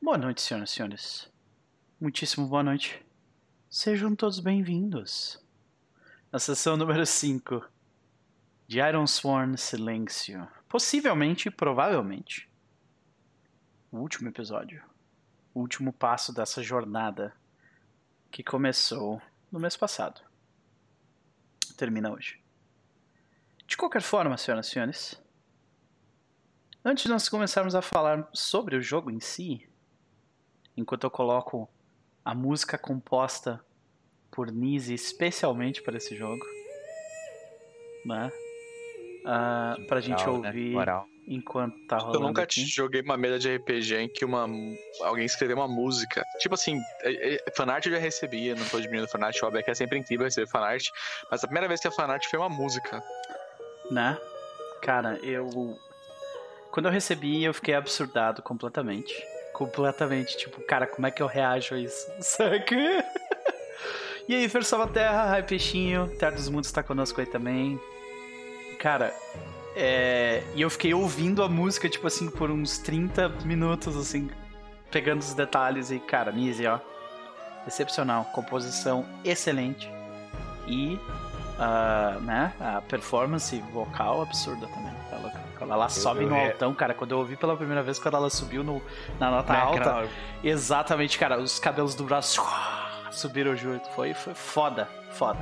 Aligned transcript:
Boa 0.00 0.16
noite, 0.16 0.40
senhoras 0.40 0.70
e 0.70 0.74
senhores. 0.74 1.28
Muitíssimo 2.00 2.46
boa 2.46 2.62
noite. 2.62 3.04
Sejam 3.68 4.14
todos 4.14 4.38
bem-vindos. 4.38 5.44
Na 6.30 6.38
sessão 6.38 6.76
número 6.76 7.04
5 7.04 7.68
de 8.68 8.78
Iron 8.78 9.08
Sworn 9.08 9.58
Silêncio. 9.58 10.48
Possivelmente, 10.68 11.50
provavelmente, 11.50 12.48
o 13.90 13.98
último 13.98 14.28
episódio. 14.28 14.82
O 15.52 15.60
último 15.60 15.92
passo 15.92 16.32
dessa 16.32 16.62
jornada 16.62 17.34
que 18.30 18.44
começou 18.44 19.20
no 19.50 19.58
mês 19.58 19.76
passado. 19.76 20.20
Termina 21.76 22.12
hoje. 22.12 22.40
De 23.66 23.76
qualquer 23.76 24.02
forma, 24.02 24.38
senhoras 24.38 24.68
e 24.68 24.70
senhores, 24.70 25.22
antes 26.84 27.02
de 27.02 27.10
nós 27.10 27.28
começarmos 27.28 27.74
a 27.74 27.82
falar 27.82 28.26
sobre 28.32 28.76
o 28.76 28.80
jogo 28.80 29.10
em 29.10 29.18
si, 29.18 29.67
enquanto 30.78 31.04
eu 31.04 31.10
coloco 31.10 31.68
a 32.24 32.34
música 32.34 32.78
composta 32.78 33.60
por 34.30 34.50
Nise 34.52 34.94
especialmente 34.94 35.82
para 35.82 35.96
esse 35.96 36.14
jogo, 36.16 36.44
né? 38.04 38.30
Uh, 39.24 39.84
pra 39.86 40.00
gente 40.00 40.20
Moral, 40.20 40.40
né? 40.40 40.48
ouvir 40.48 40.70
Moral. 40.72 41.06
enquanto 41.26 41.76
tá 41.86 41.98
rolando 41.98 42.16
Eu 42.18 42.20
nunca 42.28 42.42
aqui. 42.44 42.64
joguei 42.64 43.02
uma 43.02 43.16
mesa 43.16 43.38
de 43.38 43.54
RPG 43.56 43.96
em 43.96 44.08
que 44.08 44.24
uma, 44.24 44.46
alguém 45.02 45.24
escreveu 45.26 45.56
uma 45.56 45.68
música. 45.68 46.22
Tipo 46.40 46.54
assim, 46.54 46.80
é- 47.02 47.34
é- 47.34 47.44
fanart 47.54 47.84
eu 47.86 47.92
já 47.92 47.98
recebia, 47.98 48.54
não 48.54 48.64
tô 48.68 48.80
diminuindo 48.80 49.08
fanart, 49.10 49.36
óbvio 49.42 49.62
que 49.62 49.70
é 49.70 49.74
sempre 49.74 49.98
incrível 49.98 50.24
receber 50.24 50.48
fanart. 50.48 50.86
Mas 51.30 51.42
a 51.42 51.46
primeira 51.46 51.68
vez 51.68 51.80
que 51.80 51.88
a 51.88 51.92
fanart 51.92 52.24
foi 52.30 52.38
uma 52.38 52.48
música. 52.48 53.02
né? 53.90 54.16
Cara, 54.82 55.18
eu. 55.22 55.76
Quando 56.70 56.86
eu 56.86 56.92
recebi, 56.92 57.42
eu 57.42 57.52
fiquei 57.54 57.74
absurdado 57.74 58.42
completamente. 58.42 59.12
Completamente. 59.58 60.36
Tipo, 60.36 60.60
cara, 60.60 60.86
como 60.86 61.08
é 61.08 61.10
que 61.10 61.20
eu 61.20 61.26
reajo 61.26 61.74
a 61.74 61.78
isso? 61.78 62.08
Saca? 62.22 62.76
E 64.28 64.34
aí, 64.34 64.48
Fer 64.48 64.62
Terra, 64.92 65.26
Rai 65.26 65.42
Peixinho, 65.42 66.06
Terra 66.16 66.32
dos 66.32 66.48
Mundos 66.48 66.70
tá 66.70 66.80
conosco 66.80 67.20
aí 67.20 67.26
também. 67.26 67.80
Cara, 68.78 69.12
é. 69.74 70.44
E 70.54 70.62
eu 70.62 70.70
fiquei 70.70 70.94
ouvindo 70.94 71.42
a 71.42 71.48
música, 71.48 71.88
tipo 71.88 72.06
assim, 72.06 72.30
por 72.30 72.52
uns 72.52 72.78
30 72.78 73.28
minutos, 73.44 73.96
assim, 73.96 74.30
pegando 74.92 75.22
os 75.22 75.34
detalhes 75.34 75.90
e, 75.90 75.98
cara, 75.98 76.30
Nise, 76.30 76.64
ó. 76.64 76.78
Excepcional. 77.66 78.26
Composição 78.26 79.04
excelente. 79.24 79.90
E 80.68 81.00
ah, 81.58 82.18
né, 82.20 82.52
a 82.60 82.80
performance 82.82 83.58
vocal 83.72 84.22
absurda 84.22 84.68
também. 84.68 84.92
Quando 85.08 85.26
ela 85.70 85.88
sobe 85.88 86.24
eu 86.24 86.28
no 86.28 86.34
re- 86.34 86.46
altão, 86.52 86.74
cara, 86.74 86.94
quando 86.94 87.12
eu 87.12 87.18
ouvi 87.18 87.36
pela 87.36 87.56
primeira 87.56 87.82
vez, 87.82 87.98
quando 87.98 88.16
ela 88.16 88.30
subiu 88.30 88.62
no, 88.64 88.82
na 89.18 89.30
nota 89.30 89.52
Né, 89.52 89.58
alta, 89.60 90.08
exatamente, 90.42 91.18
cara, 91.18 91.38
os 91.38 91.58
cabelos 91.58 91.94
do 91.94 92.04
braço 92.04 92.42
subiram 93.10 93.56
junto. 93.56 93.88
Foi, 93.90 94.14
foi 94.14 94.34
foda, 94.34 94.88
foda. 95.12 95.38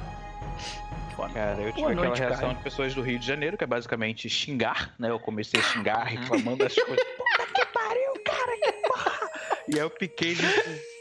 Foda. 1.14 1.33
Cara, 1.33 1.60
eu 1.62 1.72
tive 1.72 1.80
Boa 1.80 1.91
aquela 1.92 2.06
noite, 2.08 2.18
reação 2.20 2.41
Caio. 2.41 2.55
de 2.56 2.62
pessoas 2.62 2.94
do 2.94 3.00
Rio 3.02 3.18
de 3.18 3.27
Janeiro, 3.27 3.56
que 3.56 3.64
é 3.64 3.66
basicamente 3.66 4.28
xingar, 4.28 4.94
né? 4.98 5.10
Eu 5.10 5.18
comecei 5.18 5.58
a 5.58 5.62
xingar, 5.62 6.02
reclamando 6.05 6.58
das 6.58 6.74
coisas. 6.74 7.05
Puta 7.16 7.46
que 7.55 7.66
pariu, 7.72 8.12
cara, 8.24 8.56
que 8.62 8.72
porra! 8.86 9.30
E 9.68 9.74
aí 9.77 9.80
eu 9.80 9.90
fiquei 9.90 10.34
tipo. 10.34 10.96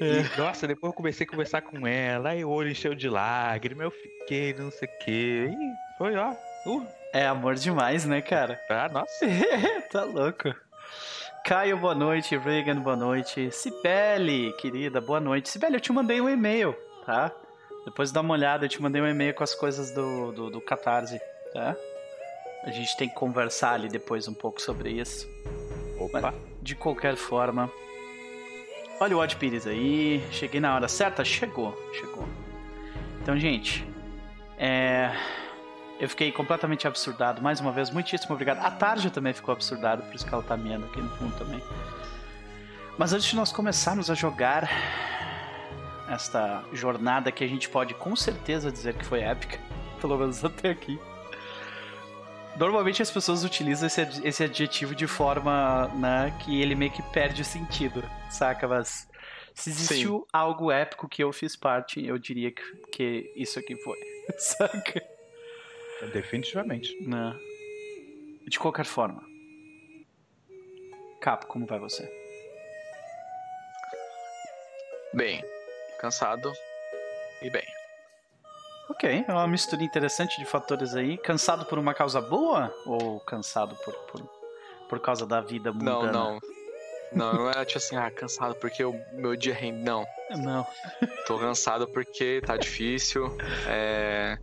E, 0.00 0.38
nossa, 0.40 0.66
depois 0.66 0.90
eu 0.90 0.96
comecei 0.96 1.24
a 1.26 1.30
conversar 1.30 1.62
com 1.62 1.86
ela, 1.86 2.30
aí 2.30 2.44
o 2.44 2.50
olho 2.50 2.70
encheu 2.70 2.94
de 2.94 3.08
lágrima, 3.08 3.84
eu 3.84 3.90
fiquei, 3.90 4.52
não 4.54 4.70
sei 4.70 4.88
o 4.88 5.04
quê. 5.04 5.50
E 5.52 5.96
foi, 5.98 6.16
ó. 6.16 6.32
Uh, 6.66 6.84
É 7.12 7.26
amor 7.26 7.56
demais, 7.56 8.06
né, 8.06 8.22
cara? 8.22 8.58
ah, 8.70 8.88
nossa. 8.88 9.26
tá 9.92 10.04
louco. 10.04 10.54
Caio, 11.44 11.76
boa 11.76 11.94
noite. 11.94 12.36
Reagan, 12.36 12.80
boa 12.80 12.96
noite. 12.96 13.50
Cibele, 13.50 14.52
querida, 14.54 15.00
boa 15.00 15.20
noite. 15.20 15.50
Cibele, 15.50 15.76
eu 15.76 15.80
te 15.80 15.92
mandei 15.92 16.20
um 16.20 16.28
e-mail, 16.28 16.74
tá? 17.04 17.30
Depois 17.84 18.12
dá 18.12 18.20
uma 18.20 18.32
olhada, 18.32 18.64
eu 18.64 18.68
te 18.68 18.80
mandei 18.80 19.02
um 19.02 19.06
e-mail 19.06 19.34
com 19.34 19.44
as 19.44 19.54
coisas 19.54 19.90
do, 19.90 20.32
do, 20.32 20.50
do 20.50 20.60
Catarse, 20.60 21.20
tá? 21.52 21.76
A 22.64 22.70
gente 22.70 22.96
tem 22.96 23.08
que 23.08 23.14
conversar 23.14 23.74
ali 23.74 23.88
depois 23.88 24.26
um 24.28 24.34
pouco 24.34 24.62
sobre 24.62 24.90
isso. 24.90 25.28
Opa. 25.98 26.32
De 26.62 26.74
qualquer 26.76 27.16
forma. 27.16 27.70
Olha 29.00 29.16
o 29.16 29.20
Odd 29.20 29.36
Pires 29.36 29.66
aí. 29.66 30.24
Cheguei 30.30 30.60
na 30.60 30.74
hora 30.74 30.86
certa? 30.86 31.24
Chegou, 31.24 31.76
chegou. 31.92 32.26
Então, 33.20 33.36
gente. 33.36 33.84
É. 34.56 35.10
Eu 36.02 36.08
fiquei 36.08 36.32
completamente 36.32 36.88
absurdado. 36.88 37.40
Mais 37.40 37.60
uma 37.60 37.70
vez, 37.70 37.88
muitíssimo 37.88 38.34
obrigado. 38.34 38.58
A 38.58 38.72
Tarja 38.72 39.08
também 39.08 39.32
ficou 39.32 39.52
absurdada, 39.52 40.02
por 40.02 40.12
isso 40.12 40.26
que 40.26 40.34
ela 40.34 40.42
tá 40.42 40.56
miando 40.56 40.84
aqui 40.86 41.00
no 41.00 41.08
fundo 41.10 41.32
também. 41.38 41.62
Mas 42.98 43.12
antes 43.12 43.28
de 43.28 43.36
nós 43.36 43.52
começarmos 43.52 44.10
a 44.10 44.14
jogar 44.14 44.68
esta 46.10 46.64
jornada 46.72 47.30
que 47.30 47.44
a 47.44 47.46
gente 47.46 47.68
pode 47.68 47.94
com 47.94 48.16
certeza 48.16 48.72
dizer 48.72 48.94
que 48.94 49.04
foi 49.04 49.20
épica, 49.20 49.60
pelo 50.02 50.18
menos 50.18 50.44
até 50.44 50.70
aqui. 50.70 50.98
Normalmente 52.56 53.00
as 53.00 53.10
pessoas 53.12 53.44
utilizam 53.44 53.86
esse, 53.86 54.00
esse 54.24 54.42
adjetivo 54.42 54.96
de 54.96 55.06
forma 55.06 55.86
né, 55.94 56.36
que 56.40 56.60
ele 56.60 56.74
meio 56.74 56.90
que 56.90 57.02
perde 57.12 57.42
o 57.42 57.44
sentido, 57.44 58.02
saca? 58.28 58.66
Mas 58.66 59.08
se 59.54 59.70
existiu 59.70 60.26
algo 60.32 60.72
épico 60.72 61.08
que 61.08 61.22
eu 61.22 61.32
fiz 61.32 61.54
parte, 61.54 62.04
eu 62.04 62.18
diria 62.18 62.50
que, 62.50 62.62
que 62.90 63.32
isso 63.36 63.56
aqui 63.60 63.76
foi, 63.76 63.98
saca? 64.36 65.11
Definitivamente. 66.12 66.96
Né? 67.06 67.38
De 68.46 68.58
qualquer 68.58 68.84
forma. 68.84 69.22
Capo, 71.20 71.46
como 71.46 71.66
vai 71.66 71.78
você? 71.78 72.10
Bem, 75.14 75.44
cansado 76.00 76.52
e 77.42 77.50
bem. 77.50 77.66
Ok, 78.88 79.24
é 79.26 79.32
uma 79.32 79.46
mistura 79.46 79.82
interessante 79.82 80.38
de 80.38 80.44
fatores 80.44 80.94
aí. 80.94 81.16
Cansado 81.18 81.64
por 81.66 81.78
uma 81.78 81.94
causa 81.94 82.20
boa? 82.20 82.74
Ou 82.84 83.20
cansado 83.20 83.76
por, 83.84 83.94
por, 83.94 84.30
por 84.88 85.00
causa 85.00 85.26
da 85.26 85.40
vida 85.40 85.72
Não, 85.72 86.02
mundana? 86.02 86.12
não. 86.12 86.38
Não, 87.14 87.32
não 87.34 87.50
é 87.50 87.64
tipo 87.64 87.78
assim, 87.78 87.94
ah, 87.94 88.10
cansado 88.10 88.54
porque 88.56 88.82
o 88.82 88.98
meu 89.12 89.36
dia 89.36 89.54
rende. 89.54 89.82
Não. 89.82 90.06
Não. 90.30 90.66
Tô 91.26 91.38
cansado 91.38 91.86
porque 91.88 92.40
tá 92.44 92.56
difícil. 92.56 93.36
É... 93.68 94.38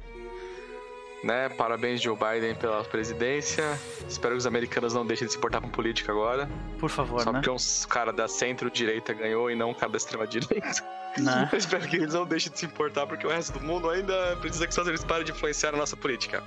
Né? 1.24 1.50
Parabéns, 1.50 2.02
Joe 2.02 2.16
Biden, 2.16 2.56
pela 2.56 2.84
presidência. 2.84 3.78
Espero 4.08 4.36
que 4.36 4.40
os 4.40 4.46
americanos 4.46 4.94
não 4.94 5.06
deixem 5.06 5.28
de 5.28 5.34
se 5.34 5.38
importar 5.38 5.60
com 5.62 5.70
política 5.70 6.12
agora. 6.12 6.50
Por 6.80 6.90
favor, 6.90 7.22
Só 7.22 7.32
né? 7.32 7.40
porque 7.40 7.50
um 7.50 7.88
cara 7.90 8.14
da 8.14 8.28
centro-direita 8.28 9.14
ganhou 9.14 9.52
e 9.52 9.56
não 9.56 9.72
um 9.72 9.74
cara 9.74 9.92
da 9.92 9.98
extrema-direita. 9.98 10.84
Né? 11.18 11.50
Eu 11.52 11.58
espero 11.58 11.88
que 11.88 11.98
eles 11.98 12.14
não 12.14 12.26
deixem 12.26 12.52
de 12.52 12.60
se 12.60 12.66
importar, 12.66 13.06
porque 13.06 13.28
o 13.28 13.30
resto 13.30 13.60
do 13.60 13.66
mundo 13.66 13.90
ainda 13.90 14.38
precisa 14.38 14.66
que 14.66 14.70
os 14.70 14.74
Estados 14.74 14.88
Unidos 14.88 15.04
parem 15.04 15.26
de 15.26 15.32
influenciar 15.32 15.74
a 15.74 15.78
nossa 15.78 15.98
política. 15.98 16.42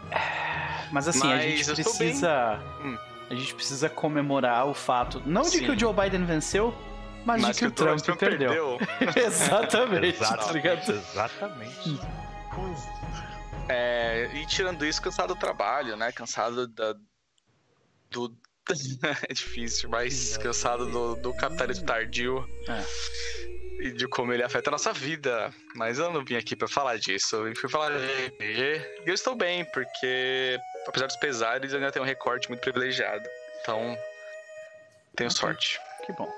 Mas 0.91 1.09
assim, 1.09 1.31
a 1.31 1.37
Mas 1.37 1.43
gente 1.43 1.69
eu 1.69 1.75
estou 1.75 1.97
precisa. 1.97 2.61
Hum. 2.83 2.97
A 3.31 3.35
gente 3.35 3.55
precisa 3.55 3.89
comemorar 3.89 4.67
o 4.67 4.75
fato. 4.75 5.23
Não 5.25 5.43
de 5.43 5.51
Sim. 5.51 5.65
que 5.65 5.71
o 5.71 5.79
Joe 5.79 5.95
Biden 5.95 6.25
venceu, 6.25 6.75
mas, 7.25 7.47
de 7.47 7.55
que, 7.55 7.67
o 7.67 7.71
Trump, 7.71 8.01
Donald 8.01 8.19
perdeu. 8.19 8.79
Exatamente, 9.17 10.19
tá 10.19 10.53
ligado? 10.53 10.91
Exatamente. 10.91 12.01
É, 13.69 14.29
e 14.35 14.47
tirando 14.47 14.85
isso, 14.85 15.01
cansado 15.01 15.35
do 15.35 15.41
trabalho, 15.41 15.97
né? 15.97 16.13
Cansado 16.13 16.67
da, 16.67 16.95
do. 18.11 18.37
é 19.29 19.33
difícil, 19.33 19.89
mas 19.89 20.37
cansado 20.37 20.87
do, 20.87 21.17
do 21.17 21.35
capitalismo 21.35 21.87
tardio. 21.87 22.47
É. 22.69 23.83
E 23.85 23.91
de 23.91 24.07
como 24.07 24.33
ele 24.33 24.45
afeta 24.45 24.71
a 24.71 24.73
nossa 24.73 24.93
vida. 24.93 25.53
Mas 25.75 25.99
eu 25.99 26.13
não 26.13 26.25
vim 26.25 26.37
aqui 26.37 26.55
pra 26.55 26.69
falar 26.69 26.99
disso. 26.99 27.35
Eu 27.37 27.57
fui 27.57 27.69
falar 27.69 27.91
de 27.91 28.27
RPG. 28.27 29.03
E 29.05 29.09
eu 29.09 29.15
estou 29.15 29.35
bem, 29.35 29.65
porque 29.73 30.61
apesar 30.87 31.07
dos 31.07 31.17
pesares, 31.17 31.73
eu 31.73 31.79
ainda 31.79 31.91
tenho 31.91 32.05
um 32.05 32.09
recorte 32.09 32.49
muito 32.49 32.61
privilegiado. 32.61 33.29
Então, 33.61 33.99
tenho 35.17 35.31
Ok. 35.31 35.41
sorte. 35.41 35.81
Que 36.07 36.13
bom. 36.13 36.33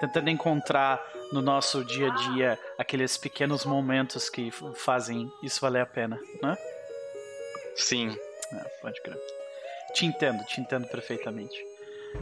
Tentando 0.00 0.30
encontrar 0.30 1.00
no 1.32 1.40
nosso 1.40 1.84
dia 1.84 2.10
a 2.10 2.14
dia 2.14 2.58
aqueles 2.78 3.16
pequenos 3.16 3.64
momentos 3.64 4.28
que 4.28 4.50
fazem 4.74 5.30
isso 5.42 5.60
valer 5.60 5.82
a 5.82 5.86
pena, 5.86 6.18
né? 6.42 6.56
Sim. 7.76 8.16
É, 8.52 8.64
pode 8.80 9.00
crer. 9.02 9.18
Te 9.94 10.06
entendo, 10.06 10.44
te 10.44 10.60
entendo 10.60 10.86
perfeitamente. 10.88 11.56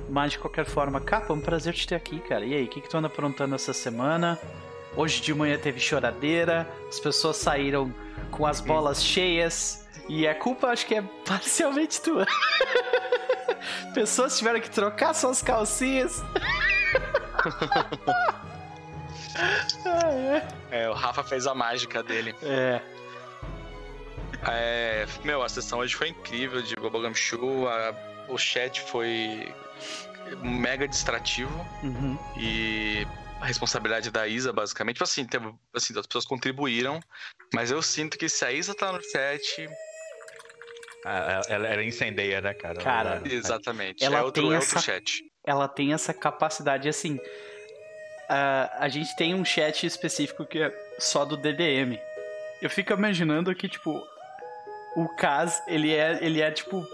Mas 0.09 0.33
de 0.33 0.39
qualquer 0.39 0.67
forma, 0.67 1.01
Capa, 1.01 1.33
é 1.33 1.37
um 1.37 1.41
prazer 1.41 1.75
te 1.75 1.87
ter 1.87 1.95
aqui, 1.97 2.21
cara. 2.21 2.45
E 2.45 2.55
aí, 2.55 2.65
o 2.65 2.69
que, 2.69 2.81
que 2.81 2.89
tu 2.89 2.97
anda 2.97 3.09
aprontando 3.09 3.55
essa 3.55 3.73
semana? 3.73 4.39
Hoje 4.97 5.21
de 5.21 5.33
manhã 5.33 5.57
teve 5.59 5.79
choradeira, 5.81 6.69
as 6.89 6.99
pessoas 6.99 7.37
saíram 7.37 7.95
com 8.31 8.47
as 8.47 8.61
bolas 8.61 9.03
cheias. 9.03 9.87
E 10.09 10.27
a 10.27 10.35
culpa 10.35 10.69
acho 10.69 10.87
que 10.87 10.97
é 10.97 11.03
parcialmente 11.25 12.01
tua. 12.01 12.27
Pessoas 13.95 14.37
tiveram 14.39 14.61
que 14.61 14.71
trocar 14.71 15.15
suas 15.15 15.43
calcinhas. 15.43 16.23
Ah, 19.85 20.41
É, 20.71 20.89
o 20.89 20.93
Rafa 20.93 21.25
fez 21.25 21.47
a 21.47 21.55
mágica 21.55 22.03
dele. 22.03 22.35
é. 22.43 22.81
É, 24.47 25.07
meu, 25.25 25.43
a 25.43 25.49
sessão 25.49 25.81
hoje 25.81 25.95
foi 25.95 26.09
incrível 26.09 26.63
de 26.63 26.75
a- 27.69 27.95
o 28.29 28.39
chat 28.39 28.81
foi 28.83 29.53
mega 30.43 30.87
distrativo 30.87 31.53
Uhum. 31.83 32.17
e 32.37 33.07
a 33.41 33.47
responsabilidade 33.47 34.11
da 34.11 34.27
Isa, 34.29 34.53
basicamente. 34.53 34.95
Tipo 34.97 35.05
assim, 35.05 35.25
tem, 35.27 35.41
assim, 35.75 35.99
as 35.99 36.07
pessoas 36.07 36.25
contribuíram, 36.25 37.01
mas 37.53 37.71
eu 37.73 37.83
sinto 37.83 38.17
que 38.17 38.29
se 38.29 38.45
a 38.45 38.53
Isa 38.53 38.75
tá 38.75 38.93
no 38.93 39.03
chat, 39.03 39.69
Ah, 41.05 41.43
Ela, 41.49 41.67
ela 41.67 41.83
incendeia, 41.83 42.41
né, 42.43 42.53
cara? 42.55 42.75
Cara, 42.83 43.11
Ela- 43.17 43.23
exatamente. 43.35 44.05
Ela 44.05 44.19
é 44.19 44.23
outro, 44.23 44.43
tem 44.43 44.53
é 44.53 44.57
essa- 44.57 44.77
outro 44.77 44.83
chat. 44.93 45.25
Ela 45.45 45.67
tem 45.69 45.93
essa 45.93 46.13
capacidade, 46.15 46.89
assim. 46.89 47.19
a- 48.29 48.85
a 48.85 48.89
gente 48.89 49.17
tem 49.17 49.35
um 49.35 49.45
chat 49.45 49.85
específico 49.85 50.47
que 50.47 50.63
é 50.63 50.73
só 51.01 51.25
do 51.25 51.37
DDM. 51.37 51.99
Eu 52.63 52.71
fico 52.71 52.93
imaginando 52.93 53.53
que, 53.57 53.69
tipo, 53.69 54.01
o 54.95 55.09
Kaz, 55.17 55.61
ele 55.67 55.93
é, 55.93 56.17
ele 56.23 56.41
é 56.41 56.49
tipo, 56.53 56.87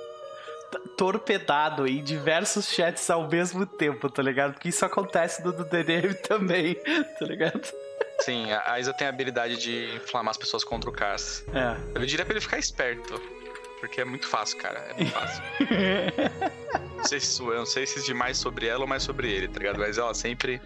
torpedado 0.97 1.87
em 1.87 2.03
diversos 2.03 2.69
chats 2.73 3.11
ao 3.11 3.29
mesmo 3.29 3.67
tempo, 3.67 4.09
tá 4.09 4.23
ligado? 4.23 4.55
Porque 4.55 4.69
isso 4.69 4.85
acontece 4.85 5.43
no 5.45 5.53
do 5.53 5.65
DDM 5.65 6.15
também, 6.27 6.75
tá 6.75 7.25
ligado? 7.27 7.61
Sim, 8.21 8.51
a 8.53 8.73
a 8.73 8.81
Isa 8.81 8.95
tem 8.95 9.07
a 9.07 9.11
habilidade 9.11 9.59
de 9.59 9.95
inflamar 9.97 10.31
as 10.31 10.39
pessoas 10.39 10.65
contra 10.65 10.89
o 10.89 10.93
Cass. 10.93 11.45
É. 11.53 11.99
Eu 11.99 12.07
diria 12.07 12.25
pra 12.25 12.33
ele 12.33 12.41
ficar 12.41 12.59
esperto. 12.59 13.21
Porque 13.87 14.01
é 14.01 14.05
muito 14.05 14.27
fácil, 14.29 14.59
cara. 14.59 14.79
É 14.91 14.95
muito 14.95 15.13
fácil. 15.13 15.43
Não 16.97 17.05
sei 17.05 17.21
se 17.21 17.41
eu, 17.41 17.55
não 17.55 17.67
sei 17.67 17.87
se 17.87 18.01
diz 18.03 18.17
mais 18.17 18.39
sobre 18.39 18.67
ela 18.67 18.81
ou 18.81 18.87
mais 18.87 19.03
sobre 19.03 19.31
ele, 19.31 19.47
tá 19.49 19.59
ligado? 19.61 19.79
Mas 19.79 19.99
ela 19.99 20.15
sempre. 20.15 20.61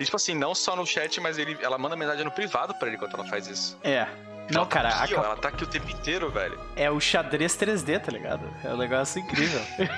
E, 0.00 0.04
tipo 0.04 0.16
assim, 0.16 0.34
não 0.34 0.54
só 0.54 0.74
no 0.74 0.84
chat, 0.86 1.20
mas 1.20 1.36
ele, 1.38 1.56
ela 1.60 1.76
manda 1.78 1.94
mensagem 1.94 2.24
no 2.24 2.30
privado 2.32 2.74
pra 2.74 2.88
ele 2.88 2.96
quando 2.96 3.14
ela 3.14 3.24
faz 3.26 3.46
isso. 3.46 3.78
É. 3.84 4.06
Não, 4.50 4.62
Ela 4.62 4.66
tá 4.66 4.66
cara, 4.66 4.88
a 4.88 5.04
aqui, 5.04 5.14
ó, 5.14 5.16
cap- 5.18 5.26
ela 5.26 5.36
tá 5.36 5.48
aqui 5.48 5.62
o 5.62 5.66
tempo 5.66 5.88
inteiro, 5.90 6.30
velho. 6.30 6.58
é 6.74 6.90
o 6.90 6.98
xadrez 6.98 7.56
3D, 7.56 8.00
tá 8.00 8.10
ligado? 8.10 8.48
É 8.64 8.68
um 8.70 8.76
negócio 8.76 9.20
incrível. 9.20 9.60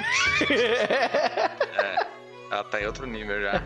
Ela 2.50 2.64
tá 2.64 2.80
em 2.80 2.86
outro 2.86 3.06
nível 3.06 3.40
já. 3.40 3.62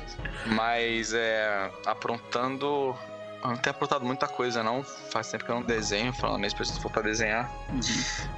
Mas 0.46 1.12
é. 1.12 1.70
Aprontando. 1.86 2.96
Eu 3.42 3.48
não 3.50 3.56
tenho 3.56 3.74
aprontado 3.74 4.04
muita 4.04 4.28
coisa, 4.28 4.62
não. 4.62 4.82
Faz 4.84 5.30
tempo 5.30 5.44
que 5.44 5.50
eu 5.50 5.56
não 5.56 5.62
desenho, 5.62 6.12
falando 6.12 6.40
mesmo, 6.40 6.56
preciso 6.58 6.80
voltar 6.80 7.00
a 7.00 7.02
desenhar. 7.02 7.50
Uhum. 7.70 7.80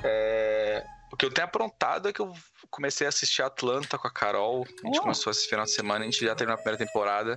É, 0.02 0.84
O 1.12 1.16
que 1.16 1.26
eu 1.26 1.30
tenho 1.32 1.46
aprontado 1.46 2.08
é 2.08 2.12
que 2.12 2.20
eu 2.20 2.32
comecei 2.70 3.06
a 3.06 3.10
assistir 3.10 3.42
Atlanta 3.42 3.96
com 3.98 4.08
a 4.08 4.10
Carol. 4.10 4.66
A 4.82 4.86
gente 4.86 4.98
Oh. 4.98 5.02
começou 5.02 5.30
esse 5.30 5.46
final 5.48 5.64
de 5.64 5.70
semana, 5.70 6.00
a 6.04 6.04
gente 6.10 6.24
já 6.24 6.34
terminou 6.34 6.54
a 6.54 6.62
primeira 6.62 6.84
temporada. 6.84 7.36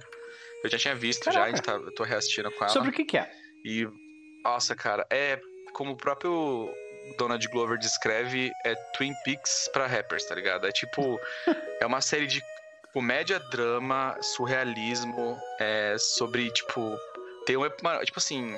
Eu 0.64 0.70
já 0.70 0.78
tinha 0.80 0.96
visto 0.96 1.26
já, 1.26 1.30
a 1.32 1.34
Caraca. 1.34 1.56
gente 1.58 1.64
tá, 1.66 1.74
eu 1.74 1.94
tô 1.94 2.04
reassistindo 2.04 2.50
com 2.52 2.64
ela. 2.64 2.74
Sobre 2.74 2.90
o 2.90 2.92
que 2.94 3.06
que 3.06 3.18
é? 3.18 3.30
E, 3.64 3.88
nossa, 4.44 4.76
cara, 4.76 5.06
é 5.12 5.40
como 5.74 5.92
o 5.92 5.96
próprio 5.98 6.74
Donald 7.20 7.48
Glover 7.50 7.78
descreve, 7.78 8.52
é 8.66 8.74
Twin 8.98 9.14
Peaks 9.24 9.70
pra 9.72 9.86
rappers, 9.86 10.26
tá 10.26 10.34
ligado? 10.34 10.66
É 10.66 10.72
tipo, 10.72 11.20
é 11.80 11.86
uma 11.86 12.02
série 12.02 12.26
de 12.26 12.42
comédia, 12.94 13.40
drama, 13.52 14.18
surrealismo, 14.22 15.38
é 15.60 15.96
sobre, 16.00 16.50
tipo, 16.50 16.98
tem 17.48 17.58
um, 17.58 17.62
mano, 17.82 18.04
tipo 18.06 18.20
assim, 18.20 18.56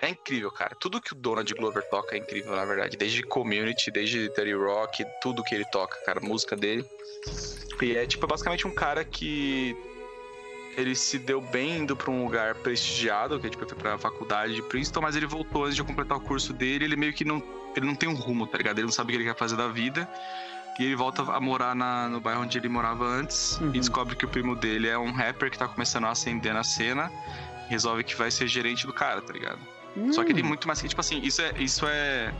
é 0.00 0.08
incrível, 0.10 0.50
cara. 0.50 0.76
Tudo 0.78 1.00
que 1.00 1.12
o 1.12 1.16
Donald 1.16 1.52
Glover 1.54 1.82
toca 1.90 2.14
é 2.14 2.18
incrível, 2.18 2.54
na 2.54 2.64
verdade. 2.64 2.96
Desde 2.96 3.22
Community, 3.24 3.90
desde 3.90 4.28
Dirty 4.28 4.52
Rock, 4.54 5.04
tudo 5.20 5.42
que 5.42 5.54
ele 5.54 5.64
toca, 5.66 5.98
cara, 6.06 6.20
a 6.20 6.22
música 6.26 6.54
dele. 6.56 6.86
E 7.82 7.96
é, 7.96 8.06
tipo, 8.06 8.26
basicamente 8.26 8.66
um 8.66 8.74
cara 8.74 9.04
que 9.04 9.76
ele 10.76 10.94
se 10.94 11.18
deu 11.18 11.40
bem 11.40 11.78
indo 11.78 11.96
pra 11.96 12.10
um 12.10 12.22
lugar 12.24 12.54
prestigiado, 12.54 13.40
que 13.40 13.48
é 13.48 13.50
tipo, 13.50 13.66
foi 13.66 13.76
pra 13.76 13.98
faculdade 13.98 14.54
de 14.54 14.62
Princeton, 14.62 15.00
mas 15.00 15.16
ele 15.16 15.26
voltou 15.26 15.64
antes 15.64 15.74
de 15.74 15.82
completar 15.82 16.16
o 16.16 16.20
curso 16.20 16.52
dele, 16.52 16.84
ele 16.84 16.96
meio 16.96 17.12
que 17.12 17.24
não. 17.24 17.42
Ele 17.76 17.84
não 17.86 17.94
tem 17.96 18.08
um 18.08 18.14
rumo, 18.14 18.46
tá 18.46 18.56
ligado? 18.58 18.78
Ele 18.78 18.86
não 18.86 18.92
sabe 18.92 19.08
o 19.12 19.16
que 19.16 19.22
ele 19.22 19.28
quer 19.28 19.36
fazer 19.36 19.56
da 19.56 19.68
vida. 19.68 20.08
E 20.78 20.84
ele 20.84 20.94
volta 20.94 21.22
a 21.22 21.40
morar 21.40 21.74
na- 21.74 22.08
no 22.08 22.20
bairro 22.20 22.42
onde 22.42 22.56
ele 22.56 22.68
morava 22.68 23.04
antes 23.04 23.56
Uhum. 23.58 23.70
e 23.74 23.80
descobre 23.80 24.14
que 24.14 24.24
o 24.24 24.28
primo 24.28 24.54
dele 24.54 24.86
é 24.88 24.96
um 24.96 25.10
rapper 25.12 25.50
que 25.50 25.58
tá 25.58 25.66
começando 25.66 26.04
a 26.04 26.10
ascender 26.10 26.54
na 26.54 26.62
cena. 26.62 27.10
Resolve 27.68 28.02
que 28.04 28.14
vai 28.16 28.30
ser 28.30 28.46
gerente 28.48 28.86
do 28.86 28.92
cara, 28.92 29.20
tá 29.20 29.32
ligado? 29.32 29.58
Só 30.12 30.24
que 30.24 30.32
ele 30.32 30.40
é 30.40 30.44
Hum. 30.44 30.48
muito 30.48 30.66
mais 30.66 30.80
que, 30.80 30.88
tipo 30.88 31.00
assim, 31.00 31.20
isso 31.22 31.40
é. 31.42 31.52
Isso 31.58 31.86
é. 31.86 32.32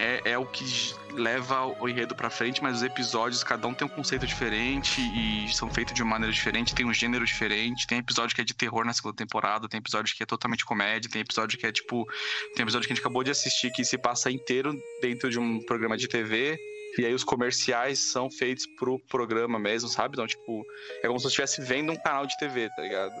É, 0.00 0.30
é 0.32 0.38
o 0.38 0.46
que 0.46 0.64
leva 1.12 1.66
o 1.66 1.88
enredo 1.88 2.14
pra 2.14 2.30
frente, 2.30 2.62
mas 2.62 2.76
os 2.76 2.82
episódios, 2.84 3.42
cada 3.42 3.66
um 3.66 3.74
tem 3.74 3.84
um 3.84 3.90
conceito 3.90 4.24
diferente 4.28 5.00
e 5.00 5.52
são 5.52 5.68
feitos 5.68 5.92
de 5.92 6.04
uma 6.04 6.12
maneira 6.12 6.32
diferente, 6.32 6.72
tem 6.72 6.86
um 6.86 6.94
gênero 6.94 7.24
diferente. 7.24 7.84
Tem 7.84 7.98
episódio 7.98 8.32
que 8.32 8.40
é 8.40 8.44
de 8.44 8.54
terror 8.54 8.84
na 8.84 8.92
segunda 8.92 9.16
temporada, 9.16 9.68
tem 9.68 9.78
episódio 9.78 10.14
que 10.14 10.22
é 10.22 10.26
totalmente 10.26 10.64
comédia, 10.64 11.10
tem 11.10 11.20
episódio 11.20 11.58
que 11.58 11.66
é 11.66 11.72
tipo. 11.72 12.06
Tem 12.54 12.62
episódio 12.62 12.86
que 12.86 12.92
a 12.92 12.94
gente 12.94 13.02
acabou 13.04 13.24
de 13.24 13.32
assistir 13.32 13.72
que 13.72 13.84
se 13.84 13.98
passa 13.98 14.30
inteiro 14.30 14.72
dentro 15.02 15.28
de 15.28 15.38
um 15.40 15.60
programa 15.66 15.96
de 15.96 16.06
TV. 16.06 16.56
E 16.96 17.04
aí 17.04 17.12
os 17.12 17.24
comerciais 17.24 17.98
são 17.98 18.30
feitos 18.30 18.66
pro 18.78 18.98
programa 19.08 19.58
mesmo, 19.58 19.88
sabe? 19.88 20.14
Então, 20.14 20.26
tipo, 20.28 20.64
é 21.02 21.06
como 21.08 21.18
se 21.18 21.24
você 21.24 21.28
estivesse 21.42 21.60
vendo 21.60 21.92
um 21.92 21.96
canal 21.96 22.24
de 22.24 22.36
TV, 22.38 22.68
tá 22.76 22.82
ligado? 22.82 23.12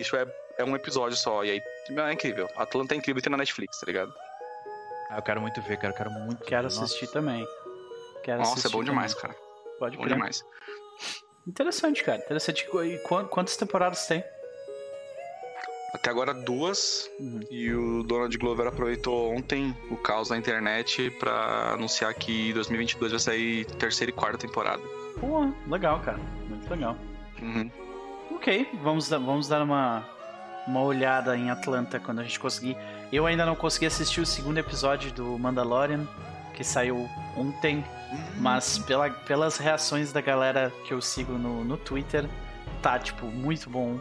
Isso 0.00 0.16
é, 0.16 0.26
é 0.58 0.64
um 0.64 0.74
episódio 0.76 1.16
só. 1.16 1.44
E 1.44 1.50
aí, 1.50 1.62
é 1.96 2.12
incrível. 2.12 2.48
Atlanta 2.56 2.94
é 2.94 2.96
incrível 2.96 3.20
e 3.20 3.22
tem 3.22 3.30
na 3.30 3.36
Netflix, 3.38 3.78
tá 3.80 3.86
ligado? 3.86 4.12
Ah, 5.10 5.16
eu 5.18 5.22
quero 5.22 5.40
muito 5.40 5.60
ver, 5.62 5.76
cara. 5.78 5.92
Eu 5.92 5.96
quero 5.96 6.10
muito 6.10 6.44
Quero 6.44 6.68
ver. 6.68 6.74
Nossa. 6.74 6.84
assistir 6.84 7.06
também. 7.08 7.46
Quero 8.22 8.38
Nossa, 8.38 8.50
é 8.52 8.54
assistir 8.54 8.72
bom 8.76 8.82
demais, 8.84 9.14
também. 9.14 9.36
cara. 9.36 9.44
Pode 9.78 9.96
Bom 9.96 10.04
crer. 10.04 10.14
demais. 10.14 10.42
Interessante, 11.46 12.02
cara. 12.02 12.18
Interessante. 12.18 12.66
E 12.84 12.98
quan- 13.00 13.26
quantas 13.26 13.56
temporadas 13.56 14.06
tem? 14.06 14.24
Até 15.92 16.10
agora 16.10 16.34
duas. 16.34 17.08
Uhum. 17.20 17.40
E 17.50 17.72
o 17.72 18.02
Donald 18.02 18.36
Glover 18.38 18.66
aproveitou 18.66 19.32
ontem 19.32 19.76
o 19.90 19.96
caos 19.96 20.30
na 20.30 20.36
internet 20.36 21.10
pra 21.20 21.72
anunciar 21.74 22.12
que 22.14 22.52
2022 22.52 23.12
vai 23.12 23.20
sair 23.20 23.64
terceira 23.78 24.10
e 24.10 24.14
quarta 24.14 24.38
temporada. 24.38 24.82
Pô, 25.20 25.52
legal, 25.70 26.00
cara. 26.00 26.18
Muito 26.48 26.68
legal. 26.68 26.96
Uhum. 27.40 27.70
Ok, 28.44 28.68
vamos 28.82 29.08
vamos 29.08 29.48
dar 29.48 29.62
uma, 29.62 30.06
uma 30.66 30.82
olhada 30.82 31.34
em 31.34 31.48
Atlanta 31.48 31.98
quando 31.98 32.18
a 32.18 32.22
gente 32.22 32.38
conseguir. 32.38 32.76
Eu 33.10 33.24
ainda 33.24 33.46
não 33.46 33.56
consegui 33.56 33.86
assistir 33.86 34.20
o 34.20 34.26
segundo 34.26 34.58
episódio 34.58 35.10
do 35.12 35.38
Mandalorian, 35.38 36.06
que 36.52 36.62
saiu 36.62 37.08
ontem, 37.38 37.82
mas 38.36 38.76
pela, 38.80 39.08
pelas 39.08 39.56
reações 39.56 40.12
da 40.12 40.20
galera 40.20 40.70
que 40.86 40.92
eu 40.92 41.00
sigo 41.00 41.38
no, 41.38 41.64
no 41.64 41.78
Twitter, 41.78 42.28
tá, 42.82 42.98
tipo, 42.98 43.24
muito 43.24 43.70
bom. 43.70 43.98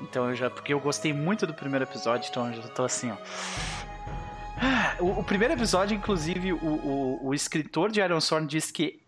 Então 0.00 0.30
eu 0.30 0.34
já. 0.34 0.48
Porque 0.48 0.72
eu 0.72 0.80
gostei 0.80 1.12
muito 1.12 1.46
do 1.46 1.52
primeiro 1.52 1.84
episódio, 1.84 2.30
então 2.30 2.50
eu 2.50 2.62
já 2.62 2.68
tô 2.68 2.84
assim, 2.84 3.10
ó. 3.10 3.16
Ah, 4.62 4.96
O, 4.98 5.20
o 5.20 5.24
primeiro 5.24 5.52
episódio, 5.52 5.94
inclusive, 5.94 6.54
o, 6.54 6.56
o, 6.56 7.26
o 7.26 7.34
escritor 7.34 7.90
de 7.90 8.00
Iron 8.00 8.18
Sworn 8.22 8.46
disse 8.46 8.72
que 8.72 9.03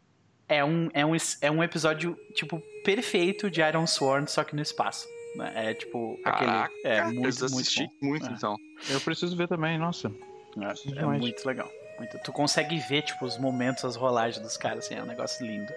é 0.49 0.65
um, 0.65 0.89
é, 0.95 1.05
um, 1.05 1.17
é 1.41 1.51
um 1.51 1.63
episódio, 1.63 2.19
tipo, 2.35 2.61
perfeito 2.85 3.51
de 3.51 3.61
Iron 3.61 3.87
Sworn, 3.87 4.29
só 4.29 4.45
que 4.45 4.55
no 4.55 4.63
espaço. 4.63 5.07
né? 5.37 5.53
É 5.71 5.75
tipo 5.75 6.19
Caraca, 6.25 6.65
aquele. 6.65 6.81
É 6.95 7.01
eu 7.01 7.05
muito, 7.07 7.23
preciso 7.23 7.55
muito 7.55 7.71
bom. 7.77 7.89
muito, 8.09 8.27
É. 8.27 8.33
então. 8.33 8.57
Eu 8.89 9.01
preciso 9.01 9.37
ver 9.37 9.49
também, 9.49 9.79
nossa. 9.79 10.11
É, 10.59 11.01
é 11.01 11.05
muito 11.05 11.47
legal. 11.47 11.69
Muito- 11.99 12.19
Tu 12.25 12.33
consegue 12.33 12.79
ver, 12.79 13.03
tipo, 13.03 13.25
os 13.25 13.37
momentos, 13.39 13.85
as 13.85 13.97
rolagens 13.97 14.43
dos 14.43 14.57
caras, 14.57 14.85
assim, 14.87 14.95
é 14.95 15.03
um 15.03 15.07
negócio 15.07 15.45
lindo. 15.47 15.73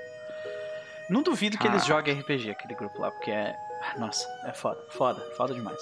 Não 1.09 1.23
duvido 1.23 1.57
que 1.57 1.65
eles 1.67 1.83
Ah. 1.83 1.87
joguem 1.87 2.13
RPG, 2.19 2.51
aquele 2.51 2.75
grupo 2.75 2.99
lá, 3.01 3.09
porque 3.11 3.31
é. 3.31 3.55
ah, 3.81 3.97
Nossa, 3.99 4.27
é 4.45 4.53
foda, 4.53 4.79
foda, 4.89 5.19
foda 5.35 5.53
demais. 5.53 5.81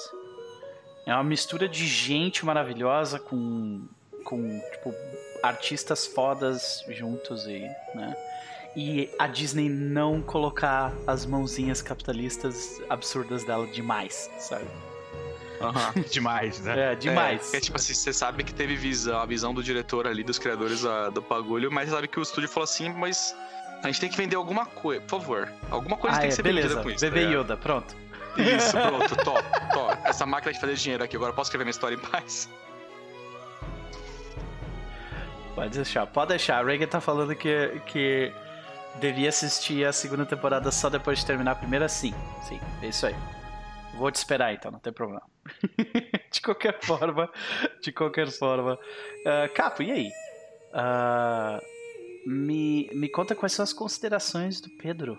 É 1.05 1.13
uma 1.13 1.23
mistura 1.23 1.67
de 1.67 1.85
gente 1.85 2.45
maravilhosa 2.45 3.19
com. 3.19 3.85
com, 4.25 4.59
tipo, 4.71 4.93
artistas 5.43 6.05
fodas 6.07 6.83
juntos 6.89 7.45
e, 7.47 7.59
né? 7.95 8.15
E 8.75 9.09
a 9.17 9.27
Disney 9.27 9.69
não 9.69 10.21
colocar 10.21 10.93
as 11.07 11.25
mãozinhas 11.25 11.81
capitalistas 11.81 12.81
absurdas 12.89 13.43
dela 13.43 13.65
demais, 13.67 14.29
sabe? 14.39 14.67
Aham. 15.59 15.93
Demais, 16.11 16.59
né? 16.61 16.91
É, 16.91 16.95
demais. 16.95 17.41
É, 17.41 17.43
porque, 17.43 17.61
tipo 17.61 17.77
assim, 17.77 17.93
você 17.93 18.13
sabe 18.13 18.43
que 18.43 18.53
teve 18.53 18.75
visão, 18.75 19.19
a 19.19 19.25
visão 19.25 19.53
do 19.53 19.63
diretor 19.63 20.05
ali, 20.05 20.23
dos 20.23 20.37
criadores 20.37 20.85
ah, 20.85 21.09
do 21.09 21.21
bagulho, 21.21 21.71
mas 21.71 21.89
sabe 21.89 22.07
que 22.07 22.19
o 22.19 22.21
estúdio 22.21 22.47
falou 22.47 22.65
assim, 22.65 22.89
mas 22.89 23.35
a 23.83 23.87
gente 23.87 23.99
tem 23.99 24.09
que 24.09 24.17
vender 24.17 24.35
alguma 24.35 24.65
coisa, 24.65 25.01
por 25.01 25.19
favor. 25.19 25.51
Alguma 25.69 25.97
coisa 25.97 26.17
ah, 26.17 26.19
tem 26.19 26.27
é, 26.27 26.29
que 26.29 26.35
ser 26.35 26.43
beleza. 26.43 26.67
vendida 26.67 26.83
com 26.83 26.89
isso. 26.91 27.01
Bebê 27.01 27.25
tá? 27.25 27.31
Yoda, 27.31 27.57
pronto. 27.57 27.95
Isso, 28.37 28.71
pronto, 28.77 29.15
top, 29.23 29.43
top. 29.73 29.97
Essa 30.03 30.25
máquina 30.25 30.53
de 30.53 30.59
fazer 30.59 30.75
dinheiro 30.75 31.03
aqui, 31.03 31.15
agora 31.15 31.33
posso 31.33 31.47
escrever 31.47 31.63
minha 31.63 31.71
história 31.71 31.95
em 31.95 31.99
paz. 31.99 32.49
Pode 35.55 35.71
deixar, 35.71 36.05
pode 36.05 36.29
deixar. 36.29 36.63
A 36.63 36.63
Reagan 36.63 36.85
tá 36.85 37.01
falando 37.01 37.33
que, 37.33 37.81
que 37.87 38.31
devia 38.99 39.29
assistir 39.29 39.85
a 39.85 39.93
segunda 39.93 40.25
temporada 40.25 40.71
só 40.71 40.89
depois 40.89 41.19
de 41.19 41.25
terminar 41.25 41.51
a 41.51 41.55
primeira, 41.55 41.87
sim. 41.87 42.13
Sim, 42.47 42.59
é 42.81 42.87
isso 42.87 43.05
aí. 43.05 43.15
Vou 43.95 44.11
te 44.11 44.15
esperar 44.15 44.53
então, 44.53 44.71
não 44.71 44.79
tem 44.79 44.93
problema. 44.93 45.23
de 46.31 46.41
qualquer 46.41 46.79
forma, 46.81 47.31
de 47.81 47.91
qualquer 47.91 48.29
forma. 48.29 48.77
Ah, 49.25 49.49
Capo, 49.49 49.81
e 49.81 49.91
aí? 49.91 50.11
Ah, 50.73 51.59
me, 52.25 52.89
me 52.93 53.09
conta 53.09 53.33
quais 53.33 53.53
são 53.53 53.63
as 53.63 53.73
considerações 53.73 54.61
do 54.61 54.69
Pedro. 54.77 55.17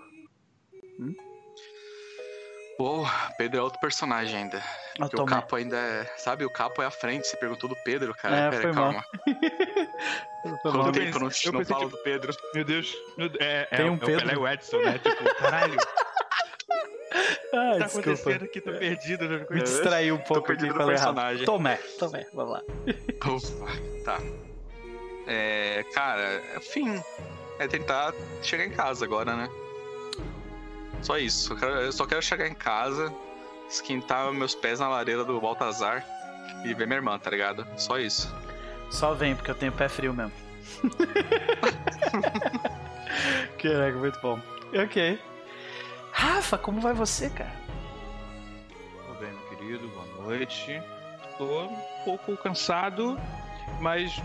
Pô, 2.78 3.04
Pedro 3.36 3.58
é 3.58 3.62
outro 3.62 3.80
personagem 3.80 4.36
ainda. 4.36 4.58
Eu 4.96 5.08
Porque 5.08 5.20
o 5.20 5.26
capo 5.26 5.56
ainda 5.56 5.76
é. 5.76 6.04
Sabe, 6.16 6.44
o 6.44 6.50
capo 6.50 6.80
é 6.80 6.86
à 6.86 6.90
frente. 6.92 7.26
Você 7.26 7.36
perguntou 7.36 7.68
do 7.68 7.74
Pedro, 7.82 8.14
cara. 8.14 8.36
É, 8.36 8.50
Pera, 8.50 8.62
foi 8.62 8.72
calma. 8.72 9.04
Quanto 10.62 10.78
mal. 10.78 10.92
tempo 10.92 11.16
eu 11.16 11.20
não, 11.20 11.28
Eu 11.44 11.52
não 11.52 11.64
falo 11.64 11.84
tipo, 11.86 11.96
do 11.96 12.02
Pedro? 12.04 12.36
Meu 12.54 12.64
Deus. 12.64 12.96
meu 13.16 13.28
Deus, 13.28 13.42
É, 13.44 13.66
é, 13.70 13.76
Tem 13.78 13.86
um 13.90 13.94
é 13.94 13.96
o 13.96 13.98
Pedro. 13.98 14.20
Pelé 14.20 14.34
e 14.34 14.36
o 14.38 14.46
Edson, 14.48 14.78
né? 14.78 14.98
Tipo, 14.98 15.34
caralho, 15.34 15.74
o 15.74 15.78
Ah, 15.80 17.72
que 17.72 17.78
tá 17.78 17.84
desculpa. 17.86 18.10
acontecendo 18.10 18.44
aqui? 18.44 18.60
Tô 18.60 18.72
perdido. 18.72 19.28
Né? 19.28 19.46
Me 19.50 19.62
distraí 19.62 20.12
um 20.12 20.18
pouco 20.18 20.52
aqui 20.52 20.58
perdido 20.60 20.74
no 20.74 20.80
falei 20.80 20.94
errado. 20.94 21.14
personagem. 21.14 21.44
Tomé, 21.46 21.76
tomé, 21.98 22.26
vamos 22.32 22.52
lá. 22.52 22.62
Ufa, 23.26 23.66
tá. 24.04 24.20
É, 25.26 25.84
cara, 25.92 26.40
fim. 26.60 27.02
É 27.58 27.66
tentar 27.66 28.14
chegar 28.40 28.64
em 28.64 28.70
casa 28.70 29.04
agora, 29.04 29.34
né? 29.34 29.48
Só 31.02 31.16
isso. 31.18 31.52
Eu, 31.52 31.56
quero- 31.56 31.72
eu 31.80 31.92
só 31.92 32.06
quero 32.06 32.22
chegar 32.22 32.46
em 32.48 32.54
casa, 32.54 33.12
esquentar 33.68 34.32
meus 34.32 34.54
pés 34.54 34.80
na 34.80 34.88
lareira 34.88 35.24
do 35.24 35.40
Baltazar 35.40 36.04
e 36.64 36.72
ver 36.74 36.86
minha 36.86 36.96
irmã, 36.98 37.18
tá 37.18 37.30
ligado? 37.30 37.66
Só 37.76 37.98
isso. 37.98 38.34
Só 38.90 39.12
vem, 39.14 39.34
porque 39.36 39.50
eu 39.50 39.54
tenho 39.54 39.72
pé 39.72 39.88
frio 39.88 40.12
mesmo. 40.14 40.32
Caraca, 43.62 43.98
muito 43.98 44.20
bom. 44.20 44.40
Ok. 44.74 45.18
Rafa, 46.12 46.58
como 46.58 46.80
vai 46.80 46.92
você, 46.92 47.30
cara? 47.30 47.52
Tudo 49.06 49.18
bem, 49.20 49.30
meu 49.32 49.48
querido? 49.48 49.88
Boa 49.88 50.06
noite. 50.24 50.82
Tô 51.36 51.62
um 51.64 51.76
pouco 52.04 52.36
cansado, 52.36 53.18
mas 53.80 54.20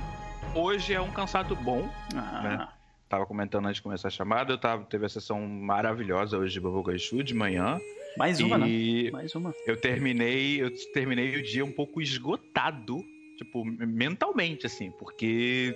hoje 0.56 0.94
é 0.94 1.02
um 1.02 1.12
cansado 1.12 1.56
bom. 1.56 1.88
Ah, 2.16 2.42
Né? 2.42 2.68
Tava 3.14 3.28
comentando 3.28 3.68
antes 3.68 3.76
de 3.76 3.84
começar 3.84 4.08
a 4.08 4.12
chamada, 4.12 4.52
eu 4.54 4.58
tava, 4.58 4.86
teve 4.86 5.06
a 5.06 5.10
sessão 5.10 5.40
maravilhosa 5.40 6.36
hoje 6.36 6.54
de 6.54 6.60
Babogachu 6.60 7.24
de 7.24 7.36
manhã. 7.36 7.80
Mais 8.18 8.40
uma, 8.42 8.58
né? 8.58 8.66
Mais 9.12 9.36
uma. 9.36 9.54
eu 9.68 9.80
terminei, 9.80 10.60
eu 10.60 10.72
terminei 10.94 11.36
o 11.38 11.44
dia 11.44 11.64
um 11.64 11.72
pouco 11.72 12.02
esgotado, 12.02 12.98
tipo, 13.38 13.64
mentalmente, 13.64 14.66
assim, 14.66 14.90
porque 14.98 15.76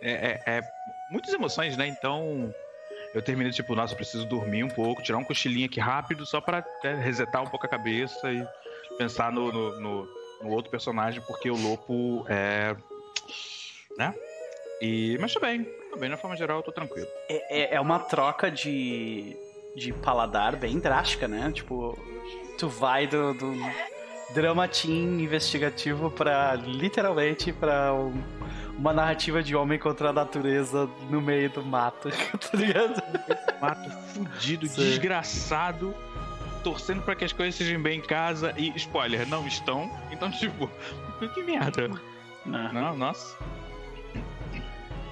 é, 0.00 0.40
é- 0.46 0.56
é 0.56 0.62
muitas 1.10 1.34
emoções, 1.34 1.76
né? 1.76 1.86
Então 1.88 2.50
eu 3.14 3.20
terminei, 3.20 3.52
tipo, 3.52 3.74
nossa, 3.74 3.94
preciso 3.94 4.24
dormir 4.26 4.64
um 4.64 4.68
pouco, 4.68 5.02
tirar 5.02 5.18
um 5.18 5.24
cochilinho 5.24 5.66
aqui 5.66 5.80
rápido, 5.80 6.24
só 6.24 6.40
pra 6.40 6.64
né, 6.82 6.94
resetar 7.04 7.42
um 7.42 7.48
pouco 7.50 7.66
a 7.66 7.68
cabeça 7.68 8.32
e 8.32 8.42
pensar 8.96 9.30
no, 9.30 9.52
no, 9.52 9.78
no- 9.78 10.08
no 10.42 10.48
outro 10.52 10.70
personagem, 10.70 11.20
porque 11.26 11.50
o 11.50 11.54
Lopo 11.56 12.24
é. 12.30 12.74
né? 13.98 14.14
E, 14.80 15.18
mas 15.20 15.34
tô 15.34 15.40
bem, 15.40 15.66
tô 15.90 15.96
bem, 15.96 16.08
na 16.08 16.16
forma 16.16 16.36
geral, 16.36 16.58
eu 16.58 16.62
tô 16.62 16.72
tranquilo. 16.72 17.06
É, 17.28 17.60
é- 17.62 17.74
é 17.76 17.80
uma 17.80 17.98
troca 17.98 18.50
de, 18.50 19.36
de 19.76 19.92
paladar 19.92 20.56
bem 20.56 20.78
drástica, 20.78 21.26
né? 21.28 21.50
Tipo, 21.52 21.98
tu 22.58 22.68
vai 22.68 23.06
do, 23.06 23.34
do 23.34 23.52
drama 24.34 24.68
teen 24.68 25.22
investigativo 25.22 26.10
pra 26.10 26.54
literalmente 26.54 27.52
pra 27.52 27.92
um- 27.94 28.22
uma 28.78 28.92
narrativa 28.92 29.42
de 29.42 29.56
homem 29.56 29.78
contra 29.78 30.10
a 30.10 30.12
natureza 30.12 30.88
no 31.10 31.20
meio 31.20 31.50
do 31.50 31.64
mato, 31.64 32.10
tá 32.38 32.56
ligado? 32.56 33.02
mato 33.60 33.90
fudido, 34.14 34.66
Sim. 34.68 34.82
desgraçado, 34.82 35.92
torcendo 36.62 37.02
pra 37.02 37.16
que 37.16 37.24
as 37.24 37.32
coisas 37.32 37.54
sejam 37.56 37.80
bem 37.82 37.98
em 37.98 38.02
casa 38.02 38.54
e, 38.56 38.68
spoiler, 38.76 39.26
não 39.28 39.46
estão. 39.48 39.90
Então, 40.12 40.30
tipo, 40.30 40.70
que 41.34 41.42
merda. 41.42 41.88
Não. 42.46 42.72
Não, 42.72 42.96
nossa, 42.96 43.36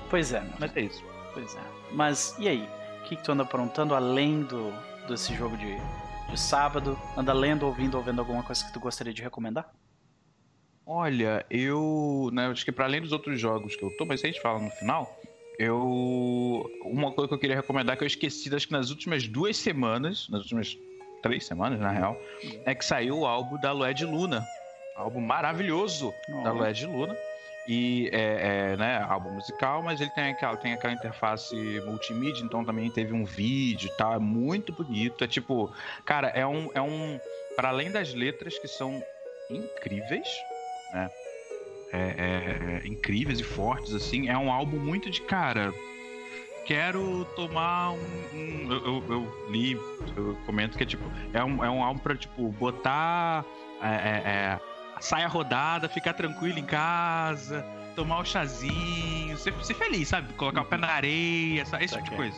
Pois 0.08 0.32
é, 0.32 0.42
mas 0.58 0.76
é 0.76 0.80
isso. 0.80 1.04
Pois 1.34 1.54
é. 1.54 1.60
Mas 1.92 2.36
e 2.38 2.48
aí? 2.48 2.68
O 3.00 3.08
que, 3.08 3.16
que 3.16 3.22
tu 3.22 3.32
anda 3.32 3.42
aprontando 3.42 3.94
além 3.94 4.42
do, 4.42 4.72
desse 5.06 5.34
jogo 5.34 5.56
de, 5.56 5.76
de 6.28 6.40
sábado? 6.40 6.98
Anda 7.16 7.32
lendo, 7.32 7.66
ouvindo 7.66 7.96
ou 7.96 8.02
vendo 8.02 8.18
alguma 8.18 8.42
coisa 8.42 8.64
que 8.64 8.72
tu 8.72 8.80
gostaria 8.80 9.12
de 9.12 9.22
recomendar? 9.22 9.72
Olha, 10.84 11.44
eu. 11.50 12.30
Né, 12.32 12.46
acho 12.46 12.64
que 12.64 12.70
pra 12.70 12.84
além 12.84 13.00
dos 13.00 13.12
outros 13.12 13.40
jogos 13.40 13.75
que 13.75 13.82
eu 13.82 13.90
tô, 13.96 14.06
mas 14.06 14.22
a 14.22 14.26
gente 14.28 14.40
fala 14.40 14.60
no 14.60 14.70
final. 14.70 15.18
Eu. 15.58 16.70
Uma 16.84 17.10
coisa 17.12 17.28
que 17.28 17.34
eu 17.34 17.38
queria 17.38 17.56
recomendar 17.56 17.96
que 17.96 18.04
eu 18.04 18.06
esqueci, 18.06 18.54
acho 18.54 18.68
que 18.68 18.72
nas 18.72 18.90
últimas 18.90 19.26
duas 19.26 19.56
semanas, 19.56 20.28
nas 20.28 20.42
últimas 20.42 20.78
três 21.22 21.44
semanas, 21.44 21.80
na 21.80 21.90
real, 21.90 22.16
é 22.64 22.75
que 22.75 22.84
saiu 22.84 23.18
o 23.18 23.26
álbum 23.26 23.58
da 23.60 23.72
Lued 23.72 24.04
Luna. 24.04 24.44
Álbum 24.96 25.20
maravilhoso 25.20 26.14
da. 26.44 26.52
Lued 26.52 26.86
Luna. 26.86 27.16
E 27.68 28.08
é, 28.12 28.73
é, 28.73 28.76
né, 28.76 29.04
álbum 29.08 29.30
musical, 29.30 29.82
mas 29.82 30.00
ele 30.00 30.11
tem 30.11 30.30
aquela, 30.30 30.56
tem 30.56 30.73
aquela 30.73 30.92
interface 30.92 31.54
multimídia, 31.85 32.44
então 32.44 32.64
também 32.64 32.88
teve 32.90 33.12
um 33.12 33.25
vídeo 33.25 33.88
e 33.88 33.96
tal. 33.96 34.14
É 34.14 34.18
muito 34.20 34.73
bonito. 34.73 35.25
É 35.25 35.26
tipo, 35.26 35.73
cara, 36.04 36.28
é 36.28 36.46
um. 36.46 36.70
É 36.75 36.80
um 36.80 37.18
para 37.56 37.70
além 37.70 37.90
das 37.90 38.14
letras 38.14 38.58
que 38.58 38.68
são 38.68 39.02
incríveis, 39.50 40.28
né? 40.92 41.11
É, 41.92 41.99
é, 41.99 42.80
é, 42.85 42.87
incríveis 42.88 43.40
e 43.40 43.44
fortes, 43.44 43.94
assim, 43.94 44.28
é 44.28 44.37
um 44.37 44.52
álbum 44.52 44.76
muito 44.78 45.08
de 45.11 45.23
cara. 45.23 45.73
Quero 46.64 47.25
tomar 47.37 47.92
um. 47.92 47.99
um- 48.35 48.73
eu, 48.73 48.85
eu- 48.85 49.04
eu 49.08 49.50
li, 49.50 49.73
eu 50.16 50.37
comento 50.46 50.76
que 50.76 50.82
é 50.82 50.87
tipo. 50.87 51.04
É 51.32 51.42
um, 51.44 51.64
é 51.64 51.70
um 51.70 51.82
álbum 51.82 52.00
pra, 52.00 52.16
tipo, 52.16 52.49
botar. 52.52 53.44
é, 53.80 53.88
é, 53.88 54.23
é, 54.25 54.61
saia 55.00 55.29
rodada, 55.29 55.88
ficar 55.88 56.12
tranquilo 56.15 56.59
em 56.59 56.65
casa, 56.65 57.65
tomar 57.95 58.19
o 58.19 58.25
chazinho, 58.25 59.37
ser, 59.38 59.55
ser 59.65 59.75
feliz, 59.75 60.09
sabe? 60.09 60.33
Colocar 60.35 60.62
o 60.62 60.65
pé 60.65 60.76
na 60.76 60.88
areia, 60.88 61.65
sabe? 61.65 61.85
esse 61.85 61.95
tipo 61.95 62.11
de 62.11 62.17
coisa. 62.17 62.37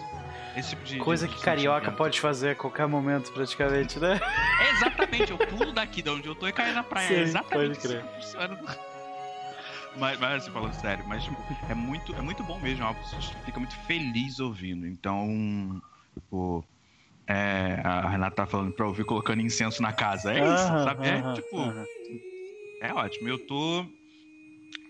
Esse 0.57 0.71
tipo 0.71 0.83
de. 0.85 0.99
Coisa 0.99 1.27
de- 1.27 1.33
que 1.33 1.39
de 1.39 1.45
carioca 1.45 1.79
sentimento. 1.81 1.99
pode 1.99 2.21
fazer 2.21 2.51
a 2.51 2.55
qualquer 2.55 2.87
momento, 2.89 3.33
praticamente, 3.33 3.99
né? 4.01 4.19
É 4.61 4.71
exatamente, 4.73 5.31
eu 5.31 5.39
pulo 5.39 5.73
daqui 5.73 6.03
de 6.03 6.11
onde 6.11 6.27
eu 6.29 6.35
tô 6.35 6.47
e 6.49 6.53
caio 6.53 6.75
na 6.75 6.83
praia. 6.83 7.09
Sim, 7.09 7.15
é 7.15 7.23
exatamente 7.23 7.79
pode 7.79 7.89
crer. 7.89 8.05
funciona. 8.15 8.59
Mas, 9.97 10.19
mas 10.21 10.43
assim, 10.43 10.53
falando 10.53 10.73
sério, 10.75 11.05
mas 11.09 11.25
tipo, 11.25 11.37
é 11.69 11.75
muito, 11.75 12.15
é 12.15 12.21
muito 12.21 12.45
bom 12.45 12.59
mesmo, 12.61 12.85
é 12.85 12.93
você 12.95 13.17
fica 13.45 13.59
muito 13.59 13.75
feliz 13.75 14.39
ouvindo. 14.39 14.87
Então, 14.87 15.81
tipo, 16.15 16.65
é, 17.27 17.81
a 17.85 18.09
Renata 18.09 18.37
tá 18.37 18.47
falando 18.47 18.73
pra 18.73 18.87
ouvir 18.87 19.05
colocando 19.05 19.41
incenso 19.43 19.83
na 19.83 19.93
casa. 19.93 20.33
É 20.33 20.39
isso, 20.39 20.67
Aham, 20.67 20.85
sabe? 20.85 21.09
É 21.09 21.33
tipo, 21.35 21.61
aham. 21.61 21.87
É 22.81 22.93
ótimo. 22.93 23.29
Eu 23.29 23.39
tô. 23.47 23.85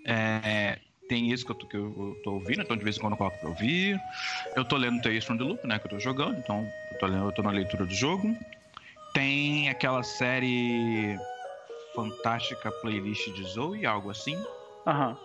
é, 0.04 0.78
tem 1.08 1.30
isso 1.32 1.44
que 1.44 1.52
eu, 1.52 1.56
tô, 1.56 1.66
que 1.66 1.76
eu 1.76 2.16
tô 2.22 2.32
ouvindo, 2.34 2.60
então 2.62 2.76
de 2.76 2.84
vez 2.84 2.96
em 2.96 3.00
quando 3.00 3.12
eu 3.14 3.16
coloco 3.18 3.38
pra 3.38 3.48
ouvir. 3.48 3.98
Eu 4.54 4.64
tô 4.64 4.76
lendo 4.76 5.00
Tales 5.00 5.24
from 5.24 5.38
the 5.38 5.44
Loop, 5.44 5.66
né? 5.66 5.78
Que 5.78 5.86
eu 5.86 5.90
tô 5.90 5.98
jogando, 5.98 6.38
então 6.38 6.66
eu 6.92 6.98
tô, 6.98 7.06
lendo, 7.06 7.24
eu 7.26 7.32
tô 7.32 7.42
na 7.42 7.50
leitura 7.50 7.86
do 7.86 7.94
jogo. 7.94 8.36
Tem 9.14 9.68
aquela 9.70 10.02
série 10.02 11.18
fantástica 11.94 12.70
playlist 12.82 13.30
de 13.32 13.44
Zoe, 13.44 13.86
algo 13.86 14.10
assim. 14.10 14.36
Aham. 14.86 15.16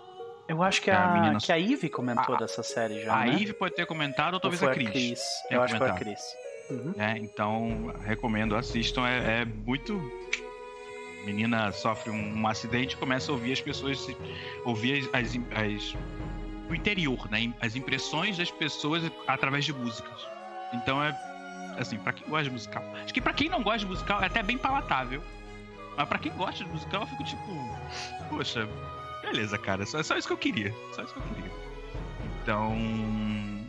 Eu 0.48 0.62
acho 0.64 0.82
que 0.82 0.90
É, 0.90 0.96
a 0.96 1.06
a, 1.06 1.14
menina- 1.14 1.40
que 1.40 1.52
a 1.52 1.56
Ivy 1.56 1.90
comentou 1.90 2.36
A- 2.36 2.38
dessa 2.38 2.64
série 2.64 3.00
já, 3.02 3.14
a 3.18 3.26
né? 3.26 3.36
Eve 3.42 3.54
pode 3.54 3.76
ter 3.76 3.86
comentado, 3.86 4.34
ou 4.34 4.38
Ou 4.38 4.40
talvez 4.42 4.60
foi 4.60 4.72
a 4.72 4.76
Cris. 4.76 5.42
Eu 5.50 5.62
acho 5.62 5.74
que 5.74 5.78
foi 5.80 5.90
a. 5.90 5.94
Cris. 5.94 6.36
Uhum. 6.70 6.94
né? 6.96 7.18
Então, 7.18 7.94
recomendo, 8.06 8.56
assistam. 8.56 9.06
É, 9.08 9.42
é 9.42 9.46
muito. 9.46 10.02
Menina 11.24 11.72
sofre 11.72 12.10
um, 12.10 12.42
um 12.42 12.48
acidente 12.48 12.96
e 12.96 12.98
começa 12.98 13.32
a 13.32 13.34
ouvir 13.34 13.54
as 13.54 13.62
pessoas, 13.62 14.08
ouvir 14.66 15.10
as, 15.14 15.36
as, 15.54 15.96
o 16.70 16.76
interior, 16.76 17.30
né? 17.32 17.54
As 17.62 17.76
impressões 17.76 18.38
das 18.38 18.52
pessoas 18.52 19.04
através 19.28 19.66
de 19.66 19.74
músicas. 19.74 20.28
Então 20.74 21.02
é 21.04 21.16
assim, 21.78 21.98
pra 21.98 22.14
quem 22.14 22.28
gosta 22.28 22.44
de 22.46 22.52
musical. 22.52 22.84
Acho 23.04 23.14
que 23.14 23.22
pra 23.22 23.34
quem 23.34 23.50
não 23.50 23.64
gosta 23.64 23.80
de 23.80 23.86
musical 23.86 24.22
é 24.22 24.26
até 24.26 24.44
bem 24.44 24.58
palatável. 24.58 25.24
Mas 25.96 26.08
pra 26.08 26.18
quem 26.18 26.32
gosta 26.34 26.64
de 26.64 26.70
musical, 26.70 27.02
eu 27.02 27.08
fico 27.08 27.24
tipo, 27.24 27.78
poxa, 28.30 28.68
beleza, 29.22 29.58
cara, 29.58 29.86
só, 29.86 30.02
só 30.02 30.18
isso 30.18 30.28
que 30.28 30.34
eu 30.34 30.38
queria. 30.38 30.74
Só 30.94 31.04
isso 31.04 31.14
que 31.14 31.20
eu 31.20 31.24
queria. 31.36 31.52
Então, 32.42 32.76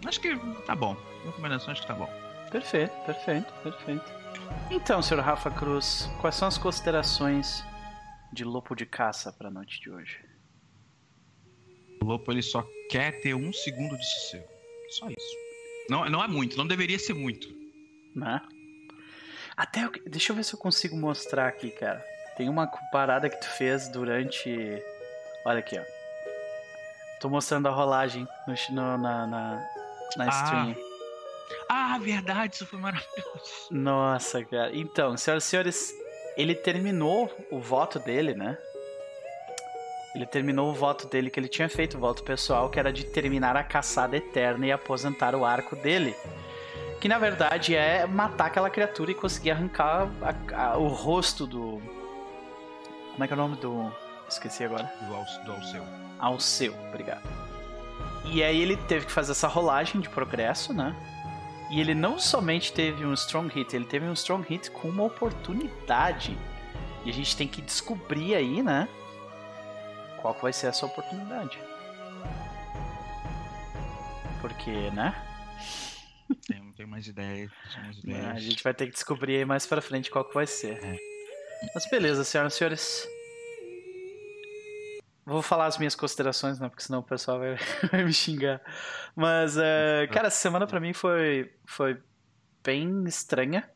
acho 0.07 0.21
que 0.21 0.37
tá 0.67 0.75
bom. 0.75 0.97
Recomendação 1.25 1.73
acho 1.73 1.83
que 1.83 1.87
tá 1.87 1.95
bom. 1.95 2.09
Perfeito, 2.51 2.93
perfeito, 3.05 3.53
perfeito. 3.63 4.24
Então, 4.71 5.01
senhor 5.03 5.23
Rafa 5.23 5.51
Cruz, 5.51 6.09
quais 6.21 6.35
são 6.37 6.49
as 6.49 6.59
considerações 6.59 7.65
de 8.33 8.45
lobo 8.45 8.75
de 8.75 8.85
caça 8.87 9.33
pra 9.33 9.51
noite 9.51 9.81
de 9.81 9.91
hoje? 9.91 10.19
O 12.03 12.05
Lopo 12.07 12.31
ele 12.33 12.43
só 12.43 12.63
quer 12.91 13.21
ter 13.23 13.35
um 13.35 13.53
segundo 13.53 13.97
de 13.97 14.05
sossego. 14.05 14.49
Só 14.91 15.09
isso. 15.09 15.37
Não, 15.89 16.05
não 16.11 16.23
é 16.23 16.29
muito, 16.29 16.57
não 16.57 16.67
deveria 16.67 16.99
ser 16.99 17.15
muito. 17.15 17.49
Né? 18.15 18.41
Até 19.57 19.87
o 19.87 19.91
que- 19.91 20.07
deixa 20.09 20.33
eu 20.33 20.37
ver 20.37 20.45
se 20.45 20.55
eu 20.55 20.59
consigo 20.59 20.97
mostrar 20.97 21.47
aqui, 21.49 21.71
cara. 21.71 22.05
Tem 22.37 22.49
uma 22.49 22.67
parada 22.91 23.31
que 23.31 23.37
tu 23.41 23.47
fez 23.49 23.89
durante. 23.89 24.51
Olha 25.47 25.61
aqui, 25.61 25.79
ó. 25.79 25.85
Tô 27.21 27.31
mostrando 27.31 27.69
a 27.69 27.71
rolagem 27.71 28.27
no, 28.47 28.55
no- 28.75 28.99
na, 28.99 29.27
na, 29.27 29.69
na 30.17 30.25
Ah. 30.25 30.29
stream. 30.29 30.77
Ah, 31.69 31.99
verdade, 31.99 32.55
isso 32.57 32.67
foi 32.67 32.79
maravilhoso. 32.79 33.69
Nossa, 33.71 34.45
cara. 34.45 34.71
Então, 34.75 35.17
senhoras 35.17 35.45
e 35.45 35.47
senhores, 35.49 35.93
ele 36.37 36.55
terminou 36.55 37.31
o 37.51 37.59
voto 37.61 37.99
dele, 37.99 38.35
né? 38.35 38.57
Ele 40.15 40.27
terminou 40.27 40.71
o 40.71 40.75
voto 40.75 41.09
dele 41.09 41.29
que 41.29 41.41
ele 41.41 41.49
tinha 41.49 41.69
feito, 41.69 41.97
o 41.97 42.01
voto 42.01 42.23
pessoal, 42.23 42.71
que 42.71 42.79
era 42.79 42.93
de 42.93 43.05
terminar 43.05 43.57
a 43.57 43.65
caçada 43.65 44.17
eterna 44.17 44.67
e 44.67 44.73
aposentar 44.73 45.35
o 45.35 45.45
arco 45.45 45.75
dele. 45.75 46.15
que 47.01 47.09
na 47.09 47.19
verdade 47.19 47.75
é 47.77 48.07
matar 48.07 48.47
aquela 48.47 48.71
criatura 48.71 49.11
e 49.11 49.15
conseguir 49.15 49.51
arrancar 49.51 50.09
a, 50.23 50.71
a, 50.71 50.79
o 50.79 50.89
rosto 50.89 51.47
do. 51.47 51.83
Como 53.13 53.25
é 53.25 53.27
que 53.27 53.33
é 53.33 53.37
o 53.37 53.39
nome 53.39 53.57
do. 53.57 53.93
Esqueci 54.29 54.65
agora. 54.65 54.91
Do, 55.03 55.45
do 55.45 55.53
Alceu. 55.53 55.83
Alceu, 56.19 56.75
obrigado. 56.89 57.29
E 58.25 58.43
aí 58.43 58.63
ele 58.63 58.77
teve 58.77 59.05
que 59.05 59.13
fazer 59.13 59.33
essa 59.33 59.47
rolagem 59.47 60.01
de 60.01 60.09
progresso, 60.09 60.73
né? 60.73 60.95
E 61.71 61.81
ele 61.81 61.95
não 61.95 62.19
somente 62.19 62.73
teve 62.73 63.05
um 63.05 63.15
strong 63.15 63.53
hit, 63.53 63.75
ele 63.75 63.87
teve 63.87 64.07
um 64.07 64.13
strong 64.13 64.47
hit 64.49 64.71
com 64.71 64.89
uma 64.89 65.05
oportunidade. 65.05 66.37
E 67.05 67.11
a 67.11 67.13
gente 67.13 67.37
tem 67.37 67.49
que 67.49 67.61
descobrir 67.63 68.35
aí, 68.35 68.63
né? 68.63 68.89
Qual 70.21 70.35
vai 70.35 70.53
ser 70.53 70.69
essa 70.69 70.87
oportunidade. 70.87 71.59
Porque, 74.41 74.91
né? 74.91 75.15
Tem, 76.47 76.73
tem 76.73 76.87
mais 76.87 77.07
ideias. 77.07 77.51
mais 77.83 77.99
ideias. 77.99 78.27
A 78.27 78.39
gente 78.39 78.63
vai 78.63 78.73
ter 78.73 78.87
que 78.87 78.93
descobrir 78.93 79.37
aí 79.37 79.45
mais 79.45 79.67
pra 79.67 79.83
frente 79.83 80.11
qual 80.11 80.25
que 80.25 80.35
vai 80.35 80.47
ser. 80.47 80.83
É. 80.83 80.99
Mas 81.75 81.89
beleza, 81.89 82.25
senhoras 82.25 82.55
e 82.55 82.57
senhores. 82.57 83.09
Vou 85.27 85.41
falar 85.41 85.67
as 85.67 85.79
minhas 85.79 85.95
considerações, 85.95 86.59
né? 86.59 86.69
Porque 86.69 86.83
senão 86.83 87.01
o 87.01 87.03
pessoal 87.03 87.39
vai, 87.39 87.57
vai 87.91 88.05
me 88.05 88.13
xingar. 88.13 88.61
Mas, 89.17 89.57
uh, 89.57 90.07
cara, 90.13 90.27
essa 90.27 90.39
semana 90.39 90.67
pra 90.67 90.81
mim 90.81 90.93
foi, 90.93 91.51
foi 91.67 91.99
bem 92.63 93.05
estranha. 93.05 93.69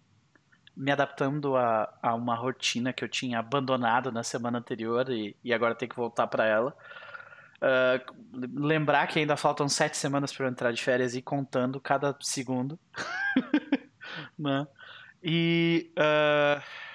Me 0.76 0.92
adaptando 0.92 1.56
a, 1.56 1.92
a 2.02 2.14
uma 2.14 2.36
rotina 2.36 2.92
que 2.92 3.02
eu 3.02 3.08
tinha 3.08 3.38
abandonado 3.38 4.12
na 4.12 4.22
semana 4.22 4.58
anterior 4.58 5.08
e, 5.10 5.34
e 5.42 5.52
agora 5.52 5.74
ter 5.74 5.88
que 5.88 5.96
voltar 5.96 6.26
para 6.26 6.46
ela. 6.46 6.76
Uh, 7.60 8.46
lembrar 8.54 9.06
que 9.08 9.18
ainda 9.18 9.36
faltam 9.36 9.68
sete 9.68 9.96
semanas 9.96 10.32
para 10.32 10.46
eu 10.46 10.50
entrar 10.50 10.70
de 10.70 10.82
férias 10.82 11.14
e 11.14 11.22
contando 11.22 11.80
cada 11.80 12.14
segundo. 12.20 12.78
né? 14.38 14.66
E. 15.22 15.92
Uh, 15.98 16.87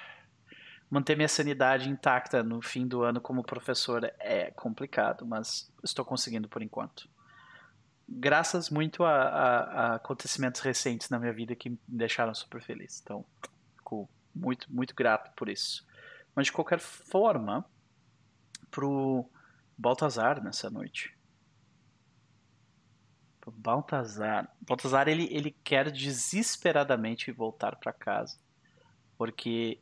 manter 0.94 1.16
minha 1.16 1.28
sanidade 1.28 1.90
intacta 1.90 2.40
no 2.44 2.62
fim 2.62 2.86
do 2.86 3.02
ano 3.02 3.20
como 3.20 3.42
professor 3.42 4.04
é 4.20 4.52
complicado, 4.52 5.26
mas 5.26 5.68
estou 5.82 6.04
conseguindo 6.04 6.48
por 6.48 6.62
enquanto. 6.62 7.08
Graças 8.08 8.70
muito 8.70 9.02
a, 9.02 9.10
a, 9.10 9.58
a 9.58 9.94
acontecimentos 9.96 10.60
recentes 10.60 11.10
na 11.10 11.18
minha 11.18 11.32
vida 11.32 11.56
que 11.56 11.70
me 11.70 11.78
deixaram 11.88 12.32
super 12.32 12.62
feliz. 12.62 13.00
Então, 13.02 13.24
fico 13.76 14.08
muito, 14.32 14.72
muito 14.72 14.94
grato 14.94 15.34
por 15.34 15.48
isso. 15.48 15.84
Mas 16.32 16.46
de 16.46 16.52
qualquer 16.52 16.78
forma, 16.78 17.64
pro 18.70 19.28
Baltazar 19.76 20.44
nessa 20.44 20.70
noite. 20.70 21.12
Pro 23.40 23.50
Baltazar. 23.50 24.48
Baltazar 24.60 25.08
ele, 25.08 25.26
ele 25.32 25.56
quer 25.64 25.90
desesperadamente 25.90 27.32
voltar 27.32 27.74
para 27.76 27.92
casa. 27.92 28.38
Porque 29.18 29.80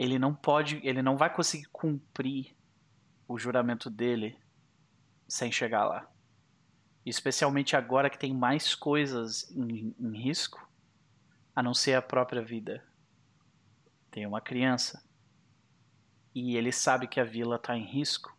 ele 0.00 0.18
não 0.18 0.34
pode, 0.34 0.80
ele 0.82 1.02
não 1.02 1.14
vai 1.14 1.30
conseguir 1.30 1.66
cumprir 1.66 2.56
o 3.28 3.38
juramento 3.38 3.90
dele 3.90 4.34
sem 5.28 5.52
chegar 5.52 5.84
lá. 5.84 6.10
Especialmente 7.04 7.76
agora 7.76 8.08
que 8.08 8.18
tem 8.18 8.32
mais 8.32 8.74
coisas 8.74 9.50
em, 9.50 9.94
em 10.00 10.16
risco, 10.16 10.66
a 11.54 11.62
não 11.62 11.74
ser 11.74 11.96
a 11.96 12.00
própria 12.00 12.40
vida. 12.40 12.82
Tem 14.10 14.26
uma 14.26 14.40
criança. 14.40 15.04
E 16.34 16.56
ele 16.56 16.72
sabe 16.72 17.06
que 17.06 17.20
a 17.20 17.24
vila 17.24 17.56
está 17.56 17.76
em 17.76 17.84
risco, 17.84 18.34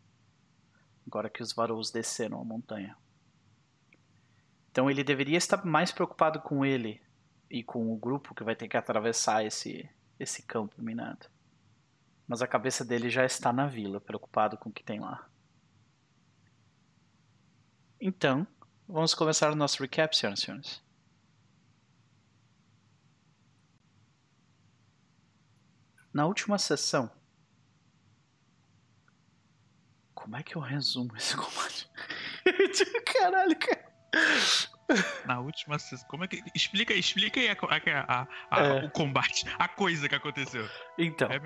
agora 1.06 1.30
que 1.30 1.44
os 1.44 1.54
Varous 1.54 1.92
desceram 1.92 2.42
a 2.42 2.44
montanha. 2.44 2.98
Então 4.72 4.90
ele 4.90 5.04
deveria 5.04 5.38
estar 5.38 5.64
mais 5.64 5.92
preocupado 5.92 6.42
com 6.42 6.66
ele 6.66 7.00
e 7.52 7.62
com 7.64 7.94
o 7.94 7.98
grupo 7.98 8.34
que 8.34 8.44
vai 8.44 8.56
ter 8.56 8.68
que 8.68 8.78
atravessar 8.78 9.46
esse, 9.46 9.88
esse 10.20 10.42
campo 10.42 10.82
minado. 10.82 11.30
Mas 12.32 12.42
a 12.42 12.48
cabeça 12.48 12.86
dele 12.86 13.10
já 13.10 13.26
está 13.26 13.52
na 13.52 13.68
vila, 13.68 14.00
preocupado 14.00 14.58
com 14.58 14.70
o 14.70 14.72
que 14.72 14.82
tem 14.82 15.02
lá. 15.02 15.30
Então, 18.00 18.48
vamos 18.88 19.14
começar 19.14 19.52
o 19.52 19.56
nosso 19.56 19.82
recap, 19.82 20.16
senhoras 20.16 20.40
e 20.40 20.44
senhores. 20.44 20.82
Na 26.14 26.26
última 26.26 26.58
sessão. 26.58 27.12
Como 30.14 30.38
é 30.38 30.42
que 30.42 30.56
eu 30.56 30.62
resumo 30.62 31.18
esse 31.18 31.36
combate? 31.36 31.92
Caralho, 33.14 33.60
cara. 33.60 33.92
Na 35.26 35.40
última 35.40 35.78
sessão. 35.80 36.08
Como 36.08 36.24
é 36.24 36.28
que. 36.28 36.42
Explica, 36.54 36.94
explica 36.94 37.40
aí 37.40 37.50
a, 37.50 37.58
a, 38.08 38.28
a, 38.50 38.60
é. 38.60 38.86
o 38.86 38.90
combate, 38.90 39.46
a 39.58 39.68
coisa 39.68 40.08
que 40.08 40.16
aconteceu. 40.16 40.68
Então. 40.98 41.30
É 41.32 41.40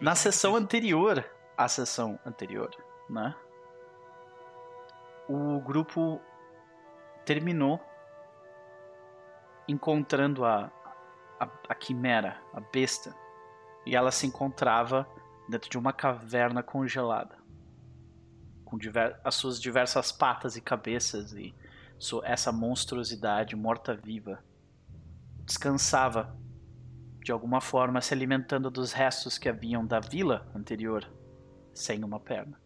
na 0.00 0.14
sessão 0.14 0.56
anterior. 0.56 1.24
A 1.56 1.66
sessão 1.66 2.18
anterior, 2.24 2.70
né? 3.10 3.34
O 5.28 5.60
grupo 5.60 6.20
terminou 7.24 7.80
encontrando 9.66 10.44
a, 10.44 10.70
a, 11.38 11.48
a 11.68 11.74
quimera, 11.74 12.40
a 12.54 12.60
besta. 12.60 13.14
E 13.84 13.94
ela 13.94 14.10
se 14.10 14.26
encontrava 14.26 15.06
dentro 15.48 15.68
de 15.68 15.78
uma 15.78 15.92
caverna 15.92 16.62
congelada. 16.62 17.36
Com 18.64 18.78
diver, 18.78 19.18
as 19.24 19.34
suas 19.34 19.60
diversas 19.60 20.12
patas 20.12 20.56
e 20.56 20.60
cabeças 20.60 21.32
e 21.32 21.54
essa 22.22 22.52
monstruosidade 22.52 23.56
morta-viva 23.56 24.38
descansava 25.44 26.36
de 27.24 27.32
alguma 27.32 27.60
forma 27.60 28.00
se 28.00 28.14
alimentando 28.14 28.70
dos 28.70 28.92
restos 28.92 29.36
que 29.36 29.48
haviam 29.48 29.84
da 29.84 29.98
vila 29.98 30.46
anterior, 30.54 31.10
sem 31.74 32.04
uma 32.04 32.20
perna. 32.20 32.60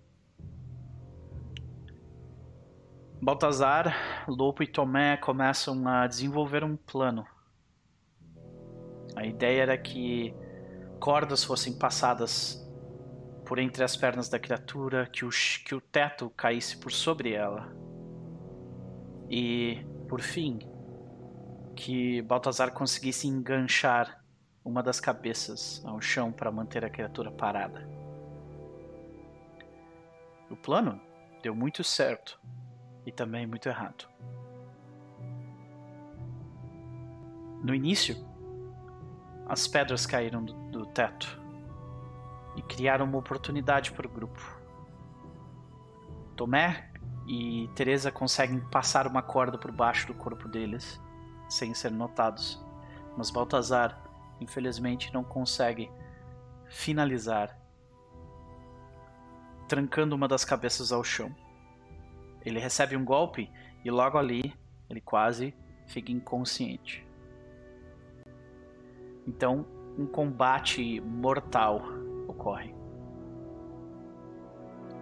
Baltazar, 3.20 4.26
Lopo 4.28 4.62
e 4.62 4.66
Tomé 4.66 5.16
começam 5.16 5.86
a 5.88 6.06
desenvolver 6.06 6.62
um 6.62 6.76
plano. 6.76 7.26
A 9.16 9.24
ideia 9.24 9.62
era 9.62 9.78
que 9.78 10.34
cordas 11.00 11.42
fossem 11.44 11.78
passadas 11.78 12.58
por 13.46 13.58
entre 13.58 13.84
as 13.84 13.96
pernas 13.96 14.28
da 14.28 14.38
criatura, 14.38 15.06
que 15.06 15.24
o, 15.24 15.30
que 15.64 15.74
o 15.74 15.80
teto 15.80 16.30
caísse 16.30 16.76
por 16.76 16.90
sobre 16.90 17.32
ela 17.32 17.81
e, 19.32 19.82
por 20.10 20.20
fim, 20.20 20.58
que 21.74 22.20
Baltazar 22.20 22.70
conseguisse 22.70 23.26
enganchar 23.26 24.22
uma 24.62 24.82
das 24.82 25.00
cabeças 25.00 25.82
ao 25.86 26.02
chão 26.02 26.30
para 26.30 26.52
manter 26.52 26.84
a 26.84 26.90
criatura 26.90 27.30
parada. 27.30 27.88
O 30.50 30.54
plano 30.54 31.00
deu 31.42 31.54
muito 31.54 31.82
certo 31.82 32.38
e 33.06 33.10
também 33.10 33.46
muito 33.46 33.70
errado. 33.70 34.06
No 37.64 37.74
início, 37.74 38.14
as 39.48 39.66
pedras 39.66 40.04
caíram 40.04 40.44
do, 40.44 40.52
do 40.70 40.86
teto 40.86 41.40
e 42.54 42.60
criaram 42.60 43.06
uma 43.06 43.16
oportunidade 43.16 43.92
para 43.92 44.06
o 44.06 44.10
grupo. 44.10 44.60
Tomé 46.36 46.91
e 47.26 47.68
Teresa 47.74 48.10
conseguem 48.10 48.60
passar 48.60 49.06
uma 49.06 49.22
corda 49.22 49.56
por 49.56 49.70
baixo 49.70 50.06
do 50.06 50.14
corpo 50.14 50.48
deles 50.48 51.00
sem 51.48 51.72
ser 51.74 51.90
notados. 51.90 52.62
Mas 53.16 53.30
Baltazar, 53.30 54.02
infelizmente, 54.40 55.12
não 55.12 55.22
consegue 55.22 55.90
finalizar, 56.68 57.58
trancando 59.68 60.16
uma 60.16 60.26
das 60.26 60.44
cabeças 60.44 60.92
ao 60.92 61.04
chão. 61.04 61.34
Ele 62.44 62.58
recebe 62.58 62.96
um 62.96 63.04
golpe 63.04 63.50
e 63.84 63.90
logo 63.90 64.18
ali 64.18 64.54
ele 64.88 65.00
quase 65.00 65.54
fica 65.86 66.10
inconsciente. 66.10 67.06
Então, 69.26 69.66
um 69.96 70.06
combate 70.06 71.00
mortal 71.00 71.82
ocorre. 72.26 72.81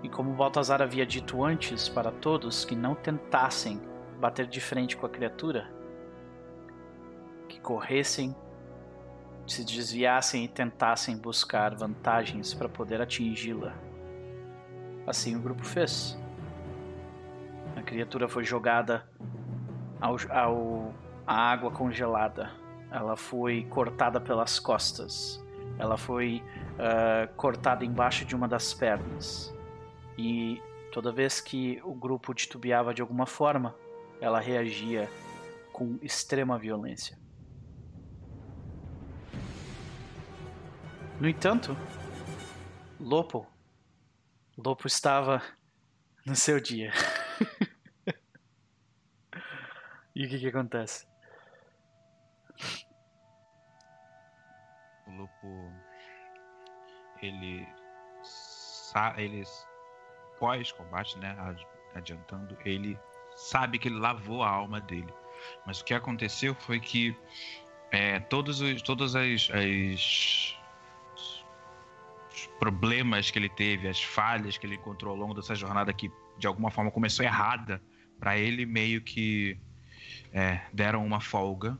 E 0.03 0.09
como 0.09 0.33
Baltazar 0.35 0.81
havia 0.81 1.05
dito 1.05 1.45
antes 1.45 1.89
para 1.89 2.11
todos 2.11 2.65
que 2.65 2.75
não 2.75 2.95
tentassem 2.95 3.81
bater 4.19 4.47
de 4.47 4.61
frente 4.61 4.97
com 4.97 5.07
a 5.07 5.11
criatura, 5.11 5.71
que 7.49 7.61
corressem, 7.61 8.35
se 9.47 9.65
desviassem 9.65 10.45
e 10.45 10.49
tentassem 10.49 11.17
buscar 11.17 11.75
vantagens 11.75 12.55
para 12.55 12.69
poder 12.69 13.01
atingi-la. 13.01 13.75
Assim 15.07 15.37
o 15.37 15.41
grupo 15.41 15.65
fez. 15.65 16.19
A 17.77 17.83
criatura 17.83 18.29
foi 18.29 18.45
jogada 18.45 19.05
ao, 20.01 20.17
ao 20.31 20.95
à 21.27 21.51
água 21.53 21.71
congelada. 21.71 22.51
Ela 22.91 23.17
foi 23.17 23.65
cortada 23.71 24.21
pelas 24.21 24.59
costas. 24.59 25.41
Ela 25.79 25.97
foi 25.97 26.43
uh, 26.75 27.33
cortada 27.37 27.85
embaixo 27.85 28.25
de 28.25 28.35
uma 28.35 28.49
das 28.49 28.75
pernas. 28.75 29.55
E 30.23 30.63
toda 30.93 31.11
vez 31.11 31.41
que 31.41 31.81
o 31.83 31.95
grupo 31.95 32.35
titubeava 32.35 32.93
de 32.93 33.01
alguma 33.01 33.25
forma, 33.25 33.75
ela 34.21 34.39
reagia 34.39 35.09
com 35.73 35.99
extrema 36.03 36.59
violência. 36.59 37.19
No 41.19 41.27
entanto, 41.27 41.75
Lopo, 43.01 43.47
Lopo 44.59 44.87
estava 44.87 45.43
no 46.27 46.37
seu 46.37 46.61
dia. 46.61 46.93
e 50.15 50.27
o 50.27 50.29
que 50.29 50.39
que 50.39 50.49
acontece? 50.49 51.09
O 55.07 55.13
Lopo, 55.13 55.73
ele, 57.23 57.67
ele 59.17 59.47
pós-combate, 60.40 61.16
né, 61.18 61.37
adiantando, 61.94 62.57
ele 62.64 62.98
sabe 63.37 63.79
que 63.79 63.87
ele 63.88 63.98
lavou 63.98 64.42
a 64.42 64.48
alma 64.48 64.81
dele. 64.81 65.12
Mas 65.64 65.81
o 65.81 65.85
que 65.85 65.94
aconteceu 65.94 66.55
foi 66.55 66.81
que 66.81 67.14
é, 67.92 68.18
todos 68.18 68.61
os, 68.61 68.83
todas 68.83 69.14
as, 69.14 69.48
as 69.53 70.59
problemas 72.59 73.31
que 73.31 73.38
ele 73.38 73.48
teve, 73.48 73.88
as 73.88 74.03
falhas 74.03 74.59
que 74.59 74.66
ele 74.66 74.74
encontrou 74.74 75.12
ao 75.12 75.18
longo 75.18 75.35
dessa 75.35 75.55
jornada 75.55 75.92
que 75.92 76.11
de 76.38 76.46
alguma 76.46 76.70
forma 76.70 76.90
começou 76.90 77.24
errada, 77.24 77.83
para 78.18 78.38
ele 78.38 78.66
meio 78.66 79.00
que 79.00 79.59
é, 80.33 80.61
deram 80.72 81.05
uma 81.05 81.20
folga 81.20 81.79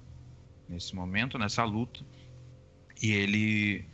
nesse 0.69 0.95
momento, 0.95 1.39
nessa 1.39 1.65
luta, 1.65 2.01
e 3.03 3.13
ele 3.13 3.85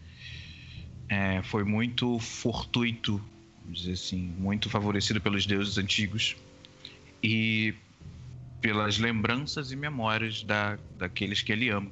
é, 1.09 1.43
foi 1.43 1.65
muito 1.65 2.19
fortuito, 2.19 3.23
vamos 3.67 3.81
dizer 3.81 3.93
assim, 3.93 4.17
muito 4.39 4.71
favorecido 4.71 5.21
pelos 5.21 5.45
deuses 5.45 5.77
antigos 5.77 6.37
e 7.23 7.75
pelas 8.61 8.99
lembranças 8.99 9.73
e 9.73 9.77
memórias 9.77 10.43
da, 10.45 10.79
daqueles 10.97 11.43
que 11.43 11.53
ele 11.53 11.69
ama. 11.69 11.91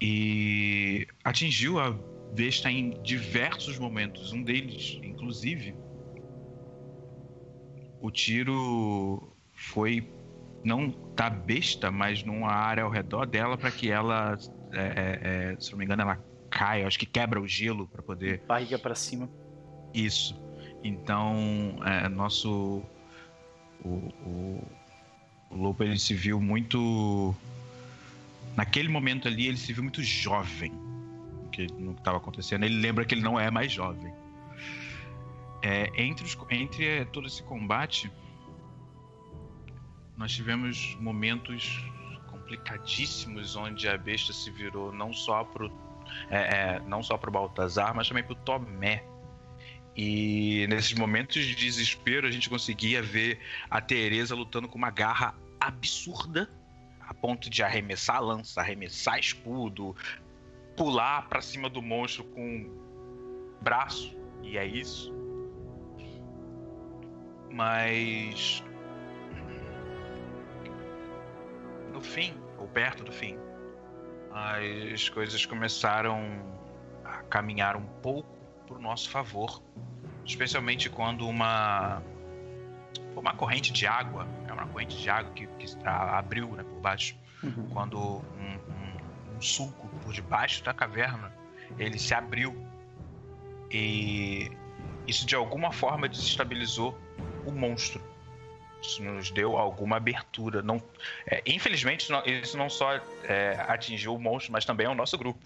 E 0.00 1.06
atingiu 1.22 1.78
a 1.78 1.90
besta 2.34 2.70
em 2.70 3.00
diversos 3.02 3.78
momentos. 3.78 4.32
Um 4.32 4.42
deles, 4.42 4.98
inclusive, 5.02 5.74
o 8.00 8.10
tiro 8.10 9.36
foi 9.52 10.08
não 10.64 10.94
da 11.14 11.28
besta, 11.28 11.90
mas 11.90 12.22
numa 12.22 12.50
área 12.50 12.84
ao 12.84 12.90
redor 12.90 13.26
dela 13.26 13.58
para 13.58 13.70
que 13.70 13.90
ela, 13.90 14.38
é, 14.72 14.80
é, 14.80 15.52
é, 15.52 15.60
se 15.60 15.72
não 15.72 15.78
me 15.78 15.84
engano, 15.84 16.02
ela 16.02 16.27
caia. 16.58 16.88
Acho 16.88 16.98
que 16.98 17.06
quebra 17.06 17.40
o 17.40 17.46
gelo 17.46 17.86
para 17.86 18.02
poder. 18.02 18.42
Barriga 18.48 18.76
para 18.76 18.96
cima. 18.96 19.30
Isso. 19.94 20.36
Então, 20.82 21.78
é, 21.84 22.08
nosso 22.08 22.82
o, 23.84 23.88
o, 24.26 24.64
o 25.50 25.76
ele 25.80 25.98
se 25.98 26.14
viu 26.14 26.40
muito 26.40 27.34
naquele 28.56 28.88
momento 28.88 29.28
ali 29.28 29.46
ele 29.46 29.56
se 29.56 29.72
viu 29.72 29.84
muito 29.84 30.02
jovem 30.02 30.72
que 31.52 31.68
no 31.74 31.94
que 31.94 32.00
estava 32.00 32.16
acontecendo. 32.16 32.64
Ele 32.64 32.80
lembra 32.80 33.04
que 33.04 33.14
ele 33.14 33.22
não 33.22 33.38
é 33.38 33.50
mais 33.50 33.70
jovem. 33.70 34.12
É, 35.62 35.90
entre, 35.96 36.24
os, 36.24 36.36
entre 36.50 36.86
é, 36.86 37.04
todo 37.04 37.26
esse 37.26 37.42
combate, 37.42 38.10
nós 40.16 40.32
tivemos 40.32 40.96
momentos 41.00 41.84
complicadíssimos 42.26 43.56
onde 43.56 43.88
a 43.88 43.96
besta 43.96 44.32
se 44.32 44.50
virou 44.50 44.92
não 44.92 45.12
só 45.12 45.44
pro 45.44 45.70
é, 46.30 46.36
é, 46.36 46.80
não 46.86 47.02
só 47.02 47.16
para 47.16 47.30
Baltazar, 47.30 47.94
mas 47.94 48.08
também 48.08 48.22
para 48.22 48.32
o 48.32 48.36
Tomé. 48.36 49.04
E 49.96 50.66
nesses 50.68 50.92
momentos 50.92 51.44
de 51.44 51.54
desespero 51.54 52.26
a 52.26 52.30
gente 52.30 52.48
conseguia 52.48 53.02
ver 53.02 53.40
a 53.68 53.80
Teresa 53.80 54.34
lutando 54.34 54.68
com 54.68 54.78
uma 54.78 54.90
garra 54.90 55.34
absurda, 55.60 56.48
a 57.00 57.12
ponto 57.12 57.50
de 57.50 57.62
arremessar 57.62 58.22
lança, 58.22 58.60
arremessar 58.60 59.18
escudo, 59.18 59.96
pular 60.76 61.28
para 61.28 61.40
cima 61.40 61.68
do 61.68 61.82
monstro 61.82 62.22
com 62.24 62.70
braço, 63.60 64.16
e 64.42 64.56
é 64.56 64.64
isso. 64.64 65.12
Mas 67.50 68.62
no 71.92 72.00
fim, 72.00 72.34
ou 72.56 72.68
perto 72.68 73.02
do 73.02 73.10
fim, 73.10 73.36
as 74.32 75.08
coisas 75.08 75.44
começaram 75.46 76.42
a 77.04 77.22
caminhar 77.24 77.76
um 77.76 77.86
pouco 78.02 78.28
para 78.66 78.76
o 78.76 78.80
nosso 78.80 79.10
favor, 79.10 79.62
especialmente 80.24 80.88
quando 80.90 81.26
uma 81.26 82.02
uma 83.16 83.34
corrente 83.34 83.72
de 83.72 83.86
água, 83.86 84.28
é 84.46 84.52
uma 84.52 84.66
corrente 84.66 84.96
de 84.96 85.10
água 85.10 85.32
que, 85.32 85.46
que 85.46 85.76
abriu 85.84 86.48
né, 86.52 86.62
por 86.62 86.80
baixo, 86.80 87.16
uhum. 87.42 87.68
quando 87.70 87.98
um, 87.98 89.32
um, 89.32 89.36
um 89.36 89.40
sulco 89.40 89.88
por 90.02 90.12
debaixo 90.12 90.62
da 90.62 90.72
caverna 90.72 91.32
ele 91.78 91.98
se 91.98 92.14
abriu 92.14 92.56
e 93.70 94.50
isso 95.06 95.26
de 95.26 95.34
alguma 95.34 95.72
forma 95.72 96.08
desestabilizou 96.08 96.96
o 97.44 97.50
monstro. 97.50 98.02
Isso 98.80 99.02
nos 99.02 99.30
deu 99.30 99.56
alguma 99.56 99.96
abertura. 99.96 100.62
Não, 100.62 100.82
é, 101.26 101.42
infelizmente, 101.46 102.08
isso 102.42 102.56
não, 102.56 102.70
só 102.70 102.94
é, 103.24 103.64
atingiu 103.68 104.14
o 104.14 104.18
monstro, 104.18 104.52
mas 104.52 104.64
também 104.64 104.86
é 104.86 104.90
o 104.90 104.94
nosso 104.94 105.18
grupo. 105.18 105.44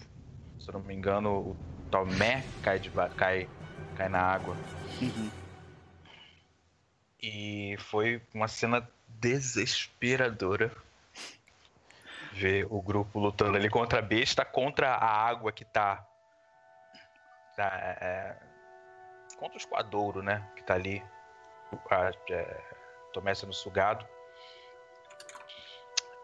Se 0.59 0.69
eu 0.69 0.73
não 0.73 0.81
me 0.81 0.93
engano, 0.93 1.31
o 1.31 1.57
Tomé 1.89 2.43
cai, 2.61 2.79
de, 2.79 2.89
cai, 3.17 3.49
cai 3.95 4.09
na 4.09 4.21
água. 4.21 4.55
Uhum. 5.01 5.31
E 7.21 7.75
foi 7.79 8.21
uma 8.33 8.47
cena 8.47 8.87
desesperadora 9.07 10.71
ver 12.33 12.67
o 12.69 12.81
grupo 12.81 13.19
lutando 13.19 13.57
ali 13.57 13.69
contra 13.69 13.99
a 13.99 14.01
besta, 14.01 14.43
contra 14.43 14.89
a 14.89 15.27
água 15.27 15.51
que 15.51 15.63
tá. 15.63 16.05
tá 17.55 17.65
é, 18.01 18.35
contra 19.37 19.55
o 19.55 19.59
esquadouro, 19.59 20.21
né? 20.21 20.45
Que 20.55 20.63
tá 20.63 20.73
ali. 20.73 21.03
A, 21.89 22.11
é, 22.29 22.72
Tomé 23.13 23.33
sendo 23.33 23.53
sugado. 23.53 24.05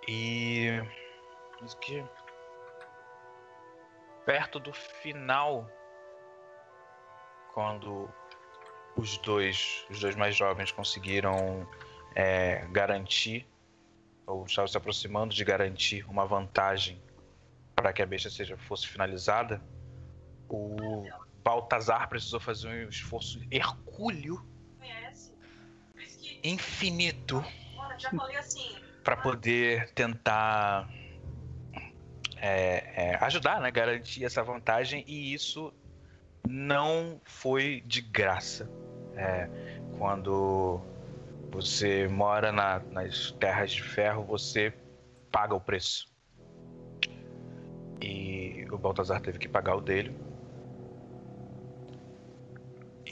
E. 0.08 0.82
Que. 1.82 2.04
Perto 4.26 4.60
do 4.60 4.74
final. 4.74 5.70
Quando 7.54 8.10
os 8.96 9.18
dois, 9.20 9.86
os 9.90 10.00
dois 10.00 10.16
mais 10.16 10.36
jovens 10.36 10.72
conseguiram 10.72 11.68
é, 12.16 12.66
garantir, 12.72 13.48
ou 14.26 14.46
estavam 14.46 14.68
se 14.68 14.78
aproximando 14.78 15.34
de 15.34 15.44
garantir 15.44 16.06
uma 16.10 16.26
vantagem 16.26 17.02
para 17.76 17.94
que 17.94 18.02
a 18.02 18.06
besta 18.06 18.30
seja, 18.30 18.58
fosse 18.58 18.88
finalizada, 18.88 19.62
o 20.50 21.06
Baltazar 21.44 22.10
precisou 22.10 22.40
fazer 22.40 22.68
um 22.68 22.90
esforço 22.90 23.40
hercúleo 23.50 24.46
infinito 26.44 27.44
assim. 28.38 28.76
para 29.04 29.18
poder 29.18 29.90
tentar 29.94 30.90
é, 32.38 33.12
é, 33.12 33.16
ajudar, 33.22 33.60
né, 33.60 33.70
garantir 33.72 34.24
essa 34.24 34.42
vantagem 34.44 35.04
e 35.08 35.34
isso 35.34 35.74
não 36.48 37.20
foi 37.26 37.84
de 37.86 38.02
graça. 38.02 38.70
É, 39.16 39.50
quando 39.98 40.82
você 41.52 42.08
mora 42.08 42.52
na, 42.52 42.80
nas 42.92 43.32
terras 43.34 43.72
de 43.72 43.84
ferro, 43.84 44.24
você 44.24 44.74
paga 45.32 45.54
o 45.54 45.60
preço. 45.60 46.08
E 48.02 48.66
o 48.72 48.78
Baltazar 48.78 49.20
teve 49.20 49.38
que 49.38 49.48
pagar 49.48 49.76
o 49.76 49.82
dele. 49.82 50.16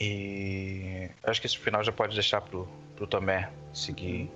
E 0.00 1.10
acho 1.24 1.40
que 1.40 1.46
esse 1.46 1.58
final 1.58 1.82
já 1.84 1.92
pode 1.92 2.14
deixar 2.14 2.40
pro, 2.40 2.68
pro 2.98 3.06
Tomé 3.06 3.48
seguir. 3.72 4.28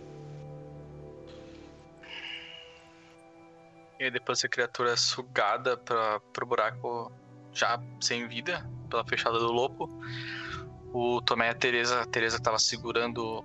E 3.98 4.10
depois 4.10 4.44
a 4.44 4.48
criatura 4.48 4.92
é 4.92 4.96
sugada 4.96 5.76
para 5.76 6.20
pro 6.32 6.46
buraco 6.46 7.10
já 7.52 7.80
sem 8.00 8.26
vida 8.28 8.68
pela 8.88 9.04
fechada 9.04 9.38
do 9.38 9.52
lobo 9.52 9.88
o 10.92 11.20
Tomé 11.22 11.48
e 11.48 11.50
a 11.50 11.54
Teresa, 11.54 12.02
a 12.02 12.06
Teresa 12.06 12.36
estava 12.36 12.58
segurando 12.58 13.44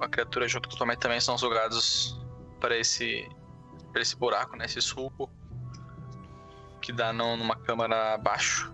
a 0.00 0.08
criatura 0.08 0.48
junto 0.48 0.68
com 0.68 0.74
o 0.74 0.78
Tomé 0.78 0.96
também 0.96 1.20
são 1.20 1.38
jogados 1.38 2.20
para 2.60 2.76
esse 2.76 3.28
para 3.92 4.02
esse 4.02 4.16
buraco, 4.16 4.56
né, 4.56 4.66
esse 4.66 4.80
sulco 4.80 5.30
que 6.82 6.92
dá 6.92 7.12
numa 7.12 7.56
câmara 7.56 8.14
abaixo. 8.14 8.72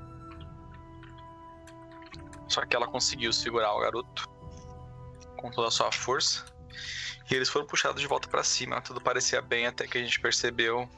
Só 2.49 2.67
que 2.67 2.75
ela 2.75 2.89
conseguiu 2.89 3.33
segurar 3.33 3.73
o 3.73 3.81
garoto 3.81 4.32
com 5.43 5.51
toda 5.51 5.69
a 5.69 5.71
sua 5.71 5.91
força. 5.91 6.45
E 7.31 7.35
eles 7.35 7.49
foram 7.49 7.67
puxados 7.67 8.01
de 8.01 8.07
volta 8.07 8.29
para 8.29 8.43
cima. 8.45 8.81
Tudo 8.81 9.01
parecia 9.01 9.43
bem 9.43 9.67
até 9.67 9.87
que 9.87 9.99
a 9.99 10.01
gente 10.03 10.21
percebeu 10.21 10.89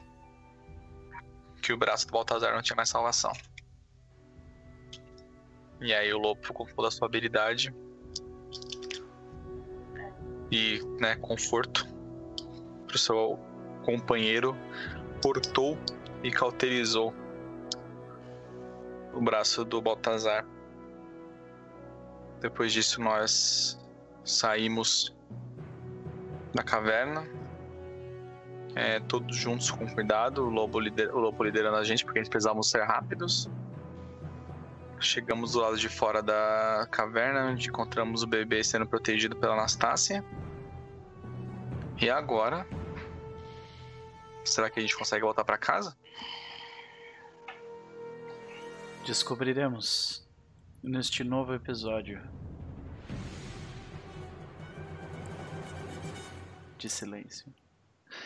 que 1.61 1.73
o 1.73 1.77
braço 1.77 2.05
do 2.05 2.13
Baltazar 2.13 2.53
não 2.53 2.61
tinha 2.61 2.75
mais 2.75 2.89
salvação. 2.89 3.31
E 5.81 5.93
aí 5.93 6.13
o 6.13 6.19
lobo, 6.19 6.41
com 6.53 6.65
toda 6.65 6.87
a 6.87 6.91
sua 6.91 7.07
habilidade 7.07 7.73
e 10.51 10.79
né, 10.99 11.15
conforto, 11.15 11.87
o 12.93 12.97
seu 12.97 13.39
companheiro 13.83 14.55
cortou 15.21 15.77
e 16.23 16.31
cauterizou 16.31 17.13
o 19.13 19.21
braço 19.21 19.65
do 19.65 19.81
Baltazar. 19.81 20.45
Depois 22.39 22.71
disso, 22.71 23.01
nós 23.01 23.77
saímos 24.25 25.15
da 26.53 26.63
caverna, 26.63 27.27
é, 28.75 28.99
todos 29.01 29.37
juntos 29.37 29.69
com 29.71 29.87
cuidado, 29.87 30.45
o 30.45 30.49
lobo, 30.49 30.79
lider, 30.79 31.13
o 31.15 31.19
lobo 31.19 31.43
liderando 31.43 31.77
a 31.77 31.83
gente, 31.83 32.03
porque 32.03 32.19
eles 32.19 32.27
precisavam 32.27 32.63
ser 32.63 32.83
rápidos. 32.83 33.49
Chegamos 34.99 35.53
do 35.53 35.59
lado 35.59 35.77
de 35.77 35.87
fora 35.87 36.21
da 36.21 36.87
caverna, 36.91 37.45
onde 37.45 37.69
encontramos 37.69 38.23
o 38.23 38.27
bebê 38.27 38.63
sendo 38.63 38.87
protegido 38.87 39.35
pela 39.35 39.53
Anastácia. 39.53 40.25
E 42.01 42.09
agora? 42.09 42.67
Será 44.43 44.69
que 44.69 44.79
a 44.79 44.81
gente 44.81 44.97
consegue 44.97 45.23
voltar 45.23 45.43
para 45.43 45.57
casa? 45.57 45.95
Descobriremos 49.05 50.27
neste 50.83 51.23
novo 51.23 51.53
episódio 51.53 52.21
de 56.85 56.91
silêncio. 56.91 57.51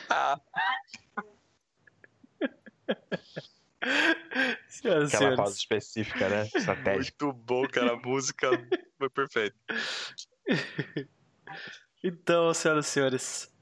Ah. 0.10 0.38
Senhoras 4.68 5.14
Aquela 5.14 5.38
pausa 5.38 5.56
específica, 5.56 6.28
né? 6.28 6.50
Estratégica. 6.54 7.26
Muito 7.26 7.40
bom, 7.40 7.66
cara. 7.70 7.94
A 7.94 7.96
música 8.06 8.50
foi 8.98 9.10
perfeita. 9.10 9.56
Então, 12.02 12.54
senhoras 12.54 12.88
e 12.88 12.90
senhores, 12.90 13.54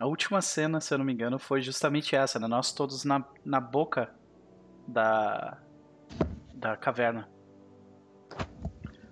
a 0.00 0.04
última 0.04 0.42
cena, 0.42 0.80
se 0.80 0.92
eu 0.92 0.98
não 0.98 1.04
me 1.04 1.12
engano, 1.12 1.38
foi 1.38 1.62
justamente 1.62 2.16
essa, 2.16 2.36
né? 2.40 2.48
Nós 2.48 2.72
todos 2.72 3.04
na, 3.04 3.24
na 3.44 3.60
boca 3.60 4.12
da, 4.88 5.56
da 6.52 6.76
caverna. 6.76 7.30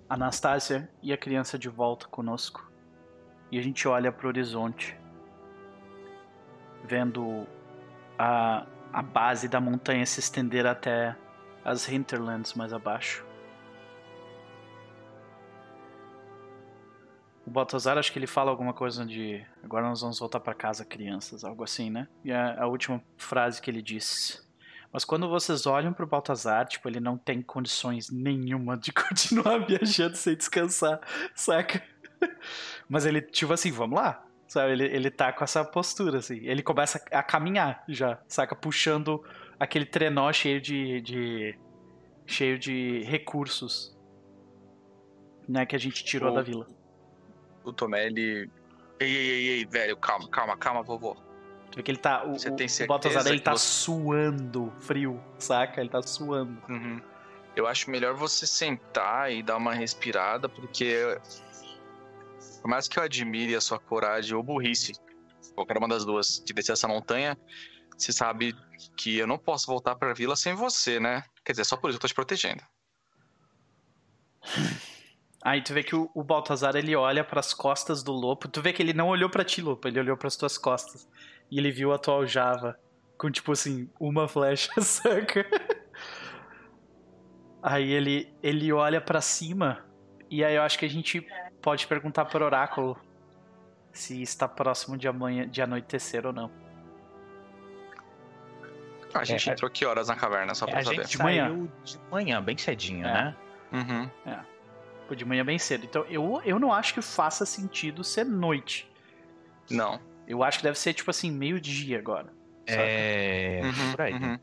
Anastácia 0.09 0.91
e 1.01 1.13
a 1.13 1.17
criança 1.17 1.57
de 1.57 1.69
volta 1.69 2.05
conosco. 2.07 2.69
E 3.49 3.57
a 3.57 3.61
gente 3.61 3.87
olha 3.87 4.11
pro 4.11 4.27
horizonte, 4.27 4.98
vendo 6.83 7.47
a, 8.17 8.65
a 8.91 9.01
base 9.01 9.47
da 9.47 9.59
montanha 9.59 10.05
se 10.05 10.19
estender 10.19 10.65
até 10.65 11.15
as 11.63 11.87
hinterlands 11.87 12.53
mais 12.53 12.73
abaixo. 12.73 13.25
O 17.45 17.51
Baltazar, 17.51 17.97
acho 17.97 18.11
que 18.11 18.19
ele 18.19 18.27
fala 18.27 18.51
alguma 18.51 18.73
coisa 18.73 19.03
de 19.05 19.43
agora 19.63 19.87
nós 19.87 20.01
vamos 20.01 20.19
voltar 20.19 20.39
para 20.39 20.53
casa, 20.53 20.85
crianças, 20.85 21.43
algo 21.43 21.63
assim, 21.63 21.89
né? 21.89 22.07
E 22.23 22.31
a, 22.31 22.61
a 22.61 22.67
última 22.67 23.03
frase 23.17 23.61
que 23.61 23.71
ele 23.71 23.81
diz. 23.81 24.47
Mas 24.91 25.03
quando 25.03 25.27
vocês 25.27 25.65
olham 25.65 25.93
pro 25.93 26.05
Baltazar, 26.05 26.67
tipo, 26.67 26.87
ele 26.87 26.99
não 26.99 27.17
tem 27.17 27.41
condições 27.41 28.09
nenhuma 28.11 28.77
de 28.77 28.91
continuar 28.93 29.65
viajando 29.65 30.15
sem 30.15 30.35
descansar, 30.35 30.99
saca? 31.33 31.81
Mas 32.87 33.05
ele, 33.05 33.21
tipo 33.21 33.53
assim, 33.53 33.71
vamos 33.71 33.99
lá, 33.99 34.23
sabe? 34.49 34.73
Ele, 34.73 34.83
ele 34.83 35.09
tá 35.09 35.31
com 35.31 35.43
essa 35.45 35.63
postura, 35.63 36.17
assim. 36.17 36.39
Ele 36.45 36.61
começa 36.61 37.01
a 37.11 37.23
caminhar 37.23 37.83
já, 37.87 38.19
saca? 38.27 38.53
Puxando 38.55 39.23
aquele 39.57 39.85
trenó 39.85 40.33
cheio 40.33 40.59
de, 40.59 40.99
de 41.01 41.57
cheio 42.25 42.59
de 42.59 43.01
recursos, 43.03 43.97
né? 45.47 45.65
Que 45.65 45.75
a 45.75 45.79
gente 45.79 46.03
tirou 46.03 46.31
O- 46.31 46.35
da 46.35 46.41
vila. 46.41 46.67
O 47.63 47.71
Tomé, 47.71 48.05
ele. 48.07 48.49
Ei, 48.99 49.07
ei, 49.15 49.29
ei, 49.29 49.47
ei, 49.59 49.65
velho, 49.65 49.95
calma, 49.95 50.27
calma, 50.29 50.57
calma, 50.57 50.83
vovô. 50.83 51.15
Tu 51.71 51.83
que 51.83 51.91
ele 51.91 51.97
tá. 51.99 52.25
O, 52.25 52.33
Você 52.37 52.49
o- 52.49 52.55
tem 52.55 52.65
o 52.65 52.69
certeza 52.69 52.87
Baltazar 52.87 53.27
ele 53.27 53.39
tá 53.39 53.51
você- 53.51 53.65
suando 53.67 54.73
frio, 54.79 55.21
saca? 55.37 55.79
Ele 55.79 55.89
tá 55.89 56.01
suando. 56.01 56.57
Uhum. 56.67 56.99
Eu 57.55 57.67
acho 57.67 57.89
melhor 57.91 58.13
você 58.15 58.47
sentar 58.47 59.31
e 59.31 59.43
dar 59.43 59.57
uma 59.57 59.73
respirada, 59.73 60.47
porque. 60.49 60.95
Por 62.61 62.67
mais 62.67 62.87
que 62.87 62.99
eu 62.99 63.03
admire 63.03 63.55
a 63.55 63.61
sua 63.61 63.79
coragem 63.79 64.35
ou 64.35 64.43
burrice, 64.43 64.93
qualquer 65.55 65.77
uma 65.77 65.87
das 65.87 66.05
duas, 66.05 66.41
de 66.45 66.53
descer 66.53 66.73
essa 66.73 66.87
montanha, 66.87 67.37
você 67.97 68.13
sabe 68.13 68.55
que 68.95 69.17
eu 69.17 69.27
não 69.27 69.37
posso 69.37 69.67
voltar 69.67 69.95
pra 69.95 70.13
vila 70.13 70.35
sem 70.35 70.53
você, 70.53 70.99
né? 70.99 71.23
Quer 71.43 71.53
dizer, 71.53 71.65
só 71.65 71.75
por 71.75 71.89
isso 71.89 71.97
eu 71.97 72.01
tô 72.01 72.07
te 72.07 72.13
protegendo. 72.13 72.63
Aí 75.41 75.61
tu 75.61 75.73
vê 75.73 75.83
que 75.83 75.95
o, 75.95 76.23
Baltazar 76.23 76.75
ele 76.75 76.93
olha 76.95 77.23
pras 77.23 77.53
costas 77.53 78.03
do 78.03 78.11
Lopo. 78.11 78.49
Tu 78.49 78.61
vê 78.61 78.73
que 78.73 78.83
ele 78.83 78.91
não 78.93 79.07
olhou 79.07 79.29
pra 79.29 79.45
ti, 79.45 79.61
Lopo, 79.61 79.87
ele 79.87 79.99
olhou 79.99 80.17
pras 80.17 80.35
tuas 80.35 80.57
costas. 80.57 81.07
E 81.49 81.57
ele 81.57 81.71
viu 81.71 81.93
a 81.93 81.97
tua 81.97 82.15
aljava 82.15 82.77
com 83.17 83.31
tipo 83.31 83.53
assim, 83.53 83.89
uma 83.99 84.27
flecha, 84.27 84.69
saca? 84.81 85.45
Aí 87.61 87.91
ele 87.91 88.33
ele 88.43 88.71
olha 88.71 89.01
pra 89.01 89.21
cima 89.21 89.85
e 90.29 90.43
aí 90.43 90.55
eu 90.55 90.61
acho 90.61 90.77
que 90.77 90.85
a 90.85 90.89
gente 90.89 91.25
pode 91.61 91.87
perguntar 91.87 92.25
pro 92.25 92.43
oráculo 92.45 92.97
se 93.91 94.21
está 94.21 94.47
próximo 94.47 94.97
de 94.97 95.07
amanhã 95.07 95.47
de 95.47 95.61
anoitecer 95.61 96.25
ou 96.25 96.33
não. 96.33 96.51
A 99.13 99.23
gente 99.23 99.49
É, 99.49 99.53
entrou 99.53 99.69
que 99.71 99.85
horas 99.85 100.07
na 100.07 100.15
caverna, 100.15 100.53
só 100.53 100.67
pra 100.67 100.79
a 100.79 100.83
saber. 100.83 100.97
gente 100.97 101.07
De 101.11 101.17
saiu 101.17 101.25
manhã. 101.55 101.67
de 101.83 101.99
manhã, 102.11 102.41
bem 102.43 102.57
cedinho, 102.57 103.07
É. 103.07 103.13
né? 103.13 103.35
Uhum. 103.71 104.09
Pô, 105.07 105.15
de 105.15 105.25
manhã 105.25 105.43
bem 105.43 105.57
cedo. 105.57 105.85
Então 105.85 106.03
eu, 106.09 106.39
eu 106.45 106.59
não 106.59 106.71
acho 106.71 106.93
que 106.93 107.01
faça 107.01 107.45
sentido 107.45 108.03
ser 108.03 108.23
noite. 108.23 108.89
Não. 109.69 109.99
Eu 110.27 110.43
acho 110.43 110.59
que 110.59 110.63
deve 110.63 110.77
ser 110.77 110.93
tipo 110.93 111.09
assim, 111.09 111.31
meio-dia 111.31 111.97
agora. 111.97 112.27
saca? 112.67 112.81
É. 112.81 113.61
Uhum, 113.63 113.91
por 113.91 114.01
aí. 114.01 114.13
uhum. 114.13 114.39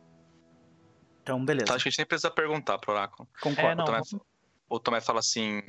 Então, 1.23 1.45
beleza. 1.45 1.65
Então, 1.65 1.77
acho 1.77 1.85
que 1.85 1.89
a 1.89 1.91
gente 1.91 1.99
nem 1.99 2.07
precisa 2.07 2.31
perguntar 2.31 2.79
pro 2.79 2.93
oráculo. 2.93 3.29
Concordo. 3.41 3.69
É, 3.71 3.75
não, 3.77 3.85
o, 3.85 3.87
Tomé, 3.87 3.99
vamos- 3.99 4.27
o 4.69 4.81
Tomé 4.81 5.01
fala 5.01 5.19
assim. 5.21 5.63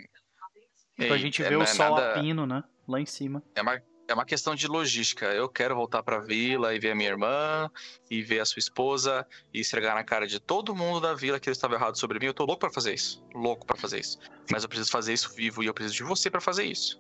Pra 0.98 1.06
"Ei, 1.06 1.18
gente 1.20 1.42
é- 1.44 1.50
ver 1.50 1.54
não 1.54 1.60
o 1.62 1.64
é 1.64 1.68
sol 1.68 1.92
nada- 1.96 2.12
a 2.12 2.20
pino, 2.22 2.46
né? 2.46 2.64
Lá 2.88 3.00
em 3.00 3.06
cima. 3.06 3.44
É 3.56 3.62
uma, 3.62 3.82
é 4.08 4.14
uma 4.14 4.26
questão 4.26 4.56
de 4.56 4.68
logística. 4.68 5.26
Eu 5.28 5.48
quero 5.48 5.76
voltar 5.76 6.02
pra 6.02 6.20
vila 6.20 6.74
e 6.74 6.80
ver 6.80 6.92
a 6.92 6.96
minha 6.96 7.10
irmã, 7.10 7.70
e 8.10 8.22
ver 8.24 8.40
a 8.40 8.46
sua 8.46 8.60
esposa, 8.60 9.26
e 9.54 9.60
esfregar 9.60 9.94
na 9.96 10.04
cara 10.04 10.26
de 10.26 10.40
todo 10.40 10.76
mundo 10.76 11.00
da 11.00 11.14
vila 11.14 11.40
que 11.40 11.48
eles 11.50 11.58
estavam 11.58 11.78
errados 11.78 12.00
sobre 12.00 12.18
mim. 12.20 12.26
Eu 12.26 12.34
tô 12.34 12.46
louco 12.46 12.60
pra 12.62 12.72
fazer 12.72 12.94
isso. 12.94 13.24
Louco 13.34 13.66
pra 13.66 13.78
fazer 13.78 14.00
isso. 14.00 14.18
Mas 14.52 14.64
eu 14.64 14.70
preciso 14.70 14.90
fazer 14.92 15.14
isso 15.14 15.34
vivo 15.36 15.62
e 15.62 15.68
eu 15.68 15.74
preciso 15.74 15.96
de 15.96 16.04
você 16.04 16.30
pra 16.32 16.42
fazer 16.42 16.64
isso. 16.66 17.00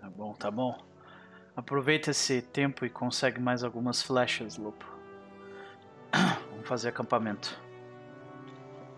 Tá 0.00 0.10
bom, 0.10 0.34
tá 0.34 0.50
bom. 0.50 0.78
Aproveita 1.56 2.10
esse 2.10 2.42
tempo 2.42 2.84
e 2.84 2.90
consegue 2.90 3.40
mais 3.40 3.62
algumas 3.64 4.02
flechas, 4.02 4.56
Lupo. 4.56 4.84
Vamos 6.50 6.66
fazer 6.68 6.88
acampamento. 6.88 7.58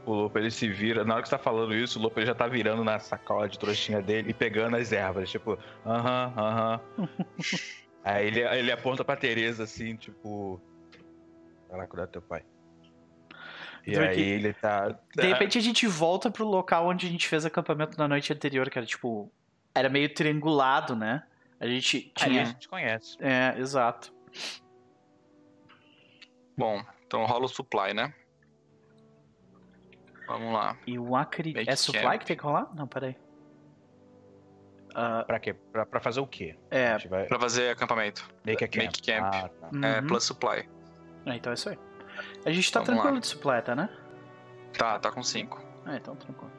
O 0.05 0.13
Lopo 0.15 0.39
ele 0.39 0.51
se 0.51 0.69
vira. 0.69 1.05
Na 1.05 1.15
hora 1.15 1.23
que 1.23 1.29
você 1.29 1.37
tá 1.37 1.43
falando 1.43 1.75
isso, 1.75 1.99
o 1.99 2.03
Lopo 2.03 2.19
ele 2.19 2.27
já 2.27 2.35
tá 2.35 2.47
virando 2.49 2.83
na 2.83 2.99
sacola 2.99 3.49
de 3.49 3.59
trouxinha 3.59 4.03
dele 4.03 4.31
e 4.31 4.35
pegando 4.35 4.77
as 4.77 4.91
ervas. 4.93 5.31
Tipo, 5.31 5.57
aham, 5.87 6.35
aham. 6.37 6.81
Aí 8.05 8.27
ele, 8.27 8.41
ele 8.41 8.73
aponta 8.73 9.05
pra 9.05 9.15
Tereza 9.17 9.63
assim, 9.63 9.95
tipo. 9.97 10.61
Vai 11.69 11.79
lá 11.79 11.87
cuidar 11.87 12.07
do 12.07 12.11
teu 12.13 12.23
pai. 12.23 12.43
E 13.87 13.93
Então, 13.93 14.03
aí 14.03 14.15
que- 14.17 14.21
ele 14.21 14.53
tá. 14.55 14.89
De 15.15 15.27
repente 15.27 15.57
a 15.57 15.61
gente 15.61 15.87
volta 15.87 16.31
pro 16.31 16.45
local 16.47 16.89
onde 16.89 17.07
a 17.07 17.11
gente 17.11 17.29
fez 17.29 17.45
acampamento 17.47 17.97
na 17.97 18.09
noite 18.09 18.33
anterior, 18.33 18.69
que 18.69 18.77
era 18.79 18.87
tipo. 18.87 19.33
Era 19.75 19.89
meio 19.89 20.13
triangulado, 20.13 20.97
né? 20.97 21.23
A 21.61 21.67
gente 21.69 22.13
Ali 22.21 22.25
a 22.25 22.29
tinha. 22.43 22.45
gente 22.47 22.69
conhece. 22.69 23.17
É, 23.21 23.55
exato. 23.57 24.13
Bom, 26.57 26.83
então 27.07 27.25
rola 27.25 27.45
o 27.45 27.49
supply, 27.49 27.95
né? 27.95 28.13
Vamos 30.33 30.53
lá. 30.55 30.77
E 30.87 30.99
o 30.99 31.15
Acre. 31.17 31.53
Make 31.53 31.71
É 31.71 31.77
supply 31.77 32.03
camp. 32.03 32.19
que 32.21 32.27
tem 32.27 32.37
que 32.37 32.43
rolar? 32.43 32.69
Não, 32.75 32.87
peraí. 32.87 33.17
Ah, 34.95 35.25
Pra 35.27 35.39
quê? 35.41 35.55
Pra, 35.55 35.87
pra 35.87 36.01
fazer 36.01 36.21
o 36.21 36.27
quê? 36.27 36.57
É. 36.71 36.99
vai. 37.09 37.25
Pra 37.27 37.39
fazer 37.41 37.71
acampamento. 37.71 38.29
Make 38.45 38.65
a 38.65 38.69
camp. 38.69 38.83
Make 38.85 39.03
camp. 39.03 39.25
Ah, 39.35 39.49
tá. 39.49 39.89
É, 39.89 40.01
uhum. 40.01 40.07
plus 40.07 40.25
supply. 40.25 40.69
É, 41.27 41.35
então 41.37 41.51
é 41.51 41.55
isso 41.55 41.69
aí. 41.69 41.79
A 42.45 42.51
gente 42.51 42.71
tá 42.71 42.81
Vamos 42.81 42.89
tranquilo 42.95 43.15
lá. 43.15 43.21
de 43.21 43.27
supply, 43.27 43.63
tá, 43.63 43.75
né? 43.75 43.89
Tá, 44.77 44.99
tá 44.99 45.11
com 45.11 45.23
5. 45.23 45.63
É, 45.87 45.97
então 45.97 46.15
tranquilo. 46.17 46.51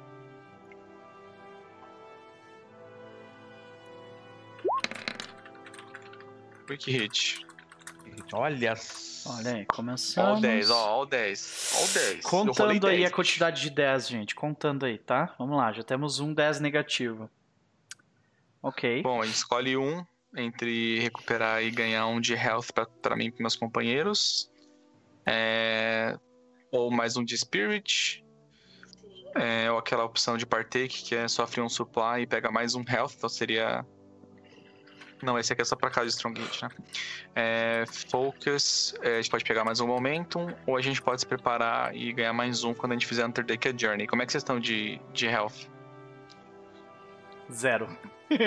Quick 6.67 6.87
hit. 6.91 7.45
Olha. 8.33 8.73
Olha 9.25 9.51
aí, 9.53 9.65
Ó 9.69 9.75
começamos. 9.75 10.39
o 10.39 10.41
10, 10.41 10.69
ó, 10.69 10.97
ó 10.97 11.01
o 11.03 11.05
10. 11.05 11.71
Ó 11.75 11.83
o 11.83 11.87
10. 11.87 12.25
Eu 12.25 12.29
rolei 12.31 12.53
Contando 12.53 12.87
aí 12.87 12.97
10, 12.97 13.11
a 13.11 13.15
quantidade 13.15 13.61
de 13.61 13.69
10, 13.69 14.07
gente. 14.09 14.35
Contando 14.35 14.85
aí, 14.85 14.97
tá? 14.97 15.33
Vamos 15.39 15.57
lá, 15.57 15.71
já 15.71 15.83
temos 15.83 16.19
um 16.19 16.33
10 16.33 16.59
negativo. 16.59 17.29
Ok. 18.61 19.01
Bom, 19.01 19.21
a 19.21 19.25
gente 19.25 19.35
escolhe 19.35 19.77
um 19.77 20.05
entre 20.35 20.99
recuperar 20.99 21.63
e 21.63 21.69
ganhar 21.71 22.07
um 22.07 22.19
de 22.19 22.33
health 22.33 22.67
pra, 22.73 22.85
pra 22.85 23.15
mim 23.15 23.25
e 23.25 23.31
pros 23.31 23.41
meus 23.41 23.55
companheiros. 23.55 24.51
É, 25.25 26.17
Ou 26.71 26.91
mais 26.91 27.15
um 27.15 27.23
de 27.23 27.37
spirit. 27.37 28.23
É, 29.35 29.71
ou 29.71 29.79
aquela 29.79 30.03
opção 30.03 30.37
de 30.37 30.45
partake 30.45 31.03
que 31.03 31.15
é 31.15 31.27
sofre 31.27 31.59
um 31.59 31.67
supply 31.67 32.21
e 32.21 32.27
pega 32.27 32.51
mais 32.51 32.75
um 32.75 32.83
health, 32.87 33.13
então 33.17 33.27
seria 33.27 33.83
Não, 35.23 35.39
esse 35.39 35.53
aqui 35.53 35.61
é 35.61 35.65
só 35.65 35.75
pra 35.75 35.89
casa 35.89 36.07
de 36.07 36.11
Strong 36.13 36.39
Hit, 36.41 36.63
né? 36.63 36.69
É, 37.35 37.83
focus, 38.09 38.93
é, 39.01 39.13
a 39.13 39.21
gente 39.21 39.29
pode 39.31 39.43
pegar 39.43 39.63
mais 39.63 39.79
um 39.79 39.87
Momentum, 39.87 40.53
ou 40.67 40.75
a 40.77 40.81
gente 40.81 41.01
pode 41.01 41.21
se 41.21 41.25
preparar 41.25 41.95
e 41.95 42.11
ganhar 42.11 42.33
mais 42.33 42.63
um 42.63 42.73
quando 42.73 42.91
a 42.91 42.95
gente 42.95 43.07
fizer 43.07 43.25
Undertaker 43.25 43.73
Journey. 43.77 44.05
Como 44.07 44.21
é 44.21 44.25
que 44.25 44.31
vocês 44.31 44.41
estão 44.43 44.59
de, 44.59 44.99
de 45.13 45.25
health? 45.27 45.53
Zero. 47.51 47.87
Ele 48.29 48.43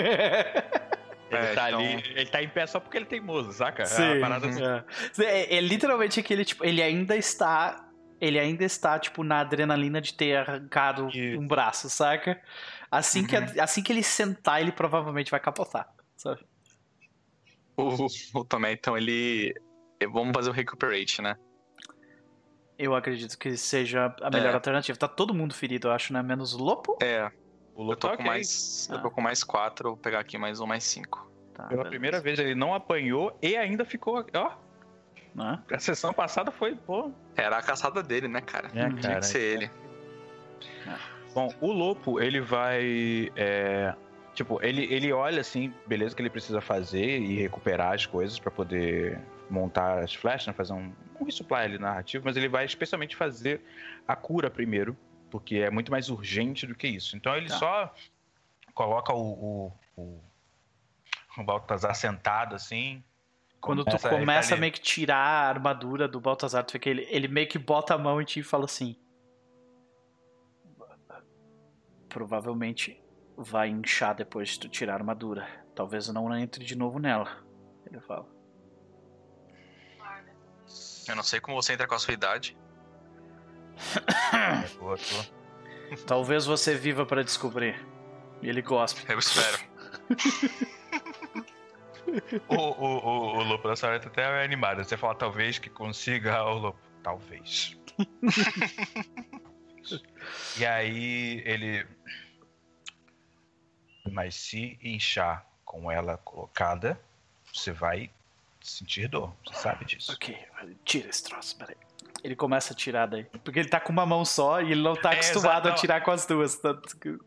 É, 1.39 1.53
tá 1.53 1.67
então- 1.69 1.79
ali, 1.81 2.03
ele 2.15 2.25
tá 2.27 2.41
em 2.41 2.47
pé 2.47 2.65
só 2.65 2.79
porque 2.79 2.95
ele 2.97 3.03
é 3.05 3.09
teimoso, 3.09 3.51
saca? 3.51 3.85
Sim. 3.85 4.01
É 4.01 4.11
uma 4.13 4.21
parada 4.21 4.47
assim. 4.47 4.63
É. 4.63 4.83
É, 5.25 5.57
é 5.57 5.59
literalmente 5.61 6.21
aquele, 6.21 6.45
tipo, 6.45 6.63
ele 6.63 6.81
ainda 6.81 7.17
está. 7.17 7.85
Ele 8.21 8.39
ainda 8.39 8.63
está, 8.63 8.97
tipo, 8.97 9.25
na 9.25 9.41
adrenalina 9.41 9.99
de 9.99 10.13
ter 10.13 10.37
arrancado 10.37 11.09
Isso. 11.09 11.37
um 11.37 11.45
braço, 11.45 11.89
saca? 11.89 12.41
Assim, 12.89 13.27
que, 13.27 13.35
assim 13.59 13.83
que 13.83 13.91
ele 13.91 14.01
sentar, 14.03 14.61
ele 14.61 14.71
provavelmente 14.71 15.29
vai 15.29 15.39
capotar. 15.41 15.89
Sabe? 16.15 16.39
O, 17.77 18.07
o 18.39 18.43
Tomé, 18.43 18.71
então, 18.73 18.97
ele. 18.97 19.53
Vamos 20.11 20.33
fazer 20.33 20.49
o 20.49 20.53
Recuperate, 20.53 21.21
né? 21.21 21.35
Eu 22.77 22.93
acredito 22.95 23.37
que 23.37 23.55
seja 23.57 24.13
a 24.21 24.29
melhor 24.29 24.51
É. 24.51 24.53
alternativa. 24.53 24.97
Tá 24.97 25.07
todo 25.07 25.33
mundo 25.33 25.53
ferido, 25.53 25.87
eu 25.87 25.91
acho, 25.91 26.11
né? 26.13 26.21
Menos 26.21 26.53
o 26.53 26.57
Lopo. 26.63 26.97
É, 27.01 27.31
O 27.75 27.81
eu 27.81 27.85
Lopo 27.85 27.95
tô 28.01 28.07
tá 28.09 28.15
com 28.17 28.21
ok. 28.23 28.25
mais. 28.25 28.87
Eu 28.91 28.97
Ah. 28.97 29.01
tô 29.01 29.11
com 29.11 29.21
mais 29.21 29.43
quatro, 29.43 29.89
vou 29.89 29.97
pegar 29.97 30.19
aqui 30.19 30.37
mais 30.37 30.59
um, 30.59 30.65
mais 30.67 30.83
cinco. 30.83 31.27
Tá, 31.53 31.63
Pela 31.63 31.77
beleza. 31.83 31.89
primeira 31.89 32.19
vez 32.21 32.37
ele 32.37 32.53
não 32.53 32.73
apanhou 32.75 33.35
e 33.41 33.55
ainda 33.57 33.83
ficou. 33.85 34.23
Ó, 34.33 34.51
Né? 35.33 35.63
a 35.71 35.79
sessão 35.79 36.13
passada 36.13 36.51
foi, 36.51 36.75
pô. 36.75 37.11
Era 37.35 37.57
a 37.57 37.63
caçada 37.63 38.03
dele, 38.03 38.27
né, 38.27 38.41
cara? 38.41 38.69
É, 38.75 38.85
Uhum. 38.87 38.95
Tinha 38.95 39.19
que 39.19 39.25
ser 39.25 39.39
ele. 39.41 39.71
Bom, 41.33 41.49
o 41.61 41.71
Lopo, 41.71 42.19
ele 42.19 42.39
vai. 42.41 43.31
é, 43.35 43.95
tipo, 44.37 44.63
ele, 44.63 44.83
ele 44.93 45.11
olha 45.11 45.41
assim, 45.41 45.73
beleza, 45.87 46.15
que 46.15 46.21
ele 46.21 46.29
precisa 46.29 46.61
fazer 46.61 47.19
e 47.19 47.39
recuperar 47.41 47.93
as 47.95 48.05
coisas 48.05 48.37
pra 48.37 48.51
poder 48.51 49.19
montar 49.49 50.03
as 50.03 50.13
flechas, 50.13 50.45
né, 50.45 50.53
fazer 50.53 50.73
um, 50.73 50.93
um 51.19 51.25
resupply 51.25 51.61
ali 51.63 51.79
narrativo, 51.79 52.23
mas 52.23 52.37
ele 52.37 52.47
vai 52.47 52.63
especialmente 52.63 53.15
fazer 53.15 53.59
a 54.07 54.15
cura 54.15 54.47
primeiro, 54.51 54.95
porque 55.31 55.55
é 55.55 55.71
muito 55.71 55.89
mais 55.91 56.07
urgente 56.11 56.67
do 56.67 56.75
que 56.75 56.87
isso. 56.87 57.17
Então 57.17 57.35
ele 57.35 57.47
Tá. 57.49 57.57
só 57.57 57.95
coloca 58.75 59.11
o, 59.11 59.71
o, 59.97 60.01
o, 60.03 60.23
o 61.39 61.43
Baltazar 61.43 61.95
sentado 61.95 62.53
assim. 62.55 63.03
Quando 63.59 63.83
tu 63.83 63.97
começa- 64.07 64.53
a 64.53 64.57
meio 64.57 64.71
que 64.71 64.79
tirar 64.79 65.17
a 65.17 65.49
armadura 65.49 66.07
do 66.07 66.21
Baltazar, 66.21 66.63
tu 66.63 66.73
vê 66.73 66.79
que 66.79 66.89
ele, 66.89 67.07
ele 67.09 67.27
meio 67.27 67.47
que 67.47 67.57
bota 67.57 67.95
a 67.95 67.97
mão 67.97 68.21
em 68.21 68.25
ti 68.25 68.41
e 68.41 68.43
fala 68.43 68.65
assim. 68.65 68.95
Provavelmente 72.07 73.01
vai 73.37 73.69
inchar 73.69 74.15
depois 74.15 74.49
de 74.49 74.61
tu 74.61 74.69
tirar 74.69 74.93
a 74.93 74.95
armadura. 74.95 75.47
Talvez 75.75 76.07
eu 76.07 76.13
não 76.13 76.35
entre 76.35 76.65
de 76.65 76.75
novo 76.75 76.97
nela. 76.97 77.45
Ele 77.85 77.99
fala. 78.01 78.27
Eu 81.07 81.15
não 81.15 81.23
sei 81.23 81.39
como 81.39 81.61
você 81.61 81.73
entra 81.73 81.87
com 81.87 81.95
a 81.95 81.99
sua 81.99 82.13
idade. 82.13 82.57
o 84.81 84.85
outro- 84.85 85.37
Talvez 86.05 86.45
você 86.45 86.75
viva 86.75 87.05
pra 87.05 87.23
descobrir. 87.23 87.79
E 88.41 88.49
ele 88.49 88.61
gospe. 88.61 89.05
Eu 89.09 89.19
espero. 89.19 89.57
O, 92.47 92.55
o, 92.55 93.05
o, 93.05 93.37
o 93.37 93.43
Lopo 93.43 93.67
dessa 93.67 93.85
hora 93.87 93.99
tá 93.99 94.07
até 94.07 94.43
animado. 94.43 94.81
Você 94.83 94.95
fala, 94.95 95.13
talvez 95.13 95.59
que 95.59 95.69
consiga 95.69 96.41
o 96.45 96.57
Lopo. 96.57 96.79
Talvez. 97.03 97.77
e 100.57 100.65
aí 100.65 101.41
ele. 101.45 101.85
Mas 104.11 104.35
se 104.35 104.77
inchar 104.81 105.45
com 105.65 105.91
ela 105.91 106.17
colocada, 106.17 106.99
você 107.53 107.71
vai 107.71 108.09
sentir 108.61 109.07
dor. 109.07 109.33
Você 109.45 109.53
sabe 109.55 109.85
disso. 109.85 110.11
Ok, 110.11 110.37
tira 110.83 111.09
esse 111.09 111.23
troço, 111.23 111.57
peraí. 111.57 111.75
Ele 112.23 112.35
começa 112.35 112.73
a 112.73 112.75
tirar 112.75 113.05
daí. 113.05 113.25
Porque 113.43 113.59
ele 113.59 113.69
tá 113.69 113.79
com 113.79 113.91
uma 113.93 114.05
mão 114.05 114.25
só 114.25 114.59
e 114.61 114.71
ele 114.71 114.81
não 114.81 114.95
tá 114.95 115.11
É, 115.11 115.15
acostumado 115.15 115.69
a 115.69 115.73
tirar 115.75 116.01
com 116.01 116.11
as 116.11 116.25
duas. 116.25 116.55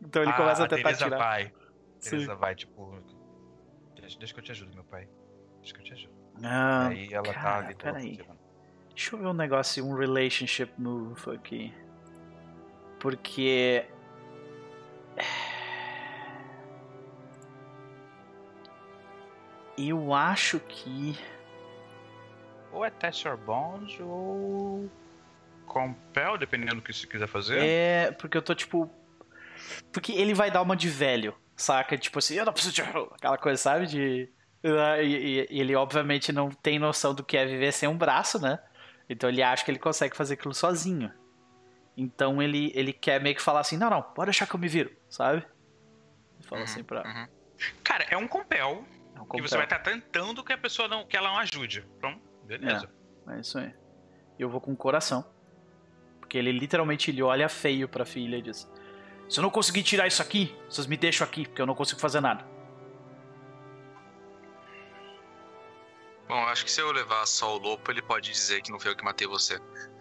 Então 0.01 0.21
ele 0.21 0.31
Ah, 0.31 0.37
começa 0.37 0.63
a 0.63 0.67
tentar 0.67 0.83
Teresa 0.89 1.03
tirar. 1.05 1.17
vai. 1.17 1.53
Sim. 1.99 2.09
Teresa 2.11 2.35
vai, 2.35 2.55
tipo. 2.55 2.99
Deixa, 4.19 4.33
que 4.33 4.39
eu 4.39 4.43
te 4.43 4.51
ajudo, 4.51 4.73
meu 4.75 4.83
pai. 4.83 5.07
Deixa 5.59 5.73
que 5.73 5.79
eu 5.79 5.85
te 5.85 5.93
ajudo. 5.93 6.13
Não, 6.37 6.87
aí 6.89 7.13
ela 7.13 7.23
tá 7.23 7.33
cara, 7.33 7.65
ali. 7.67 7.75
peraí. 7.75 8.17
tirando. 8.17 8.39
Deixa 8.93 9.15
eu 9.15 9.19
ver 9.19 9.27
um 9.27 9.33
negócio, 9.33 9.85
um 9.85 9.95
relationship 9.95 10.73
move 10.77 11.31
aqui. 11.31 11.73
Porque. 12.99 13.85
Eu 19.87 20.13
acho 20.13 20.59
que. 20.59 21.17
Ou 22.71 22.85
é 22.85 22.89
Test 22.89 23.25
Your 23.25 23.37
Bond 23.37 24.01
ou. 24.01 24.89
Compel, 25.65 26.37
dependendo 26.37 26.75
do 26.75 26.81
que 26.81 26.91
você 26.93 27.07
quiser 27.07 27.27
fazer. 27.27 27.59
É. 27.59 28.11
Porque 28.11 28.37
eu 28.37 28.41
tô 28.41 28.53
tipo. 28.53 28.89
Porque 29.91 30.11
ele 30.11 30.33
vai 30.33 30.51
dar 30.51 30.61
uma 30.61 30.75
de 30.75 30.89
velho, 30.89 31.35
saca? 31.55 31.97
Tipo 31.97 32.19
assim, 32.19 32.35
eu 32.35 32.45
não 32.45 32.53
preciso 32.53 32.73
de. 32.75 32.81
Aquela 32.81 33.37
coisa, 33.37 33.61
sabe? 33.61 33.85
De. 33.87 34.29
E, 34.63 35.47
ele 35.49 35.75
obviamente 35.75 36.31
não 36.31 36.49
tem 36.49 36.77
noção 36.77 37.15
do 37.15 37.23
que 37.23 37.35
é 37.35 37.45
viver 37.45 37.71
sem 37.71 37.89
um 37.89 37.97
braço, 37.97 38.39
né? 38.39 38.59
Então 39.09 39.27
ele 39.29 39.41
acha 39.41 39.65
que 39.65 39.71
ele 39.71 39.79
consegue 39.79 40.15
fazer 40.15 40.35
aquilo 40.35 40.53
sozinho. 40.53 41.11
Então 41.97 42.41
ele, 42.41 42.71
ele 42.75 42.93
quer 42.93 43.19
meio 43.21 43.35
que 43.35 43.41
falar 43.41 43.61
assim: 43.61 43.77
não, 43.77 43.89
não, 43.89 44.01
pode 44.01 44.27
deixar 44.27 44.45
que 44.47 44.53
eu 44.55 44.59
me 44.59 44.67
viro, 44.67 44.91
sabe? 45.09 45.37
Ele 46.37 46.47
fala 46.47 46.61
Uhum, 46.61 46.65
assim 46.65 46.83
pra. 46.83 47.03
uhum. 47.03 47.27
Cara, 47.83 48.05
é 48.09 48.17
um 48.17 48.27
compel 48.27 48.83
que 49.25 49.41
você 49.41 49.55
vai 49.55 49.65
estar 49.65 49.79
tentando 49.79 50.43
que 50.43 50.53
a 50.53 50.57
pessoa 50.57 50.87
não. 50.87 51.05
que 51.05 51.15
ela 51.15 51.29
não 51.29 51.37
ajude. 51.39 51.85
Então, 51.97 52.19
beleza. 52.43 52.89
É 53.27 53.39
isso 53.39 53.57
aí. 53.57 53.73
Eu 54.37 54.49
vou 54.49 54.59
com 54.59 54.71
o 54.71 54.77
coração. 54.77 55.25
Porque 56.19 56.37
ele 56.37 56.51
literalmente 56.51 57.11
ele 57.11 57.21
olha 57.21 57.47
feio 57.49 57.87
pra 57.87 58.05
filha 58.05 58.37
e 58.37 58.41
diz: 58.41 58.69
Se 59.29 59.39
eu 59.39 59.41
não 59.41 59.49
conseguir 59.49 59.83
tirar 59.83 60.07
isso 60.07 60.21
aqui, 60.21 60.55
vocês 60.69 60.87
me 60.87 60.97
deixam 60.97 61.25
aqui, 61.25 61.45
porque 61.45 61.61
eu 61.61 61.65
não 61.65 61.75
consigo 61.75 61.99
fazer 61.99 62.21
nada. 62.21 62.45
Bom, 66.27 66.43
acho 66.45 66.63
que 66.63 66.71
se 66.71 66.79
eu 66.79 66.91
levar 66.91 67.25
só 67.25 67.55
o 67.55 67.57
Lopo, 67.57 67.91
ele 67.91 68.01
pode 68.01 68.31
dizer 68.31 68.61
que 68.61 68.71
não 68.71 68.79
foi 68.79 68.91
eu 68.91 68.95
que 68.95 69.03
matei 69.03 69.27
você. 69.27 69.59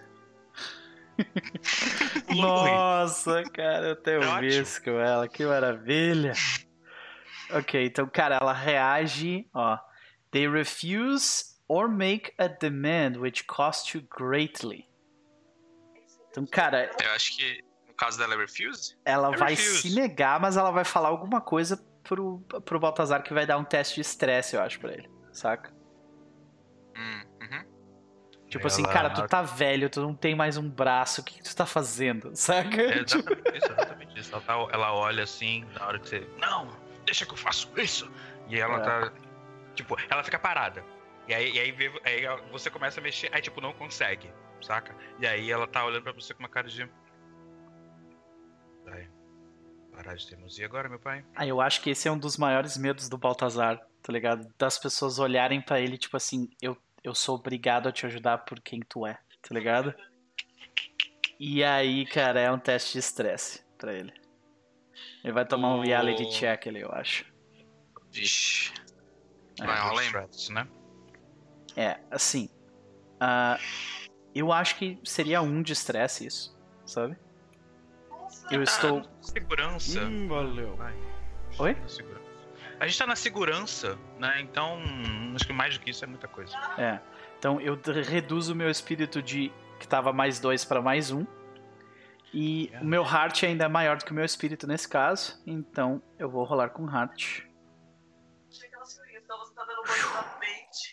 Nossa, 2.35 3.43
cara, 3.53 3.89
eu 3.89 3.97
tenho 3.97 4.23
É 4.23 4.81
com 4.83 4.91
ela, 4.91 5.29
que 5.29 5.45
maravilha. 5.45 6.33
Ok, 7.59 7.87
então, 7.87 8.07
cara, 8.09 8.37
ela 8.41 8.53
reage, 8.53 9.49
ó. 9.55 9.79
They 10.31 10.49
refuse 10.49 11.57
or 11.69 11.89
make 11.89 12.33
a 12.39 12.47
demand 12.49 13.17
which 13.19 13.45
costs 13.45 13.95
you 13.95 14.03
greatly. 14.17 14.89
Então, 16.31 16.47
cara, 16.47 16.91
Eu 17.03 17.11
acho 17.13 17.37
que 17.37 17.61
no 17.89 17.95
caso 17.95 18.17
dela 18.19 18.35
é 18.35 18.37
Refuse. 18.37 18.97
ela 19.05 19.33
I 19.35 19.37
vai 19.37 19.51
refuse. 19.55 19.83
se 19.91 19.95
negar, 20.01 20.39
mas 20.41 20.57
ela 20.57 20.71
vai 20.71 20.85
falar 20.85 21.09
alguma 21.09 21.41
coisa 21.41 21.77
pro, 22.05 22.41
pro 22.65 22.79
Baltazar 22.79 23.23
que 23.23 23.35
vai 23.35 23.45
dar 23.47 23.59
um 23.59 23.65
teste 23.65 23.97
de 23.97 24.01
estresse, 24.03 24.55
eu 24.57 24.63
acho, 24.63 24.79
pra 24.79 24.93
ele. 24.93 25.11
Saca? 25.33 25.73
Hum, 26.97 27.23
uhum. 27.43 27.65
Tipo 28.49 28.67
assim, 28.67 28.83
Ela- 28.83 28.93
cara, 28.93 29.11
tu 29.11 29.27
tá 29.29 29.43
velho, 29.43 29.89
tu 29.91 30.01
não 30.01 30.15
tem 30.15 30.35
mais 30.35 30.57
um 30.57 30.69
braço, 30.69 31.21
o 31.21 31.25
que, 31.25 31.35
que 31.35 31.43
tu 31.45 31.55
tá 31.55 31.67
fazendo? 31.67 32.31
Saca? 32.35 32.81
É 32.83 32.99
exatamente 33.01 33.57
isso, 33.57 33.73
exatamente 33.73 34.21
isso. 34.21 34.33
Ela, 34.33 34.41
tá- 34.43 34.69
ela 34.73 34.95
olha 34.95 35.23
assim, 35.25 35.65
na 35.79 35.87
hora 35.87 35.99
que 35.99 36.09
você. 36.09 36.27
Não, 36.39 36.69
deixa 37.11 37.27
que 37.27 37.33
eu 37.33 37.37
faço 37.37 37.69
isso. 37.79 38.11
E 38.49 38.59
ela 38.59 38.77
É. 38.77 38.81
tá. 38.81 39.13
Tipo, 39.75 39.97
ela 40.09 40.23
fica 40.23 40.39
parada. 40.39 40.85
E 41.29 41.35
aí, 41.35 41.53
e 41.53 41.59
aí, 41.61 41.73
vê- 41.73 42.01
aí 42.05 42.23
você 42.51 42.71
começa 42.71 43.01
a 43.01 43.03
mexer, 43.03 43.29
aí 43.33 43.41
tipo, 43.43 43.61
não 43.61 43.73
consegue, 43.73 44.33
saca? 44.63 44.97
E 45.19 45.27
aí 45.27 45.51
ela 45.51 45.67
tá 45.67 45.85
olhando 45.85 46.03
pra 46.03 46.13
você 46.13 46.33
com 46.35 46.41
uma 46.41 46.49
cara 46.49 46.69
de. 46.69 46.89
Vai. 48.85 49.09
Parar 49.93 50.15
de 50.15 50.27
teimosia 50.27 50.67
agora, 50.67 50.89
meu 50.89 50.99
pai? 50.99 51.25
Ah, 51.35 51.47
eu 51.47 51.61
acho 51.61 51.83
que 51.83 51.91
esse 51.91 52.09
é 52.09 52.11
um 52.13 52.19
dos 52.19 52.37
maiores 52.37 52.77
medos 52.77 53.09
do 53.09 53.19
Baltazar, 53.19 53.79
tá 54.03 54.13
ligado? 54.13 54.47
Das 54.59 54.79
pessoas 54.79 55.19
olharem 55.19 55.61
pra 55.61 55.81
ele, 55.81 55.99
tipo 55.99 56.17
assim, 56.17 56.49
eu, 56.63 56.77
eu 57.05 57.15
sou 57.15 57.35
obrigado 57.37 57.89
a 57.89 57.93
te 57.93 58.07
ajudar 58.07 58.39
por 58.39 58.61
quem 58.61 58.81
tu 58.81 59.07
é, 59.07 59.15
tá 59.43 59.53
ligado? 59.55 59.95
E 61.39 61.63
aí, 61.65 62.07
cara, 62.07 62.41
é 62.41 62.51
um 62.51 62.59
teste 62.59 62.93
de 62.95 62.99
estresse 62.99 63.65
pra 63.79 63.93
ele. 63.93 64.13
Ele 65.23 65.33
vai 65.33 65.45
tomar 65.45 65.75
um 65.75 65.81
reality 65.81 66.31
check 66.31 66.67
ali, 66.67 66.81
eu 66.81 66.91
acho. 66.93 67.25
Vixe. 68.11 68.73
É, 69.61 69.67
Vai, 69.67 69.79
rola 69.81 70.01
aí. 70.01 70.07
Strats, 70.07 70.49
né? 70.49 70.67
É, 71.77 71.99
assim. 72.11 72.49
ah, 73.21 73.59
eu 74.35 74.53
acho 74.53 74.77
que 74.77 74.99
seria 75.05 75.43
um 75.43 75.63
de 75.63 75.73
estresse 75.73 76.27
isso, 76.27 76.59
sabe? 76.87 77.17
Eu 78.51 78.63
estou. 78.63 78.99
Ah, 79.01 79.09
segurança. 79.21 80.01
valeu. 80.29 80.77
Vai. 80.77 80.95
Oi? 81.59 81.77
Segurança. 81.87 82.21
A 82.79 82.87
gente 82.87 82.99
tá 82.99 83.07
na 83.07 83.17
segurança, 83.17 83.99
né? 84.19 84.41
Então, 84.41 84.79
acho 85.35 85.47
que 85.47 85.53
mais 85.53 85.77
do 85.77 85.85
que 85.85 85.91
isso 85.91 86.03
é 86.03 86.07
muita 86.07 86.27
coisa. 86.27 86.57
É. 86.79 86.99
Então 87.39 87.61
eu 87.61 87.79
reduzo 88.05 88.53
o 88.53 88.57
meu 88.57 88.71
espírito 88.71 89.23
de 89.23 89.53
que 89.79 89.87
tava 89.87 90.13
mais 90.13 90.41
dois 90.41 90.65
pra 90.65 90.81
mais 90.81 91.11
um. 91.11 91.27
E 92.33 92.71
o 92.81 92.85
meu 92.85 93.03
heart 93.03 93.43
ainda 93.43 93.65
é 93.65 93.69
maior 93.69 93.97
do 93.97 94.05
que 94.05 94.13
o 94.13 94.15
meu 94.15 94.25
espírito 94.25 94.67
nesse 94.67 94.89
caso. 94.89 95.41
Então 95.47 96.03
eu 96.19 96.31
vou 96.31 96.45
rolar 96.45 96.71
com 96.71 96.89
heart. 96.89 97.43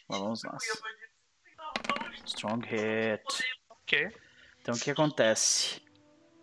Vamos 0.09 0.43
lá. 0.43 0.57
Strong 2.25 2.67
hit. 2.67 3.43
Ok. 3.69 4.11
Então 4.61 4.75
o 4.75 4.79
que 4.79 4.91
acontece? 4.91 5.81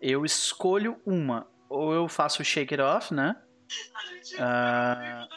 Eu 0.01 0.25
escolho 0.25 1.01
uma. 1.05 1.47
Ou 1.67 1.93
eu 1.93 2.07
faço 2.07 2.41
o 2.41 2.45
shake 2.45 2.73
it 2.73 2.81
off, 2.81 3.13
né? 3.13 3.35
Ah, 4.39 5.27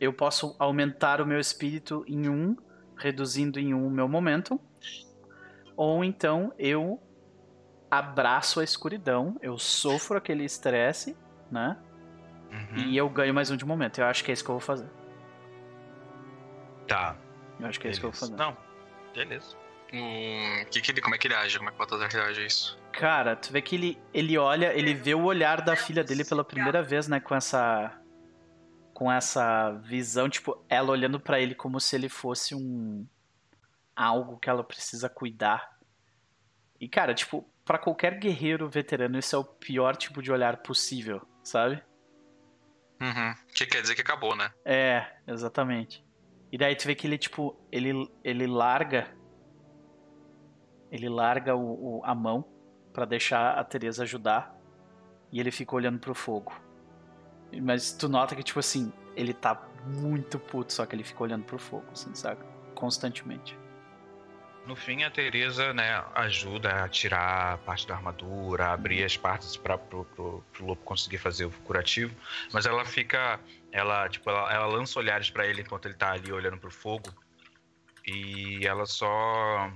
eu 0.00 0.12
posso 0.12 0.54
aumentar 0.58 1.20
o 1.20 1.26
meu 1.26 1.40
espírito 1.40 2.04
em 2.06 2.28
um, 2.28 2.56
reduzindo 2.96 3.58
em 3.58 3.74
um 3.74 3.86
o 3.86 3.90
meu 3.90 4.08
momentum. 4.08 4.58
Ou 5.76 6.04
então 6.04 6.52
eu 6.58 7.02
abraço 7.90 8.60
a 8.60 8.64
escuridão, 8.64 9.36
eu 9.40 9.58
sofro 9.58 10.18
aquele 10.18 10.44
estresse, 10.44 11.16
né? 11.50 11.76
Uhum. 12.50 12.76
E 12.78 12.96
eu 12.96 13.08
ganho 13.08 13.34
mais 13.34 13.50
um 13.50 13.56
de 13.56 13.64
momento. 13.64 13.98
Eu 13.98 14.06
acho 14.06 14.24
que 14.24 14.30
é 14.30 14.34
isso 14.34 14.44
que 14.44 14.50
eu 14.50 14.54
vou 14.54 14.60
fazer. 14.60 14.88
Tá. 16.86 17.16
Eu 17.60 17.66
acho 17.66 17.78
que 17.78 17.86
é 17.86 17.90
isso 17.90 18.00
que 18.00 18.06
eu 18.06 18.10
vou 18.10 18.20
beleza. 18.20 18.36
fazer. 18.36 18.50
Não. 18.50 18.56
Beleza. 19.14 19.56
Hum, 19.92 20.64
que 20.70 20.80
que 20.80 20.90
ele, 20.90 21.00
como 21.00 21.14
é 21.14 21.18
que 21.18 21.26
ele 21.26 21.34
age? 21.34 21.56
Como 21.56 21.70
é 21.70 21.72
que 21.72 21.76
o 21.76 21.78
Baltazar 21.78 22.10
reage 22.10 22.42
a 22.42 22.46
isso? 22.46 22.78
Cara, 22.92 23.34
tu 23.36 23.52
vê 23.52 23.62
que 23.62 23.74
ele, 23.74 23.98
ele 24.12 24.36
olha, 24.36 24.72
ele 24.74 24.92
vê 24.92 25.14
o 25.14 25.22
olhar 25.24 25.62
da 25.62 25.76
filha 25.76 26.04
dele 26.04 26.24
pela 26.24 26.44
primeira 26.44 26.82
vez, 26.82 27.08
né? 27.08 27.20
Com 27.20 27.34
essa. 27.34 27.98
Com 28.92 29.10
essa 29.10 29.70
visão, 29.84 30.28
tipo, 30.28 30.62
ela 30.68 30.90
olhando 30.90 31.20
pra 31.20 31.40
ele 31.40 31.54
como 31.54 31.80
se 31.80 31.94
ele 31.96 32.08
fosse 32.08 32.54
um. 32.54 33.06
Algo 33.96 34.38
que 34.38 34.50
ela 34.50 34.62
precisa 34.62 35.08
cuidar. 35.08 35.78
E, 36.80 36.88
cara, 36.88 37.14
tipo, 37.14 37.48
pra 37.68 37.78
qualquer 37.78 38.18
guerreiro 38.18 38.66
veterano, 38.68 39.18
esse 39.18 39.34
é 39.34 39.38
o 39.38 39.44
pior 39.44 39.94
tipo 39.94 40.22
de 40.22 40.32
olhar 40.32 40.56
possível, 40.62 41.20
sabe? 41.44 41.82
Uhum. 43.00 43.34
Que 43.54 43.66
quer 43.66 43.82
dizer 43.82 43.94
que 43.94 44.00
acabou, 44.00 44.34
né? 44.34 44.50
É, 44.64 45.06
exatamente. 45.26 46.02
E 46.50 46.56
daí 46.56 46.74
tu 46.74 46.86
vê 46.86 46.94
que 46.94 47.06
ele, 47.06 47.18
tipo, 47.18 47.54
ele, 47.70 48.10
ele 48.24 48.46
larga. 48.46 49.06
Ele 50.90 51.08
larga 51.10 51.54
o, 51.54 51.98
o- 51.98 52.04
a 52.04 52.14
mão 52.14 52.44
pra 52.92 53.04
deixar 53.04 53.58
a 53.58 53.62
Teresa 53.62 54.02
ajudar. 54.02 54.56
E 55.30 55.38
ele 55.38 55.50
fica 55.50 55.76
olhando 55.76 55.98
pro 55.98 56.14
fogo. 56.14 56.52
Mas 57.62 57.92
tu 57.92 58.08
nota 58.08 58.34
que, 58.34 58.42
tipo 58.42 58.58
assim, 58.58 58.90
ele 59.14 59.34
tá 59.34 59.62
muito 59.86 60.38
puto, 60.38 60.72
só 60.72 60.86
que 60.86 60.96
ele 60.96 61.04
fica 61.04 61.22
olhando 61.22 61.44
pro 61.44 61.58
fogo, 61.58 61.84
assim, 61.92 62.14
sabe? 62.14 62.42
Constantemente. 62.74 63.56
No 64.68 64.76
fim, 64.76 65.02
a 65.02 65.10
Teresa, 65.10 65.72
né, 65.72 66.04
ajuda 66.14 66.84
a 66.84 66.88
tirar 66.90 67.56
parte 67.64 67.86
da 67.88 67.94
armadura, 67.94 68.66
a 68.66 68.74
abrir 68.74 69.02
as 69.02 69.16
partes 69.16 69.56
para 69.56 69.78
pro 69.78 70.44
lobo 70.60 70.82
conseguir 70.84 71.16
fazer 71.16 71.46
o 71.46 71.50
curativo. 71.50 72.14
Mas 72.52 72.66
ela 72.66 72.84
fica, 72.84 73.40
ela 73.72 74.06
tipo, 74.10 74.28
ela, 74.28 74.52
ela 74.52 74.66
lança 74.66 74.98
olhares 74.98 75.30
para 75.30 75.46
ele 75.46 75.62
enquanto 75.62 75.86
ele 75.86 75.94
tá 75.94 76.12
ali 76.12 76.30
olhando 76.30 76.58
pro 76.58 76.70
fogo. 76.70 77.08
E 78.06 78.60
ela 78.66 78.84
só 78.84 79.72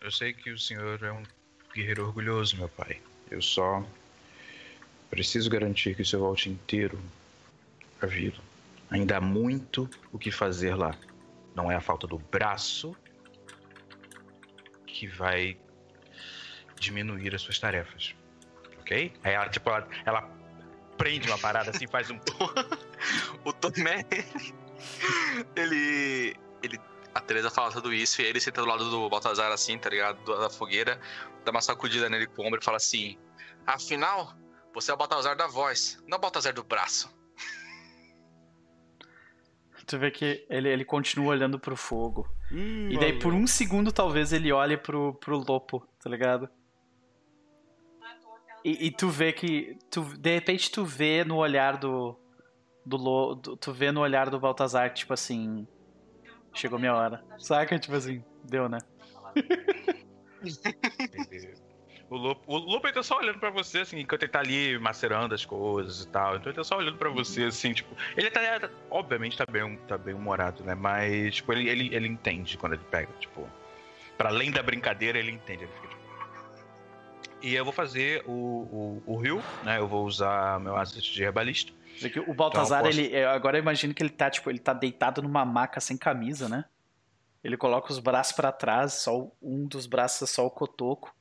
Eu 0.00 0.12
sei 0.12 0.32
que 0.32 0.52
o 0.52 0.58
senhor 0.58 1.02
é 1.02 1.10
um 1.10 1.24
guerreiro 1.74 2.06
orgulhoso, 2.06 2.56
meu 2.56 2.68
pai. 2.68 3.02
Eu 3.28 3.42
só 3.42 3.84
preciso 5.10 5.50
garantir 5.50 5.96
que 5.96 6.02
o 6.02 6.06
senhor 6.06 6.22
volte 6.22 6.48
inteiro 6.48 6.96
pra 7.98 8.08
vida. 8.08 8.47
Ainda 8.90 9.16
há 9.18 9.20
muito 9.20 9.88
o 10.12 10.18
que 10.18 10.30
fazer 10.30 10.74
lá. 10.74 10.94
Não 11.54 11.70
é 11.70 11.76
a 11.76 11.80
falta 11.80 12.06
do 12.06 12.18
braço 12.18 12.96
que 14.86 15.06
vai 15.06 15.58
diminuir 16.78 17.34
as 17.34 17.42
suas 17.42 17.58
tarefas. 17.58 18.14
Ok? 18.80 19.12
Aí 19.22 19.32
ela, 19.34 19.48
tipo, 19.48 19.68
ela, 19.68 19.88
ela 20.06 20.22
prende 20.96 21.28
uma 21.28 21.38
parada 21.38 21.70
assim, 21.70 21.86
faz 21.86 22.10
um. 22.10 22.18
o 23.44 23.52
Tomé, 23.52 24.04
ele. 25.56 26.34
ele 26.62 26.78
a 27.14 27.20
Teresa 27.20 27.50
fala 27.50 27.72
tudo 27.72 27.92
isso 27.92 28.22
e 28.22 28.24
ele 28.26 28.38
senta 28.38 28.60
do 28.60 28.66
lado 28.68 28.88
do 28.90 29.08
Baltazar 29.08 29.50
assim, 29.50 29.76
tá 29.78 29.88
ligado? 29.90 30.22
Do- 30.24 30.38
Da 30.38 30.48
fogueira, 30.50 31.00
dá 31.44 31.50
uma 31.50 31.60
sacudida 31.60 32.08
nele 32.08 32.26
com 32.28 32.42
o 32.42 32.46
ombro 32.46 32.60
e 32.60 32.64
fala 32.64 32.76
assim: 32.76 33.18
Afinal, 33.66 34.34
você 34.72 34.90
é 34.90 34.94
o 34.94 34.96
Baltazar 34.96 35.36
da 35.36 35.46
voz, 35.48 36.02
não 36.06 36.16
o 36.18 36.20
Baltazar 36.20 36.52
do 36.54 36.62
braço. 36.62 37.10
Tu 39.88 39.98
vê 39.98 40.10
que 40.10 40.44
ele, 40.50 40.68
ele 40.68 40.84
continua 40.84 41.28
olhando 41.30 41.58
pro 41.58 41.74
fogo. 41.74 42.28
Hum, 42.52 42.90
E 42.90 42.98
daí, 42.98 43.18
por 43.18 43.32
um 43.32 43.46
segundo, 43.46 43.90
talvez 43.90 44.34
ele 44.34 44.52
olhe 44.52 44.76
pro, 44.76 45.14
pro 45.14 45.38
lobo, 45.38 45.88
tá 46.02 46.10
ligado? 46.10 46.46
E, 48.64 48.86
e 48.88 48.90
tu 48.90 49.08
vê 49.08 49.32
que. 49.32 49.78
Tu, 49.90 50.02
de 50.18 50.34
repente 50.34 50.70
tu 50.70 50.84
vê 50.84 51.24
no 51.24 51.36
olhar 51.36 51.78
do. 51.78 52.14
Do, 52.84 52.96
lo, 52.96 53.34
do- 53.34 53.56
Tu 53.56 53.72
vê 53.72 53.90
no 53.90 54.00
olhar 54.00 54.28
do 54.28 54.38
Baltazar, 54.38 54.92
tipo 54.92 55.14
assim. 55.14 55.66
Chegou 56.54 56.78
minha 56.78 56.94
hora. 56.94 57.24
Saca? 57.38 57.78
Tipo 57.78 57.96
assim, 57.96 58.22
deu, 58.44 58.68
né? 58.68 58.78
O 62.10 62.16
Lopo, 62.16 62.42
o 62.46 62.56
Lopo 62.56 62.86
ele 62.86 62.94
tá 62.94 63.02
só 63.02 63.18
olhando 63.18 63.38
pra 63.38 63.50
você, 63.50 63.80
assim, 63.80 63.98
enquanto 64.00 64.22
ele 64.22 64.32
tá 64.32 64.38
ali 64.40 64.78
macerando 64.78 65.34
as 65.34 65.44
coisas 65.44 66.02
e 66.04 66.08
tal. 66.08 66.36
Então 66.36 66.46
ele 66.50 66.56
tá 66.56 66.64
só 66.64 66.76
olhando 66.78 66.96
pra 66.96 67.10
você, 67.10 67.44
assim, 67.44 67.72
tipo. 67.74 67.94
Ele 68.16 68.30
tá, 68.30 68.40
obviamente, 68.90 69.36
tá 69.36 69.44
bem, 69.50 69.76
tá 69.86 69.98
bem 69.98 70.14
humorado, 70.14 70.64
né? 70.64 70.74
Mas, 70.74 71.34
tipo, 71.36 71.52
ele, 71.52 71.68
ele, 71.68 71.94
ele 71.94 72.08
entende 72.08 72.56
quando 72.56 72.72
ele 72.74 72.84
pega, 72.90 73.12
tipo. 73.20 73.46
Pra 74.16 74.30
além 74.30 74.50
da 74.50 74.62
brincadeira, 74.62 75.18
ele 75.18 75.30
entende. 75.32 75.64
Ele 75.64 75.72
fica, 75.72 75.88
tipo... 75.88 75.98
E 77.42 77.54
eu 77.54 77.62
vou 77.64 77.72
fazer 77.72 78.24
o, 78.26 78.32
o, 78.32 79.02
o 79.06 79.16
Rio, 79.16 79.42
né? 79.62 79.78
Eu 79.78 79.86
vou 79.86 80.04
usar 80.04 80.58
meu 80.60 80.76
asset 80.76 81.12
de 81.12 81.22
herbalista. 81.22 81.72
O 82.26 82.34
Baltazar, 82.34 82.80
Então, 82.80 82.90
posso- 82.90 83.00
ele. 83.00 83.14
eu- 83.16 83.28
Agora 83.30 83.58
eu 83.58 83.62
imagino 83.62 83.92
que 83.92 84.02
ele 84.02 84.10
tá, 84.10 84.30
tipo, 84.30 84.48
ele 84.50 84.58
tá 84.58 84.72
deitado 84.72 85.22
numa 85.22 85.44
maca 85.44 85.78
sem 85.80 85.96
camisa, 85.96 86.48
né? 86.48 86.64
Ele 87.44 87.56
coloca 87.56 87.92
os 87.92 87.98
braços 87.98 88.32
pra 88.32 88.50
trás, 88.50 88.94
só 88.94 89.30
um 89.42 89.66
dos 89.66 89.86
braços 89.86 90.22
é 90.28 90.32
só 90.32 90.46
o 90.46 90.50
cotoco. 90.50 91.14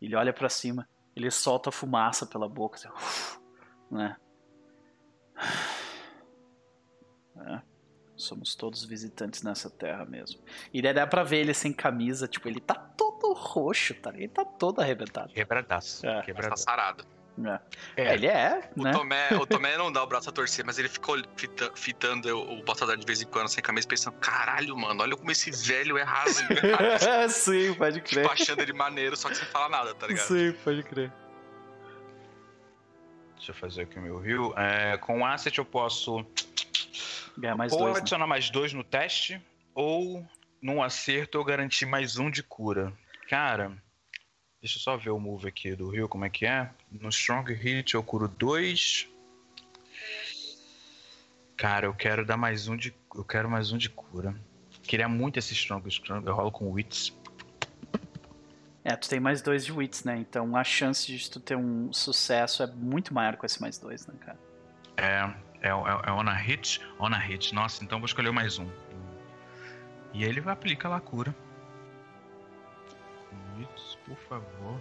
Ele 0.00 0.14
olha 0.16 0.32
pra 0.32 0.48
cima. 0.48 0.88
Ele 1.14 1.30
solta 1.30 1.70
fumaça 1.70 2.24
pela 2.26 2.48
boca, 2.48 2.76
assim, 2.76 3.38
né? 3.90 4.16
É, 7.42 7.62
somos 8.16 8.54
todos 8.54 8.84
visitantes 8.84 9.42
nessa 9.42 9.70
terra 9.70 10.04
mesmo. 10.04 10.42
E 10.74 10.82
daí 10.82 10.92
dá 10.92 11.06
pra 11.06 11.22
ver 11.22 11.38
ele 11.38 11.54
sem 11.54 11.72
camisa, 11.72 12.28
tipo, 12.28 12.48
ele 12.48 12.60
tá 12.60 12.74
todo 12.74 13.32
roxo, 13.32 13.94
tá? 13.94 14.10
Ele 14.14 14.28
tá 14.28 14.44
todo 14.44 14.80
arrebentado. 14.80 15.32
Quebradaço. 15.32 16.04
É. 16.04 16.08
Mas 16.08 16.18
tá 16.20 16.26
Quebradaço. 16.26 16.62
sarado. 16.62 17.06
É. 17.44 17.60
É. 17.96 18.14
Ele 18.14 18.26
é, 18.26 18.70
O, 18.76 18.82
né? 18.82 18.92
Tomé, 18.92 19.28
o 19.32 19.46
Tomé 19.46 19.76
não 19.78 19.90
dá 19.90 20.02
o 20.02 20.06
braço 20.06 20.28
a 20.28 20.32
torcer, 20.32 20.64
mas 20.64 20.78
ele 20.78 20.88
ficou 20.88 21.16
fita- 21.36 21.72
fitando 21.74 22.28
o 22.36 22.58
o 22.60 22.64
Baltazar 22.64 22.96
de 22.96 23.06
vez 23.06 23.22
em 23.22 23.26
quando 23.26 23.48
sem 23.48 23.62
camisa, 23.62 23.86
pensando: 23.88 24.14
caralho, 24.18 24.76
mano, 24.76 25.02
olha 25.02 25.16
como 25.16 25.30
esse 25.30 25.50
velho 25.66 25.96
é 25.96 26.02
raso. 26.02 26.46
cara." 26.48 27.28
Sim, 27.30 27.72
pode 27.74 28.00
crer. 28.02 28.22
tipo, 28.24 28.32
achando 28.32 28.60
ele 28.60 28.72
maneiro, 28.72 29.16
só 29.16 29.28
que 29.28 29.36
sem 29.36 29.46
falar 29.46 29.68
nada, 29.68 29.94
tá 29.94 30.06
ligado? 30.06 30.26
Sim, 30.26 30.52
pode 30.64 30.82
crer. 30.82 31.12
Deixa 33.36 33.52
eu 33.52 33.54
fazer 33.54 33.82
aqui 33.82 33.98
o 33.98 34.02
meu 34.02 34.18
Rio. 34.18 34.52
É, 34.56 34.98
com 34.98 35.24
asset 35.24 35.56
eu 35.58 35.64
posso 35.64 36.24
Ganhar 37.38 37.56
mais 37.56 37.72
ou 37.72 37.78
dois. 37.78 37.94
né? 37.94 38.00
adicionar 38.00 38.26
mais 38.26 38.50
dois 38.50 38.72
no 38.74 38.84
teste, 38.84 39.40
ou 39.74 40.26
num 40.60 40.82
acerto 40.82 41.38
eu 41.38 41.44
garantir 41.44 41.86
mais 41.86 42.18
um 42.18 42.30
de 42.30 42.42
cura. 42.42 42.92
Cara, 43.30 43.72
deixa 44.60 44.76
eu 44.76 44.82
só 44.82 44.96
ver 44.96 45.10
o 45.10 45.18
move 45.18 45.48
aqui 45.48 45.74
do 45.74 45.88
Rio, 45.88 46.08
como 46.08 46.24
é 46.24 46.30
que 46.30 46.46
é. 46.46 46.70
No 46.90 47.08
Strong 47.08 47.52
Hit 47.52 47.94
eu 47.94 48.02
curo 48.02 48.28
dois. 48.28 49.08
Cara, 51.56 51.86
eu 51.86 51.94
quero 51.94 52.24
dar 52.24 52.36
mais 52.36 52.68
um 52.68 52.76
de. 52.76 52.94
Eu 53.14 53.24
quero 53.24 53.48
mais 53.48 53.72
um 53.72 53.78
de 53.78 53.88
cura. 53.88 54.34
Queria 54.82 55.08
muito 55.08 55.38
esse 55.38 55.52
Strong 55.52 55.88
Strong. 55.88 56.26
Eu 56.26 56.34
rolo 56.34 56.50
com 56.50 56.70
Wits. 56.70 57.14
É, 58.82 58.96
tu 58.96 59.08
tem 59.08 59.20
mais 59.20 59.42
dois 59.42 59.64
de 59.64 59.72
wits, 59.72 60.04
né? 60.04 60.16
Então 60.16 60.56
a 60.56 60.64
chance 60.64 61.06
de 61.06 61.30
tu 61.30 61.38
ter 61.38 61.56
um 61.56 61.92
sucesso 61.92 62.62
é 62.62 62.66
muito 62.66 63.12
maior 63.12 63.36
com 63.36 63.44
esse 63.44 63.60
mais 63.60 63.78
dois, 63.78 64.06
né, 64.06 64.14
cara? 64.20 64.38
É, 64.96 65.68
é, 65.68 65.68
é, 65.68 65.70
é 65.70 66.12
on 66.12 66.26
a 66.26 66.34
hit? 66.34 66.80
On 66.98 67.12
a 67.12 67.18
hit. 67.18 67.54
Nossa, 67.54 67.84
então 67.84 67.98
vou 67.98 68.06
escolher 68.06 68.30
mais 68.30 68.58
um. 68.58 68.66
E 70.14 70.24
ele 70.24 70.40
vai 70.40 70.54
aplicar 70.54 70.88
lá 70.88 70.96
a 70.96 71.00
cura. 71.00 71.34
Hits, 73.60 73.98
por 74.06 74.16
favor. 74.16 74.80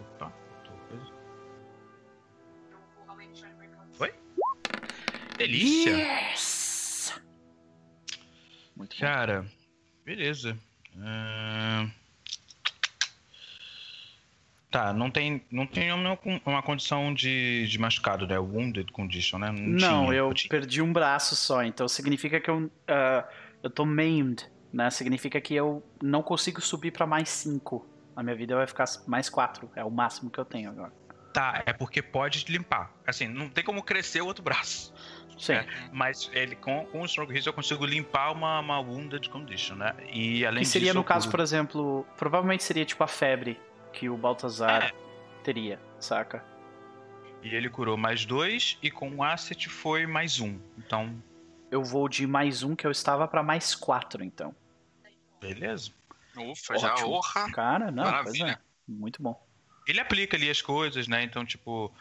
Opa, 0.00 0.30
faltou 0.30 0.76
coisa. 0.88 1.12
Foi? 3.92 4.14
Delícia! 5.36 5.96
Yes! 5.96 7.20
Muito 8.76 8.94
bom. 8.94 9.00
Cara, 9.00 9.46
beleza. 10.04 10.58
Ahn, 10.96 11.90
Tá, 14.70 14.92
não 14.92 15.10
tem, 15.10 15.42
não 15.50 15.66
tem 15.66 15.92
uma, 15.92 16.16
uma 16.46 16.62
condição 16.62 17.12
de, 17.12 17.66
de 17.66 17.76
machucado, 17.76 18.24
né? 18.24 18.38
Wounded 18.38 18.92
condition, 18.92 19.38
né? 19.38 19.50
Não, 19.50 20.06
tinha, 20.06 20.14
eu 20.14 20.32
tinha. 20.32 20.48
perdi 20.48 20.80
um 20.80 20.92
braço 20.92 21.34
só, 21.34 21.64
então 21.64 21.88
significa 21.88 22.40
que 22.40 22.48
eu, 22.48 22.70
ah, 22.86 23.28
eu 23.64 23.68
tô 23.68 23.84
maimed, 23.84 24.48
né? 24.72 24.90
Significa 24.90 25.40
que 25.40 25.54
eu 25.54 25.82
não 26.02 26.22
consigo 26.22 26.60
subir 26.60 26.90
pra 26.90 27.06
mais 27.06 27.28
cinco. 27.28 27.86
A 28.16 28.22
minha 28.22 28.34
vida 28.36 28.54
vai 28.56 28.66
ficar 28.66 28.84
mais 29.06 29.28
quatro, 29.28 29.70
é 29.74 29.84
o 29.84 29.90
máximo 29.90 30.30
que 30.30 30.38
eu 30.38 30.44
tenho 30.44 30.70
agora. 30.70 30.92
Tá, 31.32 31.62
é 31.64 31.72
porque 31.72 32.02
pode 32.02 32.44
limpar. 32.48 32.92
Assim, 33.06 33.28
não 33.28 33.48
tem 33.48 33.62
como 33.62 33.82
crescer 33.82 34.20
o 34.20 34.26
outro 34.26 34.42
braço. 34.42 34.92
Sim. 35.38 35.52
É, 35.54 35.66
mas 35.92 36.28
ele 36.34 36.54
com, 36.54 36.84
com 36.86 37.00
o 37.00 37.06
Strong 37.06 37.32
Hit 37.32 37.46
eu 37.46 37.52
consigo 37.52 37.86
limpar 37.86 38.30
uma, 38.32 38.58
uma 38.60 38.78
wounded 38.80 39.30
condition, 39.30 39.76
né? 39.76 39.94
E 40.12 40.44
além 40.44 40.64
Que 40.64 40.68
seria, 40.68 40.88
disso, 40.88 40.98
no 40.98 41.04
caso, 41.04 41.30
por 41.30 41.40
exemplo, 41.40 42.04
provavelmente 42.18 42.62
seria 42.62 42.84
tipo 42.84 43.02
a 43.02 43.06
febre 43.06 43.58
que 43.92 44.10
o 44.10 44.16
Baltazar 44.18 44.82
É. 44.88 44.92
teria, 45.42 45.80
saca? 45.98 46.44
E 47.42 47.54
ele 47.54 47.70
curou 47.70 47.96
mais 47.96 48.26
dois 48.26 48.76
e 48.82 48.90
com 48.90 49.08
o 49.16 49.22
Asset 49.22 49.66
foi 49.68 50.06
mais 50.06 50.40
um. 50.40 50.58
Então, 50.76 51.14
Eu 51.70 51.82
vou 51.82 52.06
de 52.08 52.26
mais 52.26 52.62
um 52.62 52.74
que 52.76 52.86
eu 52.86 52.90
estava 52.90 53.26
pra 53.28 53.42
mais 53.42 53.74
quatro, 53.74 54.22
então. 54.24 54.54
Beleza. 55.40 55.90
Ufa, 56.36 56.78
já 56.78 56.94
honra. 57.06 57.50
Cara, 57.52 57.90
não, 57.90 58.04
pois 58.04 58.12
Maravilha. 58.38 58.52
é. 58.52 58.58
Muito 58.86 59.22
bom. 59.22 59.40
Ele 59.86 60.00
aplica 60.00 60.36
ali 60.36 60.48
as 60.50 60.60
coisas, 60.62 61.08
né? 61.08 61.22
Então, 61.22 61.44
tipo. 61.44 61.92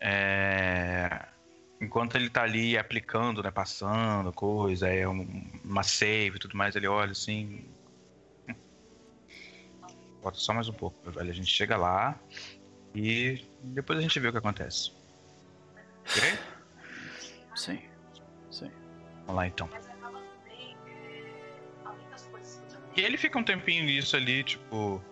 é, 0.00 1.26
Enquanto 1.80 2.14
ele 2.16 2.30
tá 2.30 2.42
ali 2.44 2.78
aplicando, 2.78 3.42
né? 3.42 3.50
Passando 3.50 4.32
coisa, 4.32 4.88
é 4.88 5.06
um- 5.08 5.50
uma 5.64 5.82
save 5.82 6.36
e 6.36 6.38
tudo 6.38 6.56
mais, 6.56 6.74
ele 6.76 6.86
olha 6.86 7.10
assim. 7.12 7.64
"Hum, 8.48 8.54
Bota 10.22 10.38
só 10.38 10.54
mais 10.54 10.68
um 10.68 10.72
pouco, 10.72 11.10
velho. 11.10 11.30
A 11.30 11.34
gente 11.34 11.50
chega 11.50 11.76
lá 11.76 12.18
e 12.94 13.44
depois 13.62 13.98
a 13.98 14.02
gente 14.02 14.18
vê 14.20 14.28
o 14.28 14.32
que 14.32 14.38
acontece. 14.38 14.92
Ok? 16.16 16.38
Sim. 17.54 17.82
Sim. 18.50 18.70
Vamos 19.26 19.36
lá 19.36 19.46
então. 19.46 19.68
E 22.96 23.00
ele 23.00 23.16
fica 23.16 23.38
um 23.38 23.42
tempinho 23.44 23.84
nisso 23.84 24.16
ali, 24.16 24.44
tipo. 24.44 25.02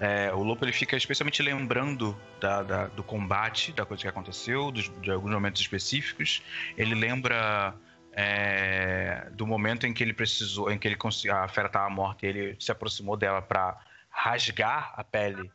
é, 0.00 0.32
o 0.32 0.42
Lopo 0.44 0.64
ele 0.64 0.72
fica 0.72 0.96
especialmente 0.96 1.42
lembrando 1.42 2.16
da, 2.40 2.62
da- 2.62 2.86
do 2.86 3.02
combate, 3.02 3.72
da 3.72 3.84
coisa 3.84 4.02
que 4.02 4.08
aconteceu, 4.08 4.70
dos- 4.70 4.90
de 5.02 5.10
alguns 5.10 5.32
momentos 5.32 5.60
específicos. 5.60 6.42
Ele 6.76 6.94
lembra 6.94 7.74
é, 8.12 9.28
do 9.32 9.46
momento 9.46 9.86
em 9.86 9.92
que 9.92 10.02
ele 10.02 10.12
precisou, 10.14 10.70
em 10.70 10.78
que 10.78 10.88
ele 10.88 10.96
a 11.32 11.48
fera 11.48 11.66
estava 11.66 11.90
morta 11.90 12.24
e 12.26 12.28
ele 12.28 12.56
se 12.60 12.72
aproximou 12.72 13.16
dela 13.16 13.42
para 13.42 13.78
rasgar 14.08 14.92
a 14.96 15.04
pele 15.04 15.50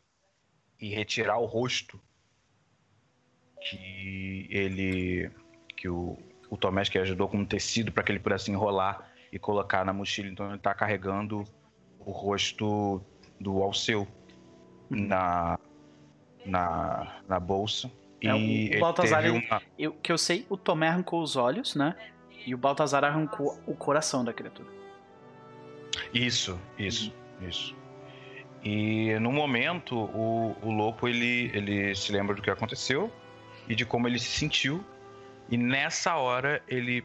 e 0.79 0.89
retirar 0.93 1.37
o 1.39 1.45
rosto 1.45 1.99
que 3.61 4.47
ele 4.49 5.31
que 5.75 5.89
o, 5.89 6.17
o 6.49 6.57
Tomás 6.57 6.87
que 6.89 6.97
ajudou 6.99 7.27
com 7.27 7.37
um 7.39 7.45
tecido 7.45 7.91
para 7.91 8.03
que 8.03 8.11
ele 8.11 8.19
pudesse 8.19 8.51
enrolar 8.51 9.09
e 9.31 9.39
colocar 9.39 9.83
na 9.85 9.91
mochila. 9.93 10.29
Então 10.29 10.49
ele 10.49 10.59
tá 10.59 10.73
carregando 10.73 11.43
o 12.05 12.11
rosto 12.11 13.01
do 13.39 13.61
Alceu 13.61 14.07
na, 14.89 15.57
na, 16.45 17.21
na 17.27 17.39
bolsa. 17.39 17.91
É, 18.21 18.35
e 18.37 18.77
o 18.77 18.79
Baltazar, 18.79 19.25
ele- 19.25 19.45
uma... 19.45 19.61
Eu, 19.77 19.93
que 19.93 20.11
eu 20.11 20.17
sei, 20.17 20.45
o 20.49 20.55
Tomé 20.57 20.87
arrancou 20.87 21.21
os 21.21 21.35
olhos, 21.35 21.75
né? 21.75 21.95
E 22.45 22.53
o 22.53 22.57
Baltazar 22.57 23.03
arrancou 23.03 23.59
o 23.65 23.75
coração 23.75 24.23
da 24.23 24.31
criatura. 24.33 24.67
Isso, 26.13 26.59
isso, 26.77 27.13
Uhum. 27.41 27.49
isso. 27.49 27.75
E 28.63 29.17
no 29.19 29.31
momento, 29.31 29.95
o, 29.97 30.55
o 30.61 30.71
Lopo 30.71 31.07
ele, 31.07 31.51
ele 31.53 31.93
se 31.95 32.11
lembra 32.11 32.33
do 32.35 32.41
que 32.41 32.49
aconteceu 32.49 33.11
e 33.67 33.75
de 33.75 33.85
como 33.85 34.07
ele 34.07 34.17
se 34.19 34.27
sentiu. 34.39 34.83
E 35.49 35.57
nessa 35.57 36.15
hora, 36.15 36.63
ele, 36.67 37.03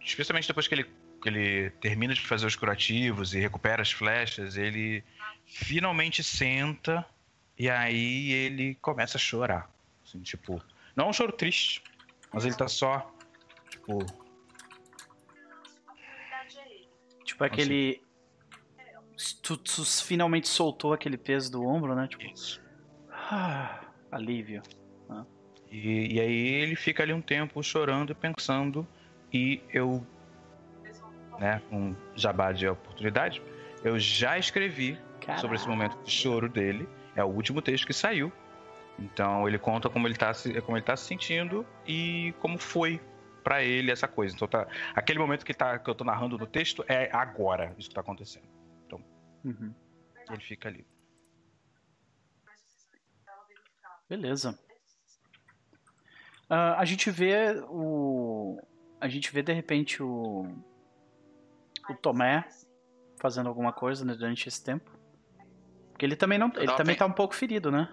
especialmente 0.00 0.46
depois 0.46 0.68
que 0.68 0.74
ele, 0.74 0.86
que 1.24 1.30
ele 1.30 1.70
termina 1.80 2.12
de 2.12 2.20
fazer 2.20 2.44
os 2.44 2.54
curativos 2.54 3.32
e 3.32 3.40
recupera 3.40 3.80
as 3.80 3.90
flechas, 3.90 4.58
ele 4.58 5.02
finalmente 5.46 6.22
senta 6.22 7.02
e 7.58 7.70
aí 7.70 8.30
ele 8.30 8.74
começa 8.74 9.16
a 9.16 9.20
chorar. 9.20 9.70
Assim, 10.04 10.20
tipo, 10.20 10.62
não 10.94 11.06
é 11.06 11.08
um 11.08 11.12
choro 11.14 11.32
triste, 11.32 11.82
mas 12.30 12.44
ele 12.44 12.54
tá 12.54 12.68
só, 12.68 13.10
tipo, 13.70 14.02
é. 14.02 14.24
Tipo 17.24 17.44
aquele. 17.44 18.02
Tu, 19.42 19.56
tu 19.56 19.84
finalmente 20.04 20.46
soltou 20.46 20.92
aquele 20.92 21.16
peso 21.16 21.50
do 21.50 21.64
ombro, 21.64 21.94
né? 21.94 22.06
Tipo, 22.06 22.24
isso. 22.24 22.60
ah, 23.10 23.82
alívio. 24.12 24.62
E, 25.70 26.16
e 26.16 26.20
aí 26.20 26.54
ele 26.54 26.76
fica 26.76 27.02
ali 27.02 27.14
um 27.14 27.22
tempo 27.22 27.62
chorando 27.62 28.12
e 28.12 28.14
pensando. 28.14 28.86
E 29.32 29.62
eu, 29.72 30.06
né, 31.38 31.62
um 31.70 31.94
jabá 32.14 32.52
de 32.52 32.66
oportunidade, 32.68 33.42
eu 33.82 33.98
já 33.98 34.38
escrevi 34.38 34.98
sobre 35.38 35.56
esse 35.56 35.68
momento 35.68 35.96
de 36.02 36.10
choro 36.10 36.48
dele. 36.48 36.88
É 37.16 37.22
o 37.22 37.28
último 37.28 37.62
texto 37.62 37.86
que 37.86 37.92
saiu. 37.92 38.32
Então 38.98 39.48
ele 39.48 39.58
conta 39.58 39.88
como 39.88 40.06
ele 40.06 40.14
tá 40.14 40.32
se, 40.32 40.60
como 40.62 40.76
ele 40.76 40.84
tá 40.84 40.96
se 40.96 41.04
sentindo 41.04 41.66
e 41.86 42.32
como 42.40 42.58
foi 42.58 43.00
pra 43.42 43.62
ele 43.62 43.90
essa 43.90 44.06
coisa. 44.06 44.34
Então 44.34 44.46
tá, 44.46 44.66
aquele 44.94 45.18
momento 45.18 45.44
que, 45.44 45.52
tá, 45.52 45.78
que 45.78 45.88
eu 45.88 45.94
tô 45.94 46.04
narrando 46.04 46.38
no 46.38 46.46
texto 46.46 46.84
é 46.88 47.10
agora 47.12 47.74
isso 47.78 47.88
que 47.88 47.94
tá 47.94 48.00
acontecendo. 48.00 48.54
Uhum. 49.44 49.74
Ele 50.30 50.40
fica 50.40 50.68
ali. 50.68 50.86
Beleza. 54.08 54.58
Ah, 56.48 56.78
a 56.78 56.84
gente 56.84 57.10
vê 57.10 57.62
o. 57.68 58.58
A 59.00 59.08
gente 59.08 59.30
vê 59.32 59.42
de 59.42 59.52
repente 59.52 60.02
o. 60.02 60.46
O 61.88 61.94
Tomé 61.94 62.46
fazendo 63.20 63.48
alguma 63.48 63.72
coisa 63.72 64.04
né, 64.04 64.14
durante 64.14 64.48
esse 64.48 64.62
tempo. 64.62 64.90
Porque 65.90 66.04
ele 66.04 66.16
também 66.16 66.38
não. 66.38 66.50
Ele 66.56 66.66
também 66.72 66.94
pen- 66.94 66.96
tá 66.96 67.06
um 67.06 67.12
pouco 67.12 67.34
ferido, 67.34 67.70
né? 67.70 67.88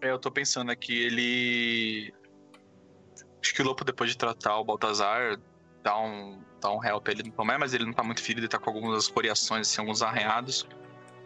É, 0.00 0.10
eu 0.10 0.18
tô 0.18 0.30
pensando 0.30 0.70
aqui, 0.70 0.96
ele. 0.96 2.14
Acho 3.42 3.54
que 3.54 3.62
o 3.62 3.64
Lopo, 3.64 3.84
depois 3.84 4.10
de 4.10 4.16
tratar 4.16 4.58
o 4.58 4.64
Baltazar, 4.64 5.38
dá 5.82 5.98
um, 5.98 6.42
dá 6.60 6.70
um 6.70 6.84
help 6.84 7.08
ele 7.08 7.22
no 7.22 7.32
Tomé, 7.32 7.58
mas 7.58 7.74
ele 7.74 7.84
não 7.84 7.92
tá 7.92 8.02
muito 8.02 8.22
ferido, 8.22 8.40
ele 8.40 8.48
tá 8.48 8.58
com 8.58 8.70
algumas 8.70 9.04
escoriações, 9.04 9.68
assim, 9.68 9.80
alguns 9.80 10.02
arranhados. 10.02 10.66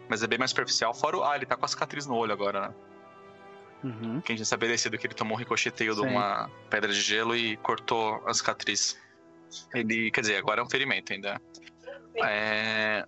Mas 0.09 0.23
é 0.23 0.27
bem 0.27 0.37
mais 0.39 0.51
superficial. 0.51 0.93
Fora 0.93 1.17
o. 1.17 1.23
Ah, 1.23 1.35
ele 1.35 1.45
tá 1.45 1.55
com 1.55 1.65
a 1.65 1.67
cicatriz 1.67 2.05
no 2.05 2.15
olho 2.15 2.31
agora, 2.33 2.69
né? 2.69 2.73
Uhum. 3.83 4.21
Que 4.21 4.31
a 4.31 4.33
gente 4.33 4.37
tinha 4.37 4.43
estabelecido 4.43 4.97
que 4.97 5.05
ele 5.05 5.13
tomou 5.13 5.35
um 5.35 5.39
ricocheteio 5.39 5.93
de 5.93 6.01
Sim. 6.01 6.07
uma 6.07 6.49
pedra 6.69 6.91
de 6.91 6.99
gelo 6.99 7.35
e 7.35 7.55
cortou 7.57 8.23
a 8.25 8.33
cicatriz. 8.33 8.99
Ele. 9.73 10.11
Quer 10.11 10.21
dizer, 10.21 10.37
agora 10.37 10.61
é 10.61 10.63
um 10.63 10.69
ferimento 10.69 11.13
ainda. 11.13 11.41
É. 12.23 13.05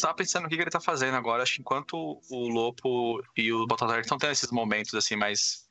Tava 0.00 0.14
pensando 0.14 0.46
o 0.46 0.48
que 0.48 0.56
que 0.56 0.62
ele 0.62 0.70
tá 0.70 0.80
fazendo 0.80 1.14
agora. 1.16 1.42
Acho 1.42 1.54
que 1.54 1.60
enquanto 1.60 2.20
o 2.30 2.48
Lopo 2.48 3.22
e 3.36 3.52
o 3.52 3.66
Baltazar 3.66 4.00
estão 4.00 4.18
tendo 4.18 4.32
esses 4.32 4.50
momentos 4.50 4.94
assim 4.94 5.14
mais 5.14 5.68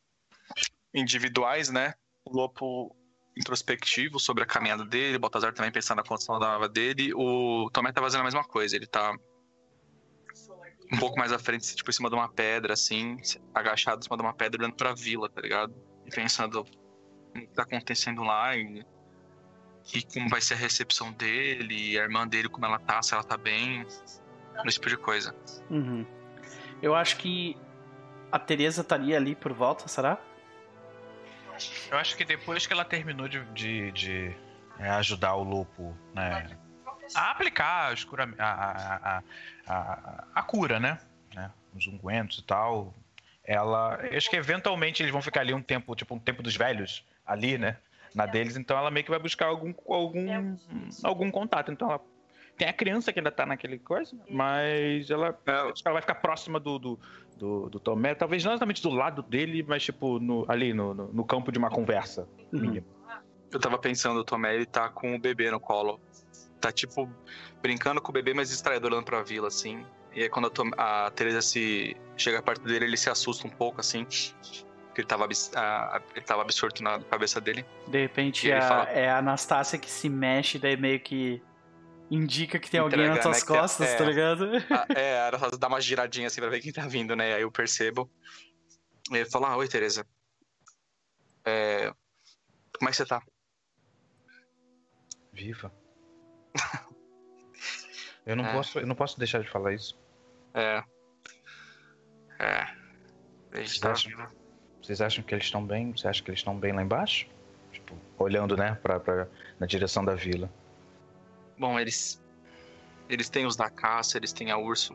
individuais, 0.94 1.70
né? 1.70 1.94
O 2.26 2.36
Lopo 2.36 2.96
introspectivo 3.36 4.20
sobre 4.20 4.44
a 4.44 4.46
caminhada 4.46 4.86
dele, 4.86 5.18
o 5.18 5.20
Baltazar 5.20 5.54
também 5.54 5.72
pensando 5.72 5.98
na 5.98 6.04
condição 6.04 6.40
da 6.40 6.54
nova 6.54 6.70
dele. 6.70 7.14
O 7.14 7.70
Tomé 7.74 7.92
tá 7.92 8.02
fazendo 8.02 8.22
a 8.22 8.26
mesma 8.26 8.44
coisa. 8.44 8.76
Ele 8.76 8.88
tá 8.88 9.14
um 10.92 10.98
pouco 10.98 11.18
mais 11.18 11.32
à 11.32 11.40
frente, 11.40 11.76
tipo, 11.76 11.90
em 11.90 11.94
cima 11.94 12.10
de 12.10 12.16
uma 12.16 12.30
pedra, 12.30 12.74
assim, 12.74 13.18
agachado 13.54 14.00
em 14.00 14.04
cima 14.04 14.16
de 14.16 14.24
uma 14.24 14.34
pedra, 14.34 14.62
olhando 14.62 14.76
pra 14.76 14.94
vila, 14.94 15.30
tá 15.30 15.42
ligado? 15.42 15.74
E 16.06 16.10
pensando 16.10 16.62
o 16.62 17.34
que 17.34 17.48
tá 17.48 17.64
acontecendo 17.64 18.22
lá 18.22 18.56
e, 18.56 18.86
e 19.92 20.02
como 20.04 20.30
vai 20.30 20.40
ser 20.42 20.54
a 20.54 20.58
recepção 20.58 21.12
dele, 21.12 21.92
e 21.92 22.00
a 22.00 22.04
irmã 22.04 22.28
dele, 22.28 22.48
como 22.48 22.66
ela 22.66 22.80
tá, 22.80 23.02
se 23.02 23.14
ela 23.14 23.24
tá 23.24 23.36
bem, 23.36 23.86
esse 24.66 24.76
tipo 24.76 24.90
de 24.90 24.98
coisa. 24.98 25.36
Uhum. 25.70 26.06
Eu 26.82 26.96
acho 26.96 27.18
que 27.18 27.58
a 28.32 28.40
Teresa 28.40 28.82
estaria 28.82 29.18
ali 29.18 29.36
por 29.36 29.54
volta, 29.54 29.88
será? 29.88 30.18
Eu 31.92 31.98
acho 31.98 32.16
que 32.18 32.26
depois 32.26 32.66
que 32.66 32.74
ela 32.74 32.84
terminou 32.84 33.28
de, 33.28 33.44
de, 33.54 33.92
de, 33.92 34.36
é, 34.80 34.90
ajudar 34.90 35.36
o 35.36 35.44
Lopo, 35.44 35.96
né? 36.14 36.58
A 37.16 37.32
aplicar 37.32 37.94
os 37.94 38.04
cura, 38.04 38.34
a, 38.40 38.46
a, 38.46 39.18
a, 39.18 39.24
a, 39.68 40.24
a 40.34 40.44
cura, 40.44 40.80
né? 40.80 41.00
né? 41.36 41.52
Os 41.76 41.86
ungüentos 41.86 42.40
e 42.40 42.44
tal. 42.44 42.94
Ela. 43.44 44.00
eu 44.10 44.18
Acho 44.18 44.30
que 44.30 44.36
eventualmente 44.36 45.04
eles 45.04 45.12
vão 45.12 45.22
ficar 45.22 45.42
ali 45.42 45.54
um 45.54 45.62
tempo, 45.62 45.96
tipo 45.96 46.16
um 46.16 46.20
tempo 46.20 46.42
dos 46.42 46.56
velhos, 46.56 47.06
ali, 47.26 47.58
né? 47.58 47.78
Na 48.14 48.26
deles, 48.26 48.55
então 48.57 48.78
ela 48.78 48.91
meio 48.91 49.03
que 49.03 49.09
vai 49.09 49.20
buscar 49.20 49.47
algum, 49.47 49.74
algum, 49.88 50.55
algum 51.03 51.32
contato. 51.32 51.72
Então 51.72 51.89
ela. 51.89 52.01
Tem 52.55 52.68
a 52.70 52.74
criança 52.74 53.11
que 53.11 53.20
ainda 53.20 53.32
tá 53.32 53.47
naquele 53.47 53.80
coisa, 53.80 54.16
mas 54.30 55.09
ela, 55.09 55.36
É, 55.47 55.51
acho 55.72 55.82
que 55.82 55.88
ela 55.88 55.93
vai 55.93 56.01
ficar 56.03 56.14
próxima 56.16 56.59
do, 56.59 56.78
do, 56.78 56.99
do, 57.36 57.68
do 57.72 57.80
Tomé, 57.80 58.14
talvez 58.14 58.43
não 58.43 58.51
exatamente 58.51 58.80
do 58.84 58.89
lado 58.91 59.24
dele, 59.24 59.64
mas 59.68 59.84
tipo 59.84 60.20
no, 60.20 60.45
ali 60.47 60.72
no, 60.72 60.93
no, 60.93 61.11
no 61.11 61.26
campo 61.26 61.51
de 61.51 61.57
uma 61.57 61.72
conversa 61.72 62.30
Uhum. 62.51 62.59
mínima. 62.61 62.86
eu 63.51 63.59
tava 63.59 63.80
pensando, 63.80 64.20
o 64.20 64.24
Tomé, 64.24 64.53
ele 64.53 64.68
tá 64.68 64.88
com 64.88 65.16
o 65.16 65.20
bebê 65.20 65.49
no 65.49 65.59
colo. 65.59 65.99
Tá, 66.61 66.72
tipo, 66.72 67.09
brincando 67.59 67.99
com 67.99 68.11
o 68.11 68.14
bebê, 68.14 68.36
mas 68.36 68.49
distraído, 68.49 68.86
olhando 68.88 69.03
pra 69.03 69.24
vila, 69.24 69.47
assim. 69.47 69.84
E 70.14 70.22
aí, 70.22 70.30
quando 70.30 70.45
a, 70.45 70.49
Tom- 70.51 70.72
a 70.78 71.09
Teresa 71.09 71.41
se 71.41 71.97
chega 72.16 72.39
perto 72.41 72.64
dele, 72.64 72.86
ele 72.86 72.97
se 72.97 73.09
assusta 73.09 73.47
um 73.47 73.49
pouco, 73.49 73.82
assim. 73.82 74.05
Porque 74.94 75.02
ele 75.02 75.08
tava, 75.08 75.24
abs- 75.26 75.52
a- 75.56 75.98
a- 75.98 76.02
ele 76.16 76.24
tava 76.24 76.44
absorto 76.44 76.84
na 76.84 77.00
cabeça 77.02 77.41
dele. 77.41 77.66
De 77.88 78.00
repente 78.00 78.46
E 78.48 78.52
ele 78.52 78.60
a- 78.60 78.68
fala- 78.68 78.89
é 78.91 79.10
a 79.10 79.18
Anastácia 79.18 79.80
que 79.80 79.89
se 79.89 80.08
mexe, 80.08 80.60
daí 80.60 80.78
meio 80.78 81.00
que 81.00 81.41
indica 82.12 82.60
que 82.60 82.70
tem 82.70 82.80
alguém 82.80 83.08
nas 83.08 83.20
tuas 83.22 83.38
né, 83.38 83.41
que 83.41 83.48
tem- 83.48 83.58
costas, 83.60 83.89
é. 83.89 83.98
tá 83.98 84.06
ligado? 84.06 84.46
Ah, 84.70 84.86
é, 84.96 85.28
era 85.28 85.39
só 85.39 85.50
dar 85.50 85.68
uma 85.68 85.82
giradinha 85.82 86.28
assim 86.28 86.39
pra 86.39 86.50
ver 86.52 86.60
quem 86.62 86.72
tá 86.72 86.86
vindo, 86.88 87.16
né? 87.16 87.34
Aí 87.34 87.41
eu 87.41 87.52
percebo. 87.52 88.08
Ele 89.12 89.26
fala, 89.26 89.48
ah, 89.50 89.58
oi, 89.58 89.68
Tereza. 89.68 90.06
É... 91.44 91.91
Como 92.78 92.88
é 92.88 92.91
que 92.91 92.98
você 92.98 93.06
tá? 93.06 93.20
Viva. 95.32 95.74
eu 98.28 98.36
não 98.36 98.46
É. 98.46 98.54
posso, 98.54 98.80
eu 98.80 98.86
não 98.86 98.96
posso 98.96 99.18
deixar 99.18 99.41
de 99.41 99.50
falar 99.50 99.74
isso. 99.74 100.00
É. 100.54 100.84
É. 102.38 102.68
A 103.54 103.58
gente 103.58 103.82
tá 103.82 103.91
acham? 103.91 104.43
Vocês 104.84 105.00
acham 105.00 105.24
que 105.24 105.34
eles 105.34 105.46
estão 105.46 105.66
bem? 105.66 105.94
Você 105.94 106.10
acha 106.10 106.22
que 106.22 106.30
eles 106.30 106.42
estão 106.42 106.60
bem 106.60 106.74
lá 106.74 106.84
embaixo? 106.84 107.26
Tipo, 107.72 107.96
olhando, 108.18 108.58
né, 108.58 108.76
pra, 108.84 109.00
pra, 109.00 109.28
na 109.58 109.66
direção 109.66 110.04
da 110.04 110.14
vila. 110.14 110.52
Bom, 111.58 111.80
eles. 111.80 112.22
Eles 113.08 113.30
têm 113.30 113.46
os 113.46 113.56
da 113.56 113.70
caça, 113.70 114.18
eles 114.18 114.34
têm 114.34 114.52
a 114.52 114.58
Urso. 114.58 114.94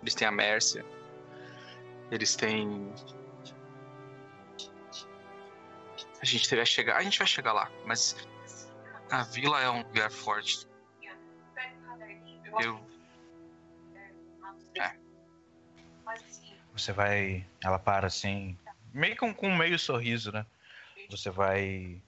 Eles 0.00 0.14
têm 0.14 0.28
a 0.28 0.30
Mércia. 0.30 0.84
Eles 2.10 2.36
têm. 2.36 2.92
A 6.22 6.24
gente 6.24 6.54
vai 6.54 6.64
chegar. 6.64 6.96
A 6.96 7.02
gente 7.02 7.18
vai 7.18 7.26
chegar 7.26 7.52
lá, 7.52 7.70
mas 7.84 8.16
a 9.10 9.24
vila 9.24 9.60
é 9.60 9.68
um 9.68 9.82
lugar 9.82 10.10
forte. 10.10 10.68
Eu. 12.60 12.80
É. 14.78 14.96
Você 16.72 16.92
vai. 16.92 17.44
Ela 17.62 17.78
para 17.78 18.06
assim, 18.06 18.56
meio 18.94 19.16
com, 19.16 19.34
com 19.34 19.48
um 19.48 19.56
meio 19.56 19.78
sorriso, 19.78 20.30
né? 20.30 20.46
Você 21.10 21.28
vai 21.28 22.00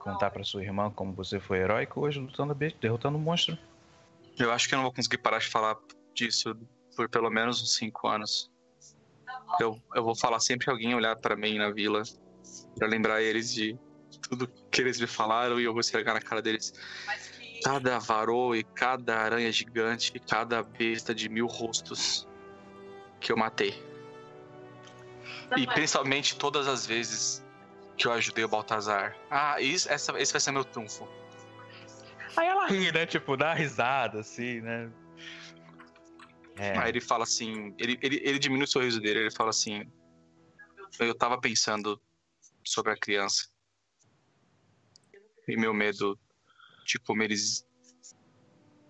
contar 0.00 0.30
pra 0.30 0.42
sua 0.42 0.62
irmã 0.62 0.90
como 0.90 1.12
você 1.12 1.38
foi 1.38 1.58
heróico 1.58 2.00
hoje 2.00 2.18
lutando 2.18 2.54
derrotando 2.54 3.18
o 3.18 3.20
monstro. 3.20 3.56
Eu 4.38 4.50
acho 4.50 4.66
que 4.66 4.74
eu 4.74 4.78
não 4.78 4.84
vou 4.84 4.92
conseguir 4.92 5.18
parar 5.18 5.38
de 5.38 5.46
falar 5.46 5.76
disso 6.14 6.56
por 6.96 7.08
pelo 7.08 7.30
menos 7.30 7.62
uns 7.62 7.76
5 7.76 8.08
anos. 8.08 8.50
Eu, 9.60 9.80
eu 9.94 10.02
vou 10.02 10.16
falar 10.16 10.40
sempre 10.40 10.64
que 10.64 10.70
alguém 10.70 10.94
olhar 10.94 11.14
pra 11.16 11.36
mim 11.36 11.58
na 11.58 11.70
vila 11.70 12.02
pra 12.76 12.88
lembrar 12.88 13.22
eles 13.22 13.52
de 13.52 13.78
tudo 14.28 14.48
que 14.70 14.80
eles 14.80 14.98
me 14.98 15.06
falaram 15.06 15.60
e 15.60 15.64
eu 15.64 15.72
vou 15.72 15.80
esfregar 15.80 16.14
na 16.14 16.20
cara 16.20 16.40
deles. 16.40 16.72
Cada 17.62 17.98
varô 17.98 18.54
e 18.54 18.64
cada 18.64 19.18
aranha 19.18 19.52
gigante 19.52 20.10
e 20.14 20.18
cada 20.18 20.62
besta 20.62 21.14
de 21.14 21.28
mil 21.28 21.46
rostos 21.46 22.26
que 23.20 23.30
eu 23.30 23.36
matei. 23.36 23.91
E 25.56 25.66
principalmente 25.66 26.36
todas 26.36 26.66
as 26.66 26.86
vezes 26.86 27.44
que 27.96 28.06
eu 28.06 28.12
ajudei 28.12 28.44
o 28.44 28.48
Baltazar. 28.48 29.16
Ah, 29.30 29.60
isso, 29.60 29.90
essa, 29.90 30.18
esse 30.20 30.32
vai 30.32 30.40
ser 30.40 30.52
meu 30.52 30.64
trunfo. 30.64 31.08
Aí 32.36 32.46
ela 32.46 32.66
ri, 32.66 32.90
né? 32.90 33.06
Tipo, 33.06 33.36
dá 33.36 33.52
risada, 33.52 34.20
assim, 34.20 34.60
né? 34.60 34.90
É, 36.56 36.78
Aí 36.78 36.90
ele 36.90 37.00
fala 37.00 37.24
assim, 37.24 37.74
ele, 37.78 37.98
ele, 38.02 38.20
ele 38.22 38.38
diminui 38.38 38.64
o 38.64 38.68
sorriso 38.68 39.00
dele, 39.00 39.20
ele 39.20 39.30
fala 39.30 39.50
assim, 39.50 39.90
eu 40.98 41.14
tava 41.14 41.40
pensando 41.40 42.00
sobre 42.64 42.92
a 42.92 42.96
criança. 42.96 43.48
E 45.48 45.56
meu 45.56 45.74
medo 45.74 46.18
de 46.84 46.98
como 46.98 47.22
eles. 47.22 47.66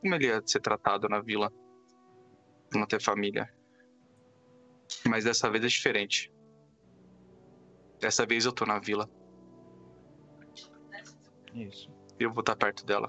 Como 0.00 0.14
ele 0.14 0.26
ia 0.26 0.42
ser 0.44 0.60
tratado 0.60 1.08
na 1.08 1.20
vila. 1.20 1.52
Não 2.74 2.86
ter 2.86 3.00
família. 3.00 3.52
Mas 5.06 5.24
dessa 5.24 5.50
vez 5.50 5.64
é 5.64 5.68
diferente. 5.68 6.31
Dessa 8.02 8.26
vez 8.26 8.44
eu 8.44 8.52
tô 8.52 8.66
na 8.66 8.80
vila. 8.80 9.08
isso. 11.54 11.88
E 12.18 12.24
eu 12.24 12.32
vou 12.32 12.40
estar 12.40 12.56
perto 12.56 12.84
dela. 12.84 13.06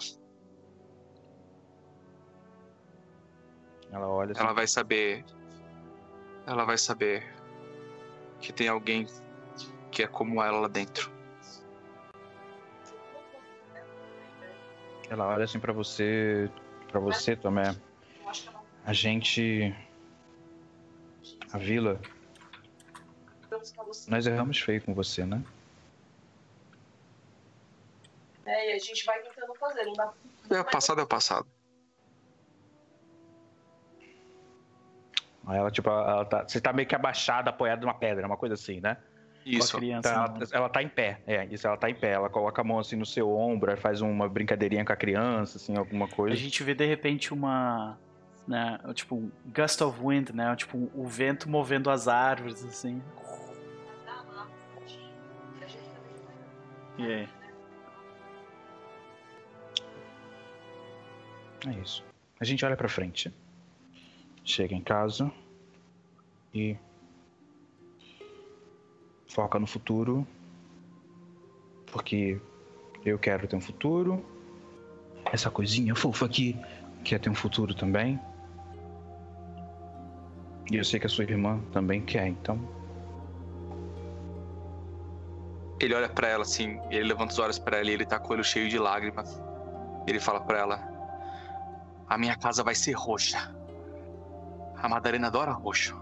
Ela 3.91 4.07
olha 4.07 4.31
assim, 4.31 4.41
Ela 4.41 4.53
vai 4.53 4.67
saber. 4.67 5.25
Ela 6.45 6.63
vai 6.63 6.77
saber 6.77 7.35
que 8.39 8.53
tem 8.53 8.67
alguém 8.67 9.07
que 9.91 10.03
é 10.03 10.07
como 10.07 10.43
ela 10.43 10.59
lá 10.59 10.67
dentro. 10.67 11.11
ela 15.09 15.27
olha 15.27 15.43
assim 15.43 15.59
pra 15.59 15.71
você, 15.71 16.49
para 16.87 16.99
você, 16.99 17.35
Tomé. 17.35 17.75
A 18.85 18.93
gente, 18.93 19.73
a 21.51 21.57
vila. 21.57 21.99
Nós 24.07 24.27
erramos 24.27 24.59
feio 24.59 24.81
com 24.81 24.93
você, 24.93 25.25
né? 25.25 25.41
É, 28.45 28.71
e 28.71 28.73
a 28.73 28.79
gente 28.79 29.05
vai 29.05 29.21
tentando 29.21 29.53
fazer, 29.55 29.85
não 29.85 29.93
dá 29.93 30.13
É, 30.49 30.59
o 30.59 30.65
passado 30.65 30.99
é 30.99 31.03
o 31.03 31.07
passado. 31.07 31.47
Aí 35.45 35.57
ela, 35.57 35.71
tipo, 35.71 35.89
ela 35.89 36.25
tá, 36.25 36.47
você 36.47 36.59
tá 36.61 36.71
meio 36.71 36.87
que 36.87 36.95
abaixada, 36.95 37.49
apoiada 37.49 37.81
numa 37.81 37.93
pedra, 37.93 38.25
uma 38.25 38.37
coisa 38.37 38.55
assim, 38.55 38.79
né? 38.79 38.97
Isso. 39.45 39.71
Com 39.71 39.77
a 39.77 39.79
criança. 39.79 40.09
Tá, 40.09 40.33
ela, 40.35 40.47
ela 40.53 40.69
tá 40.69 40.81
em 40.81 40.87
pé, 40.87 41.19
é, 41.27 41.45
isso, 41.45 41.67
ela 41.67 41.75
tá 41.75 41.89
em 41.89 41.95
pé. 41.95 42.11
Ela 42.11 42.29
coloca 42.29 42.61
a 42.61 42.63
mão 42.63 42.79
assim 42.79 42.95
no 42.95 43.05
seu 43.05 43.29
ombro, 43.29 43.75
faz 43.77 44.01
uma 44.01 44.27
brincadeirinha 44.29 44.85
com 44.85 44.93
a 44.93 44.95
criança, 44.95 45.57
assim, 45.57 45.75
alguma 45.75 46.05
A 46.05 46.09
coisa. 46.09 46.35
gente 46.35 46.63
vê 46.63 46.73
de 46.73 46.85
repente 46.85 47.33
uma. 47.33 47.97
Né, 48.47 48.77
tipo, 48.93 49.15
um 49.15 49.31
gust 49.45 49.81
of 49.81 49.99
wind, 50.01 50.29
né? 50.31 50.53
Tipo, 50.55 50.89
o 50.93 51.07
vento 51.07 51.49
movendo 51.49 51.89
as 51.89 52.07
árvores, 52.09 52.63
assim. 52.65 53.01
E 56.97 57.03
aí? 57.03 57.29
É 61.67 61.71
isso. 61.81 62.03
A 62.39 62.45
gente 62.45 62.63
olha 62.65 62.75
pra 62.75 62.89
frente. 62.89 63.33
Chega 64.43 64.75
em 64.75 64.81
casa 64.81 65.31
e 66.53 66.75
foca 69.27 69.57
no 69.57 69.65
futuro. 69.65 70.27
Porque 71.91 72.39
eu 73.05 73.17
quero 73.17 73.47
ter 73.47 73.55
um 73.55 73.61
futuro. 73.61 74.23
Essa 75.31 75.49
coisinha 75.49 75.95
fofa 75.95 76.25
aqui 76.25 76.55
quer 77.03 77.19
ter 77.19 77.29
um 77.29 77.35
futuro 77.35 77.73
também. 77.73 78.19
E 80.71 80.75
eu 80.75 80.83
sei 80.83 80.99
que 80.99 81.05
a 81.05 81.09
sua 81.09 81.23
irmã 81.23 81.59
também 81.71 82.01
quer, 82.01 82.27
então. 82.27 82.82
Ele 85.83 85.93
olha 85.93 86.07
pra 86.07 86.29
ela 86.29 86.43
assim, 86.43 86.79
ele 86.89 87.03
levanta 87.03 87.33
os 87.33 87.39
olhos 87.39 87.59
pra 87.59 87.77
ela 87.77 87.89
e 87.89 87.93
ele 87.93 88.05
tá 88.05 88.17
com 88.17 88.29
o 88.29 88.31
olho 88.31 88.43
cheio 88.43 88.69
de 88.69 88.79
lágrimas. 88.79 89.41
Ele 90.07 90.17
fala 90.17 90.39
pra 90.39 90.59
ela: 90.59 90.79
A 92.07 92.17
minha 92.17 92.37
casa 92.37 92.63
vai 92.63 92.73
ser 92.73 92.93
roxa. 92.93 93.53
A 94.77 94.87
Madalena 94.87 95.27
adora 95.27 95.51
roxo. 95.51 96.01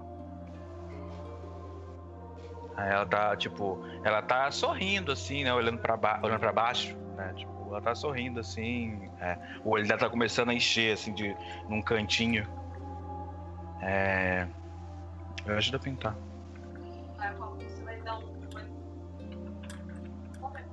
Aí 2.77 2.91
ela 2.91 3.07
tá, 3.07 3.35
tipo, 3.35 3.83
ela 4.03 4.21
tá 4.21 4.51
sorrindo 4.51 5.11
assim, 5.11 5.43
né? 5.43 5.51
Olhando 5.51 5.79
pra, 5.79 5.97
ba 5.97 6.19
olhando 6.23 6.39
pra 6.39 6.51
baixo, 6.51 6.95
né? 7.15 7.33
Tipo, 7.35 7.67
ela 7.69 7.81
tá 7.81 7.95
sorrindo 7.95 8.39
assim. 8.39 9.09
é, 9.19 9.35
o 9.63 9.71
olho 9.71 9.87
dela 9.87 9.99
tá 9.99 10.09
começando 10.11 10.49
a 10.49 10.53
encher, 10.53 10.93
assim, 10.93 11.11
de, 11.11 11.35
num 11.67 11.81
cantinho. 11.81 12.47
É. 13.81 14.47
Eu 15.43 15.57
ajudo 15.57 15.77
a 15.77 15.79
pintar. 15.79 16.15
Eu 17.15 17.35
falo, 17.35 17.55
você 17.55 17.83
vai 17.83 17.99
dar 18.01 18.19
um. 18.19 18.40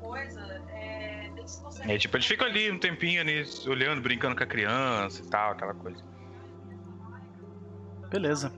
Coisa, 0.08 0.40
é. 0.70 1.30
E 1.86 1.92
aí, 1.92 1.98
tipo, 1.98 2.16
eles 2.16 2.26
ficam 2.26 2.46
ali 2.46 2.70
um 2.70 2.78
tempinho 2.78 3.20
ali, 3.20 3.42
olhando, 3.66 4.00
brincando 4.02 4.36
com 4.36 4.42
a 4.42 4.46
criança 4.46 5.22
e 5.22 5.26
tal, 5.28 5.52
aquela 5.52 5.74
coisa. 5.74 6.02
Beleza. 8.10 8.52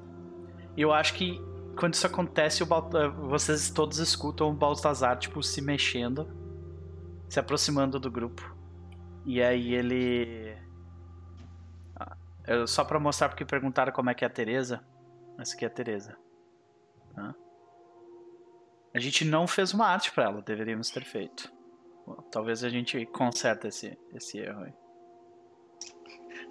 E 0.77 0.83
eu 0.83 0.93
acho 0.93 1.15
que 1.15 1.41
quando 1.79 1.95
isso 1.95 2.07
acontece, 2.07 2.63
o 2.63 2.67
Bal- 2.67 2.91
eh, 2.95 3.09
vocês 3.09 3.71
todos 3.71 3.99
escutam 3.99 4.51
o 4.51 4.53
Baltazar, 4.53 5.19
tipo, 5.19 5.43
se 5.43 5.61
mexendo, 5.61 6.29
se 7.29 7.39
aproximando 7.39 7.99
do 7.99 8.11
grupo. 8.11 8.55
E 9.25 9.43
aí 9.43 9.75
ele. 9.75 10.57
Ah, 11.97 12.17
só 12.67 12.85
pra 12.85 12.99
mostrar 12.99 13.29
porque 13.29 13.45
perguntaram 13.45 13.93
como 13.93 14.11
é 14.11 14.15
que 14.15 14.25
é 14.25 14.27
a 14.27 14.31
Teresa. 14.31 14.83
Essa 15.39 15.55
aqui 15.55 15.65
é 15.65 15.69
a 15.69 15.71
Teresa. 15.71 16.17
Tá? 17.15 17.35
A 18.95 18.99
gente 18.99 19.25
não 19.25 19.47
fez 19.47 19.73
uma 19.73 19.87
arte 19.87 20.11
pra 20.13 20.25
ela, 20.25 20.43
deveríamos 20.43 20.91
ter 20.91 21.05
feito. 21.05 21.53
Bom, 22.07 22.17
Talvez 22.31 22.65
a 22.65 22.69
gente 22.69 23.07
conserte 23.07 23.69
esse, 23.69 23.99
esse 24.15 24.39
erro 24.39 24.65
aí. 24.65 24.73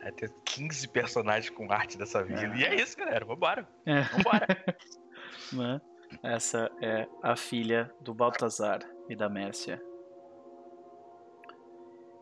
Vai 0.02 0.12
ter 0.14 0.34
15 0.46 0.88
personagens 0.88 1.50
com 1.50 1.72
arte 1.72 1.98
dessa 1.98 2.24
vila. 2.24 2.56
É. 2.56 2.58
E 2.58 2.64
é 2.64 2.76
isso, 2.76 2.98
galera. 2.98 3.26
Vambora. 3.26 3.68
É. 3.86 4.02
Vambora. 4.02 4.48
né? 5.52 5.82
Essa 6.24 6.72
é 6.82 7.08
a 7.22 7.36
filha 7.36 7.94
do 8.00 8.14
Baltazar 8.14 8.80
e 9.10 9.16
da 9.16 9.28
Mércia. 9.28 9.82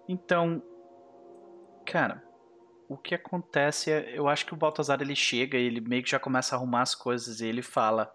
Então, 0.08 0.64
cara, 1.86 2.24
o 2.90 2.98
que 2.98 3.14
acontece 3.14 3.92
é, 3.92 4.18
eu 4.18 4.28
acho 4.28 4.46
que 4.46 4.54
o 4.54 4.58
Baltazar 4.58 5.02
ele 5.02 5.16
chega 5.16 5.58
e 5.58 5.66
ele 5.66 5.82
meio 5.82 6.04
que 6.04 6.10
já 6.10 6.20
começa 6.20 6.56
a 6.56 6.58
arrumar 6.58 6.82
as 6.82 6.96
coisas 6.96 7.42
e 7.42 7.46
ele 7.46 7.62
fala: 7.62 8.12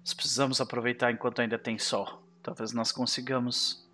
Nós 0.00 0.14
precisamos 0.14 0.60
aproveitar 0.60 1.12
enquanto 1.12 1.40
ainda 1.40 1.58
tem 1.58 1.78
sol. 1.78 2.22
Talvez 2.42 2.72
nós 2.72 2.92
consigamos 2.92 3.86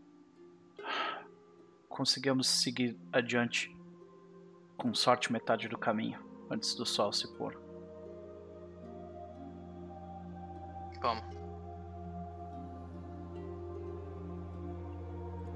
consigamos 1.89 2.49
seguir 2.49 2.99
adiante 3.13 3.75
com 4.77 4.93
sorte 4.93 5.33
metade 5.33 5.69
do 5.69 5.79
caminho 5.79 6.19
antes 6.51 6.75
do 6.75 6.85
sol 6.85 7.13
se 7.13 7.27
pôr. 7.37 7.57
Vamos. 11.01 11.25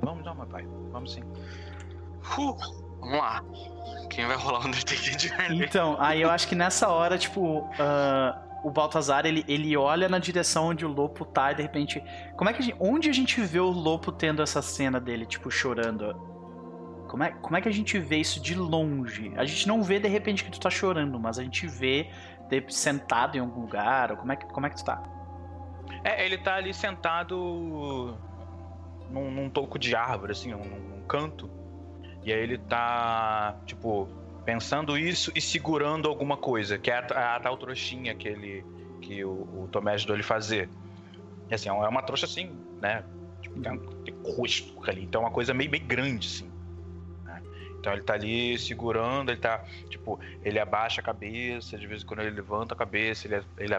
Vamos 0.02 0.24
não, 0.24 0.34
meu 0.34 0.46
pai. 0.46 0.64
Vamos 0.92 1.12
sim. 1.12 1.22
Uh, 1.22 2.56
vamos 3.00 3.18
lá. 3.18 3.42
Quem 4.10 4.26
vai 4.26 4.36
rolar 4.36 4.60
o 4.60 4.66
Undertaker 4.66 5.18
Journey? 5.18 5.64
Então, 5.64 5.96
aí 5.98 6.22
eu 6.22 6.30
acho 6.30 6.46
que 6.46 6.54
nessa 6.54 6.88
hora, 6.88 7.18
tipo, 7.18 7.68
ah, 7.78 8.40
o 8.62 8.70
Baltazar, 8.70 9.24
ele, 9.26 9.44
ele 9.48 9.76
olha 9.76 10.08
na 10.08 10.18
direção 10.18 10.66
onde 10.66 10.84
o 10.84 10.88
Lopo 10.88 11.24
tá 11.24 11.52
e 11.52 11.56
de 11.56 11.62
repente. 11.62 12.02
Como 12.36 12.50
é 12.50 12.52
que 12.52 12.60
a 12.60 12.64
gente, 12.64 12.76
Onde 12.80 13.08
a 13.08 13.12
gente 13.12 13.40
vê 13.40 13.60
o 13.60 13.70
Lopo 13.70 14.10
tendo 14.10 14.42
essa 14.42 14.60
cena 14.60 15.00
dele, 15.00 15.26
tipo, 15.26 15.50
chorando? 15.50 16.14
Como 17.08 17.22
é, 17.22 17.30
como 17.30 17.56
é 17.56 17.60
que 17.60 17.68
a 17.68 17.72
gente 17.72 17.98
vê 17.98 18.18
isso 18.18 18.40
de 18.40 18.54
longe? 18.54 19.32
A 19.36 19.44
gente 19.44 19.66
não 19.66 19.82
vê 19.82 19.98
de 19.98 20.08
repente 20.08 20.44
que 20.44 20.50
tu 20.50 20.60
tá 20.60 20.68
chorando, 20.68 21.18
mas 21.18 21.38
a 21.38 21.42
gente 21.42 21.66
vê 21.66 22.10
de- 22.50 22.64
sentado 22.68 23.36
em 23.36 23.40
algum 23.40 23.62
lugar. 23.62 24.10
Ou 24.10 24.16
como, 24.18 24.32
é 24.32 24.36
que, 24.36 24.46
como 24.46 24.66
é 24.66 24.70
que 24.70 24.76
tu 24.76 24.84
tá? 24.84 25.02
É, 26.04 26.24
ele 26.24 26.36
tá 26.38 26.56
ali 26.56 26.74
sentado 26.74 28.18
num, 29.10 29.30
num 29.30 29.48
toco 29.48 29.78
de 29.78 29.94
árvore, 29.94 30.32
assim, 30.32 30.50
num, 30.50 30.64
num 30.64 31.02
canto. 31.06 31.50
E 32.22 32.32
aí 32.32 32.40
ele 32.40 32.58
tá, 32.58 33.56
tipo, 33.64 34.08
pensando 34.48 34.96
isso 34.96 35.30
e 35.34 35.42
segurando 35.42 36.08
alguma 36.08 36.34
coisa, 36.34 36.78
que 36.78 36.90
é 36.90 36.94
a, 36.94 37.36
a 37.36 37.40
tal 37.40 37.54
trouxinha 37.58 38.14
que 38.14 38.26
ele. 38.26 38.64
que 39.02 39.22
o, 39.22 39.30
o 39.30 39.68
Tomé 39.70 39.92
ajudou 39.92 40.16
ele 40.16 40.22
fazer. 40.22 40.70
E 41.50 41.54
assim, 41.54 41.68
é 41.68 41.72
uma 41.72 42.00
trouxa 42.00 42.24
assim, 42.24 42.50
né? 42.80 43.04
Tipo, 43.42 43.60
tem, 43.60 43.78
tem 43.78 44.14
rosto 44.24 44.72
ali. 44.88 45.04
Então 45.04 45.20
é 45.20 45.24
uma 45.26 45.30
coisa 45.30 45.52
meio, 45.52 45.70
meio 45.70 45.84
grande, 45.84 46.26
assim. 46.26 46.50
né? 47.26 47.42
Então 47.78 47.92
ele 47.92 48.00
tá 48.00 48.14
ali 48.14 48.58
segurando, 48.58 49.30
ele 49.30 49.38
tá, 49.38 49.62
tipo, 49.90 50.18
ele 50.42 50.58
abaixa 50.58 51.02
a 51.02 51.04
cabeça, 51.04 51.76
de 51.76 51.86
vez 51.86 52.02
em 52.02 52.06
quando 52.06 52.20
ele 52.20 52.30
levanta 52.30 52.72
a 52.72 52.76
cabeça, 52.76 53.26
ele, 53.26 53.44
ele 53.58 53.78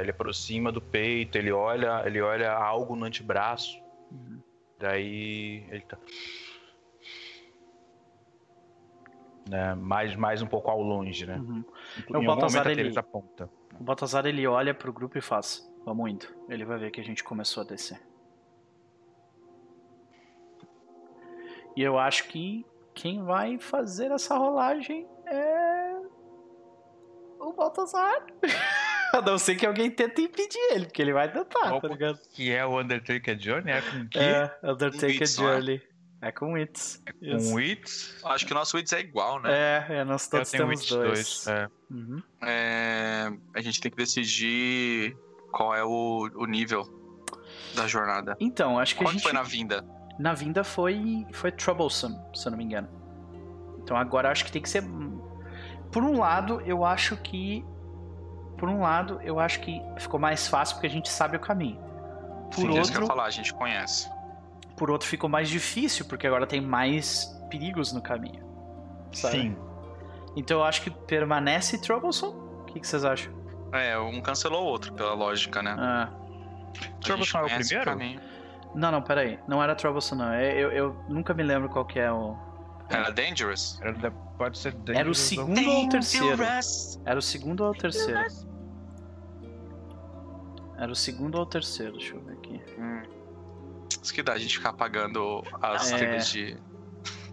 ele 0.00 0.10
aproxima 0.10 0.70
do 0.70 0.80
peito, 0.80 1.36
ele 1.38 1.50
olha, 1.50 2.04
ele 2.06 2.20
olha 2.20 2.52
algo 2.52 2.94
no 2.94 3.04
antebraço. 3.04 3.76
Uhum. 4.12 4.40
Daí 4.78 5.66
ele 5.70 5.80
tá 5.80 5.98
né, 9.48 9.74
mais 9.74 10.14
mais 10.16 10.42
um 10.42 10.46
pouco 10.46 10.70
ao 10.70 10.80
longe, 10.80 11.26
né? 11.26 11.36
Uhum. 11.36 11.64
Em 12.10 12.16
o 12.16 12.26
Baltazar, 12.26 12.66
ele- 12.68 12.98
aponta. 12.98 13.48
O 13.78 13.84
Baltazar 13.84 14.26
ele 14.26 14.46
olha 14.46 14.72
pro 14.74 14.92
grupo 14.92 15.18
e 15.18 15.20
faz: 15.20 15.70
Vamos 15.84 16.10
indo. 16.10 16.26
Ele 16.48 16.64
vai 16.64 16.78
ver 16.78 16.90
que 16.90 17.00
a 17.00 17.04
gente 17.04 17.22
começou 17.22 17.62
a 17.62 17.66
descer. 17.66 18.00
E 21.76 21.82
eu 21.82 21.98
acho 21.98 22.28
que 22.28 22.64
quem 22.94 23.22
vai 23.24 23.58
fazer 23.58 24.10
essa 24.12 24.36
rolagem 24.36 25.06
é. 25.26 25.96
O 27.40 27.52
Baltazar. 27.52 28.24
a 29.12 29.20
não 29.20 29.38
ser 29.38 29.54
que 29.56 29.66
alguém 29.66 29.90
tente 29.90 30.22
impedir 30.22 30.58
ele, 30.72 30.86
porque 30.86 31.02
ele 31.02 31.12
vai 31.12 31.30
tentar, 31.30 31.74
Opa. 31.74 31.80
tá 31.82 31.88
ligado? 31.88 32.18
Que 32.32 32.50
é 32.52 32.64
o 32.64 32.80
Undertaker 32.80 33.36
Johnny, 33.36 33.70
é 33.70 33.80
com 33.82 34.08
que? 34.08 34.18
É, 34.18 34.56
Undertaker 34.62 35.22
é? 35.22 35.26
Journey. 35.26 35.82
É 36.24 36.32
com 36.32 36.54
Wits. 36.54 37.02
Isso. 37.20 37.50
Com 37.50 37.56
Wits. 37.56 38.16
Acho 38.24 38.46
que 38.46 38.52
o 38.52 38.54
nosso 38.54 38.76
Wits 38.78 38.92
é 38.94 39.00
igual, 39.00 39.40
né? 39.42 39.50
É, 39.52 39.86
é, 39.96 40.04
nós 40.04 40.24
Eu 40.24 40.30
todos 40.30 40.50
tenho 40.50 40.62
temos 40.62 40.80
Wits 40.80 40.90
dois. 40.90 41.44
2. 41.44 41.46
É. 41.48 41.68
Uhum. 41.90 42.22
É, 42.42 43.32
a 43.54 43.60
gente 43.60 43.78
tem 43.78 43.90
que 43.90 43.96
decidir 43.96 45.14
qual 45.52 45.74
é 45.74 45.84
o, 45.84 46.30
o 46.34 46.46
nível 46.46 46.88
da 47.76 47.86
jornada. 47.86 48.34
Então, 48.40 48.78
acho 48.78 48.94
que 48.94 49.02
a 49.02 49.06
Quanto 49.06 49.12
gente. 49.14 49.22
foi 49.22 49.32
na 49.34 49.42
vinda? 49.42 49.84
Na 50.18 50.32
vinda 50.32 50.64
foi 50.64 51.26
foi 51.32 51.52
troublesome, 51.52 52.18
se 52.34 52.46
eu 52.46 52.52
não 52.52 52.58
me 52.58 52.64
engano. 52.64 52.88
Então 53.82 53.96
agora 53.96 54.30
acho 54.30 54.46
que 54.46 54.52
tem 54.52 54.62
que 54.62 54.68
ser 54.68 54.82
por 55.92 56.02
um 56.02 56.18
lado, 56.18 56.60
eu 56.62 56.84
acho 56.84 57.16
que 57.18 57.64
por 58.56 58.68
um 58.68 58.80
lado, 58.80 59.20
eu 59.22 59.38
acho 59.38 59.60
que 59.60 59.82
ficou 59.98 60.18
mais 60.18 60.48
fácil 60.48 60.76
porque 60.76 60.86
a 60.86 60.90
gente 60.90 61.10
sabe 61.10 61.36
o 61.36 61.40
caminho. 61.40 61.78
Por 62.50 62.60
Sim, 62.60 62.78
é 62.78 62.80
isso 62.80 62.90
que 62.90 62.96
eu 62.96 63.02
outro, 63.02 63.02
ia 63.02 63.06
falar, 63.06 63.24
a 63.26 63.30
gente 63.30 63.52
conhece. 63.52 64.08
Por 64.76 64.90
outro 64.90 65.08
ficou 65.08 65.28
mais 65.30 65.48
difícil 65.48 66.04
porque 66.06 66.26
agora 66.26 66.46
tem 66.46 66.60
mais 66.60 67.26
perigos 67.50 67.92
no 67.92 68.02
caminho. 68.02 68.42
sabe? 69.12 69.36
Sim. 69.38 69.56
Então 70.36 70.58
eu 70.58 70.64
acho 70.64 70.82
que 70.82 70.90
permanece 70.90 71.78
troublesome. 71.78 72.34
O 72.60 72.64
que, 72.64 72.80
que 72.80 72.86
vocês 72.86 73.04
acham? 73.04 73.32
É, 73.72 73.98
um 73.98 74.20
cancelou 74.20 74.62
o 74.64 74.66
outro, 74.66 74.92
pela 74.92 75.14
lógica, 75.14 75.62
né? 75.62 75.74
Ah, 75.78 76.08
A 76.12 77.00
Troublesome 77.00 77.44
é 77.44 77.46
o 77.46 77.58
primeiro? 77.58 77.84
caminho. 77.84 78.20
não, 78.74 78.90
não, 78.92 79.02
peraí. 79.02 79.38
Não 79.48 79.62
era 79.62 79.74
troublesome, 79.74 80.22
não. 80.22 80.32
É, 80.32 80.52
Eu, 80.56 80.70
eu 80.72 80.96
nunca 81.08 81.32
me 81.34 81.42
lembro 81.42 81.68
qual 81.68 81.84
que 81.84 81.98
é 81.98 82.10
o. 82.12 82.36
Era 82.90 83.10
Dangerous? 83.10 83.78
Era 83.80 84.10
Pode 84.36 84.58
ser 84.58 84.68
Era 84.68 84.78
o 84.78 84.82
Dangerous 84.84 85.18
segundo 85.18 85.70
ou 85.70 85.84
o 85.84 85.88
terceiro? 85.88 86.36
Dangerous. 86.36 87.00
Era 87.04 87.18
o 87.18 87.22
segundo 87.22 87.64
ou 87.64 87.70
o 87.70 87.74
terceiro? 87.74 88.20
Era 90.76 90.90
o 90.92 90.96
segundo 90.96 91.36
ou 91.36 91.42
o 91.42 91.46
terceiro? 91.46 91.92
Deixa 91.92 92.14
eu 92.14 92.20
ver 92.22 92.32
aqui. 92.32 92.60
Hum. 92.78 93.02
Isso 94.04 94.12
que 94.12 94.22
dá 94.22 94.34
a 94.34 94.38
gente 94.38 94.58
ficar 94.58 94.70
apagando 94.70 95.42
as 95.62 95.90
É. 95.90 95.96
trilhas 95.96 96.28
de. 96.28 96.58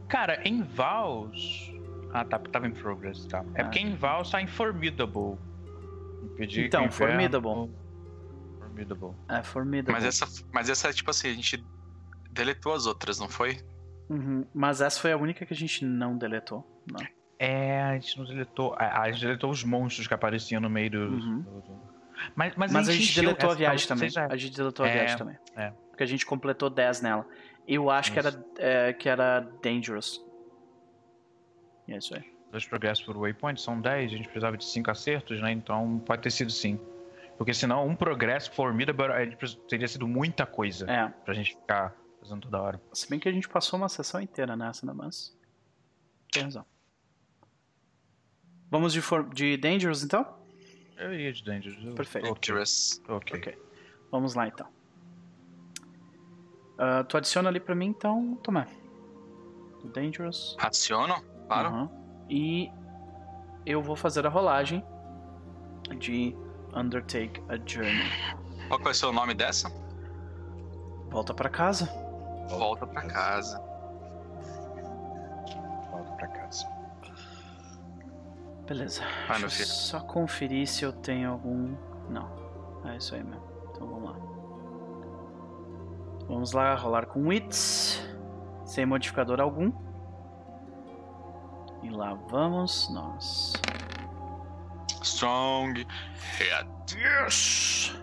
Cara, 0.08 0.42
em 0.48 0.64
Vals. 0.64 1.70
Ah, 2.14 2.24
tá, 2.24 2.40
tava 2.40 2.66
em 2.68 2.72
Progress, 2.72 3.26
tá. 3.28 3.44
É 3.56 3.62
Ah. 3.62 3.66
porque 3.66 3.80
em 3.80 3.94
Vals 3.94 4.30
tá 4.32 4.42
em 4.42 4.48
Formidable. 4.48 5.38
Impedir 6.24 6.66
Então, 6.68 6.90
Formidable. 6.90 7.70
Formidable. 8.60 9.16
É 9.30 9.44
formidável. 9.44 9.94
Mas 9.94 10.06
essa, 10.06 10.46
mas 10.54 10.70
essa 10.70 10.90
é 10.90 10.94
tipo 10.94 11.10
assim, 11.12 11.30
a 11.30 11.34
gente 11.34 11.64
deletou 12.32 12.74
as 12.74 12.86
outras, 12.86 13.20
não 13.20 13.28
foi? 13.28 13.60
Uhum. 14.10 14.46
Mas 14.54 14.82
essa 14.82 15.00
foi 15.00 15.12
a 15.12 15.18
única 15.18 15.46
que 15.46 15.54
a 15.54 15.58
gente 15.58 15.84
não 15.86 16.18
deletou. 16.18 16.66
Não. 16.90 17.06
É, 17.40 17.82
a 17.84 17.94
gente 17.96 18.18
não 18.18 18.26
deletou. 18.26 18.74
A, 18.78 19.02
a 19.02 19.12
gente 19.12 19.22
deletou 19.26 19.50
os 19.50 19.64
monstros 19.64 20.08
que 20.08 20.14
apareciam 20.14 20.62
no 20.62 20.70
meio 20.70 20.90
do. 20.92 21.00
Uhum. 21.00 21.42
do- 21.42 21.62
do- 21.62 21.92
Mas, 22.36 22.54
mas, 22.56 22.72
Mas, 22.72 22.88
a 22.88 22.92
gente 22.92 23.04
encheu- 23.04 23.24
deletou 23.24 23.50
a 23.52 23.56
viagem 23.56 23.88
também. 23.88 24.10
seja- 24.10 24.28
A 24.30 24.38
gente 24.38 24.56
deletou 24.56 24.86
a 24.86 24.90
É, 24.90 24.94
viagem 24.94 25.18
também. 25.18 25.38
é. 25.56 25.74
Porque 26.02 26.06
a 26.06 26.08
gente 26.08 26.26
completou 26.26 26.68
10 26.68 27.02
nela. 27.02 27.28
Eu 27.68 27.91
acho 27.91 28.12
que 28.12 28.18
era, 28.18 28.45
é, 28.58 28.91
que 28.91 29.08
era 29.08 29.39
Dangerous. 29.62 30.20
E 31.88 31.93
é 31.93 31.97
isso 31.97 32.16
aí. 32.16 32.24
Dois 32.52 32.66
progressos 32.66 33.06
por 33.06 33.16
waypoint 33.16 33.62
são 33.62 33.80
10, 33.80 34.12
a 34.12 34.16
gente 34.16 34.24
precisava 34.24 34.58
de 34.58 34.66
5 34.66 34.89
acertos, 34.89 35.39
né? 35.39 35.52
Então 35.52 35.99
pode 35.99 36.24
ter 36.24 36.32
sido 36.32 36.52
sim. 36.52 36.80
Porque 37.38 37.54
senão 37.54 37.86
um 37.86 37.95
progresso 37.95 38.52
formidable 38.52 39.10
teria 39.70 39.88
sido 39.88 40.08
muita 40.08 40.43
coisa 40.43 40.89
É. 40.89 41.08
pra 41.24 41.36
gente 41.36 41.52
ficar 41.52 41.95
fazendo 42.20 42.41
toda 42.41 42.60
hora. 42.60 42.82
Se 42.91 43.08
bem 43.08 43.20
que 43.20 43.30
a 43.30 43.32
gente 43.32 43.47
passou 43.47 43.78
uma 43.78 43.89
sessão 43.89 44.20
inteira 44.20 44.58
nessa, 44.58 44.88
né? 44.88 44.93
Mas. 44.95 45.38
Tem 46.32 46.43
razão. 46.43 46.66
Vamos 48.72 48.91
de, 48.91 49.02
for... 49.02 49.32
de 49.32 49.56
Dangerous 49.56 50.04
então? 50.04 50.26
Eu 50.97 51.14
iria 51.14 51.32
de 51.32 51.43
Dangerous. 51.43 51.93
Perfeito. 51.93 52.34
Dangerous. 52.34 52.99
tô 53.06 53.18
ok. 53.18 53.38
Ok. 53.38 53.58
Vamos 54.10 54.34
lá 54.34 54.47
então. 54.47 54.81
Ah, 56.78 57.04
tu 57.04 57.18
adiciona 57.18 57.50
ali 57.50 57.60
pra 57.60 57.76
mim 57.76 57.88
então, 57.88 58.36
Tomé. 58.44 58.68
Dangerous. 59.94 60.56
Adiciono? 60.60 61.16
Claro. 61.48 61.68
Aham. 61.70 61.90
E 62.30 62.72
eu 63.66 63.82
vou 63.82 63.96
fazer 63.96 64.26
a 64.26 64.30
rolagem 64.30 64.84
de 65.98 66.36
Undertake 66.76 67.42
a 67.50 67.58
Journey. 67.66 68.10
Qual 68.68 68.78
que 68.80 68.86
vai 68.86 68.94
ser 68.94 69.06
o 69.08 69.12
nome 69.12 69.34
dessa? 69.34 69.70
Volta 71.10 71.34
pra 71.34 71.50
casa. 71.50 71.90
Volta 72.48 72.88
pra 72.88 73.02
casa. 73.02 73.60
Volta 75.92 76.12
pra 76.14 76.28
casa. 76.28 76.66
Beleza. 78.66 79.02
Vai, 79.28 79.40
Deixa 79.42 79.64
eu 79.64 79.66
só 79.66 80.00
conferir 80.00 80.66
se 80.68 80.86
eu 80.86 80.94
tenho 80.94 81.32
algum. 81.32 81.76
Não. 82.10 82.30
É 82.86 82.96
isso 82.98 83.14
aí 83.14 83.24
mesmo. 83.24 83.44
Então 83.72 83.88
vamos 83.88 84.10
lá. 84.12 84.31
Vamos 86.32 86.54
lá, 86.54 86.74
rolar 86.76 87.08
com 87.08 87.28
Wits. 87.28 88.02
Sem 88.64 88.86
modificador 88.86 89.42
algum. 89.42 89.70
E 91.84 91.90
lá 91.90 92.14
vamos 92.30 92.90
nós. 92.90 93.52
Strong. 95.02 95.86
Yes. 96.96 97.94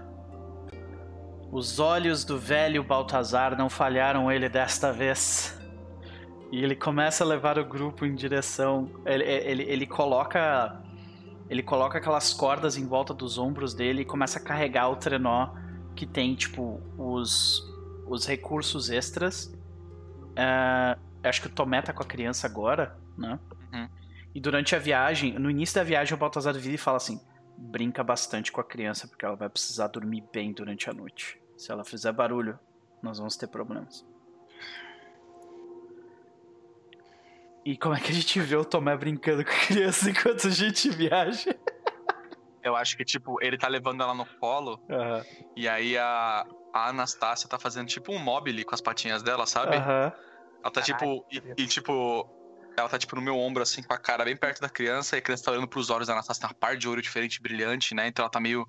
Os 1.50 1.80
olhos 1.80 2.22
do 2.22 2.38
velho 2.38 2.84
Baltazar 2.84 3.56
não 3.56 3.70
falharam 3.70 4.30
ele 4.30 4.50
desta 4.50 4.92
vez. 4.92 5.58
E 6.52 6.62
ele 6.62 6.76
começa 6.76 7.24
a 7.24 7.26
levar 7.26 7.58
o 7.58 7.64
grupo 7.64 8.04
em 8.04 8.14
direção. 8.14 8.90
Ele, 9.06 9.24
ele, 9.24 9.62
ele 9.62 9.86
coloca. 9.86 10.82
Ele 11.48 11.62
coloca 11.62 11.96
aquelas 11.96 12.34
cordas 12.34 12.76
em 12.76 12.86
volta 12.86 13.14
dos 13.14 13.38
ombros 13.38 13.72
dele 13.72 14.02
e 14.02 14.04
começa 14.04 14.38
a 14.38 14.42
carregar 14.42 14.90
o 14.90 14.96
trenó 14.96 15.48
que 15.96 16.04
tem, 16.04 16.34
tipo, 16.34 16.78
os, 16.98 17.66
os 18.08 18.26
recursos 18.26 18.90
extras. 18.90 19.54
É, 20.36 20.96
acho 21.22 21.42
que 21.42 21.48
o 21.48 21.50
Tomé 21.50 21.82
tá 21.82 21.92
com 21.92 22.02
a 22.02 22.06
criança 22.06 22.46
agora, 22.46 22.96
né? 23.16 23.38
Uhum. 23.72 23.88
E 24.34 24.40
durante 24.40 24.74
a 24.76 24.78
viagem, 24.78 25.38
no 25.38 25.50
início 25.50 25.74
da 25.76 25.82
viagem, 25.82 26.14
o 26.14 26.18
Baltazar 26.18 26.54
vira 26.54 26.74
e 26.74 26.78
fala 26.78 26.96
assim: 26.96 27.20
brinca 27.56 28.04
bastante 28.04 28.52
com 28.52 28.60
a 28.60 28.64
criança, 28.64 29.08
porque 29.08 29.24
ela 29.24 29.36
vai 29.36 29.48
precisar 29.48 29.88
dormir 29.88 30.24
bem 30.32 30.52
durante 30.52 30.88
a 30.88 30.92
noite. 30.92 31.40
Se 31.56 31.72
ela 31.72 31.84
fizer 31.84 32.12
barulho, 32.12 32.58
nós 33.02 33.18
vamos 33.18 33.36
ter 33.36 33.48
problemas. 33.48 34.06
E 37.64 37.76
como 37.76 37.94
é 37.94 38.00
que 38.00 38.10
a 38.10 38.14
gente 38.14 38.40
vê 38.40 38.56
o 38.56 38.64
Tomé 38.64 38.96
brincando 38.96 39.44
com 39.44 39.50
a 39.50 39.66
criança 39.66 40.08
enquanto 40.10 40.46
a 40.46 40.50
gente 40.50 40.88
viaja? 40.88 41.54
eu 42.62 42.76
acho 42.76 42.96
que, 42.96 43.04
tipo, 43.04 43.42
ele 43.42 43.58
tá 43.58 43.68
levando 43.68 44.02
ela 44.02 44.14
no 44.14 44.26
colo 44.38 44.80
Aham. 44.88 45.24
e 45.56 45.68
aí 45.68 45.96
a, 45.98 46.46
a 46.72 46.88
Anastácia 46.88 47.48
tá 47.48 47.58
fazendo 47.58 47.88
tipo 47.88 48.12
um 48.12 48.18
mobile 48.18 48.64
com 48.64 48.74
as 48.74 48.80
patinhas 48.80 49.22
dela, 49.22 49.46
sabe? 49.46 49.76
Aham. 49.76 50.12
Ela 50.62 50.72
tá 50.72 50.82
tipo. 50.82 51.24
E, 51.30 51.42
e, 51.56 51.66
tipo. 51.66 52.28
Ela 52.76 52.88
tá 52.88 52.98
tipo 52.98 53.16
no 53.16 53.22
meu 53.22 53.36
ombro, 53.36 53.62
assim, 53.62 53.82
com 53.82 53.92
a 53.92 53.98
cara 53.98 54.24
bem 54.24 54.36
perto 54.36 54.60
da 54.60 54.68
criança, 54.68 55.16
e 55.16 55.18
a 55.18 55.22
criança 55.22 55.44
tá 55.44 55.50
olhando 55.50 55.66
pros 55.66 55.90
olhos 55.90 56.06
da 56.06 56.12
Anastácia, 56.12 56.42
tem 56.42 56.48
uma 56.48 56.54
par 56.54 56.76
de 56.76 56.88
olho 56.88 57.02
diferente, 57.02 57.42
brilhante, 57.42 57.92
né? 57.92 58.06
Então 58.06 58.22
ela 58.22 58.30
tá 58.30 58.38
meio 58.38 58.64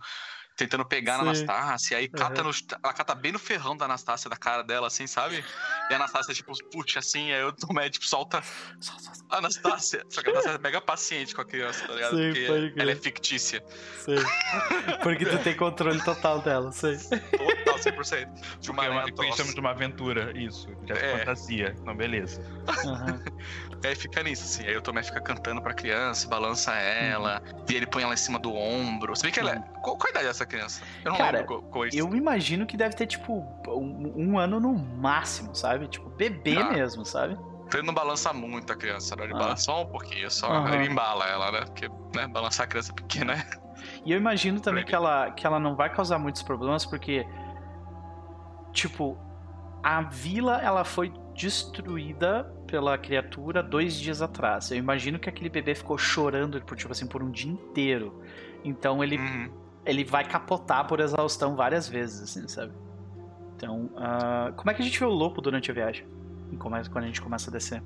tentando 0.60 0.84
pegar 0.86 1.14
na 1.24 1.34
Sim. 1.34 1.44
Anastácia, 1.44 1.96
e 1.96 1.98
aí 2.00 2.08
cata 2.10 2.44
no, 2.44 2.52
ela 2.84 2.94
cata 2.94 3.16
bem 3.16 3.32
no 3.32 3.40
ferrão 3.40 3.78
da 3.78 3.86
Anastácia, 3.86 4.30
da 4.30 4.36
cara 4.36 4.62
dela, 4.62 4.88
assim, 4.88 5.08
sabe? 5.08 5.44
E 5.90 5.94
a 5.94 5.96
Anastácia, 5.96 6.34
tipo, 6.34 6.52
putz, 6.70 6.98
assim, 6.98 7.32
aí 7.32 7.42
o 7.44 7.54
Tomé, 7.54 7.90
tipo, 7.90 8.06
solta. 8.06 8.44
solta, 8.82 9.02
solta, 9.16 9.38
Anastácia. 9.38 10.04
Só 10.10 10.22
que 10.22 10.30
a 10.30 10.34
Anastácia 10.34 10.58
é 10.58 10.62
mega 10.62 10.82
paciente 10.82 11.34
com 11.34 11.42
a 11.42 11.46
criança, 11.46 11.88
tá 11.88 11.94
ligado? 11.94 12.18
Sim, 12.18 12.34
Porque 12.34 12.74
ela 12.82 12.92
é 12.92 12.96
fictícia. 12.96 13.64
Sei. 14.04 14.18
Porque 15.02 15.26
tu 15.26 15.38
tem 15.40 15.56
controle 15.56 16.02
total 16.04 16.42
dela, 16.42 16.72
sei. 16.74 16.98
Total, 16.98 17.80
100%. 17.80 18.60
De 18.60 18.72
uma 18.72 18.84
Porque 18.84 19.12
é 19.12 19.14
conhecemos 19.16 19.32
atroz. 19.52 19.54
de 19.56 19.60
uma 19.62 19.70
aventura, 19.72 20.38
isso. 20.38 20.68
De 20.84 20.92
É. 20.92 21.20
fantasia. 21.20 21.76
Então, 21.80 21.96
beleza. 21.96 22.42
Aham. 22.68 23.24
Aí 23.84 23.96
fica 23.96 24.22
nisso, 24.24 24.44
assim. 24.44 24.68
Aí 24.68 24.76
o 24.76 24.82
Tomé 24.82 25.02
fica 25.04 25.22
cantando 25.22 25.62
pra 25.62 25.74
criança, 25.74 26.28
balança 26.28 26.74
ela, 26.76 27.42
e 27.70 27.74
ele 27.76 27.86
põe 27.86 28.04
ela 28.04 28.14
em 28.14 28.18
cima 28.18 28.38
do 28.38 28.54
ombro. 28.54 29.16
Se 29.16 29.24
bem 29.24 29.32
que 29.32 29.40
ela 29.40 29.52
é. 29.54 29.60
Qual, 29.82 29.96
qual 29.98 30.08
a 30.08 30.10
idade 30.10 30.26
dessa 30.28 30.46
criança? 30.50 30.84
Eu 31.06 31.12
não 31.12 31.18
Cara, 31.18 31.40
lembro 31.40 31.62
qual, 31.64 31.86
é 31.86 31.88
isso. 31.90 31.98
Eu 31.98 32.14
imagino 32.16 32.66
que 32.66 32.76
deve 32.76 32.96
ter, 32.96 33.08
tipo, 33.08 33.46
um, 33.68 34.14
um 34.34 34.38
ano 34.40 34.60
no 34.60 34.74
máximo, 34.74 35.56
sabe? 35.56 35.88
Tipo, 35.88 36.10
bebê 36.10 36.58
Ah. 36.60 36.72
mesmo, 36.74 37.06
sabe? 37.06 37.34
Então 37.68 37.80
ele 37.80 37.88
não 37.88 37.94
balança 37.94 38.34
muito 38.34 38.74
a 38.74 38.76
criança, 38.76 39.16
né? 39.16 39.24
Ele 39.26 39.34
Ah. 39.36 39.38
balança 39.38 39.64
só 39.64 39.84
um 39.84 39.86
pouquinho, 39.86 40.30
só 40.32 40.52
Aham. 40.52 40.76
ele 40.76 40.92
embala 40.92 41.26
ela, 41.28 41.52
né? 41.52 41.60
Porque, 41.62 41.88
né, 42.16 42.28
balançar 42.28 42.66
a 42.66 42.68
criança 42.68 42.92
pequena 42.94 43.34
é. 43.34 43.46
E 44.04 44.12
eu 44.12 44.18
imagino 44.18 44.60
também 44.60 44.84
que 44.84 44.94
ela, 44.94 45.32
que 45.32 45.46
ela 45.48 45.60
não 45.60 45.76
vai 45.76 45.90
causar 45.90 46.18
muitos 46.20 46.42
problemas, 46.44 46.86
porque, 46.86 47.26
tipo, 48.74 49.18
a 49.84 50.02
vila 50.02 50.60
ela 50.62 50.84
foi 50.84 51.14
destruída 51.36 52.44
pela 52.68 52.98
criatura 52.98 53.64
dois 53.64 53.94
dias 54.00 54.22
atrás. 54.22 54.70
Eu 54.72 54.78
imagino 54.78 55.18
que 55.18 55.30
aquele 55.30 55.50
bebê 55.50 55.74
ficou 55.74 55.98
chorando 55.98 56.62
por, 56.64 56.76
tipo 56.76 56.92
assim, 56.92 57.08
por 57.08 57.24
um 57.24 57.32
dia 57.32 57.52
inteiro. 57.52 58.22
Então 58.64 59.04
ele, 59.04 59.18
Uhum. 59.18 59.50
Ele 59.90 60.04
vai 60.04 60.24
capotar 60.24 60.88
por 60.88 61.00
exaustão 61.00 61.56
várias 61.56 61.88
vezes, 61.88 62.22
assim, 62.22 62.48
sabe? 62.48 62.72
Então, 63.56 63.90
ah, 63.98 64.54
como 64.56 64.72
é 64.72 64.74
que 64.74 64.82
a 64.82 64.86
gente 64.86 64.98
vê 64.98 65.06
o 65.06 65.10
lobo 65.10 65.42
durante 65.42 65.70
a 65.70 65.74
viagem? 65.74 66.06
Quando 66.58 66.76
a 66.76 67.08
gente 67.08 67.22
começa 67.22 67.50
a 67.50 67.54
descer? 67.54 67.84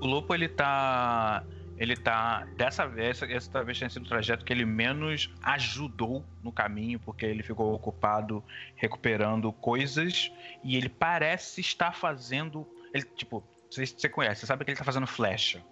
O 0.00 0.06
Lopo, 0.06 0.34
ele 0.34 0.48
tá. 0.48 1.44
Ele 1.76 1.96
tá. 1.96 2.46
Dessa 2.56 2.86
vez, 2.86 3.20
esse 3.22 3.50
talvez 3.50 3.78
tenha 3.78 3.90
sido 3.90 4.04
o 4.04 4.08
trajeto 4.08 4.44
que 4.44 4.52
ele 4.52 4.64
menos 4.64 5.32
ajudou 5.42 6.24
no 6.42 6.50
caminho, 6.52 6.98
porque 6.98 7.24
ele 7.24 7.42
ficou 7.42 7.74
ocupado 7.74 8.42
recuperando 8.76 9.52
coisas 9.52 10.30
e 10.64 10.76
ele 10.76 10.88
parece 10.88 11.60
estar 11.60 11.94
fazendo. 11.94 12.66
Ele, 12.94 13.04
tipo, 13.04 13.42
você, 13.70 13.86
você 13.86 14.08
conhece, 14.08 14.40
você 14.40 14.46
sabe 14.46 14.64
que 14.64 14.70
ele 14.70 14.78
tá 14.78 14.84
fazendo 14.84 15.06
flecha. 15.06 15.62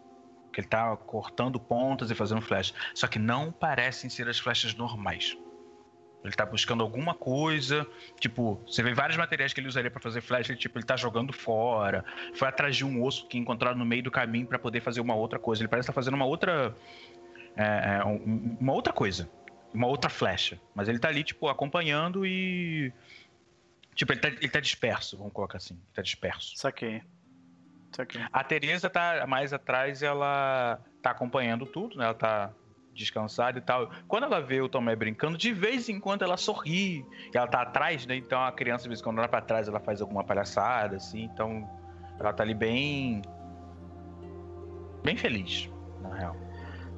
Que 0.59 0.63
ele 0.63 0.67
tá 0.69 0.97
cortando 0.97 1.61
pontas 1.61 2.11
e 2.11 2.17
fazendo 2.17 2.41
flecha. 2.41 2.75
Só 2.93 3.07
que 3.07 3.17
não 3.17 3.53
parecem 3.53 4.11
ser 4.11 4.29
as 4.29 4.41
flechas 4.41 4.75
normais. 4.75 5.39
Ele 6.25 6.33
tá 6.35 6.45
buscando 6.45 6.83
alguma 6.83 7.15
coisa. 7.15 7.87
Tipo, 8.19 8.61
você 8.67 8.83
vê 8.83 8.93
vários 8.93 9.17
materiais 9.17 9.53
que 9.53 9.61
ele 9.61 9.69
usaria 9.69 9.89
pra 9.89 10.01
fazer 10.01 10.21
flecha. 10.21 10.51
Ele, 10.51 10.59
tipo, 10.59 10.77
ele 10.77 10.85
tá 10.85 10.97
jogando 10.97 11.33
fora 11.33 12.05
foi 12.35 12.49
atrás 12.49 12.75
de 12.75 12.85
um 12.85 13.05
osso 13.05 13.29
que 13.29 13.39
encontraram 13.39 13.79
no 13.79 13.85
meio 13.85 14.03
do 14.03 14.11
caminho 14.11 14.49
pra 14.49 14.59
poder 14.59 14.81
fazer 14.81 15.01
uma 15.01 15.15
outra 15.15 15.39
coisa. 15.39 15.63
Ele 15.63 15.69
parece 15.69 15.85
estar 15.85 15.93
fazendo 15.93 16.15
uma 16.15 16.27
outra. 16.27 16.77
é, 17.57 18.01
é, 18.01 18.05
um- 18.05 18.57
uma 18.61 18.73
outra 18.73 18.93
coisa. 18.93 19.31
Uma 19.73 19.87
outra 19.87 20.11
flecha. 20.11 20.61
Mas 20.75 20.89
ele 20.89 20.99
tá 20.99 21.07
ali, 21.07 21.23
tipo, 21.23 21.47
acompanhando 21.47 22.27
e. 22.27 22.93
Tipo, 23.95 24.13
ele 24.13 24.21
tá, 24.21 24.27
ele 24.29 24.49
tá 24.49 24.59
disperso, 24.59 25.17
vamos 25.17 25.33
colocar 25.33 25.59
assim. 25.59 25.75
Ele 25.75 25.95
tá 25.95 26.03
disperso. 26.03 26.57
Saquei. 26.57 27.01
Saquei. 27.93 28.21
A 28.33 28.45
Teresa 28.45 28.89
tá 28.91 29.25
mais 29.27 29.53
atrás, 29.53 30.03
ela 30.03 30.81
tá 31.03 31.11
acompanhando 31.11 31.67
tudo, 31.67 31.97
né? 31.97 32.05
Ela 32.05 32.15
tá 32.15 32.51
descansada 32.95 33.59
e 33.59 33.63
tal. 33.63 33.91
Quando 34.09 34.25
ela 34.25 34.41
vê 34.41 34.61
o 34.61 34.69
Tomé 34.69 34.97
brincando, 34.97 35.39
de 35.39 35.53
vez 35.53 35.89
em 35.89 36.01
quando 36.01 36.23
ela 36.23 36.37
sorri. 36.37 37.07
E 37.33 37.37
ela 37.37 37.47
tá 37.47 37.63
atrás, 37.63 38.05
né? 38.07 38.17
Então 38.17 38.43
a 38.43 38.51
criança, 38.53 38.83
de 38.83 38.89
vez 38.89 39.01
em 39.01 39.05
quando 39.05 39.19
olha 39.19 39.29
pra 39.29 39.41
trás, 39.41 39.69
ela 39.69 39.81
faz 39.81 40.01
alguma 40.01 40.25
palhaçada, 40.25 40.97
assim. 40.97 41.23
Então 41.23 41.69
ela 42.19 42.33
tá 42.33 42.43
ali 42.43 42.55
bem. 42.55 43.23
bem 45.03 45.17
feliz, 45.17 45.71
na 46.03 46.15
real. 46.15 46.37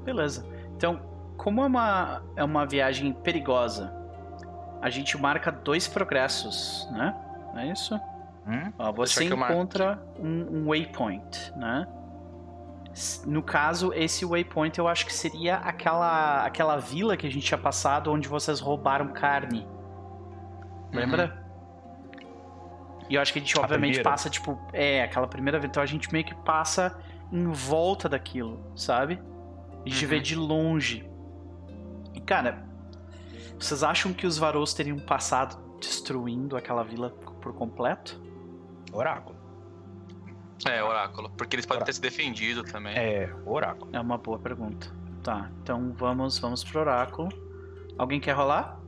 Beleza. 0.03 0.47
Então, 0.77 0.99
como 1.37 1.63
é 1.63 1.67
uma, 1.67 2.23
é 2.37 2.43
uma 2.45 2.67
viagem 2.67 3.13
perigosa, 3.13 3.95
a 4.81 4.89
gente 4.89 5.17
marca 5.19 5.53
dois 5.53 5.87
progressos, 5.87 6.89
né? 6.93 7.15
Não 7.53 7.61
é 7.61 7.69
isso? 7.71 8.01
Hum? 8.47 8.73
Ó, 8.79 8.93
você 8.93 9.25
encontra 9.25 10.03
um, 10.19 10.59
um 10.63 10.69
waypoint, 10.71 11.53
né? 11.57 11.87
No 13.27 13.43
caso, 13.43 13.93
esse 13.95 14.25
waypoint 14.25 14.77
eu 14.79 14.89
acho 14.89 15.07
que 15.07 15.13
seria 15.13 15.57
aquela, 15.57 16.45
aquela 16.45 16.77
vila 16.77 17.17
que 17.17 17.27
a 17.27 17.31
gente 17.31 17.47
tinha 17.47 17.59
passado 17.59 18.11
onde 18.11 18.29
vocês 18.29 18.59
roubaram 18.59 19.09
carne. 19.13 19.67
Lembra? 20.93 21.39
E 23.09 23.15
eu 23.15 23.21
acho 23.23 23.33
que 23.33 23.39
a 23.39 23.43
gente, 23.43 23.57
A 23.59 23.63
obviamente, 23.63 23.95
primeira? 23.95 24.11
passa, 24.11 24.29
tipo, 24.29 24.59
é, 24.73 25.03
aquela 25.03 25.27
primeira 25.29 25.59
vez. 25.59 25.69
Então 25.71 25.83
a 25.83 25.87
gente 25.87 26.13
meio 26.13 26.25
que 26.25 26.35
passa 26.35 26.99
em 27.31 27.47
volta 27.47 28.09
daquilo, 28.09 28.73
sabe? 28.75 29.21
A 29.85 29.89
gente 29.89 30.07
vê 30.07 30.17
Uhum. 30.17 30.23
de 30.23 30.35
longe. 30.35 31.11
E, 32.13 32.21
cara, 32.21 32.65
vocês 33.59 33.83
acham 33.85 34.13
que 34.13 34.27
os 34.27 34.37
Varus 34.37 34.75
teriam 34.75 34.99
passado 34.99 35.57
destruindo 35.81 36.57
aquela 36.57 36.83
vila 36.83 37.11
por 37.41 37.53
completo? 37.55 38.21
Oráculo. 38.93 39.37
É, 40.69 40.83
oráculo. 40.83 41.31
Porque 41.31 41.57
eles 41.57 41.65
podem 41.65 41.79
Oráculo. 41.83 41.87
ter 41.87 41.93
se 41.95 42.01
defendido 42.01 42.63
também. 42.65 42.97
É, 42.97 43.33
oráculo. 43.47 43.91
É 43.95 44.01
uma 44.01 44.19
boa 44.19 44.39
pergunta. 44.39 44.93
Tá, 45.23 45.51
então 45.63 45.93
vamos, 45.97 46.39
vamos 46.39 46.63
pro 46.65 46.81
oráculo. 46.81 47.29
Alguém 47.99 48.21
quer 48.21 48.33
rolar? 48.33 48.79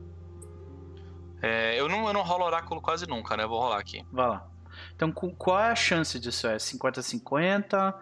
É, 1.41 1.79
eu, 1.79 1.87
não, 1.89 2.07
eu 2.07 2.13
não 2.13 2.21
rolo 2.21 2.45
oráculo 2.45 2.81
quase 2.81 3.07
nunca, 3.07 3.35
né? 3.35 3.43
Eu 3.43 3.49
vou 3.49 3.59
rolar 3.59 3.77
aqui. 3.79 4.03
Vai 4.11 4.27
lá. 4.27 4.47
Então, 4.95 5.11
cu- 5.11 5.33
qual 5.35 5.59
é 5.59 5.69
a 5.71 5.75
chance 5.75 6.19
disso? 6.19 6.47
É 6.47 6.55
50-50? 6.57 7.93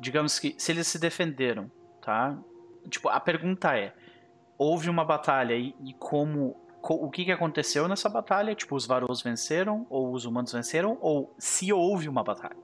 Digamos 0.00 0.38
que 0.38 0.54
se 0.58 0.70
eles 0.72 0.86
se 0.86 0.98
defenderam, 0.98 1.70
tá? 2.00 2.36
Tipo, 2.88 3.08
a 3.08 3.18
pergunta 3.18 3.76
é: 3.76 3.94
houve 4.58 4.90
uma 4.90 5.04
batalha 5.04 5.54
e, 5.54 5.74
e 5.84 5.94
como. 5.94 6.56
O 6.82 7.10
que, 7.10 7.24
que 7.24 7.32
aconteceu 7.32 7.86
nessa 7.88 8.08
batalha? 8.08 8.54
Tipo, 8.54 8.74
os 8.74 8.86
Varus 8.86 9.22
venceram? 9.22 9.86
Ou 9.88 10.12
os 10.12 10.24
humanos 10.24 10.52
venceram? 10.52 10.98
Ou 11.00 11.34
se 11.38 11.72
houve 11.72 12.08
uma 12.08 12.22
batalha? 12.24 12.56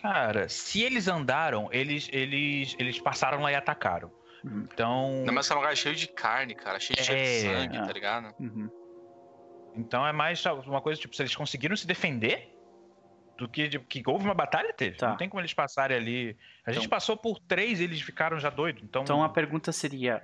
Cara, 0.00 0.48
se 0.48 0.82
eles 0.82 1.06
andaram, 1.06 1.68
eles, 1.70 2.08
eles, 2.12 2.74
eles 2.78 2.98
passaram 2.98 3.40
lá 3.40 3.52
e 3.52 3.54
atacaram. 3.54 4.10
Hum. 4.44 4.66
Então. 4.72 5.22
Não, 5.24 5.32
mas 5.34 5.48
é 5.50 5.54
um 5.54 5.58
lugar 5.58 5.76
cheio 5.76 5.94
de 5.94 6.08
carne, 6.08 6.54
cara. 6.54 6.80
Cheio, 6.80 7.02
cheio 7.04 7.18
É, 7.18 7.22
de 7.24 7.40
sangue, 7.60 7.76
é. 7.76 7.82
tá 7.86 7.92
ligado? 7.92 8.34
Uhum. 8.40 8.68
Então 9.76 10.06
é 10.06 10.12
mais 10.12 10.44
uma 10.66 10.80
coisa, 10.80 11.00
tipo, 11.00 11.14
se 11.14 11.22
eles 11.22 11.34
conseguiram 11.36 11.76
se 11.76 11.86
defender 11.86 12.48
do 13.38 13.48
que, 13.48 13.68
de- 13.68 13.78
que 13.78 14.02
houve 14.06 14.24
uma 14.24 14.34
batalha, 14.34 14.72
teve. 14.72 14.96
Tá. 14.96 15.10
Não 15.10 15.16
tem 15.16 15.28
como 15.28 15.40
eles 15.40 15.54
passarem 15.54 15.96
ali. 15.96 16.36
A 16.66 16.72
gente 16.72 16.86
Então- 16.86 16.90
passou 16.90 17.16
por 17.16 17.38
três 17.38 17.80
e 17.80 17.84
eles 17.84 18.00
ficaram 18.00 18.38
já 18.40 18.50
doidos. 18.50 18.82
Então, 18.82 19.02
Então 19.02 19.22
a 19.22 19.28
pergunta 19.28 19.70
seria: 19.72 20.22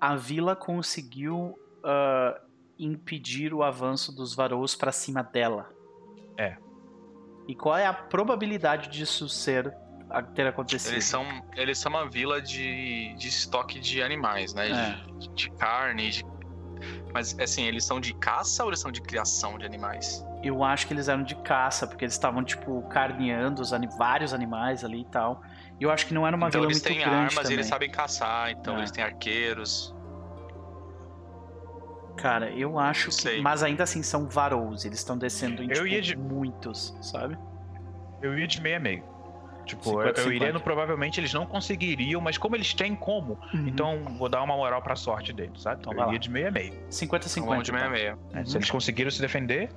a 0.00 0.16
vila 0.16 0.54
conseguiu 0.54 1.58
ah, 1.84 2.40
impedir 2.78 3.54
o 3.54 3.62
avanço 3.62 4.14
dos 4.14 4.34
Varus 4.34 4.74
pra 4.74 4.92
cima 4.92 5.22
dela? 5.22 5.70
É. 6.36 6.56
E 7.48 7.54
qual 7.54 7.76
é 7.76 7.86
a 7.86 7.92
probabilidade 7.92 8.88
disso 8.88 9.28
ser 9.28 9.74
a- 10.10 10.22
ter 10.22 10.46
acontecido? 10.46 10.92
Eles 10.94 11.04
são, 11.04 11.24
eles 11.54 11.78
são 11.78 11.90
uma 11.90 12.08
vila 12.08 12.42
de, 12.42 13.14
de 13.16 13.28
estoque 13.28 13.78
de 13.78 14.02
animais, 14.02 14.52
né? 14.52 14.68
É. 14.70 15.12
De, 15.18 15.28
de 15.30 15.50
carne, 15.52 16.10
de... 16.10 16.24
Mas, 17.14 17.38
assim, 17.38 17.64
eles 17.64 17.84
são 17.84 17.98
de 17.98 18.12
caça 18.14 18.62
ou 18.62 18.68
eles 18.70 18.80
são 18.80 18.90
de 18.92 19.00
criação 19.00 19.56
de 19.58 19.64
animais? 19.64 20.22
Eu 20.42 20.62
acho 20.62 20.86
que 20.86 20.92
eles 20.92 21.08
eram 21.08 21.22
de 21.22 21.34
caça, 21.36 21.86
porque 21.86 22.04
eles 22.04 22.12
estavam, 22.14 22.44
tipo, 22.44 22.82
carneando 22.88 23.62
vários 23.96 24.34
animais 24.34 24.84
ali 24.84 25.00
e 25.00 25.06
tal. 25.06 25.40
E 25.78 25.84
eu 25.84 25.90
acho 25.90 26.06
que 26.06 26.14
não 26.14 26.26
era 26.26 26.34
uma 26.36 26.48
então 26.48 26.60
vila 26.62 26.72
eles 26.72 26.82
muito 26.82 26.88
têm 26.88 26.98
grande 27.00 27.16
armas 27.16 27.34
também. 27.34 27.50
e 27.50 27.54
eles 27.54 27.66
sabem 27.66 27.90
caçar, 27.90 28.50
então 28.50 28.76
É. 28.76 28.78
eles 28.78 28.90
têm 28.90 29.04
arqueiros. 29.04 29.94
Cara, 32.16 32.50
eu 32.50 32.78
acho 32.78 33.08
que... 33.08 33.14
Sei. 33.14 33.40
Mas 33.42 33.62
ainda 33.62 33.82
assim, 33.82 34.02
são 34.02 34.26
varous. 34.26 34.84
Eles 34.86 34.98
estão 34.98 35.18
descendo 35.18 35.62
em, 35.62 35.66
Eu 35.68 35.74
tipo, 35.74 35.86
ia 35.86 36.00
de- 36.00 36.16
muitos, 36.16 36.96
sabe? 37.02 37.36
eu 38.22 38.38
ia 38.38 38.46
de 38.46 38.60
meio 38.62 38.76
a 38.78 38.80
meio. 38.80 39.04
Tipo, 39.66 39.82
50, 39.90 40.20
eu, 40.20 40.26
eu 40.26 40.32
iria 40.32 40.38
50. 40.46 40.52
no 40.54 40.60
provavelmente 40.60 41.20
eles 41.20 41.34
não 41.34 41.44
conseguiriam, 41.44 42.20
mas 42.20 42.38
como 42.38 42.56
eles 42.56 42.72
têm 42.72 42.94
como, 42.96 43.38
Uhum. 43.52 43.66
então 43.68 44.16
vou 44.16 44.28
dar 44.28 44.42
uma 44.42 44.56
moral 44.56 44.80
pra 44.80 44.96
sorte 44.96 45.32
deles, 45.32 45.60
sabe? 45.60 45.80
Então 45.80 45.92
eu 45.92 46.06
iria 46.08 46.18
de 46.18 46.30
meio 46.30 46.48
a 46.48 46.50
meio. 46.50 46.72
50-50. 46.88 47.42
Então 47.52 47.62
de 47.62 47.72
meia 47.72 47.84
a 47.84 47.88
então. 47.88 47.98
meia. 47.98 48.18
né? 48.32 48.40
Uhum. 48.40 48.46
Se 48.46 48.56
eles 48.56 48.70
conseguiram 48.70 49.10
se 49.10 49.20
defender, 49.20 49.68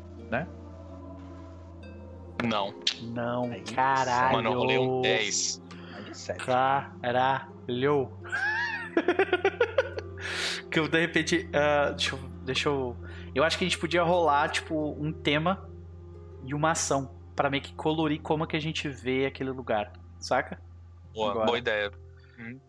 Não. 2.41 2.73
Não, 3.01 3.51
Aí, 3.51 3.61
caralho. 3.63 4.37
Mano, 4.37 4.49
eu 4.51 4.57
rolei 4.57 4.77
um 4.77 5.01
10. 5.01 5.61
Aí 6.09 6.11
é 6.11 6.15
sete. 6.15 6.45
Caralho. 6.45 8.11
que 10.71 10.79
eu, 10.79 10.87
de 10.87 10.99
repente. 10.99 11.49
ah, 11.53 11.91
deixa, 11.91 12.15
eu, 12.15 12.19
deixa 12.43 12.69
eu. 12.69 12.97
Eu 13.33 13.43
acho 13.43 13.57
que 13.57 13.63
a 13.65 13.67
gente 13.67 13.77
podia 13.79 14.03
rolar, 14.03 14.49
tipo, 14.49 14.95
um 14.99 15.11
tema 15.11 15.69
e 16.43 16.53
uma 16.53 16.71
ação. 16.71 17.17
Pra 17.35 17.49
meio 17.49 17.63
que 17.63 17.73
colorir 17.73 18.21
como 18.21 18.45
que 18.45 18.57
a 18.57 18.61
gente 18.61 18.89
vê 18.89 19.25
aquele 19.25 19.51
lugar. 19.51 19.93
Saca? 20.19 20.59
Boa, 21.13 21.31
Agora. 21.31 21.45
boa 21.45 21.57
ideia. 21.57 21.91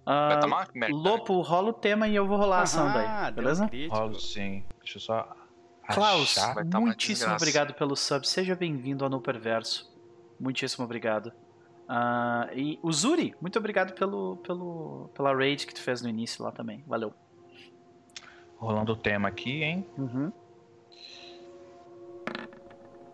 Ah, 0.05 0.29
Vai 0.29 0.41
tomar 0.41 0.69
merda. 0.75 0.95
Lopo, 0.97 1.41
rola 1.41 1.71
o 1.71 1.73
tema 1.73 2.09
e 2.09 2.15
eu 2.15 2.27
vou 2.27 2.37
rolar 2.37 2.61
a 2.61 2.63
ação 2.63 2.89
Ah, 2.89 3.23
daí. 3.25 3.33
Beleza? 3.33 3.71
Rolo 3.91 4.19
sim. 4.19 4.65
Deixa 4.79 4.99
eu 4.99 5.01
só. 5.01 5.29
Klaus, 5.93 6.37
muitíssimo 6.75 7.35
obrigado 7.35 7.75
pelo 7.75 7.97
sub. 7.97 8.27
Seja 8.27 8.55
bem-vindo 8.55 9.05
ao 9.05 9.11
No 9.11 9.21
Perverso. 9.21 9.91
Muitíssimo 10.39 10.85
obrigado. 10.85 11.33
Ah, 11.93 12.49
e 12.55 12.79
o 12.85 12.93
Zuri, 12.93 13.35
muito 13.41 13.59
obrigado 13.59 13.95
pelo, 13.95 14.37
pelo, 14.37 15.11
pela 15.13 15.35
raid 15.35 15.67
que 15.67 15.75
tu 15.75 15.83
fez 15.83 16.01
no 16.01 16.09
início 16.09 16.45
lá 16.45 16.53
também. 16.53 16.85
Valeu. 16.87 17.13
Rolando 18.57 18.93
o 18.93 18.97
tema 18.97 19.27
aqui, 19.29 19.65
hein? 19.65 19.85
Uhum. 19.99 20.31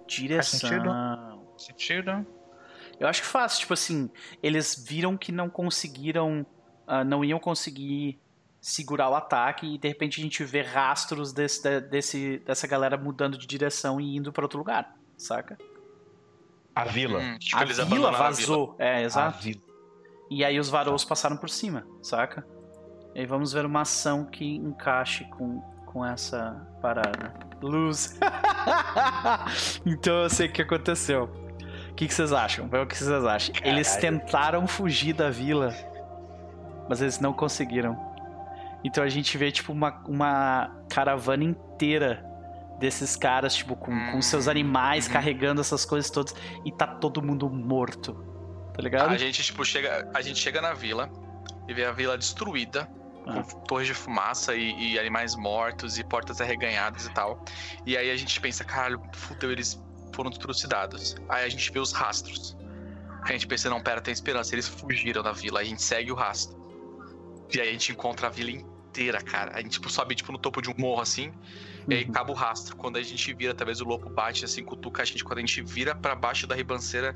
Direção. 0.07 1.47
Sentido? 1.57 2.27
Eu 3.01 3.09
acho 3.09 3.23
que 3.23 3.29
faz, 3.29 3.59
tipo 3.59 3.73
assim, 3.73 4.11
eles 4.43 4.85
viram 4.87 5.17
que 5.17 5.33
não 5.33 5.49
conseguiram, 5.49 6.45
ah, 6.87 7.03
não 7.03 7.25
iam 7.25 7.39
conseguir 7.39 8.21
segurar 8.61 9.09
o 9.09 9.15
ataque 9.15 9.75
e 9.75 9.79
de 9.79 9.89
repente 9.89 10.21
a 10.21 10.23
gente 10.23 10.45
vê 10.45 10.61
rastros 10.61 11.33
desse, 11.33 11.63
de- 11.63 11.81
desse, 11.81 12.39
dessa 12.41 12.67
galera 12.67 12.97
mudando 12.99 13.39
de 13.39 13.47
direção 13.47 13.99
e 14.01 14.17
indo 14.17 14.33
pra 14.33 14.45
outro 14.45 14.59
lugar, 14.59 14.95
saca? 15.17 15.57
A 16.77 16.85
vila. 16.85 17.19
Hum, 17.21 17.39
tipo, 17.39 17.57
a 17.57 17.63
eles 17.63 17.77
vila 17.79 17.87
abandonaram 17.89 18.17
a 18.27 18.31
vila. 18.31 18.49
vazou, 18.49 18.77
é, 18.79 18.97
A 18.97 19.03
exato. 19.03 19.43
vila. 19.43 19.61
E 20.31 20.45
aí 20.45 20.59
os 20.61 20.69
varous 20.69 21.05
passaram 21.05 21.37
por 21.39 21.49
cima, 21.49 21.87
saca? 22.03 22.47
E 23.15 23.21
aí 23.21 23.27
vamos 23.27 23.51
ver 23.53 23.65
uma 23.65 23.81
ação 23.81 24.27
que 24.27 24.57
encaixe 24.57 25.25
com, 25.31 25.61
com 25.87 26.05
essa 26.05 26.69
parada. 26.83 27.33
Luz. 27.63 28.19
então 29.87 30.23
eu 30.23 30.29
sei 30.29 30.49
o 30.49 30.53
que 30.53 30.61
aconteceu. 30.63 31.25
O 31.91 31.95
que, 31.95 32.07
que 32.07 32.13
vocês 32.13 32.31
acham? 32.33 32.69
Vê 32.69 32.79
o 32.79 32.87
que 32.87 32.95
vocês 32.95 33.25
acham. 33.25 33.55
Eles 33.65 33.95
Caralho. 33.97 34.21
tentaram 34.21 34.67
fugir 34.67 35.15
da 35.15 35.31
vila, 35.31 35.75
mas 36.91 37.01
eles 37.01 37.19
não 37.21 37.33
conseguiram. 37.33 37.97
Então 38.85 39.03
a 39.03 39.09
gente 39.09 39.39
vê, 39.39 39.51
tipo, 39.51 39.73
uma, 39.73 40.03
uma 40.07 40.71
caravana 40.91 41.43
inteira 41.43 42.23
desses 42.79 43.17
caras, 43.17 43.55
tipo, 43.55 43.75
com, 43.77 44.13
com 44.13 44.23
seus 44.23 44.47
Hum, 44.47 44.51
animais 44.51 45.07
uhum. 45.07 45.13
carregando 45.13 45.61
essas 45.61 45.85
coisas 45.85 46.11
todas. 46.11 46.35
E 46.65 46.73
tá 46.73 46.87
todo 46.87 47.23
mundo 47.23 47.49
morto. 47.49 48.15
Tá 48.75 48.83
ligado? 48.83 49.11
A 49.11 49.17
gente, 49.17 49.43
tipo, 49.43 49.65
chega, 49.65 50.11
a 50.15 50.21
gente 50.21 50.39
chega 50.39 50.61
na 50.61 50.75
vila 50.75 51.11
e 51.69 51.73
vê 51.75 51.85
a 51.85 51.93
vila 51.93 52.17
destruída, 52.19 52.89
Ah. 53.27 53.43
com 53.43 53.61
torres 53.61 53.87
de 53.89 53.95
fumaça 53.95 54.55
e, 54.55 54.93
e 54.93 54.99
animais 54.99 55.35
mortos 55.35 55.99
e 55.99 56.05
portas 56.05 56.41
arreganhadas 56.41 57.07
e 57.07 57.11
tal. 57.13 57.43
E 57.85 57.97
aí 57.97 58.11
a 58.11 58.17
gente 58.17 58.39
pensa, 58.41 58.63
caralho, 58.65 59.01
fudeu, 59.13 59.51
eles 59.51 59.83
foram 60.15 60.31
trucidados. 60.31 61.17
Aí 61.29 61.45
a 61.45 61.49
gente 61.49 61.73
vê 61.73 61.79
os 61.81 61.93
rastros. 61.93 62.57
A 63.23 63.33
gente 63.33 63.47
pensa, 63.47 63.69
não, 63.69 63.81
pera, 63.81 64.01
tem 64.01 64.13
esperança, 64.13 64.55
eles 64.55 64.69
fugiram 64.69 65.23
da 65.23 65.33
vila. 65.33 65.59
A 65.61 65.65
gente 65.65 65.83
segue 65.83 66.13
o 66.13 66.15
rastro. 66.15 66.57
E 67.53 67.61
aí 67.61 67.69
a 67.69 67.73
gente 67.73 67.91
encontra 67.93 68.29
a 68.29 68.31
vila 68.31 68.51
inteira, 68.51 68.76
cara. 69.25 69.53
A 69.55 69.61
gente 69.61 69.73
tipo, 69.73 69.89
sobe 69.91 70.15
tipo, 70.15 70.33
no 70.33 70.39
topo 70.39 70.61
de 70.63 70.71
um 70.71 70.75
morro 70.77 71.01
assim, 71.03 71.33
e 71.89 71.95
aí 71.95 72.05
Uhum. 72.05 72.11
acaba 72.11 72.31
o 72.31 72.35
rastro. 72.35 72.77
Quando 72.77 72.97
a 72.97 73.03
gente 73.03 73.33
vira, 73.35 73.55
talvez 73.55 73.81
o 73.81 73.85
lobo 73.85 74.09
bate 74.11 74.45
assim, 74.45 74.65
cutuca 74.65 75.03
a 75.03 75.05
gente. 75.05 75.23
Quando 75.25 75.39
a 75.39 75.41
gente 75.43 75.63
vira 75.63 75.95
pra 75.95 76.15
baixo 76.15 76.47
da 76.47 76.55
ribanceira, 76.55 77.15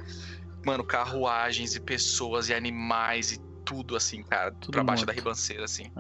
mano, 0.65 0.85
carruagens 0.85 1.75
e 1.75 1.81
pessoas 1.81 2.49
e 2.49 2.55
animais 2.55 3.33
e 3.33 3.41
tudo 3.65 3.97
assim, 3.97 4.23
cara. 4.23 4.53
Tudo 4.53 4.73
pra 4.73 4.85
baixo 4.85 5.03
morto. 5.03 5.07
da 5.09 5.13
ribanceira, 5.13 5.65
assim. 5.65 5.91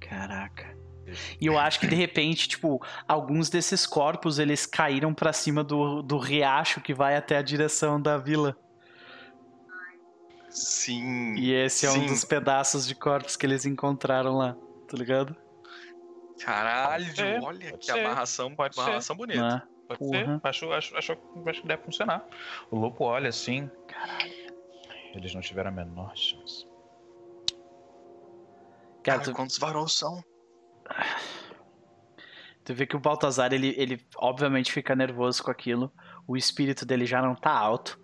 Caraca. 0.00 0.76
E 1.40 1.46
eu 1.46 1.58
acho 1.58 1.80
que 1.80 1.86
de 1.86 1.94
repente, 1.96 2.48
tipo, 2.48 2.80
alguns 3.08 3.50
desses 3.50 3.86
corpos 3.86 4.38
eles 4.38 4.64
caíram 4.66 5.12
pra 5.12 5.32
cima 5.32 5.62
do, 5.64 6.00
do 6.00 6.16
riacho 6.16 6.80
que 6.80 6.94
vai 6.94 7.16
até 7.16 7.36
a 7.36 7.42
direção 7.42 8.00
da 8.00 8.16
vila. 8.16 8.56
Sim. 10.52 11.34
E 11.34 11.50
esse 11.52 11.86
é 11.86 11.90
um 11.90 11.94
Sim. 11.94 12.06
dos 12.06 12.24
pedaços 12.24 12.86
de 12.86 12.94
corpos 12.94 13.36
que 13.36 13.46
eles 13.46 13.64
encontraram 13.64 14.36
lá, 14.36 14.54
tá 14.86 14.96
ligado? 14.96 15.34
Caralho, 16.44 17.06
Pode 17.06 17.16
ser, 17.16 17.42
olha 17.42 17.70
pode 17.70 17.78
que 17.78 17.86
ser, 17.86 18.00
amarração, 18.00 18.54
pode 18.54 18.74
ser. 18.74 18.80
amarração 18.82 19.16
bonita. 19.16 19.40
Né? 19.40 19.62
Pode 19.88 19.98
Porra. 19.98 20.18
ser. 20.18 20.40
Acho, 20.42 20.72
acho, 20.72 20.96
acho, 20.96 21.12
acho 21.46 21.62
que 21.62 21.68
deve 21.68 21.82
funcionar. 21.84 22.26
O 22.70 22.78
lobo 22.78 23.04
olha 23.04 23.28
assim. 23.30 23.70
Eles 25.14 25.34
não 25.34 25.40
tiveram 25.40 25.70
a 25.70 25.72
menor 25.72 26.14
chance. 26.16 26.66
Cara, 29.02 29.18
Cara, 29.18 29.22
tu, 29.22 29.32
quantos 29.32 29.58
varões 29.58 29.92
são? 29.92 30.22
tu 32.64 32.74
vê 32.74 32.86
que 32.86 32.96
o 32.96 33.00
Baltazar, 33.00 33.52
ele, 33.52 33.74
ele 33.78 34.04
obviamente 34.16 34.70
fica 34.72 34.94
nervoso 34.94 35.42
com 35.42 35.50
aquilo. 35.50 35.92
O 36.26 36.36
espírito 36.36 36.84
dele 36.84 37.06
já 37.06 37.22
não 37.22 37.34
tá 37.34 37.50
alto. 37.52 38.01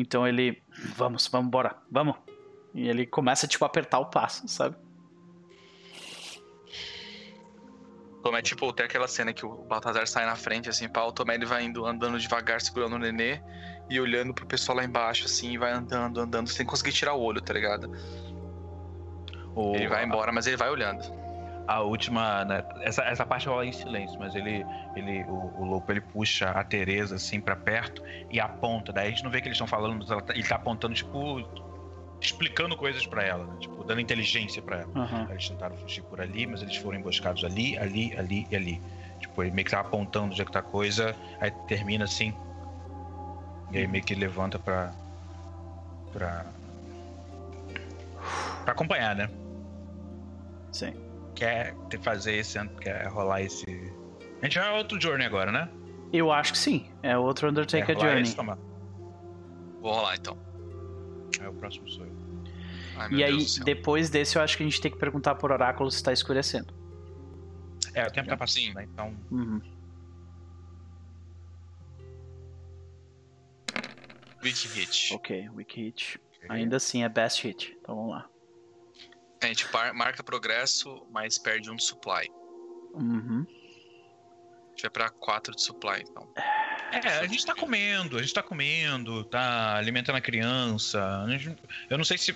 Então 0.00 0.26
ele. 0.26 0.62
Vamos, 0.96 1.26
vamos, 1.26 1.50
bora, 1.50 1.76
vamos. 1.90 2.14
E 2.74 2.88
ele 2.88 3.06
começa, 3.06 3.46
tipo, 3.48 3.64
a 3.64 3.66
apertar 3.66 3.98
o 3.98 4.06
passo, 4.06 4.46
sabe? 4.46 4.76
Como 8.22 8.36
é 8.36 8.42
tipo, 8.42 8.72
tem 8.72 8.84
aquela 8.84 9.08
cena 9.08 9.32
que 9.32 9.46
o 9.46 9.50
Baltazar 9.64 10.06
sai 10.06 10.26
na 10.26 10.36
frente, 10.36 10.68
assim, 10.68 10.88
pá, 10.88 11.02
o 11.04 11.12
Tomé 11.12 11.34
ele 11.36 11.46
vai 11.46 11.64
indo, 11.64 11.86
andando 11.86 12.18
devagar, 12.18 12.60
segurando 12.60 12.96
o 12.96 12.98
nenê 12.98 13.40
e 13.88 13.98
olhando 14.00 14.34
pro 14.34 14.44
pessoal 14.44 14.76
lá 14.76 14.84
embaixo, 14.84 15.24
assim, 15.24 15.52
e 15.52 15.58
vai 15.58 15.72
andando, 15.72 16.20
andando, 16.20 16.48
sem 16.48 16.66
conseguir 16.66 16.92
tirar 16.92 17.14
o 17.14 17.22
olho, 17.22 17.40
tá 17.40 17.54
ligado? 17.54 17.90
O- 19.54 19.74
Ele 19.74 19.88
vai 19.88 20.04
embora, 20.04 20.30
mas 20.32 20.46
ele 20.46 20.56
vai 20.56 20.68
olhando. 20.68 21.02
A 21.68 21.82
última, 21.82 22.46
né, 22.46 22.64
essa, 22.80 23.02
essa 23.02 23.26
parte 23.26 23.46
rola 23.46 23.66
em 23.66 23.72
silêncio, 23.72 24.18
mas 24.18 24.34
ele, 24.34 24.64
ele 24.96 25.22
o, 25.24 25.52
o 25.60 25.64
Lopo 25.66 25.92
ele 25.92 26.00
puxa 26.00 26.48
a 26.50 26.64
Teresa 26.64 27.16
assim 27.16 27.42
pra 27.42 27.54
perto 27.54 28.02
e 28.30 28.40
aponta. 28.40 28.90
Daí 28.90 29.08
a 29.08 29.10
gente 29.10 29.22
não 29.22 29.30
vê 29.30 29.40
que 29.42 29.48
eles 29.48 29.56
estão 29.56 29.66
falando, 29.66 29.96
mas 29.98 30.10
ela 30.10 30.22
tá- 30.22 30.32
ele 30.32 30.42
tá 30.44 30.56
apontando 30.56 30.94
tipo 30.94 31.46
explicando 32.20 32.74
coisas 32.74 33.06
pra 33.06 33.22
ela, 33.22 33.44
né? 33.44 33.56
tipo 33.60 33.84
dando 33.84 34.00
inteligência 34.00 34.60
pra 34.62 34.78
ela. 34.80 34.90
Aí 35.26 35.32
Eles 35.32 35.46
tentaram 35.48 35.76
fugir 35.76 36.02
por 36.04 36.20
ali, 36.22 36.46
mas 36.46 36.62
eles 36.62 36.74
foram 36.76 36.98
emboscados 36.98 37.44
ali, 37.44 37.76
ali, 37.78 38.16
ali 38.16 38.46
e 38.50 38.56
ali. 38.56 38.82
Tipo, 39.20 39.42
ele 39.42 39.50
meio 39.50 39.64
que 39.66 39.70
tá 39.70 39.80
apontando 39.80 40.26
onde 40.32 40.40
é 40.40 40.44
que 40.46 40.50
tá 40.52 40.60
a 40.60 40.62
coisa, 40.62 41.14
aí 41.38 41.50
termina 41.66 42.04
assim. 42.04 42.32
E 43.70 43.76
aí 43.78 43.86
meio 43.86 44.02
que 44.02 44.14
levanta 44.14 44.58
pra. 44.58 44.92
pra. 46.12 46.46
pra 48.64 48.72
acompanhar, 48.72 49.14
né? 49.14 49.28
Sim. 50.72 50.94
Quer 51.38 51.72
ter- 51.88 52.00
fazer 52.00 52.34
esse. 52.34 52.58
quer 52.80 53.06
rolar 53.06 53.42
esse. 53.42 53.64
A 54.42 54.44
gente 54.44 54.58
vai 54.58 54.76
outro 54.76 55.00
journey 55.00 55.24
agora, 55.24 55.52
né? 55.52 55.68
Eu 56.12 56.32
acho 56.32 56.52
que 56.52 56.58
sim. 56.58 56.90
É 57.00 57.16
outro 57.16 57.48
Undertaker 57.48 57.86
Quer 57.86 57.94
rolar 57.94 58.06
Journey. 58.08 58.22
esse, 58.22 58.34
toma. 58.34 58.58
Vou 59.80 59.92
rolar 59.92 60.16
então. 60.16 60.36
É 61.40 61.48
o 61.48 61.52
próximo 61.54 61.88
sou 61.88 62.04
eu. 62.04 62.12
Ai, 62.96 63.12
E 63.12 63.16
Deus 63.24 63.58
aí, 63.58 63.64
depois 63.64 64.10
desse, 64.10 64.36
eu 64.36 64.42
acho 64.42 64.56
que 64.56 64.64
a 64.64 64.66
gente 64.66 64.80
tem 64.80 64.90
que 64.90 64.98
perguntar 64.98 65.36
por 65.36 65.52
oráculo 65.52 65.88
se 65.92 66.02
tá 66.02 66.12
escurecendo. 66.12 66.74
É, 67.94 68.04
o 68.04 68.10
tempo 68.10 68.28
tá 68.28 68.36
passando, 68.36 68.74
né? 68.74 68.82
Então. 68.92 69.14
Uhum. 69.30 69.60
Weak 74.42 74.68
hit. 74.74 75.14
Ok, 75.14 75.48
weak 75.54 75.80
hit. 75.80 76.20
Ainda 76.48 76.76
assim 76.76 77.04
é 77.04 77.08
best 77.08 77.42
hit. 77.46 77.76
Então 77.80 77.94
vamos 77.94 78.10
lá. 78.12 78.26
A 79.40 79.46
gente 79.46 79.66
marca 79.94 80.22
progresso, 80.22 81.06
mas 81.10 81.38
perde 81.38 81.70
um 81.70 81.76
de 81.76 81.84
supply. 81.84 82.28
Uhum. 82.94 83.46
A 83.48 84.70
gente 84.70 84.82
vai 84.82 84.90
pra 84.90 85.10
4 85.10 85.54
de 85.54 85.62
supply, 85.62 86.02
então. 86.02 86.28
É, 86.92 87.18
a 87.18 87.26
gente 87.26 87.44
tá 87.44 87.54
comendo, 87.54 88.16
a 88.16 88.22
gente 88.22 88.32
tá 88.34 88.42
comendo, 88.42 89.22
tá 89.24 89.76
alimentando 89.76 90.16
a 90.16 90.20
criança. 90.20 91.22
a 91.24 91.28
gente- 91.36 91.56
Eu 91.90 91.98
não 91.98 92.04
sei 92.04 92.16
se. 92.18 92.34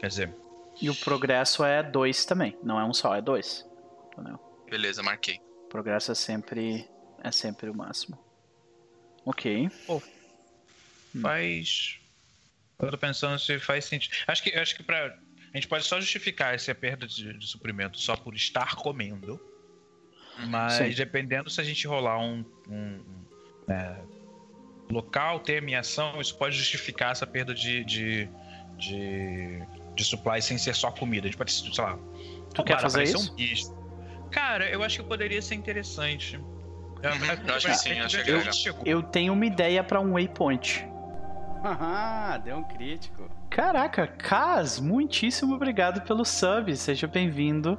Quer 0.00 0.08
dizer, 0.08 0.34
E 0.82 0.90
o 0.90 0.94
progresso 0.96 1.64
é 1.64 1.82
dois 1.82 2.24
também. 2.24 2.58
Não 2.62 2.78
é 2.80 2.84
um 2.84 2.92
só, 2.92 3.14
é 3.14 3.22
dois. 3.22 3.64
Entendeu? 4.12 4.38
Beleza, 4.68 5.02
marquei. 5.02 5.36
O 5.66 5.68
progresso 5.68 6.10
é 6.10 6.14
sempre. 6.14 6.88
É 7.22 7.30
sempre 7.30 7.70
o 7.70 7.74
máximo. 7.74 8.18
Ok. 9.24 9.70
faz. 11.22 11.98
Eu 12.78 12.90
tô 12.90 12.98
pensando 12.98 13.38
se 13.38 13.58
faz 13.60 13.84
sentido. 13.84 14.12
Acho 14.26 14.42
que, 14.42 14.50
acho 14.50 14.74
que 14.76 14.82
pra. 14.82 15.16
A 15.54 15.56
gente 15.56 15.68
pode 15.68 15.84
só 15.84 16.00
justificar 16.00 16.52
essa 16.52 16.74
perda 16.74 17.06
de, 17.06 17.32
de 17.38 17.46
suprimento 17.46 17.96
só 17.98 18.16
por 18.16 18.34
estar 18.34 18.74
comendo. 18.74 19.40
Mas 20.48 20.72
Sim. 20.74 20.90
dependendo 20.90 21.48
se 21.48 21.60
a 21.60 21.64
gente 21.64 21.86
rolar 21.86 22.18
um. 22.18 22.44
um- 22.68 23.00
um, 23.68 23.72
é, 23.72 24.00
local, 24.90 25.38
termo 25.40 25.68
e 25.70 25.74
ação, 25.76 26.20
isso 26.20 26.36
pode 26.36 26.56
justificar 26.56 27.12
essa 27.12 27.24
perda 27.26 27.54
de. 27.54 27.84
de, 27.84 28.28
de, 28.76 29.62
de 29.94 30.04
supply 30.04 30.42
sem 30.42 30.58
ser 30.58 30.74
só 30.74 30.90
comida. 30.90 31.28
A 31.28 31.30
gente 31.30 31.38
pode, 31.38 31.52
sei 31.52 31.84
lá. 31.84 31.96
Tu 32.52 32.64
quer 32.64 32.80
fazer 32.80 33.04
isso? 33.04 33.32
Um 33.32 33.34
bicho. 33.36 33.72
Cara, 34.32 34.68
eu 34.68 34.82
acho 34.82 35.00
que 35.00 35.08
poderia 35.08 35.40
ser 35.40 35.54
interessante. 35.54 36.34
Eu, 37.00 37.10
eu 37.46 37.54
acho 37.54 37.66
que 37.68 37.74
sim, 37.74 38.00
acho 38.00 38.24
que 38.24 38.30
eu, 38.30 38.38
é. 38.40 38.50
Eu 38.84 39.02
tenho 39.04 39.32
uma 39.32 39.46
ideia 39.46 39.84
pra 39.84 40.00
um 40.00 40.14
waypoint. 40.14 40.84
Deu 42.44 42.58
um 42.58 42.62
crítico. 42.62 43.28
Caraca, 43.48 44.06
Kaz, 44.06 44.78
muitíssimo 44.78 45.54
obrigado 45.54 46.02
pelo 46.02 46.24
sub. 46.24 46.76
Seja 46.76 47.06
bem-vindo 47.06 47.78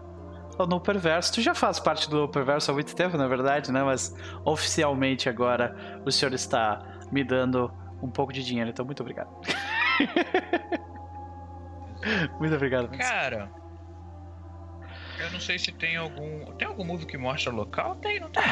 ao 0.57 0.65
No 0.65 0.79
Perverso. 0.79 1.33
Tu 1.33 1.41
já 1.41 1.53
faz 1.53 1.79
parte 1.79 2.09
do 2.09 2.21
No 2.21 2.27
Perverso 2.27 2.71
há 2.71 2.73
muito 2.73 2.95
tempo, 2.95 3.15
na 3.15 3.27
verdade, 3.27 3.71
né? 3.71 3.83
Mas 3.83 4.15
oficialmente 4.43 5.29
agora 5.29 6.01
o 6.05 6.11
senhor 6.11 6.33
está 6.33 6.83
me 7.11 7.23
dando 7.23 7.71
um 8.01 8.09
pouco 8.09 8.33
de 8.33 8.43
dinheiro, 8.43 8.69
então 8.69 8.86
muito 8.86 9.01
obrigado. 9.01 9.29
muito 12.39 12.55
obrigado. 12.55 12.89
Cara, 12.97 13.51
eu 15.20 15.32
não 15.32 15.39
sei 15.39 15.57
se 15.59 15.72
tem 15.72 15.95
algum. 15.95 16.45
Tem 16.53 16.68
algum 16.68 16.84
move 16.84 17.05
que 17.05 17.18
mostra 17.18 17.51
local? 17.51 17.95
Tem, 17.95 18.20
não 18.20 18.30
tem? 18.30 18.43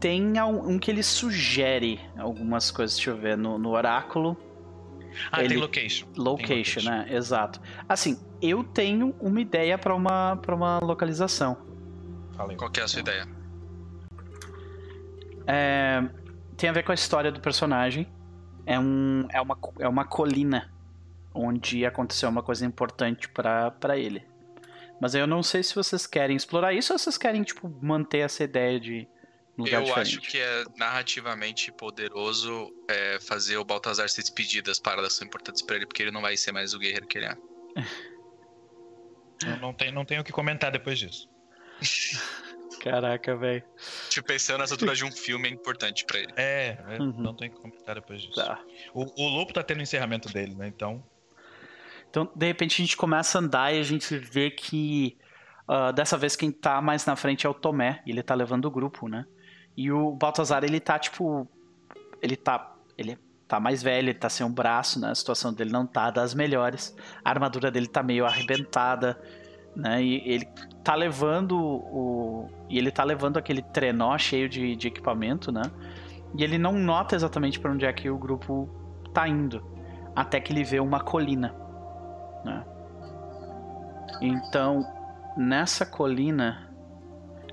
Tem 0.00 0.40
um 0.40 0.78
que 0.78 0.90
ele 0.90 1.02
sugere 1.02 2.00
algumas 2.16 2.70
coisas, 2.70 2.96
deixa 2.96 3.10
eu 3.10 3.16
ver, 3.16 3.36
no, 3.36 3.58
no 3.58 3.70
oráculo. 3.70 4.36
Ah, 5.32 5.40
Ele- 5.40 5.48
tem 5.50 5.58
location. 5.58 6.06
Tem 6.06 6.24
Location, 6.24 6.80
né? 6.88 7.06
Exato. 7.10 7.60
Assim, 7.88 8.20
eu 8.40 8.62
tenho 8.62 9.14
uma 9.18 9.40
ideia 9.40 9.76
pra 9.76 9.94
uma, 9.94 10.36
pra 10.36 10.54
uma 10.54 10.78
localização. 10.78 11.56
Fala 12.36 12.52
aí. 12.52 12.56
Qual 12.56 12.70
que 12.70 12.78
é 12.78 12.84
a 12.84 12.88
sua 12.88 13.00
ideia? 13.00 13.26
É, 15.46 16.06
tem 16.56 16.68
a 16.68 16.72
ver 16.72 16.84
com 16.84 16.92
a 16.92 16.94
história 16.94 17.32
do 17.32 17.40
personagem. 17.40 18.06
É, 18.66 18.78
um, 18.78 19.26
é, 19.30 19.40
uma, 19.40 19.58
é 19.80 19.88
uma 19.88 20.04
colina 20.04 20.70
onde 21.34 21.86
aconteceu 21.86 22.28
uma 22.28 22.42
coisa 22.42 22.66
importante 22.66 23.28
pra 23.28 23.96
ele. 23.96 24.27
Mas 25.00 25.14
eu 25.14 25.26
não 25.26 25.42
sei 25.42 25.62
se 25.62 25.74
vocês 25.74 26.06
querem 26.06 26.36
explorar 26.36 26.72
isso 26.72 26.92
ou 26.92 26.98
se 26.98 27.04
vocês 27.04 27.18
querem, 27.18 27.42
tipo, 27.42 27.68
manter 27.82 28.18
essa 28.18 28.42
ideia 28.44 28.80
de 28.80 29.06
um 29.56 29.62
lugar 29.62 29.80
Eu 29.80 29.84
diferente. 29.86 30.18
acho 30.18 30.20
que 30.20 30.38
é 30.38 30.64
narrativamente 30.76 31.70
poderoso 31.72 32.72
é, 32.88 33.18
fazer 33.20 33.56
o 33.58 33.64
Baltazar 33.64 34.08
ser 34.08 34.22
despedido. 34.22 34.70
As 34.70 34.78
paradas 34.78 35.12
são 35.14 35.26
importantes 35.26 35.62
pra 35.62 35.76
ele, 35.76 35.86
porque 35.86 36.02
ele 36.02 36.10
não 36.10 36.20
vai 36.20 36.36
ser 36.36 36.52
mais 36.52 36.74
o 36.74 36.78
guerreiro 36.78 37.06
que 37.06 37.18
ele 37.18 37.26
é. 37.26 37.36
Eu 39.46 39.56
não, 39.58 39.72
tenho, 39.72 39.92
não 39.92 40.04
tenho 40.04 40.20
o 40.20 40.24
que 40.24 40.32
comentar 40.32 40.70
depois 40.72 40.98
disso. 40.98 41.28
Caraca, 42.82 43.36
velho. 43.36 43.62
Tipo, 44.08 44.28
pensando 44.28 44.58
nessa 44.60 44.74
altura 44.74 44.94
de 44.94 45.04
um 45.04 45.10
filme 45.10 45.48
é 45.48 45.52
importante 45.52 46.04
pra 46.04 46.18
ele. 46.20 46.32
É, 46.36 46.76
é, 46.90 46.98
Uhum. 47.02 47.12
não 47.22 47.34
tenho 47.34 47.50
o 47.52 47.54
que 47.56 47.60
comentar 47.60 47.94
depois 47.96 48.20
disso. 48.22 48.34
Tá. 48.34 48.60
O, 48.94 49.02
o 49.20 49.28
Lopo 49.28 49.52
tá 49.52 49.62
tendo 49.62 49.78
o 49.78 49.82
encerramento 49.82 50.28
dele, 50.32 50.54
né? 50.54 50.68
Então. 50.68 51.04
Então, 52.10 52.30
de 52.34 52.46
repente, 52.46 52.80
a 52.80 52.84
gente 52.84 52.96
começa 52.96 53.38
a 53.38 53.40
andar 53.40 53.74
e 53.74 53.78
a 53.78 53.82
gente 53.82 54.16
vê 54.16 54.50
que 54.50 55.18
ah, 55.68 55.92
dessa 55.92 56.16
vez 56.16 56.34
quem 56.34 56.50
tá 56.50 56.80
mais 56.80 57.04
na 57.04 57.14
frente 57.14 57.46
é 57.46 57.50
o 57.50 57.54
Tomé. 57.54 58.00
E 58.06 58.10
ele 58.10 58.22
tá 58.22 58.34
levando 58.34 58.64
o 58.64 58.70
grupo, 58.70 59.06
né? 59.06 59.26
E 59.76 59.92
o 59.92 60.12
Baltazar, 60.12 60.64
ele 60.64 60.80
tá 60.80 60.98
tipo. 60.98 61.46
Ele 62.22 62.36
tá. 62.36 62.74
Ele 62.96 63.18
tá 63.46 63.60
mais 63.60 63.82
velho, 63.82 64.08
ele 64.08 64.18
tá 64.18 64.28
sem 64.28 64.44
um 64.44 64.52
braço, 64.52 64.98
né? 64.98 65.10
A 65.10 65.14
situação 65.14 65.52
dele 65.52 65.70
não 65.70 65.86
tá 65.86 66.10
das 66.10 66.34
melhores. 66.34 66.96
A 67.22 67.30
armadura 67.30 67.70
dele 67.70 67.86
tá 67.86 68.02
meio 68.02 68.24
arrebentada, 68.24 69.20
né? 69.76 70.02
E 70.02 70.22
ele 70.28 70.48
tá 70.82 70.94
levando 70.94 71.52
o. 71.58 72.48
E 72.70 72.78
ele 72.78 72.90
tá 72.90 73.04
levando 73.04 73.36
aquele 73.36 73.62
trenó 73.62 74.16
cheio 74.16 74.48
de, 74.48 74.74
de 74.74 74.88
equipamento, 74.88 75.52
né? 75.52 75.62
E 76.36 76.42
ele 76.42 76.58
não 76.58 76.72
nota 76.72 77.14
exatamente 77.14 77.60
pra 77.60 77.70
onde 77.70 77.84
é 77.84 77.92
que 77.92 78.08
o 78.08 78.18
grupo 78.18 78.68
tá 79.12 79.28
indo. 79.28 79.62
Até 80.16 80.40
que 80.40 80.52
ele 80.52 80.64
vê 80.64 80.80
uma 80.80 81.00
colina. 81.00 81.67
Né? 82.48 82.64
Então, 84.20 84.82
nessa 85.36 85.84
colina, 85.84 86.74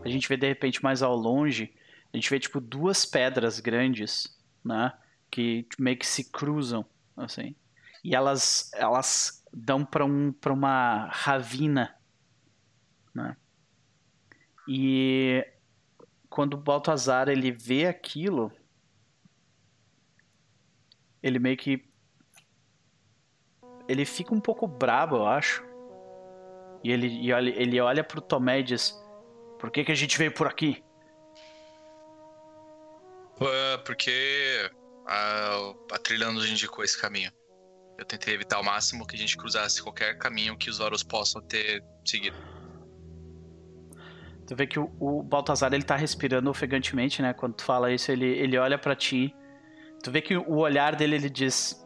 a 0.04 0.10
gente 0.10 0.28
vê 0.28 0.38
de 0.38 0.48
repente 0.48 0.84
mais 0.84 1.04
ao 1.04 1.16
longe, 1.16 1.74
a 2.14 2.18
gente 2.18 2.30
vê 2.30 2.40
tipo 2.40 2.60
duas 2.60 3.06
pedras 3.06 3.60
grandes, 3.60 4.36
né? 4.64 4.94
Que 5.30 5.68
meio 5.78 5.98
que 5.98 6.08
se 6.08 6.32
cruzam, 6.32 6.86
assim. 7.18 7.56
E 8.04 8.16
elas, 8.16 8.72
elas 8.74 9.44
dão 9.54 9.84
para 9.84 10.06
um, 10.06 10.32
pra 10.32 10.54
uma 10.54 11.08
ravina, 11.12 11.96
né? 13.14 13.36
E 14.68 15.46
quando 16.30 16.56
o 16.56 16.62
Baltazar 16.62 17.28
ele 17.28 17.52
vê 17.52 17.86
aquilo, 17.86 18.52
ele 21.22 21.40
meio 21.40 21.58
que 21.58 21.86
ele 23.88 24.06
fica 24.06 24.34
um 24.34 24.40
pouco 24.40 24.68
brabo, 24.68 25.18
eu 25.18 25.28
acho. 25.28 25.64
E 26.84 26.92
ele, 26.92 27.08
e 27.08 27.34
olha, 27.34 27.50
ele 27.50 27.80
olha 27.80 28.04
pro 28.04 28.22
Tomé 28.22 28.60
e 28.60 28.64
diz: 28.64 28.94
Por 29.60 29.72
que, 29.72 29.84
que 29.84 29.92
a 29.92 29.96
gente 29.96 30.18
veio 30.18 30.32
por 30.32 30.48
aqui? 30.48 30.84
Ah, 33.42 33.82
porque 33.84 34.72
a, 35.06 35.74
a 35.92 35.98
trilha 36.00 36.32
nos 36.32 36.50
indicou 36.50 36.84
esse 36.84 37.00
caminho. 37.00 37.32
Eu 37.98 38.06
tentei 38.06 38.34
evitar 38.34 38.58
ao 38.58 38.64
máximo 38.64 39.06
que 39.08 39.16
a 39.16 39.20
gente 39.20 39.38
cruzasse 39.38 39.82
qualquer 39.82 40.18
caminho 40.18 40.58
que 40.58 40.70
os 40.70 40.80
Varos 40.80 41.04
possam 41.04 41.42
ter 41.42 41.84
seguido. 42.06 42.36
Tu 44.48 44.56
vê 44.56 44.68
que 44.68 44.78
o, 44.78 44.92
o 45.00 45.24
Baltazar 45.24 45.74
ele 45.74 45.84
tá 45.84 45.96
respirando 45.96 46.50
ofegantemente, 46.50 47.22
né? 47.22 47.34
Quando 47.34 47.56
tu 47.56 47.64
fala 47.64 47.92
isso, 47.92 48.12
ele, 48.12 48.26
ele 48.26 48.58
olha 48.58 48.78
pra 48.78 48.96
ti. 48.96 49.34
Tu 50.04 50.12
vê 50.12 50.22
que 50.22 50.38
o 50.38 50.58
olhar 50.58 50.96
dele 50.96 51.16
ele 51.16 51.30
diz: 51.30 51.85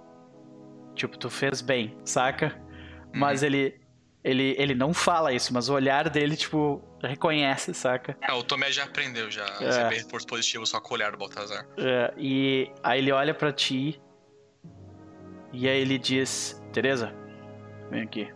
Tipo, 1.00 1.18
tu 1.18 1.30
fez 1.30 1.62
bem, 1.62 1.95
saca? 2.04 2.60
Mas 3.14 3.41
ele, 3.41 3.80
ele, 4.22 4.54
ele 4.58 4.76
não 4.76 4.93
fala 4.93 5.32
isso, 5.32 5.54
mas 5.54 5.70
o 5.70 5.74
olhar 5.74 6.10
dele, 6.10 6.36
tipo, 6.36 6.82
reconhece, 7.02 7.74
saca? 7.74 8.18
Ah, 8.22 8.36
o 8.36 8.43
Tomé 8.43 8.70
já 8.70 8.84
aprendeu 8.84 9.32
já 9.32 9.45
É. 9.62 9.66
receber 9.66 9.95
reforço 9.95 10.28
positivo 10.28 10.66
só 10.66 10.82
com 10.82 10.91
o 10.93 10.97
olhar 10.97 11.12
do 11.14 11.18
Baltazar. 11.18 11.66
É, 11.78 12.14
e 12.18 12.70
aí 12.84 13.00
ele 13.00 13.14
olha 13.14 13.34
pra 13.34 13.54
ti 13.54 13.97
e 15.54 15.68
aí 15.70 15.80
ele 15.80 15.97
diz: 15.97 16.62
Teresa, 16.74 17.14
vem 17.89 18.02
aqui. 18.04 18.32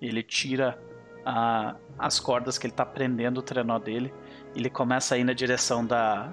Ele 0.00 0.22
tira 0.22 0.78
a- 1.26 1.76
as 1.98 2.18
cordas 2.18 2.56
que 2.58 2.66
ele 2.66 2.74
tá 2.74 2.84
prendendo 2.86 3.38
o 3.38 3.42
trenó 3.42 3.78
dele. 3.78 4.12
E 4.54 4.58
ele 4.58 4.70
começa 4.70 5.14
a 5.14 5.18
ir 5.18 5.24
na 5.24 5.32
direção 5.34 5.84
da. 5.86 6.32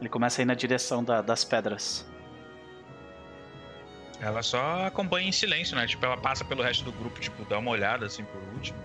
Ele 0.00 0.08
começa 0.08 0.40
a 0.40 0.42
ir 0.42 0.46
na 0.46 0.54
direção 0.54 1.02
da- 1.02 1.22
das 1.22 1.44
pedras. 1.44 2.06
Ela 4.20 4.42
só 4.42 4.86
acompanha 4.86 5.28
em 5.28 5.32
silêncio, 5.32 5.76
né? 5.76 5.86
Tipo, 5.86 6.04
ela 6.04 6.16
passa 6.16 6.44
pelo 6.44 6.62
resto 6.62 6.84
do 6.84 6.92
grupo, 6.92 7.20
tipo, 7.20 7.44
dá 7.44 7.58
uma 7.58 7.70
olhada 7.70 8.06
assim 8.06 8.24
por 8.24 8.42
último. 8.54 8.78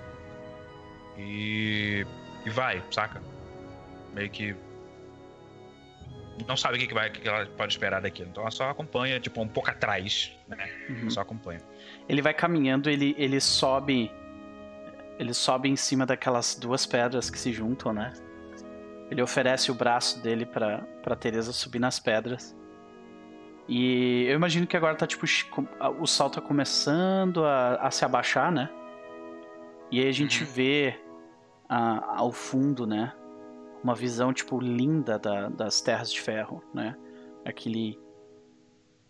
E. 1.17 2.05
E 2.45 2.49
vai, 2.49 2.83
saca? 2.91 3.21
Meio 4.13 4.29
que. 4.29 4.55
Não 6.47 6.57
sabe 6.57 6.77
o 6.77 6.79
que, 6.79 6.87
que, 6.87 6.93
vai, 6.93 7.09
o 7.09 7.11
que 7.11 7.21
que 7.21 7.27
ela 7.27 7.45
pode 7.45 7.73
esperar 7.73 8.01
daquilo. 8.01 8.29
Então 8.29 8.41
ela 8.41 8.51
só 8.51 8.69
acompanha, 8.69 9.19
tipo, 9.19 9.41
um 9.41 9.47
pouco 9.47 9.69
atrás, 9.69 10.31
né? 10.47 10.69
Uhum. 10.89 11.09
Só 11.09 11.21
acompanha. 11.21 11.61
Ele 12.07 12.21
vai 12.21 12.33
caminhando, 12.33 12.89
ele, 12.89 13.15
ele 13.17 13.39
sobe. 13.39 14.11
Ele 15.17 15.33
sobe 15.33 15.69
em 15.69 15.75
cima 15.75 16.05
daquelas 16.05 16.55
duas 16.55 16.85
pedras 16.85 17.29
que 17.29 17.37
se 17.37 17.53
juntam, 17.53 17.93
né? 17.93 18.13
Ele 19.09 19.21
oferece 19.21 19.71
o 19.71 19.75
braço 19.75 20.21
dele 20.21 20.45
pra, 20.45 20.79
pra 21.03 21.15
Teresa 21.15 21.53
subir 21.53 21.79
nas 21.79 21.99
pedras. 21.99 22.55
E 23.67 24.25
eu 24.27 24.35
imagino 24.35 24.67
que 24.67 24.75
agora 24.75 24.95
tá 24.95 25.07
tipo. 25.07 25.25
O 25.99 26.05
sol 26.05 26.29
tá 26.29 26.41
começando 26.41 27.45
a, 27.45 27.75
a 27.75 27.91
se 27.91 28.03
abaixar, 28.03 28.51
né? 28.51 28.69
E 29.91 30.01
aí 30.01 30.07
a 30.09 30.11
gente 30.11 30.43
Uhum. 30.43 30.49
vê 30.49 30.99
a- 31.69 32.17
ao 32.17 32.31
fundo, 32.31 32.85
né? 32.85 33.13
Uma 33.83 33.95
visão, 33.95 34.33
tipo, 34.33 34.59
linda 34.59 35.17
da- 35.19 35.49
das 35.49 35.81
terras 35.81 36.11
de 36.11 36.19
ferro, 36.19 36.63
né? 36.73 36.95
Aquele. 37.45 37.99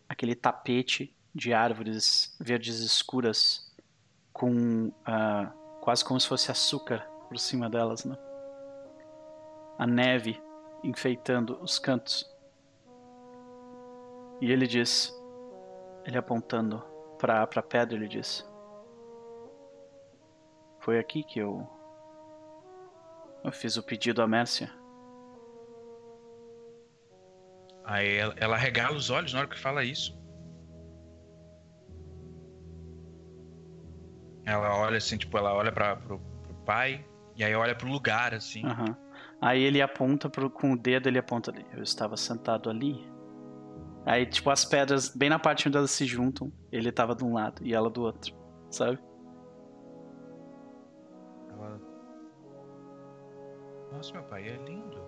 Aquele 0.07 0.35
tapete 0.35 1.15
de 1.33 1.51
árvores 1.53 2.35
verdes 2.39 2.79
escuras 2.79 3.73
com 4.31 4.91
ah, 5.05 5.51
quase 5.81 6.05
como 6.05 6.19
se 6.19 6.27
fosse 6.27 6.51
açúcar 6.51 7.07
por 7.27 7.39
cima 7.39 7.67
delas, 7.69 8.05
né? 8.05 8.15
A 9.79 9.87
neve 9.87 10.39
enfeitando 10.83 11.57
os 11.61 11.79
cantos. 11.79 12.31
E 14.43 14.51
ele 14.51 14.67
diz, 14.67 15.17
ele 16.03 16.17
apontando 16.17 16.83
para 17.17 17.47
para 17.47 17.63
pedra, 17.63 17.95
ele 17.95 18.09
diz: 18.09 18.45
Foi 20.81 20.99
aqui 20.99 21.23
que 21.23 21.39
eu 21.39 21.65
eu 23.41 23.53
fiz 23.53 23.77
o 23.77 23.83
pedido 23.83 24.21
à 24.21 24.27
Mércia. 24.27 24.69
Aí 27.85 28.17
ela, 28.17 28.35
ela 28.35 28.57
regala 28.57 28.97
os 28.97 29.09
olhos 29.09 29.31
na 29.31 29.39
hora 29.39 29.47
que 29.47 29.57
fala 29.57 29.81
isso. 29.81 30.13
Ela 34.45 34.75
olha 34.75 34.97
assim, 34.97 35.17
tipo, 35.17 35.37
ela 35.37 35.53
olha 35.53 35.71
pra, 35.71 35.95
pro, 35.95 36.19
pro 36.19 36.53
pai 36.65 37.05
e 37.37 37.45
aí 37.45 37.55
olha 37.55 37.75
pro 37.75 37.87
lugar, 37.87 38.33
assim. 38.33 38.65
Aham. 38.65 38.97
Aí 39.39 39.63
ele 39.63 39.81
aponta 39.81 40.29
pro, 40.29 40.49
com 40.49 40.73
o 40.73 40.77
dedo, 40.77 41.07
ele 41.07 41.17
aponta 41.17 41.49
ali. 41.49 41.65
Eu 41.71 41.81
estava 41.81 42.17
sentado 42.17 42.69
ali. 42.69 43.12
Aí, 44.05 44.25
tipo, 44.25 44.49
as 44.49 44.65
pedras, 44.65 45.09
bem 45.15 45.29
na 45.29 45.39
parte 45.39 45.67
onde 45.67 45.77
elas 45.77 45.91
se 45.91 46.05
juntam, 46.05 46.51
ele 46.71 46.91
tava 46.91 47.15
de 47.15 47.23
um 47.23 47.33
lado 47.33 47.61
e 47.65 47.73
ela 47.73 47.89
do 47.89 48.01
outro, 48.03 48.35
sabe? 48.69 48.99
Ela... 51.49 51.79
Nossa, 53.93 54.11
meu 54.13 54.23
pai, 54.23 54.49
é 54.49 54.57
lindo. 54.57 55.01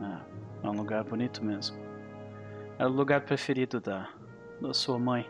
Ah, 0.00 0.24
é 0.62 0.68
um 0.68 0.76
lugar 0.76 1.02
bonito 1.02 1.44
mesmo. 1.44 1.76
Era 2.78 2.88
o 2.88 2.92
lugar 2.92 3.22
preferido 3.22 3.80
da, 3.80 4.08
da 4.60 4.72
sua 4.72 4.98
mãe. 4.98 5.28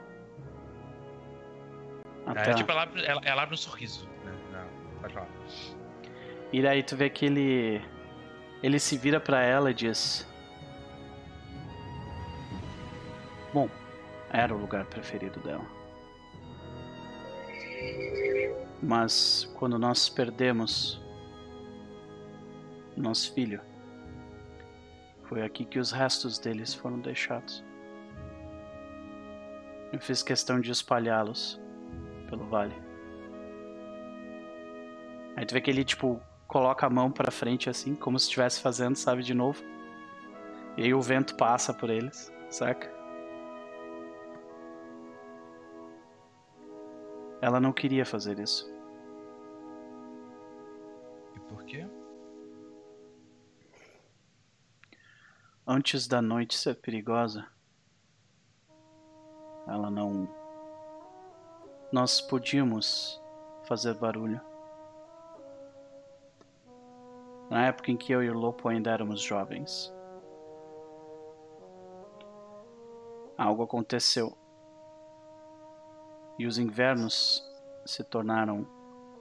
Até... 2.27 2.51
É, 2.51 2.55
tipo, 2.55 2.70
ela, 2.73 2.82
abre- 2.82 3.05
ela, 3.06 3.20
ela 3.24 3.43
abre 3.43 3.55
um 3.55 3.59
sorriso. 3.59 4.06
Né? 4.24 4.32
Não, 4.52 5.01
pode 5.01 5.14
falar. 5.14 5.28
E 6.52 6.60
daí 6.60 6.82
tu 6.82 6.97
vê 6.97 7.09
que 7.09 7.24
ele. 7.24 7.81
Ele 8.62 8.78
se 8.81 8.98
vira 8.98 9.20
pra 9.20 9.40
ela 9.43 9.70
e 9.70 9.74
diz: 9.74 10.28
Bom, 13.57 13.70
era 14.31 14.55
o 14.55 14.59
lugar 14.59 14.85
preferido 14.85 15.41
dela. 15.41 15.65
Mas 18.83 19.51
quando 19.59 19.78
nós 19.78 20.11
perdemos 20.11 21.01
nosso 22.95 23.33
filho, 23.33 23.62
foi 25.23 25.41
aqui 25.41 25.65
que 25.65 25.78
os 25.78 25.91
restos 25.91 26.39
deles 26.39 26.74
foram 26.74 27.01
deixados. 27.01 27.65
Eu 29.91 30.01
fiz 30.01 30.23
questão 30.23 30.61
de 30.61 30.70
espalhá-los 30.70 31.59
pelo 32.28 32.45
vale. 32.45 32.74
Aí 35.35 35.47
tu 35.47 35.55
vê 35.55 35.62
que 35.62 35.70
ele, 35.70 35.83
tipo, 35.83 36.20
coloca 36.47 36.85
a 36.87 36.91
mão 36.91 37.11
pra 37.11 37.31
frente 37.31 37.70
assim, 37.70 37.95
como 37.95 38.19
se 38.19 38.27
estivesse 38.27 38.61
fazendo, 38.61 38.97
sabe, 38.97 39.23
de 39.23 39.33
novo. 39.33 39.65
E 40.77 40.83
aí 40.83 40.93
o 40.93 41.01
vento 41.01 41.35
passa 41.37 41.73
por 41.73 41.89
eles, 41.89 42.31
saca? 42.51 42.95
Ela 47.47 47.60
não 47.60 47.73
queria 47.73 48.05
fazer 48.05 48.40
isso. 48.40 48.68
E 51.36 51.39
por 51.48 51.64
quê? 51.64 51.86
Antes 55.64 56.09
da 56.09 56.20
noite 56.20 56.56
ser 56.56 56.74
perigosa, 56.74 57.47
ela 59.68 59.89
não. 59.89 60.28
Nós 61.93 62.20
podíamos 62.20 63.23
fazer 63.62 63.94
barulho. 63.94 64.40
Na 67.48 67.66
época 67.66 67.93
em 67.93 67.97
que 67.97 68.10
eu 68.10 68.24
e 68.24 68.28
o 68.28 68.36
Lopo 68.36 68.68
ainda 68.68 68.90
éramos 68.90 69.20
jovens. 69.20 69.94
Algo 73.39 73.62
aconteceu. 73.62 74.36
E 76.39 76.47
os 76.47 76.59
invernos 76.59 77.43
se 77.85 78.05
tornaram 78.05 78.67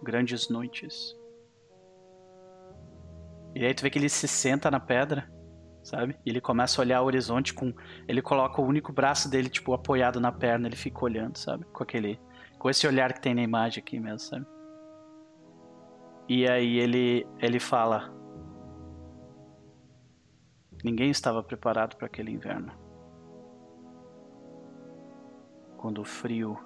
grandes 0.03 0.49
noites. 0.49 1.15
E 3.55 3.65
aí 3.65 3.73
tu 3.73 3.83
vê 3.83 3.89
que 3.89 3.97
ele 3.97 4.09
se 4.09 4.27
senta 4.27 4.69
na 4.69 4.79
pedra, 4.79 5.31
sabe? 5.83 6.17
E 6.25 6.29
ele 6.29 6.41
começa 6.41 6.81
a 6.81 6.83
olhar 6.83 7.01
o 7.01 7.05
horizonte 7.05 7.53
com. 7.53 7.73
Ele 8.07 8.21
coloca 8.21 8.61
o 8.61 8.65
único 8.65 8.91
braço 8.91 9.29
dele, 9.29 9.49
tipo, 9.49 9.73
apoiado 9.73 10.19
na 10.19 10.31
perna, 10.31 10.67
ele 10.67 10.75
fica 10.75 11.05
olhando, 11.05 11.37
sabe? 11.37 11.65
Com 11.65 11.83
aquele. 11.83 12.19
Com 12.59 12.69
esse 12.69 12.85
olhar 12.85 13.13
que 13.13 13.21
tem 13.21 13.33
na 13.33 13.41
imagem 13.41 13.81
aqui 13.81 13.99
mesmo, 13.99 14.19
sabe? 14.19 14.45
E 16.27 16.49
aí 16.49 16.79
ele, 16.79 17.25
ele 17.39 17.59
fala: 17.59 18.13
Ninguém 20.83 21.09
estava 21.09 21.41
preparado 21.41 21.95
para 21.95 22.07
aquele 22.07 22.31
inverno. 22.31 22.73
Quando 25.77 26.01
o 26.01 26.05
frio 26.05 26.57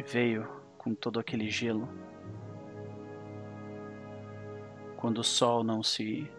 veio 0.00 0.48
com 0.78 0.94
todo 0.94 1.20
aquele 1.20 1.50
gelo, 1.50 1.88
quando 4.96 5.18
o 5.18 5.24
sol 5.24 5.62
não 5.62 5.82
se 5.82 6.30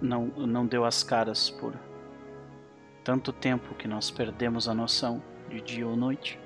não 0.00 0.26
não 0.26 0.66
deu 0.66 0.84
as 0.84 1.04
caras 1.04 1.48
por 1.50 1.78
tanto 3.04 3.32
tempo 3.32 3.74
que 3.74 3.86
nós 3.86 4.10
perdemos 4.10 4.68
a 4.68 4.74
noção 4.74 5.22
de 5.48 5.60
dia 5.60 5.86
ou 5.86 5.96
noite. 5.96 6.38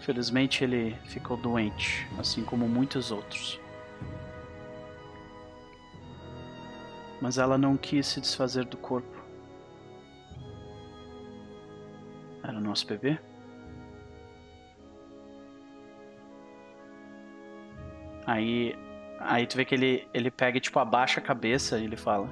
Felizmente 0.00 0.64
ele 0.64 0.96
ficou 1.04 1.36
doente, 1.36 2.08
assim 2.18 2.44
como 2.44 2.68
muitos 2.68 3.10
outros. 3.10 3.60
Mas 7.20 7.38
ela 7.38 7.56
não 7.56 7.76
quis 7.76 8.06
se 8.06 8.20
desfazer 8.20 8.64
do 8.64 8.76
corpo. 8.76 9.21
Era 12.42 12.56
o 12.56 12.60
nosso 12.60 12.86
bebê? 12.86 13.18
Aí, 18.26 18.76
aí 19.20 19.46
tu 19.46 19.56
vê 19.56 19.64
que 19.64 19.74
ele, 19.74 20.08
ele 20.14 20.30
pega 20.30 20.58
e 20.58 20.60
tipo 20.60 20.78
abaixa 20.78 21.20
a 21.20 21.22
cabeça 21.22 21.78
e 21.78 21.84
ele 21.84 21.96
fala: 21.96 22.28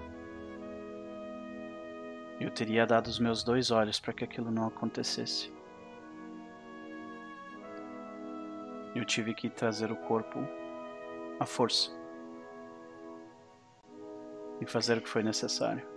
Eu 2.41 2.51
teria 2.51 2.87
dado 2.87 3.07
os 3.07 3.19
meus 3.19 3.43
dois 3.43 3.71
olhos 3.71 3.99
para 3.99 4.13
que 4.13 4.25
aquilo 4.25 4.51
não 4.51 4.67
acontecesse. 4.67 5.53
Eu 8.95 9.05
tive 9.05 9.35
que 9.35 9.49
trazer 9.49 9.91
o 9.93 9.97
corpo 9.97 10.41
à 11.39 11.47
força 11.47 11.91
e 14.61 14.67
fazer 14.67 14.99
o 14.99 15.01
que 15.01 15.09
foi 15.09 15.23
necessário. 15.23 15.90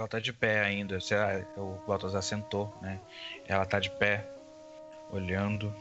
Ela 0.00 0.08
tá 0.08 0.18
de 0.18 0.32
pé 0.32 0.60
ainda. 0.64 0.98
se 0.98 1.12
ela- 1.14 1.44
O 1.58 1.78
Baltazar 1.86 2.22
sentou, 2.22 2.74
né? 2.80 2.98
Ela 3.46 3.66
tá 3.66 3.78
de 3.78 3.90
pé, 3.90 4.26
olhando. 5.10 5.74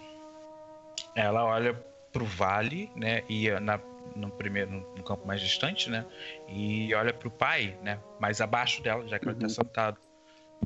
Ela 1.16 1.46
olha 1.46 1.74
pro 2.12 2.26
vale, 2.26 2.92
né? 2.96 3.24
E 3.30 3.50
na, 3.62 3.80
no 4.16 4.30
primeiro, 4.30 4.72
no 4.96 5.04
campo 5.04 5.26
mais 5.26 5.40
distante, 5.40 5.90
né? 5.90 6.06
E 6.50 6.94
olha 6.94 7.14
pro 7.14 7.32
pai, 7.32 7.78
né? 7.82 7.98
Mais 8.20 8.42
abaixo 8.42 8.84
dela, 8.84 9.08
já 9.08 9.18
que 9.20 9.26
ele 9.30 9.36
tá 9.36 9.44
Uhum. 9.44 9.50
sentado. 9.50 9.98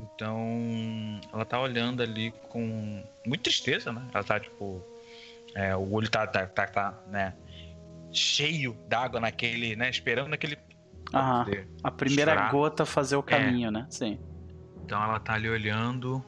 Então, 0.02 1.20
ela 1.32 1.44
tá 1.44 1.60
olhando 1.60 2.02
ali 2.02 2.32
com 2.48 3.04
muita 3.24 3.44
tristeza, 3.44 3.92
né? 3.92 4.04
Ela 4.12 4.24
tá 4.24 4.40
tipo. 4.40 4.82
é, 5.54 5.76
o 5.76 5.92
olho 5.92 6.10
tá, 6.10 6.26
tá, 6.26 6.44
tá, 6.48 6.66
tá, 6.66 7.00
né? 7.06 7.32
Cheio 8.12 8.72
d'água 8.88 9.20
naquele, 9.20 9.76
né? 9.76 9.88
Esperando 9.88 10.34
aquele. 10.34 10.58
Aham. 11.14 11.46
A 11.82 11.90
primeira 11.90 12.48
gota 12.50 12.84
fazer 12.84 13.16
o 13.16 13.22
caminho, 13.22 13.70
né? 13.70 13.86
Sim. 13.90 14.18
Então 14.84 15.02
ela 15.02 15.18
tá 15.20 15.34
ali 15.34 15.48
olhando. 15.48 16.24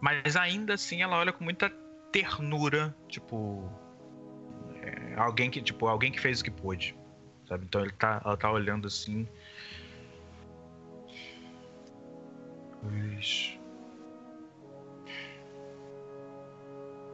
Mas 0.00 0.36
ainda 0.36 0.74
assim 0.74 1.02
ela 1.02 1.16
olha 1.16 1.32
com 1.32 1.42
muita 1.42 1.70
ternura, 2.12 2.94
tipo. 3.08 3.68
é, 4.82 5.14
alguém 5.16 5.50
que, 5.50 5.60
tipo, 5.60 5.86
alguém 5.86 6.12
que 6.12 6.20
fez 6.20 6.40
o 6.40 6.44
que 6.44 6.50
pôde. 6.50 6.96
Sabe? 7.48 7.64
Então 7.64 7.80
ele 7.80 7.92
tá, 7.92 8.20
ela 8.24 8.36
tá 8.36 8.50
olhando 8.50 8.86
assim. 8.86 9.26
Os. 12.82 13.58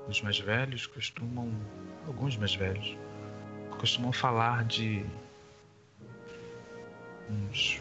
Os 0.08 0.20
mais 0.20 0.38
velhos 0.38 0.86
costumam. 0.86 1.50
Alguns 2.06 2.36
mais 2.36 2.54
velhos 2.54 2.96
costumam 3.78 4.12
falar 4.12 4.64
de. 4.64 5.04
Uns 7.30 7.80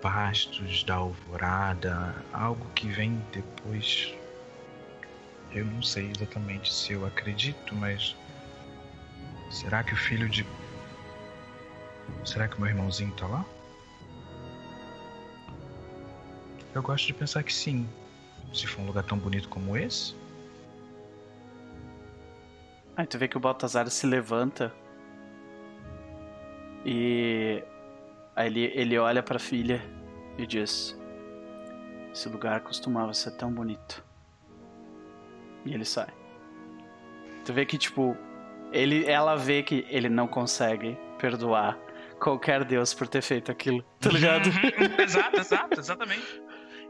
pastos 0.00 0.82
da 0.84 0.96
alvorada, 0.96 2.14
algo 2.32 2.66
que 2.74 2.88
vem 2.88 3.22
depois. 3.32 4.14
Eu 5.52 5.64
não 5.64 5.82
sei 5.82 6.10
exatamente 6.10 6.72
se 6.72 6.92
eu 6.92 7.06
acredito, 7.06 7.74
mas 7.74 8.16
será 9.50 9.82
que 9.84 9.94
o 9.94 9.96
filho 9.96 10.28
de 10.28 10.46
Será 12.24 12.48
que 12.48 12.56
o 12.56 12.60
meu 12.60 12.68
irmãozinho 12.68 13.12
tá 13.14 13.26
lá? 13.26 13.44
Eu 16.74 16.82
gosto 16.82 17.06
de 17.06 17.14
pensar 17.14 17.42
que 17.42 17.52
sim. 17.52 17.88
Se 18.52 18.66
for 18.66 18.82
um 18.82 18.86
lugar 18.86 19.04
tão 19.04 19.18
bonito 19.18 19.48
como 19.48 19.76
esse. 19.76 20.14
Aí 22.96 23.06
tu 23.06 23.18
vê 23.18 23.28
que 23.28 23.36
o 23.36 23.40
Baltazar 23.40 23.88
se 23.88 24.06
levanta 24.06 24.72
e 26.84 27.62
aí 28.36 28.46
ele, 28.48 28.72
ele 28.74 28.98
olha 28.98 29.22
pra 29.22 29.38
filha 29.38 29.82
e 30.38 30.46
diz: 30.46 30.98
Esse 32.12 32.28
lugar 32.28 32.60
costumava 32.60 33.12
ser 33.14 33.32
tão 33.32 33.52
bonito. 33.52 34.04
E 35.64 35.72
ele 35.74 35.84
sai. 35.84 36.08
Tu 37.44 37.52
vê 37.52 37.64
que, 37.66 37.78
tipo, 37.78 38.16
ele, 38.72 39.04
ela 39.06 39.36
vê 39.36 39.62
que 39.62 39.86
ele 39.88 40.08
não 40.08 40.26
consegue 40.26 40.96
perdoar 41.18 41.78
qualquer 42.20 42.64
Deus 42.64 42.94
por 42.94 43.06
ter 43.08 43.20
feito 43.22 43.50
aquilo, 43.50 43.82
tá 44.00 44.10
ligado? 44.10 44.48
exato, 45.02 45.40
exato, 45.40 45.80
exatamente. 45.80 46.40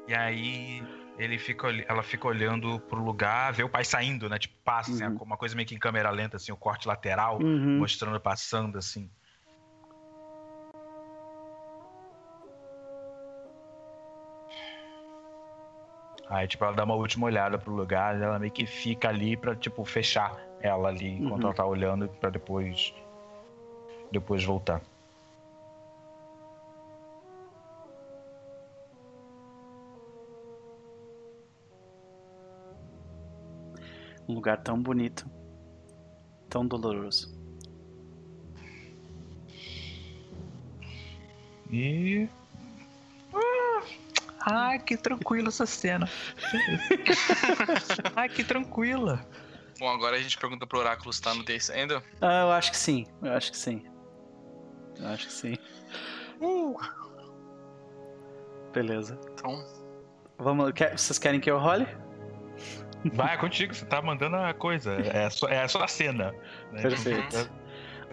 E 0.07 0.15
aí 0.15 0.83
ele 1.19 1.39
fica, 1.39 1.69
ela 1.89 2.03
fica 2.03 2.27
olhando 2.27 2.79
pro 2.81 3.03
lugar, 3.03 3.53
vê 3.53 3.63
o 3.63 3.69
pai 3.69 3.85
saindo, 3.85 4.29
né? 4.29 4.39
Tipo, 4.39 4.55
passa, 4.65 4.91
assim, 4.91 5.05
Uhum. 5.05 5.19
uma 5.23 5.37
coisa 5.37 5.55
meio 5.55 5.67
que 5.69 5.75
em 5.75 5.79
câmera 5.79 6.11
lenta, 6.11 6.37
assim, 6.37 6.53
o 6.53 6.57
corte 6.57 6.87
lateral, 6.89 7.39
Uhum. 7.43 7.79
mostrando 7.79 8.19
passando, 8.21 8.77
assim. 8.79 9.11
Aí, 16.29 16.49
tipo, 16.49 16.65
ela 16.65 16.75
dá 16.75 16.85
uma 16.85 16.95
última 16.95 17.27
olhada 17.27 17.59
pro 17.59 17.73
lugar, 17.75 18.21
ela 18.21 18.39
meio 18.39 18.53
que 18.53 18.65
fica 18.67 19.09
ali 19.09 19.37
pra, 19.37 19.55
tipo, 19.55 19.85
fechar 19.85 20.41
ela 20.61 20.89
ali 20.89 21.19
enquanto 21.19 21.43
Uhum. 21.43 21.47
ela 21.49 21.55
tá 21.55 21.67
olhando 21.67 22.09
pra 22.09 22.31
depois. 22.31 22.95
Depois 24.11 24.43
voltar. 24.45 24.81
Um 34.29 34.35
lugar 34.35 34.63
tão 34.63 34.81
bonito. 34.81 35.29
Tão 36.49 36.67
doloroso. 36.67 37.33
E. 41.71 42.29
Ah, 44.45 44.69
Ai, 44.71 44.79
que 44.79 44.97
tranquila 44.97 45.49
essa 45.49 45.67
cena. 45.67 46.09
Ai, 48.17 48.29
que 48.29 48.43
tranquila. 48.45 49.25
Bom, 49.79 49.89
agora 49.89 50.17
a 50.17 50.21
gente 50.21 50.37
pergunta 50.39 50.67
pro 50.67 50.79
oráculo 50.79 51.13
se 51.13 51.21
tá 51.23 51.31
anoitecendo. 51.31 52.03
Ah, 52.21 52.43
eu 52.43 52.53
acho 52.53 52.71
que 52.71 52.77
sim. 52.77 53.07
Eu 53.23 53.33
acho 53.33 53.51
que 53.51 53.57
sim. 53.57 53.85
Eu 54.99 55.09
acho 55.09 55.27
que 55.27 55.33
sim. 55.33 55.57
Uh, 56.41 56.77
Beleza. 58.73 59.19
então, 59.33 59.65
Vamos, 60.39 60.73
quer- 60.73 60.99
vocês 60.99 61.19
querem 61.19 61.39
que 61.41 61.51
eu 61.51 61.59
role? 61.59 61.87
Vai, 63.13 63.35
é 63.35 63.37
contigo, 63.37 63.75
você 63.75 63.85
tá 63.85 64.01
mandando 64.01 64.37
a 64.37 64.53
coisa. 64.55 64.93
É 64.95 65.29
só, 65.31 65.49
é 65.49 65.67
só 65.69 65.83
a 65.83 65.89
cena. 65.89 66.33
né? 66.73 66.83
Perfeito. 66.83 67.51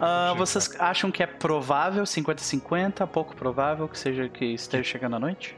Ah, 0.00 0.28
contigo, 0.30 0.46
vocês 0.46 0.74
acham 0.80 1.10
que 1.10 1.22
é 1.22 1.26
provável, 1.26 2.04
50-50, 2.04 3.06
pouco 3.06 3.34
provável 3.36 3.88
que 3.88 3.98
seja 3.98 4.28
que 4.28 4.44
esteja 4.46 4.82
chegando 4.84 5.16
à 5.16 5.18
noite? 5.20 5.56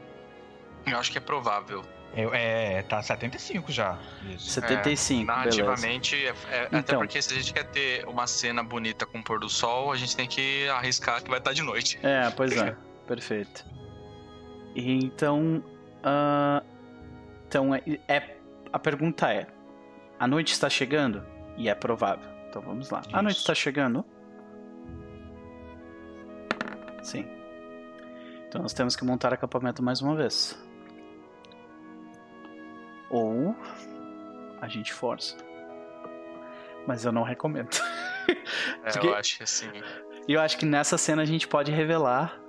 Eu 0.85 0.97
acho 0.97 1.11
que 1.11 1.17
é 1.17 1.21
provável. 1.21 1.83
É, 2.15 2.77
é, 2.77 2.81
tá 2.83 3.01
75 3.01 3.71
já. 3.71 3.97
Isso. 4.29 4.51
75, 4.51 5.25
beleza. 5.25 5.25
Narrativamente, 5.25 6.15
é, 6.15 6.27
é- 6.51 6.63
até 6.65 6.77
Então. 6.77 6.99
porque 6.99 7.19
se 7.21 7.33
a 7.33 7.35
gente 7.37 7.51
quer 7.53 7.63
ter 7.63 8.05
uma 8.07 8.27
cena 8.27 8.61
bonita 8.63 9.03
com 9.05 9.17
o 9.19 9.23
pôr 9.23 9.39
do 9.39 9.49
sol, 9.49 9.91
a 9.91 9.95
gente 9.95 10.15
tem 10.15 10.27
que 10.27 10.67
arriscar 10.69 11.23
que 11.23 11.29
vai 11.29 11.39
estar 11.39 11.53
de 11.53 11.63
noite. 11.63 11.99
É, 12.03 12.29
pois 12.29 12.55
é. 12.55 12.75
Perfeito. 13.07 13.65
Então. 14.75 15.63
ah, 16.03 16.61
então, 17.47 17.73
é, 17.73 17.81
é- 18.07 18.37
a 18.71 18.77
pergunta 18.77 19.31
é: 19.33 19.47
a 20.19 20.27
noite 20.27 20.53
está 20.53 20.69
chegando? 20.69 21.23
E 21.57 21.67
é 21.67 21.73
provável. 21.75 22.29
Então 22.49 22.61
vamos 22.61 22.91
lá. 22.91 23.01
A 23.11 23.21
noite 23.23 23.37
Isso. 23.37 23.41
está 23.43 23.55
chegando? 23.55 24.05
Sim. 27.01 27.27
Então 28.47 28.61
nós 28.61 28.73
temos 28.73 28.95
que 28.95 29.03
montar 29.03 29.33
acampamento 29.33 29.81
mais 29.81 29.99
uma 30.01 30.15
vez. 30.15 30.57
Ou 33.13 33.55
a 34.59 34.67
gente 34.67 34.91
força. 34.91 35.37
Mas 36.87 37.05
eu 37.05 37.11
não 37.11 37.23
recomendo. 37.23 37.69
É, 38.83 38.91
Porque- 38.91 39.07
eu 39.07 39.15
acho 39.15 39.37
que 39.37 39.43
assim. 39.43 39.69
Eu 40.27 40.41
acho 40.41 40.57
que 40.57 40.65
nessa 40.65 40.97
cena 40.97 41.21
a 41.21 41.25
gente 41.25 41.47
pode 41.47 41.71
revelar 41.71 42.39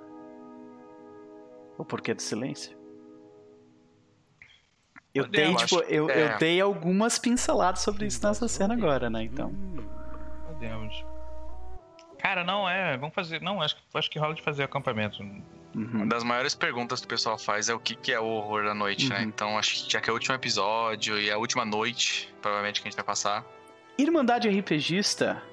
o 1.77 1.83
porquê 1.85 2.13
do 2.13 2.21
silêncio. 2.21 2.75
Eu 5.13 5.25
Podemos, 5.25 5.55
dei, 5.57 5.65
tipo, 5.67 5.81
acho 5.81 5.91
eu, 5.91 6.09
é. 6.09 6.33
eu 6.33 6.37
dei 6.37 6.59
algumas 6.61 7.19
pinceladas 7.19 7.81
sobre 7.81 8.05
isso 8.05 8.25
nessa 8.25 8.47
cena 8.47 8.73
agora, 8.73 9.09
né? 9.09 9.23
Então. 9.23 9.53
Podemos. 10.47 11.05
Cara, 12.17 12.43
não 12.43 12.67
é. 12.69 12.97
Vamos 12.97 13.13
fazer. 13.13 13.41
Não, 13.41 13.61
acho, 13.61 13.75
que- 13.75 13.97
acho 13.97 14.09
que 14.09 14.17
rola 14.19 14.33
de 14.33 14.41
fazer 14.41 14.63
acampamento. 14.63 15.21
Uma 15.75 16.03
uhum. 16.03 16.07
das 16.07 16.23
maiores 16.23 16.55
perguntas 16.55 17.01
que 17.01 17.05
o 17.05 17.09
pessoal 17.09 17.37
faz 17.37 17.67
é 17.67 17.73
o 17.73 17.79
que, 17.79 17.95
que 17.95 18.13
é 18.13 18.19
o 18.19 18.25
horror 18.25 18.63
da 18.63 18.73
noite, 18.73 19.09
né? 19.09 19.19
Uhum. 19.19 19.23
Então 19.23 19.59
acho 19.59 19.83
que 19.83 19.91
já 19.91 19.99
que 19.99 20.09
é 20.09 20.13
o 20.13 20.15
último 20.15 20.33
episódio 20.33 21.19
e 21.19 21.29
é 21.29 21.33
a 21.33 21.37
última 21.37 21.65
noite, 21.65 22.33
provavelmente, 22.41 22.81
que 22.81 22.87
a 22.87 22.89
gente 22.89 22.95
vai 22.95 23.05
passar. 23.05 23.45
Irmandade 23.97 24.47
RPGista, 24.47 25.43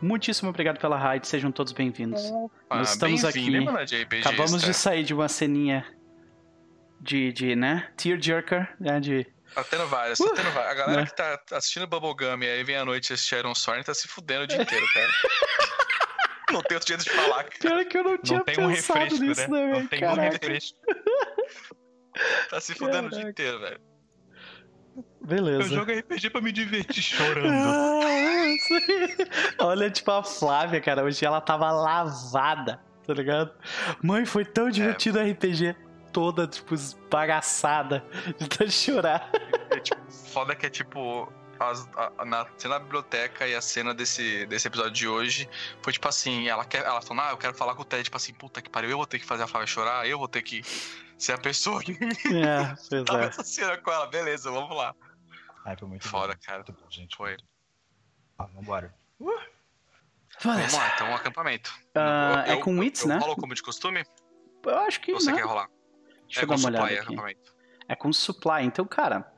muitíssimo 0.00 0.50
obrigado 0.50 0.78
pela 0.78 0.96
raid, 0.96 1.26
sejam 1.26 1.50
todos 1.50 1.72
bem-vindos. 1.72 2.22
Nós 2.70 2.92
estamos 2.92 3.24
aqui. 3.24 3.40
bem-vindo, 3.40 3.56
Irmandade 3.56 4.02
RPGista. 4.04 4.28
Acabamos 4.28 4.62
de 4.62 4.72
sair 4.72 5.02
de 5.02 5.12
uma 5.12 5.28
ceninha 5.28 5.84
de, 7.00 7.32
de 7.32 7.56
né? 7.56 7.88
Tearjerker, 7.96 8.76
né? 8.78 9.00
De. 9.00 9.26
Tá 9.52 9.64
tendo 9.64 9.86
várias, 9.88 10.16
tá 10.16 10.32
tendo 10.32 10.50
várias. 10.52 10.70
A 10.70 10.74
galera 10.74 11.00
né? 11.00 11.06
que 11.06 11.16
tá 11.16 11.42
assistindo 11.56 11.88
Bubblegum 11.88 12.40
e 12.40 12.48
aí 12.48 12.62
vem 12.62 12.76
à 12.76 12.84
noite 12.84 13.12
assistir 13.12 13.34
Iron 13.38 13.52
Storm 13.52 13.82
tá 13.82 13.92
se 13.92 14.06
fudendo 14.06 14.44
o 14.44 14.46
dia 14.46 14.62
inteiro, 14.62 14.86
cara. 14.94 15.08
Não 16.56 16.62
tem 16.62 16.74
outro 16.76 16.88
jeito 16.88 17.04
de 17.04 17.10
falar, 17.10 17.44
cara. 17.44 17.58
Cara, 17.60 17.84
que 17.84 17.98
eu 17.98 18.04
não 18.04 18.18
tinha 18.18 18.38
Não 18.38 18.44
tem 18.44 18.60
um 18.64 18.66
refresco, 18.68 19.18
nisso, 19.24 19.50
né? 19.50 19.58
né, 19.60 19.66
Não 19.66 19.74
velho? 19.74 19.88
tem 19.88 20.04
um 20.08 20.14
refresco. 20.14 20.78
Tá 22.50 22.60
se 22.60 22.74
fudendo 22.74 23.08
o 23.08 23.10
dia 23.10 23.22
inteiro, 23.22 23.58
velho. 23.58 23.80
Eu 24.94 25.26
Beleza. 25.26 25.74
jogo 25.74 25.90
RPG 25.90 26.28
pra 26.28 26.42
me 26.42 26.52
divertir 26.52 27.00
chorando. 27.02 27.48
Ah. 27.50 28.00
Olha, 29.64 29.90
tipo, 29.90 30.10
a 30.10 30.22
Flávia, 30.22 30.78
cara, 30.80 31.02
hoje 31.04 31.24
ela 31.24 31.40
tava 31.40 31.70
lavada, 31.72 32.78
tá 33.06 33.14
ligado? 33.14 33.50
Mãe, 34.02 34.26
foi 34.26 34.44
tão 34.44 34.68
divertido 34.68 35.18
o 35.18 35.22
RPG. 35.22 35.74
Toda, 36.12 36.46
tipo, 36.46 36.74
esbagaçada 36.74 38.04
de 38.38 38.46
tanto 38.46 38.70
chorar. 38.70 39.30
É, 39.70 39.80
tipo, 39.80 39.98
foda 40.10 40.54
que 40.54 40.66
é 40.66 40.70
tipo. 40.70 41.32
As- 41.70 41.88
a- 41.96 42.12
a- 42.18 42.24
na 42.24 42.46
cena 42.56 42.74
da 42.74 42.80
biblioteca 42.80 43.46
e 43.46 43.54
a 43.54 43.60
cena 43.60 43.94
desse, 43.94 44.44
desse 44.46 44.66
episódio 44.68 44.92
de 44.92 45.06
hoje 45.08 45.48
foi 45.82 45.92
tipo 45.92 46.06
assim, 46.08 46.48
ela 46.48 46.64
quer, 46.64 46.84
ela 46.84 47.00
falou, 47.02 47.22
ah, 47.24 47.30
eu 47.30 47.36
quero 47.36 47.54
falar 47.54 47.74
com 47.74 47.82
o 47.82 47.84
Ted, 47.84 48.04
tipo 48.04 48.16
assim, 48.16 48.32
puta 48.34 48.60
que 48.62 48.68
pariu, 48.70 48.90
eu 48.90 48.96
vou 48.96 49.06
ter 49.06 49.18
que 49.18 49.24
fazer 49.26 49.42
a 49.42 49.46
Flávia 49.46 49.66
chorar, 49.66 50.06
eu 50.06 50.18
vou 50.18 50.28
ter 50.28 50.42
que 50.42 50.62
ser 51.18 51.32
a 51.32 51.38
pessoa 51.38 51.80
que 51.82 51.92
É, 52.34 52.74
pois 52.88 53.04
tava 53.04 53.22
é. 53.24 53.26
essa 53.26 53.44
cena 53.44 53.76
com 53.78 53.90
ela, 53.90 54.06
beleza, 54.06 54.50
vamos 54.50 54.76
lá. 54.76 54.94
Ai, 55.64 55.76
foi 55.76 55.88
muito 55.88 56.08
Foda, 56.08 56.34
bom. 56.34 56.40
cara. 56.44 56.58
Muito 56.58 56.72
bom, 56.72 56.90
gente. 56.90 57.16
Foi. 57.16 57.36
Ah, 58.38 58.46
vambora. 58.46 58.92
Vamos 60.40 60.72
lá, 60.72 60.92
então, 60.94 61.08
um 61.10 61.14
acampamento. 61.14 61.72
Ah, 61.94 62.44
Eu- 62.48 62.54
é 62.54 62.56
com 62.56 62.76
Wits, 62.78 63.02
eu 63.02 63.08
né? 63.08 63.18
Rolo 63.18 63.36
como 63.36 63.54
de 63.54 63.62
costume? 63.62 64.04
Eu 64.64 64.78
acho 64.80 65.00
que 65.00 65.12
Ou 65.12 65.20
você 65.20 65.30
né? 65.30 65.38
quer 65.38 65.46
rolar? 65.46 65.68
Deixa 66.26 66.40
é 66.40 66.42
eu 66.44 66.48
dar 66.48 66.54
com 66.54 66.60
uma 66.60 66.68
olhada 66.68 66.84
supply, 66.86 66.96
é 66.96 67.00
aqui. 67.00 67.12
acampamento. 67.12 67.54
É 67.88 67.94
com 67.96 68.12
supply. 68.12 68.64
Então, 68.64 68.84
cara, 68.86 69.32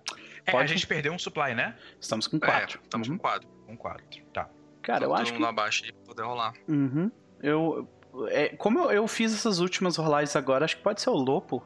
É, 0.46 0.50
Pode? 0.52 0.64
a 0.64 0.66
gente 0.66 0.86
perdeu 0.86 1.12
um 1.12 1.18
supply, 1.18 1.54
né? 1.54 1.76
estamos 2.00 2.26
com 2.26 2.36
É, 2.36 2.40
quatro. 2.40 2.80
estamos 2.82 3.08
Uhum. 3.08 3.16
com 3.16 3.22
quadro. 3.22 3.48
Um 3.68 3.76
4. 3.76 4.04
Tá. 4.32 4.48
Cara, 4.82 5.04
eu 5.04 5.08
Então, 5.08 5.14
acho 5.14 5.24
todo 5.24 5.32
que 5.32 5.40
mundo 5.40 5.48
abaixo 5.48 5.82
pra 5.84 5.92
poder 6.04 6.22
rolar. 6.22 6.52
Uhum. 6.68 7.10
Eu. 7.42 7.88
é, 8.30 8.48
como 8.50 8.78
eu, 8.80 8.90
eu 8.92 9.08
fiz 9.08 9.32
essas 9.32 9.58
últimas 9.58 9.96
rolagens 9.96 10.36
agora, 10.36 10.64
acho 10.66 10.76
que 10.76 10.82
pode 10.82 11.00
ser 11.00 11.10
o 11.10 11.14
Lopo. 11.14 11.62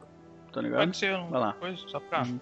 Tá 0.53 0.61
ligado? 0.61 0.79
Pode 0.79 0.97
ser 0.97 1.11
Vai 1.29 1.39
lá. 1.41 1.53
coisa 1.53 1.77
só 1.89 1.99
pra 1.99 2.21
Uhum. 2.23 2.39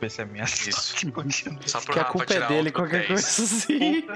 ver 0.00 0.10
se 0.10 0.20
é 0.22 0.24
minha 0.24 0.44
Isso. 0.44 0.96
Só 1.66 1.80
pro 1.80 1.92
Que 1.92 1.98
a 2.00 2.04
culpa 2.04 2.34
é 2.34 2.46
dele, 2.48 2.70
qualquer 2.72 3.06
10. 3.06 3.08
coisa 3.08 3.42
assim. 3.44 4.06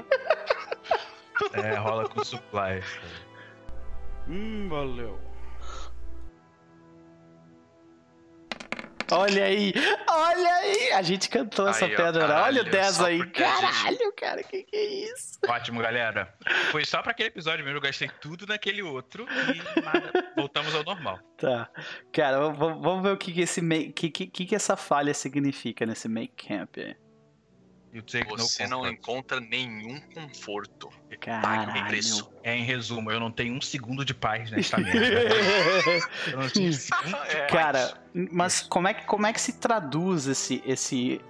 É, 1.53 1.75
rola 1.75 2.09
com 2.09 2.23
supply. 2.23 2.81
Hum, 4.29 4.67
valeu. 4.67 5.17
Olha 9.11 9.45
aí, 9.45 9.73
olha 10.09 10.53
aí. 10.55 10.91
A 10.93 11.01
gente 11.01 11.29
cantou 11.29 11.67
essa 11.67 11.85
Aí, 11.85 11.93
ó, 11.93 11.97
pedra. 11.97 12.23
olha 12.23 12.27
caralho, 12.33 12.61
o 12.61 12.65
10 12.65 12.87
só 12.95 13.05
aí. 13.05 13.21
a 13.21 13.23
gente- 13.23 13.31
Caralho, 13.31 14.13
cara, 14.17 14.43
que 14.43 14.63
que 14.63 14.75
é 14.75 14.85
isso? 15.05 15.39
Ótimo, 15.47 15.81
galera. 15.81 16.33
Foi 16.71 16.83
só 16.85 17.01
pra 17.01 17.11
aquele 17.11 17.29
episódio 17.29 17.63
mesmo, 17.63 17.77
eu 17.77 17.81
gastei 17.81 18.09
tudo 18.21 18.45
naquele 18.45 18.81
outro 18.83 19.25
e 19.29 19.81
nada. 19.81 20.11
Voltamos 20.35 20.73
ao 20.75 20.83
normal. 20.83 21.19
Tá. 21.37 21.69
Cara, 22.11 22.49
vamos 22.49 23.01
ver 23.03 23.11
o 23.13 23.17
que 23.17 23.31
que 23.31 23.41
esse 23.41 23.61
que, 23.91 24.09
que 24.09 24.27
que 24.45 24.55
essa 24.55 24.75
falha 24.75 25.13
significa 25.13 25.85
nesse 25.85 26.07
make 26.09 26.47
camp 26.47 26.77
aí. 26.77 26.95
Você 28.01 28.67
não 28.67 28.79
comfort. 28.79 28.93
encontra 28.93 29.39
nenhum 29.39 29.99
conforto. 30.13 30.89
Caralho. 31.19 31.85
preço. 31.87 32.31
É, 32.43 32.55
em 32.55 32.63
resumo, 32.63 33.11
eu 33.11 33.19
não 33.19 33.31
tenho 33.31 33.53
um 33.55 33.61
segundo 33.61 34.03
de 34.05 34.13
paz 34.13 34.49
nesta 34.51 34.77
merda. 34.77 34.99
Eu 36.31 36.39
não 36.39 36.49
tenho 36.49 36.69
um 36.69 36.73
segundo 36.73 37.27
de 37.27 37.35
É. 37.35 37.47
paz. 37.47 37.51
Cara, 37.51 38.01
mas 38.13 38.61
como 38.61 38.87
é 38.87 38.93
que, 38.93 39.05
como 39.05 39.25
é 39.27 39.33
que 39.33 39.41
se 39.41 39.53
traduz 39.53 40.27
esse, 40.27 40.61
esse 40.65 41.21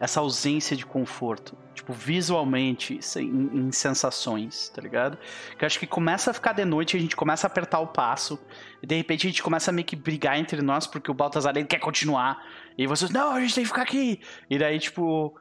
essa 0.00 0.20
ausência 0.20 0.76
de 0.76 0.84
conforto? 0.84 1.56
Tipo, 1.74 1.92
visualmente, 1.92 3.00
em, 3.16 3.66
em 3.68 3.72
sensações, 3.72 4.68
tá 4.68 4.80
ligado? 4.80 5.18
Que 5.58 5.64
eu 5.64 5.66
acho 5.66 5.78
que 5.78 5.86
começa 5.86 6.30
a 6.30 6.34
ficar 6.34 6.52
de 6.52 6.64
noite, 6.64 6.96
a 6.96 7.00
gente 7.00 7.16
começa 7.16 7.46
a 7.46 7.48
apertar 7.48 7.80
o 7.80 7.86
passo, 7.88 8.38
e 8.82 8.86
de 8.86 8.94
repente 8.96 9.26
a 9.26 9.30
gente 9.30 9.42
começa 9.42 9.70
a 9.70 9.74
meio 9.74 9.84
que 9.86 9.96
brigar 9.96 10.38
entre 10.38 10.62
nós, 10.62 10.86
porque 10.86 11.10
o 11.10 11.14
Baltazar 11.14 11.56
ele 11.56 11.66
quer 11.66 11.80
continuar, 11.80 12.44
e 12.76 12.86
vocês, 12.86 13.10
não, 13.10 13.32
a 13.32 13.40
gente 13.40 13.54
tem 13.54 13.64
que 13.64 13.68
ficar 13.68 13.82
aqui! 13.82 14.20
E 14.50 14.58
daí, 14.58 14.78
tipo, 14.78 15.38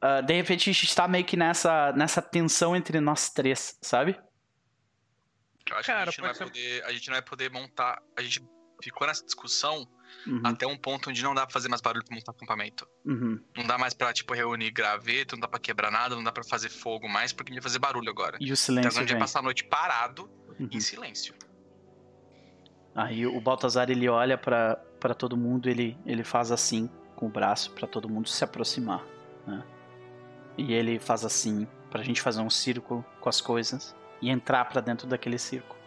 ah, 0.00 0.20
de 0.20 0.34
repente 0.34 0.70
a 0.70 0.72
gente 0.72 0.94
tá 0.94 1.06
meio 1.08 1.24
que 1.24 1.36
nessa, 1.36 1.92
nessa 1.92 2.20
tensão 2.22 2.74
entre 2.76 3.00
nós 3.00 3.30
três, 3.30 3.78
sabe? 3.82 4.18
Eu 5.68 5.76
acho 5.76 5.86
Cara, 5.86 6.02
que 6.04 6.08
a 6.08 6.10
gente, 6.12 6.18
não 6.20 6.28
vai 6.28 6.34
pode 6.38 6.50
poder, 6.52 6.84
a 6.84 6.92
gente 6.92 7.06
não 7.08 7.14
vai 7.14 7.22
poder 7.22 7.50
montar. 7.50 8.00
A 8.16 8.22
gente 8.22 8.40
ficou 8.82 9.06
nessa 9.06 9.24
discussão 9.24 9.88
Uhum, 10.24 10.40
até 10.44 10.64
um 10.66 10.76
ponto 10.76 11.10
onde 11.10 11.20
não 11.22 11.34
dá 11.34 11.44
pra 11.44 11.52
fazer 11.52 11.68
mais 11.68 11.80
barulho 11.80 12.04
pra 12.04 12.14
montar 12.14 12.30
acampamento. 12.30 12.86
uhum. 13.04 13.40
Não 13.56 13.64
dá 13.66 13.76
mais 13.76 13.92
pra, 13.92 14.12
tipo, 14.12 14.32
reunir 14.34 14.70
graveto, 14.70 15.34
não 15.34 15.40
dá 15.40 15.48
pra 15.48 15.58
quebrar 15.58 15.90
nada, 15.90 16.14
não 16.14 16.22
dá 16.22 16.30
pra 16.30 16.44
fazer 16.44 16.68
fogo 16.68 17.08
mais, 17.08 17.32
porque 17.32 17.50
a 17.50 17.54
gente 17.54 17.62
vai 17.62 17.68
fazer 17.68 17.80
barulho 17.80 18.08
agora. 18.08 18.36
E 18.40 18.44
o 18.44 18.46
Então 18.46 18.56
silêncio 18.56 18.88
a 18.90 18.92
gente 18.92 19.08
vai 19.08 19.14
vem. 19.14 19.18
passar 19.18 19.40
a 19.40 19.42
noite 19.42 19.64
parado, 19.64 20.30
Uhum. 20.60 20.68
em 20.72 20.80
silêncio. 20.80 21.34
Aí 22.94 23.26
o 23.26 23.40
Baltazar 23.40 23.90
ele 23.90 24.08
olha 24.08 24.38
pra 24.38 24.80
pra 25.00 25.14
todo 25.14 25.36
mundo, 25.36 25.68
ele, 25.68 25.96
ele 26.04 26.24
faz 26.24 26.50
assim. 26.52 26.88
com 27.14 27.26
o 27.26 27.30
braço 27.30 27.70
pra 27.72 27.86
todo 27.86 28.08
mundo 28.08 28.28
se 28.28 28.44
aproximar, 28.44 29.02
né? 29.46 29.64
E 30.58 30.72
ele 30.72 30.98
faz 30.98 31.24
assim 31.24 31.66
pra 31.90 32.02
gente 32.02 32.20
fazer 32.20 32.40
um 32.40 32.50
círculo 32.50 33.04
com 33.20 33.28
as 33.28 33.40
coisas 33.40 33.94
e 34.20 34.30
entrar 34.30 34.64
pra 34.66 34.80
dentro 34.80 35.06
daquele 35.06 35.38
círculo. 35.38 35.78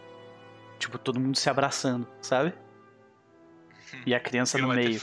Tipo, 0.78 0.98
todo 0.98 1.20
mundo 1.20 1.36
se 1.36 1.50
abraçando, 1.50 2.06
sabe? 2.20 2.54
E 4.06 4.14
a 4.14 4.20
criança 4.20 4.58
no 4.58 4.68
meio. 4.68 5.00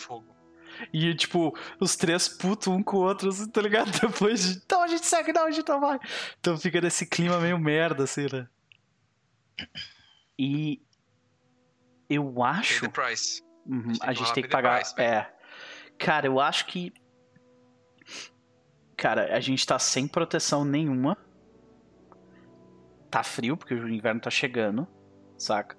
E, 0.93 1.13
tipo, 1.15 1.57
os 1.79 1.95
três 1.95 2.27
putos 2.27 2.67
um 2.67 2.83
com 2.83 2.97
o 2.97 3.01
outro, 3.01 3.29
assim, 3.29 3.49
tá 3.49 3.61
ligado? 3.61 3.89
Depois 3.99 4.43
de. 4.43 4.57
Então 4.57 4.81
a 4.83 4.87
gente 4.87 5.05
segue, 5.05 5.33
não, 5.33 5.45
a 5.45 5.51
gente 5.51 5.67
não 5.67 5.79
vai. 5.79 5.99
Então 6.39 6.57
fica 6.57 6.79
nesse 6.81 7.05
clima 7.05 7.39
meio 7.39 7.59
merda, 7.59 8.03
assim, 8.03 8.27
né? 8.31 8.47
E. 10.37 10.81
Eu 12.09 12.31
Pay 12.31 12.43
acho. 12.43 12.81
the 12.81 12.89
price. 12.89 13.43
Uhum, 13.67 13.93
a 14.01 14.13
gente 14.13 14.33
tem 14.33 14.43
que 14.43 14.49
pagar. 14.49 14.81
é. 14.97 15.27
Cara, 15.97 16.25
eu 16.27 16.39
acho 16.39 16.65
que. 16.67 16.93
Cara, 18.95 19.35
a 19.35 19.39
gente 19.39 19.65
tá 19.65 19.77
sem 19.77 20.07
proteção 20.07 20.63
nenhuma. 20.65 21.17
Tá 23.09 23.23
frio, 23.23 23.55
porque 23.55 23.73
o 23.73 23.87
inverno 23.89 24.19
tá 24.19 24.29
chegando, 24.29 24.87
saca? 25.37 25.77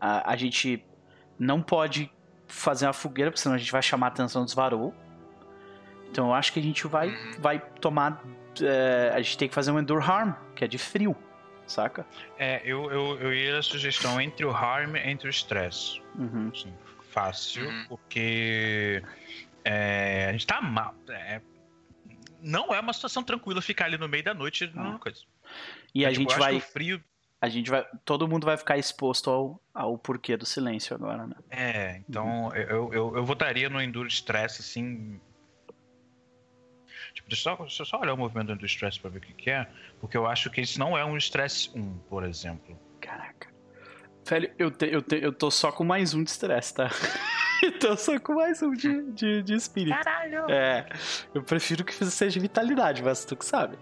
A, 0.00 0.32
a 0.32 0.36
gente 0.36 0.84
não 1.38 1.60
pode 1.62 2.10
fazer 2.46 2.86
uma 2.86 2.92
fogueira, 2.92 3.30
porque 3.30 3.40
senão 3.42 3.56
a 3.56 3.58
gente 3.58 3.72
vai 3.72 3.82
chamar 3.82 4.06
a 4.06 4.10
atenção 4.10 4.44
dos 4.44 4.54
varou. 4.54 4.94
Então 6.10 6.28
eu 6.28 6.34
acho 6.34 6.52
que 6.52 6.60
a 6.60 6.62
gente 6.62 6.86
vai, 6.86 7.08
Uhum. 7.08 7.30
vai 7.40 7.58
tomar. 7.80 8.22
é, 8.62 9.12
a 9.14 9.20
gente 9.20 9.36
tem 9.38 9.48
que 9.48 9.54
fazer 9.54 9.70
um 9.70 9.78
Endure 9.78 10.02
Harm, 10.02 10.32
que 10.54 10.64
é 10.64 10.68
de 10.68 10.78
frio, 10.78 11.14
saca? 11.66 12.06
É, 12.38 12.60
eu, 12.64 12.90
eu, 12.90 13.18
eu 13.20 13.32
ia 13.34 13.58
a 13.58 13.62
sugestão 13.62 14.20
entre 14.20 14.44
o 14.44 14.50
harm 14.50 14.96
e 14.96 15.00
entre 15.10 15.28
o 15.28 15.30
stress. 15.30 16.00
Uhum. 16.18 16.50
Assim, 16.54 16.72
fácil, 17.18 17.68
Uhum. 17.68 17.84
porque 17.88 19.02
é, 19.64 20.26
a 20.28 20.32
gente 20.32 20.46
tá 20.46 20.60
mal. 20.60 20.94
é, 21.10 21.40
não 22.40 22.72
é 22.74 22.78
uma 22.80 22.92
situação 22.92 23.22
tranquila 23.22 23.60
ficar 23.60 23.86
ali 23.86 23.98
no 23.98 24.08
meio 24.08 24.22
da 24.24 24.32
noite 24.34 24.70
Ah. 24.74 24.82
numa 24.82 24.98
coisa. 24.98 25.20
E 25.94 26.04
a 26.06 26.10
Tipo, 26.12 26.20
gente 26.30 26.38
vai. 26.38 26.60
frio. 26.60 27.02
A 27.40 27.48
gente 27.48 27.70
vai. 27.70 27.84
Todo 28.04 28.26
mundo 28.28 28.44
vai 28.44 28.56
ficar 28.56 28.76
exposto 28.78 29.30
ao, 29.30 29.62
ao 29.72 29.96
porquê 29.96 30.36
do 30.36 30.44
silêncio 30.44 30.94
agora, 30.94 31.26
né? 31.26 31.36
É, 31.50 32.02
então 32.08 32.50
eu, 32.54 32.92
eu, 32.92 33.16
eu 33.16 33.24
votaria 33.24 33.68
no 33.70 33.80
Enduro 33.80 34.08
Stress, 34.08 34.60
assim. 34.60 35.20
Tipo, 37.14 37.28
deixa 37.28 37.48
eu 37.50 37.56
só, 37.56 37.62
deixa 37.62 37.82
eu 37.82 37.86
só 37.86 38.00
olhar 38.00 38.14
o 38.14 38.16
movimento 38.16 38.46
do 38.48 38.52
Enduro 38.54 38.66
Stress 38.66 38.98
pra 38.98 39.10
ver 39.10 39.18
o 39.18 39.20
que, 39.22 39.32
que 39.34 39.50
é. 39.50 39.68
Porque 40.00 40.16
eu 40.16 40.26
acho 40.26 40.50
que 40.50 40.60
isso 40.60 40.78
não 40.78 40.96
é 40.98 41.04
um 41.04 41.16
Stress 41.16 41.70
1, 41.74 41.98
por 42.08 42.24
exemplo. 42.24 42.78
Caraca. 43.00 43.48
Velho, 44.28 44.52
eu, 44.58 44.70
te, 44.70 44.86
eu, 44.86 45.02
te, 45.02 45.22
eu 45.22 45.32
tô 45.32 45.50
só 45.50 45.72
com 45.72 45.84
mais 45.84 46.12
um 46.12 46.22
de 46.22 46.30
estresse, 46.30 46.74
tá? 46.74 46.90
tô 47.80 47.96
só 47.96 48.18
com 48.20 48.34
mais 48.34 48.60
um 48.62 48.72
de, 48.72 49.10
de, 49.12 49.42
de 49.42 49.54
espírito. 49.54 49.96
Caralho! 49.96 50.50
É. 50.50 50.86
Eu 51.34 51.42
prefiro 51.42 51.84
que 51.84 51.92
seja 52.04 52.38
vitalidade, 52.38 53.02
mas 53.02 53.24
tu 53.24 53.34
que 53.36 53.44
sabe. 53.44 53.78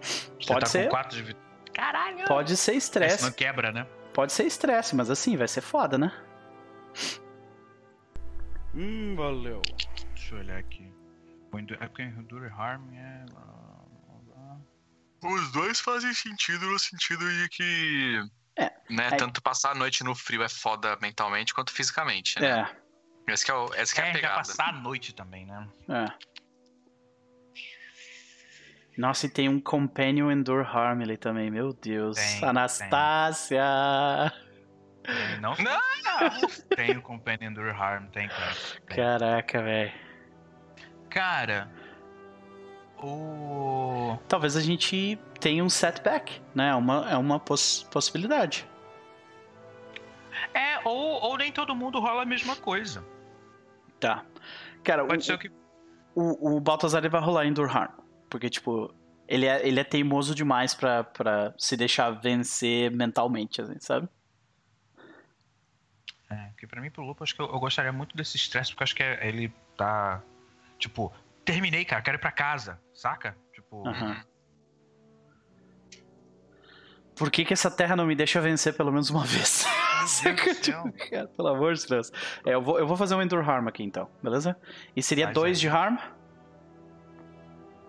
Você 0.00 0.48
pode 0.48 0.60
tá 0.60 0.66
ser. 0.66 0.84
com 0.84 0.90
4 0.90 1.22
de 1.22 1.36
Caralho! 1.72 2.24
Pode 2.26 2.56
ser 2.56 2.74
estresse. 2.74 3.18
senão 3.18 3.32
quebra, 3.32 3.70
né? 3.72 3.86
Pode 4.12 4.32
ser 4.32 4.44
estresse, 4.44 4.94
mas 4.96 5.10
assim, 5.10 5.36
vai 5.36 5.48
ser 5.48 5.60
foda, 5.60 5.96
né? 5.96 6.12
Hum, 8.74 9.14
valeu. 9.16 9.62
Deixa 10.14 10.34
eu 10.34 10.38
olhar 10.40 10.58
aqui. 10.58 10.92
É 11.80 11.86
porque 11.86 12.02
Enduro 12.02 12.52
Harm 12.52 12.92
é. 12.94 13.24
Os 15.22 15.52
dois 15.52 15.80
fazem 15.80 16.12
sentido 16.12 16.66
no 16.66 16.78
sentido 16.78 17.24
de 17.30 17.48
que. 17.48 18.20
É, 18.56 18.70
Né, 18.88 19.08
aí- 19.10 19.16
tanto 19.16 19.42
passar 19.42 19.72
a 19.72 19.74
noite 19.74 20.04
no 20.04 20.14
frio 20.14 20.42
é 20.42 20.48
foda 20.48 20.96
mentalmente 21.02 21.52
quanto 21.54 21.72
fisicamente, 21.72 22.40
né? 22.40 22.60
É. 23.26 23.32
Essa 23.32 23.44
que 23.44 23.50
é, 23.50 23.54
o- 23.54 23.74
essa 23.74 23.94
que 23.94 24.00
é 24.00 24.04
a 24.04 24.06
É, 24.06 24.12
já 24.12 24.14
pegada. 24.14 24.34
passar 24.36 24.68
a 24.68 24.72
noite 24.72 25.14
também, 25.14 25.46
né? 25.46 25.68
É. 25.88 26.34
Nossa, 28.96 29.26
e 29.26 29.28
tem 29.28 29.48
um 29.48 29.60
Companion 29.60 30.30
Endure 30.30 30.64
Harm 30.64 31.00
ali 31.02 31.16
também, 31.16 31.50
meu 31.50 31.72
Deus. 31.72 32.16
Tem, 32.16 32.44
Anastácia! 32.48 33.60
Tem, 35.02 35.40
não, 35.40 35.54
Não! 35.56 36.48
tem 36.76 36.96
o 36.96 37.02
Companion 37.02 37.50
Endure 37.50 37.70
Harm, 37.70 38.06
tem, 38.10 38.28
cara. 38.28 38.54
Tem. 38.86 38.96
Caraca, 38.96 39.62
velho. 39.62 39.92
Cara, 41.10 41.68
o. 43.04 44.18
Talvez 44.28 44.56
a 44.56 44.60
gente 44.60 45.18
tenha 45.40 45.62
um 45.64 45.68
setback, 45.70 46.40
né? 46.54 46.70
É 46.70 46.74
uma, 46.74 47.10
é 47.10 47.16
uma 47.16 47.38
poss- 47.38 47.82
possibilidade. 47.90 48.66
É, 50.52 50.78
ou, 50.84 50.94
ou 51.22 51.36
nem 51.36 51.52
todo 51.52 51.74
mundo 51.74 52.00
rola 52.00 52.22
a 52.22 52.26
mesma 52.26 52.56
coisa. 52.56 53.04
Tá. 54.00 54.24
Cara, 54.82 55.04
Pode 55.06 55.22
o, 55.22 55.24
ser 55.24 55.38
que. 55.38 55.50
o, 56.14 56.56
o 56.56 56.60
Baltazar 56.60 57.08
vai 57.08 57.20
rolar 57.20 57.46
Endure 57.46 57.70
Harm. 57.70 57.92
Porque, 58.28 58.50
tipo, 58.50 58.92
ele 59.28 59.46
é, 59.46 59.66
ele 59.66 59.78
é 59.80 59.84
teimoso 59.84 60.34
demais 60.34 60.74
pra, 60.74 61.04
pra 61.04 61.54
se 61.58 61.76
deixar 61.76 62.10
vencer 62.10 62.90
mentalmente, 62.90 63.62
assim, 63.62 63.76
sabe? 63.80 64.08
É, 66.30 66.50
que 66.58 66.66
pra 66.66 66.80
mim, 66.80 66.90
pro 66.90 67.04
Lupo, 67.04 67.22
acho 67.22 67.34
que 67.34 67.40
eu, 67.40 67.46
eu 67.46 67.58
gostaria 67.60 67.92
muito 67.92 68.16
desse 68.16 68.36
estresse, 68.36 68.70
porque 68.70 68.82
eu 68.82 68.84
acho 68.84 68.94
que 68.94 69.02
é- 69.02 69.28
ele 69.28 69.52
tá. 69.76 70.22
Tipo, 70.78 71.12
terminei, 71.44 71.84
cara, 71.84 72.02
quero 72.02 72.16
ir 72.16 72.20
pra 72.20 72.32
casa, 72.32 72.80
saca? 72.92 73.36
Tipo, 73.52 73.86
Aham. 73.88 74.16
Por 77.16 77.30
que, 77.30 77.44
que 77.44 77.52
essa 77.52 77.70
terra 77.70 77.94
não 77.94 78.06
me 78.06 78.16
deixa 78.16 78.40
vencer 78.40 78.76
pelo 78.76 78.90
menos 78.90 79.08
uma 79.10 79.24
vez? 79.24 79.64
Tipo, 80.60 80.92
cara, 81.10 81.28
pelo 81.28 81.48
amor 81.48 81.74
de 81.74 81.86
Deus. 81.86 82.10
É, 82.44 82.54
eu, 82.54 82.60
vou, 82.60 82.78
eu 82.78 82.86
vou 82.86 82.96
fazer 82.96 83.14
um 83.14 83.22
Endure 83.22 83.48
Harm 83.48 83.68
aqui 83.68 83.82
então, 83.82 84.10
beleza? 84.22 84.56
E 84.96 85.02
seria 85.02 85.26
Faz 85.26 85.34
dois 85.34 85.56
aí. 85.58 85.60
de 85.60 85.68
Harm? 85.68 85.96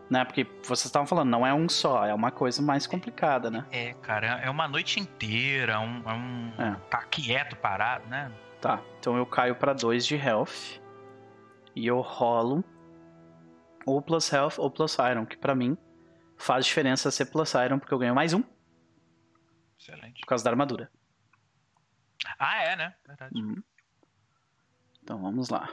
Né? 0.10 0.24
Porque 0.24 0.46
vocês 0.64 0.86
estavam 0.86 1.08
falando, 1.08 1.30
não 1.32 1.46
é 1.46 1.54
um 1.54 1.68
só, 1.68 2.06
é 2.06 2.14
uma 2.14 2.30
coisa 2.30 2.62
mais 2.62 2.86
complicada, 2.86 3.50
né? 3.50 3.66
É, 3.72 3.94
cara, 3.96 4.40
é 4.44 4.50
uma 4.50 4.68
noite 4.68 5.00
inteira, 5.00 5.80
um, 5.80 6.04
é 6.08 6.14
um. 6.14 6.54
É. 6.60 6.76
Tá 6.92 7.00
quieto, 7.04 7.56
parado, 7.56 8.08
né? 8.08 8.32
Tá, 8.62 8.80
então 9.00 9.18
eu 9.18 9.26
caio 9.26 9.56
pra 9.56 9.74
dois 9.74 10.06
de 10.06 10.16
Health. 10.16 10.80
E 11.76 11.88
eu 11.88 12.00
rolo 12.00 12.64
ou 13.86 14.02
Plus 14.02 14.32
Health 14.32 14.54
ou 14.58 14.70
Plus 14.72 14.98
Iron, 14.98 15.26
que 15.26 15.38
pra 15.38 15.56
mim 15.56 15.78
faz 16.38 16.66
diferença 16.66 17.12
ser 17.12 17.26
Plus 17.26 17.54
Iron, 17.54 17.80
porque 17.80 17.94
eu 17.94 18.00
ganho 18.00 18.16
mais 18.16 18.34
um 18.34 18.42
por 18.42 18.54
Excelente. 19.80 20.22
causa 20.26 20.44
da 20.44 20.50
armadura. 20.50 20.92
Ah, 22.40 22.64
é, 22.64 22.76
né? 22.76 22.96
Verdade. 23.06 23.40
Uhum. 23.40 23.64
Então 25.04 25.22
vamos 25.22 25.50
lá. 25.50 25.70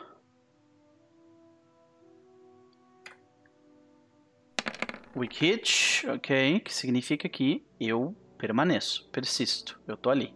Weak 5.14 5.38
hit, 5.40 6.06
ok, 6.08 6.60
que 6.60 6.72
significa 6.72 7.28
que 7.28 7.66
eu 7.78 8.16
permaneço, 8.38 9.08
persisto, 9.10 9.80
eu 9.86 9.96
tô 9.96 10.08
ali. 10.10 10.34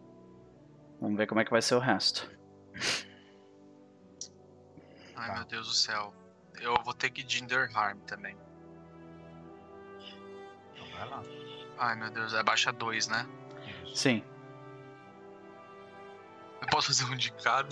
Vamos 1.01 1.17
ver 1.17 1.27
como 1.27 1.41
é 1.41 1.45
que 1.45 1.51
vai 1.51 1.63
ser 1.63 1.75
o 1.75 1.79
resto. 1.79 2.31
Ai, 5.15 5.35
meu 5.35 5.47
Deus 5.47 5.67
do 5.67 5.73
céu. 5.73 6.15
Eu 6.61 6.75
vou 6.85 6.95
ter 6.95 7.11
que 7.11 7.25
Ginger 7.27 7.71
Harm 7.77 7.99
também. 8.01 8.37
Então 10.75 10.87
vai 10.93 11.09
lá. 11.09 11.23
Ai, 11.79 11.95
meu 11.97 12.11
Deus, 12.11 12.33
é 12.35 12.43
baixa 12.43 12.73
2, 12.73 13.09
né? 13.09 13.27
Isso. 13.85 13.97
Sim. 13.97 14.25
Eu 16.61 16.69
posso 16.69 16.89
fazer 16.89 17.05
um 17.05 17.17
de 17.17 17.31
cada? 17.33 17.69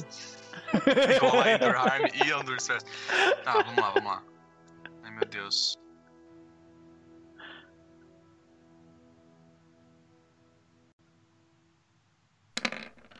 Rolar 1.20 1.48
Endure 1.52 1.76
Harm 1.76 2.04
e 2.14 2.30
Endure 2.30 2.58
Stress. 2.58 2.84
Tá, 3.42 3.54
vamos 3.62 3.76
lá, 3.76 3.90
vamos 3.90 4.10
lá. 4.10 4.22
Ai, 5.02 5.10
meu 5.10 5.24
Deus. 5.26 5.78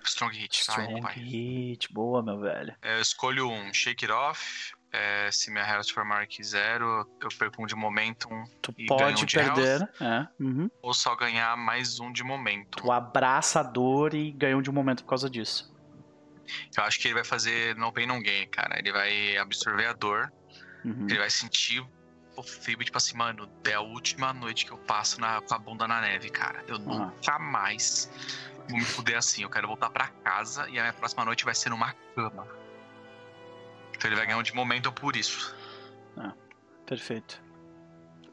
Strong 0.04 0.36
Hit, 0.36 0.64
vai, 0.66 0.84
Strong 0.84 1.00
vai. 1.00 1.14
hit, 1.14 1.92
boa, 1.92 2.22
meu 2.22 2.38
velho. 2.38 2.76
É, 2.82 2.96
Eu 2.96 3.00
escolho 3.00 3.48
um 3.48 3.72
Shake 3.72 4.04
It 4.04 4.12
Off. 4.12 4.74
É, 4.94 5.28
se 5.32 5.50
minha 5.50 5.66
Health 5.66 5.92
for 5.92 6.04
Mark 6.04 6.30
zero, 6.40 7.04
eu 7.20 7.28
perco 7.36 7.64
um 7.64 7.66
de 7.66 7.74
Momentum. 7.74 8.44
Tu 8.62 8.72
pode 8.86 9.02
ganha 9.02 9.10
um 9.10 9.14
de 9.14 9.26
perder, 9.26 9.90
é. 10.00 10.28
uhum. 10.38 10.70
Ou 10.80 10.94
só 10.94 11.16
ganhar 11.16 11.56
mais 11.56 11.98
um 11.98 12.12
de 12.12 12.22
Momentum. 12.22 12.80
Tu 12.80 12.92
abraça 12.92 13.58
a 13.58 13.62
dor 13.64 14.14
e 14.14 14.30
ganhou 14.30 14.62
de 14.62 14.70
um 14.70 14.72
momento 14.72 15.02
por 15.02 15.10
causa 15.10 15.28
disso. 15.28 15.74
Eu 16.76 16.84
acho 16.84 17.00
que 17.00 17.08
ele 17.08 17.14
vai 17.14 17.24
fazer 17.24 17.74
No 17.74 17.92
Pain 17.92 18.06
No 18.06 18.22
Gain, 18.22 18.46
cara. 18.46 18.78
Ele 18.78 18.92
vai 18.92 19.36
absorver 19.36 19.86
a 19.86 19.92
dor. 19.92 20.32
Uhum. 20.84 21.06
Ele 21.08 21.18
vai 21.18 21.30
sentir 21.30 21.84
o 22.36 22.42
frio, 22.42 22.78
tipo 22.78 22.96
assim, 22.96 23.16
mano, 23.16 23.48
é 23.64 23.72
a 23.72 23.80
última 23.80 24.32
noite 24.32 24.64
que 24.64 24.70
eu 24.70 24.78
passo 24.78 25.20
na, 25.20 25.40
com 25.40 25.54
a 25.54 25.58
bunda 25.58 25.88
na 25.88 26.00
neve, 26.00 26.30
cara. 26.30 26.62
Eu 26.68 26.78
nunca 26.78 27.36
mais 27.40 28.08
vou 28.68 28.78
me 28.78 28.84
fuder 28.84 29.18
assim. 29.18 29.42
Eu 29.42 29.50
quero 29.50 29.66
voltar 29.66 29.90
pra 29.90 30.06
casa 30.22 30.68
e 30.68 30.78
a 30.78 30.82
minha 30.82 30.92
próxima 30.92 31.24
noite 31.24 31.44
vai 31.44 31.54
ser 31.54 31.70
numa 31.70 31.92
cama. 32.14 32.46
Então 34.04 34.10
ele 34.10 34.16
vai 34.16 34.26
ganhar 34.26 34.38
um 34.38 34.42
de 34.42 34.54
momento 34.54 34.92
por 34.92 35.16
isso. 35.16 35.56
Perfeito. 36.84 37.42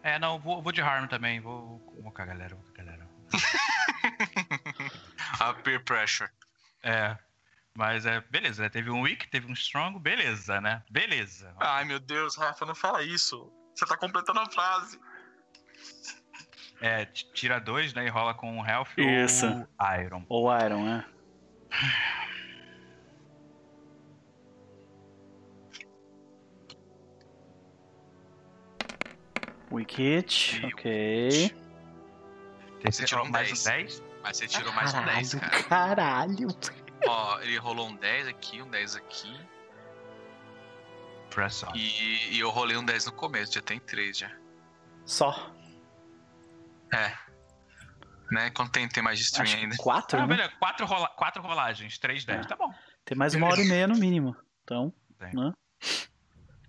É, 0.03 0.19
não, 0.19 0.37
vou, 0.37 0.61
vou 0.61 0.73
de 0.73 0.81
Harm 0.81 1.07
também. 1.07 1.39
Vou, 1.39 1.79
vou 2.01 2.11
com 2.11 2.21
a 2.21 2.25
galera, 2.25 2.53
vou 2.53 2.65
com 2.65 2.71
a 2.71 2.83
galera. 2.83 3.09
A 5.39 5.53
peer 5.53 5.81
pressure. 5.85 6.29
É. 6.83 7.17
Mas 7.73 8.05
é, 8.05 8.19
beleza, 8.19 8.63
né? 8.63 8.67
teve 8.67 8.89
um 8.89 9.03
weak, 9.03 9.29
teve 9.29 9.49
um 9.49 9.53
strong, 9.53 9.97
beleza, 9.97 10.59
né? 10.59 10.83
Beleza. 10.91 11.55
Ai, 11.57 11.85
meu 11.85 12.01
Deus, 12.01 12.35
Rafa, 12.35 12.65
não 12.65 12.75
fala 12.75 13.01
isso. 13.01 13.49
Você 13.73 13.85
tá 13.85 13.95
completando 13.95 14.41
a 14.41 14.51
frase. 14.51 14.99
É, 16.81 17.05
tira 17.05 17.61
dois, 17.61 17.93
né? 17.93 18.05
E 18.05 18.09
rola 18.09 18.33
com 18.33 18.57
um 18.57 18.65
health 18.65 18.89
Isso. 18.97 19.47
ou 19.47 20.01
iron. 20.01 20.25
Ou 20.27 20.59
Iron, 20.59 20.83
né? 20.83 21.05
Weak 29.71 29.95
hit, 29.97 30.59
E- 30.61 30.65
ok. 30.65 31.55
Você 32.85 33.05
tirou 33.05 33.25
um 33.25 33.29
mais 33.29 33.47
10. 33.49 33.61
um 33.61 33.69
10? 33.71 34.03
Mas 34.23 34.37
você 34.37 34.47
tirou 34.47 34.73
mais 34.73 34.93
um 34.93 35.03
10, 35.05 35.33
cara. 35.35 35.63
caralho. 35.63 36.47
Ó, 37.07 37.39
ele 37.41 37.57
rolou 37.57 37.87
um 37.89 37.95
10 37.95 38.27
aqui, 38.27 38.61
um 38.61 38.69
10 38.69 38.95
aqui. 38.95 39.39
Press 41.29 41.63
on. 41.63 41.71
E, 41.75 42.35
e 42.35 42.39
eu 42.39 42.49
rolei 42.49 42.75
um 42.77 42.83
10 42.83 43.05
no 43.05 43.11
começo, 43.13 43.53
já 43.53 43.61
tem 43.61 43.79
3 43.79 44.17
já. 44.17 44.31
Só. 45.05 45.51
É. 46.93 47.13
Né? 48.31 48.49
Quando 48.51 48.71
tem, 48.71 48.87
tem 48.87 49.01
mais 49.03 49.17
de 49.19 49.25
stream 49.25 49.43
Acho 49.43 49.57
ainda. 49.57 49.75
que 49.75 49.81
quatro, 49.81 50.17
Ah, 50.19 50.21
né? 50.21 50.27
beleza. 50.27 50.53
Quatro, 50.59 50.85
rola... 50.85 51.07
quatro 51.09 51.41
rolagens, 51.41 51.97
três 51.97 52.25
10. 52.25 52.45
É. 52.45 52.49
Tá 52.49 52.55
bom. 52.55 52.71
Tem 53.05 53.17
mais 53.17 53.33
uma 53.33 53.47
hora 53.47 53.61
e 53.61 53.67
meia 53.67 53.87
no 53.87 53.95
mínimo. 53.97 54.35
Então, 54.63 54.93
Tem. 55.17 55.31
né? 55.33 55.51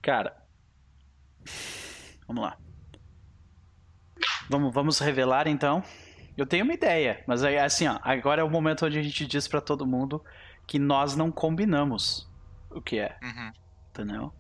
Cara. 0.01 0.37
Vamos 2.27 2.43
lá. 2.45 2.57
Vamos, 4.49 4.73
vamos 4.73 4.99
revelar 4.99 5.47
então. 5.49 5.83
Eu 6.37 6.47
tenho 6.47 6.65
uma 6.65 6.73
ideia, 6.75 7.23
mas 7.27 7.45
aí, 7.45 7.59
assim, 7.59 7.87
ó, 7.87 7.99
agora 8.03 8.41
é 8.41 8.45
o 8.45 8.51
momento 8.51 8.87
onde 8.87 8.99
a 8.99 9.03
gente 9.03 9.27
diz 9.27 9.47
pra 9.47 9.61
todo 9.61 9.87
mundo 9.87 10.23
que 10.67 10.79
nós 10.79 11.15
não 11.15 11.31
combinamos 11.31 12.31
o 12.71 12.81
que 12.81 12.99
é, 12.99 13.17
Uhum. 13.23 13.53
entendeu? 13.91 14.33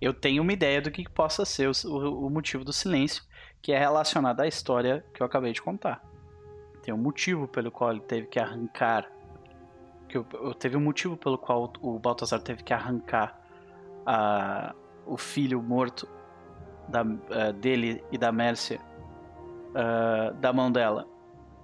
Eu 0.00 0.12
tenho 0.12 0.42
uma 0.42 0.52
ideia 0.52 0.80
do 0.80 0.90
que 0.90 1.08
possa 1.08 1.44
ser 1.44 1.68
o, 1.68 1.72
o- 1.88 2.26
o 2.26 2.30
motivo 2.30 2.64
do 2.64 2.72
silêncio, 2.72 3.22
que 3.62 3.72
é 3.72 3.78
relacionado 3.78 4.40
à 4.40 4.46
história 4.46 5.04
que 5.14 5.22
eu 5.22 5.26
acabei 5.26 5.52
de 5.52 5.62
contar. 5.62 6.02
Tem 6.82 6.92
um 6.94 6.98
motivo 6.98 7.48
pelo 7.48 7.70
qual 7.70 7.90
ele 7.90 8.00
teve 8.00 8.26
que 8.26 8.38
arrancar 8.38 9.10
que 10.08 10.16
eu, 10.16 10.26
eu- 10.34 10.54
teve 10.54 10.76
um 10.76 10.80
motivo 10.80 11.16
pelo 11.16 11.36
qual 11.38 11.72
o 11.80 11.98
Baltazar 11.98 12.40
teve 12.40 12.62
que 12.62 12.72
arrancar 12.74 13.38
a, 14.06 14.74
o 15.06 15.16
filho 15.16 15.62
morto 15.62 16.06
da, 16.88 17.04
eh, 17.30 17.52
dele 17.52 18.02
e 18.12 18.16
da 18.18 18.30
Mércia 18.32 18.80
ah, 19.80 20.32
da 20.40 20.52
mão 20.52 20.72
dela 20.72 21.06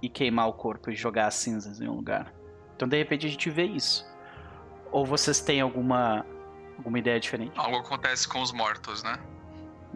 e 0.01 0.09
queimar 0.09 0.49
o 0.49 0.53
corpo 0.53 0.89
e 0.89 0.95
jogar 0.95 1.27
as 1.27 1.35
cinzas 1.35 1.81
em 1.81 1.89
um 1.89 1.97
lugar. 1.97 2.33
Então 2.77 2.87
de 2.87 2.97
repente 2.97 3.27
a 3.27 3.29
gente 3.29 3.51
vê 3.51 3.65
isso. 3.65 4.07
Ou 4.93 5.05
vocês 5.05 5.41
têm 5.41 5.61
alguma 5.61 6.25
alguma 6.79 6.97
ideia 6.97 7.19
diferente? 7.19 7.59
Algo 7.59 7.79
acontece 7.79 8.29
com 8.29 8.41
os 8.41 8.53
mortos, 8.53 9.03
né? 9.03 9.19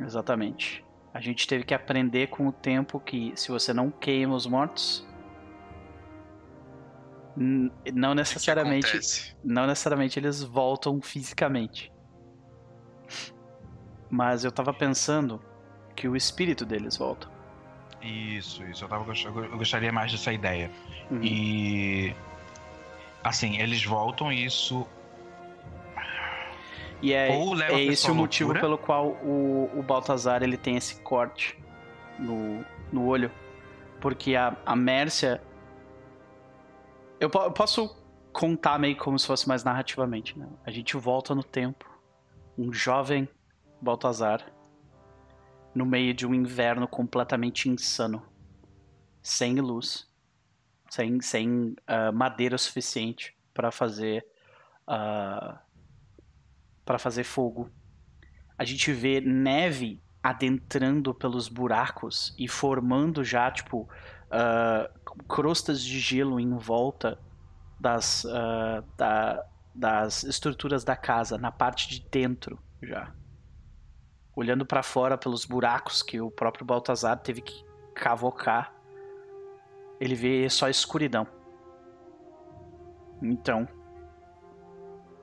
Exatamente. 0.01 0.85
A 1.15 1.20
gente 1.20 1.47
teve 1.47 1.62
que 1.62 1.73
aprender 1.73 2.27
com 2.27 2.49
o 2.49 2.53
tempo 2.53 2.99
que 2.99 3.32
se 3.36 3.53
você 3.53 3.73
não 3.73 3.89
queima 3.89 4.35
os 4.35 4.47
mortos, 4.47 5.07
não 7.36 8.16
necessariamente 8.16 9.36
não 9.45 9.65
necessariamente 9.65 10.19
eles 10.19 10.43
voltam 10.43 11.01
fisicamente. 11.01 11.93
Mas 14.11 14.45
eu 14.45 14.51
tava 14.51 14.74
pensando 14.74 15.40
que 15.95 16.09
o 16.09 16.16
espírito 16.16 16.66
deles 16.66 16.97
volta. 16.97 17.38
Isso, 18.02 18.62
isso. 18.64 18.84
Eu, 18.84 18.88
tava, 18.88 19.12
eu 19.24 19.58
gostaria 19.58 19.92
mais 19.92 20.12
dessa 20.12 20.32
ideia. 20.32 20.70
Uhum. 21.10 21.20
E. 21.22 22.14
Assim, 23.22 23.58
eles 23.60 23.84
voltam 23.84 24.32
e 24.32 24.44
isso. 24.44 24.86
E 27.00 27.12
é, 27.12 27.28
é 27.28 27.84
esse 27.84 28.10
o 28.10 28.14
motivo 28.14 28.52
pelo 28.54 28.76
qual 28.76 29.08
o, 29.22 29.70
o 29.76 29.82
Baltazar 29.82 30.42
ele 30.42 30.56
tem 30.56 30.76
esse 30.76 31.00
corte 31.02 31.58
no, 32.18 32.64
no 32.92 33.06
olho. 33.06 33.30
Porque 34.00 34.34
a, 34.34 34.56
a 34.64 34.76
Mércia. 34.76 35.42
Eu, 37.20 37.30
eu 37.34 37.52
posso 37.52 37.96
contar 38.32 38.78
meio 38.78 38.96
como 38.96 39.18
se 39.18 39.26
fosse 39.26 39.48
mais 39.48 39.64
narrativamente. 39.64 40.38
Né? 40.38 40.46
A 40.64 40.70
gente 40.70 40.96
volta 40.96 41.34
no 41.34 41.42
tempo. 41.42 41.88
Um 42.56 42.72
jovem 42.72 43.28
Baltazar. 43.80 44.44
No 45.78 45.86
meio 45.86 46.12
de 46.12 46.26
um 46.26 46.34
inverno 46.34 46.88
completamente 46.88 47.68
insano. 47.68 48.20
Sem 49.22 49.60
luz. 49.60 50.09
Sem, 50.90 51.20
sem 51.20 51.76
ah, 51.86 52.10
madeira 52.10 52.59
suficiente 52.59 53.36
para 53.55 53.70
fazer. 53.70 54.26
ah, 54.86 55.60
para 56.84 56.98
fazer 56.98 57.22
fogo. 57.22 57.70
A 58.56 58.64
gente 58.64 58.90
vê 58.92 59.20
neve 59.20 60.02
adentrando 60.22 61.14
pelos 61.14 61.46
buracos 61.48 62.34
e 62.36 62.48
formando 62.48 63.22
já, 63.22 63.48
tipo, 63.50 63.88
ah, 64.30 64.90
crostas 65.28 65.80
de 65.80 66.00
gelo 66.00 66.40
em 66.40 66.56
volta 66.56 67.18
das, 67.78 68.24
ah, 68.26 68.82
da- 68.96 69.44
das 69.74 70.24
estruturas 70.24 70.82
da 70.82 70.96
casa, 70.96 71.38
na 71.38 71.52
parte 71.52 71.88
de 71.88 72.00
dentro 72.10 72.59
já. 72.82 73.14
Olhando 74.39 74.65
para 74.65 74.85
fora 74.85 75.19
pelos 75.19 75.44
buracos 75.44 76.01
que 76.01 76.20
o 76.20 76.31
próprio 76.31 76.65
Baltazar 76.65 77.19
teve 77.19 77.40
que 77.40 77.65
cavocar, 77.93 78.73
ele 79.98 80.15
vê 80.15 80.48
só 80.48 80.69
escuridão. 80.69 81.27
Então, 83.20 83.66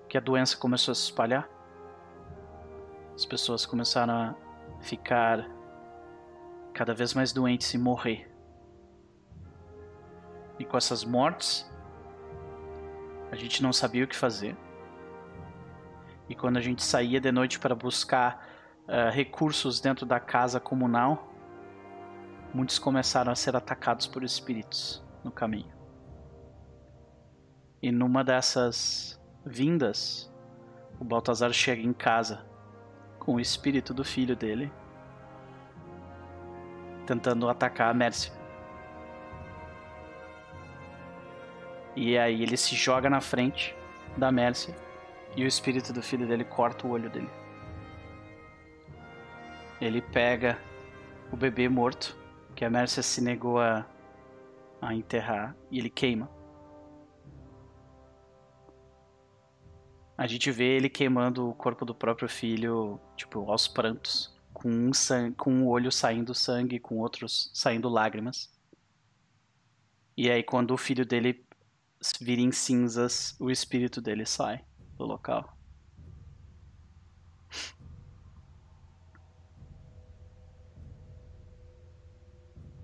que 0.10 0.18
a 0.18 0.20
doença 0.20 0.58
começou 0.58 0.92
a 0.92 0.96
se 0.96 1.04
espalhar. 1.04 1.50
As 3.14 3.26
pessoas 3.26 3.66
começaram 3.66 4.14
a 4.14 4.36
ficar 4.82 5.50
cada 6.74 6.94
vez 6.94 7.14
mais 7.14 7.32
doentes 7.32 7.74
e 7.74 7.78
morrer. 7.78 8.30
E 10.60 10.66
com 10.66 10.76
essas 10.76 11.06
mortes, 11.06 11.72
a 13.32 13.36
gente 13.38 13.64
não 13.64 13.72
sabia 13.72 14.04
o 14.04 14.08
que 14.10 14.16
fazer. 14.18 14.58
E 16.28 16.36
quando 16.36 16.58
a 16.58 16.62
gente 16.62 16.84
saía 16.84 17.22
de 17.22 17.32
noite 17.32 17.58
para 17.58 17.74
buscar 17.74 18.55
ah, 18.88 19.10
recursos 19.10 19.80
dentro 19.80 20.06
da 20.06 20.20
casa 20.20 20.60
comunal, 20.60 21.32
muitos 22.53 22.78
começaram 22.78 23.32
a 23.32 23.36
ser 23.36 23.56
atacados 23.56 24.06
por 24.06 24.24
espíritos 24.24 25.03
no 25.24 25.32
caminho. 25.32 25.74
E 27.82 27.91
numa 27.91 28.24
dessas 28.24 29.20
vindas, 29.45 30.32
o 30.99 31.03
Baltazar 31.03 31.52
chega 31.52 31.82
em 31.82 31.94
casa 31.94 32.45
com 33.20 33.36
o 33.36 33.40
espírito 33.40 33.94
do 33.94 34.03
filho 34.03 34.36
dele, 34.36 34.72
tentando 37.07 37.49
atacar 37.49 37.90
a 37.90 37.94
Mércia. 37.94 38.32
E 41.95 42.18
aí 42.18 42.44
ele 42.44 42.57
se 42.57 42.76
joga 42.76 43.10
na 43.10 43.22
frente 43.22 43.76
da 44.16 44.32
Mércia 44.32 44.76
e 45.36 45.44
o 45.44 45.48
espírito 45.48 45.91
do 45.91 46.03
filho 46.03 46.28
dele 46.28 46.44
corta 46.44 46.86
o 46.86 46.91
olho 46.91 47.10
dele. 47.10 47.45
Ele 49.81 50.02
pega 50.02 50.57
o 51.31 51.38
bebê 51.38 51.68
morto, 51.68 52.18
que 52.56 52.64
a 52.64 52.69
Mércia 52.69 53.03
se 53.03 53.22
negou 53.22 53.60
a, 53.60 53.85
a 54.81 54.95
enterrar, 54.95 55.56
e 55.69 55.80
ele 55.80 55.89
queima. 55.89 56.30
A 60.18 60.27
gente 60.27 60.49
vê 60.49 60.77
ele 60.77 60.88
queimando 60.89 61.49
o 61.49 61.53
corpo 61.53 61.84
do 61.84 61.93
próprio 61.93 62.30
filho, 62.30 62.99
tipo, 63.18 63.52
aos 63.52 63.68
prantos, 63.68 64.34
com 64.53 64.69
um, 64.69 64.93
san- 64.93 65.34
com 65.34 65.52
um 65.52 65.68
olho 65.68 65.91
saindo 65.91 66.34
sangue, 66.34 66.80
com 66.80 66.99
outros 66.99 67.52
saindo 67.53 67.89
lágrimas. 67.89 68.49
E 70.15 70.31
aí, 70.31 70.41
quando 70.41 70.72
o 70.72 70.77
filho 70.77 71.06
dele 71.06 71.45
vira 72.22 72.39
em 72.39 72.52
cinzas, 72.53 73.35
o 73.41 73.52
espírito 73.52 73.99
dele 73.99 74.26
sai 74.26 74.64
do 74.97 75.03
local. 75.06 75.53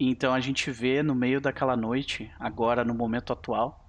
Então 0.04 0.34
a 0.34 0.40
gente 0.40 0.72
vê 0.72 1.04
no 1.04 1.14
meio 1.14 1.40
daquela 1.40 1.78
noite, 1.78 2.34
agora 2.40 2.84
no 2.84 2.92
momento 2.92 3.32
atual, 3.32 3.88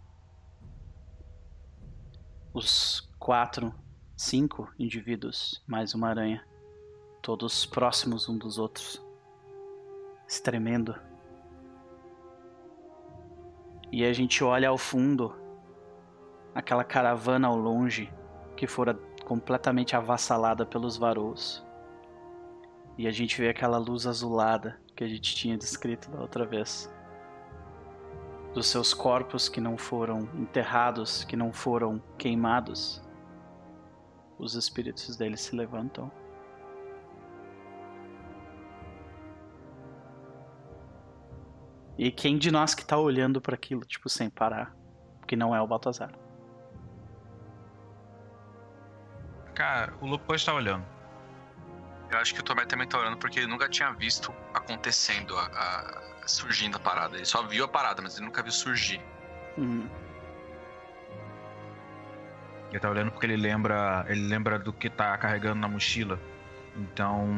os 2.52 3.10
quatro, 3.18 3.74
cinco 4.14 4.70
indivíduos, 4.78 5.64
mais 5.66 5.94
uma 5.94 6.10
aranha, 6.10 6.46
todos 7.22 7.64
próximos 7.64 8.28
um 8.28 8.36
dos 8.36 8.58
outros, 8.58 9.02
se 10.26 10.42
tremendo. 10.42 10.94
E 13.90 14.04
a 14.04 14.12
gente 14.12 14.44
olha 14.44 14.68
ao 14.68 14.76
fundo 14.76 15.34
aquela 16.54 16.84
caravana 16.84 17.48
ao 17.48 17.56
longe 17.56 18.12
que 18.54 18.66
fora 18.66 18.92
completamente 19.24 19.96
avassalada 19.96 20.66
pelos 20.66 20.98
varoos. 20.98 21.64
E 22.98 23.06
a 23.06 23.10
gente 23.10 23.40
vê 23.40 23.48
aquela 23.48 23.78
luz 23.78 24.06
azulada 24.06 24.81
que 25.02 25.06
a 25.06 25.08
gente 25.08 25.34
tinha 25.34 25.58
descrito 25.58 26.08
da 26.10 26.20
outra 26.20 26.46
vez. 26.46 26.88
dos 28.54 28.66
seus 28.66 28.92
corpos 28.92 29.48
que 29.48 29.62
não 29.62 29.78
foram 29.78 30.28
enterrados, 30.34 31.24
que 31.24 31.34
não 31.34 31.54
foram 31.54 31.98
queimados, 32.18 33.02
os 34.38 34.54
espíritos 34.54 35.16
deles 35.16 35.40
se 35.40 35.56
levantam. 35.56 36.12
E 41.96 42.10
quem 42.10 42.36
de 42.36 42.50
nós 42.50 42.74
que 42.74 42.84
tá 42.84 42.98
olhando 42.98 43.40
para 43.40 43.54
aquilo, 43.54 43.86
tipo, 43.86 44.10
sem 44.10 44.28
parar? 44.28 44.76
Que 45.26 45.34
não 45.34 45.56
é 45.56 45.60
o 45.62 45.66
Baltazar. 45.66 46.12
Cara, 49.54 49.94
o 50.02 50.18
pode 50.18 50.40
estar 50.42 50.54
olhando. 50.54 50.84
Eu 52.12 52.18
acho 52.18 52.34
que 52.34 52.40
o 52.40 52.42
Tomé 52.42 52.66
também 52.66 52.86
tá 52.86 52.98
orando 52.98 53.16
porque 53.16 53.40
ele 53.40 53.46
nunca 53.46 53.68
tinha 53.68 53.90
visto 53.92 54.34
acontecendo, 54.52 55.36
a, 55.38 55.44
a- 55.46 56.26
surgindo 56.26 56.76
a 56.76 56.80
parada. 56.80 57.16
Ele 57.16 57.24
só 57.24 57.42
viu 57.42 57.64
a 57.64 57.68
parada, 57.68 58.02
mas 58.02 58.16
ele 58.16 58.26
nunca 58.26 58.42
viu 58.42 58.52
surgir. 58.52 59.00
Hum, 59.56 59.88
Ele 62.70 62.80
tá 62.80 62.88
olhando 62.88 63.10
porque 63.12 63.26
ele 63.26 63.36
lembra, 63.36 64.04
ele 64.08 64.26
lembra 64.26 64.58
do 64.58 64.72
que 64.72 64.88
tá 64.88 65.16
carregando 65.18 65.60
na 65.60 65.68
mochila. 65.68 66.18
Então, 66.74 67.28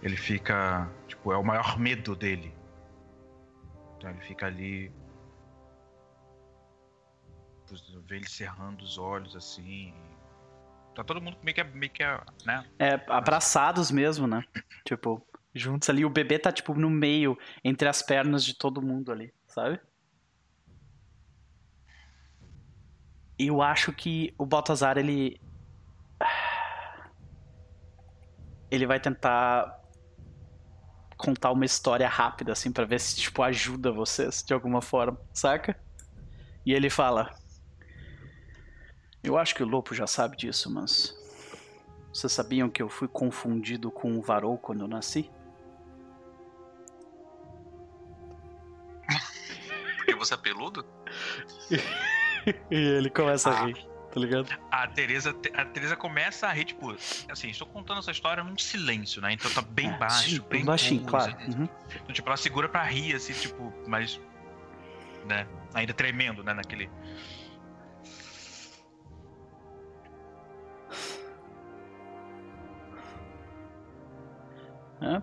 ele 0.00 0.16
fica, 0.16 0.88
tipo, 1.08 1.32
é 1.32 1.36
o 1.36 1.42
maior 1.42 1.76
medo 1.76 2.14
dele. 2.14 2.54
Então 3.96 4.10
ele 4.10 4.20
fica 4.20 4.46
ali 4.46 4.92
vê 8.06 8.16
ele 8.16 8.28
cerrando 8.28 8.82
os 8.84 8.98
olhos 8.98 9.34
assim. 9.34 9.92
Tá 10.94 11.02
todo 11.02 11.20
mundo 11.20 11.36
meio 11.42 11.54
que, 11.54 11.64
meio 11.64 11.92
que 11.92 12.04
né? 12.46 12.64
É, 12.78 13.00
abraçados 13.08 13.90
mesmo, 13.90 14.26
né? 14.26 14.44
Tipo, 14.84 15.26
juntos 15.54 15.90
ali. 15.90 16.04
O 16.04 16.10
bebê 16.10 16.38
tá, 16.38 16.52
tipo, 16.52 16.74
no 16.74 16.88
meio, 16.88 17.36
entre 17.64 17.88
as 17.88 18.00
pernas 18.00 18.44
de 18.44 18.56
todo 18.56 18.80
mundo 18.80 19.10
ali, 19.10 19.32
sabe? 19.46 19.80
Eu 23.38 23.60
acho 23.60 23.92
que 23.92 24.32
o 24.38 24.46
Baltazar, 24.46 24.96
ele. 24.96 25.40
Ele 28.70 28.86
vai 28.86 29.00
tentar 29.00 29.80
contar 31.16 31.50
uma 31.50 31.64
história 31.64 32.08
rápida, 32.08 32.52
assim, 32.52 32.72
pra 32.72 32.84
ver 32.84 33.00
se, 33.00 33.16
tipo, 33.16 33.42
ajuda 33.42 33.90
vocês 33.92 34.42
de 34.42 34.54
alguma 34.54 34.80
forma, 34.80 35.20
saca? 35.32 35.76
E 36.64 36.72
ele 36.72 36.88
fala. 36.88 37.34
Eu 39.24 39.38
acho 39.38 39.54
que 39.54 39.62
o 39.62 39.66
Lopo 39.66 39.94
já 39.94 40.06
sabe 40.06 40.36
disso, 40.36 40.70
mas. 40.70 41.16
Vocês 42.12 42.30
sabiam 42.32 42.68
que 42.70 42.80
eu 42.82 42.88
fui 42.88 43.08
confundido 43.08 43.90
com 43.90 44.08
um 44.12 44.20
varou 44.20 44.56
quando 44.56 44.82
eu 44.82 44.88
nasci? 44.88 45.28
Porque 49.96 50.14
você 50.14 50.34
é 50.34 50.36
peludo? 50.36 50.84
E 52.70 52.74
ele 52.76 53.08
começa 53.08 53.48
Ah. 53.48 53.62
a 53.62 53.66
rir, 53.68 53.88
tá 54.12 54.20
ligado? 54.20 54.46
A 54.70 54.86
Teresa, 54.86 55.34
a 55.54 55.64
Teresa 55.64 55.96
começa 55.96 56.46
a 56.46 56.52
rir, 56.52 56.66
tipo, 56.66 56.94
assim, 57.30 57.48
estou 57.48 57.66
contando 57.66 58.00
essa 58.00 58.10
história 58.10 58.44
num 58.44 58.58
silêncio, 58.58 59.22
né? 59.22 59.32
Então 59.32 59.50
tá 59.50 59.62
bem 59.62 59.88
É, 59.88 59.96
baixo, 59.96 60.28
sim, 60.28 60.40
bem 60.50 60.62
baixinho, 60.62 61.06
claro. 61.06 61.32
né? 61.32 61.46
Uhum. 61.48 61.68
Então, 62.02 62.12
tipo, 62.14 62.28
ela 62.28 62.36
segura 62.36 62.68
pra 62.68 62.82
rir, 62.82 63.14
assim, 63.14 63.32
tipo, 63.32 63.72
mas. 63.86 64.20
Né? 65.24 65.46
Ainda 65.72 65.94
tremendo, 65.94 66.44
né? 66.44 66.52
Naquele. 66.52 66.90
É. 75.04 75.22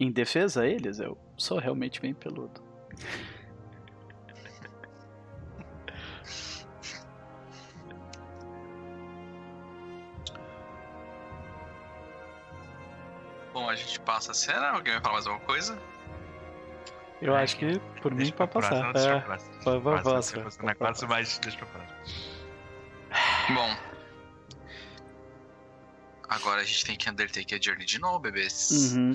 Em 0.00 0.10
defesa 0.12 0.62
a 0.62 0.66
eles, 0.66 1.00
eu 1.00 1.18
sou 1.36 1.58
realmente 1.58 2.00
bem 2.00 2.14
peludo. 2.14 2.62
Bom, 13.52 13.68
a 13.68 13.74
gente 13.74 13.98
passa 14.00 14.32
a 14.32 14.34
cena. 14.34 14.70
Alguém 14.70 14.92
vai 14.94 15.02
falar 15.02 15.14
mais 15.14 15.26
alguma 15.26 15.44
coisa? 15.46 15.78
Eu 17.20 17.34
acho 17.34 17.56
que 17.56 17.78
por 18.00 18.12
mim 18.12 18.18
Deixa 18.18 18.32
pra 18.34 18.46
pode 18.46 18.66
próxima, 18.68 18.92
passar. 18.92 19.08
deixa 19.08 19.08
É. 19.16 19.20
pra 19.20 19.36
próxima. 19.36 19.52
Vai, 19.64 19.72
vai, 19.80 19.80
Próxima, 19.80 20.02
próxima. 20.12 20.42
próxima, 20.42 20.70
é 20.70 20.74
quatro, 20.74 21.08
mas 21.08 21.38
deixa 21.38 21.58
pra 21.58 21.66
próxima. 21.66 21.98
Bom. 23.54 23.97
Agora 26.28 26.60
a 26.60 26.64
gente 26.64 26.84
tem 26.84 26.96
que 26.96 27.08
Undertake 27.08 27.54
a 27.54 27.60
Journey 27.60 27.86
de 27.86 27.98
novo, 27.98 28.18
bebês. 28.18 28.92
Uhum. 28.92 29.12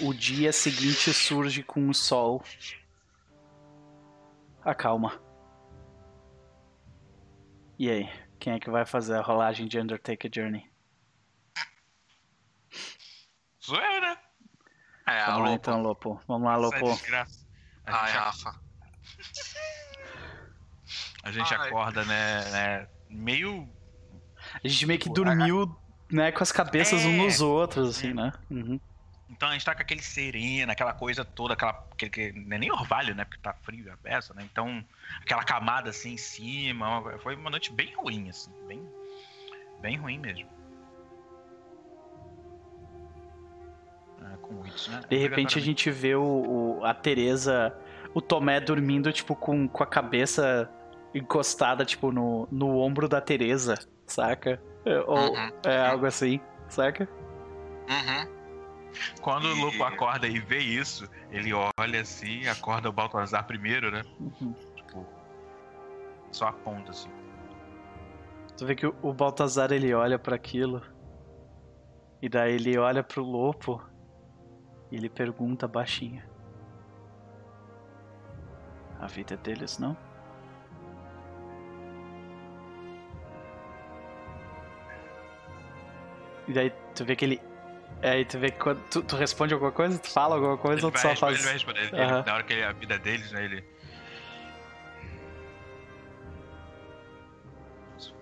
O 0.00 0.14
dia 0.14 0.50
seguinte 0.52 1.12
surge 1.12 1.62
com 1.62 1.88
o 1.88 1.94
sol. 1.94 2.42
Acalma. 4.64 5.20
E 7.78 7.90
aí, 7.90 8.08
quem 8.38 8.54
é 8.54 8.60
que 8.60 8.70
vai 8.70 8.86
fazer 8.86 9.16
a 9.16 9.20
rolagem 9.20 9.66
de 9.66 9.78
Undertaker 9.78 10.30
Journey? 10.34 10.70
Sou 13.60 13.76
eu, 13.76 14.00
né? 14.00 14.16
É, 15.06 15.26
Vamos 15.26 15.40
lá 15.40 15.46
alô. 15.46 15.54
então, 15.54 15.82
Lopo. 15.82 16.20
Vamos 16.26 16.46
lá, 16.46 16.56
Lopo. 16.56 16.76
A 16.86 16.90
Ai, 17.86 18.06
gente, 18.06 18.16
Rafa. 18.16 18.60
a 21.22 21.30
gente 21.30 21.54
Ai. 21.54 21.68
acorda, 21.68 22.04
né, 22.06 22.50
né? 22.50 22.88
Meio. 23.10 23.68
A 24.62 24.68
gente 24.68 24.86
meio 24.86 24.98
que 24.98 25.10
dormiu, 25.10 25.76
né, 26.10 26.30
com 26.32 26.42
as 26.42 26.52
cabeças 26.52 27.02
É. 27.04 27.06
uns 27.08 27.16
nos 27.16 27.40
outros, 27.40 27.96
assim, 27.96 28.12
né? 28.14 28.32
Uhum. 28.50 28.78
Então 29.30 29.48
a 29.48 29.52
gente 29.52 29.64
tá 29.64 29.74
com 29.74 29.80
aquele 29.82 30.02
sereno, 30.02 30.70
aquela 30.70 30.92
coisa 30.92 31.24
toda, 31.24 31.54
aquela. 31.54 31.72
aquele 31.92 32.10
que 32.10 32.32
não 32.32 32.54
é 32.56 32.58
nem 32.58 32.70
orvalho, 32.70 33.14
né? 33.14 33.24
Porque 33.24 33.40
tá 33.42 33.52
frio 33.52 33.92
a 33.92 33.96
peça, 33.96 34.32
né? 34.34 34.46
Então, 34.50 34.84
aquela 35.20 35.42
camada 35.42 35.90
assim 35.90 36.12
em 36.12 36.16
cima. 36.16 37.00
uma- 37.00 37.18
Foi 37.18 37.34
uma 37.34 37.50
noite 37.50 37.72
bem 37.72 37.92
ruim, 37.96 38.28
assim. 38.28 38.50
Bem, 38.68 38.86
bem 39.80 39.96
ruim 39.96 40.18
mesmo. 40.18 40.46
É, 44.22 44.36
com 44.36 44.64
isso, 44.66 44.90
né? 44.90 45.00
De 45.08 45.16
repente 45.16 45.58
a 45.58 45.62
gente 45.62 45.90
vê 45.90 46.14
o, 46.14 46.78
o- 46.80 46.84
a 46.84 46.94
Teresa, 46.94 47.76
o 48.14 48.20
Tomé 48.20 48.60
dormindo, 48.60 49.12
tipo, 49.12 49.34
com, 49.34 49.66
com 49.66 49.82
a 49.82 49.86
cabeça 49.86 50.70
encostada, 51.14 51.84
tipo, 51.84 52.12
no, 52.12 52.46
no 52.50 52.78
ombro 52.78 53.08
da 53.08 53.20
Teresa, 53.20 53.74
saca? 54.06 54.60
É, 54.84 54.98
Ou 55.00 55.32
Uhum. 55.32 55.50
é 55.64 55.86
algo 55.86 56.06
assim, 56.06 56.40
saca? 56.68 57.08
Uhum. 57.88 58.34
Quando 59.20 59.46
o 59.46 59.54
Lupo 59.54 59.82
acorda 59.82 60.26
e 60.26 60.38
vê 60.38 60.58
isso, 60.58 61.08
ele 61.30 61.52
olha 61.52 62.00
assim, 62.00 62.46
acorda 62.46 62.88
o 62.88 62.92
Baltazar 62.92 63.44
primeiro, 63.46 63.90
né? 63.90 64.02
Uhum. 64.20 64.54
Tipo. 64.76 65.06
Só 66.30 66.48
aponta 66.48 66.90
assim. 66.90 67.10
Tu 68.56 68.66
vê 68.66 68.74
que 68.76 68.86
o, 68.86 69.12
Baltazar, 69.12 69.72
ele 69.72 69.92
olha 69.94 70.18
pra 70.18 70.36
aquilo, 70.36 70.80
e 72.22 72.28
daí 72.28 72.54
ele 72.54 72.78
olha 72.78 73.02
pro 73.02 73.22
Lopo, 73.22 73.82
e 74.92 74.96
ele 74.96 75.08
pergunta 75.08 75.66
baixinho. 75.66 76.22
A 79.00 79.06
vida 79.08 79.34
é 79.34 79.36
deles, 79.36 79.78
não? 79.78 79.96
E 86.48 86.52
daí 86.52 86.70
tu 86.94 87.04
vê 87.04 87.16
que 87.16 87.24
ele. 87.24 87.40
Aí 88.02 88.24
tu 88.24 88.38
vê 88.38 88.50
que 88.50 88.58
quando 88.58 88.82
tu, 88.90 89.02
tu 89.02 89.16
responde 89.16 89.54
alguma 89.54 89.72
coisa, 89.72 89.98
tu 89.98 90.10
fala 90.10 90.34
alguma 90.34 90.58
coisa 90.58 90.78
Ele 90.80 90.86
ou 90.86 90.92
tu 90.92 90.98
só 90.98 91.14
faz. 91.16 91.36
ele 91.36 91.44
vai 91.44 91.52
responder. 91.54 91.80
Ele- 91.94 92.22
na 92.22 92.34
hora 92.34 92.42
que 92.42 92.52
ele, 92.52 92.62
a 92.64 92.72
vida 92.72 92.98
deles, 92.98 93.32
né? 93.32 93.44
Ele. 93.44 93.64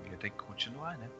Ele 0.07 0.17
tem 0.19 0.31
que 0.31 0.37
continuar, 0.39 0.97
né? 0.99 1.11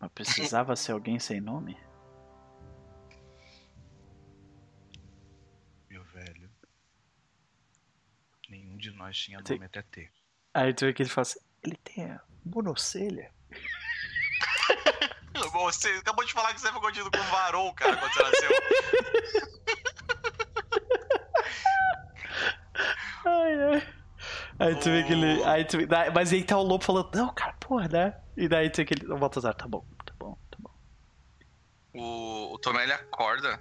Mas 0.00 0.10
precisava 0.12 0.76
ser 0.76 0.92
alguém 0.92 1.18
sem 1.18 1.40
nome? 1.40 1.76
Meu 5.88 6.04
velho. 6.04 6.50
Nenhum 8.48 8.76
de 8.76 8.90
nós 8.92 9.16
tinha 9.16 9.42
Tem- 9.42 9.56
nome 9.56 9.66
até 9.66 9.82
ter. 9.82 10.12
Aí 10.54 10.72
tu 10.72 10.86
vê 10.86 10.92
que 10.92 11.02
ele 11.02 11.10
fala 11.10 11.22
assim, 11.22 11.40
ele 11.64 11.76
tem 11.76 12.04
a 12.04 12.20
monocelha. 12.44 13.32
Você 15.52 15.88
acabou 15.88 16.24
de 16.24 16.32
falar 16.32 16.54
que 16.54 16.60
você 16.60 16.70
foi 16.70 16.80
contido 16.80 17.10
com 17.10 17.18
varou, 17.24 17.74
cara, 17.74 17.96
quando 17.96 18.12
você 18.12 18.22
nasceu. 18.22 18.50
Ai, 23.26 23.54
ai. 23.54 23.88
Aí 24.58 24.74
tu 24.76 24.90
vê 24.90 25.02
que 25.02 25.12
ele. 25.12 25.42
Aí 25.44 25.64
tu 25.64 25.78
mas 26.14 26.32
aí 26.32 26.44
tá 26.44 26.56
o 26.58 26.62
lobo 26.62 26.84
falando, 26.84 27.10
não, 27.14 27.34
cara, 27.34 27.54
porra, 27.54 27.88
né? 27.88 28.14
E 28.36 28.46
daí 28.46 28.70
tu 28.70 28.76
vê 28.76 28.84
que 28.84 28.94
ele. 28.94 29.12
O 29.12 29.18
Baltazar, 29.18 29.54
tá 29.54 29.66
bom, 29.66 29.84
tá 30.04 30.12
bom, 30.18 30.38
tá 30.50 30.58
bom. 30.60 30.70
O, 31.94 32.54
o 32.54 32.58
Tomé 32.58 32.84
ele 32.84 32.92
acorda 32.92 33.58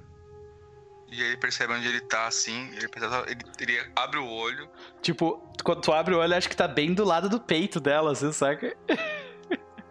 e 1.14 1.22
ele 1.22 1.38
percebe 1.38 1.73
onde 1.73 1.88
ele 1.88 2.02
tá 2.02 2.27
assim. 2.27 2.69
Ele, 2.76 2.88
pensa- 2.88 3.23
ele, 3.27 3.41
ele 3.60 3.91
abre 3.95 4.19
o 4.19 4.27
olho. 4.27 4.69
Tipo, 5.02 5.48
quando 5.64 5.81
tu 5.81 5.91
abre 5.94 6.14
o 6.15 6.19
olho, 6.19 6.35
acho 6.35 6.49
que 6.49 6.56
tá 6.56 6.68
bem 6.68 6.94
do 6.94 7.03
lado 7.06 7.30
do 7.30 7.40
peito 7.40 7.80
dela, 7.80 8.11
assim, 8.11 8.31
saca? 8.31 8.76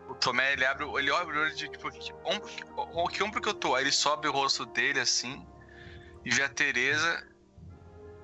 O 0.08 0.14
Tomé, 0.14 0.52
ele 0.52 0.64
abre, 0.64 0.84
o- 0.84 0.98
ele 0.98 1.10
abre 1.10 1.36
o 1.36 1.40
olho 1.42 1.54
de 1.54 1.68
tipo, 1.68 1.90
que 1.90 2.12
ombro, 2.24 2.46
que, 2.46 2.64
o- 2.76 3.08
que 3.08 3.22
ombro 3.24 3.40
que 3.40 3.48
eu 3.48 3.54
tô? 3.54 3.74
Aí 3.74 3.82
ele 3.84 3.90
sobe 3.92 4.28
o 4.28 4.32
rosto 4.32 4.64
dele 4.66 5.00
assim 5.00 5.44
e 6.24 6.30
vê 6.30 6.42
a 6.42 6.48
Teresa. 6.48 7.26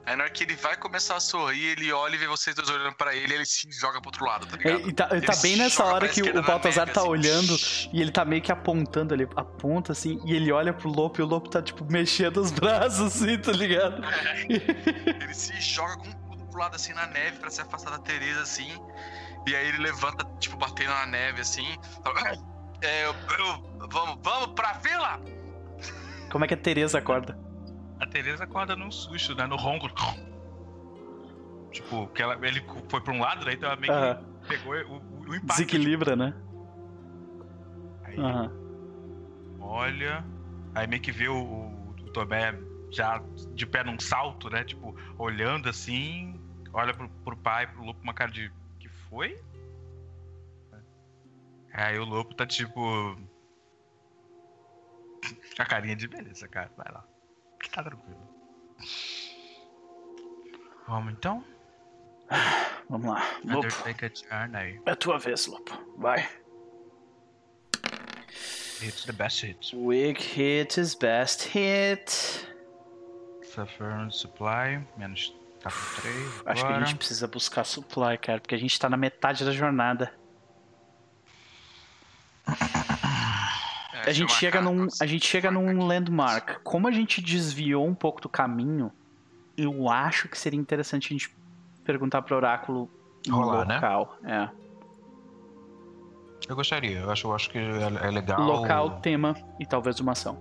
Aí 0.08 0.16
na 0.16 0.24
hora 0.24 0.32
que 0.32 0.42
ele 0.44 0.56
vai 0.56 0.74
começar 0.76 1.16
a 1.16 1.20
sorrir, 1.20 1.66
ele 1.72 1.92
olha 1.92 2.14
e 2.14 2.18
vê 2.18 2.26
vocês 2.26 2.56
dois 2.56 2.68
olhando 2.70 2.94
pra 2.94 3.14
ele 3.14 3.32
e 3.32 3.36
ele 3.36 3.44
se 3.44 3.70
joga 3.70 4.00
pro 4.00 4.08
outro 4.08 4.24
lado, 4.24 4.46
tá 4.46 4.56
ligado? 4.56 4.80
Ele 4.80 4.92
tá, 4.92 5.08
ele 5.10 5.20
tá 5.20 5.32
Ele 5.34 5.42
bem 5.42 5.52
se 5.52 5.58
nessa 5.58 5.84
hora 5.84 6.08
que 6.08 6.22
o 6.22 6.42
Baltazar 6.42 6.86
neve, 6.86 6.92
tá 6.94 7.00
assim. 7.02 7.10
olhando 7.10 7.56
e 7.92 8.00
ele 8.00 8.10
tá 8.10 8.24
meio 8.24 8.40
que 8.40 8.50
apontando, 8.50 9.12
ele 9.14 9.28
aponta 9.36 9.92
assim, 9.92 10.18
e 10.24 10.34
ele 10.34 10.50
olha 10.50 10.72
pro 10.72 10.88
Lopo 10.88 11.20
e 11.20 11.22
o 11.22 11.26
Lopo 11.26 11.50
tá, 11.50 11.60
tipo, 11.60 11.84
mexendo 11.84 12.38
os 12.38 12.50
braços 12.50 13.00
assim, 13.22 13.36
tá 13.38 13.52
ligado? 13.52 14.02
Ele 14.48 15.34
se 15.34 15.60
joga 15.60 15.96
com 15.98 16.10
tudo 16.10 16.46
pro 16.50 16.58
lado 16.60 16.74
assim 16.76 16.94
na 16.94 17.06
neve 17.06 17.36
pra 17.38 17.50
se 17.50 17.60
afastar 17.60 17.90
da 17.90 17.98
Teresa 17.98 18.40
assim. 18.40 18.70
E 19.46 19.54
aí 19.54 19.68
ele 19.68 19.78
levanta, 19.78 20.24
tipo, 20.40 20.56
batendo 20.56 20.90
na 20.90 21.04
neve 21.06 21.42
assim. 21.42 21.66
fala, 22.02 22.32
É, 22.80 23.04
eu, 23.04 23.14
eu- 23.38 23.88
vamos, 23.90 24.18
vamos 24.22 24.54
pra 24.54 24.72
vila! 24.74 25.20
Como 26.30 26.44
é 26.44 26.48
que 26.48 26.54
a 26.54 26.56
Teresa 26.56 26.98
acorda? 26.98 27.38
A 28.00 28.06
Teresa 28.06 28.44
acorda 28.44 28.76
num 28.76 28.90
susto, 28.90 29.34
né? 29.34 29.46
No 29.46 29.56
ronco. 29.56 29.88
Tipo, 31.72 32.06
que 32.08 32.22
ela, 32.22 32.34
ele 32.46 32.64
foi 32.88 33.00
pra 33.00 33.12
um 33.12 33.20
lado, 33.20 33.44
daí 33.44 33.54
então 33.54 33.70
ela 33.70 33.80
meio 33.80 33.92
que 33.92 34.48
pegou 34.48 34.74
o, 34.74 35.28
o, 35.28 35.34
impacto. 35.34 35.58
Desequilibra, 35.58 36.16
né? 36.16 36.34
Aí, 38.04 38.16
olha. 39.60 40.24
Aí 40.74 40.86
meio 40.86 41.02
que 41.02 41.12
vê 41.12 41.28
o, 41.28 41.36
o, 41.36 41.94
o 42.04 42.10
Tomé 42.10 42.58
já 42.90 43.22
de 43.54 43.66
pé 43.66 43.84
num 43.84 43.98
salto, 43.98 44.48
né? 44.48 44.64
Tipo, 44.64 44.96
olhando 45.18 45.68
assim. 45.68 46.40
Olha 46.72 46.94
pro, 46.94 47.08
pro 47.08 47.36
pai, 47.36 47.66
pro 47.66 47.84
Lopo, 47.84 48.02
uma 48.02 48.14
cara 48.14 48.30
de. 48.30 48.52
Que 48.78 48.88
foi? 48.88 49.40
Aí 51.72 51.98
o 51.98 52.04
Lopo 52.04 52.34
tá 52.34 52.46
tipo. 52.46 53.16
Com 55.56 55.62
a 55.62 55.66
carinha 55.66 55.96
de 55.96 56.08
beleza, 56.08 56.48
cara. 56.48 56.70
Vai 56.76 56.92
lá. 56.92 57.04
Que 57.60 57.70
tá 57.70 57.82
tranquilo. 57.82 58.18
Vamos 60.86 61.12
então? 61.12 61.44
Vamos 62.88 63.10
lá. 63.10 63.22
Lopo, 63.44 63.68
é 64.86 64.90
a 64.90 64.96
tua 64.96 65.18
vez, 65.18 65.46
Lopo. 65.46 65.72
Vai. 65.96 66.28
It's 68.80 69.04
the 69.04 69.12
best 69.12 69.44
hit. 69.44 69.74
Weak 69.74 70.22
hit 70.22 70.80
is 70.80 70.94
best 70.94 71.48
hit. 71.48 72.46
Suffer 73.42 74.10
supply. 74.10 74.86
Menos. 74.96 75.34
Tá 75.60 75.70
com 75.70 76.00
3. 76.00 76.42
Acho 76.46 76.66
que 76.66 76.72
a 76.72 76.80
gente 76.80 76.96
precisa 76.96 77.26
buscar 77.26 77.64
supply, 77.64 78.16
cara, 78.18 78.40
porque 78.40 78.54
a 78.54 78.58
gente 78.58 78.78
tá 78.78 78.88
na 78.88 78.96
metade 78.96 79.44
da 79.44 79.50
jornada. 79.50 80.12
A 84.08 84.12
gente 84.12 84.32
chega 84.32 84.60
num, 84.60 84.86
a 85.00 85.06
gente 85.06 85.26
chega 85.26 85.50
num 85.50 85.86
landmark. 85.86 86.60
Como 86.62 86.88
a 86.88 86.90
gente 86.90 87.20
desviou 87.20 87.86
um 87.86 87.94
pouco 87.94 88.20
do 88.20 88.28
caminho, 88.28 88.90
eu 89.56 89.90
acho 89.90 90.28
que 90.28 90.38
seria 90.38 90.58
interessante 90.58 91.06
a 91.06 91.10
gente 91.10 91.34
perguntar 91.84 92.22
pro 92.22 92.36
oráculo 92.36 92.90
Rolar, 93.28 93.66
né? 93.66 93.74
local. 93.74 94.18
É. 94.24 94.48
Eu 96.48 96.56
gostaria. 96.56 97.00
Eu 97.00 97.10
acho, 97.10 97.26
eu 97.26 97.34
acho 97.34 97.50
que 97.50 97.58
é, 97.58 98.06
é 98.06 98.10
legal. 98.10 98.40
Local, 98.40 99.00
tema 99.00 99.36
e 99.60 99.66
talvez 99.66 100.00
uma 100.00 100.12
ação. 100.12 100.38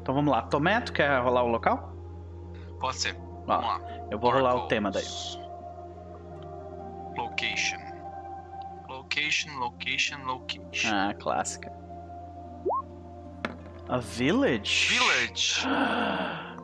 Então 0.00 0.14
vamos 0.14 0.32
lá. 0.32 0.42
Tomé, 0.42 0.80
tu 0.80 0.92
quer 0.92 1.20
rolar 1.22 1.44
o 1.44 1.48
local? 1.48 1.92
Pode 2.80 2.96
ser. 2.96 3.14
Vamos 3.46 3.66
lá. 3.66 3.80
eu 4.10 4.18
vou 4.18 4.32
rolar 4.32 4.56
o 4.56 4.66
tema 4.66 4.90
daí. 4.90 5.04
Location. 7.16 7.81
Location, 9.14 9.58
location, 9.58 10.16
location. 10.24 10.88
Ah, 10.90 11.12
clássica. 11.14 11.70
A 13.88 13.98
village? 13.98 14.88
Village. 14.88 15.66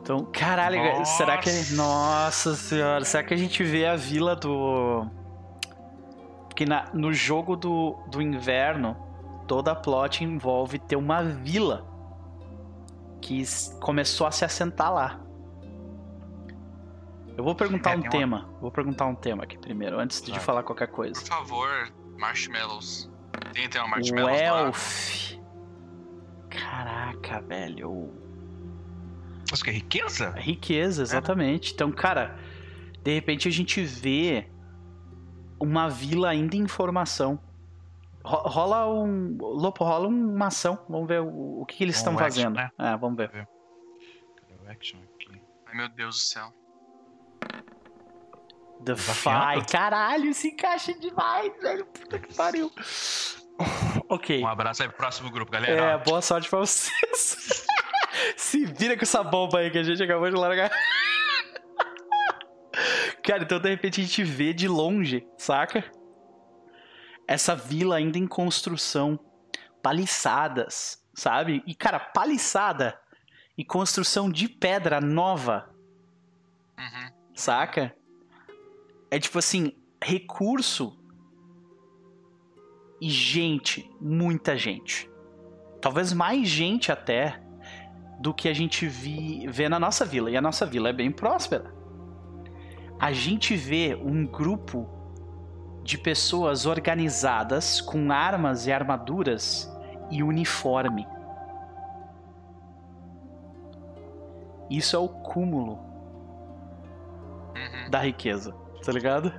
Então, 0.01 0.25
caralho, 0.31 0.81
Nossa. 0.83 1.17
será 1.17 1.37
que. 1.37 1.49
Nossa 1.75 2.55
senhora, 2.55 3.05
será 3.05 3.23
que 3.23 3.33
a 3.35 3.37
gente 3.37 3.63
vê 3.63 3.85
a 3.85 3.95
vila 3.95 4.35
do. 4.35 5.05
Porque 6.47 6.65
na- 6.65 6.89
no 6.91 7.13
jogo 7.13 7.55
do, 7.55 7.95
do 8.09 8.19
inverno, 8.19 8.97
toda 9.47 9.71
a 9.73 9.75
plot 9.75 10.23
envolve 10.23 10.79
ter 10.79 10.95
uma 10.95 11.21
vila 11.23 11.85
que 13.21 13.43
começou 13.79 14.25
a 14.25 14.31
se 14.31 14.43
assentar 14.43 14.91
lá. 14.91 15.19
Eu 17.37 17.43
vou 17.43 17.53
perguntar 17.53 17.91
É, 17.91 17.95
um 17.97 18.01
tem 18.01 18.23
uma- 18.25 18.39
tema. 18.39 18.49
Vou 18.59 18.71
perguntar 18.71 19.05
um 19.05 19.15
tema 19.15 19.43
aqui 19.43 19.57
primeiro, 19.57 19.99
antes 19.99 20.19
de 20.21 20.31
Vai. 20.31 20.39
falar 20.39 20.63
qualquer 20.63 20.87
coisa. 20.87 21.19
Por 21.21 21.27
favor, 21.27 21.69
marshmallows. 22.19 23.09
Tem, 23.53 23.69
tem 23.69 23.81
uma 23.81 23.89
marshmallows 23.91 24.31
lá. 24.41 24.59
Elf. 24.67 25.33
Caraca, 26.49 27.41
velho. 27.41 28.13
Mas 29.49 29.63
que 29.63 29.71
riqueza? 29.71 30.31
Riqueza, 30.31 31.01
exatamente. 31.01 31.73
Então, 31.73 31.91
cara, 31.91 32.37
de 33.03 33.13
repente 33.13 33.47
a 33.47 33.51
gente 33.51 33.81
vê 33.83 34.47
uma 35.59 35.89
vila 35.89 36.29
ainda 36.29 36.55
em 36.55 36.67
formação. 36.67 37.39
Ro- 38.23 38.47
Rola 38.47 38.87
um. 38.91 39.37
Lopo, 39.39 39.83
rola 39.83 40.07
uma 40.07 40.47
ação. 40.47 40.77
Vamos 40.89 41.07
ver 41.07 41.21
o, 41.21 41.61
o 41.61 41.65
que, 41.65 41.77
que 41.77 41.83
eles 41.83 41.95
Um 41.95 41.99
estão 41.99 42.13
action, 42.13 42.25
fazendo. 42.25 42.55
né? 42.55 42.69
É, 42.77 42.97
vamos 42.97 43.17
ver. 43.17 43.29
Cadê 43.29 44.53
o 44.63 44.69
action 44.71 44.99
aqui? 45.15 45.41
Ai, 45.67 45.75
meu 45.75 45.89
Deus 45.89 46.15
do 46.15 46.21
céu. 46.21 46.53
Defy. 48.79 49.01
Desafiando? 49.03 49.65
Caralho, 49.71 50.33
se 50.33 50.49
encaixa 50.49 50.93
demais, 50.93 51.51
velho. 51.61 51.85
Puta 51.85 52.19
que 52.19 52.33
pariu. 52.33 52.71
Ok. 54.07 54.41
Um 54.41 54.47
abraço 54.47 54.81
aí 54.81 54.87
pro 54.87 54.97
próximo 54.97 55.29
grupo, 55.29 55.53
É, 55.53 55.59
galera. 55.59 55.97
boa 55.97 56.21
sorte 56.21 56.49
pra 56.49 56.59
vocês. 56.59 57.65
Se 58.37 58.65
vira 58.65 58.95
com 58.95 59.03
essa 59.03 59.21
bomba 59.21 59.59
aí 59.59 59.69
que 59.69 59.77
a 59.77 59.83
gente 59.83 60.01
acabou 60.01 60.29
de 60.29 60.35
largar. 60.37 60.71
Cara, 63.21 63.43
então 63.43 63.59
de 63.59 63.69
repente 63.69 63.99
a 63.99 64.03
gente 64.03 64.23
vê 64.23 64.53
de 64.53 64.65
longe, 64.67 65.27
saca? 65.37 65.83
Essa 67.27 67.53
vila 67.55 67.97
ainda 67.97 68.17
em 68.17 68.25
construção. 68.25 69.19
Paliçadas, 69.83 71.03
sabe? 71.13 71.61
E, 71.67 71.75
cara, 71.75 71.99
paliçada 71.99 72.97
e 73.57 73.63
construção 73.65 74.31
de 74.31 74.47
pedra 74.49 74.99
nova, 75.01 75.69
Uhum. 76.77 77.09
saca? 77.35 77.93
É 79.11 79.19
tipo 79.19 79.39
assim, 79.39 79.73
recurso 80.03 80.97
e 83.01 83.09
gente, 83.09 83.89
muita 83.99 84.57
gente. 84.57 85.09
Talvez 85.81 86.13
mais 86.13 86.47
gente 86.47 86.91
até 86.91 87.41
do 88.19 88.33
que 88.33 88.49
a 88.49 88.53
gente 88.53 88.85
vi, 88.87 89.47
vê 89.47 89.69
na 89.69 89.79
nossa 89.79 90.05
vila. 90.05 90.29
E 90.29 90.35
a 90.37 90.41
nossa 90.41 90.65
vila 90.65 90.89
é 90.89 90.93
bem 90.93 91.11
próspera. 91.11 91.73
A 92.99 93.11
gente 93.13 93.55
vê 93.55 93.95
um 93.95 94.25
grupo 94.25 94.87
de 95.83 95.97
pessoas 95.97 96.65
organizadas 96.65 97.79
com 97.79 98.11
armas 98.11 98.67
e 98.67 98.71
armaduras 98.71 99.71
e 100.11 100.21
uniforme. 100.21 101.07
Isso 104.69 104.95
é 104.95 104.99
o 104.99 105.07
cúmulo 105.09 105.79
Uhum. 107.55 107.89
da 107.89 107.99
riqueza, 107.99 108.53
tá 108.83 108.91
ligado? 108.91 109.31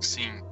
Sim. 0.00 0.42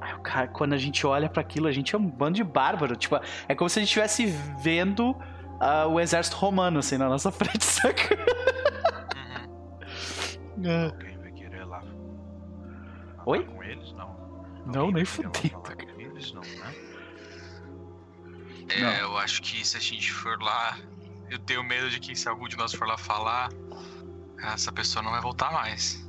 Ai, 0.00 0.14
o 0.14 0.20
cara, 0.20 0.48
quando 0.48 0.72
a 0.72 0.78
gente 0.78 1.06
olha 1.06 1.28
pra 1.28 1.40
aquilo, 1.42 1.66
a 1.68 1.72
gente 1.72 1.94
é 1.94 1.98
um 1.98 2.06
bando 2.08 2.36
de 2.36 2.44
bárbaro. 2.44 2.96
Tipo, 2.96 3.20
é 3.48 3.54
como 3.54 3.68
se 3.70 3.78
a 3.78 3.82
gente 3.82 3.88
estivesse 3.88 4.26
vendo 4.60 5.16
ah, 5.60 5.86
o 5.86 6.00
exército 6.00 6.36
romano, 6.36 6.78
assim, 6.80 6.96
na 6.98 7.08
nossa 7.08 7.30
frente, 7.32 7.64
saca? 7.64 8.16
Uhum. 10.56 10.84
Alguém 10.90 11.18
vai 11.18 11.32
querer 11.32 11.64
lá. 11.64 11.80
falar 11.80 13.26
Oi? 13.26 13.44
Com 13.44 13.62
eles? 13.62 13.92
Não. 13.92 14.12
Não, 14.66 14.80
Alguém 14.82 14.94
nem 14.94 15.04
querer 15.04 15.26
lá 15.28 15.32
fudendo, 15.34 15.92
com 15.94 16.00
eles? 16.00 16.32
Não, 16.32 16.42
né? 16.42 16.74
É, 18.68 18.80
Não. 18.80 18.92
eu 18.92 19.18
acho 19.18 19.42
que 19.42 19.66
se 19.66 19.76
a 19.76 19.80
gente 19.80 20.12
for 20.12 20.40
lá, 20.40 20.78
eu 21.30 21.38
tenho 21.38 21.62
medo 21.64 21.90
de 21.90 21.98
que 22.00 22.14
se 22.14 22.28
algum 22.28 22.46
de 22.48 22.56
nós 22.56 22.72
for 22.72 22.86
lá 22.86 22.96
falar, 22.96 23.50
essa 24.42 24.72
pessoa 24.72 25.02
não 25.02 25.10
vai 25.10 25.20
voltar 25.20 25.52
mais. 25.52 26.02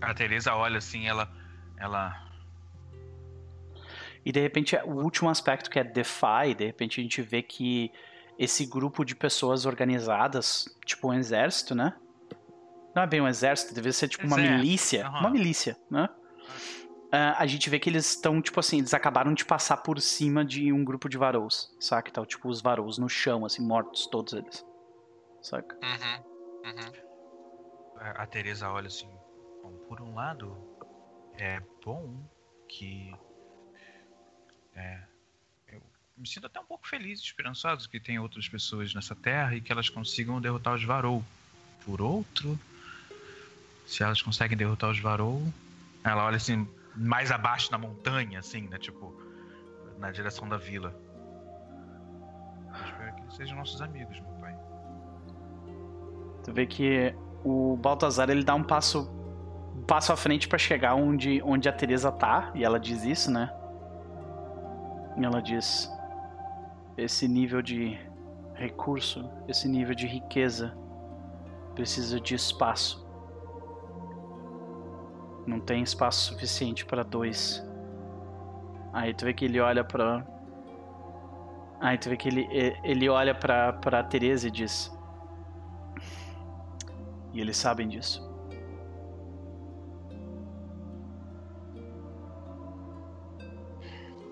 A 0.00 0.14
Teresa 0.14 0.54
olha 0.54 0.78
assim, 0.78 1.06
ela. 1.06 1.30
Ela. 1.78 2.22
E 4.24 4.32
de 4.32 4.40
repente, 4.40 4.76
o 4.84 5.02
último 5.02 5.28
aspecto 5.28 5.70
que 5.70 5.78
é 5.78 5.84
DeFi, 5.84 6.54
de 6.56 6.64
repente 6.64 7.00
a 7.00 7.02
gente 7.02 7.20
vê 7.20 7.42
que 7.42 7.90
esse 8.38 8.66
grupo 8.66 9.04
de 9.04 9.14
pessoas 9.14 9.66
organizadas, 9.66 10.64
tipo 10.84 11.08
um 11.08 11.14
exército, 11.14 11.74
né? 11.74 11.94
Não 12.94 13.02
é 13.02 13.06
bem 13.06 13.20
um 13.20 13.28
exército, 13.28 13.74
deve 13.74 13.92
ser 13.92 14.08
tipo 14.08 14.26
uma 14.26 14.36
Exército, 14.36 14.58
milícia. 14.58 15.06
aham. 15.06 15.20
Uma 15.20 15.30
milícia, 15.30 15.76
né? 15.90 16.08
Ah, 17.16 17.36
a 17.38 17.46
gente 17.46 17.70
vê 17.70 17.78
que 17.78 17.88
eles 17.88 18.10
estão, 18.10 18.42
tipo 18.42 18.58
assim, 18.58 18.78
eles 18.78 18.92
acabaram 18.92 19.32
de 19.32 19.44
passar 19.44 19.76
por 19.76 20.00
cima 20.00 20.44
de 20.44 20.72
um 20.72 20.84
grupo 20.84 21.08
de 21.08 21.16
varous, 21.16 21.72
saca? 21.78 22.10
Então, 22.10 22.26
tipo, 22.26 22.48
os 22.48 22.60
varous 22.60 22.98
no 22.98 23.08
chão, 23.08 23.46
assim, 23.46 23.64
mortos, 23.64 24.08
todos 24.08 24.32
eles. 24.32 24.66
saca? 25.40 25.76
Uhum. 25.76 26.72
Uhum. 26.72 26.92
A 27.98 28.22
a 28.22 28.26
Teresa 28.26 28.68
olha 28.68 28.88
assim. 28.88 29.08
Bom, 29.62 29.70
por 29.86 30.00
um 30.00 30.12
lado, 30.12 30.56
é 31.38 31.60
bom 31.84 32.20
que. 32.68 33.14
É. 34.74 35.00
Eu 35.68 35.80
me 36.18 36.26
sinto 36.26 36.48
até 36.48 36.58
um 36.58 36.66
pouco 36.66 36.88
feliz, 36.88 37.20
esperançoso 37.20 37.88
que 37.88 38.00
tem 38.00 38.18
outras 38.18 38.48
pessoas 38.48 38.92
nessa 38.92 39.14
terra 39.14 39.54
e 39.54 39.60
que 39.60 39.70
elas 39.70 39.88
consigam 39.88 40.40
derrotar 40.40 40.74
os 40.74 40.82
Varou. 40.82 41.22
Por 41.84 42.02
outro, 42.02 42.58
se 43.86 44.02
elas 44.02 44.20
conseguem 44.20 44.58
derrotar 44.58 44.90
os 44.90 44.98
Varou, 44.98 45.40
ela 46.02 46.24
olha 46.24 46.38
assim, 46.38 46.66
mais 46.96 47.30
abaixo 47.30 47.70
na 47.70 47.78
montanha, 47.78 48.38
assim, 48.38 48.68
né? 48.68 48.78
Tipo, 48.78 49.14
na 49.98 50.10
direção 50.10 50.48
da 50.48 50.56
vila. 50.56 50.94
Eu 52.66 52.84
espero 52.84 53.14
que 53.14 53.22
eles 53.22 53.34
sejam 53.34 53.56
nossos 53.56 53.80
amigos, 53.80 54.18
meu 54.20 54.32
pai. 54.40 54.56
Tu 56.44 56.52
vê 56.52 56.66
que 56.66 57.14
o 57.44 57.76
Baltazar 57.76 58.30
ele 58.30 58.44
dá 58.44 58.54
um 58.54 58.64
passo 58.64 59.10
um 59.76 59.82
passo 59.82 60.12
à 60.12 60.16
frente 60.16 60.48
pra 60.48 60.56
chegar 60.56 60.94
onde, 60.94 61.42
onde 61.42 61.68
a 61.68 61.72
Teresa 61.72 62.10
tá, 62.12 62.52
e 62.54 62.64
ela 62.64 62.78
diz 62.78 63.04
isso, 63.04 63.30
né? 63.30 63.52
E 65.16 65.24
ela 65.24 65.42
diz: 65.42 65.90
esse 66.96 67.26
nível 67.26 67.60
de 67.60 67.98
recurso, 68.54 69.28
esse 69.48 69.68
nível 69.68 69.94
de 69.94 70.06
riqueza 70.06 70.76
precisa 71.74 72.20
de 72.20 72.34
espaço. 72.34 73.03
Não 75.46 75.60
tem 75.60 75.82
espaço 75.82 76.32
suficiente 76.32 76.84
para 76.84 77.02
dois. 77.02 77.62
Aí 78.92 79.12
tu 79.12 79.24
vê 79.24 79.34
que 79.34 79.44
ele 79.44 79.60
olha 79.60 79.84
pra. 79.84 80.26
Aí 81.80 81.98
tu 81.98 82.08
vê 82.08 82.16
que 82.16 82.28
ele, 82.28 82.48
ele 82.82 83.08
olha 83.08 83.34
pra, 83.34 83.72
pra 83.74 84.02
Teresa 84.02 84.48
e 84.48 84.50
diz: 84.50 84.90
e 87.34 87.40
eles 87.40 87.56
sabem 87.56 87.88
disso. 87.88 88.22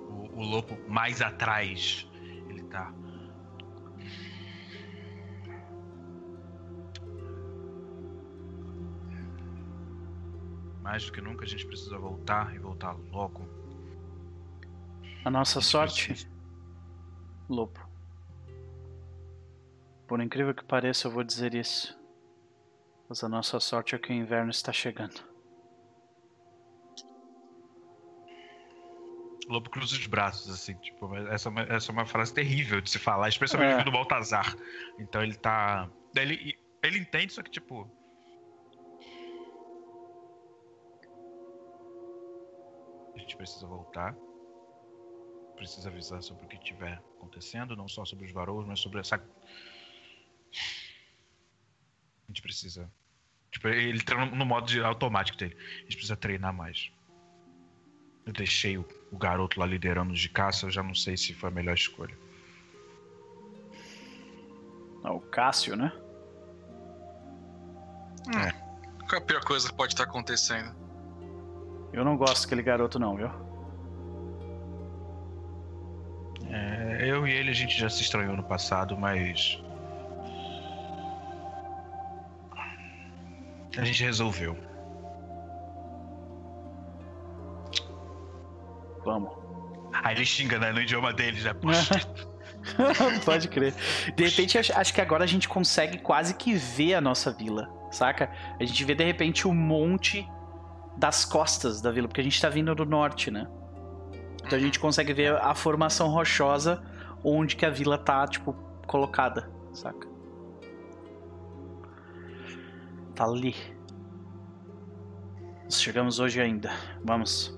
O, 0.09 0.39
o 0.39 0.43
lobo 0.43 0.79
mais 0.89 1.21
atrás, 1.21 2.09
ele 2.49 2.63
tá. 2.63 2.95
Mais 10.83 11.05
do 11.07 11.13
que 11.13 11.21
nunca 11.21 11.45
a 11.45 11.49
gente 11.49 11.67
precisa 11.67 11.97
voltar 11.99 12.55
e 12.55 12.59
voltar 12.59 12.93
logo. 13.11 13.49
A 15.25 15.31
nossa 15.31 15.61
A 15.61 15.63
sorte, 15.63 16.09
precisa. 16.09 16.31
Lobo. 17.49 17.79
Por 20.09 20.21
incrível 20.21 20.55
que 20.55 20.65
pareça, 20.65 21.07
eu 21.07 21.13
vou 21.13 21.23
dizer 21.23 21.55
isso. 21.55 21.97
Mas 23.09 23.23
a 23.23 23.29
nossa 23.29 23.61
sorte 23.61 23.95
é 23.95 23.99
que 23.99 24.11
o 24.11 24.15
inverno 24.15 24.51
está 24.51 24.73
chegando. 24.73 25.21
Lobo 29.49 29.69
cruza 29.71 29.95
os 29.97 30.07
braços, 30.07 30.49
assim, 30.53 30.75
tipo, 30.75 31.15
essa, 31.17 31.49
é 31.49 31.51
uma- 31.51 31.63
essa 31.63 31.91
é 31.91 31.93
uma 31.93 32.07
frase 32.07 32.33
terrível 32.33 32.81
de 32.81 32.89
se 32.91 32.99
falar, 32.99 33.29
especialmente 33.29 33.81
É. 33.81 33.85
do 33.85 33.91
Baltazar. 33.91 34.55
Então 34.99 35.23
ele 35.23 35.35
tá. 35.35 35.89
Ele, 36.17 36.57
ele 36.83 36.99
entende, 36.99 37.33
só 37.33 37.43
que, 37.43 37.51
tipo. 37.51 37.91
Gente 43.23 43.37
precisa 43.37 43.67
voltar. 43.67 44.15
Precisa 45.57 45.89
avisar 45.89 46.23
sobre 46.23 46.45
o 46.45 46.49
que 46.49 46.57
estiver 46.57 47.03
acontecendo, 47.17 47.77
não 47.77 47.89
só 47.89 48.05
sobre 48.05 48.27
os 48.27 48.33
varões, 48.33 48.67
mas 48.67 48.81
sobre 48.81 49.01
essa. 49.01 49.17
A 49.17 49.23
gente 52.29 52.43
precisa. 52.43 52.91
Tipo, 53.51 53.69
ele 53.69 54.03
tá 54.03 54.25
no, 54.27 54.47
modo 54.47 54.67
de 54.67 54.83
automático 54.83 55.39
dele. 55.39 55.57
A 55.57 55.83
gente 55.83 55.97
precisa 55.97 56.17
treinar 56.17 56.53
mais. 56.53 56.91
Eu 58.25 58.33
deixei 58.33 58.79
o, 58.79 58.89
o 59.11 59.19
garoto 59.19 59.61
lá 59.61 59.67
liderando 59.67 60.13
os 60.13 60.21
de 60.21 60.29
caça, 60.29 60.67
eu 60.67 60.71
já 60.71 60.83
não 60.83 60.95
sei 60.95 61.17
se 61.17 61.35
foi 61.35 61.51
a 61.51 61.53
melhor 61.53 61.75
escolha. 61.75 62.17
Ah, 65.05 65.13
o 65.13 65.21
Cássio, 65.21 65.77
né? 65.77 65.93
Qual 69.09 69.21
é 69.21 69.23
a 69.23 69.27
pior 69.27 69.45
coisa 69.45 69.69
que 69.69 69.75
pode 69.75 69.93
estar 69.93 70.05
acontecendo? 70.05 70.82
Eu 71.93 72.05
não 72.05 72.17
gosto 72.17 72.45
daquele 72.45 72.63
garoto, 72.63 72.99
não, 72.99 73.17
viu? 73.17 73.31
É, 76.51 77.03
eu 77.07 77.27
e 77.27 77.33
ele 77.33 77.51
a 77.51 77.55
gente 77.55 77.79
já 77.79 77.89
se 77.89 78.03
estranhou 78.03 78.37
no 78.37 78.43
passado, 78.43 78.97
mas. 78.97 79.63
A 83.77 83.85
gente 83.85 84.03
resolveu. 84.05 84.57
Vamos. 89.05 89.33
Aí 89.93 90.15
ele 90.15 90.25
xinga, 90.25 90.59
né? 90.59 90.73
No 90.73 90.81
idioma 90.81 91.13
dele 91.13 91.41
já. 91.41 91.55
Poxa, 91.55 92.01
Pode 93.25 93.49
crer. 93.49 93.75
De 94.15 94.25
repente, 94.25 94.59
acho, 94.59 94.79
acho 94.79 94.95
que 94.95 95.01
agora 95.01 95.25
a 95.25 95.27
gente 95.27 95.49
consegue 95.49 95.99
quase 95.99 96.35
que 96.35 96.55
ver 96.55 96.95
a 96.95 97.01
nossa 97.01 97.33
vila, 97.33 97.69
saca? 97.91 98.31
A 98.59 98.65
gente 98.65 98.85
vê 98.85 98.95
de 98.95 99.05
repente 99.05 99.47
o 99.47 99.53
monte 99.53 100.29
das 100.97 101.25
costas 101.25 101.81
da 101.81 101.91
vila, 101.91 102.09
porque 102.09 102.21
a 102.21 102.25
gente 102.25 102.41
tá 102.41 102.49
vindo 102.49 102.75
do 102.75 102.85
norte, 102.85 103.31
né? 103.31 103.47
Então 104.45 104.59
a 104.59 104.61
gente 104.61 104.79
consegue 104.79 105.13
ver 105.13 105.37
a 105.37 105.55
formação 105.55 106.09
rochosa 106.09 106.83
onde 107.25 107.57
que 107.57 107.65
a 107.65 107.71
vila 107.71 107.97
tá, 107.97 108.27
tipo, 108.27 108.53
colocada, 108.87 109.51
saca? 109.73 110.09
Tá 113.15 113.25
ali. 113.25 113.55
Nós 115.65 115.81
chegamos 115.81 116.19
hoje 116.19 116.41
ainda. 116.41 116.71
Vamos. 117.05 117.57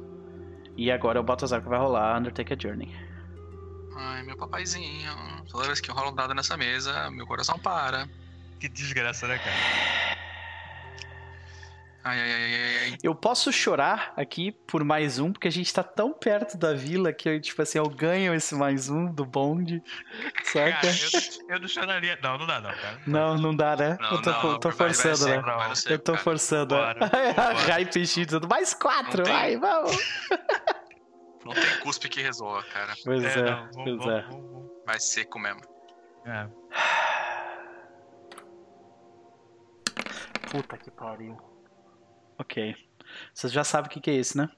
E 0.76 0.90
agora 0.90 1.18
é 1.18 1.20
o 1.20 1.24
Baltazar 1.24 1.62
que 1.62 1.68
vai 1.68 1.78
rolar 1.78 2.14
a 2.14 2.18
Undertaker 2.18 2.56
Journey. 2.60 2.94
Ai, 3.96 4.22
meu 4.24 4.36
papaizinho. 4.36 5.12
Toda 5.48 5.66
vez 5.66 5.80
que 5.80 5.90
rola 5.90 6.10
um 6.10 6.14
dado 6.14 6.34
nessa 6.34 6.56
mesa, 6.56 7.10
meu 7.10 7.26
coração 7.26 7.58
para. 7.58 8.08
que 8.58 8.68
desgraça, 8.68 9.26
né, 9.26 9.38
cara? 9.38 10.23
Ai, 12.06 12.20
ai, 12.20 12.32
ai, 12.32 12.54
ai, 12.54 12.78
ai. 12.82 12.98
Eu 13.02 13.14
posso 13.14 13.50
chorar 13.50 14.12
aqui 14.14 14.52
por 14.52 14.84
mais 14.84 15.18
um, 15.18 15.32
porque 15.32 15.48
a 15.48 15.50
gente 15.50 15.72
tá 15.72 15.82
tão 15.82 16.12
perto 16.12 16.58
da 16.58 16.74
vila 16.74 17.14
que 17.14 17.26
eu, 17.26 17.40
tipo 17.40 17.62
assim, 17.62 17.78
eu 17.78 17.88
ganho 17.88 18.34
esse 18.34 18.54
mais 18.54 18.90
um 18.90 19.06
do 19.10 19.24
bonde. 19.24 19.82
Saca? 20.44 20.72
Cara, 20.72 20.86
eu, 20.86 21.54
eu 21.54 21.60
não 21.60 21.68
choraria. 21.68 22.18
Não, 22.22 22.36
não 22.36 22.46
dá, 22.46 22.60
não, 22.60 22.70
cara. 22.74 23.00
Não, 23.06 23.38
não 23.38 23.56
dá, 23.56 23.74
né? 23.74 23.96
Não, 23.98 24.10
eu 24.10 24.20
tô, 24.22 24.30
não, 24.30 24.60
tô 24.60 24.70
forçando, 24.70 25.16
ser, 25.16 25.42
né? 25.42 25.42
no 25.42 25.90
Eu 25.90 25.98
tô 25.98 26.12
cara. 26.12 26.24
forçando. 26.24 26.74
Né? 26.74 26.92
Hype 27.68 27.96
e 28.20 28.26
tudo. 28.26 28.48
Mais 28.48 28.74
quatro, 28.74 29.18
Não 29.18 29.24
tem. 29.24 29.32
vai, 29.32 29.56
vamos. 29.56 29.96
Não 31.46 31.54
tem 31.54 31.78
cuspe 31.80 32.10
que 32.10 32.20
resolva, 32.20 32.62
cara. 32.64 32.92
Pois 33.02 33.24
é, 33.24 33.42
não, 33.42 33.56
vamos, 33.56 33.76
pois 33.76 33.96
vamos, 33.96 34.06
é. 34.12 34.20
vamos, 34.28 34.50
vamos. 34.52 34.70
Vai 34.84 35.00
seco 35.00 35.38
mesmo. 35.38 35.62
É. 36.26 36.48
Puta 40.50 40.76
que 40.76 40.90
pariu. 40.90 41.53
Ok. 42.38 42.76
Vocês 43.32 43.52
já 43.52 43.64
sabem 43.64 43.88
o 43.88 43.90
que, 43.90 44.00
que 44.00 44.10
é 44.10 44.14
isso, 44.14 44.36
né? 44.36 44.50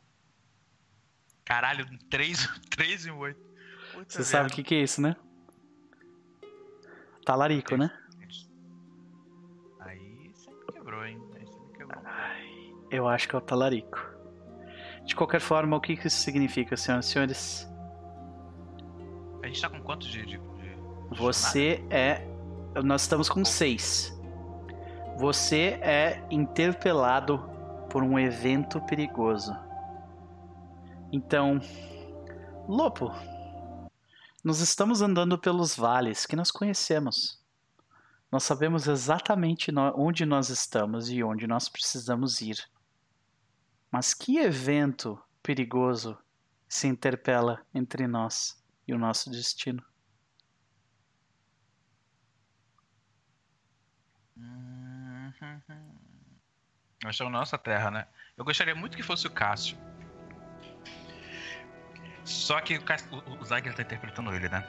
Caralho, 1.44 1.86
3, 2.10 2.48
3 2.70 3.06
e 3.06 3.10
8. 3.10 3.46
Você 4.08 4.24
sabe 4.24 4.50
o 4.50 4.52
que, 4.52 4.62
que 4.62 4.74
é 4.74 4.82
isso, 4.82 5.00
né? 5.02 5.16
Talarico, 7.24 7.76
né? 7.76 7.90
Aí 9.80 10.30
você 10.34 10.50
me 10.50 10.72
quebrou, 10.72 11.04
hein? 11.04 11.20
Aí 11.34 11.46
você 11.46 11.58
me 11.58 11.72
quebrou. 11.72 12.02
Eu 12.90 13.08
acho 13.08 13.28
que 13.28 13.34
é 13.34 13.38
o 13.38 13.40
talarico. 13.40 13.98
De 15.04 15.14
qualquer 15.14 15.40
forma, 15.40 15.76
o 15.76 15.80
que, 15.80 15.96
que 15.96 16.08
isso 16.08 16.18
significa, 16.18 16.76
senhoras 16.76 17.06
e 17.06 17.10
senhores? 17.10 17.68
A 19.42 19.46
gente 19.46 19.60
tá 19.60 19.70
com 19.70 19.80
quantos 19.80 20.08
de. 20.08 20.26
de, 20.26 20.38
de 20.38 20.76
Você 21.12 21.84
é. 21.90 22.26
Nós 22.84 23.02
estamos 23.02 23.28
com 23.28 23.44
seis. 23.44 24.12
Você 25.16 25.78
é 25.80 26.22
interpelado 26.30 27.55
por 27.96 28.02
um 28.02 28.18
evento 28.18 28.78
perigoso. 28.82 29.56
Então, 31.10 31.58
Lopo, 32.68 33.10
nós 34.44 34.60
estamos 34.60 35.00
andando 35.00 35.38
pelos 35.38 35.74
vales 35.74 36.26
que 36.26 36.36
nós 36.36 36.50
conhecemos. 36.50 37.42
Nós 38.30 38.44
sabemos 38.44 38.86
exatamente 38.86 39.72
onde 39.94 40.26
nós 40.26 40.50
estamos 40.50 41.08
e 41.08 41.24
onde 41.24 41.46
nós 41.46 41.70
precisamos 41.70 42.42
ir. 42.42 42.62
Mas 43.90 44.12
que 44.12 44.36
evento 44.36 45.18
perigoso 45.42 46.18
se 46.68 46.86
interpela 46.86 47.64
entre 47.74 48.06
nós 48.06 48.62
e 48.86 48.92
o 48.92 48.98
nosso 48.98 49.30
destino? 49.30 49.82
Uhum. 54.36 54.65
Nós 57.04 57.14
estamos 57.14 57.32
na 57.32 57.40
nossa 57.40 57.58
terra, 57.58 57.90
né? 57.90 58.06
Eu 58.36 58.44
gostaria 58.44 58.74
muito 58.74 58.96
que 58.96 59.02
fosse 59.02 59.26
o 59.26 59.30
Cássio. 59.30 59.76
Só 62.24 62.60
que 62.60 62.76
o, 62.76 62.82
Cássio, 62.82 63.08
o, 63.26 63.40
o 63.40 63.44
Zagler 63.44 63.74
tá 63.74 63.82
interpretando 63.82 64.34
ele, 64.34 64.48
né? 64.48 64.64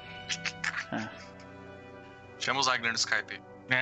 Chama 2.39 2.59
o 2.59 2.63
Zagner 2.63 2.91
no 2.91 2.97
Skype. 2.97 3.41
É, 3.69 3.81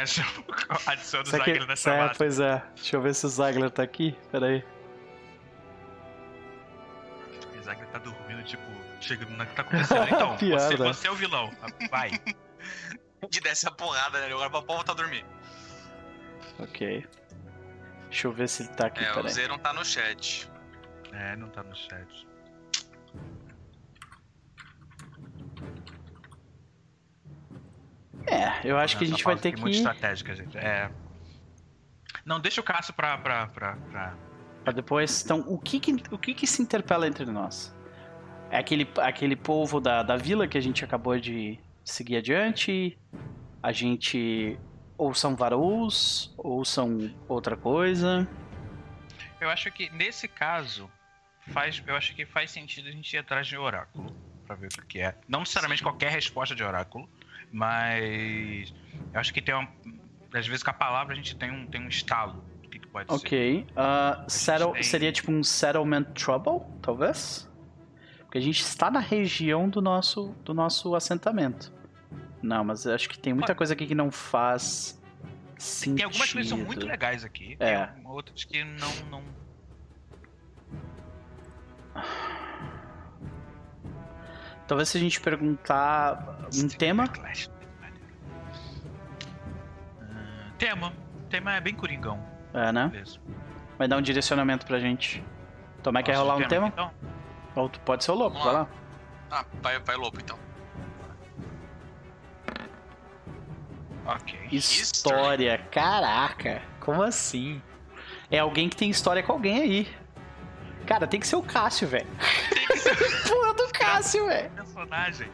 adiciona 0.88 1.24
o 1.24 1.26
Será 1.28 1.44
que- 1.44 1.52
Zagler 1.52 1.68
nessa 1.68 1.92
é, 1.92 2.14
pois 2.16 2.40
é. 2.40 2.64
Deixa 2.76 2.96
eu 2.96 3.02
ver 3.02 3.14
se 3.14 3.26
o 3.26 3.30
Zagler 3.30 3.70
tá 3.70 3.84
aqui. 3.84 4.18
Pera 4.32 4.46
aí. 4.48 4.64
O 7.60 7.64
Zagler 7.64 7.88
tá 7.90 8.00
dormindo, 8.00 8.44
tipo, 8.44 8.64
chegando 9.02 9.32
na 9.36 9.46
que 9.46 9.56
tá 9.56 9.62
acontecendo. 9.64 10.04
Então, 10.06 10.38
você, 10.38 10.76
você 10.78 11.08
é 11.08 11.12
o 11.12 11.16
vilão. 11.16 11.52
Vai. 11.90 12.12
De 13.30 13.40
desce 13.42 13.68
a 13.68 13.72
porrada, 13.72 14.20
né? 14.20 14.28
Agora 14.28 14.50
pra 14.50 14.60
voltar 14.62 14.92
a 14.92 14.96
dormir. 14.96 15.26
Ok. 16.60 17.06
Deixa 18.10 18.28
eu 18.28 18.32
ver 18.32 18.48
se 18.48 18.64
ele 18.64 18.70
tá 18.70 18.88
aqui, 18.88 19.04
É, 19.04 19.14
pera 19.14 19.26
o. 19.26 19.30
Z 19.30 19.48
não 19.48 19.60
tá 19.60 19.74
no 19.74 19.84
chat. 19.84 20.50
É, 21.12 21.36
não 21.36 21.50
tá 21.50 21.64
no 21.64 21.76
chat. 21.76 22.28
É, 28.28 28.62
eu 28.64 28.78
acho 28.78 28.98
que 28.98 29.04
a 29.04 29.08
gente 29.08 29.24
vai 29.24 29.36
ter 29.36 29.52
que 29.54 29.62
Muito 29.62 29.76
estratégica, 29.76 30.36
gente. 30.36 30.58
É. 30.58 30.90
Não, 32.26 32.40
deixa 32.40 32.60
o 32.60 32.64
Cássio 32.64 32.94
pra. 32.94 33.18
pra, 33.18 33.48
pra, 33.48 33.76
pra... 33.76 34.16
pra 34.64 34.74
depois. 34.74 35.24
Então, 35.24 35.42
o 35.48 35.60
que 35.60 35.80
que, 35.80 35.96
o 36.12 36.18
que 36.18 36.34
que 36.34 36.48
se 36.48 36.62
interpela 36.62 37.08
entre 37.08 37.26
nós? 37.26 37.76
É 38.50 38.58
aquele, 38.58 38.88
aquele 38.98 39.36
povo 39.36 39.80
da, 39.80 40.02
da 40.02 40.16
vila 40.16 40.48
que 40.48 40.58
a 40.58 40.62
gente 40.62 40.84
acabou 40.84 41.20
de 41.20 41.60
seguir 41.84 42.18
adiante? 42.18 42.98
A 43.62 43.72
gente... 43.72 44.58
Ou 44.98 45.14
são 45.14 45.36
varus? 45.36 46.34
Ou 46.38 46.64
são 46.64 47.14
outra 47.28 47.56
coisa? 47.58 48.28
Eu 49.42 49.50
acho 49.50 49.70
que 49.72 49.90
nesse 49.92 50.28
caso, 50.28 50.90
faz, 51.52 51.84
eu 51.86 51.96
acho 51.96 52.16
que 52.16 52.26
faz 52.26 52.52
sentido 52.52 52.88
a 52.88 52.92
gente 52.92 53.14
ir 53.14 53.18
atrás 53.20 53.46
de 53.48 53.58
oráculo. 53.58 54.16
Pra 54.48 54.56
ver 54.56 54.68
o 54.68 54.86
que 54.86 55.00
é. 55.00 55.16
Não 55.28 55.40
necessariamente 55.40 55.82
qualquer 55.82 56.12
resposta 56.12 56.54
de 56.56 56.64
oráculo, 56.64 57.10
mas. 57.52 58.74
Eu 59.14 59.20
acho 59.20 59.34
que 59.34 59.42
tem 59.42 59.56
uma. 59.56 59.68
Às 60.34 60.46
vezes 60.48 60.62
com 60.64 60.70
a 60.70 60.74
palavra 60.74 61.14
a 61.14 61.16
gente 61.16 61.36
tem 61.36 61.50
um, 61.52 61.66
tem 61.66 61.82
um 61.82 61.88
estalo 61.88 62.44
do 62.62 62.70
que, 62.70 62.78
que 62.80 62.88
pode 62.88 63.10
ser. 63.12 63.26
Ok. 63.26 63.68
ah, 63.76 64.24
settle- 64.28 64.74
tem- 64.74 64.84
Seria 64.84 65.12
tipo 65.12 65.32
um 65.32 65.44
settlement 65.44 66.04
trouble, 66.14 66.62
talvez? 66.82 67.50
Porque 68.20 68.38
a 68.38 68.42
gente 68.42 68.60
está 68.62 68.92
na 68.92 69.00
região 69.00 69.68
do 69.70 69.82
nosso, 69.82 70.36
do 70.44 70.54
nosso 70.54 70.94
assentamento. 70.94 71.74
Não, 72.42 72.64
mas 72.64 72.86
eu 72.86 72.94
acho 72.94 73.10
que 73.10 73.18
tem 73.18 73.34
muita 73.34 73.56
coisa 73.56 73.74
aqui 73.74 73.88
que 73.88 73.96
não 73.96 74.12
faz 74.12 75.02
sentido. 75.58 75.96
Tem 75.98 76.06
algumas 76.06 76.34
coisas 76.34 76.52
que 76.52 76.58
são 76.58 76.66
muito 76.66 76.86
legais 76.86 77.24
aqui. 77.24 77.58
É. 77.60 77.88
Tem 77.88 78.06
outras 78.06 78.44
que 78.44 78.64
não. 78.64 78.92
não... 79.10 79.24
Talvez 84.68 84.90
se 84.90 84.98
a 84.98 85.02
gente 85.02 85.22
perguntar 85.22 86.48
um 86.56 86.68
tema. 86.68 87.08
Clash. 87.08 87.50
Ah, 90.02 90.52
tema. 90.58 90.94
Tema 91.30 91.56
é 91.56 91.62
bem 91.62 91.76
coringão. 91.76 92.24
É, 92.54 92.72
né? 92.72 92.88
Beleza. 92.88 93.20
Vai 93.78 93.88
dar 93.88 93.98
um 93.98 94.02
direcionamento 94.02 94.66
pra 94.66 94.80
gente. 94.80 95.24
Tomé 95.84 96.02
quer 96.02 96.14
Posso 96.14 96.24
rolar 96.24 96.38
um 96.38 96.48
tema? 96.48 96.68
Então? 96.68 96.92
Ou 97.56 97.70
tu 97.70 97.80
pode 97.82 98.04
ser 98.04 98.12
o 98.12 98.16
louco, 98.16 98.38
vai 98.38 98.54
lá. 98.54 98.60
lá. 98.60 98.68
Ah, 99.32 99.46
vai, 99.62 99.80
vai 99.80 99.96
louco 99.96 100.20
então. 100.20 100.45
Ok. 104.06 104.40
História, 104.52 105.58
caraca. 105.72 106.62
Como 106.80 107.02
assim? 107.02 107.62
É 108.30 108.40
alguém 108.40 108.70
que 108.70 108.76
tem 108.76 108.90
história 108.90 109.24
com 109.24 109.32
alguém 109.32 109.62
aí. 109.62 109.96
Cara, 110.86 111.08
tem 111.08 111.20
que 111.20 111.28
ser 111.28 111.36
o 111.36 111.42
Cássio, 111.44 111.88
velho. 111.88 112.08
Tem 112.50 112.68
que 112.68 112.78
ser 112.78 112.96
Porra 113.28 113.54
do 113.56 113.68
Cássio, 113.70 114.28
velho. 114.28 114.52
um 114.52 114.56
personagem. 114.56 115.30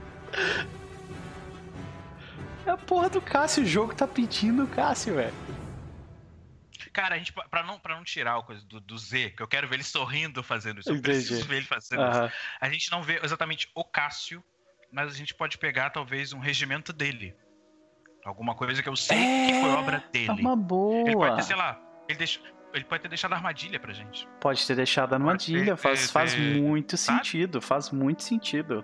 É 2.65 2.69
a 2.71 2.77
porra 2.77 3.09
do 3.09 3.21
Cássio. 3.21 3.63
O 3.63 3.65
jogo 3.65 3.93
tá 3.93 4.07
pedindo 4.07 4.63
o 4.63 4.67
Cássio, 4.67 5.15
velho. 5.15 5.33
Cara, 6.93 7.15
a 7.15 7.17
gente, 7.17 7.31
pra 7.33 7.63
não, 7.63 7.79
pra 7.79 7.95
não 7.95 8.03
tirar 8.03 8.37
o 8.37 8.43
coisa 8.43 8.63
do, 8.65 8.79
do 8.81 8.97
Z, 8.97 9.31
que 9.31 9.41
eu 9.41 9.47
quero 9.47 9.67
ver 9.67 9.75
ele 9.75 9.83
sorrindo 9.83 10.43
fazendo 10.43 10.81
isso, 10.81 10.89
eu 10.89 10.95
Entendi. 10.95 11.19
preciso 11.19 11.47
ver 11.47 11.57
ele 11.57 11.65
fazendo 11.65 12.01
isso. 12.01 12.17
Aham. 12.19 12.31
A 12.59 12.69
gente 12.69 12.91
não 12.91 13.01
vê 13.01 13.19
exatamente 13.23 13.69
o 13.73 13.83
Cássio, 13.83 14.43
mas 14.91 15.09
a 15.09 15.15
gente 15.15 15.33
pode 15.33 15.57
pegar 15.57 15.89
talvez 15.91 16.33
um 16.33 16.39
regimento 16.39 16.91
dele. 16.91 17.33
Alguma 18.25 18.53
coisa 18.55 18.81
que 18.83 18.89
eu 18.89 18.95
sei 18.95 19.17
que 19.47 19.53
foi 19.61 19.69
obra 19.71 19.97
É 20.07 20.11
dele. 20.11 20.41
uma 20.41 20.55
boa. 20.55 21.01
Ele 21.09 21.15
pode 21.15 21.35
ter, 21.37 21.43
sei 21.43 21.55
lá, 21.55 21.79
ele, 22.07 22.23
ele 22.73 22.83
pode 22.85 23.01
ter 23.01 23.07
deixado 23.09 23.33
armadilha 23.33 23.79
pra 23.79 23.91
gente. 23.93 24.27
Pode 24.39 24.65
ter 24.65 24.75
deixado 24.75 25.13
armadilha. 25.13 25.75
ter- 25.75 25.77
Faz, 25.77 26.07
ter- 26.07 26.13
faz 26.13 26.33
ter- 26.33 26.61
muito 26.61 26.97
sabe? 26.97 27.17
sentido. 27.17 27.61
Faz 27.61 27.89
muito 27.91 28.23
sentido. 28.23 28.83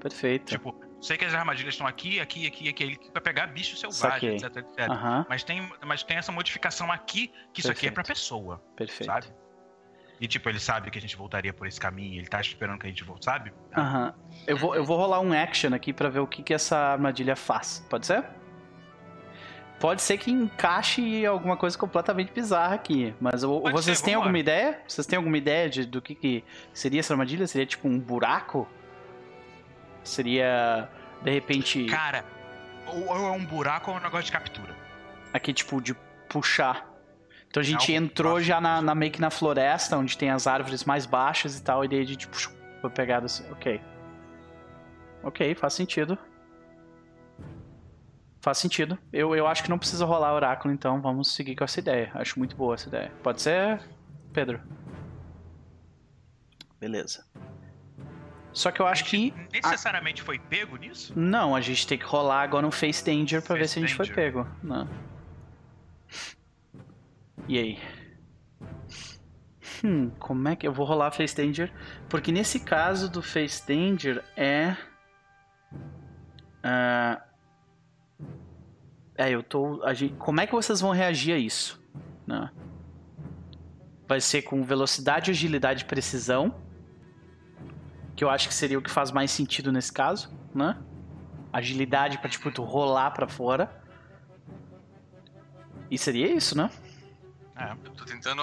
Perfeito. 0.00 0.46
Tipo, 0.50 0.74
sei 1.00 1.16
que 1.16 1.24
as 1.24 1.34
armadilhas 1.34 1.74
estão 1.74 1.86
aqui, 1.86 2.18
aqui, 2.18 2.46
aqui, 2.46 2.68
aqui, 2.68 2.82
ele 2.82 2.98
vai 3.12 3.22
pegar 3.22 3.46
bicho 3.48 3.76
Saquei. 3.76 3.92
selvagem, 3.92 4.34
etc, 4.36 4.56
etc. 4.56 4.88
Mas 5.28 5.44
tem, 5.44 5.70
mas 5.86 6.02
tem 6.02 6.16
essa 6.16 6.32
modificação 6.32 6.90
aqui, 6.90 7.30
que 7.52 7.60
isso 7.60 7.70
aqui 7.70 7.86
é 7.86 7.90
pra 7.90 8.02
Perfeito. 8.02 8.18
pessoa, 8.18 8.62
perfeito. 8.74 9.04
sabe? 9.12 9.26
E 10.20 10.26
tipo, 10.28 10.48
ele 10.48 10.60
sabe 10.60 10.90
que 10.90 10.98
a 10.98 11.00
gente 11.00 11.16
voltaria 11.16 11.52
por 11.52 11.66
esse 11.66 11.80
caminho, 11.80 12.18
ele 12.18 12.28
tá 12.28 12.40
esperando 12.40 12.78
que 12.78 12.86
a 12.86 12.88
gente 12.88 13.02
volte, 13.04 13.24
sabe? 13.24 13.52
Aham. 13.76 14.14
Eu 14.46 14.56
vou, 14.56 14.74
eu 14.74 14.84
vou 14.84 14.96
rolar 14.96 15.20
um 15.20 15.32
action 15.32 15.74
aqui 15.74 15.92
pra 15.92 16.08
ver 16.08 16.20
o 16.20 16.26
que, 16.26 16.42
que 16.44 16.54
essa 16.54 16.76
armadilha 16.78 17.34
faz. 17.34 17.84
Pode 17.90 18.06
ser? 18.06 18.24
Pode 19.82 20.00
ser 20.00 20.16
que 20.16 20.30
encaixe 20.30 21.26
alguma 21.26 21.56
coisa 21.56 21.76
completamente 21.76 22.32
bizarra 22.32 22.76
aqui. 22.76 23.12
Mas 23.20 23.42
o- 23.42 23.60
vocês 23.62 23.98
ser, 23.98 24.04
têm 24.04 24.14
alguma 24.14 24.38
ideia? 24.38 24.80
Vocês 24.86 25.04
têm 25.06 25.16
alguma 25.16 25.36
ideia 25.36 25.68
de, 25.68 25.84
do 25.84 26.00
que, 26.00 26.14
que 26.14 26.44
seria 26.72 27.00
essa 27.00 27.12
armadilha? 27.12 27.46
Seria 27.48 27.66
tipo 27.66 27.88
um 27.88 27.98
buraco? 27.98 28.68
Seria, 30.04 30.88
de 31.22 31.30
repente, 31.32 31.84
Cara, 31.86 32.24
ou 32.86 33.06
é 33.16 33.30
um 33.32 33.44
buraco 33.44 33.90
ou 33.90 33.96
é 33.96 34.00
um 34.00 34.02
negócio 34.02 34.26
de 34.26 34.32
captura. 34.32 34.74
aqui 35.32 35.52
tipo 35.52 35.80
de 35.80 35.94
puxar. 36.28 36.88
Então 37.48 37.60
a 37.60 37.64
gente 37.64 37.92
entrou 37.92 38.40
já 38.40 38.60
na, 38.60 38.80
na- 38.80 38.94
meio 38.94 39.10
que 39.12 39.20
na 39.20 39.30
floresta, 39.30 39.96
onde 39.98 40.16
tem 40.16 40.30
as 40.30 40.46
árvores 40.46 40.84
mais 40.84 41.06
baixas 41.06 41.58
e 41.58 41.62
tal, 41.62 41.84
e 41.84 41.88
daí 41.88 42.00
a 42.00 42.06
gente 42.06 42.26
puxou, 42.28 42.52
foi 42.80 42.88
pegado 42.90 43.26
assim. 43.26 43.44
Ok. 43.50 43.80
Ok, 45.24 45.54
faz 45.56 45.74
sentido. 45.74 46.16
Faz 48.42 48.58
sentido. 48.58 48.98
Eu, 49.12 49.36
eu 49.36 49.46
acho 49.46 49.62
que 49.62 49.70
não 49.70 49.78
precisa 49.78 50.04
rolar 50.04 50.34
oráculo, 50.34 50.74
então 50.74 51.00
vamos 51.00 51.32
seguir 51.32 51.54
com 51.54 51.62
essa 51.62 51.78
ideia. 51.78 52.10
Acho 52.12 52.40
muito 52.40 52.56
boa 52.56 52.74
essa 52.74 52.88
ideia. 52.88 53.12
Pode 53.22 53.40
ser, 53.40 53.80
Pedro? 54.32 54.60
Beleza. 56.80 57.24
Só 58.52 58.72
que 58.72 58.82
eu 58.82 58.86
acho 58.88 59.04
A 59.04 59.06
que. 59.06 59.32
necessariamente 59.52 60.22
foi 60.22 60.40
pego 60.40 60.76
nisso? 60.76 61.12
Não, 61.16 61.54
a 61.54 61.60
gente 61.60 61.86
tem 61.86 61.96
que 61.96 62.04
rolar 62.04 62.42
agora 62.42 62.66
um 62.66 62.72
Face 62.72 63.04
Danger 63.04 63.40
pra 63.40 63.54
ver 63.54 63.60
Face 63.60 63.74
se 63.74 63.78
a 63.78 63.82
gente 63.86 63.94
foi 63.94 64.10
pego. 64.10 64.44
Não. 64.60 64.88
E 67.46 67.58
aí? 67.58 67.78
Hum, 69.84 70.10
como 70.18 70.48
é 70.48 70.56
que 70.56 70.66
eu 70.66 70.72
vou 70.72 70.84
rolar 70.84 71.12
Face 71.12 71.36
Danger? 71.36 71.72
Porque 72.08 72.32
nesse 72.32 72.58
caso 72.58 73.08
do 73.08 73.22
Face 73.22 73.64
Danger 73.64 74.24
é. 74.36 74.76
ah, 76.64 77.22
é, 79.28 79.30
eu 79.30 79.42
tô. 79.42 79.82
a 79.84 79.92
gente- 79.94 80.14
como 80.14 80.40
é 80.40 80.46
que 80.46 80.52
vocês 80.52 80.80
vão 80.80 80.90
reagir 80.90 81.32
a 81.34 81.38
isso? 81.38 81.80
Né? 82.26 82.50
Vai 84.06 84.20
ser 84.20 84.42
com 84.42 84.62
velocidade, 84.62 85.30
agilidade 85.30 85.82
e 85.84 85.86
precisão. 85.86 86.54
Que 88.14 88.24
eu 88.24 88.30
acho 88.30 88.46
que 88.48 88.54
seria 88.54 88.78
o 88.78 88.82
que 88.82 88.90
faz 88.90 89.10
mais 89.10 89.30
sentido 89.30 89.72
nesse 89.72 89.92
caso, 89.92 90.30
né? 90.54 90.76
Agilidade 91.52 92.18
pra, 92.18 92.28
tipo, 92.28 92.50
tu 92.50 92.62
rolar 92.62 93.10
pra 93.12 93.26
fora. 93.26 93.82
E 95.90 95.98
seria 95.98 96.30
isso, 96.34 96.56
né? 96.56 96.70
É. 97.56 97.72
Eu 97.72 97.92
tô 97.92 98.04
tentando, 98.04 98.42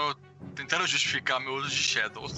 tentando 0.56 0.85
justificar 0.88 1.39
meu 1.39 1.53
uso 1.56 1.69
de 1.69 1.76
Shadows. 1.76 2.34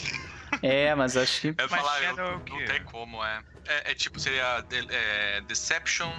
É, 0.62 0.94
mas 0.96 1.16
acho 1.18 1.42
que. 1.42 1.48
É 1.58 1.68
Mas 1.70 1.82
falar, 1.82 2.02
eu, 2.04 2.16
Shadow 2.16 2.26
é 2.26 2.50
não 2.50 2.66
tem 2.66 2.84
como, 2.84 3.24
é. 3.24 3.44
É, 3.66 3.92
é 3.92 3.96
tipo, 3.96 4.20
seria 4.20 4.62
de- 4.62 4.88
é, 4.94 5.42
Deception, 5.42 6.12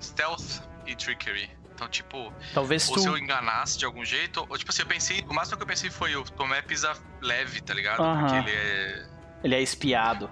Stealth 0.00 0.60
e 0.86 0.94
Trickery. 0.96 1.50
Então, 1.74 1.88
tipo, 1.88 2.32
Talvez 2.54 2.88
ou 2.88 2.94
tu. 2.94 3.00
se 3.00 3.08
eu 3.08 3.16
enganasse 3.18 3.78
de 3.78 3.84
algum 3.84 4.04
jeito, 4.04 4.46
ou 4.48 4.56
tipo 4.58 4.70
assim, 4.70 4.82
eu 4.82 4.86
pensei, 4.86 5.24
o 5.28 5.34
máximo 5.34 5.56
que 5.56 5.62
eu 5.62 5.66
pensei 5.66 5.90
foi 5.90 6.14
o 6.14 6.22
Tomé 6.22 6.60
pisa 6.62 6.92
leve, 7.20 7.60
tá 7.60 7.74
ligado? 7.74 7.96
Porque 7.96 8.36
ele 8.36 8.50
é. 8.56 9.06
Ele 9.42 9.54
é 9.56 9.60
espiado. 9.60 10.30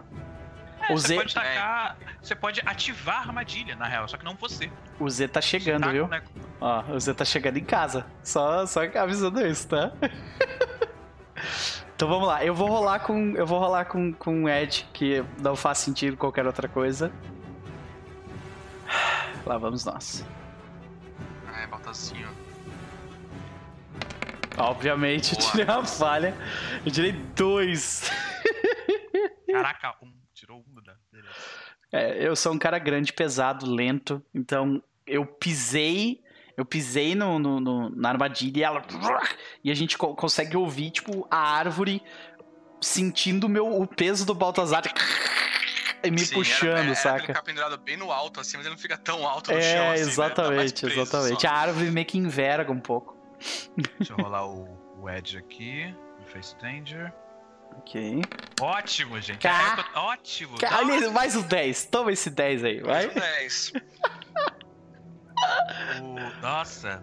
É, 0.82 0.93
O 0.93 0.97
você 0.98 1.09
Z- 1.09 1.16
pode 1.16 1.35
tacar. 1.35 1.97
Você 2.22 2.35
pode 2.35 2.62
ativar 2.64 3.16
a 3.16 3.20
armadilha, 3.20 3.74
na 3.74 3.86
real, 3.86 4.06
só 4.09 4.16
que 4.16 4.24
não 4.24 4.35
você. 4.36 4.70
O 4.98 5.09
Z 5.10 5.28
tá 5.28 5.40
chegando, 5.40 5.85
Tá, 5.85 5.93
viu? 5.93 6.06
né? 6.06 6.22
Ó, 6.60 6.82
o 6.93 7.01
Z 7.01 7.14
tá 7.14 7.24
chegando 7.24 7.56
em 7.56 7.64
casa. 7.64 8.06
Só, 8.22 8.64
só 8.66 8.81
avisando 8.85 9.44
isso, 9.47 9.66
tá? 9.68 9.93
então 11.97 12.09
vamos 12.09 12.28
lá. 12.28 12.44
Eu 12.44 12.55
vou 12.55 12.68
rolar 12.68 13.01
com. 13.01 13.35
Eu 13.36 13.47
vou 13.47 13.59
rolar 13.59 13.86
com, 13.86 14.12
com 14.12 14.44
o 14.44 14.48
Ed, 14.48 14.86
que 14.93 15.24
não 15.40 15.56
faz 15.56 15.78
sentido 15.78 16.16
qualquer 16.16 16.47
outra 16.47 16.68
coisa. 16.68 17.10
Lá 19.47 19.59
vamos 19.59 19.85
nós. 19.85 20.24
Bota 21.81 21.90
assim, 21.90 22.16
ó. 22.24 22.28
Obviamente, 24.70 25.32
eu 25.32 25.39
Boa. 25.39 25.51
tirei 25.51 25.65
uma 25.66 25.85
falha. 25.86 26.35
Eu 26.85 26.93
tirei 26.93 27.12
dois. 27.12 28.11
Caraca, 29.51 29.94
um, 30.02 30.12
tirou 30.35 30.59
um 30.59 30.82
da. 30.82 30.94
Beleza. 31.12 31.35
É, 31.93 32.27
eu 32.27 32.36
sou 32.36 32.52
um 32.52 32.59
cara 32.59 32.78
grande, 32.78 33.12
pesado, 33.12 33.66
lento, 33.69 34.23
então 34.35 34.82
eu 35.07 35.27
pisei, 35.27 36.23
Eu 36.57 36.65
pisei 36.65 37.15
no, 37.15 37.39
no- 37.39 37.59
no- 37.59 37.89
na 37.90 38.11
armadilha 38.11 38.59
e 38.59 38.62
ela. 38.62 38.82
E 39.65 39.70
a 39.70 39.74
gente 39.74 39.97
co- 39.97 40.15
consegue 40.15 40.57
ouvir, 40.59 40.90
tipo, 40.90 41.27
a 41.31 41.39
árvore 41.39 42.02
sentindo 42.82 43.44
o 43.44 43.48
meu, 43.48 43.66
o 43.81 43.86
peso 43.86 44.27
do 44.27 44.35
Baltazar 44.35 44.82
e 46.02 46.10
me 46.10 46.18
Sim, 46.18 46.35
puxando, 46.35 46.68
era, 46.70 46.78
era 46.81 46.86
pra 46.86 46.94
saca? 46.94 47.16
ele 47.18 47.27
ficar 47.27 47.43
pendurado 47.43 47.78
bem 47.78 47.97
no 47.97 48.10
alto, 48.12 48.40
assim, 48.40 48.56
mas 48.56 48.66
ele 48.66 48.74
não 48.74 48.81
fica 48.81 48.97
tão 48.97 49.27
alto 49.27 49.51
no 49.52 49.59
É, 49.59 49.60
chão, 49.62 49.72
assim, 49.72 49.89
né? 49.89 49.94
Tá 49.94 50.10
exatamente, 50.10 50.81
preso 50.86 51.01
exatamente. 51.01 51.43
só. 51.43 51.48
A 51.48 51.52
árvore 51.52 51.90
meio 51.90 52.06
que 52.06 52.18
enverga 52.18 52.70
um 52.72 52.81
pouco. 52.81 53.16
Deixa 53.98 54.12
eu 54.12 54.16
rolar 54.16 54.47
o, 54.47 54.68
o 55.01 55.09
Edge 55.10 55.39
aqui. 55.39 55.94
Face 56.27 56.55
Danger. 56.60 57.12
Ok. 57.78 58.22
Ótimo, 58.60 59.20
gente. 59.20 59.39
Cá. 59.39 59.85
É 59.94 59.98
Ótimo. 59.98 60.56
Nossa, 60.60 60.77
olha, 60.78 61.10
mais 61.10 61.35
um 61.35 61.43
10. 61.43 61.85
Toma 61.86 62.12
esse 62.12 62.31
10 62.31 62.64
aí, 62.64 62.81
vai. 62.81 63.06
Mais 63.06 63.16
um 63.16 63.20
10. 63.20 63.72
o- 66.01 66.40
Nossa. 66.43 67.02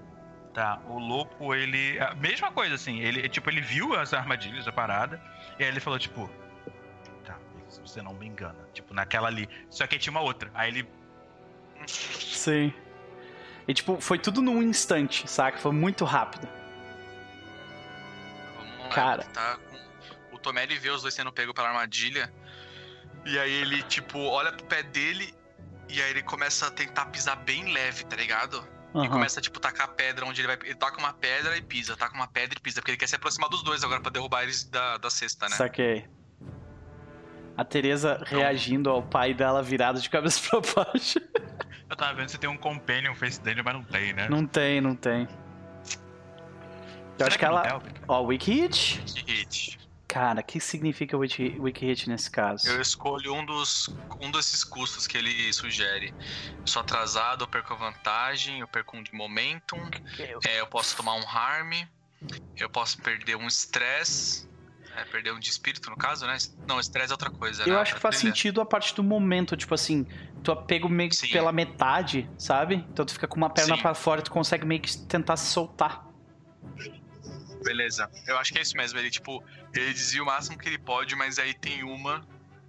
Tá, 0.53 0.82
o 0.88 0.98
Lopo, 0.98 1.53
ele. 1.53 1.99
A 1.99 2.15
mesma 2.15 2.52
coisa, 2.52 2.76
assim. 2.76 2.99
Ele, 2.99 3.30
tipo, 3.30 3.49
ele 3.49 3.61
viu 3.61 3.94
as 3.94 4.14
armadilhas, 4.14 4.68
a 4.68 4.72
parada. 4.72 5.22
E 5.60 5.64
aí 5.64 5.69
ele 5.69 5.80
falou, 5.80 5.99
tipo. 5.99 6.30
Se 7.78 7.82
você 7.82 8.02
não 8.02 8.14
me 8.14 8.26
engana. 8.26 8.58
Tipo, 8.74 8.94
naquela 8.94 9.28
ali. 9.28 9.48
Só 9.70 9.86
que 9.86 9.95
aí 9.95 9.99
tinha 9.99 10.12
uma 10.12 10.22
outra. 10.22 10.49
Aí 10.56 10.70
ele. 10.70 10.90
Sim. 11.86 12.74
E 13.68 13.74
tipo, 13.74 14.02
foi 14.02 14.18
tudo 14.18 14.41
num 14.41 14.64
instante, 14.64 15.30
saca? 15.30 15.60
Foi 15.60 15.72
muito 15.72 16.04
rápido. 16.06 16.48
Vamos 18.58 18.80
lá, 18.80 18.90
Cara. 18.90 19.24
Tá 19.26 19.58
com... 19.58 20.36
O 20.36 20.40
Tomé 20.40 20.64
ele 20.64 20.80
vê 20.80 20.90
os 20.90 21.04
dois 21.04 21.14
sendo 21.14 21.32
pego 21.32 21.54
pela 21.54 21.68
armadilha. 21.68 22.34
E 23.26 23.38
aí 23.38 23.52
ele, 23.52 23.84
tipo, 23.84 24.18
olha 24.20 24.52
pro 24.52 24.66
pé 24.66 24.82
dele. 24.82 25.34
E 25.88 26.02
aí 26.02 26.10
ele 26.10 26.24
começa 26.24 26.68
a 26.68 26.72
tentar 26.72 27.06
pisar 27.08 27.36
bem 27.36 27.72
leve, 27.72 28.06
tá 28.06 28.16
ligado? 28.16 28.68
E 28.95 28.99
Aham. 28.99 29.10
começa, 29.10 29.40
tipo, 29.40 29.60
tacar 29.60 29.90
pedra 29.90 30.26
onde 30.26 30.41
ele 30.41 30.48
vai. 30.48 30.58
Ele 30.64 30.76
toca 30.76 30.98
uma 30.98 31.14
pedra 31.14 31.56
e 31.56 31.62
pisa, 31.62 31.95
taca 31.95 32.16
uma 32.16 32.28
pedra 32.28 32.58
e 32.58 32.62
pisa. 32.62 32.82
Porque 32.82 32.91
ele 32.91 32.98
quer 32.98 33.08
se 33.08 33.16
aproximar 33.16 33.49
dos 33.49 33.62
dois 33.62 33.84
agora 33.84 34.02
pra 34.02 34.10
derrubar 34.10 34.44
eles 34.44 34.64
da, 34.64 34.98
da 34.98 35.10
cesta, 35.12 35.48
né? 35.48 35.56
Saquei. 35.56 36.16
A 37.58 37.66
Teresa 37.66 38.24
reagindo 38.26 38.90
ao 38.90 39.02
pai 39.02 39.34
dela 39.34 39.64
virado 39.64 40.00
de 40.00 40.10
cabeça 40.10 40.40
pra 40.48 40.86
baixo. 40.86 41.20
Eu 41.90 41.96
tava 41.96 42.14
vendo 42.14 42.30
se 42.30 42.38
tem 42.38 42.50
um 42.50 42.58
Companion 42.58 43.16
Face 43.16 43.42
Danger, 43.42 43.64
mas 43.64 43.74
não 43.74 43.84
tem, 43.84 44.14
né? 44.14 44.30
Não 44.30 44.46
tem, 44.46 44.80
não 44.80 44.96
tem. 44.96 45.28
Eu 47.20 47.26
Será 47.26 47.28
acho 47.28 47.40
que 47.40 47.46
não 47.46 47.66
ela. 47.66 47.82
Ó, 48.08 48.22
Wiki 48.22 48.52
Hit? 48.52 49.02
Que 49.16 49.32
hit. 49.32 49.80
Cara, 50.08 50.40
o 50.40 50.44
que 50.44 50.60
significa 50.60 51.18
Wiki, 51.18 51.58
Wiki 51.60 51.86
Hit 51.86 52.10
nesse 52.10 52.32
caso? 52.32 52.68
Eu 52.68 52.80
escolho 52.82 53.34
um 53.34 53.46
dos 53.46 53.90
um 54.22 54.32
desses 54.32 54.64
custos 54.64 55.06
que 55.06 55.18
ele 55.18 55.52
sugere. 55.52 56.14
Sou 56.66 56.82
atrasado, 56.82 57.44
eu 57.44 57.48
perco 57.48 57.74
a 57.74 57.76
vantagem, 57.76 58.60
eu 58.60 58.68
perco 58.68 58.96
um 58.96 59.04
de 59.04 59.14
momentum, 59.14 59.80
é, 60.46 60.62
eu 60.62 60.68
posso 60.68 60.96
tomar 60.96 61.16
um 61.16 61.28
harm, 61.28 61.74
eu 62.56 62.70
posso 62.70 63.02
perder 63.02 63.36
um 63.36 63.48
stress, 63.48 64.48
é, 64.98 65.06
perder 65.06 65.32
um 65.32 65.40
de 65.40 65.49
espírito 65.49 65.90
no 65.90 65.95
caso, 65.95 66.26
né? 66.26 66.36
Não, 66.68 66.80
stress 66.80 67.11
é 67.11 67.14
outra 67.14 67.30
coisa, 67.30 67.64
né? 67.65 67.72
Eu 67.72 67.80
acho 67.80 67.94
que 67.95 68.02
faz 68.02 68.18
sentido 68.18 68.60
a 68.60 68.65
parte 68.65 68.95
do 68.95 69.03
momento, 69.03 69.56
tipo 69.56 69.74
assim, 69.74 70.07
tu 70.44 70.52
é 70.52 70.56
pego 70.56 70.90
meio 70.90 71.10
que 71.10 71.28
pela 71.32 71.52
metade, 71.52 72.30
sabe? 72.38 72.76
Então 72.91 73.06
tu 73.06 73.14
fica 73.14 73.28
com 73.28 73.38
uma 73.38 73.49
perna 73.49 73.78
pra 73.78 73.94
fora 73.94 74.22
e 74.22 74.24
tu 74.24 74.32
consegue 74.32 74.65
meio 74.65 74.82
que 74.82 74.98
tentar 75.06 75.38
se 75.38 75.52
soltar. 75.52 76.06
Beleza. 77.64 78.10
Eu 78.26 78.38
acho 78.38 78.52
que 78.52 78.60
é 78.60 78.61
isso 78.61 78.76
mesmo. 78.78 78.98
Ele, 78.98 79.10
tipo, 79.10 79.44
ele 79.74 79.94
dizia 79.94 80.24
o 80.24 80.26
máximo 80.26 80.57
que 80.57 80.68
ele 80.68 80.78
pode, 80.78 81.15
mas 81.15 81.38
aí 81.38 81.53
tem 81.53 81.84
uma 81.84 82.26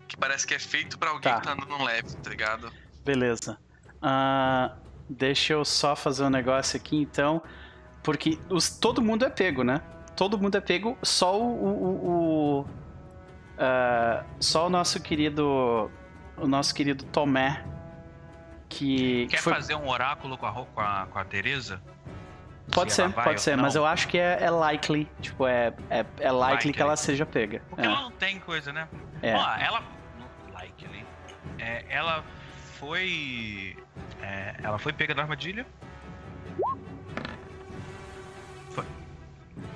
que 0.06 0.16
parece 0.16 0.46
que 0.46 0.54
é 0.54 0.58
feito 0.58 0.98
pra 0.98 1.10
alguém 1.10 1.32
Tá. 1.32 1.40
que 1.40 1.46
tá 1.46 1.52
andando 1.52 1.82
leve, 1.84 2.16
tá 2.16 2.30
ligado? 2.30 2.72
Beleza. 3.04 3.58
Ah, 4.02 4.76
deixa 5.08 5.52
eu 5.52 5.64
só 5.64 5.94
fazer 5.94 6.24
um 6.24 6.30
negócio 6.30 6.76
aqui 6.76 6.96
então. 6.96 7.42
Porque 8.02 8.38
os, 8.50 8.70
todo 8.70 9.00
mundo 9.02 9.24
é 9.24 9.30
pego, 9.30 9.62
né? 9.62 9.82
Todo 10.18 10.36
mundo 10.36 10.56
é 10.56 10.60
pego, 10.60 10.98
só 11.00 11.40
o. 11.40 11.44
o- 11.44 12.10
o- 12.62 12.66
ah, 13.56 14.24
só 14.40 14.66
o 14.66 14.68
nosso 14.70 15.00
querido. 15.00 15.88
O 16.36 16.48
nosso 16.48 16.74
querido 16.74 17.04
Tomé. 17.04 17.64
Que. 18.68 19.28
Quer 19.28 19.36
que 19.36 19.42
foi- 19.44 19.54
fazer 19.54 19.76
um 19.76 19.88
oráculo 19.88 20.36
com 20.36 20.44
a, 20.44 20.52
com 20.52 20.80
a, 20.80 21.06
com 21.06 21.18
a 21.20 21.24
Teresa? 21.24 21.80
Pode 22.72 22.90
Se 22.92 22.96
ser, 22.96 23.12
pode 23.12 23.40
ser, 23.40 23.56
mas 23.56 23.76
eu 23.76 23.86
acho 23.86 24.08
que 24.08 24.18
é, 24.18 24.38
é 24.42 24.50
likely. 24.50 25.08
Tipo, 25.20 25.46
é, 25.46 25.72
é, 25.88 26.04
é 26.18 26.32
likely, 26.32 26.50
Likely. 26.52 26.72
que 26.74 26.82
ela 26.82 26.96
seja 26.96 27.24
pega. 27.24 27.62
Porque 27.70 27.82
É, 27.86 27.86
ela 27.86 28.00
não 28.02 28.10
tem 28.10 28.40
coisa, 28.40 28.72
né? 28.72 28.88
é. 29.22 29.36
Ó, 29.36 29.54
ela. 29.56 29.80
no- 30.18 30.52
Like 30.52 30.84
ali. 30.84 31.06
É, 31.60 31.84
ela 31.88 32.24
foi. 32.80 33.76
é, 34.20 34.56
ela 34.64 34.78
foi 34.80 34.92
pega 34.92 35.14
da 35.14 35.22
armadilha. 35.22 35.64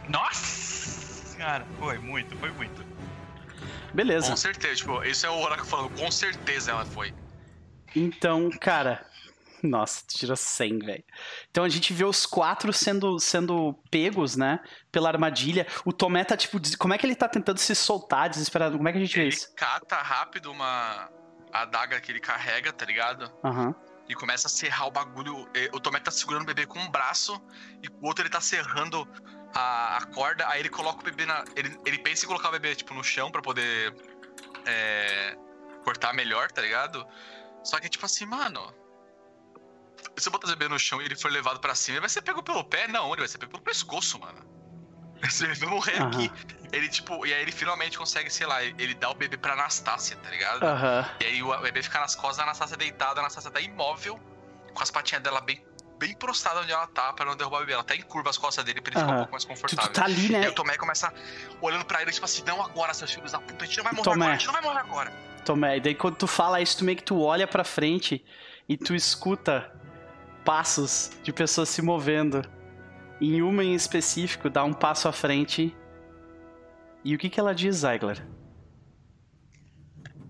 Nossa! 0.08 1.36
Cara, 1.36 1.66
foi 1.78 1.98
muito, 1.98 2.36
foi 2.38 2.50
muito. 2.52 2.84
Beleza. 3.94 4.30
Com 4.30 4.36
certeza, 4.36 4.76
tipo, 4.76 5.02
isso 5.04 5.26
é 5.26 5.30
o 5.30 5.40
Oráculo 5.40 5.68
falando, 5.68 5.98
com 5.98 6.10
certeza 6.10 6.70
ela 6.72 6.84
foi. 6.84 7.14
Então, 7.94 8.50
cara. 8.60 9.06
Nossa, 9.62 10.02
tu 10.08 10.18
tirou 10.18 10.34
100, 10.36 10.78
velho. 10.80 11.04
Então 11.48 11.62
a 11.62 11.68
gente 11.68 11.92
vê 11.92 12.04
os 12.04 12.26
quatro 12.26 12.72
sendo, 12.72 13.20
sendo 13.20 13.72
pegos, 13.92 14.34
né? 14.34 14.58
Pela 14.90 15.08
armadilha. 15.08 15.68
O 15.84 15.92
Tomé 15.92 16.24
tá 16.24 16.36
tipo. 16.36 16.58
des- 16.58 16.74
Como 16.74 16.92
é 16.92 16.98
que 16.98 17.06
ele 17.06 17.14
tá 17.14 17.28
tentando 17.28 17.58
se 17.58 17.72
soltar 17.76 18.28
desesperado? 18.28 18.76
Como 18.76 18.88
é 18.88 18.92
que 18.92 18.98
a 18.98 19.00
gente 19.00 19.14
vê 19.14 19.20
Ele 19.22 19.28
isso? 19.28 19.54
cata 19.54 19.96
rápido 20.02 20.50
uma 20.50 21.08
adaga 21.52 22.00
que 22.00 22.10
ele 22.10 22.18
carrega, 22.18 22.72
tá 22.72 22.84
ligado? 22.84 23.30
Aham. 23.44 23.72
E 24.08 24.14
começa 24.16 24.48
a 24.48 24.50
serrar 24.50 24.88
o 24.88 24.90
bagulho. 24.90 25.46
O 25.72 25.78
Tomé 25.78 26.00
tá 26.00 26.10
segurando 26.10 26.42
o 26.42 26.46
bebê 26.46 26.66
com 26.66 26.80
um 26.80 26.90
braço 26.90 27.40
e 27.80 27.86
com 27.88 28.04
o 28.04 28.08
outro 28.08 28.24
ele 28.24 28.30
tá 28.30 28.40
serrando 28.40 29.06
a, 29.54 29.98
a 29.98 30.06
corda. 30.06 30.48
Aí 30.48 30.60
ele 30.60 30.68
coloca 30.68 31.00
o 31.00 31.04
bebê 31.04 31.26
na. 31.26 31.44
Ele, 31.56 31.78
ele 31.84 31.98
pensa 31.98 32.24
em 32.24 32.28
colocar 32.28 32.48
o 32.48 32.52
bebê, 32.52 32.74
tipo, 32.74 32.94
no 32.94 33.04
chão 33.04 33.30
pra 33.30 33.42
poder 33.42 33.94
é, 34.66 35.36
cortar 35.84 36.12
melhor, 36.12 36.50
tá 36.50 36.62
ligado? 36.62 37.06
Só 37.64 37.78
que, 37.78 37.88
tipo 37.88 38.04
assim, 38.06 38.26
mano. 38.26 38.74
Se 40.16 40.28
eu 40.28 40.32
botar 40.32 40.46
o 40.48 40.50
bebê 40.50 40.68
no 40.68 40.78
chão 40.78 41.00
e 41.00 41.04
ele 41.04 41.16
for 41.16 41.30
levado 41.30 41.60
pra 41.60 41.74
cima, 41.74 41.96
ele 41.96 42.00
vai 42.00 42.08
ser 42.08 42.22
pego 42.22 42.42
pelo 42.42 42.64
pé? 42.64 42.88
Não, 42.88 43.08
ele 43.12 43.20
vai 43.20 43.28
ser 43.28 43.38
pego 43.38 43.52
pelo 43.52 43.62
pescoço, 43.62 44.18
mano. 44.18 44.44
Esse 45.22 45.46
bebê 45.46 45.60
vai 45.60 45.68
morrer 45.68 46.02
aqui. 46.02 46.32
Ele, 46.72 46.88
tipo, 46.88 47.24
e 47.24 47.32
aí 47.32 47.42
ele 47.42 47.52
finalmente 47.52 47.96
consegue, 47.96 48.28
sei 48.28 48.46
lá, 48.46 48.62
ele 48.64 48.94
dá 48.94 49.10
o 49.10 49.14
bebê 49.14 49.36
pra 49.36 49.52
Anastácia, 49.52 50.16
tá 50.16 50.30
ligado? 50.30 50.64
Aham. 50.64 51.08
E 51.20 51.24
aí 51.24 51.42
o 51.42 51.56
bebê 51.60 51.82
fica 51.82 52.00
nas 52.00 52.14
costas 52.14 52.38
da 52.38 52.42
Anastácia 52.44 52.76
deitada, 52.76 53.20
a 53.20 53.22
Anastácia 53.22 53.50
tá 53.50 53.60
imóvel, 53.60 54.18
com 54.74 54.82
as 54.82 54.90
patinhas 54.90 55.22
dela 55.22 55.40
bem, 55.40 55.64
bem 56.06 56.14
prostradas 56.16 56.64
onde 56.64 56.72
ela 56.72 56.86
tá, 56.88 57.12
pra 57.12 57.24
não 57.24 57.36
derrubar 57.36 57.58
o 57.58 57.60
bebê. 57.60 57.74
Ela 57.74 57.84
tá 57.84 57.94
em 57.94 58.02
curva 58.02 58.28
as 58.30 58.36
costas 58.36 58.64
dele 58.64 58.80
pra 58.80 58.92
ele 58.92 59.00
ficar 59.00 59.12
um 59.12 59.16
pouco 59.18 59.30
mais 59.32 59.44
Tu, 59.44 59.48
confortável. 59.48 59.92
tu 59.92 59.94
tá 59.94 60.04
ali, 60.04 60.26
E 60.26 60.32
né? 60.32 60.40
aí 60.40 60.48
o 60.48 60.52
Tomé 60.54 60.76
começa 60.76 61.12
olhando 61.60 61.84
pra 61.84 62.02
ele, 62.02 62.10
tipo 62.10 62.24
assim, 62.24 62.42
não 62.44 62.60
agora, 62.60 62.92
seus 62.92 63.12
filhos 63.12 63.30
da 63.30 63.38
puta, 63.38 63.62
a 63.64 63.66
gente 63.66 63.76
não 63.76 63.84
vai 63.84 63.92
morrer 63.92 64.04
Tomé. 64.04 64.16
agora, 64.24 64.34
a 64.34 64.38
gente 64.38 64.46
não 64.46 64.52
vai 64.54 64.62
morrer 64.62 64.78
agora. 64.80 65.12
Tomé. 65.44 65.76
E 65.76 65.80
daí 65.80 65.94
quando 65.94 66.16
tu 66.16 66.26
fala 66.26 66.60
isso, 66.60 66.78
tu 66.78 66.84
meio 66.84 66.96
que 66.98 67.04
tu 67.04 67.20
olha 67.20 67.46
pra 67.46 67.62
frente 67.64 68.24
e 68.68 68.76
tu 68.76 68.94
escuta 68.94 69.72
passos 70.44 71.10
de 71.22 71.32
pessoas 71.32 71.68
se 71.68 71.80
movendo. 71.82 72.42
Em 73.20 73.40
uma 73.42 73.62
em 73.62 73.74
específico, 73.74 74.50
dá 74.50 74.64
um 74.64 74.72
passo 74.72 75.06
à 75.08 75.12
frente. 75.12 75.76
E 77.04 77.14
o 77.14 77.18
que 77.18 77.30
que 77.30 77.38
ela 77.38 77.54
diz, 77.54 77.76
Ziegler? 77.76 78.24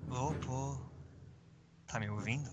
Lopo. 0.09 0.91
Tá 1.87 1.99
me 1.99 2.09
ouvindo? 2.11 2.51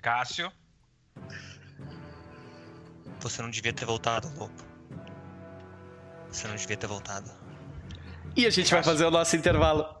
Cássio. 0.00 0.50
Você 3.20 3.42
não 3.42 3.50
devia 3.50 3.72
ter 3.72 3.84
voltado, 3.84 4.28
Lopo. 4.38 4.64
Você 6.28 6.48
não 6.48 6.56
devia 6.56 6.76
ter 6.76 6.86
voltado. 6.86 7.30
E 8.36 8.46
a 8.46 8.50
gente 8.50 8.72
vai 8.72 8.82
fazer 8.82 9.04
o 9.04 9.10
nosso 9.10 9.36
intervalo. 9.36 9.84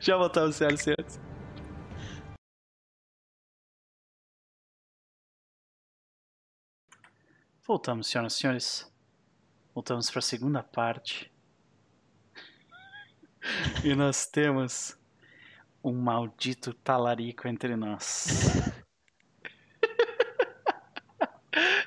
Já 0.00 0.16
voltamos, 0.16 0.56
senhoras 0.56 0.80
e 0.80 0.84
senhores. 0.84 1.20
Voltamos, 7.66 8.08
senhoras 8.08 8.34
e 8.34 8.38
senhores. 8.38 8.92
Voltamos 9.74 10.10
para 10.10 10.18
a 10.18 10.22
segunda 10.22 10.62
parte. 10.62 11.30
E 13.84 13.94
nós 13.94 14.26
temos 14.26 14.99
um 15.82 15.92
maldito 15.92 16.74
talarico 16.74 17.48
entre 17.48 17.76
nós. 17.76 18.26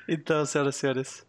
Então, 0.08 0.44
senhoras 0.44 0.76
e 0.76 0.78
senhores. 0.78 1.26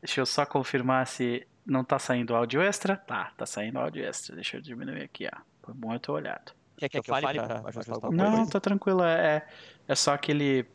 Deixa 0.00 0.20
eu 0.20 0.26
só 0.26 0.44
confirmar 0.44 1.06
se 1.06 1.46
não 1.64 1.82
tá 1.82 1.98
saindo 1.98 2.34
áudio 2.34 2.60
extra. 2.60 2.96
Tá, 2.96 3.32
tá 3.36 3.46
saindo 3.46 3.78
áudio 3.78 4.04
extra. 4.04 4.34
Deixa 4.34 4.56
eu 4.56 4.60
diminuir 4.60 5.02
aqui, 5.02 5.26
ó. 5.26 5.40
Foi 5.62 5.74
bom 5.74 5.92
eu 5.92 6.00
ter 6.00 6.10
olhado. 6.10 6.52
Quer 6.76 6.88
que 6.88 6.98
eu 6.98 7.04
fale 7.04 7.40
pra 7.40 7.62
alguma 7.90 8.12
Não, 8.12 8.46
tá 8.46 8.60
tranquilo. 8.60 9.02
É, 9.02 9.46
é 9.86 9.94
só 9.94 10.14
aquele. 10.14 10.66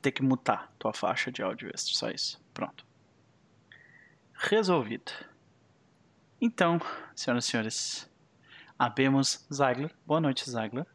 Ter 0.00 0.12
que 0.12 0.22
mutar 0.22 0.72
tua 0.78 0.92
faixa 0.92 1.32
de 1.32 1.42
áudio 1.42 1.68
extra. 1.74 1.92
Só 1.94 2.10
isso. 2.10 2.40
Pronto. 2.54 2.86
Resolvido. 4.34 5.10
Então, 6.40 6.80
senhoras 7.14 7.44
e 7.44 7.48
senhores. 7.48 8.09
Abemos 8.80 9.46
Zagler. 9.52 9.90
Boa 10.06 10.22
noite, 10.22 10.48
Zagler. 10.50 10.86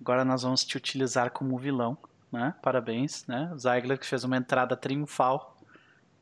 Agora 0.00 0.24
nós 0.24 0.42
vamos 0.44 0.64
te 0.64 0.76
utilizar 0.76 1.32
como 1.32 1.58
vilão, 1.58 1.98
né? 2.30 2.54
Parabéns, 2.62 3.26
né? 3.26 3.50
Zagler 3.58 3.98
que 3.98 4.06
fez 4.06 4.22
uma 4.22 4.36
entrada 4.36 4.76
triunfal. 4.76 5.58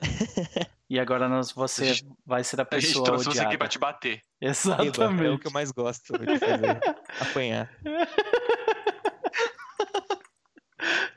e 0.88 0.98
agora 0.98 1.28
nós, 1.28 1.52
você 1.52 1.92
gente- 1.92 2.08
vai 2.24 2.42
ser 2.42 2.58
a 2.62 2.62
A 2.70 2.74
gente 2.78 2.86
pessoa 2.88 3.04
trouxe 3.04 3.24
você 3.26 3.30
odiada. 3.32 3.48
aqui 3.48 3.58
pra 3.58 3.68
te 3.68 3.78
bater. 3.78 4.22
Eba, 4.40 4.50
Exatamente. 4.88 5.26
é 5.26 5.30
o 5.30 5.38
que 5.38 5.46
eu 5.48 5.50
mais 5.52 5.70
gosto 5.70 6.16
de 6.18 6.38
fazer. 6.38 6.80
Apanhar. 7.20 7.70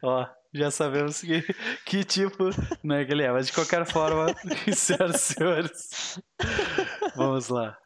Ó, 0.01 0.27
já 0.53 0.69
sabemos 0.72 1.22
que, 1.22 1.41
que 1.85 2.03
tipo 2.03 2.49
né, 2.84 3.05
que 3.05 3.13
ele 3.13 3.23
é, 3.23 3.31
mas 3.31 3.47
de 3.47 3.53
qualquer 3.53 3.85
forma, 3.85 4.27
senhoras 4.76 5.15
e 5.15 5.34
senhores, 5.34 6.19
vamos 7.15 7.47
lá. 7.47 7.77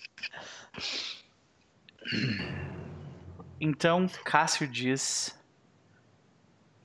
Então, 3.61 4.07
Cássio 4.23 4.67
diz: 4.67 5.37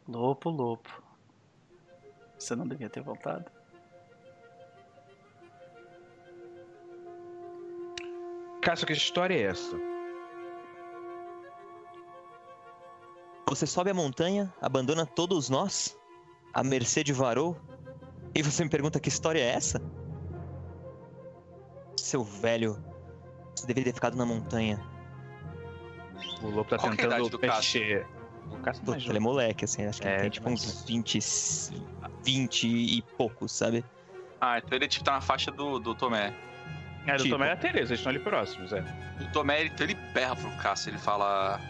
Lopo, 0.08 0.50
Lopo, 0.50 1.02
você 2.38 2.54
não 2.54 2.66
devia 2.66 2.90
ter 2.90 3.00
voltado. 3.00 3.50
Cássio, 8.60 8.86
que 8.86 8.92
história 8.92 9.34
é 9.34 9.42
essa? 9.42 9.76
Você 13.48 13.66
sobe 13.66 13.90
a 13.90 13.94
montanha, 13.94 14.52
abandona 14.60 15.06
todos 15.06 15.48
nós, 15.48 15.96
à 16.52 16.64
mercê 16.64 17.04
de 17.04 17.12
Varou, 17.12 17.56
e 18.34 18.42
você 18.42 18.64
me 18.64 18.70
pergunta 18.70 18.98
que 18.98 19.08
história 19.08 19.38
é 19.38 19.50
essa? 19.50 19.80
Seu 21.96 22.24
velho, 22.24 22.82
você 23.54 23.66
deveria 23.66 23.92
ter 23.92 23.94
ficado 23.94 24.16
na 24.16 24.26
montanha. 24.26 24.93
O 26.42 26.48
Lobo 26.48 26.64
tá 26.64 26.78
Qual 26.78 26.88
é 26.88 26.90
a 26.90 26.94
idade 26.94 27.22
tentando 27.22 27.28
do 27.30 27.38
mexer. 27.40 28.06
O 28.50 28.56
Cássio 28.58 28.84
Pô, 28.84 28.90
mais 28.92 29.04
ele 29.04 29.16
é 29.16 29.20
moleque, 29.20 29.64
assim, 29.64 29.86
acho 29.86 30.00
que 30.00 30.06
ele 30.06 30.14
É, 30.16 30.20
tem 30.20 30.30
tipo 30.30 30.50
mas- 30.50 30.64
uns 30.64 30.84
20, 30.84 31.18
20 32.22 32.66
e 32.66 33.02
poucos, 33.16 33.52
sabe? 33.52 33.84
Ah, 34.40 34.58
então 34.58 34.76
ele 34.76 34.86
tipo, 34.86 35.04
tá 35.04 35.12
na 35.12 35.20
faixa 35.20 35.50
do, 35.50 35.78
do 35.78 35.94
Tomé. 35.94 36.34
É, 37.06 37.16
do 37.16 37.22
tipo. 37.22 37.34
Tomé 37.34 37.48
e 37.48 37.50
a 37.50 37.56
Tereza, 37.56 37.90
eles 37.92 38.00
estão 38.00 38.10
ali 38.10 38.18
próximos, 38.18 38.72
é. 38.72 38.84
O 39.20 39.32
Tomé, 39.32 39.62
ele, 39.62 39.72
ele 39.80 39.94
berra 40.12 40.36
pro 40.36 40.50
Cássio, 40.58 40.90
ele 40.90 40.98
fala... 40.98 41.60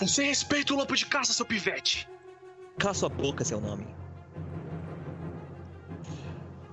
Você 0.00 0.24
respeita 0.24 0.72
o 0.72 0.76
lobo 0.76 0.96
de 0.96 1.06
caça, 1.06 1.32
seu 1.32 1.44
pivete! 1.46 2.08
Cala 2.78 2.94
sua 2.94 3.08
boca, 3.08 3.44
seu 3.44 3.60
nome. 3.60 3.86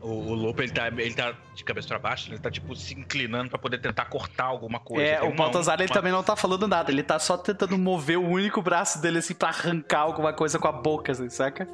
O, 0.02 0.08
o 0.08 0.34
Lopo, 0.34 0.62
ele 0.62 0.72
tá, 0.72 0.88
ele 0.88 1.14
tá 1.14 1.34
de 1.54 1.64
cabeça 1.64 1.88
pra 1.88 2.00
baixo, 2.00 2.30
ele 2.32 2.40
tá, 2.40 2.50
tipo, 2.50 2.76
se 2.76 2.94
inclinando 2.94 3.50
pra 3.50 3.60
poder 3.60 3.80
tentar 3.80 4.06
cortar 4.06 4.46
alguma 4.46 4.80
coisa. 4.80 5.04
É, 5.04 5.18
Tem 5.20 5.28
o 5.28 5.32
uma- 5.32 5.38
Baltazar 5.46 5.76
ele 5.80 5.88
uma- 5.90 5.94
também 5.94 6.12
não 6.12 6.24
tá 6.24 6.36
falando 6.36 6.68
nada, 6.68 6.92
ele 6.92 7.04
tá 7.04 7.20
só 7.20 7.38
tentando 7.38 7.78
mover 7.78 8.18
o 8.18 8.26
único 8.28 8.62
braço 8.62 9.02
dele 9.02 9.20
assim 9.20 9.34
pra 9.34 9.50
arrancar 9.50 10.00
alguma 10.00 10.32
coisa 10.34 10.58
com 10.58 10.68
a 10.68 10.72
boca, 10.72 11.12
assim, 11.12 11.30
saca? 11.30 11.68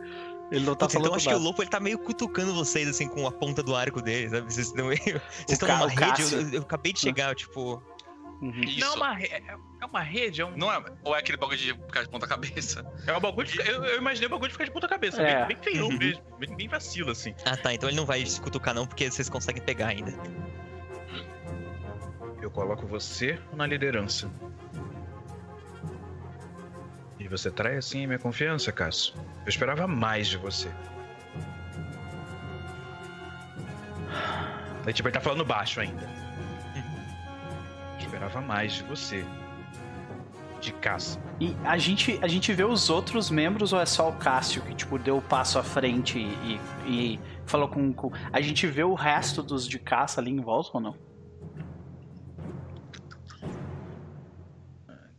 Ele 0.52 0.64
não 0.64 0.76
tá 0.76 0.85
Putz, 0.85 0.93
falando 0.93 1.07
então 1.07 1.15
acho 1.18 1.26
que 1.27 1.31
nada. 1.34 1.41
o 1.43 1.47
Lopo 1.47 1.61
ele 1.64 1.69
tá 1.69 1.80
meio 1.80 1.97
cutucando 1.97 2.53
vocês, 2.53 2.88
assim, 2.88 3.07
com 3.07 3.26
a 3.27 3.31
ponta 3.31 3.64
do 3.64 3.76
arco 3.76 4.02
dele, 4.02 4.30
sabe? 4.30 4.53
Vocês 4.53 4.68
estão 4.68 4.88
meio. 4.88 4.99
Vocês 5.47 5.49
estão 5.49 5.68
numa 5.69 5.88
rede, 5.89 6.22
eu, 6.34 6.49
eu 6.53 6.61
acabei 6.61 6.93
de 6.93 6.99
chegar, 6.99 7.34
tipo. 7.35 7.81
Uhum. 8.46 8.62
Isso. 8.62 8.80
Não, 8.80 8.94
é 8.94 8.96
uma, 8.96 9.14
re- 9.14 9.26
é 9.28 9.44
é 9.82 9.86
uma 9.86 10.02
rede, 10.02 10.42
é 10.42 10.46
um. 10.46 10.56
Não 10.56 10.72
é, 10.72 10.84
ou 11.04 11.16
é 11.16 11.20
aquele 11.20 11.38
bagulho 11.38 11.58
de 11.58 11.74
ficar 11.74 12.04
de 12.04 12.10
ponta 12.10 12.28
cabeça? 12.28 12.86
É 13.08 13.14
um 13.18 13.20
bagulho 13.20 13.48
de, 13.48 13.54
ficar- 13.54 13.66
eu, 13.72 13.84
eu 13.84 13.98
imaginei 13.98 14.28
o 14.28 14.30
bagulho 14.30 14.50
de 14.50 14.54
ficar 14.54 14.66
de 14.66 14.72
ponta 14.72 14.88
cabeça. 14.88 15.22
É. 15.22 15.46
Bem, 15.46 15.56
bem 15.56 15.64
feio 15.64 15.86
Uhum. 15.88 15.98
mesmo. 15.98 16.24
Bem, 16.38 16.56
bem 16.56 16.68
vacilo, 16.68 17.12
assim. 17.12 17.34
Ah 17.46 17.58
tá, 17.58 17.74
então 17.74 17.90
ele 17.90 17.98
não 17.98 18.06
vai 18.06 18.24
se 18.26 18.40
cutucar 18.40 18.74
não, 18.74 18.86
porque 18.86 19.10
vocês 19.10 19.28
conseguem 19.30 19.62
pegar 19.64 19.88
ainda. 19.88 20.14
Eu 22.42 22.52
coloco 22.52 22.86
você 22.86 23.40
na 23.54 23.66
liderança. 23.66 24.30
E 27.20 27.28
você 27.28 27.50
trai 27.50 27.78
assim 27.78 28.04
a 28.04 28.08
minha 28.08 28.20
confiança, 28.20 28.72
Cássio. 28.72 29.16
Eu 29.44 29.50
esperava 29.50 29.88
mais 29.88 30.28
de 30.28 30.38
você. 30.38 30.70
Aí, 34.86 34.94
tipo, 34.94 35.08
ele 35.08 35.14
tá 35.14 35.22
falando 35.22 35.44
baixo 35.44 35.80
ainda. 35.80 36.08
Eu 38.06 38.10
esperava 38.10 38.40
mais 38.41 38.73
de 38.73 38.84
você. 38.84 39.26
De 40.61 40.72
caça. 40.73 41.19
E 41.40 41.56
a 41.64 41.77
gente, 41.77 42.18
a 42.22 42.27
gente 42.27 42.53
vê 42.53 42.64
os 42.64 42.90
outros 42.90 43.30
membros 43.32 43.73
ou 43.73 43.80
é 43.82 43.86
só 43.86 44.10
o 44.10 44.14
Cássio 44.14 44.61
que, 44.61 44.73
tipo, 44.76 44.98
deu 44.98 45.18
o 45.18 45.22
passo 45.22 45.57
à 45.60 45.64
frente 45.64 46.18
e, 46.19 46.60
e 46.88 47.19
falou 47.45 47.68
com, 47.68 47.91
com. 47.94 48.11
A 48.32 48.41
gente 48.41 48.65
vê 48.68 48.84
o 48.84 48.94
resto 48.94 49.44
dos 49.44 49.68
de 49.68 49.77
caça 49.80 50.22
ali 50.22 50.32
em 50.32 50.40
volta 50.40 50.69
ou 50.73 50.80
não? 50.82 50.95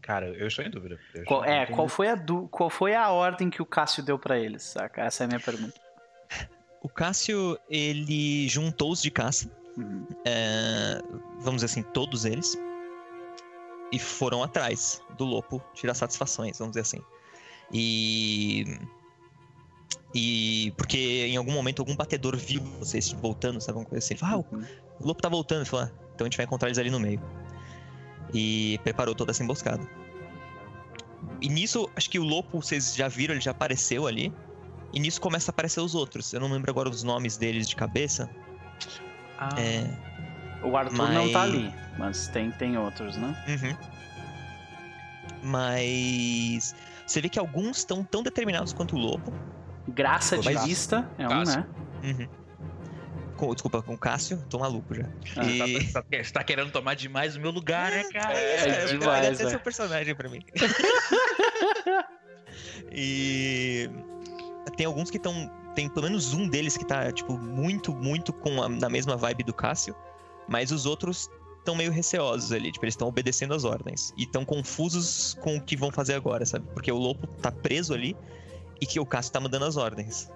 Cara, 0.00 0.26
eu 0.28 0.46
estou 0.46 0.64
em 0.64 0.70
dúvida. 0.70 0.98
Qual, 1.26 1.44
é, 1.44 1.66
qual 1.66 1.88
foi, 1.88 2.08
a 2.08 2.14
du- 2.14 2.46
qual 2.48 2.70
foi 2.70 2.94
a 2.94 3.10
ordem 3.10 3.50
que 3.50 3.60
o 3.60 3.66
Cássio 3.66 4.04
deu 4.04 4.16
pra 4.18 4.38
eles, 4.38 4.62
saca? 4.62 5.02
Essa 5.02 5.24
é 5.24 5.26
a 5.26 5.28
minha 5.28 5.40
pergunta. 5.40 5.74
O 6.80 6.88
Cássio, 6.88 7.58
ele 7.68 8.48
juntou 8.48 8.92
os 8.92 9.02
de 9.02 9.10
caça, 9.10 9.50
Uhum. 9.76 10.06
é, 10.24 11.00
vamos 11.40 11.56
dizer 11.56 11.66
assim, 11.66 11.82
todos 11.82 12.24
eles, 12.24 12.56
e 13.92 13.98
foram 13.98 14.42
atrás 14.42 15.02
do 15.16 15.24
Lopo 15.24 15.62
tirar 15.74 15.94
satisfações, 15.94 16.58
vamos 16.58 16.72
dizer 16.72 16.82
assim. 16.82 17.04
E. 17.72 18.78
E. 20.14 20.72
Porque 20.76 21.26
em 21.26 21.36
algum 21.36 21.52
momento 21.52 21.80
algum 21.80 21.94
batedor 21.94 22.36
viu 22.36 22.62
vocês 22.78 23.12
voltando, 23.12 23.60
sabe? 23.60 23.78
Alguma 23.78 23.88
coisa 23.88 24.04
assim. 24.04 24.14
Ele 24.14 24.20
falou, 24.20 24.46
ah, 24.52 24.56
o 24.56 24.86
o 25.00 25.06
Lopo 25.06 25.22
tá 25.22 25.28
voltando. 25.28 25.60
Ele 25.60 25.68
falou, 25.68 25.86
ah, 25.86 25.92
então 26.14 26.24
a 26.24 26.28
gente 26.28 26.36
vai 26.36 26.46
encontrar 26.46 26.68
eles 26.68 26.78
ali 26.78 26.90
no 26.90 27.00
meio. 27.00 27.20
E 28.32 28.78
preparou 28.82 29.14
toda 29.14 29.30
essa 29.30 29.42
emboscada. 29.42 29.86
E 31.40 31.48
nisso, 31.48 31.88
acho 31.94 32.08
que 32.10 32.18
o 32.18 32.24
Lopo, 32.24 32.60
vocês 32.60 32.94
já 32.94 33.08
viram, 33.08 33.34
ele 33.34 33.40
já 33.40 33.50
apareceu 33.50 34.06
ali. 34.06 34.32
E 34.92 35.00
nisso 35.00 35.20
começa 35.20 35.50
a 35.50 35.52
aparecer 35.52 35.80
os 35.80 35.94
outros. 35.94 36.32
Eu 36.32 36.40
não 36.40 36.50
lembro 36.50 36.70
agora 36.70 36.88
os 36.88 37.02
nomes 37.02 37.36
deles 37.36 37.68
de 37.68 37.76
cabeça. 37.76 38.30
Ah, 39.38 39.50
É. 39.60 40.15
O 40.62 40.76
Arthur 40.76 41.08
não 41.12 41.30
tá 41.32 41.40
Mas- 41.40 41.54
ali, 41.54 41.74
mas 41.98 42.28
tem, 42.28 42.50
tem 42.50 42.76
outros, 42.78 43.16
né? 43.16 43.36
Uhum. 43.48 43.76
Mas. 45.42 46.74
Você 47.06 47.20
vê 47.20 47.28
que 47.28 47.38
alguns 47.38 47.78
estão 47.78 48.02
tão 48.02 48.22
determinados 48.22 48.72
quanto 48.72 48.96
o 48.96 48.98
Lopo. 48.98 49.32
Graça 49.88 50.36
de 50.38 50.52
Mas- 50.52 50.64
vista 50.64 51.08
é 51.18 51.28
um, 51.28 51.42
né? 51.44 51.66
Uhum. 52.02 52.28
Com, 53.36 53.52
desculpa, 53.52 53.82
com 53.82 53.94
o 53.94 53.98
Cássio, 53.98 54.42
tô 54.48 54.58
maluco 54.58 54.94
já. 54.94 55.04
Ah, 55.36 55.44
E- 55.44 55.80
Você 55.84 55.92
tá, 55.92 56.02
você 56.10 56.32
tá 56.32 56.42
querendo 56.42 56.72
tomar 56.72 56.94
demais 56.94 57.36
o 57.36 57.40
meu 57.40 57.50
lugar, 57.50 57.90
né, 57.92 58.02
cara? 58.12 58.32
É 58.34 58.84
eu- 58.92 58.98
demais, 58.98 59.26
ele 59.26 59.34
até 59.34 59.44
né? 59.44 59.50
seu 59.50 59.60
personagem 59.60 60.14
pra 60.14 60.28
mim. 60.28 60.42
e 62.90 63.88
tem 64.76 64.86
alguns 64.86 65.10
que 65.10 65.16
estão. 65.18 65.50
Tem 65.74 65.88
pelo 65.90 66.06
menos 66.06 66.32
um 66.32 66.48
deles 66.48 66.76
que 66.76 66.86
tá, 66.86 67.12
tipo, 67.12 67.36
muito, 67.38 67.94
muito 67.94 68.32
com 68.32 68.62
a, 68.62 68.68
na 68.68 68.88
mesma 68.88 69.14
vibe 69.16 69.44
do 69.44 69.52
Cássio. 69.52 69.94
Mas 70.48 70.70
os 70.70 70.86
outros 70.86 71.28
estão 71.58 71.74
meio 71.74 71.90
receosos 71.90 72.52
ali. 72.52 72.70
Tipo, 72.70 72.84
eles 72.84 72.94
estão 72.94 73.08
obedecendo 73.08 73.52
as 73.54 73.64
ordens. 73.64 74.12
E 74.16 74.22
estão 74.22 74.44
confusos 74.44 75.34
com 75.40 75.56
o 75.56 75.60
que 75.60 75.76
vão 75.76 75.90
fazer 75.90 76.14
agora, 76.14 76.46
sabe? 76.46 76.66
Porque 76.72 76.90
o 76.90 76.96
Lopo 76.96 77.26
tá 77.26 77.50
preso 77.50 77.92
ali 77.92 78.16
e 78.80 78.86
que 78.86 79.00
o 79.00 79.06
Cássio 79.06 79.32
tá 79.32 79.40
mandando 79.40 79.64
as 79.64 79.76
ordens. 79.76 80.30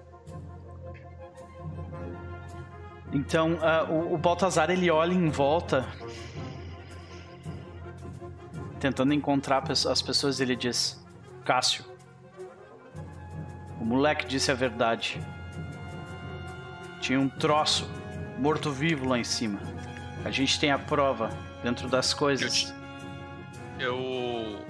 Então, 3.13 3.57
ah, 3.61 3.85
o, 3.89 4.13
o 4.13 4.17
Baltazar 4.17 4.69
ele 4.69 4.89
olha 4.89 5.13
em 5.13 5.29
volta, 5.29 5.85
tentando 8.79 9.13
encontrar 9.13 9.63
as 9.69 10.01
pessoas. 10.01 10.39
Ele 10.39 10.55
diz: 10.55 11.03
Cássio, 11.43 11.85
o 13.79 13.85
moleque 13.85 14.25
disse 14.25 14.51
a 14.51 14.55
verdade. 14.55 15.19
Tinha 17.01 17.19
um 17.19 17.27
troço 17.27 17.89
morto-vivo 18.37 19.09
lá 19.09 19.17
em 19.17 19.23
cima. 19.23 19.59
A 20.23 20.29
gente 20.29 20.59
tem 20.59 20.71
a 20.71 20.77
prova 20.77 21.29
dentro 21.63 21.87
das 21.87 22.13
coisas. 22.13 22.73
Eu. 23.79 24.65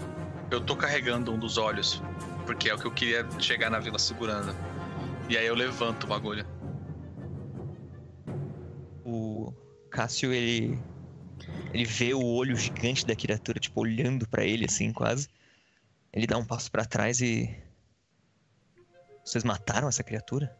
Eu 0.49 0.59
tô 0.61 0.75
carregando 0.75 1.31
um 1.31 1.39
dos 1.39 1.57
olhos, 1.57 2.01
porque 2.45 2.69
é 2.69 2.73
o 2.73 2.77
que 2.77 2.85
eu 2.85 2.91
queria 2.91 3.25
chegar 3.39 3.69
na 3.69 3.79
vila 3.79 3.99
segurando. 3.99 4.55
E 5.29 5.37
aí 5.37 5.45
eu 5.45 5.55
levanto 5.55 6.03
o 6.05 6.07
bagulho. 6.07 6.45
O 9.05 9.53
Cássio, 9.89 10.31
ele. 10.31 10.79
Ele 11.73 11.85
vê 11.85 12.13
o 12.13 12.23
olho 12.23 12.55
gigante 12.55 13.05
da 13.05 13.15
criatura, 13.15 13.59
tipo, 13.59 13.81
olhando 13.81 14.27
pra 14.27 14.43
ele, 14.43 14.65
assim, 14.65 14.91
quase. 14.91 15.29
Ele 16.13 16.27
dá 16.27 16.37
um 16.37 16.45
passo 16.45 16.71
pra 16.71 16.85
trás 16.85 17.21
e. 17.21 17.49
Vocês 19.23 19.43
mataram 19.43 19.87
essa 19.87 20.03
criatura? 20.03 20.55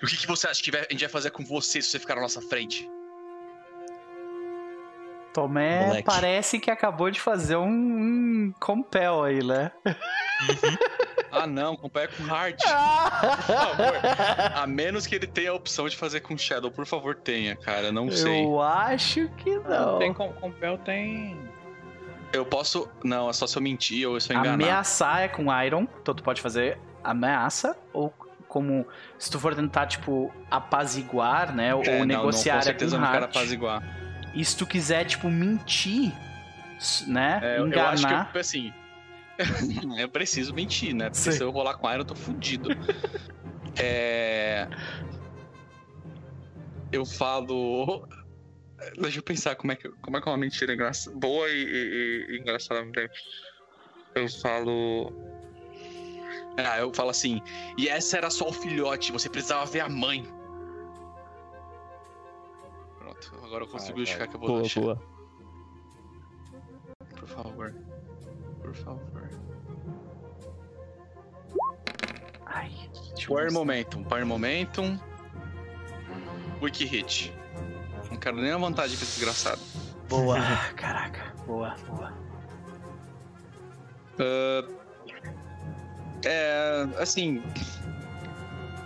E 0.00 0.04
o 0.04 0.08
que, 0.08 0.16
que 0.16 0.26
você 0.26 0.46
acha 0.46 0.62
que 0.62 0.74
a 0.74 0.86
gente 0.90 1.00
vai 1.00 1.08
fazer 1.08 1.30
com 1.30 1.44
você 1.44 1.82
se 1.82 1.90
você 1.90 1.98
ficar 1.98 2.14
na 2.14 2.22
nossa 2.22 2.40
frente? 2.40 2.88
Tomé 5.32 5.86
Moleque. 5.86 6.04
parece 6.04 6.58
que 6.58 6.70
acabou 6.70 7.10
de 7.10 7.20
fazer 7.20 7.56
um, 7.56 7.66
um 7.68 8.54
compel 8.60 9.22
aí, 9.24 9.44
né? 9.44 9.70
Uhum. 9.84 10.76
Ah, 11.30 11.46
não, 11.46 11.76
compare 11.76 12.08
com 12.08 12.22
hard. 12.24 12.56
Por 12.56 13.42
favor. 13.44 13.94
A 14.54 14.66
menos 14.66 15.06
que 15.06 15.14
ele 15.14 15.26
tenha 15.26 15.50
a 15.50 15.54
opção 15.54 15.86
de 15.88 15.96
fazer 15.96 16.20
com 16.20 16.36
Shadow, 16.38 16.70
por 16.70 16.86
favor, 16.86 17.14
tenha, 17.14 17.54
cara. 17.54 17.92
Não 17.92 18.10
sei. 18.10 18.44
Eu 18.44 18.60
acho 18.62 19.28
que 19.36 19.58
não. 19.58 19.98
Tem 19.98 20.12
com, 20.14 20.32
Compel 20.32 20.78
tem. 20.78 21.36
Eu 22.32 22.44
posso. 22.46 22.88
Não, 23.04 23.28
é 23.28 23.32
só 23.32 23.46
se 23.46 23.56
eu 23.56 23.62
mentir 23.62 24.08
ou 24.08 24.18
se 24.20 24.32
eu 24.32 24.38
enganar. 24.38 24.54
Ameaçar 24.54 25.20
é 25.22 25.28
com 25.28 25.52
Iron, 25.62 25.86
então 26.00 26.14
tu 26.14 26.22
pode 26.22 26.40
fazer 26.40 26.78
ameaça, 27.04 27.76
ou 27.92 28.12
como 28.48 28.86
se 29.18 29.30
tu 29.30 29.38
for 29.38 29.54
tentar, 29.54 29.86
tipo, 29.86 30.32
apaziguar, 30.50 31.54
né? 31.54 31.74
Ou 31.74 31.82
É, 31.84 31.98
não, 31.98 32.04
negociar 32.06 32.54
não, 32.54 32.60
com 32.60 32.62
é 32.62 32.64
certeza 32.64 32.96
eu 32.96 33.00
com 33.00 33.04
não 33.04 33.12
quero 33.12 33.24
apaziguar. 33.26 33.82
E 34.38 34.44
se 34.44 34.56
tu 34.56 34.64
quiser, 34.64 35.04
tipo, 35.04 35.28
mentir, 35.28 36.12
né? 37.08 37.40
É, 37.42 37.56
eu- 37.56 37.62
eu 37.62 37.66
Enganar. 37.66 37.92
acho 37.92 38.32
que, 38.32 38.38
assim. 38.38 38.72
eu 40.00 40.08
preciso 40.08 40.54
mentir, 40.54 40.94
né? 40.94 41.10
Porque 41.10 41.18
Sim. 41.30 41.32
se 41.32 41.42
eu 41.42 41.50
rolar 41.50 41.74
com 41.74 41.88
Iron, 41.90 41.98
eu 42.02 42.04
tô 42.04 42.14
fudido. 42.14 42.68
é. 43.80 44.68
Eu 46.92 47.04
falo. 47.04 48.06
Deixa 49.00 49.18
eu 49.18 49.22
pensar 49.24 49.56
como 49.56 49.72
é 49.72 49.76
que, 49.76 49.88
como 50.00 50.16
é, 50.16 50.20
que 50.22 50.28
é 50.28 50.30
uma 50.32 50.38
mentira 50.38 50.72
engraçada. 50.72 51.16
Boa 51.16 51.48
e, 51.50 51.64
e- 51.64 52.26
e 52.36 52.38
engraçada. 52.38 52.80
Eu 54.14 54.28
falo. 54.40 55.12
Ah, 56.56 56.78
eu 56.78 56.92
falo 56.94 57.10
assim. 57.10 57.40
E 57.76 57.88
essa 57.88 58.16
era 58.16 58.30
só 58.30 58.48
o 58.48 58.52
filhote, 58.52 59.10
você 59.12 59.28
precisava 59.28 59.66
ver 59.66 59.80
a 59.80 59.88
mãe. 59.88 60.24
Pronto, 63.20 63.44
agora 63.44 63.64
eu 63.64 63.68
consigo 63.68 63.98
justificar 63.98 64.28
que 64.28 64.36
eu 64.36 64.40
vou 64.40 64.48
Boa, 64.48 64.60
deixar. 64.62 64.80
boa. 64.80 65.02
Por 67.16 67.28
favor. 67.28 67.74
Por 68.62 68.74
favor. 68.74 69.30
Ai, 72.46 72.70
Power. 73.26 73.52
Momentum, 73.52 74.04
Power 74.04 74.26
Momentum. 74.26 74.98
Wiki 76.62 76.84
Hit. 76.84 77.32
Não 78.10 78.16
quero 78.16 78.36
nem 78.36 78.50
a 78.50 78.58
vantagem 78.58 78.96
com 78.96 79.02
esse 79.02 79.18
desgraçado. 79.20 79.60
Boa, 80.08 80.38
caraca. 80.76 81.34
Boa, 81.46 81.74
boa. 81.86 82.12
Ah, 84.18 84.68
é. 86.24 86.88
Assim. 86.98 87.42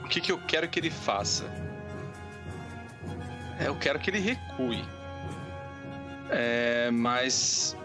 O 0.04 0.08
que, 0.08 0.20
que 0.20 0.32
eu 0.32 0.38
quero 0.46 0.68
que 0.68 0.78
ele 0.78 0.90
faça? 0.90 1.44
É, 3.62 3.68
eu 3.68 3.76
quero 3.76 3.98
que 3.98 4.10
ele 4.10 4.18
recue. 4.18 4.84
É, 6.30 6.90
mas. 6.90 7.76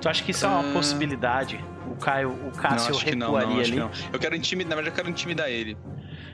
Tu 0.00 0.08
acha 0.08 0.22
que 0.24 0.30
isso 0.30 0.44
é 0.44 0.48
uma 0.48 0.70
Ah. 0.70 0.72
possibilidade? 0.72 1.58
O 1.90 1.96
Caio, 1.96 2.30
o 2.32 2.44
não, 2.44 2.50
Cássio 2.52 2.94
acho 2.94 3.04
que 3.04 3.14
não, 3.14 3.26
recuaria 3.26 3.48
não, 3.54 3.60
acho 3.60 3.72
que 3.72 3.78
ali? 3.80 3.88
não. 4.08 4.12
Eu 4.12 4.18
quero 4.18 4.34
intimidar. 4.36 4.70
Na 4.70 4.76
verdade, 4.76 4.92
eu 4.92 4.96
quero 4.96 5.10
intimidar 5.10 5.48
ele. 5.50 5.76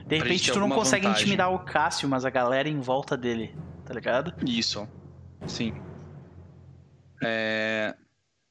De 0.06 0.16
repente 0.16 0.51
tu 0.52 0.60
não 0.60 0.70
consegue 0.70 1.05
vantagem. 1.06 1.23
intimidar 1.24 1.52
o 1.52 1.59
Cássio, 1.59 2.09
mas 2.09 2.24
a 2.24 2.31
galera 2.31 2.69
em 2.69 2.81
volta 2.81 3.16
dele, 3.16 3.55
tá 3.85 3.93
ligado? 3.93 4.32
Isso. 4.47 4.89
Sim. 5.47 5.74
É. 7.23 7.94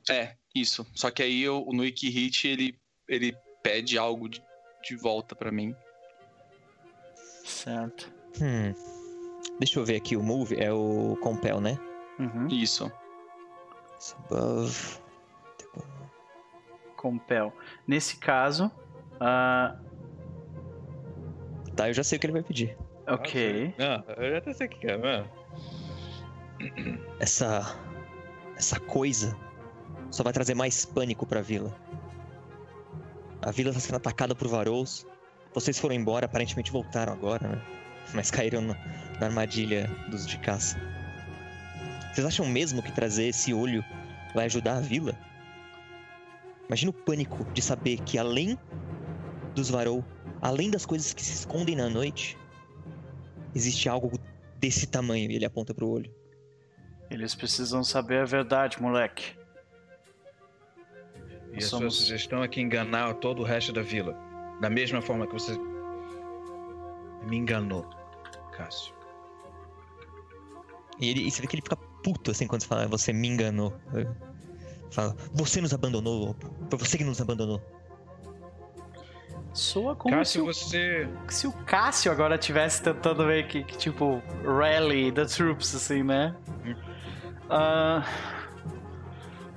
É, 0.09 0.35
isso. 0.53 0.85
Só 0.93 1.09
que 1.11 1.23
aí 1.23 1.41
eu, 1.41 1.65
no 1.71 1.81
Wiki 1.81 2.09
Hit 2.09 2.47
ele, 2.47 2.77
ele 3.07 3.35
pede 3.63 3.97
algo 3.97 4.29
de, 4.29 4.41
de 4.83 4.95
volta 4.95 5.35
pra 5.35 5.51
mim. 5.51 5.75
Certo. 7.43 8.11
Hum. 8.41 8.73
Deixa 9.59 9.79
eu 9.79 9.85
ver 9.85 9.95
aqui, 9.95 10.15
o 10.15 10.23
move 10.23 10.55
é 10.59 10.71
o 10.71 11.17
compel, 11.21 11.59
né? 11.59 11.77
Uhum. 12.19 12.47
Isso. 12.47 12.91
Above. 14.29 14.99
Compel. 16.95 17.53
Nesse 17.87 18.17
caso, 18.17 18.71
ah, 19.19 19.75
Tá, 21.75 21.89
eu 21.89 21.93
já 21.93 22.03
sei 22.03 22.17
o 22.17 22.19
que 22.19 22.25
ele 22.25 22.33
vai 22.33 22.41
pedir. 22.43 22.75
ok. 23.07 23.73
Não, 23.77 24.03
eu 24.17 24.31
já 24.31 24.37
até 24.39 24.53
sei 24.53 24.65
o 24.67 24.69
que 24.69 24.87
é, 24.87 24.97
mano. 24.97 25.29
Essa. 27.19 27.77
Essa 28.55 28.79
coisa 28.79 29.37
só 30.09 30.23
vai 30.23 30.33
trazer 30.33 30.55
mais 30.55 30.83
pânico 30.85 31.25
pra 31.27 31.41
vila. 31.41 31.71
A 33.43 33.51
vila 33.51 33.71
tá 33.71 33.79
sendo 33.79 33.97
atacada 33.97 34.33
por 34.33 34.47
Varous. 34.47 35.05
Vocês 35.53 35.77
foram 35.79 35.93
embora, 35.93 36.25
aparentemente 36.25 36.71
voltaram 36.71 37.13
agora, 37.13 37.47
né? 37.47 37.61
Mas 38.13 38.31
caíram 38.31 38.61
na, 38.61 38.73
na 39.19 39.27
armadilha 39.27 39.87
dos 40.09 40.25
de 40.25 40.37
caça. 40.39 40.79
Vocês 42.13 42.25
acham 42.25 42.45
mesmo 42.45 42.81
que 42.81 42.91
trazer 42.91 43.25
esse 43.27 43.53
olho 43.53 43.83
vai 44.33 44.45
ajudar 44.45 44.77
a 44.77 44.81
vila? 44.81 45.17
Imagina 46.67 46.89
o 46.89 46.93
pânico 46.93 47.45
de 47.53 47.61
saber 47.61 47.99
que 48.01 48.17
além 48.17 48.57
dos 49.55 49.69
Varou, 49.69 50.03
além 50.41 50.69
das 50.69 50.85
coisas 50.85 51.13
que 51.13 51.23
se 51.23 51.33
escondem 51.33 51.75
na 51.75 51.89
noite, 51.89 52.37
existe 53.55 53.87
algo 53.87 54.19
desse 54.57 54.87
tamanho 54.87 55.29
e 55.31 55.35
ele 55.35 55.45
aponta 55.45 55.73
pro 55.73 55.87
olho. 55.87 56.13
Eles 57.09 57.33
precisam 57.35 57.83
saber 57.83 58.19
a 58.21 58.25
verdade, 58.25 58.81
moleque. 58.81 59.37
E 61.53 61.57
a 61.57 61.61
Somos- 61.61 61.95
sua 61.95 62.03
sugestão 62.05 62.43
é 62.43 62.47
que 62.47 62.59
enganar 62.59 63.13
todo 63.15 63.41
o 63.41 63.45
resto 63.45 63.71
da 63.71 63.81
vila. 63.81 64.13
Da 64.59 64.69
mesma 64.69 65.01
forma 65.01 65.25
que 65.25 65.33
você 65.33 65.57
me 67.23 67.37
enganou, 67.37 67.87
Cássio. 68.57 68.93
E, 70.99 71.09
ele, 71.09 71.27
e 71.27 71.31
você 71.31 71.41
vê 71.41 71.47
que 71.47 71.55
ele 71.55 71.61
fica 71.61 71.77
puto 72.03 72.31
assim 72.31 72.47
quando 72.47 72.61
você 72.61 72.67
fala, 72.67 72.87
você 72.87 73.13
me 73.13 73.27
enganou. 73.27 73.73
Fala, 74.91 75.15
você 75.33 75.61
nos 75.61 75.73
abandonou, 75.73 76.35
foi 76.69 76.79
você 76.79 76.97
que 76.97 77.03
nos 77.03 77.21
abandonou. 77.21 77.61
Soa 79.53 79.95
como 79.95 80.15
Cássio, 80.15 80.41
se, 80.41 80.47
você. 80.47 81.09
o, 81.27 81.31
se 81.31 81.47
o 81.47 81.51
Cássio 81.51 82.11
agora 82.11 82.35
estivesse 82.35 82.81
tentando 82.81 83.25
meio 83.25 83.47
que, 83.47 83.63
que, 83.63 83.77
tipo, 83.77 84.21
rally 84.43 85.11
the 85.11 85.25
troops, 85.25 85.75
assim, 85.75 86.03
né? 86.03 86.35
Ah, 87.49 88.03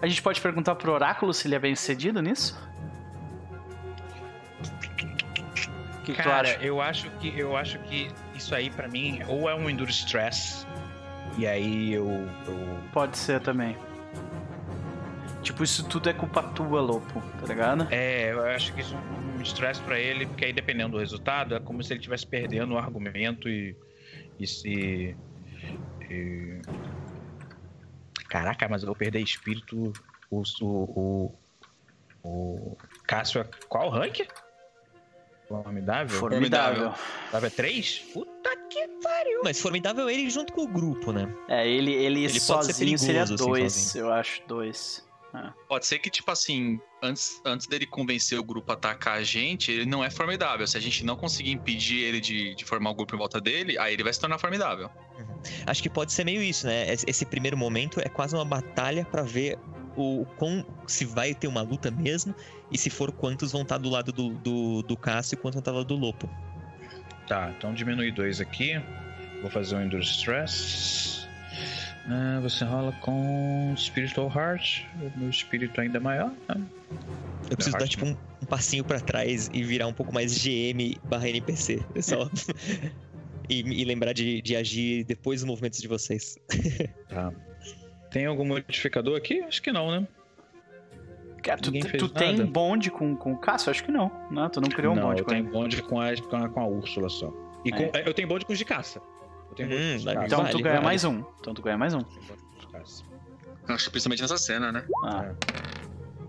a 0.01 0.07
gente 0.07 0.23
pode 0.23 0.41
perguntar 0.41 0.75
pro 0.77 0.93
Oráculo 0.93 1.35
se 1.35 1.47
ele 1.47 1.55
é 1.55 1.59
bem 1.59 1.77
sucedido 1.77 2.23
nisso? 2.23 2.59
Que, 6.11 6.17
que 6.17 6.23
tu 6.23 6.29
Cara, 6.29 6.49
acha? 6.49 6.63
eu 6.63 6.81
acho 6.81 7.11
que 7.19 7.39
eu 7.39 7.57
acho 7.57 7.79
que 7.81 8.11
isso 8.35 8.55
aí 8.55 8.71
pra 8.71 8.89
mim 8.89 9.21
ou 9.29 9.49
é 9.49 9.55
um 9.55 9.69
enduro 9.69 9.91
stress 9.91 10.67
e 11.39 11.47
aí 11.47 11.93
eu, 11.93 12.09
eu 12.47 12.79
Pode 12.93 13.17
ser 13.17 13.41
também. 13.41 13.77
Tipo, 15.43 15.65
isso 15.65 15.83
tudo 15.89 16.09
é 16.11 16.13
culpa 16.13 16.43
tua, 16.43 16.81
Lopo, 16.81 17.21
tá 17.41 17.47
ligado? 17.47 17.89
é, 17.91 18.33
eu 18.33 18.45
acho 18.45 18.75
que 18.75 18.81
isso 18.83 18.95
é 18.95 18.99
um 19.39 19.41
stress 19.41 19.81
pra 19.83 19.99
ele, 19.99 20.27
porque 20.27 20.45
aí 20.45 20.53
dependendo 20.53 20.93
do 20.93 20.99
resultado, 20.99 21.55
é 21.55 21.61
como 21.61 21.83
se 21.83 21.93
ele 21.93 22.01
estivesse 22.01 22.27
perdendo 22.27 22.75
o 22.75 22.79
argumento 22.79 23.49
e 23.49 23.75
e 24.39 24.47
se 24.47 25.17
e- 26.11 26.61
Caraca, 28.29 28.69
mas 28.69 28.83
eu 28.83 28.87
vou 28.87 28.97
perder 28.97 29.21
espírito 29.21 29.93
o 30.31 30.43
o, 30.63 31.35
o, 32.23 32.73
o 32.73 32.77
Cássio, 33.07 33.41
é- 33.41 33.49
qual 33.69 33.89
o 33.89 33.91
rank? 33.91 34.21
Formidável? 35.51 36.19
Formidável. 36.19 36.93
Formidável 36.93 37.47
é 37.47 37.51
3? 37.51 37.99
Puta 38.15 38.57
que 38.69 38.89
pariu! 39.03 39.41
Mas 39.43 39.61
formidável 39.61 40.09
é 40.09 40.15
ele 40.15 40.31
junto 40.31 40.53
com 40.53 40.63
o 40.63 40.69
grupo, 40.69 41.11
né? 41.11 41.29
É, 41.49 41.69
ele, 41.69 41.93
ele, 41.93 42.25
Ele 42.25 42.41
pode 42.41 42.67
ser 42.67 42.73
sozinho 42.73 42.99
seria 42.99 43.25
perigoso, 43.25 43.35
assim, 43.35 43.51
dois, 43.51 43.73
sozinho. 43.73 44.05
eu 44.05 44.13
acho, 44.13 44.43
dois. 44.47 45.11
Pode 45.69 45.87
ser 45.87 45.99
que, 46.01 46.11
tipo 46.11 46.31
assim, 46.31 46.81
antes, 47.03 47.41
antes 47.45 47.67
dele 47.67 47.87
convencer 47.87 48.39
o 48.39 48.43
grupo 48.43 48.71
a 48.73 48.75
atacar 48.75 49.19
a 49.19 49.23
gente, 49.23 49.71
ele 49.71 49.87
não 49.87 50.03
é 50.03 50.11
formidável. 50.11 50.67
Se 50.67 50.77
a 50.77 50.81
gente 50.81 51.05
não 51.05 51.17
conseguir 51.17 51.53
impedir 51.53 52.03
ele 52.03 52.21
de, 52.21 52.55
de 52.55 52.65
formar 52.65 52.91
o 52.91 52.95
grupo 52.95 53.15
em 53.15 53.19
volta 53.19 53.41
dele, 53.41 53.79
aí 53.79 53.93
ele 53.93 54.03
vai 54.03 54.13
se 54.13 54.19
tornar 54.21 54.39
formidável. 54.39 54.91
Acho 55.67 55.83
que 55.83 55.89
pode 55.89 56.13
ser 56.13 56.25
meio 56.25 56.43
isso, 56.43 56.67
né? 56.67 56.93
Esse 56.93 57.05
esse 57.09 57.25
primeiro 57.25 57.57
momento 57.57 58.01
é 58.01 58.09
quase 58.09 58.35
uma 58.35 58.45
batalha 58.45 59.05
pra 59.05 59.23
ver 59.23 59.57
o 59.97 60.27
quão, 60.37 60.65
se 60.87 61.05
vai 61.05 61.35
ter 61.35 61.49
uma 61.49 61.63
luta 61.63 61.91
mesmo 61.91 62.35
e 62.71 62.79
se 62.79 62.91
for 62.91 63.11
quantos 63.13 63.53
vão 63.53 63.63
estar 63.63 63.79
do 63.79 63.89
lado 63.89 64.13
do, 64.13 64.31
do, 64.31 64.83
do 64.83 64.97
Cássio 64.97 65.35
e 65.35 65.37
quantos 65.37 65.57
vão 65.57 65.61
estar 65.61 65.73
do 65.73 65.79
lado 65.79 65.89
do 65.89 65.97
Lopo. 65.97 66.29
Tá, 67.27 67.53
então 67.57 67.75
diminui 67.75 68.11
dois 68.11 68.41
aqui. 68.41 68.81
Vou 69.41 69.51
fazer 69.51 69.77
um 69.77 69.83
Endure 69.83 70.03
Stress. 70.03 71.29
Ah, 72.09 72.41
você 72.43 72.65
rola 72.65 72.93
com 73.01 73.75
Spiritual 73.77 74.31
Heart. 74.35 74.85
O 75.01 75.19
meu 75.19 75.31
espírito 75.31 75.81
ainda 75.81 75.99
é 75.99 76.01
maior. 76.01 76.33
né? 76.49 76.61
Eu 77.51 77.57
preciso 77.57 77.79
dar 77.79 77.89
tipo 77.89 78.05
um, 78.07 78.17
um 78.43 78.47
passinho 78.47 78.85
pra 78.85 79.01
trás 79.01 79.51
e 79.53 79.63
virar 79.63 79.87
um 79.87 79.93
pouco 79.93 80.13
mais 80.13 80.37
GM 80.37 80.97
barra 81.05 81.29
NPC. 81.29 81.83
É 81.95 82.03
só. 82.03 82.29
e, 83.51 83.61
e 83.61 83.85
lembrar 83.85 84.13
de, 84.13 84.41
de 84.41 84.57
agir 84.57 85.05
depois 85.05 85.41
dos 85.41 85.49
movimentos 85.49 85.81
de 85.81 85.89
vocês. 85.89 86.39
Tá. 87.09 87.33
Tem 88.11 88.27
algum 88.27 88.45
modificador 88.45 89.17
aqui? 89.17 89.41
Acho 89.43 89.63
que 89.63 89.71
não, 89.73 89.91
né? 89.91 90.07
Cara, 91.43 91.59
tu, 91.61 91.71
tu 91.73 92.09
tem 92.09 92.37
nada? 92.37 92.51
bonde 92.51 92.91
com, 92.91 93.17
com 93.17 93.33
o 93.33 93.39
Cássio? 93.39 93.71
Acho 93.71 93.83
que 93.85 93.91
não. 93.91 94.11
Não, 94.31 94.49
tu 94.51 94.61
não 94.61 94.69
criou 94.69 94.93
um 94.93 94.97
não, 94.97 95.05
bonde 95.09 95.21
eu 95.21 95.25
com 95.25 95.31
tenho 95.31 95.45
ele. 95.45 95.51
bonde 95.53 95.83
com 95.83 96.01
a, 96.01 96.15
com 96.17 96.37
a, 96.37 96.49
com 96.49 96.61
a 96.61 96.67
Úrsula 96.67 97.09
só. 97.09 97.33
E 97.65 97.71
com- 97.71 97.91
É. 97.95 98.03
eu 98.07 98.13
tenho 98.13 98.29
bonde 98.29 98.45
com 98.45 98.53
os 98.53 98.59
de 98.59 98.65
caça. 98.65 99.01
Eu 99.51 99.55
tenho 99.57 99.69
bonde 99.71 99.83
Hum, 99.83 99.97
de 99.99 100.05
caça. 100.05 100.27
Então 100.27 100.39
Vale, 100.43 100.51
tu 100.53 100.63
ganha 100.63 100.75
vale. 100.75 100.85
mais 100.87 101.05
um. 101.05 101.25
Então 101.41 101.55
tu 101.55 101.63
ganha 101.63 101.79
mais 101.79 101.95
um. 101.95 101.99
Eu 102.01 102.05
tenho 102.05 102.21
bonde 102.27 102.43
com 102.43 102.53
os 102.57 102.61
de 102.61 102.67
caça. 102.69 103.05
Acho 103.69 103.85
que 103.85 103.91
principalmente 103.91 104.23
nessa 104.23 104.37
cena, 104.39 104.71
né? 104.73 104.85
Ah, 105.05 105.33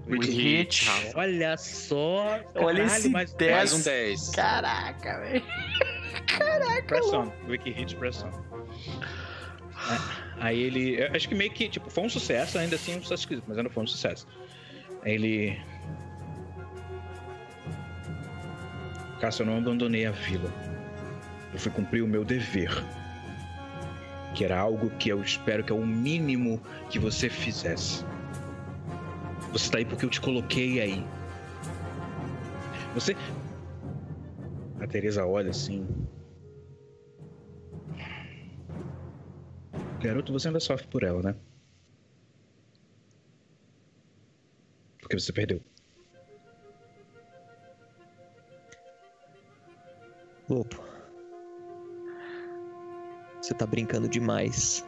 We 0.07 0.17
hit. 0.25 0.87
Olha 1.15 1.57
só. 1.57 2.39
Olha 2.55 2.83
esse 2.83 3.09
mais, 3.09 3.33
10. 3.33 3.51
Mais 3.51 3.73
um 3.73 3.81
10. 3.81 4.29
Caraca, 4.31 5.19
velho. 5.19 5.43
Press 6.87 7.13
on. 7.13 7.31
Wiki 7.47 7.71
hit, 7.71 7.95
press 7.97 8.23
on. 8.23 8.31
Aí 10.41 10.59
ele. 10.59 11.03
Acho 11.03 11.29
que 11.29 11.35
meio 11.35 11.51
que, 11.51 11.69
tipo, 11.69 11.87
foi 11.91 12.03
um 12.03 12.09
sucesso, 12.09 12.57
ainda 12.57 12.75
assim 12.75 12.97
um 12.97 13.03
sucesso 13.03 13.21
esquisito, 13.21 13.45
mas 13.47 13.59
ainda 13.59 13.69
foi 13.69 13.83
um 13.83 13.87
sucesso. 13.87 14.27
Aí 15.03 15.13
ele. 15.13 15.61
Cássio, 19.19 19.43
eu 19.43 19.45
não 19.45 19.59
abandonei 19.59 20.07
a 20.07 20.11
vila. 20.11 20.51
Eu 21.53 21.59
fui 21.59 21.71
cumprir 21.71 22.01
o 22.01 22.07
meu 22.07 22.25
dever. 22.25 22.71
Que 24.33 24.43
era 24.43 24.59
algo 24.59 24.89
que 24.97 25.09
eu 25.09 25.21
espero 25.21 25.63
que 25.63 25.71
é 25.71 25.75
o 25.75 25.85
mínimo 25.85 26.59
que 26.89 26.97
você 26.97 27.29
fizesse. 27.29 28.03
Você 29.51 29.69
tá 29.69 29.77
aí 29.77 29.85
porque 29.85 30.05
eu 30.05 30.09
te 30.09 30.19
coloquei 30.19 30.81
aí. 30.81 31.05
Você. 32.95 33.15
A 34.79 34.87
Teresa 34.87 35.23
olha 35.23 35.51
assim. 35.51 35.85
Garoto, 40.01 40.33
você 40.33 40.47
ainda 40.47 40.59
sofre 40.59 40.87
por 40.87 41.03
ela, 41.03 41.21
né? 41.21 41.35
Porque 44.99 45.19
você 45.19 45.31
perdeu. 45.31 45.61
Lopo. 50.49 50.83
Você 53.41 53.53
tá 53.53 53.65
brincando 53.65 54.09
demais. 54.09 54.85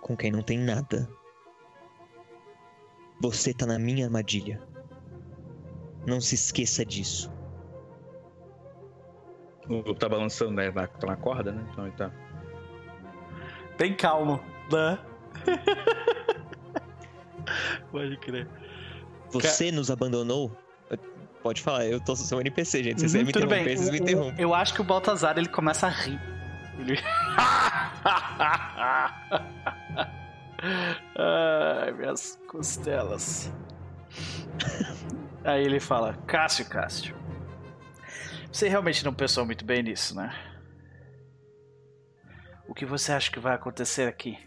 Com 0.00 0.16
quem 0.16 0.30
não 0.30 0.42
tem 0.42 0.58
nada. 0.58 1.08
Você 3.20 3.52
tá 3.52 3.66
na 3.66 3.78
minha 3.78 4.06
armadilha. 4.06 4.62
Não 6.06 6.20
se 6.20 6.34
esqueça 6.34 6.84
disso. 6.84 7.32
O 9.68 9.74
Lobo 9.74 9.94
tá 9.94 10.08
balançando, 10.08 10.52
né? 10.52 10.70
Na, 10.70 10.86
tá 10.86 11.06
na 11.06 11.16
corda, 11.16 11.52
né? 11.52 11.66
Então 11.70 11.86
ele 11.86 11.96
tá. 11.96 12.12
Bem 13.78 13.94
calmo, 13.94 14.40
né? 14.70 14.98
Pode 17.90 18.16
crer. 18.18 18.48
Você 19.30 19.70
nos 19.72 19.90
abandonou? 19.90 20.56
Pode 21.42 21.60
falar, 21.60 21.84
eu 21.86 22.00
tô 22.00 22.16
sou 22.16 22.38
um 22.38 22.40
NPC, 22.40 22.82
gente. 22.82 23.00
Se 23.00 23.08
você 23.08 23.18
Uhum, 23.18 23.24
me 23.26 23.32
tudo 23.32 23.44
interromper, 23.44 23.64
bem. 23.66 23.76
vocês 23.76 23.90
me 23.90 23.98
interrompem. 23.98 24.40
eu 24.42 24.54
acho 24.54 24.72
que 24.72 24.80
o 24.80 24.84
Baltazar 24.84 25.36
ele 25.36 25.48
começa 25.48 25.86
a 25.86 25.90
rir. 25.90 26.18
Ele. 26.78 26.98
Ai, 31.16 31.92
minhas 31.92 32.38
costelas. 32.48 33.52
Aí 35.44 35.64
ele 35.64 35.80
fala: 35.80 36.14
Cássio, 36.26 36.66
Cássio. 36.66 37.14
Você 38.50 38.68
realmente 38.68 39.04
não 39.04 39.12
pensou 39.12 39.44
muito 39.44 39.64
bem 39.64 39.82
nisso, 39.82 40.14
né? 40.16 40.32
O 42.66 42.74
que 42.74 42.86
você 42.86 43.12
acha 43.12 43.30
que 43.30 43.38
vai 43.38 43.54
acontecer 43.54 44.08
aqui? 44.08 44.38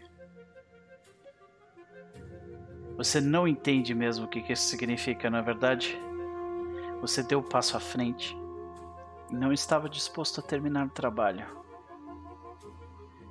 Você 2.96 3.20
não 3.20 3.46
entende 3.46 3.94
mesmo 3.94 4.26
o 4.26 4.28
que 4.28 4.52
isso 4.52 4.64
significa, 4.64 5.30
não 5.30 5.38
é 5.38 5.42
verdade? 5.42 5.96
Você 7.00 7.22
deu 7.22 7.38
o 7.38 7.48
passo 7.48 7.76
à 7.76 7.80
frente 7.80 8.36
e 9.30 9.34
não 9.34 9.52
estava 9.52 9.88
disposto 9.88 10.40
a 10.40 10.42
terminar 10.42 10.86
o 10.86 10.90
trabalho. 10.90 11.46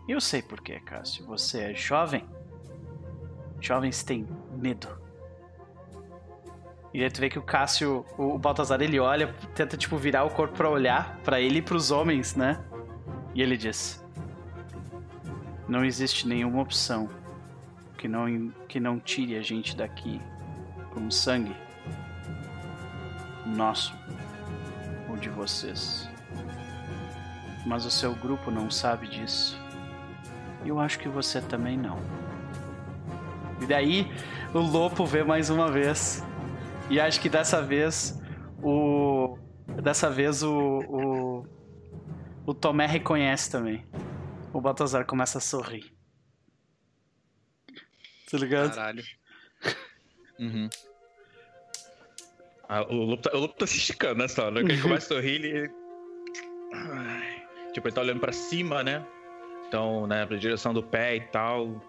Eu 0.07 0.21
sei 0.21 0.41
por 0.41 0.61
quê, 0.61 0.79
Cássio. 0.79 1.25
Você 1.25 1.71
é 1.71 1.75
jovem. 1.75 2.25
Jovens 3.59 4.03
têm 4.03 4.25
medo. 4.51 4.87
E 6.93 7.03
aí 7.03 7.11
tu 7.11 7.19
vê 7.19 7.29
que 7.29 7.37
o 7.37 7.41
Cássio, 7.41 8.05
o 8.17 8.35
o 8.35 8.39
Baltazar, 8.39 8.81
ele 8.81 8.99
olha, 8.99 9.33
tenta 9.53 9.75
tipo 9.75 9.97
virar 9.97 10.23
o 10.23 10.29
corpo 10.29 10.55
pra 10.55 10.69
olhar 10.69 11.17
pra 11.25 11.41
ele 11.41 11.59
e 11.59 11.61
pros 11.61 11.91
homens, 11.91 12.35
né? 12.35 12.63
E 13.35 13.41
ele 13.41 13.57
diz: 13.57 14.01
Não 15.67 15.83
existe 15.83 16.27
nenhuma 16.27 16.61
opção 16.61 17.09
que 17.97 18.07
não 18.07 18.51
que 18.67 18.79
não 18.79 18.99
tire 18.99 19.35
a 19.35 19.41
gente 19.41 19.75
daqui 19.75 20.21
com 20.93 21.09
sangue 21.11 21.55
nosso 23.45 23.93
ou 25.09 25.15
de 25.15 25.29
vocês. 25.29 26.09
Mas 27.65 27.85
o 27.85 27.91
seu 27.91 28.13
grupo 28.15 28.49
não 28.49 28.71
sabe 28.71 29.07
disso. 29.07 29.59
E 30.63 30.69
eu 30.69 30.79
acho 30.79 30.99
que 30.99 31.09
você 31.09 31.41
também 31.41 31.77
não. 31.77 31.99
E 33.61 33.65
daí 33.65 34.11
o 34.53 34.59
Lopo 34.59 35.05
vê 35.05 35.23
mais 35.23 35.49
uma 35.49 35.69
vez. 35.69 36.23
E 36.89 36.99
acho 36.99 37.19
que 37.19 37.29
dessa 37.29 37.61
vez 37.61 38.21
o. 38.61 39.37
Dessa 39.81 40.09
vez 40.09 40.43
o. 40.43 40.79
O, 40.87 41.45
o 42.45 42.53
Tomé 42.53 42.85
reconhece 42.85 43.51
também. 43.51 43.83
O 44.57 44.61
Baltazar 44.61 45.05
começa 45.05 45.37
a 45.37 45.41
sorrir. 45.41 45.93
Tá 48.31 48.39
ligado? 48.39 48.73
Caralho. 48.73 49.03
Uhum. 50.39 50.67
Ah, 52.67 52.81
o, 52.81 52.95
lobo 52.95 53.21
tá, 53.21 53.29
o 53.35 53.39
lobo 53.39 53.53
tá 53.53 53.67
se 53.67 53.77
esticando 53.77 54.15
nessa 54.15 54.43
hora. 54.43 54.65
Que 54.65 54.71
ele 54.71 54.81
começa 54.81 55.13
a 55.13 55.15
sorrir, 55.15 55.45
ele. 55.45 55.69
Tipo, 57.71 57.87
ele 57.87 57.93
tá 57.93 58.01
olhando 58.01 58.19
pra 58.19 58.31
cima, 58.31 58.83
né? 58.83 59.05
Então, 59.67 60.07
né, 60.07 60.25
pra 60.25 60.35
direção 60.37 60.73
do 60.73 60.81
pé 60.81 61.17
e 61.17 61.21
tal. 61.27 61.79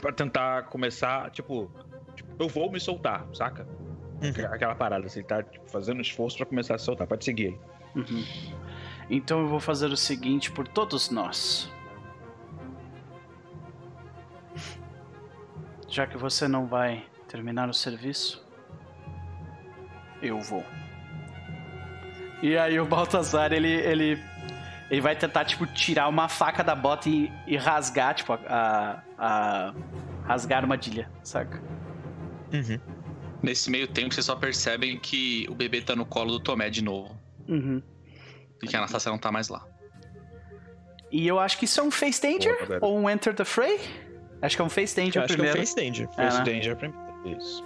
Pra 0.00 0.12
tentar 0.12 0.62
começar, 0.62 1.30
tipo, 1.30 1.70
tipo, 2.14 2.42
eu 2.42 2.48
vou 2.48 2.72
me 2.72 2.80
soltar, 2.80 3.28
saca? 3.34 3.68
Uhum. 4.22 4.46
Aquela 4.46 4.74
parada, 4.74 5.04
assim, 5.04 5.18
ele 5.18 5.28
tá 5.28 5.42
tipo, 5.42 5.70
fazendo 5.70 6.00
esforço 6.00 6.38
pra 6.38 6.46
começar 6.46 6.76
a 6.76 6.78
soltar. 6.78 7.06
Pode 7.06 7.22
seguir 7.22 7.48
ele. 7.48 7.60
Uhum. 7.96 8.65
Então 9.08 9.40
eu 9.40 9.48
vou 9.48 9.60
fazer 9.60 9.86
o 9.86 9.96
seguinte 9.96 10.50
por 10.50 10.66
todos 10.66 11.10
nós. 11.10 11.70
Já 15.88 16.06
que 16.06 16.18
você 16.18 16.48
não 16.48 16.66
vai 16.66 17.06
terminar 17.28 17.68
o 17.68 17.74
serviço, 17.74 18.44
eu 20.20 20.40
vou. 20.40 20.64
E 22.42 22.56
aí 22.56 22.78
o 22.78 22.84
Baltazar, 22.84 23.52
ele, 23.52 23.70
ele, 23.70 24.22
ele 24.90 25.00
vai 25.00 25.16
tentar, 25.16 25.44
tipo, 25.44 25.66
tirar 25.66 26.08
uma 26.08 26.28
faca 26.28 26.62
da 26.62 26.74
bota 26.74 27.08
e, 27.08 27.32
e 27.46 27.56
rasgar, 27.56 28.14
tipo, 28.14 28.32
a, 28.34 29.02
a, 29.16 29.74
rasgar 30.24 30.58
a 30.58 30.62
armadilha, 30.62 31.10
saca? 31.22 31.62
Uhum. 32.52 32.78
Nesse 33.42 33.70
meio 33.70 33.86
tempo, 33.86 34.12
vocês 34.12 34.26
só 34.26 34.36
percebem 34.36 34.98
que 34.98 35.46
o 35.48 35.54
bebê 35.54 35.80
tá 35.80 35.96
no 35.96 36.04
colo 36.04 36.32
do 36.32 36.40
Tomé 36.40 36.68
de 36.68 36.82
novo. 36.82 37.18
Uhum. 37.48 37.80
E 38.62 38.66
que 38.66 38.74
a 38.76 38.78
Anastasia 38.80 39.10
não 39.12 39.18
tá 39.18 39.30
mais 39.30 39.48
lá. 39.48 39.66
E 41.10 41.26
eu 41.26 41.38
acho 41.38 41.58
que 41.58 41.64
isso 41.66 41.80
é 41.80 41.82
um 41.82 41.90
Face 41.90 42.20
Danger 42.20 42.66
Boa, 42.66 42.78
ou 42.82 42.98
um 42.98 43.08
Enter 43.08 43.34
the 43.34 43.44
Fray? 43.44 43.78
Acho 44.42 44.56
que 44.56 44.62
é 44.62 44.64
um 44.64 44.68
Face 44.68 44.94
Danger 44.96 45.16
Eu 45.16 45.24
acho 45.24 45.28
que 45.28 45.40
é 45.40 45.44
primeiro. 45.44 45.58
Face 45.58 45.76
Danger. 45.76 46.08
É, 46.12 46.14
Face 46.16 46.38
né? 46.38 46.44
Danger 46.44 46.76
primeiro. 46.76 47.38
Isso. 47.38 47.64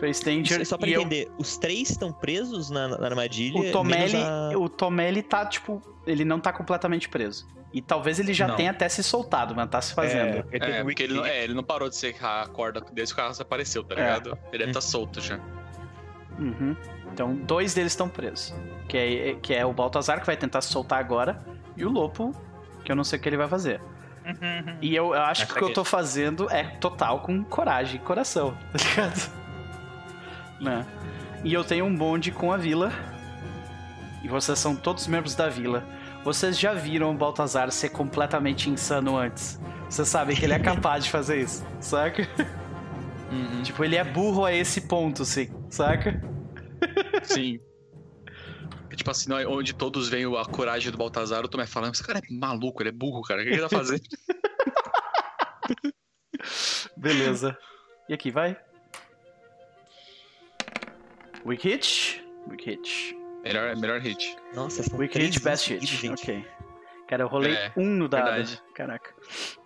Face 0.00 0.24
Danger. 0.24 0.66
Só 0.66 0.76
pra 0.76 0.88
e 0.88 0.92
eu- 0.92 1.00
entender, 1.02 1.30
os 1.38 1.56
três 1.56 1.90
estão 1.90 2.12
presos 2.12 2.68
na, 2.70 2.88
na 2.88 3.06
armadilha. 3.06 3.58
O 3.58 3.64
ele, 3.64 4.16
a- 4.16 4.58
o 4.58 4.68
Tomé, 4.68 5.08
ele 5.08 5.22
tá, 5.22 5.46
tipo, 5.46 5.80
ele 6.06 6.24
não 6.24 6.38
tá 6.40 6.52
completamente 6.52 7.08
preso. 7.08 7.46
E 7.72 7.80
talvez 7.82 8.18
ele 8.18 8.32
já 8.32 8.46
Não. 8.48 8.56
tenha 8.56 8.70
até 8.70 8.88
se 8.88 9.02
soltado, 9.02 9.54
mas 9.54 9.68
tá 9.68 9.80
se 9.80 9.92
fazendo. 9.94 10.36
É, 10.38 10.44
ele 10.52 10.64
É, 10.64 10.82
um 10.82 10.84
porque 10.86 11.02
ele 11.02 11.14
não, 11.14 11.24
é, 11.26 11.44
ele 11.44 11.54
não 11.54 11.62
parou 11.62 11.88
de 11.88 11.96
ser 11.96 12.14
a 12.22 12.46
corda 12.46 12.80
desde 12.92 13.14
que 13.14 13.20
o 13.20 13.22
carro 13.24 13.34
apareceu, 13.40 13.82
tá 13.84 13.94
É. 13.94 13.98
ligado? 13.98 14.38
Ele 14.50 14.58
deve 14.58 14.72
tá 14.72 14.80
solto 14.80 15.20
já. 15.20 15.38
Uhum. 16.38 16.74
Então, 17.12 17.34
dois 17.34 17.74
deles 17.74 17.92
estão 17.92 18.08
presos. 18.08 18.54
Que 18.88 18.96
é, 18.96 19.34
que 19.34 19.54
é 19.54 19.64
o 19.64 19.72
Baltazar, 19.72 20.20
que 20.20 20.26
vai 20.26 20.36
tentar 20.36 20.60
se 20.60 20.68
soltar 20.68 20.98
agora, 20.98 21.44
e 21.76 21.84
o 21.84 21.90
Lopo, 21.90 22.34
que 22.84 22.92
eu 22.92 22.96
não 22.96 23.04
sei 23.04 23.18
o 23.18 23.22
que 23.22 23.28
ele 23.28 23.36
vai 23.36 23.48
fazer. 23.48 23.80
E 24.80 24.94
eu, 24.94 25.14
eu 25.14 25.22
acho 25.22 25.42
Essa 25.42 25.52
que 25.52 25.58
o 25.58 25.64
que 25.64 25.70
eu 25.70 25.74
tô 25.74 25.84
fazendo 25.84 26.50
é 26.50 26.64
total 26.64 27.20
com 27.20 27.44
coragem 27.44 27.96
e 27.96 27.98
coração, 27.98 28.56
tá 28.72 28.84
ligado? 28.84 29.30
Né? 30.60 30.86
E 31.44 31.52
eu 31.52 31.62
tenho 31.62 31.84
um 31.84 31.94
bonde 31.94 32.32
com 32.32 32.52
a 32.52 32.56
vila. 32.56 32.92
E 34.22 34.28
vocês 34.28 34.58
são 34.58 34.74
todos 34.74 35.06
membros 35.06 35.34
da 35.34 35.48
vila. 35.48 35.84
Vocês 36.24 36.58
já 36.58 36.74
viram 36.74 37.12
o 37.12 37.14
Baltazar 37.14 37.70
ser 37.70 37.90
completamente 37.90 38.68
insano 38.68 39.16
antes. 39.16 39.60
Vocês 39.88 40.08
sabem 40.08 40.36
que 40.36 40.44
ele 40.44 40.54
é 40.54 40.58
capaz 40.58 41.04
de 41.04 41.10
fazer 41.10 41.40
isso, 41.40 41.64
saca? 41.78 42.28
Uhum. 43.30 43.62
Tipo, 43.62 43.84
ele 43.84 43.94
é 43.94 44.02
burro 44.02 44.44
a 44.44 44.52
esse 44.52 44.80
ponto, 44.80 45.22
assim, 45.22 45.48
saca? 45.70 46.20
Sim. 47.24 47.60
É 48.90 48.94
tipo 48.96 49.10
assim, 49.10 49.28
não, 49.28 49.36
onde 49.52 49.74
todos 49.74 50.08
veem 50.08 50.24
a 50.36 50.44
coragem 50.44 50.90
do 50.92 50.98
Baltazar, 50.98 51.44
o 51.44 51.48
Tomé 51.48 51.66
falando, 51.66 51.94
esse 51.94 52.02
cara 52.04 52.18
é 52.20 52.22
maluco, 52.32 52.82
ele 52.82 52.90
é 52.90 52.92
burro, 52.92 53.20
cara. 53.22 53.40
O 53.42 53.44
que 53.44 53.50
ele 53.50 53.60
tá 53.62 53.68
fazendo? 53.68 54.02
Beleza. 56.96 57.56
E 58.08 58.14
aqui, 58.14 58.30
vai. 58.30 58.56
Weak 61.44 61.68
hit. 61.68 62.24
Weak 62.48 62.64
hit. 62.64 63.16
melhor, 63.42 63.76
melhor 63.76 64.00
hit. 64.00 64.36
Nossa, 64.54 64.82
são 64.82 64.98
Weak 64.98 65.18
hit, 65.18 65.40
best 65.40 65.68
hit. 65.72 66.10
Ok. 66.10 66.44
Cara, 67.08 67.22
eu 67.24 67.28
rolei 67.28 67.54
É, 67.54 67.72
um 67.76 67.84
no 67.86 68.08
dado. 68.08 68.24
verdade. 68.26 68.62
Caraca. 68.74 69.14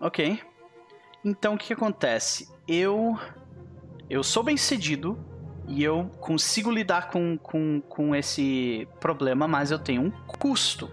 Ok. 0.01 0.41
Então 1.25 1.55
o 1.55 1.59
que, 1.59 1.69
que 1.69 1.73
acontece? 1.73 2.49
Eu. 2.67 3.19
Eu 4.09 4.23
sou 4.23 4.43
bem 4.43 4.57
cedido 4.57 5.19
e 5.71 5.85
eu 5.85 6.11
consigo 6.21 6.69
lidar 6.69 7.11
com, 7.11 7.39
com, 7.39 7.81
com 7.89 8.15
esse 8.15 8.89
problema, 8.99 9.47
mas 9.47 9.71
eu 9.71 9.79
tenho 9.79 10.03
um 10.03 10.11
custo. 10.11 10.91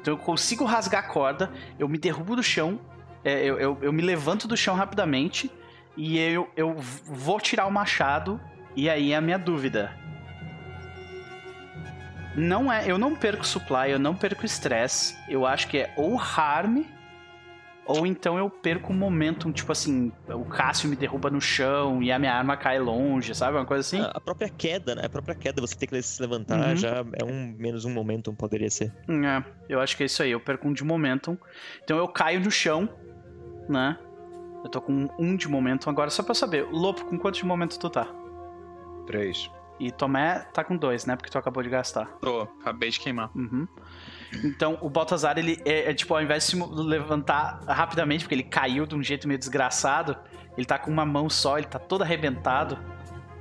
Então 0.00 0.14
eu 0.14 0.18
consigo 0.18 0.64
rasgar 0.64 1.04
a 1.04 1.06
corda, 1.06 1.52
eu 1.78 1.86
me 1.86 1.98
derrubo 1.98 2.34
do 2.34 2.42
chão, 2.42 2.80
é, 3.22 3.44
eu, 3.44 3.60
eu, 3.60 3.78
eu 3.82 3.92
me 3.92 4.00
levanto 4.00 4.48
do 4.48 4.56
chão 4.56 4.74
rapidamente 4.74 5.50
e 5.94 6.18
eu, 6.18 6.48
eu 6.56 6.74
vou 6.74 7.38
tirar 7.38 7.66
o 7.66 7.70
machado. 7.70 8.40
E 8.74 8.88
aí 8.88 9.12
é 9.12 9.16
a 9.16 9.20
minha 9.20 9.38
dúvida. 9.38 9.92
Não 12.34 12.72
é, 12.72 12.90
eu 12.90 12.96
não 12.96 13.14
perco 13.14 13.46
supply, 13.46 13.90
eu 13.90 13.98
não 13.98 14.14
perco 14.14 14.46
estresse. 14.46 15.14
Eu 15.28 15.44
acho 15.44 15.68
que 15.68 15.78
é 15.78 15.92
ou 15.96 16.18
harm 16.18 16.82
ou 17.88 18.06
então 18.06 18.38
eu 18.38 18.48
perco 18.48 18.92
o 18.92 18.94
momentum, 18.96 19.50
tipo 19.50 19.72
assim, 19.72 20.12
o 20.28 20.44
Cássio 20.44 20.88
me 20.88 20.94
derruba 20.94 21.30
no 21.30 21.40
chão 21.40 22.02
e 22.02 22.12
a 22.12 22.18
minha 22.18 22.32
arma 22.34 22.56
cai 22.56 22.78
longe, 22.78 23.34
sabe? 23.34 23.56
Uma 23.56 23.64
coisa 23.64 23.80
assim. 23.80 24.00
A 24.00 24.12
a 24.18 24.20
própria 24.20 24.48
queda, 24.48 24.94
né? 24.94 25.02
A 25.06 25.08
própria 25.08 25.34
queda, 25.34 25.60
você 25.60 25.74
ter 25.74 25.86
que 25.86 26.00
se 26.02 26.20
levantar, 26.22 26.70
Uhum. 26.70 26.76
já 26.76 27.04
é 27.14 27.24
um 27.24 27.54
menos 27.58 27.84
um 27.84 27.90
momentum, 27.90 28.34
poderia 28.34 28.68
ser. 28.70 28.92
É, 29.08 29.42
eu 29.68 29.80
acho 29.80 29.96
que 29.96 30.02
é 30.02 30.06
isso 30.06 30.22
aí, 30.22 30.30
eu 30.30 30.38
perco 30.40 30.68
um 30.68 30.72
de 30.72 30.84
momentum. 30.84 31.36
Então 31.82 31.96
eu 31.96 32.06
caio 32.06 32.38
no 32.40 32.50
chão, 32.50 32.88
né? 33.68 33.98
Eu 34.62 34.68
tô 34.70 34.80
com 34.80 35.08
um 35.18 35.34
de 35.36 35.48
momentum 35.48 35.88
agora, 35.88 36.10
só 36.10 36.22
pra 36.22 36.32
eu 36.32 36.34
saber. 36.34 36.66
Lopo, 36.70 37.04
com 37.06 37.18
quanto 37.18 37.36
de 37.36 37.44
momentum 37.46 37.78
tu 37.78 37.88
tá? 37.88 38.06
Três. 39.06 39.50
E 39.80 39.92
Tomé 39.92 40.40
tá 40.52 40.64
com 40.64 40.76
dois, 40.76 41.06
né? 41.06 41.14
Porque 41.16 41.30
tu 41.30 41.38
acabou 41.38 41.62
de 41.62 41.68
gastar. 41.70 42.06
Tô, 42.20 42.42
acabei 42.60 42.90
de 42.90 42.98
queimar. 42.98 43.30
Uhum. 43.36 43.66
Então, 44.44 44.78
o 44.80 44.90
Baltazar, 44.90 45.38
ele 45.38 45.60
é, 45.64 45.90
é, 45.90 45.94
tipo, 45.94 46.14
ao 46.14 46.22
invés 46.22 46.44
de 46.44 46.50
se 46.50 46.56
levantar 46.56 47.60
rapidamente, 47.66 48.24
porque 48.24 48.34
ele 48.34 48.42
caiu 48.42 48.86
de 48.86 48.94
um 48.94 49.02
jeito 49.02 49.26
meio 49.26 49.38
desgraçado, 49.38 50.16
ele 50.56 50.66
tá 50.66 50.78
com 50.78 50.90
uma 50.90 51.06
mão 51.06 51.30
só, 51.30 51.56
ele 51.58 51.66
tá 51.66 51.78
todo 51.78 52.02
arrebentado. 52.02 52.78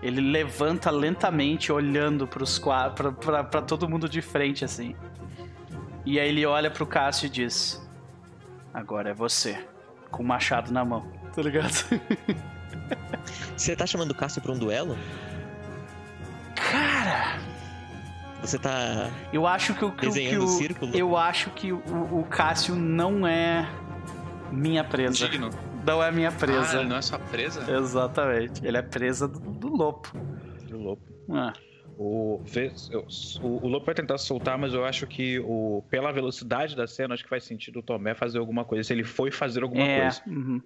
Ele 0.02 0.22
levanta 0.22 0.92
lentamente, 0.92 1.72
olhando 1.72 2.28
pros 2.28 2.60
pra, 2.60 2.92
pra, 2.92 3.44
pra 3.44 3.62
todo 3.62 3.90
mundo 3.90 4.08
de 4.08 4.22
frente, 4.22 4.64
assim. 4.64 4.96
E 6.06 6.20
aí 6.20 6.30
ele 6.30 6.46
olha 6.46 6.70
pro 6.70 6.86
Cássio 6.86 7.26
e 7.26 7.30
diz: 7.30 7.84
Agora 8.72 9.10
é 9.10 9.14
você, 9.14 9.66
com 10.12 10.22
o 10.22 10.26
machado 10.26 10.72
na 10.72 10.86
mão. 10.86 11.12
Tá 11.34 11.42
ligado? 11.42 11.74
Você 13.58 13.76
tá 13.76 13.88
chamando 13.88 14.12
o 14.12 14.16
Cássio 14.16 14.42
pra 14.42 14.52
um 14.52 14.58
duelo? 14.58 14.96
Você 18.42 18.58
tá 18.60 19.10
eu 19.34 19.46
acho 19.48 19.74
que 19.74 19.84
o. 19.86 19.92
Que, 19.92 19.96
o- 20.08 20.12
que 20.12 20.16
desenhando 20.20 20.42
o 20.42 20.46
o 20.46 20.48
círculo? 20.48 20.96
eu 20.96 21.18
acho 21.18 21.50
que 21.52 21.72
o, 21.74 21.80
o 22.20 22.24
Cássio 22.30 22.76
não 22.76 23.26
é 23.28 23.68
minha 24.52 24.84
presa. 24.84 25.28
Digno. 25.28 25.50
Não 25.86 26.04
é 26.04 26.12
minha 26.12 26.30
Ah, 26.30 26.32
presa. 26.34 26.80
ele 26.80 26.90
não 26.90 26.98
é 26.98 27.02
sua 27.02 27.18
presa? 27.20 27.66
Exatamente. 27.72 28.66
Ele 28.66 28.78
é 28.78 28.82
presa 28.82 29.28
do, 29.28 29.40
do 29.40 29.68
lobo. 29.70 30.08
Do 30.68 30.78
lobo. 30.78 31.02
Ah, 31.32 31.54
O, 31.98 32.42
o, 33.42 33.48
o 33.66 33.68
Lobo 33.68 33.86
vai 33.86 33.96
tentar 33.96 34.18
soltar, 34.18 34.58
mas 34.58 34.74
eu 34.74 34.86
acho 34.86 35.08
que 35.08 35.40
o, 35.40 35.84
pela 35.90 36.12
velocidade 36.12 36.76
da 36.76 36.86
cena, 36.88 37.14
acho 37.14 37.24
que 37.24 37.30
faz 37.30 37.44
sentido 37.46 37.80
o 37.80 37.82
Tomé 37.82 38.14
fazer 38.14 38.38
alguma 38.38 38.64
coisa. 38.66 38.84
Se 38.84 38.94
ele 38.94 39.04
foi 39.04 39.32
fazer 39.32 39.64
alguma 39.64 39.84
é. 39.84 40.02
coisa. 40.02 40.22
uhum. 40.28 40.62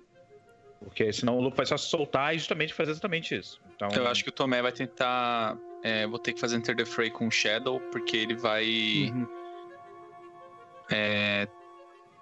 Porque 0.84 1.14
senão 1.14 1.38
o 1.38 1.42
Lobo 1.42 1.56
vai 1.56 1.66
só 1.68 1.78
soltar 1.78 2.34
e 2.36 2.40
justamente 2.40 2.74
fazer 2.74 2.92
exatamente 2.92 3.36
isso. 3.38 3.62
Então, 3.76 3.90
Eu 3.96 4.08
acho 4.08 4.24
que 4.24 4.30
o 4.30 4.34
Tomé 4.34 4.62
vai 4.62 4.72
tentar. 4.72 5.56
É, 5.84 6.06
vou 6.08 6.20
ter 6.20 6.34
que 6.34 6.40
fazer 6.40 6.58
Enter 6.58 6.76
the 6.76 6.86
Fray 6.86 7.10
com 7.10 7.28
o 7.28 7.32
Shadow, 7.32 7.80
porque 7.92 8.18
ele 8.18 8.36
vai 8.36 9.12
Uhum. 9.14 9.28
é, 10.92 11.48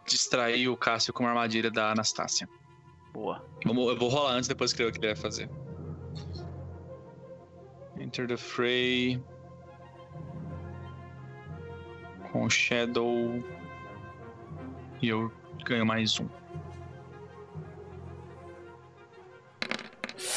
distrair 0.08 0.68
o 0.70 0.78
Cássio 0.78 1.14
com 1.14 1.24
uma 1.24 1.30
armadilha 1.30 1.70
da 1.70 1.92
Anastácia. 1.92 2.48
Boa. 3.14 3.44
Vamos, 3.66 3.88
eu 3.90 3.98
vou 3.98 4.10
rolar 4.10 4.34
antes, 4.34 4.48
depois 4.48 4.72
escrever 4.72 4.90
o 4.90 4.94
que 4.94 5.00
ele 5.00 5.14
vai 5.14 5.16
fazer. 5.16 5.50
Enter 8.00 8.28
the 8.28 8.38
Fray. 8.38 9.22
Com 12.32 12.50
Shadow. 12.50 13.44
E 15.02 15.10
eu 15.10 15.32
ganho 15.66 15.86
mais 15.86 16.20
um. 16.20 16.28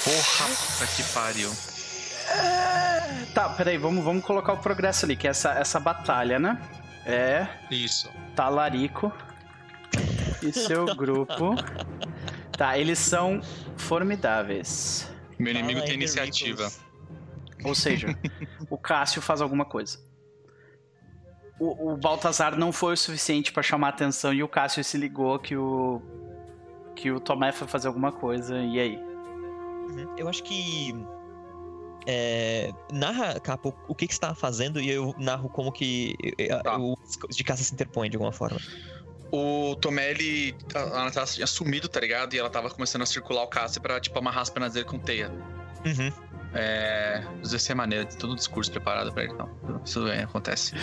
Porra, 0.05 0.47
puta 0.49 0.87
que 0.97 1.03
pariu. 1.15 1.51
Tá, 3.35 3.49
peraí, 3.49 3.79
vamos, 3.79 4.05
vamos 4.05 4.25
colocar 4.25 4.53
o 4.53 4.59
progresso 4.59 5.07
ali, 5.07 5.17
que 5.17 5.27
é 5.27 5.31
essa, 5.31 5.53
essa 5.53 5.81
batalha, 5.81 6.39
né? 6.39 6.61
É 7.07 7.47
Isso. 7.71 8.11
Talarico 8.37 9.13
e 10.43 10.53
seu 10.53 10.87
grupo. 10.95 11.55
Tá, 12.57 12.77
eles 12.79 12.99
são 12.99 13.41
formidáveis. 13.77 15.11
Meu 15.39 15.53
inimigo 15.53 15.81
Fala 15.81 15.87
tem 15.87 15.95
iniciativa. 15.95 16.71
Ou 17.65 17.75
seja, 17.75 18.09
o 18.69 18.77
Cássio 18.77 19.23
faz 19.23 19.41
alguma 19.41 19.65
coisa. 19.65 19.99
O, 21.59 21.93
o 21.93 21.97
Baltazar 21.97 22.57
não 22.57 22.73
foi 22.73 22.95
o 22.95 22.97
suficiente 22.97 23.53
pra 23.53 23.63
chamar 23.63 23.89
a 23.89 23.91
atenção 23.91 24.33
e 24.33 24.43
o 24.43 24.49
Cássio 24.49 24.83
se 24.83 24.99
ligou 24.99 25.39
que 25.39 25.57
o. 25.57 26.03
que 26.95 27.11
o 27.11 27.21
Tomé 27.21 27.53
foi 27.53 27.69
fazer 27.69 27.89
alguma 27.89 28.13
coisa, 28.13 28.59
e 28.59 28.81
aí? 28.81 28.97
Uhum. 28.97 30.15
Eu 30.17 30.29
acho 30.29 30.43
que. 30.43 30.95
É, 32.07 32.71
narra, 32.93 33.39
Capo, 33.41 33.75
o 33.89 33.95
que, 33.95 34.07
que 34.07 34.15
você 34.15 34.21
tava 34.21 34.35
fazendo 34.35 34.81
e 34.81 34.91
eu 34.91 35.15
narro 35.19 35.49
como 35.49 35.71
que 35.71 36.17
eh, 36.39 36.57
Tá. 36.63 36.77
o 36.79 36.97
de 37.31 37.45
caça 37.45 37.63
se 37.63 37.73
interpõe 37.73 38.11
de 38.11 38.17
alguma 38.17 38.33
forma. 38.33 38.59
O 39.31 39.75
Tomé, 39.77 40.11
ele. 40.11 40.55
A 40.75 41.01
Anastasia 41.03 41.37
tinha 41.37 41.47
sumido, 41.47 41.89
tá 41.89 41.99
ligado? 42.01 42.35
E 42.35 42.39
ela 42.39 42.51
tava 42.51 42.69
começando 42.69 43.03
a 43.03 43.07
circular 43.07 43.43
o 43.45 43.47
Cássio 43.47 43.81
pra, 43.81 43.99
tipo, 43.99 44.19
amarrar 44.19 44.43
as 44.43 44.51
pernas 44.51 44.75
dele 44.75 44.85
com 44.85 44.99
teia. 44.99 45.31
Uhum. 45.87 46.13
É. 46.55 47.25
Isso 47.43 47.59
ser 47.59 47.75
maneiro, 47.75 48.05
tem 48.07 48.19
todo 48.19 48.33
um 48.35 48.37
discurso 48.37 48.71
preparado 48.71 49.11
pra 49.11 49.25
ele, 49.25 49.33
então. 49.33 49.49
Isso 49.83 50.05
bem, 50.05 50.21
acontece. 50.21 50.75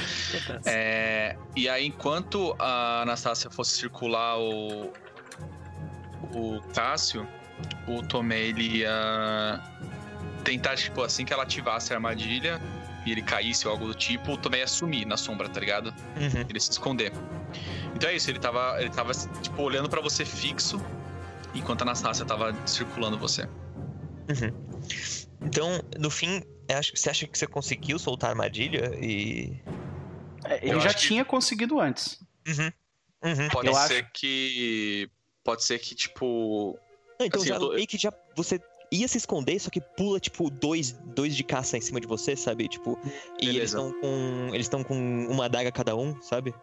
É, 0.66 1.36
e 1.56 1.70
aí, 1.70 1.86
enquanto 1.86 2.56
a 2.58 3.04
Anastácia 3.04 3.50
fosse 3.52 3.78
circular 3.78 4.40
o. 4.40 4.92
O 6.34 6.62
Cássio, 6.74 7.28
o 7.88 8.02
Tomé, 8.02 8.40
ele 8.40 8.80
ia. 8.80 9.62
Tentar, 10.52 10.76
tipo, 10.76 11.04
assim 11.04 11.26
que 11.26 11.32
ela 11.32 11.44
ativasse 11.44 11.94
a 11.94 11.96
armadilha 11.96 12.60
e 13.06 13.12
ele 13.12 13.22
caísse 13.22 13.68
ou 13.68 13.72
algo 13.74 13.86
do 13.88 13.94
tipo, 13.94 14.36
Tomé 14.36 14.60
ia 14.60 14.68
sumir 14.68 15.06
na 15.06 15.16
sombra, 15.16 15.48
tá 15.48 15.60
ligado? 15.60 15.94
Uhum. 16.18 16.46
ele 16.50 16.60
se 16.60 16.72
esconder. 16.72 17.12
Então 17.96 18.10
é 18.10 18.16
isso, 18.16 18.30
ele 18.32 18.40
tava, 18.40 18.76
ele 18.82 18.90
tava 18.90 19.12
tipo, 19.42 19.62
olhando 19.62 19.88
pra 19.88 20.02
você 20.02 20.26
fixo, 20.26 20.82
enquanto 21.54 21.82
a 21.82 21.86
Anastácia 21.86 22.26
tava 22.26 22.56
circulando 22.66 23.18
você. 23.18 23.48
Então, 25.42 25.82
no 25.98 26.10
fim, 26.10 26.44
eu 26.68 26.78
acho- 26.78 26.96
você 26.96 27.10
acha 27.10 27.28
que 27.28 27.38
você 27.38 27.48
conseguiu 27.48 27.98
soltar 28.00 28.30
a 28.30 28.34
armadilha 28.34 28.92
e. 29.00 29.56
É, 30.46 30.58
ele 30.66 30.74
Eu 30.76 30.80
já 30.80 30.90
acho 30.90 30.98
que- 30.98 31.08
tinha 31.08 31.26
conseguido 31.26 31.80
antes. 31.80 32.20
Uhum. 32.48 32.72
Uhum. 33.24 33.50
Pode 33.50 33.68
Eu 33.68 33.74
ser 33.76 34.10
que. 34.14 35.10
Pode 35.44 35.64
ser 35.64 35.80
que, 35.80 35.96
tipo. 35.96 36.78
Não, 37.20 37.26
então 37.26 37.40
Assim, 37.42 37.50
já 37.50 37.56
eu 37.56 37.60
tô- 37.60 37.74
meio 37.74 37.88
que 37.88 37.98
já 37.98 38.12
você 38.36 38.60
ia 38.92 39.08
se 39.08 39.18
esconder, 39.18 39.60
só 39.60 39.70
que 39.70 39.80
pula, 39.82 40.20
tipo, 40.20 40.50
dois, 40.50 40.92
dois 41.16 41.36
de 41.36 41.44
caça 41.44 41.78
em 41.78 41.82
cima 41.82 42.00
de 42.00 42.08
você, 42.08 42.36
sabe? 42.36 42.68
Tipo, 42.68 42.98
e 43.42 43.46
eles 43.50 43.74
Beleza. 43.74 43.78
estão 43.78 43.92
com. 44.02 44.48
Eles 44.54 44.66
estão 44.66 44.84
com 44.84 44.96
uma 45.30 45.46
adaga 45.46 45.72
cada 45.72 45.96
um, 45.96 46.20
sabe? 46.22 46.54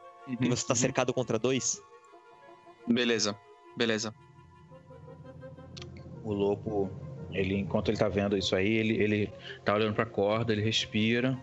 E 0.40 0.48
você 0.48 0.66
tá 0.66 0.73
Uhum. 0.73 0.77
cercado 0.77 1.15
contra 1.15 1.39
dois. 1.39 1.81
Beleza, 2.86 3.36
beleza. 3.77 4.12
o 6.24 6.32
Lobo, 6.32 6.90
ele, 7.31 7.55
enquanto 7.57 7.89
ele 7.89 7.97
tá 7.97 8.09
vendo 8.09 8.36
isso 8.36 8.57
aí, 8.57 8.66
ele, 8.73 9.01
ele 9.01 9.32
tá 9.65 9.74
olhando 9.74 9.94
pra 9.94 10.05
corda, 10.05 10.53
ele 10.53 10.62
respira. 10.62 11.39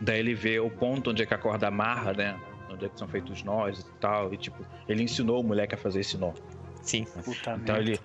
Daí 0.00 0.18
ele 0.18 0.34
vê 0.34 0.58
o 0.60 0.68
ponto 0.68 1.10
onde 1.10 1.22
é 1.22 1.26
que 1.26 1.32
a 1.32 1.38
corda 1.38 1.68
amarra, 1.68 2.12
né? 2.12 2.38
Onde 2.68 2.84
é 2.84 2.88
que 2.90 2.98
são 2.98 3.08
feitos 3.08 3.38
os 3.38 3.42
nós 3.44 3.78
e 3.80 3.84
tal. 4.00 4.34
E 4.34 4.36
tipo, 4.36 4.64
ele 4.88 5.02
ensinou 5.02 5.40
o 5.40 5.44
moleque 5.44 5.74
a 5.74 5.78
fazer 5.78 6.00
esse 6.00 6.18
nó. 6.18 6.32
Sim. 6.82 7.04
Puta 7.24 7.52
Então 7.54 7.76
merda. 7.76 7.90
ele. 7.90 8.00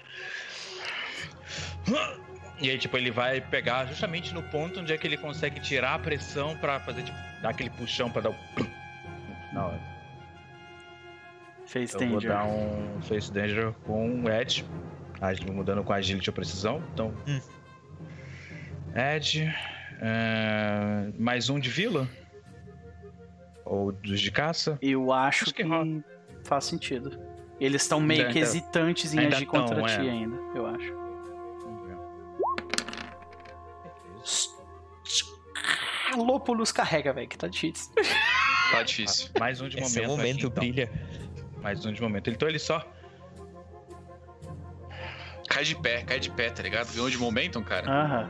E 2.59 2.69
aí, 2.69 2.77
tipo, 2.77 2.97
ele 2.97 3.11
vai 3.11 3.39
pegar 3.39 3.85
justamente 3.85 4.33
no 4.33 4.41
ponto 4.43 4.79
onde 4.79 4.91
é 4.91 4.97
que 4.97 5.05
ele 5.05 5.17
consegue 5.17 5.59
tirar 5.59 5.93
a 5.93 5.99
pressão 5.99 6.57
pra 6.57 6.79
fazer, 6.79 7.03
tipo, 7.03 7.17
dar 7.41 7.49
aquele 7.49 7.69
puxão 7.69 8.09
pra 8.09 8.21
dar 8.21 8.31
o. 8.31 8.35
Na 9.53 9.67
hora. 9.67 9.79
Fez 11.67 11.93
Eu 11.93 11.99
vou 11.99 12.09
danger. 12.19 12.29
dar 12.29 12.45
um 12.45 13.01
Face 13.01 13.31
Danger 13.31 13.73
com 13.85 14.23
o 14.23 14.29
Edge. 14.29 14.65
Agi- 15.21 15.45
Mudando 15.51 15.83
com 15.83 15.93
Agility 15.93 16.29
ou 16.29 16.33
Precisão. 16.33 16.81
Então. 16.93 17.13
Hum. 17.27 17.39
Edge. 18.95 19.43
é, 20.01 21.09
mais 21.19 21.49
um 21.49 21.59
de 21.59 21.69
vila? 21.69 22.07
Ou 23.65 23.91
dos 23.91 24.19
de 24.21 24.31
caça? 24.31 24.77
Eu 24.81 25.11
acho, 25.11 25.43
Acho 25.45 25.53
que, 25.53 25.63
que 25.63 26.03
faz 26.43 26.65
sentido. 26.65 27.19
Eles 27.59 27.81
estão 27.81 27.99
meio 27.99 28.21
Ainda- 28.21 28.33
que 28.33 28.39
hesitantes 28.39 29.13
em 29.13 29.19
agir 29.19 29.45
tão, 29.45 29.65
contra 29.65 29.81
é. 29.81 29.85
ti 29.99 30.09
ainda, 30.09 30.35
eu 30.55 30.65
acho. 30.67 31.06
Lópulus 36.15 36.71
carrega, 36.71 37.11
velho, 37.13 37.27
que 37.27 37.37
tá 37.37 37.47
difícil. 37.47 37.91
Tá 38.69 38.83
difícil. 38.83 39.29
Mais 39.39 39.61
um 39.61 39.69
de 39.69 39.79
Esse 39.79 40.01
momento. 40.01 40.11
é 40.11 40.13
o 40.13 40.17
momento 40.17 40.35
aqui, 40.35 40.45
então. 40.47 40.59
brilha. 40.59 40.91
Mais 41.61 41.85
um 41.85 41.93
de 41.93 42.01
momento. 42.01 42.29
Então 42.29 42.49
ele 42.49 42.59
só 42.59 42.85
Cai 45.47 45.63
de 45.63 45.73
pé, 45.75 46.03
cai 46.03 46.19
de 46.19 46.29
pé, 46.29 46.49
tá 46.49 46.61
ligado? 46.63 46.87
Viu 46.87 47.09
de 47.09 47.17
momentum, 47.17 47.63
cara? 47.63 47.89
Aham. 47.89 48.29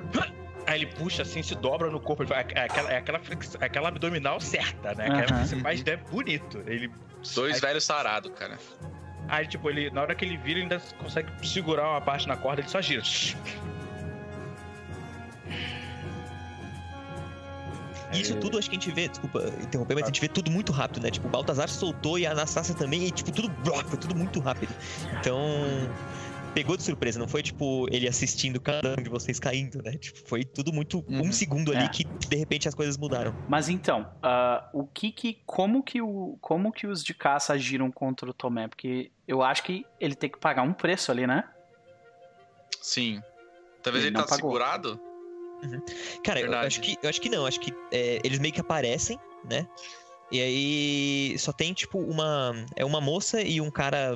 Aí 0.67 0.81
ele 0.83 0.85
puxa 0.85 1.23
assim, 1.23 1.41
se 1.41 1.55
dobra 1.55 1.89
no 1.89 1.99
corpo. 1.99 2.23
Faz, 2.27 2.45
é, 2.53 2.65
aquela, 2.65 2.91
é 2.93 2.97
aquela, 2.97 3.17
flex- 3.19 3.57
aquela 3.59 3.87
abdominal 3.87 4.39
certa, 4.39 4.93
né? 4.93 5.05
Que 5.05 5.33
Aham. 5.33 5.41
é, 5.41 5.45
você 5.45 5.55
faz 5.59 5.83
é 5.87 5.95
bonito. 5.97 6.61
Ele. 6.67 6.91
Dois 7.33 7.55
aí, 7.55 7.61
velhos 7.61 7.83
sarados, 7.83 8.31
cara. 8.37 8.59
aí, 9.27 9.47
tipo, 9.47 9.67
ele, 9.71 9.89
na 9.89 10.01
hora 10.03 10.13
que 10.13 10.23
ele 10.23 10.37
vira, 10.37 10.59
ele 10.59 10.61
ainda 10.71 10.79
consegue 10.99 11.31
segurar 11.47 11.89
uma 11.89 12.01
parte 12.01 12.27
na 12.27 12.37
corda, 12.37 12.61
ele 12.61 12.69
só 12.69 12.79
gira. 12.79 13.01
E 18.13 18.21
isso 18.21 18.35
tudo 18.37 18.57
acho 18.57 18.69
que 18.69 18.75
a 18.75 18.79
gente 18.79 18.91
vê, 18.91 19.07
desculpa 19.07 19.43
interromper, 19.61 19.95
mas 19.95 20.03
a 20.03 20.07
gente 20.07 20.21
vê 20.21 20.27
tudo 20.29 20.49
muito 20.49 20.71
rápido, 20.71 21.03
né? 21.03 21.09
Tipo, 21.11 21.27
o 21.27 21.29
Baltazar 21.31 21.67
soltou 21.69 22.17
e 22.17 22.25
a 22.25 22.31
Anastácia 22.31 22.73
também, 22.73 23.03
e 23.05 23.11
tipo, 23.11 23.31
tudo 23.31 23.49
blá, 23.49 23.83
foi 23.83 23.97
tudo 23.99 24.15
muito 24.15 24.39
rápido. 24.39 24.73
Então, 25.19 25.37
pegou 26.53 26.77
de 26.77 26.83
surpresa, 26.83 27.19
não 27.19 27.27
foi 27.27 27.43
tipo 27.43 27.85
ele 27.91 28.07
assistindo 28.07 28.59
cada 28.61 28.93
um 28.97 29.03
de 29.03 29.09
vocês 29.09 29.39
caindo, 29.39 29.81
né? 29.83 29.91
Tipo, 29.97 30.27
foi 30.27 30.43
tudo 30.45 30.71
muito 30.73 31.03
um 31.09 31.19
Uhum. 31.23 31.31
segundo 31.31 31.71
ali 31.71 31.83
É. 31.83 31.89
que 31.89 32.03
de 32.05 32.35
repente 32.37 32.67
as 32.67 32.73
coisas 32.73 32.97
mudaram. 32.97 33.35
Mas 33.47 33.67
então, 33.69 34.09
ah, 34.23 34.67
o 34.73 34.85
que 34.87 35.11
que, 35.11 35.39
como 35.45 35.83
que 35.83 36.01
o, 36.01 36.37
como 36.41 36.71
que 36.71 36.87
os 36.87 37.03
de 37.03 37.13
caça 37.13 37.53
agiram 37.53 37.91
contra 37.91 38.29
o 38.29 38.33
Tomé? 38.33 38.67
Porque 38.69 39.11
eu 39.27 39.43
acho 39.43 39.63
que 39.63 39.85
ele 39.99 40.15
tem 40.15 40.29
que 40.29 40.39
pagar 40.39 40.63
um 40.63 40.73
preço 40.73 41.11
ali, 41.11 41.27
né? 41.27 41.43
Sim. 42.81 43.21
Talvez 43.83 44.03
Ele 44.03 44.11
ele, 44.13 44.17
não 44.17 44.25
tá 44.25 44.35
pagou. 44.35 44.51
segurado? 44.51 44.99
Cara, 46.23 46.39
eu 46.41 46.53
acho 46.53 46.81
que 46.81 46.97
eu 47.01 47.09
acho 47.09 47.21
que 47.21 47.29
não, 47.29 47.45
acho 47.45 47.59
que 47.59 47.73
é, 47.91 48.19
eles 48.23 48.39
meio 48.39 48.53
que 48.53 48.61
aparecem, 48.61 49.19
né? 49.43 49.67
E 50.31 50.41
aí 50.41 51.39
só 51.39 51.51
tem 51.51 51.73
tipo 51.73 51.99
uma 51.99 52.53
é 52.75 52.83
uma 52.85 52.99
moça 53.01 53.41
e 53.41 53.59
um 53.61 53.71
cara 53.71 54.15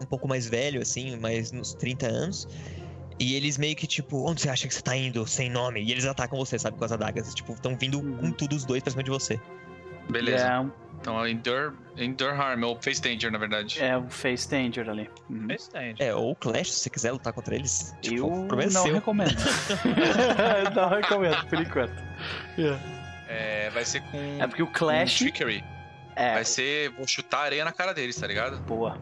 um 0.00 0.06
pouco 0.06 0.26
mais 0.26 0.46
velho 0.46 0.80
assim, 0.82 1.16
mais 1.16 1.52
nos 1.52 1.74
30 1.74 2.06
anos. 2.08 2.48
E 3.20 3.34
eles 3.34 3.56
meio 3.56 3.76
que 3.76 3.86
tipo, 3.86 4.28
onde 4.28 4.40
você 4.40 4.48
acha 4.48 4.66
que 4.66 4.74
você 4.74 4.82
tá 4.82 4.96
indo 4.96 5.24
sem 5.26 5.48
nome? 5.48 5.80
E 5.82 5.92
eles 5.92 6.06
atacam 6.06 6.38
você, 6.38 6.58
sabe, 6.58 6.76
com 6.78 6.84
as 6.84 6.90
adagas, 6.92 7.32
tipo, 7.34 7.52
estão 7.52 7.76
vindo 7.76 8.00
com 8.00 8.06
Uhum. 8.26 8.32
tudo 8.32 8.56
os 8.56 8.64
dois 8.64 8.82
pra 8.82 8.90
cima 8.90 9.02
de 9.04 9.10
você. 9.10 9.38
Beleza. 10.10 10.46
É, 10.46 10.81
Então 11.02 11.22
é 11.24 11.30
Endure, 11.32 11.72
Endure 11.96 12.30
Harm, 12.30 12.62
ou 12.62 12.80
Face 12.80 13.02
Danger, 13.02 13.30
na 13.32 13.36
verdade. 13.38 13.82
é 13.82 13.96
o 13.98 14.08
Face 14.08 14.48
Danger 14.48 14.88
ali. 14.88 15.10
Uhum. 15.28 15.48
Esse 15.50 15.68
tem. 15.68 15.96
É, 15.98 16.14
ou 16.14 16.34
Clash, 16.36 16.70
se 16.72 16.78
você 16.80 16.90
quiser 16.90 17.10
lutar 17.10 17.32
contra 17.32 17.56
eles. 17.56 17.92
Tipo, 18.00 18.28
Eu 18.28 18.56
não 18.56 18.70
seu. 18.70 18.94
recomendo. 18.94 19.34
não 20.76 20.88
recomendo, 20.88 21.44
por 21.48 21.60
enquanto. 21.60 21.92
É, 23.28 23.68
vai 23.70 23.84
ser 23.84 24.00
com. 24.02 24.38
É 24.40 24.46
porque 24.46 24.62
o 24.62 24.66
Clash 24.68 25.18
Trickery. 25.18 25.64
é 26.14 26.34
Vai 26.34 26.44
ser. 26.44 26.90
Vou 26.90 27.06
chutar 27.06 27.40
areia 27.46 27.64
na 27.64 27.72
cara 27.72 27.92
deles, 27.92 28.14
tá 28.16 28.26
ligado? 28.28 28.58
boa. 28.60 28.96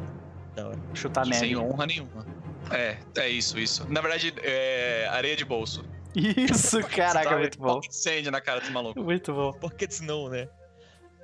Hora. 0.56 0.78
Chutar 0.94 1.24
Sem 1.26 1.54
neve. 1.54 1.56
honra 1.56 1.86
nenhuma. 1.86 2.26
É, 2.70 2.96
é 3.18 3.28
isso, 3.28 3.58
isso. 3.58 3.86
Na 3.90 4.00
verdade, 4.00 4.32
é 4.42 5.06
areia 5.10 5.36
de 5.36 5.44
bolso. 5.44 5.84
Isso, 6.14 6.80
caraca, 6.88 7.28
Sabe? 7.30 7.40
muito 7.42 7.58
bom. 7.58 7.80
Incêndio 7.86 8.32
na 8.32 8.40
cara 8.40 8.60
dos 8.60 8.70
malucos. 8.70 9.02
Muito 9.02 9.32
bom. 9.32 9.52
Pocket 9.52 9.90
Snow, 9.92 10.28
né? 10.28 10.48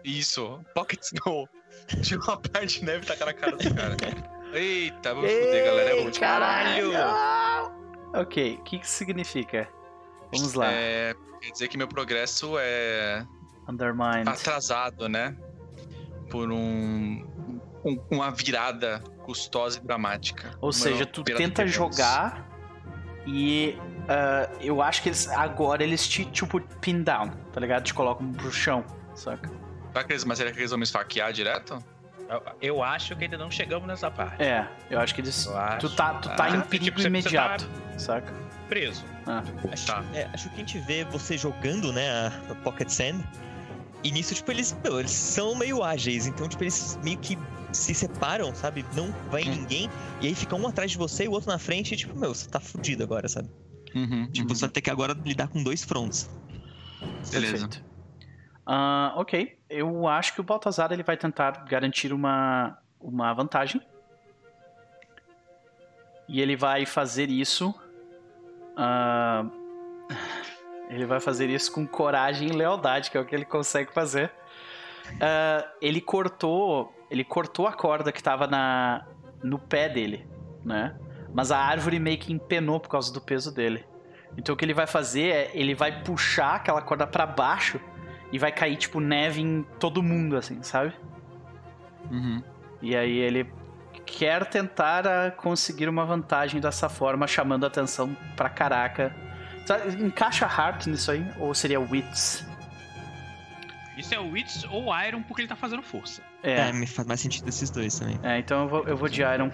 Isso, 0.07 0.61
Pocket 0.75 1.01
Snow. 1.03 1.49
Tira 2.03 2.21
uma 2.23 2.37
parte 2.39 2.79
de 2.81 2.85
neve 2.87 3.05
e 3.05 3.07
tacar 3.07 3.27
na 3.27 3.35
cara 3.35 3.57
dos 3.57 3.67
caras. 3.73 3.97
Eita, 4.53 5.13
vou 5.15 5.25
foder, 5.25 5.65
galera. 5.65 5.91
É 5.91 5.95
o 5.95 6.05
último. 6.05 6.21
Caralho! 6.21 6.91
Ok, 8.15 8.59
o 8.61 8.63
que 8.65 8.79
que 8.79 8.89
significa? 8.89 9.69
Vamos 10.33 10.55
lá. 10.55 10.73
É, 10.73 11.15
quer 11.41 11.51
dizer 11.51 11.69
que 11.69 11.77
meu 11.77 11.89
progresso 11.89 12.55
é 12.59 13.27
Undermined. 13.69 14.29
atrasado, 14.29 15.09
né? 15.09 15.37
Por 16.31 16.51
um, 16.51 17.27
um- 17.85 18.01
uma 18.11 18.31
virada 18.31 19.01
custosa 19.25 19.79
e 19.79 19.83
dramática. 19.83 20.57
Ou 20.61 20.73
seja, 20.73 21.05
tu 21.05 21.23
tenta 21.25 21.67
jogar 21.67 22.49
e 23.27 23.77
ah, 24.09 24.49
eu 24.61 24.81
acho 24.81 25.03
que 25.03 25.09
eles 25.09 25.29
agora 25.29 25.83
eles 25.83 26.07
te 26.09 26.25
tipo 26.27 26.61
pin 26.81 27.03
down, 27.03 27.31
tá 27.53 27.61
ligado? 27.61 27.83
Te 27.85 27.93
colocam 27.93 28.33
pro 28.33 28.51
chão, 28.53 28.85
saca? 29.15 29.51
Será 29.97 30.05
que 30.07 30.13
eles, 30.13 30.25
mas 30.27 30.37
será 30.37 30.53
que 30.53 30.59
eles 30.59 30.71
vão 30.71 30.79
me 30.79 30.85
esfaquear 30.85 31.33
direto? 31.33 31.83
Eu, 32.29 32.43
eu 32.61 32.83
acho 32.83 33.17
que 33.17 33.25
ainda 33.25 33.39
não 33.39 33.51
chegamos 33.51 33.89
nessa 33.89 34.11
parte. 34.11 34.43
É, 34.43 34.69
eu 34.91 35.01
acho 35.01 35.15
que 35.15 35.23
eles 35.23 35.47
acho. 35.49 35.89
tu 35.89 35.97
tá 35.97 36.13
tu 36.15 36.29
tá 36.29 36.45
Ah, 36.45 36.51
em 36.51 36.53
tipo, 36.59 36.69
perigo 36.69 36.97
você- 36.97 37.03
você 37.05 37.09
imediato, 37.09 37.67
saca? 37.97 38.31
Preso. 38.69 39.03
Acho, 39.73 39.87
Tá. 39.87 40.05
é, 40.13 40.25
acho 40.35 40.51
que 40.51 40.55
a 40.57 40.59
gente 40.59 40.79
vê 40.81 41.03
você 41.05 41.39
jogando, 41.39 41.95
né, 41.95 42.11
a, 42.51 42.55
Pocket 42.57 42.91
Sand. 42.91 43.25
E 44.05 44.11
nisso, 44.11 44.35
tipo, 44.35 44.51
eles, 44.51 44.77
meu, 44.85 45.01
eles 45.01 45.13
são 45.13 45.55
meio 45.55 45.83
ágeis. 45.83 46.27
Então, 46.27 46.47
tipo, 46.47 46.63
eles 46.63 46.99
meio 47.03 47.17
que 47.17 47.39
se 47.73 47.95
separam, 47.95 48.55
sabe? 48.55 48.85
Não 48.95 49.11
vai 49.31 49.45
Hum. 49.45 49.49
ninguém. 49.55 49.91
E 50.21 50.27
aí 50.27 50.35
fica 50.35 50.55
um 50.57 50.67
atrás 50.69 50.91
de 50.91 50.99
você 50.99 51.25
e 51.25 51.29
o 51.29 51.31
outro 51.33 51.51
na 51.51 51.59
frente. 51.59 51.95
E, 51.95 51.97
tipo, 51.97 52.15
meu, 52.19 52.35
você 52.35 52.47
tá 52.51 52.61
fudido 52.61 53.03
agora, 53.03 53.29
sabe? 53.31 53.49
Uhum, 53.95 54.31
Tipo, 54.31 54.55
você 54.55 54.61
vai 54.63 54.69
ter 54.71 54.83
que 54.83 54.91
agora 54.91 55.17
lidar 55.25 55.49
com 55.49 55.63
dois 55.63 55.83
fronts. 55.83 56.29
Beleza. 57.33 57.67
Perfeito. 57.67 57.86
Ah, 58.67 59.13
ok, 59.15 59.57
eu 59.71 60.09
acho 60.09 60.35
que 60.35 60.41
o 60.41 60.45
Baltazar 60.45 60.91
ele 60.91 61.05
vai 61.05 61.17
tentar 61.17 61.65
garantir 61.69 62.13
uma, 62.13 62.77
uma 63.01 63.33
vantagem. 63.33 63.81
E 66.29 66.41
ele 66.41 66.57
vai 66.57 66.85
fazer 66.85 67.31
isso. 67.31 67.73
ah, 68.77 69.45
ele 70.91 71.07
vai 71.07 71.21
fazer 71.21 71.49
isso 71.49 71.73
com 71.73 71.87
coragem 71.87 72.49
e 72.49 72.53
lealdade, 72.53 73.11
que 73.11 73.17
é 73.17 73.21
o 73.21 73.25
que 73.25 73.35
ele 73.35 73.45
consegue 73.45 73.93
fazer. 73.93 74.33
Ah, 75.21 75.65
ele 75.81 76.01
cortou. 76.01 76.93
Ele 77.09 77.23
cortou 77.23 77.69
a 77.69 77.73
corda 77.73 78.11
que 78.11 78.21
tava 78.21 78.49
na, 78.49 79.07
no 79.45 79.61
pé 79.61 79.89
dele, 79.89 80.27
né? 80.65 80.97
Mas 81.33 81.53
a 81.53 81.59
árvore 81.59 82.01
meio 82.01 82.19
que 82.19 82.33
empenou 82.33 82.81
por 82.81 82.89
causa 82.89 83.13
do 83.13 83.21
peso 83.21 83.55
dele. 83.55 83.85
Então 84.37 84.57
o 84.57 84.59
que 84.59 84.65
ele 84.65 84.75
vai 84.75 84.89
fazer 84.89 85.29
é 85.29 85.51
ele 85.55 85.73
vai 85.73 86.03
puxar 86.03 86.57
aquela 86.57 86.83
corda 86.83 87.07
pra 87.07 87.25
baixo 87.25 87.81
e 88.33 88.39
vai 88.39 88.51
cair 88.53 88.77
tipo 88.77 89.01
neve 89.01 89.41
em 89.41 89.63
todo 89.79 90.03
mundo 90.03 90.37
assim, 90.37 90.63
sabe? 90.63 90.93
Uhum. 92.11 92.43
E 92.83 92.95
aí 92.97 93.17
ele 93.19 93.51
quer 94.05 94.45
tentar 94.47 95.33
conseguir 95.33 95.89
uma 95.89 96.05
vantagem 96.05 96.61
dessa 96.61 96.89
forma, 96.89 97.27
chamando 97.27 97.65
a 97.65 97.67
atenção 97.67 98.17
pra 98.37 98.49
caraca. 98.49 99.15
Tá, 99.67 99.79
Encaixa 99.99 100.45
Heart 100.47 100.87
nisso 100.87 101.11
aí? 101.11 101.27
Ou 101.39 101.53
seria 101.55 101.81
Wits? 101.81 102.47
Isso 103.97 104.15
é 104.15 104.19
o 104.21 104.31
Wits 104.31 104.65
ou 104.71 104.95
Iron 105.07 105.23
porque 105.23 105.43
ele 105.43 105.49
tá 105.49 105.57
fazendo 105.57 105.83
força. 105.83 106.23
É, 106.43 106.69
É, 106.69 106.73
me 106.73 106.87
faz 106.87 107.09
mais 107.09 107.21
sentido 107.21 107.49
esses 107.49 107.71
dois 107.71 107.99
também. 107.99 108.19
é 108.23 108.39
então 108.39 108.63
eu 108.63 108.69
vou, 108.69 108.85
eu 108.87 108.97
vou 108.97 109.09
de 109.09 109.23
Iron. 109.23 109.51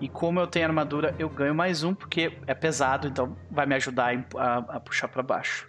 E 0.00 0.08
como 0.08 0.40
eu 0.40 0.46
tenho 0.48 0.66
armadura, 0.66 1.14
eu 1.18 1.28
ganho 1.28 1.54
mais 1.54 1.84
um, 1.84 1.94
porque 1.94 2.36
é 2.46 2.54
pesado, 2.54 3.06
então 3.06 3.36
vai 3.50 3.66
me 3.66 3.74
ajudar 3.76 4.12
a, 4.36 4.40
a- 4.42 4.76
a 4.76 4.80
puxar 4.80 5.06
pra 5.06 5.22
baixo. 5.22 5.68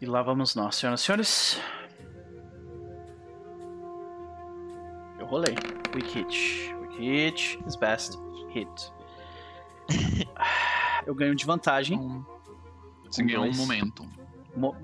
E 0.00 0.06
lá 0.06 0.22
vamos 0.22 0.54
nós, 0.54 0.76
senhoras 0.76 1.00
e 1.00 1.04
senhores. 1.04 1.60
Eu 5.18 5.26
rolei. 5.26 5.54
Weak 5.94 6.08
hit. 6.18 6.74
Weak 6.80 6.98
hit 7.00 7.58
is 7.66 7.76
best 7.76 8.16
hit. 8.52 8.92
Eu 11.06 11.14
ganho 11.14 11.34
de 11.34 11.44
vantagem. 11.44 11.98
Você 13.10 13.22
ganhou 13.24 13.44
um 13.46 13.54
momento. 13.54 14.06
Mo- 14.54 14.76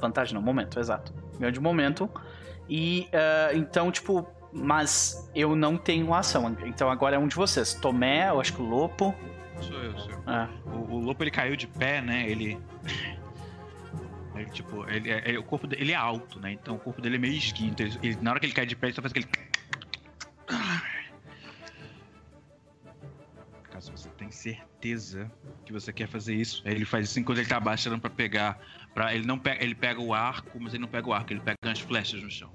vantagem 0.00 0.34
não, 0.34 0.40
momento, 0.42 0.78
exato. 0.80 1.12
Ganho 1.38 1.52
de 1.52 1.60
momento. 1.60 2.08
E 2.68 3.08
ah, 3.12 3.50
então, 3.54 3.92
tipo, 3.92 4.26
mas 4.52 5.30
eu 5.34 5.54
não 5.54 5.76
tenho 5.76 6.14
ação. 6.14 6.56
Então 6.64 6.90
agora 6.90 7.16
é 7.16 7.18
um 7.18 7.28
de 7.28 7.36
vocês. 7.36 7.74
Tomé, 7.74 8.30
eu 8.30 8.40
acho 8.40 8.54
que 8.54 8.62
o 8.62 8.64
Lopo. 8.64 9.14
Sou 9.60 9.76
eu, 9.76 9.98
sou 9.98 10.10
eu. 10.12 10.22
Ah, 10.26 10.48
O, 10.66 10.94
o 10.94 10.98
lobo 11.00 11.22
ele 11.22 11.30
caiu 11.30 11.54
de 11.56 11.66
pé, 11.66 12.00
né? 12.00 12.26
Ele. 12.28 12.58
Ele, 14.34 14.50
tipo, 14.50 14.88
ele, 14.88 15.10
é- 15.10 15.32
é- 15.34 15.38
o 15.38 15.44
corpo 15.44 15.66
dele 15.66 15.82
ele 15.82 15.92
é 15.92 15.96
alto, 15.96 16.40
né? 16.40 16.52
Então 16.52 16.76
o 16.76 16.78
corpo 16.78 17.00
dele 17.02 17.16
é 17.16 17.18
meio 17.18 17.34
esguio. 17.34 17.68
Então, 17.68 17.86
ele- 17.86 17.98
ele- 18.02 18.16
na 18.22 18.30
hora 18.30 18.40
que 18.40 18.46
ele 18.46 18.54
cai 18.54 18.64
de 18.66 18.74
pé, 18.74 18.86
ele 18.88 18.94
só 18.94 19.02
faz 19.02 19.12
aquele. 19.12 19.28
Caso 23.70 23.90
você 23.92 24.08
tenha 24.10 24.30
certeza 24.30 25.30
que 25.64 25.72
você 25.72 25.92
quer 25.92 26.08
fazer 26.08 26.34
isso, 26.34 26.62
ele 26.66 26.84
faz 26.84 27.08
isso 27.08 27.20
enquanto 27.20 27.38
ele 27.38 27.48
tá 27.48 27.56
abaixando 27.56 27.98
pra 28.00 28.10
pegar. 28.10 28.58
Pra, 28.94 29.14
ele 29.14 29.26
não 29.26 29.38
pega, 29.38 29.64
ele 29.64 29.74
pega 29.74 30.00
o 30.00 30.12
arco, 30.12 30.60
mas 30.60 30.74
ele 30.74 30.82
não 30.82 30.88
pega 30.88 31.08
o 31.08 31.12
arco, 31.12 31.32
ele 31.32 31.40
pega 31.40 31.56
as 31.64 31.80
flechas 31.80 32.22
no 32.22 32.30
chão. 32.30 32.52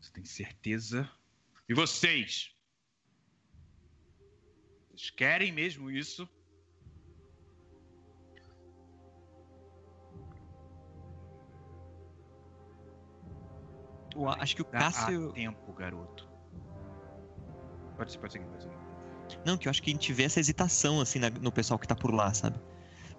Você 0.00 0.12
tem 0.12 0.24
certeza? 0.24 1.10
E 1.68 1.74
vocês? 1.74 2.54
Vocês 4.90 5.10
querem 5.10 5.52
mesmo 5.52 5.90
isso? 5.90 6.28
Acho 14.38 14.56
que 14.56 14.62
o 14.62 14.64
Cássio. 14.64 15.30
a 15.30 15.32
tempo, 15.32 15.72
garoto. 15.72 16.26
Pode 17.96 18.12
ser, 18.12 18.18
pode 18.18 18.32
seguir, 18.32 18.46
pode 18.46 18.62
seguir. 18.62 18.76
Não, 19.44 19.56
que 19.56 19.66
eu 19.68 19.70
acho 19.70 19.82
que 19.82 19.90
a 19.90 19.92
gente 19.92 20.12
vê 20.12 20.24
essa 20.24 20.38
hesitação, 20.40 21.00
assim, 21.00 21.18
na- 21.18 21.30
no 21.30 21.50
pessoal 21.52 21.78
que 21.78 21.86
tá 21.88 21.94
por 21.94 22.12
lá, 22.14 22.32
sabe? 22.32 22.58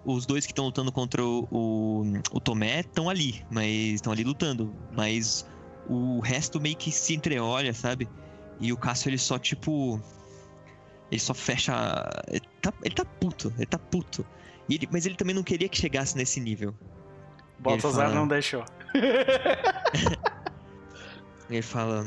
Os 0.04 0.24
dois 0.24 0.46
que 0.46 0.52
estão 0.52 0.64
lutando 0.66 0.90
contra 0.92 1.22
o, 1.24 1.46
o, 1.50 2.02
o 2.32 2.40
Tomé 2.40 2.80
estão 2.80 3.10
ali, 3.10 3.44
mas 3.50 3.66
estão 3.94 4.12
ali 4.12 4.24
lutando. 4.24 4.74
Mas 4.92 5.46
o 5.88 6.20
resto 6.20 6.60
meio 6.60 6.76
que 6.76 6.90
se 6.92 7.14
entreolha, 7.14 7.74
sabe? 7.74 8.08
E 8.60 8.72
o 8.72 8.76
Cássio, 8.76 9.08
ele 9.10 9.18
só, 9.18 9.38
tipo. 9.38 10.00
Ele 11.10 11.20
só 11.20 11.34
fecha. 11.34 11.72
Ele 12.28 12.40
tá, 12.62 12.72
ele 12.82 12.94
tá 12.94 13.04
puto, 13.04 13.52
ele 13.56 13.66
tá 13.66 13.78
puto. 13.78 14.24
E 14.68 14.74
ele- 14.76 14.88
mas 14.90 15.04
ele 15.06 15.16
também 15.16 15.34
não 15.34 15.42
queria 15.42 15.68
que 15.68 15.76
chegasse 15.78 16.16
nesse 16.16 16.38
nível. 16.40 16.74
Baltazar 17.58 18.04
fala- 18.06 18.14
não 18.14 18.28
deixou. 18.28 18.64
Ele 21.48 21.62
fala. 21.62 22.06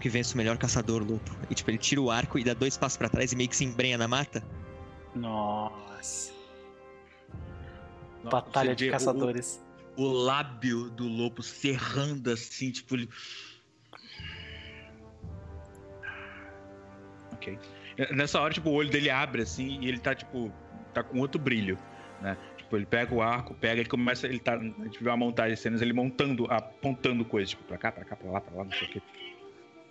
Que 0.00 0.08
vence 0.08 0.34
o 0.34 0.36
melhor 0.36 0.56
caçador, 0.56 1.02
lobo. 1.02 1.20
E 1.50 1.54
tipo, 1.54 1.70
ele 1.70 1.78
tira 1.78 2.00
o 2.00 2.10
arco 2.10 2.38
e 2.38 2.44
dá 2.44 2.54
dois 2.54 2.76
passos 2.78 2.96
pra 2.96 3.08
trás 3.08 3.32
e 3.32 3.36
meio 3.36 3.48
que 3.50 3.56
se 3.56 3.64
embrenha 3.64 3.98
na 3.98 4.08
mata. 4.08 4.42
Nossa. 5.14 6.32
Batalha 8.24 8.74
de 8.74 8.84
vê 8.84 8.90
o- 8.90 8.92
caçadores. 8.92 9.62
O, 9.96 10.06
lábio 10.08 10.88
do 10.90 11.06
lobo 11.06 11.42
serrando 11.42 12.30
assim, 12.30 12.70
tipo. 12.70 12.94
Ele... 12.94 13.08
Ok. 17.32 17.58
Nessa 18.12 18.40
hora, 18.40 18.54
tipo, 18.54 18.70
o 18.70 18.72
olho 18.72 18.90
dele 18.90 19.10
abre 19.10 19.42
assim 19.42 19.80
e 19.80 19.88
ele 19.88 19.98
tá, 19.98 20.14
tipo. 20.14 20.50
Tá 20.94 21.02
com 21.02 21.18
outro 21.20 21.40
brilho, 21.40 21.78
né? 22.20 22.36
Tipo, 22.70 22.76
ele 22.76 22.86
pega 22.86 23.12
o 23.12 23.20
arco, 23.20 23.52
pega, 23.52 23.80
ele 23.80 23.88
começa. 23.88 24.28
Ele 24.28 24.38
tá. 24.38 24.54
A 24.54 24.62
gente 24.62 25.02
vê 25.02 25.10
uma 25.10 25.16
montagem 25.16 25.54
de 25.54 25.60
cenas, 25.60 25.82
ele 25.82 25.92
montando, 25.92 26.46
apontando 26.48 27.24
coisas, 27.24 27.50
tipo, 27.50 27.64
pra 27.64 27.76
cá, 27.76 27.90
pra 27.90 28.04
cá, 28.04 28.14
pra 28.14 28.30
lá, 28.30 28.40
pra 28.40 28.58
lá, 28.58 28.64
não 28.64 28.70
sei 28.70 28.86
o 28.86 28.90
quê. 28.92 29.02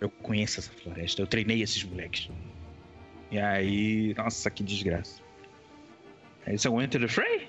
Eu 0.00 0.08
conheço 0.08 0.60
essa 0.60 0.72
floresta, 0.72 1.20
eu 1.20 1.26
treinei 1.26 1.60
esses 1.60 1.84
moleques. 1.84 2.30
E 3.30 3.38
aí. 3.38 4.14
Nossa, 4.14 4.50
que 4.50 4.64
desgraça. 4.64 5.20
Esse 6.46 6.66
é 6.66 6.70
o 6.70 6.80
Enter 6.80 7.02
the 7.02 7.06
Fray? 7.06 7.48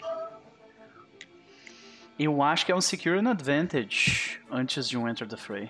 Eu 2.20 2.44
acho 2.44 2.66
que 2.66 2.74
é 2.74 2.76
um 2.76 2.82
Secure 2.82 3.18
an 3.18 3.30
Advantage 3.30 4.38
antes 4.52 4.90
de 4.90 4.98
um 4.98 5.08
Enter 5.08 5.30
the 5.30 5.38
Fray. 5.38 5.70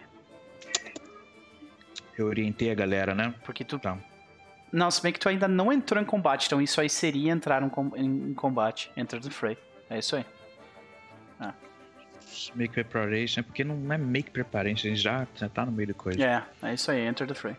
Eu 2.17 2.25
orientei 2.25 2.71
a 2.71 2.73
galera, 2.73 3.13
né? 3.13 3.31
Porque 3.45 3.63
tu. 3.63 3.77
Tá. 3.77 3.95
Não, 4.71 4.89
se 4.89 5.01
bem 5.01 5.11
que 5.11 5.19
tu 5.19 5.27
ainda 5.27 5.47
não 5.47 5.71
entrou 5.71 6.01
em 6.01 6.05
combate, 6.05 6.45
então 6.47 6.61
isso 6.61 6.79
aí 6.79 6.89
seria 6.89 7.31
entrar 7.31 7.61
um 7.63 7.69
com- 7.69 7.91
em, 7.95 8.29
em 8.29 8.33
combate. 8.33 8.89
Enter 8.95 9.19
the 9.21 9.29
Fray. 9.29 9.57
É 9.89 9.99
isso 9.99 10.15
aí. 10.15 10.25
Make 12.55 12.73
preparation, 12.73 13.43
porque 13.43 13.61
não 13.63 13.91
é 13.91 13.97
make 13.97 14.31
preparation, 14.31 14.87
a 14.87 14.89
gente 14.91 15.01
já, 15.01 15.27
já 15.35 15.49
tá 15.49 15.65
no 15.65 15.71
meio 15.71 15.89
da 15.89 15.93
coisa. 15.93 16.23
É, 16.23 16.43
é 16.69 16.73
isso 16.73 16.89
aí, 16.89 17.05
Enter 17.05 17.27
the 17.27 17.33
Fray. 17.33 17.55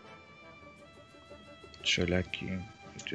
Deixa 1.79 2.01
eu 2.01 2.05
olhar 2.05 2.19
aqui. 2.19 2.57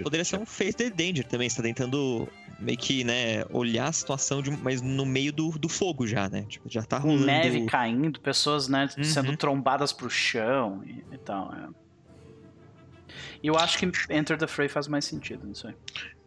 Poderia 0.02 0.24
ser 0.24 0.36
um 0.38 0.46
Face 0.46 0.74
the 0.76 0.88
Danger 0.90 1.24
também, 1.26 1.48
você 1.48 1.56
tá 1.56 1.62
tentando 1.62 2.28
meio 2.60 2.78
que, 2.78 3.02
né, 3.02 3.44
olhar 3.50 3.88
a 3.88 3.92
situação, 3.92 4.40
de, 4.40 4.50
mas 4.50 4.80
no 4.82 5.04
meio 5.04 5.32
do, 5.32 5.50
do 5.58 5.68
fogo 5.68 6.06
já, 6.06 6.28
né? 6.28 6.44
Tipo, 6.48 6.68
já 6.70 6.82
tá 6.82 7.00
Com 7.00 7.08
rolando. 7.08 7.26
neve 7.26 7.66
caindo, 7.66 8.20
pessoas, 8.20 8.68
né, 8.68 8.88
Uhum. 8.96 9.04
sendo 9.04 9.36
trombadas 9.36 9.92
pro 9.92 10.08
chão 10.10 10.82
e, 10.84 11.04
e 11.12 11.18
tal. 11.18 11.52
É. 11.54 11.68
E 13.42 13.46
eu 13.46 13.56
acho 13.56 13.78
que 13.78 13.86
Enter 14.10 14.36
the 14.38 14.46
Fray 14.46 14.68
faz 14.68 14.88
mais 14.88 15.04
sentido 15.04 15.46
nisso 15.46 15.68
aí. 15.68 15.74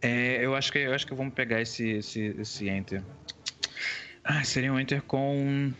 É, 0.00 0.44
eu 0.44 0.54
acho 0.54 0.70
que 0.72 0.78
eu 0.78 0.92
acho 0.94 1.06
que 1.06 1.14
vamos 1.14 1.34
pegar 1.34 1.60
esse, 1.60 1.88
esse, 1.90 2.20
esse 2.38 2.68
enter. 2.68 3.02
Ah, 4.24 4.42
seria 4.44 4.72
um 4.72 4.78
enter 4.80 5.02
com. 5.02 5.72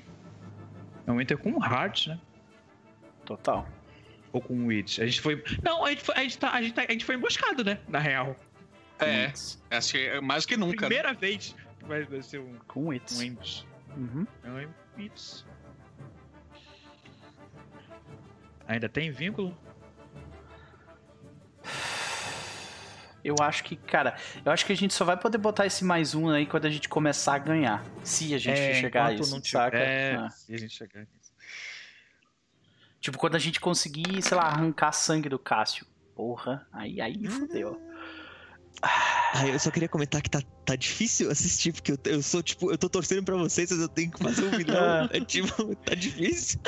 É 1.07 1.12
um 1.12 1.20
enter 1.20 1.36
com 1.39 1.50
heart, 1.65 2.08
né? 2.08 2.20
Total. 3.24 3.68
Ou 4.32 4.41
com 4.41 4.66
witch. 4.66 4.99
A 5.00 5.07
gente 5.07 5.20
foi. 5.20 5.42
Não, 5.62 5.84
a 5.84 5.91
gente 5.91 6.02
foi, 6.02 6.15
a 6.16 6.23
gente 6.23 6.39
tá, 6.39 6.50
a 6.52 6.62
gente 6.62 6.74
tá- 6.74 6.86
a 6.89 6.92
gente 6.92 7.05
foi 7.05 7.15
emboscado, 7.16 7.62
né? 7.65 7.78
Na 7.89 7.99
real. 7.99 8.34
É, 8.99 9.32
acho 9.70 9.92
que 9.92 9.99
é 10.07 10.20
mais 10.20 10.44
do 10.44 10.49
que 10.49 10.57
nunca. 10.57 10.82
né? 10.82 10.86
Primeira 10.89 11.12
vez 11.12 11.57
que 11.78 11.84
vai, 11.84 12.05
vai 12.05 12.23
ser 12.23 12.39
um, 12.39 12.55
Com 12.68 12.86
Wits. 12.89 13.20
um 13.20 13.26
ambush. 13.28 13.66
Uhum. 13.97 14.26
É 14.44 14.50
um 14.50 14.68
witch. 14.97 15.42
Ainda 18.68 18.89
tem 18.89 19.10
vínculo? 19.10 19.57
Eu 23.25 23.36
acho 23.41 23.62
que, 23.65 23.76
cara, 23.76 24.17
eu 24.44 24.51
acho 24.51 24.67
que 24.67 24.73
a 24.73 24.76
gente 24.76 24.92
só 24.92 25.05
vai 25.05 25.17
poder 25.17 25.39
botar 25.39 25.65
esse 25.67 25.84
mais 25.84 26.15
um 26.15 26.28
aí 26.28 26.44
quando 26.47 26.67
a 26.67 26.70
gente 26.70 26.89
começar 26.89 27.34
a 27.34 27.39
ganhar. 27.39 27.84
Se 28.02 28.34
a 28.34 28.39
gente 28.39 28.59
É, 28.59 28.75
chegar 28.75 29.07
a 29.07 29.12
isso, 29.15 29.31
não 29.33 29.41
tiver- 29.41 29.59
saca? 29.65 29.78
É, 29.78 30.15
Ah. 30.17 30.28
se 30.31 30.55
a 30.55 30.59
gente 30.59 30.75
chegar 30.75 31.01
nisso. 31.01 31.33
Tipo, 33.01 33.18
quando 33.18 33.34
a 33.34 33.39
gente 33.39 33.60
conseguir, 33.60 34.23
sei 34.23 34.36
lá, 34.36 34.44
arrancar 34.44 34.92
sangue 34.92 35.28
do 35.28 35.39
Cássio. 35.39 35.86
Porra, 36.15 36.67
aí, 36.73 37.01
aí 37.01 37.26
fodeu. 37.26 37.81
Ah, 38.81 39.47
eu 39.47 39.59
só 39.59 39.70
queria 39.70 39.89
comentar 39.89 40.20
que 40.23 40.31
tá, 40.31 40.41
tá 40.65 40.75
difícil 40.75 41.31
assistir, 41.31 41.73
porque 41.73 41.92
eu, 41.92 41.99
eu 42.07 42.23
sou, 42.23 42.42
tipo, 42.42 42.70
eu 42.70 42.78
tô 42.78 42.89
torcendo 42.89 43.25
pra 43.25 43.36
vocês, 43.36 43.70
mas 43.70 43.81
eu 43.81 43.89
tenho 43.89 44.10
que 44.10 44.18
fazer 44.23 44.44
um 44.44 44.51
vilão. 44.57 45.09
é 45.12 45.20
tipo, 45.20 45.75
tá 45.76 45.94
difícil. 45.94 46.59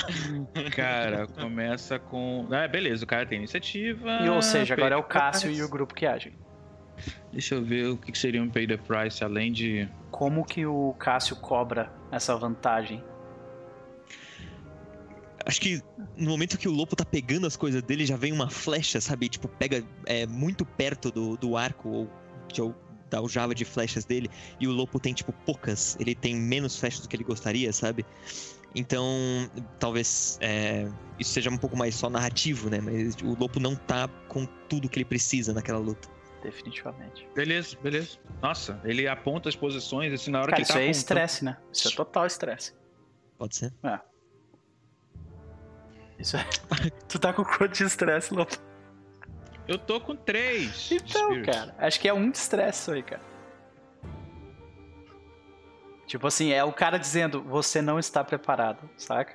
Cara, 0.74 1.26
começa 1.26 1.98
com. 1.98 2.46
Ah, 2.52 2.68
beleza, 2.68 3.04
o 3.04 3.06
cara 3.06 3.26
tem 3.26 3.38
iniciativa. 3.38 4.10
E, 4.22 4.28
ou 4.28 4.40
seja, 4.42 4.74
agora 4.74 4.94
é 4.94 4.98
o 4.98 5.02
Cássio 5.02 5.50
e 5.50 5.62
o 5.62 5.68
grupo 5.68 5.94
que 5.94 6.06
agem. 6.06 6.32
Deixa 7.32 7.54
eu 7.54 7.64
ver 7.64 7.88
o 7.88 7.96
que 7.96 8.16
seria 8.16 8.42
um 8.42 8.48
pay 8.48 8.66
the 8.66 8.76
price 8.76 9.22
além 9.22 9.52
de. 9.52 9.88
Como 10.10 10.44
que 10.44 10.64
o 10.64 10.94
Cássio 10.98 11.36
cobra 11.36 11.92
essa 12.10 12.36
vantagem? 12.36 13.02
Acho 15.46 15.60
que 15.60 15.82
no 16.16 16.30
momento 16.30 16.56
que 16.56 16.68
o 16.68 16.72
Lopo 16.72 16.96
tá 16.96 17.04
pegando 17.04 17.46
as 17.46 17.56
coisas 17.56 17.82
dele, 17.82 18.06
já 18.06 18.16
vem 18.16 18.32
uma 18.32 18.48
flecha, 18.48 19.00
sabe? 19.00 19.28
Tipo, 19.28 19.48
pega 19.48 19.84
é, 20.06 20.26
muito 20.26 20.64
perto 20.64 21.10
do, 21.10 21.36
do 21.36 21.56
arco 21.56 21.88
ou 21.88 22.10
de, 22.50 22.62
ou 22.62 22.74
da 23.10 23.18
aljava 23.18 23.54
de 23.54 23.64
flechas 23.64 24.04
dele. 24.04 24.30
E 24.58 24.66
o 24.66 24.72
Lopo 24.72 24.98
tem, 24.98 25.12
tipo, 25.12 25.32
poucas. 25.44 25.96
Ele 26.00 26.14
tem 26.14 26.34
menos 26.34 26.78
flechas 26.78 27.00
do 27.00 27.08
que 27.08 27.16
ele 27.16 27.24
gostaria, 27.24 27.72
sabe? 27.72 28.06
Então, 28.74 29.06
talvez 29.78 30.38
é, 30.40 30.88
isso 31.18 31.32
seja 31.32 31.50
um 31.50 31.56
pouco 31.56 31.76
mais 31.76 31.94
só 31.94 32.08
narrativo, 32.10 32.70
né? 32.70 32.80
Mas 32.80 33.14
o 33.22 33.36
Lopo 33.38 33.60
não 33.60 33.76
tá 33.76 34.08
com 34.28 34.46
tudo 34.68 34.88
que 34.88 34.98
ele 34.98 35.04
precisa 35.04 35.52
naquela 35.52 35.78
luta. 35.78 36.08
Definitivamente. 36.44 37.26
Beleza, 37.34 37.74
beleza. 37.82 38.18
Nossa, 38.42 38.78
ele 38.84 39.08
aponta 39.08 39.48
as 39.48 39.56
posições, 39.56 40.12
assim, 40.12 40.30
na 40.30 40.40
hora 40.40 40.50
Cara, 40.50 40.56
que 40.56 40.62
isso 40.62 40.72
tá 40.74 40.78
aí 40.78 40.84
é 40.84 40.90
apontando- 40.90 40.98
estresse, 40.98 41.42
né? 41.44 41.56
Isso 41.72 41.88
é 41.88 41.90
total 41.96 42.26
estresse. 42.26 42.74
Pode 43.38 43.56
ser? 43.56 43.72
Isso 46.18 46.36
é... 46.36 46.44
tu 47.08 47.18
tá 47.18 47.32
com 47.32 47.42
quanto 47.42 47.72
de 47.72 47.84
estresse, 47.84 48.34
Lopo? 48.34 48.58
Eu 49.66 49.78
tô 49.78 49.98
com 50.02 50.14
três. 50.14 50.90
Então, 50.92 51.30
Spirit. 51.30 51.50
cara, 51.50 51.74
acho 51.78 51.98
que 51.98 52.06
é 52.06 52.12
um 52.12 52.30
de 52.30 52.36
estresse 52.36 52.82
isso 52.82 52.92
aí, 52.92 53.02
cara. 53.02 53.22
Tipo 56.06 56.26
assim, 56.26 56.52
é 56.52 56.62
o 56.62 56.74
cara 56.74 56.98
dizendo, 56.98 57.42
você 57.42 57.80
não 57.80 57.98
está 57.98 58.22
preparado, 58.22 58.86
saca? 58.98 59.34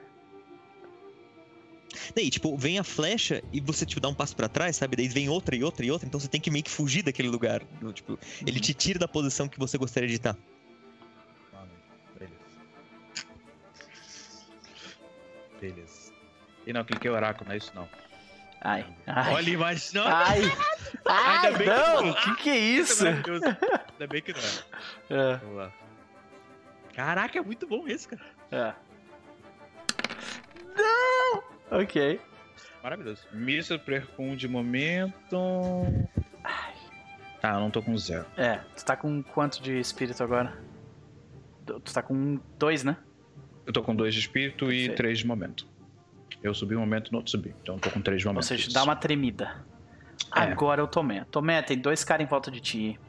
Daí, 2.16 2.30
tipo, 2.30 2.56
vem 2.58 2.78
a 2.80 2.84
flecha 2.84 3.42
e 3.52 3.60
você, 3.60 3.86
tipo, 3.86 4.00
dá 4.00 4.08
um 4.10 4.14
passo 4.14 4.36
pra 4.36 4.48
trás, 4.48 4.76
sabe? 4.76 4.96
Daí 4.96 5.08
vem 5.08 5.28
outra 5.30 5.56
e 5.56 5.64
outra 5.64 5.86
e 5.86 5.92
outra, 5.92 6.08
então 6.08 6.20
você 6.20 6.28
tem 6.28 6.40
que 6.40 6.52
meio 6.52 6.64
que 6.64 6.70
fugir 6.72 7.02
daquele 7.04 7.28
lugar. 7.30 7.62
Tipo, 7.94 8.18
ele 8.46 8.60
te 8.60 8.74
tira 8.74 9.00
da 9.00 9.08
posição 9.08 9.48
que 9.48 9.58
você 9.60 9.78
gostaria 9.78 10.08
de 10.08 10.16
estar. 10.16 10.38
Beleza. 12.20 12.36
Beleza. 15.60 16.14
E 16.68 16.74
não, 16.74 16.84
cliquei 16.84 17.10
o 17.10 17.14
oráculo, 17.16 17.48
não 17.48 17.54
é 17.54 17.58
isso 17.58 17.72
não. 17.74 17.88
Ai, 18.62 18.86
ai. 19.08 19.34
Olha, 19.34 19.58
mas 19.58 19.94
não. 19.94 20.06
Ai, 20.06 20.42
ai, 21.06 21.48
Ainda 21.48 21.58
bem 21.58 21.68
que 21.68 21.74
não, 21.74 22.02
não. 22.04 22.12
o 22.12 22.16
que 22.16 22.36
que 22.44 22.50
é 22.50 22.58
isso? 22.60 23.08
Ainda 23.08 24.08
bem 24.10 24.22
que 24.22 24.34
não 24.34 24.40
é. 24.40 25.34
É, 25.34 25.38
Vamos 25.38 25.56
lá. 25.58 25.72
Caraca, 26.94 27.40
é 27.40 27.42
muito 27.42 27.66
bom 27.66 27.88
esse, 27.88 28.08
cara. 28.08 28.22
é. 28.52 28.74
Não! 30.76 31.09
Ok. 31.72 32.20
Maravilhoso. 32.84 33.24
Me 33.32 33.62
surpreende 33.62 34.38
de 34.38 34.48
momento. 34.48 35.38
Tá, 37.42 37.54
eu 37.54 37.60
não 37.60 37.72
tô 37.72 37.82
com 37.82 37.98
zero. 37.98 38.26
É, 38.36 38.58
tu 38.76 38.84
tá 38.84 38.96
com 38.98 39.24
quanto 39.24 39.62
de 39.62 39.80
espírito 39.80 40.22
agora? 40.24 40.58
Tu 41.66 41.94
tá 41.94 42.02
com 42.02 42.40
dois, 42.58 42.84
né? 42.84 42.98
Eu 43.66 43.72
tô 43.72 43.82
com 43.84 43.96
dois 43.96 44.14
de 44.14 44.20
espírito 44.20 44.66
e 44.66 44.78
Perfeito. 44.88 44.96
três 44.98 45.20
de 45.20 45.28
momento. 45.28 45.68
Eu 46.42 46.54
subi 46.54 46.76
um 46.76 46.80
momento, 46.80 47.12
no 47.12 47.18
outro 47.20 47.32
subi. 47.32 47.54
Então 47.62 47.76
eu 47.76 47.82
tô 47.82 47.90
com 47.92 48.02
três 48.02 48.22
de 48.22 48.28
Ou 48.28 48.34
momento. 48.34 48.46
seja, 48.46 48.64
isso. 48.64 48.74
dá 48.74 48.84
uma 48.84 48.96
tremida. 48.96 49.64
É. 50.36 50.40
Agora 50.42 50.82
é 50.82 50.84
o 50.84 50.88
Tomé. 50.88 51.26
Tomé, 51.26 51.62
tem 51.62 51.78
dois 51.78 52.04
caras 52.04 52.26
em 52.26 52.30
volta 52.30 52.50
de 52.50 52.60
ti. 52.60 53.00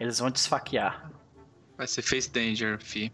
Eles 0.00 0.18
vão 0.18 0.30
te 0.30 0.36
esfaquear. 0.36 1.10
Vai 1.76 1.86
ser 1.86 2.02
Face 2.02 2.30
Danger, 2.30 2.78
fi. 2.80 3.12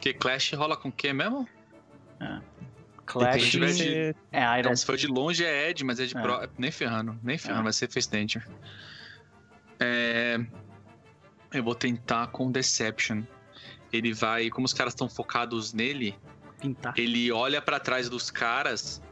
Que 0.00 0.12
Clash 0.14 0.52
rola 0.54 0.76
com 0.76 0.88
o 0.88 0.92
quê 0.92 1.12
mesmo? 1.12 1.48
Clash? 3.12 3.54
Você- 3.56 4.14
é 4.32 4.58
Iron. 4.60 4.70
É, 4.70 4.76
se 4.76 4.86
for 4.86 4.96
de 4.96 5.06
longe 5.06 5.44
é 5.44 5.70
Ed, 5.70 5.84
mas 5.84 5.98
é 6.00 6.06
de 6.06 6.16
É. 6.16 6.20
pro... 6.20 6.48
Nem 6.58 6.70
ferrando, 6.70 7.18
nem 7.22 7.36
ferrando, 7.38 7.60
É. 7.60 7.64
vai 7.64 7.72
ser 7.72 7.90
Face 7.90 8.10
Danger. 8.10 8.46
É... 9.78 10.38
Eu 11.52 11.64
vou 11.64 11.74
tentar 11.74 12.28
com 12.28 12.50
Deception. 12.50 13.22
Ele 13.92 14.12
vai, 14.12 14.48
como 14.50 14.64
os 14.66 14.72
caras 14.72 14.92
estão 14.92 15.08
focados 15.08 15.72
nele, 15.72 16.16
Pintar. 16.60 16.94
ele 16.96 17.32
olha 17.32 17.60
pra 17.60 17.80
trás 17.80 18.08
dos 18.08 18.30
caras 18.30 19.02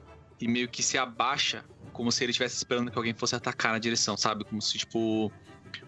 e 0.40 0.46
meio 0.46 0.68
que 0.68 0.80
se 0.82 0.96
abaixa, 0.96 1.64
como 1.92 2.12
se 2.12 2.22
ele 2.22 2.30
estivesse 2.30 2.56
esperando 2.56 2.90
que 2.92 2.96
alguém 2.96 3.12
fosse 3.12 3.34
atacar 3.34 3.72
na 3.72 3.78
direção, 3.80 4.16
sabe? 4.16 4.44
Como 4.44 4.62
se, 4.62 4.78
tipo, 4.78 5.32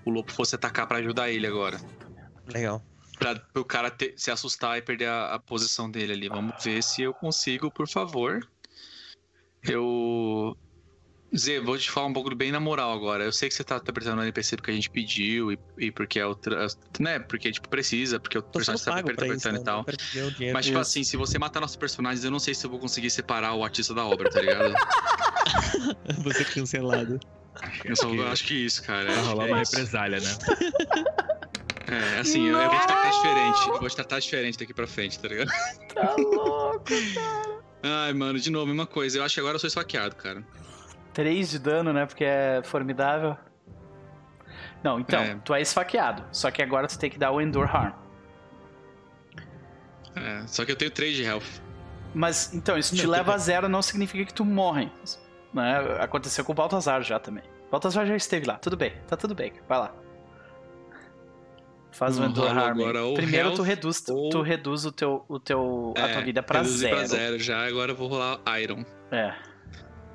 o 0.05 0.11
lobo 0.11 0.33
fosse 0.33 0.57
atacar 0.57 0.89
pra 0.89 0.99
ajudar 0.99 1.31
ele 1.31 1.47
agora. 1.47 1.79
Legal. 2.53 2.83
Pra, 3.21 3.37
pro 3.37 3.65
cara 3.65 3.91
ter- 3.91 4.15
se 4.17 4.31
assustar 4.31 4.77
e 4.79 4.83
perder 4.83 5.07
a, 5.07 5.35
a 5.35 5.39
posição 5.39 5.89
dele 5.89 6.13
ali. 6.13 6.29
Vamos 6.29 6.55
ver 6.65 6.83
se 6.83 7.03
eu 7.03 7.15
consigo, 7.15 7.71
por 7.71 7.87
favor. 7.89 8.41
Eu. 9.63 10.57
Zé, 11.37 11.61
vou 11.61 11.79
te 11.79 11.89
falar 11.89 12.09
um 12.09 12.13
pouco 12.13 12.35
bem 12.35 12.51
na 12.51 12.59
moral 12.59 12.93
agora. 12.93 13.23
Eu 13.23 13.31
sei 13.33 13.49
que 13.49 13.55
você 13.55 13.63
tá 13.63 13.77
interpretando 13.77 14.19
o 14.19 14.23
NPC 14.25 14.57
porque 14.57 14.73
a 14.73 14.75
gente 14.75 14.91
pediu 14.91 15.53
e, 15.53 15.59
e 15.79 15.93
porque 15.93 16.19
é 16.19 16.27
o. 16.27 16.35
tra- 16.35 16.67
Né? 16.99 17.21
Porque, 17.21 17.53
tipo, 17.53 17.69
precisa, 17.69 18.19
porque 18.19 18.37
o 18.39 18.43
personagem 18.43 18.85
tá 18.85 18.93
pra 18.93 19.01
isso, 19.03 19.13
interpretando 19.13 19.55
né? 19.55 19.61
e 19.61 19.65
tal. 19.65 19.83
O 19.83 20.31
dinheiro. 20.33 20.53
Mas, 20.55 20.67
tipo 20.67 20.79
Isso. 20.81 20.91
assim, 20.91 21.05
se 21.05 21.17
você 21.17 21.39
matar 21.39 21.61
nossos 21.61 21.77
personagens, 21.77 22.25
eu 22.25 22.33
não 22.33 22.41
sei 22.41 22.53
se 22.53 22.67
eu 22.67 22.71
vou 22.71 22.81
conseguir 22.81 23.11
separar 23.11 23.55
o 23.55 23.63
artista 23.63 23.95
da 23.95 24.05
obra, 24.05 24.29
tá 24.29 24.41
ligado? 24.41 24.75
Você 26.25 26.45
cancelado. 26.45 27.19
Eu 27.85 27.95
só 27.97 28.09
acho 28.29 28.45
que 28.45 28.55
isso, 28.55 28.83
cara. 28.83 29.13
Vai 29.13 29.25
rolar 29.25 29.49
é 29.49 29.53
uma 29.53 29.63
isso. 29.63 29.73
represália, 29.73 30.21
né? 30.21 30.31
É, 31.91 32.21
assim, 32.21 32.47
eu, 32.47 32.57
eu 32.57 32.71
vou 32.71 32.79
te 32.79 32.87
tratar 32.87 33.11
diferente. 33.11 33.69
Eu 33.69 33.81
vou 33.81 33.89
te 33.89 33.97
tratar 33.97 34.19
diferente 34.21 34.59
daqui 34.59 34.73
pra 34.75 34.87
frente, 34.87 35.19
tá 35.19 35.29
ligado? 35.29 35.51
Tá 35.95 36.15
louco. 36.17 36.85
Ai, 37.83 38.13
mano, 38.13 38.39
de 38.39 38.49
novo, 38.51 38.67
mesma 38.69 38.87
coisa. 38.87 39.19
Eu 39.19 39.25
acho 39.25 39.35
que 39.35 39.41
agora 39.41 39.57
eu 39.57 39.59
sou 39.59 39.67
esfaqueado, 39.67 40.15
cara. 40.15 40.45
3 41.13 41.51
de 41.51 41.59
dano, 41.59 41.93
né? 41.93 42.07
Porque 42.07 42.25
é 42.25 42.61
formidável. 42.63 43.37
Não, 44.85 45.01
então, 45.01 45.21
É. 45.21 45.35
tu 45.45 45.53
é 45.53 45.61
esfaqueado. 45.61 46.25
Só 46.31 46.51
que 46.51 46.63
agora 46.63 46.87
tu 46.87 46.97
tem 46.99 47.11
que 47.11 47.19
dar 47.19 47.33
o 47.33 47.41
Endure 47.41 47.69
Harm. 47.69 47.93
É, 50.15 50.47
só 50.47 50.65
que 50.65 50.73
eu 50.73 50.77
tenho 50.77 50.91
3 50.91 51.17
de 51.17 51.23
health. 51.25 51.43
Mas, 52.15 52.53
então, 52.55 52.77
isso 52.79 52.95
te 52.95 53.05
Não, 53.05 53.11
leva 53.11 53.35
a 53.35 53.39
zero 53.39 53.69
não 53.69 53.83
significa 53.83 54.25
que 54.25 54.35
tu 54.35 54.45
morre. 54.45 54.91
Né? 55.53 55.79
Aconteceu 56.01 56.45
com 56.45 56.53
o 56.53 56.55
Baltazar 56.55 57.03
já 57.03 57.19
também. 57.19 57.43
O 57.67 57.71
Baltazar 57.71 58.07
já 58.07 58.17
esteve 58.17 58.47
lá. 58.47 58.55
Tudo 58.59 58.77
bem, 58.77 58.93
tá 59.07 59.17
tudo 59.17 59.35
bem. 59.35 59.53
Vai 59.69 59.79
lá. 59.79 59.95
Faz 61.93 62.19
o 62.19 62.23
Hum, 62.23 62.27
Endure 62.27 62.49
Harm. 62.49 62.79
Primeiro 63.15 63.51
tu 63.53 63.57
health 63.63 63.67
reduz, 63.67 64.01
tu, 64.01 64.15
ou- 64.15 64.31
tu 64.31 64.43
reduz 64.43 64.85
o 64.85 64.93
teu, 64.93 65.25
o 65.29 65.39
teu, 65.41 65.93
a 65.97 66.09
tua 66.09 66.23
vida 66.23 66.43
pra 66.43 66.63
zero. 66.63 66.95
É, 66.95 66.99
pra 66.99 67.07
zero 67.07 67.39
já. 67.39 67.67
Agora 67.67 67.93
eu 67.93 67.97
vou 67.97 68.09
rolar 68.09 68.41
Iron. 68.61 68.85
É. 69.11 69.35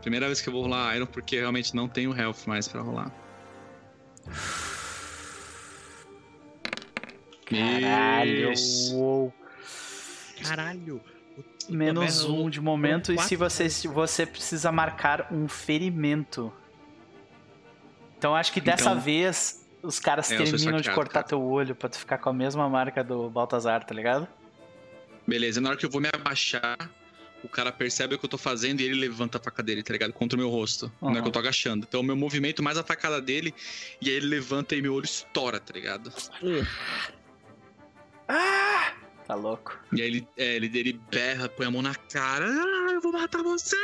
Primeira 0.02 0.28
vez 0.28 0.40
que 0.42 0.48
eu 0.50 0.54
vou 0.54 0.62
rolar 0.64 0.95
Iron, 0.95 1.06
porque 1.06 1.38
realmente 1.38 1.76
não 1.76 1.88
tenho 1.88 2.16
health 2.18 2.45
mais 2.48 2.68
pra 2.68 2.82
rolar. 2.82 3.12
Caralho. 7.45 8.54
Uou. 8.94 9.34
Caralho. 10.44 11.02
Menos 11.70 12.24
um 12.24 12.50
de 12.50 12.62
momento. 12.62 13.12
E 13.12 13.18
se 13.20 13.36
você, 13.36 13.70
se 13.70 13.88
você 13.88 14.26
precisa 14.26 14.72
marcar 14.72 15.28
um 15.32 15.48
ferimento. 15.48 16.52
Então 18.18 18.36
acho 18.36 18.52
que 18.52 18.62
dessa 18.62 18.92
Então- 18.92 19.02
vez 19.02 19.65
os 19.86 20.00
caras 20.00 20.32
É, 20.32 20.38
terminam 20.38 20.82
de 20.82 20.92
cortar 20.92 21.14
cara. 21.24 21.28
teu 21.28 21.42
olho 21.42 21.76
pra 21.76 21.88
tu 21.90 21.98
ficar 21.98 22.18
com 22.18 22.30
a 22.30 22.34
mesma 22.34 22.68
marca 22.70 23.04
do 23.04 23.30
Baltazar, 23.30 23.84
tá 23.86 23.94
ligado? 23.94 24.28
Beleza, 25.28 25.60
na 25.62 25.70
hora 25.70 25.78
que 25.78 25.86
eu 25.86 25.90
vou 25.90 26.00
me 26.02 26.10
abaixar, 26.14 26.78
o 27.44 27.48
cara 27.50 27.72
percebe 27.72 28.16
o 28.16 28.20
que 28.20 28.26
eu 28.26 28.30
tô 28.30 28.38
fazendo 28.38 28.82
e 28.82 28.84
ele 28.84 28.96
levanta 28.96 29.38
a 29.38 29.42
faca 29.42 29.62
dele, 29.64 29.82
tá 29.84 29.94
ligado? 29.94 30.14
Contra 30.14 30.36
o 30.38 30.40
meu 30.40 30.50
rosto. 30.50 30.92
Não 31.02 31.10
é 31.10 31.14
Aham. 31.14 31.22
que 31.22 31.28
eu 31.28 31.32
tô 31.32 31.40
agachando. 31.40 31.86
Então, 31.88 32.02
o 32.02 32.04
meu 32.04 32.16
movimento 32.16 32.62
mais 32.64 32.78
a 32.78 32.84
facada 32.84 33.22
dele, 33.22 33.54
e 34.02 34.10
aí 34.10 34.16
ele 34.16 34.28
levanta 34.28 34.76
e 34.76 34.82
meu 34.82 34.94
olho 34.94 35.06
estoura, 35.06 35.60
tá 35.60 35.74
ligado? 35.74 36.12
Tá 39.28 39.34
louco. 39.34 39.80
E 39.92 40.02
aí 40.02 40.08
ele, 40.08 40.28
é, 40.38 40.56
ele, 40.56 40.78
ele 40.78 40.94
berra, 41.10 41.50
põe 41.50 41.66
a 41.66 41.72
mão 41.72 41.82
na 41.82 41.96
cara. 41.96 42.46
Ah, 42.48 42.92
eu 42.94 43.02
vou 43.02 43.12
matar 43.12 43.42
você! 43.42 43.76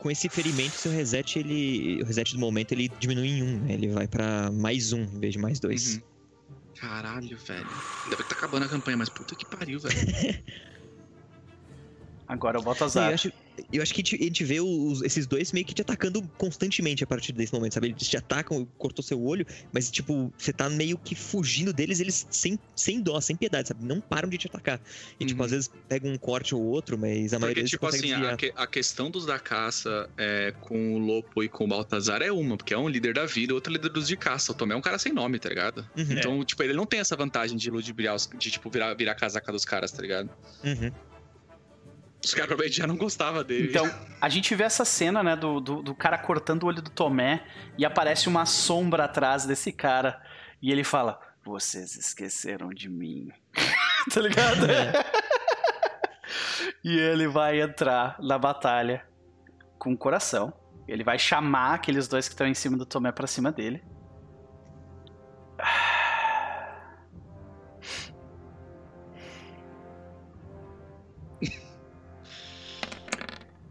Com 0.00 0.10
esse 0.10 0.28
ferimento, 0.28 0.76
seu 0.76 0.90
reset, 0.90 1.38
ele. 1.38 2.00
O 2.02 2.06
reset 2.06 2.32
do 2.32 2.38
momento, 2.40 2.72
ele 2.72 2.90
diminui 2.98 3.28
em 3.28 3.42
um, 3.42 3.60
né? 3.60 3.74
Ele 3.74 3.88
vai 3.88 4.08
pra 4.08 4.50
mais 4.50 4.92
um 4.92 5.02
em 5.02 5.20
vez 5.20 5.34
de 5.34 5.38
mais 5.38 5.60
dois. 5.60 5.96
Uhum. 5.96 6.02
Caralho, 6.76 7.36
velho. 7.36 7.66
Ainda 8.04 8.16
bem 8.16 8.24
que 8.24 8.30
tá 8.30 8.34
acabando 8.34 8.64
a 8.64 8.68
campanha, 8.68 8.96
mas 8.96 9.10
puta 9.10 9.34
que 9.34 9.44
pariu, 9.44 9.78
velho. 9.78 9.94
Agora 12.26 12.58
o 12.58 12.60
Sim, 12.60 12.66
Baltazar. 12.66 13.08
eu, 13.10 13.14
acho, 13.14 13.32
eu 13.72 13.82
acho 13.82 13.92
que 13.94 14.00
a 14.00 14.04
gente, 14.04 14.14
a 14.22 14.24
gente 14.24 14.44
vê 14.44 14.60
os- 14.60 15.02
esses 15.02 15.26
dois 15.26 15.52
meio 15.52 15.64
que 15.66 15.74
te 15.74 15.82
atacando 15.82 16.22
constantemente 16.36 17.02
a 17.04 17.06
partir 17.06 17.32
desse 17.32 17.52
momento, 17.52 17.74
sabe? 17.74 17.88
Eles 17.88 18.08
te 18.08 18.16
atacam, 18.16 18.66
cortou 18.78 19.02
seu 19.04 19.20
olho, 19.22 19.44
mas, 19.72 19.90
tipo, 19.90 20.32
você 20.38 20.52
tá 20.52 20.68
meio 20.68 20.96
que 20.98 21.14
fugindo 21.14 21.72
deles, 21.72 22.00
eles 22.00 22.26
sem, 22.30 22.58
sem 22.74 23.00
dó, 23.00 23.20
sem 23.20 23.36
piedade, 23.36 23.68
sabe? 23.68 23.84
Não 23.84 24.00
param 24.00 24.28
de 24.28 24.38
te 24.38 24.46
atacar. 24.46 24.80
E, 25.18 25.24
tipo, 25.24 25.40
Uhum. 25.40 25.44
às 25.46 25.50
vezes 25.52 25.70
pega 25.88 26.08
um 26.08 26.16
corte 26.18 26.54
ou 26.54 26.62
outro, 26.62 26.98
mas 26.98 27.32
a 27.32 27.38
maioria 27.38 27.62
Porque, 27.62 27.70
tipo 27.76 27.86
assim, 27.86 28.12
a, 28.12 28.36
que- 28.36 28.52
a 28.54 28.66
questão 28.66 29.10
dos 29.10 29.26
da 29.26 29.38
caça 29.38 30.08
é, 30.16 30.52
com 30.60 30.94
o 30.94 30.98
Lopo 30.98 31.42
e 31.42 31.48
com 31.48 31.64
o 31.64 31.68
Baltazar 31.68 32.22
é 32.22 32.30
uma, 32.32 32.56
porque 32.56 32.74
é 32.74 32.78
um 32.78 32.88
líder 32.88 33.14
da 33.14 33.26
vida, 33.26 33.54
outro 33.54 33.72
é 33.72 33.76
líder 33.76 33.90
dos 33.90 34.06
de 34.08 34.16
caça. 34.16 34.52
O 34.52 34.54
Tomé 34.54 34.74
é 34.74 34.76
um 34.76 34.80
cara 34.80 34.98
sem 34.98 35.12
nome, 35.12 35.38
tá 35.38 35.48
ligado? 35.48 35.78
Uhum, 35.96 36.06
Então, 36.10 36.44
tipo, 36.44 36.62
ele 36.62 36.72
não 36.72 36.86
tem 36.86 37.00
essa 37.00 37.16
vantagem 37.16 37.56
de 37.56 37.70
ludibriar, 37.70 38.16
de, 38.38 38.50
tipo, 38.50 38.70
virar, 38.70 38.94
virar 38.94 39.14
casaca 39.14 39.50
dos 39.52 39.64
caras, 39.64 39.90
tá 39.92 40.02
ligado? 40.02 40.30
uhum. 40.64 40.90
Os 42.22 42.34
caras 42.34 42.48
provavelmente 42.48 42.76
já 42.76 42.86
não 42.86 42.96
gostavam 42.96 43.42
dele. 43.42 43.68
Então, 43.68 43.90
a 44.20 44.28
gente 44.28 44.54
vê 44.54 44.64
essa 44.64 44.84
cena, 44.84 45.22
né, 45.22 45.34
do, 45.34 45.60
do, 45.60 45.82
do 45.82 45.94
cara 45.94 46.18
cortando 46.18 46.64
o 46.64 46.66
olho 46.66 46.82
do 46.82 46.90
Tomé 46.90 47.44
e 47.78 47.84
aparece 47.84 48.28
uma 48.28 48.44
sombra 48.44 49.04
atrás 49.04 49.46
desse 49.46 49.72
cara. 49.72 50.20
E 50.60 50.70
ele 50.70 50.84
fala: 50.84 51.20
Vocês 51.44 51.96
esqueceram 51.96 52.70
de 52.70 52.88
mim. 52.88 53.28
tá 54.12 54.20
ligado? 54.20 54.66
e 56.84 56.98
ele 56.98 57.26
vai 57.26 57.60
entrar 57.60 58.16
na 58.20 58.38
batalha 58.38 59.06
com 59.78 59.92
o 59.92 59.96
coração. 59.96 60.52
Ele 60.86 61.04
vai 61.04 61.18
chamar 61.18 61.74
aqueles 61.74 62.08
dois 62.08 62.28
que 62.28 62.34
estão 62.34 62.46
em 62.46 62.54
cima 62.54 62.76
do 62.76 62.84
Tomé 62.84 63.12
pra 63.12 63.26
cima 63.26 63.50
dele. 63.50 63.82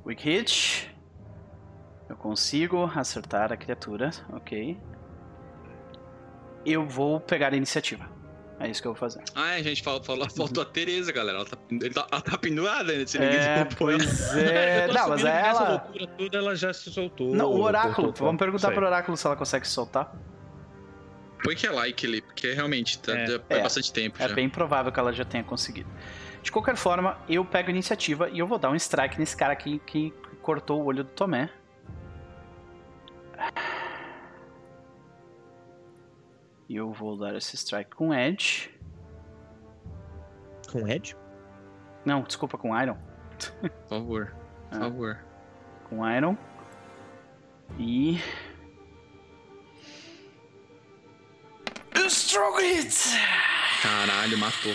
Quick 0.10 0.24
hit. 0.24 0.96
Eu 2.10 2.16
consigo 2.16 2.90
acertar 2.96 3.54
a 3.54 3.58
criatura, 3.58 4.10
ok. 4.34 4.78
Eu 6.66 6.86
vou 6.88 7.20
pegar 7.20 7.54
a 7.54 7.56
iniciativa. 7.56 8.10
É 8.60 8.68
isso 8.68 8.82
que 8.82 8.88
eu 8.88 8.94
vou 8.94 9.00
fazer. 9.00 9.24
Ah, 9.36 9.52
a 9.52 9.62
gente 9.62 9.82
falou, 9.82 10.04
falou, 10.04 10.30
faltou 10.30 10.64
a 10.64 10.66
Tereza, 10.66 11.12
galera. 11.14 11.38
Ela 11.38 11.46
tá, 11.46 11.56
tá, 11.56 12.08
ela 12.12 12.22
tá 12.22 12.38
pendurada 12.38 12.92
nesse 12.92 13.18
ninguém 13.18 13.38
É, 13.40 13.66
pois 13.78 14.34
é. 14.36 14.88
Não, 14.88 15.10
mas 15.10 15.24
nessa 15.24 15.64
ela. 15.64 15.70
loucura 15.72 16.08
toda 16.08 16.38
ela 16.38 16.56
já 16.56 16.74
se 16.74 16.92
soltou. 16.92 17.34
Não, 17.34 17.52
o 17.52 17.62
oráculo. 17.62 18.14
Vamos 18.18 18.38
perguntar 18.38 18.68
sei. 18.68 18.76
pro 18.76 18.86
oráculo 18.86 19.16
se 19.16 19.26
ela 19.26 19.36
consegue 19.38 19.66
se 19.66 19.74
soltar. 19.74 20.14
Põe 21.42 21.56
que 21.56 21.68
é 21.68 21.72
like 21.72 22.06
ali, 22.06 22.22
porque 22.22 22.52
realmente 22.52 23.00
tá, 23.00 23.14
É. 23.18 23.36
É. 23.50 23.60
é 23.60 23.62
bastante 23.64 23.94
tempo 23.94 24.22
É 24.22 24.28
já. 24.28 24.36
bem 24.36 24.50
provável 24.50 24.92
que 24.92 25.00
ela 25.00 25.14
já 25.14 25.24
tenha 25.24 25.44
conseguido. 25.44 25.90
De 26.42 26.52
qualquer 26.52 26.76
forma, 26.76 27.18
eu 27.28 27.44
pego 27.46 27.68
a 27.68 27.72
iniciativa 27.72 28.30
e 28.30 28.40
eu 28.40 28.48
vou 28.48 28.58
dar 28.58 28.70
um 28.70 28.76
strike 28.76 29.20
nesse 29.20 29.36
cara 29.36 29.54
aqui 29.54 29.80
que 29.80 30.12
cortou 30.42 30.82
o 30.82 30.86
olho 30.86 31.04
do 31.04 31.10
Tomé. 31.12 31.50
E 36.68 36.76
eu 36.76 36.92
vou 36.92 37.18
dar 37.18 37.36
esse 37.36 37.56
strike 37.56 37.92
com 37.96 38.14
Edge. 38.14 38.70
Com 40.72 40.88
Ed? 40.88 41.16
Não, 42.06 42.22
desculpa, 42.22 42.58
com 42.58 42.80
Iron. 42.80 42.96
Por 43.62 43.90
favor, 43.90 44.36
por 44.70 44.78
Ah. 44.78 44.80
favor. 44.80 45.20
Com 45.90 46.08
Iron. 46.10 46.38
E. 47.78 48.20
Strong 52.08 52.62
Hit! 52.62 52.96
Caralho, 53.82 54.38
matou. 54.38 54.74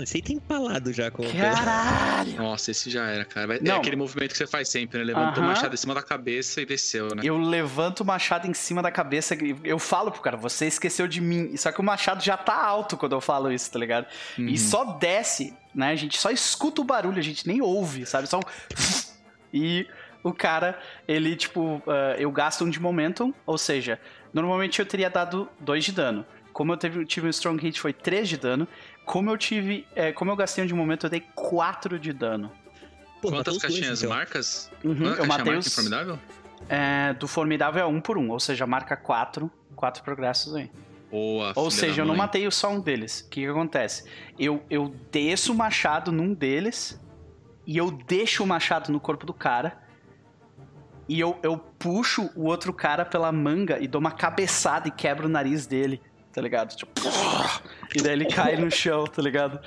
Esse 0.00 0.16
aí 0.16 0.22
tá 0.22 0.32
empalado 0.32 0.92
já 0.92 1.10
com 1.10 1.22
Caralho! 1.22 2.36
Nossa, 2.36 2.70
esse 2.70 2.90
já 2.90 3.04
era, 3.06 3.24
cara. 3.24 3.56
É 3.56 3.60
Não. 3.60 3.76
aquele 3.76 3.94
movimento 3.96 4.32
que 4.32 4.36
você 4.38 4.46
faz 4.46 4.68
sempre, 4.68 4.98
né? 4.98 5.04
Levantou 5.04 5.42
o 5.42 5.46
Aham. 5.46 5.48
machado 5.54 5.74
em 5.74 5.76
cima 5.76 5.94
da 5.94 6.02
cabeça 6.02 6.60
e 6.60 6.66
desceu, 6.66 7.08
né? 7.14 7.22
Eu 7.24 7.38
levanto 7.38 8.00
o 8.00 8.04
machado 8.04 8.48
em 8.48 8.54
cima 8.54 8.82
da 8.82 8.90
cabeça. 8.90 9.34
e 9.34 9.56
Eu 9.64 9.78
falo 9.78 10.10
pro 10.10 10.20
cara, 10.20 10.36
você 10.36 10.66
esqueceu 10.66 11.06
de 11.06 11.20
mim. 11.20 11.56
Só 11.56 11.70
que 11.70 11.80
o 11.80 11.84
machado 11.84 12.22
já 12.22 12.36
tá 12.36 12.64
alto 12.64 12.96
quando 12.96 13.12
eu 13.12 13.20
falo 13.20 13.52
isso, 13.52 13.70
tá 13.70 13.78
ligado? 13.78 14.06
Uhum. 14.38 14.48
E 14.48 14.58
só 14.58 14.84
desce, 14.84 15.54
né? 15.74 15.90
A 15.90 15.96
gente 15.96 16.18
só 16.18 16.30
escuta 16.30 16.80
o 16.80 16.84
barulho, 16.84 17.18
a 17.18 17.22
gente 17.22 17.46
nem 17.46 17.60
ouve, 17.60 18.04
sabe? 18.06 18.26
Só 18.28 18.38
um. 18.38 18.42
E 19.54 19.86
o 20.24 20.32
cara, 20.32 20.78
ele, 21.06 21.36
tipo, 21.36 21.82
ah, 21.86 22.16
eu 22.18 22.30
gasto 22.32 22.64
um 22.64 22.70
de 22.70 22.80
momentum, 22.80 23.34
ou 23.44 23.58
seja, 23.58 24.00
normalmente 24.32 24.78
eu 24.80 24.86
teria 24.86 25.10
dado 25.10 25.46
2 25.60 25.84
de 25.84 25.92
dano. 25.92 26.24
Como 26.54 26.72
eu 26.72 26.76
teve- 26.76 27.04
tive 27.04 27.26
um 27.26 27.30
strong 27.30 27.60
hit, 27.62 27.78
foi 27.80 27.92
3 27.92 28.28
de 28.28 28.36
dano. 28.38 28.66
Como 29.04 29.30
eu 29.30 29.36
tive. 29.36 29.86
eh, 29.94 30.12
como 30.12 30.30
eu 30.30 30.36
gastei 30.36 30.62
um 30.64 30.66
de 30.66 30.74
momento, 30.74 31.06
eu 31.06 31.10
dei 31.10 31.20
4 31.34 31.98
de 31.98 32.12
dano. 32.12 32.50
Pô, 33.20 33.30
Quantas 33.30 33.54
os 33.56 33.62
dois, 33.62 33.74
caixinhas 33.74 34.02
então. 34.02 34.16
marcas? 34.16 34.70
Uhum, 34.84 34.94
Quantas 34.96 35.02
eu 35.02 35.06
caixinhas 35.16 35.28
matei 35.28 35.52
marcas 35.52 35.66
os. 35.66 35.74
formidável? 35.74 36.18
É, 36.68 37.12
do 37.14 37.26
formidável 37.28 37.82
é 37.82 37.86
um 37.86 38.00
por 38.00 38.16
um, 38.18 38.30
ou 38.30 38.40
seja, 38.40 38.66
marca 38.66 38.96
4. 38.96 39.50
4 39.74 40.02
progressos 40.02 40.54
aí. 40.54 40.70
Boa, 41.10 41.52
Ou 41.56 41.70
seja, 41.70 42.02
eu 42.02 42.06
não 42.06 42.16
matei 42.16 42.50
só 42.50 42.70
um 42.70 42.80
deles. 42.80 43.20
O 43.20 43.28
que, 43.28 43.42
que 43.42 43.46
acontece? 43.46 44.04
Eu, 44.38 44.62
eu 44.70 44.94
desço 45.10 45.52
o 45.52 45.54
machado 45.54 46.10
num 46.10 46.32
deles 46.32 46.98
e 47.66 47.76
eu 47.76 47.90
deixo 47.90 48.42
o 48.42 48.46
machado 48.46 48.90
no 48.90 48.98
corpo 48.98 49.26
do 49.26 49.34
cara. 49.34 49.76
E 51.08 51.20
eu, 51.20 51.38
eu 51.42 51.58
puxo 51.58 52.30
o 52.34 52.44
outro 52.46 52.72
cara 52.72 53.04
pela 53.04 53.30
manga 53.30 53.78
e 53.78 53.86
dou 53.86 54.00
uma 54.00 54.12
cabeçada 54.12 54.88
e 54.88 54.90
quebro 54.90 55.26
o 55.26 55.28
nariz 55.28 55.66
dele. 55.66 56.00
Tá 56.32 56.40
ligado? 56.40 56.74
Tipo, 56.76 56.92
e 57.94 58.02
daí 58.02 58.12
ele 58.12 58.26
cai 58.26 58.56
no 58.56 58.70
chão, 58.70 59.04
tá 59.04 59.20
ligado? 59.22 59.60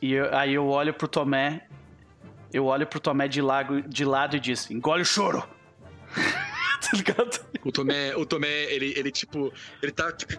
E 0.00 0.12
eu- 0.12 0.34
aí 0.34 0.54
eu 0.54 0.66
olho 0.66 0.92
pro 0.94 1.08
Tomé, 1.08 1.66
eu 2.52 2.66
olho 2.66 2.86
pro 2.86 3.00
Tomé 3.00 3.26
de, 3.28 3.40
lago, 3.40 3.80
de 3.82 4.04
lado 4.04 4.36
e 4.36 4.40
diz, 4.40 4.70
engole 4.70 5.02
o 5.02 5.06
choro! 5.06 5.46
tá 6.80 6.90
ligado? 6.92 7.44
O 7.64 7.72
Tomé, 7.72 8.14
o 8.14 8.26
Tomé, 8.26 8.64
ele, 8.72 8.92
ele 8.96 9.10
tipo, 9.10 9.52
ele 9.82 9.92
tá, 9.92 10.12
tipo, 10.12 10.38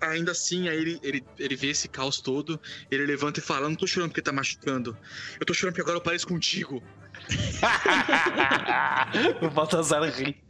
ainda 0.00 0.32
assim, 0.32 0.68
aí 0.68 0.76
ele, 0.76 0.98
ele, 1.02 1.24
ele 1.38 1.56
vê 1.56 1.68
esse 1.68 1.88
caos 1.88 2.20
todo, 2.20 2.60
ele 2.90 3.04
levanta 3.06 3.40
e 3.40 3.42
fala, 3.42 3.68
não 3.68 3.76
tô 3.76 3.86
chorando 3.86 4.10
porque 4.10 4.22
tá 4.22 4.32
machucando, 4.32 4.96
eu 5.38 5.46
tô 5.46 5.54
chorando 5.54 5.74
porque 5.74 5.82
agora 5.82 5.98
eu 5.98 6.02
pareço 6.02 6.26
contigo. 6.26 6.82
o 9.40 9.50
Baltazar 9.50 10.02
ri. 10.10 10.42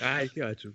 Ai, 0.00 0.28
que 0.28 0.42
ótimo. 0.42 0.74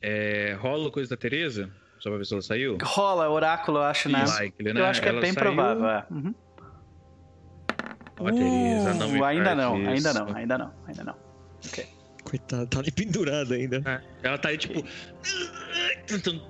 É, 0.00 0.54
rola 0.60 0.90
coisa 0.90 1.10
da 1.10 1.16
Tereza? 1.16 1.70
Só 2.00 2.10
pra 2.10 2.18
ver 2.18 2.24
se 2.26 2.32
ela 2.32 2.42
saiu? 2.42 2.78
Rola, 2.82 3.28
oráculo, 3.28 3.78
eu 3.78 3.82
acho, 3.84 4.08
né? 4.08 4.24
Like, 4.24 4.62
né? 4.62 4.72
Eu 4.80 4.84
acho 4.86 5.00
que 5.00 5.06
é 5.08 5.10
Ela 5.10 5.20
bem 5.20 5.32
saiu. 5.32 5.44
provável, 5.44 5.88
é. 5.88 6.06
Uhum. 6.10 6.34
Ó, 8.20 8.30
Tereza, 8.32 8.94
não 8.94 9.08
me 9.10 9.20
Uh, 9.20 9.24
ainda 9.24 9.54
não, 9.54 9.80
isso. 9.80 9.90
ainda 9.90 10.12
não, 10.14 10.36
ainda 10.36 10.58
não, 10.58 10.72
ainda 10.86 11.04
não. 11.04 11.14
Coitado, 12.24 12.66
tá 12.66 12.80
ali 12.80 12.90
pendurado 12.90 13.54
ainda. 13.54 13.82
É, 13.84 14.00
Ela 14.28 14.38
tá 14.38 14.48
aí, 14.50 14.58
tipo, 14.58 14.84
tentando 16.06 16.42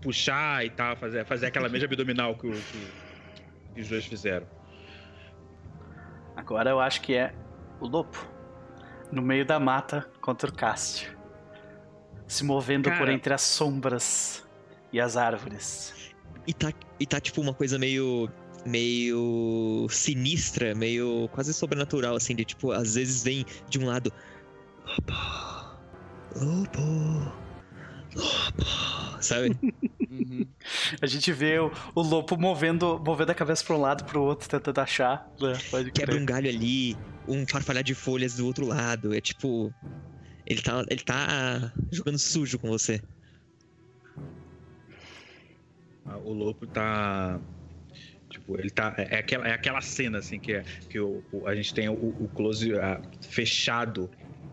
puxar 0.00 0.64
e 0.64 0.70
tal, 0.70 0.96
fazer, 0.96 1.24
fazer 1.26 1.46
aquela 1.46 1.68
mesma 1.68 1.86
abdominal 1.86 2.34
que, 2.36 2.46
o- 2.46 2.52
que- 2.52 2.92
que 3.74 3.80
os 3.82 3.88
dois 3.88 4.04
fizeram. 4.06 4.46
Agora 6.36 6.70
eu 6.70 6.80
acho 6.80 7.00
que 7.02 7.14
é 7.14 7.34
o 7.80 7.86
lobo. 7.86 8.16
No 9.12 9.20
meio 9.20 9.44
da 9.44 9.58
mata 9.60 10.08
contra 10.20 10.48
o 10.48 10.52
Cássio. 10.54 11.10
Se 12.30 12.44
movendo 12.44 12.84
por 12.88 12.98
Cara. 12.98 13.12
entre 13.12 13.34
as 13.34 13.42
sombras 13.42 14.44
e 14.92 15.00
as 15.00 15.16
árvores. 15.16 15.92
E 16.46 16.54
tá, 16.54 16.72
e 17.00 17.04
tá 17.04 17.20
tipo 17.20 17.40
uma 17.40 17.52
coisa 17.52 17.76
meio. 17.76 18.30
meio 18.64 19.88
sinistra, 19.90 20.72
meio 20.76 21.28
quase 21.32 21.52
sobrenatural, 21.52 22.14
assim, 22.14 22.36
de 22.36 22.44
tipo, 22.44 22.70
às 22.70 22.94
vezes 22.94 23.24
vem 23.24 23.44
de 23.68 23.80
um 23.80 23.86
lado. 23.86 24.12
Lobo! 24.86 25.12
Lobo! 26.36 27.32
Lobo! 28.14 29.20
Sabe? 29.20 29.58
Uhum. 30.10 30.44
A 31.00 31.06
gente 31.06 31.32
vê 31.32 31.60
o, 31.60 31.70
o 31.94 32.02
lobo 32.02 32.36
movendo, 32.36 33.00
movendo 33.06 33.30
a 33.30 33.34
cabeça 33.34 33.64
para 33.64 33.76
um 33.76 33.80
lado 33.80 34.04
pro 34.04 34.20
outro, 34.20 34.48
tentando 34.48 34.80
achar. 34.80 35.30
né? 35.40 35.56
Pode 35.70 35.92
Quebra 35.92 36.16
um 36.16 36.26
galho 36.26 36.48
ali, 36.48 36.96
um 37.28 37.46
farfalhar 37.46 37.84
de 37.84 37.94
folhas 37.94 38.34
do 38.34 38.44
outro 38.44 38.66
lado. 38.66 39.14
É 39.14 39.20
tipo. 39.20 39.72
Ele 40.50 40.60
tá, 40.62 40.84
ele 40.90 41.02
tá 41.02 41.72
jogando 41.90 42.18
sujo 42.18 42.58
com 42.58 42.68
você. 42.68 43.00
Ah, 46.04 46.18
O 46.18 46.32
Lopo 46.32 46.66
tá. 46.66 47.40
Tipo, 48.30 48.58
ele 48.60 48.70
tá. 48.70 48.94
É 48.98 49.18
aquela, 49.18 49.48
é 49.48 49.52
aquela 49.52 49.80
cena, 49.80 50.18
assim, 50.18 50.40
que, 50.40 50.52
é, 50.54 50.64
que 50.90 51.00
o, 51.00 51.26
o- 51.32 51.46
a 51.48 51.54
gente 51.56 51.74
tem 51.74 51.88
o, 51.88 51.94
o 51.94 52.28
close 52.30 52.74
ah, 52.78 53.02
fechado, 53.22 54.10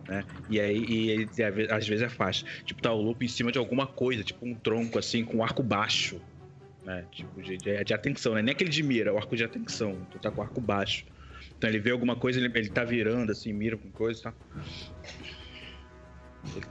né? 0.08 0.26
E 0.50 0.59
aí, 0.59 0.77
e 0.85 1.09
ele, 1.11 1.24
às 1.43 1.56
ve- 1.56 1.67
às 1.72 1.88
vezes 1.88 2.03
é 2.03 2.09
fácil. 2.09 2.45
Tipo, 2.66 2.82
tá 2.82 2.93
o 2.93 3.01
Lopo 3.01 3.24
em 3.26 3.27
cima 3.30 3.51
de 3.51 3.59
alguma 3.59 3.88
coisa, 3.88 4.24
tipo 4.24 4.45
um 4.48 4.56
tronco, 4.59 5.00
assim, 5.00 5.26
com 5.26 5.38
um 5.40 5.43
arco 5.43 5.64
baixo. 5.64 6.22
Né? 6.82 7.08
Tipo, 7.11 7.42
de, 7.42 7.58
de, 7.58 7.84
de 7.85 7.93
atenção, 7.95 8.35
né? 8.35 8.42
Nem 8.43 8.53
aquele 8.53 8.69
de 8.72 8.84
mira, 8.84 9.11
é 9.11 9.14
o 9.14 9.17
arco 9.17 9.35
de 9.38 9.43
atenção. 9.45 10.06
Tu 10.11 10.19
tá 10.19 10.32
com 10.32 10.42
o 10.42 10.43
arco 10.45 10.61
baixo. 10.61 11.06
Então 11.58 11.69
ele 11.69 11.80
vê 11.80 11.92
alguma 11.92 12.19
coisa, 12.19 12.40
ele, 12.40 12.51
ele 12.58 12.69
tá 12.69 12.84
virando, 12.85 13.32
assim, 13.32 13.53
mira 13.53 13.77
com 13.77 13.92
coisa, 13.92 14.24
tá? 14.24 14.35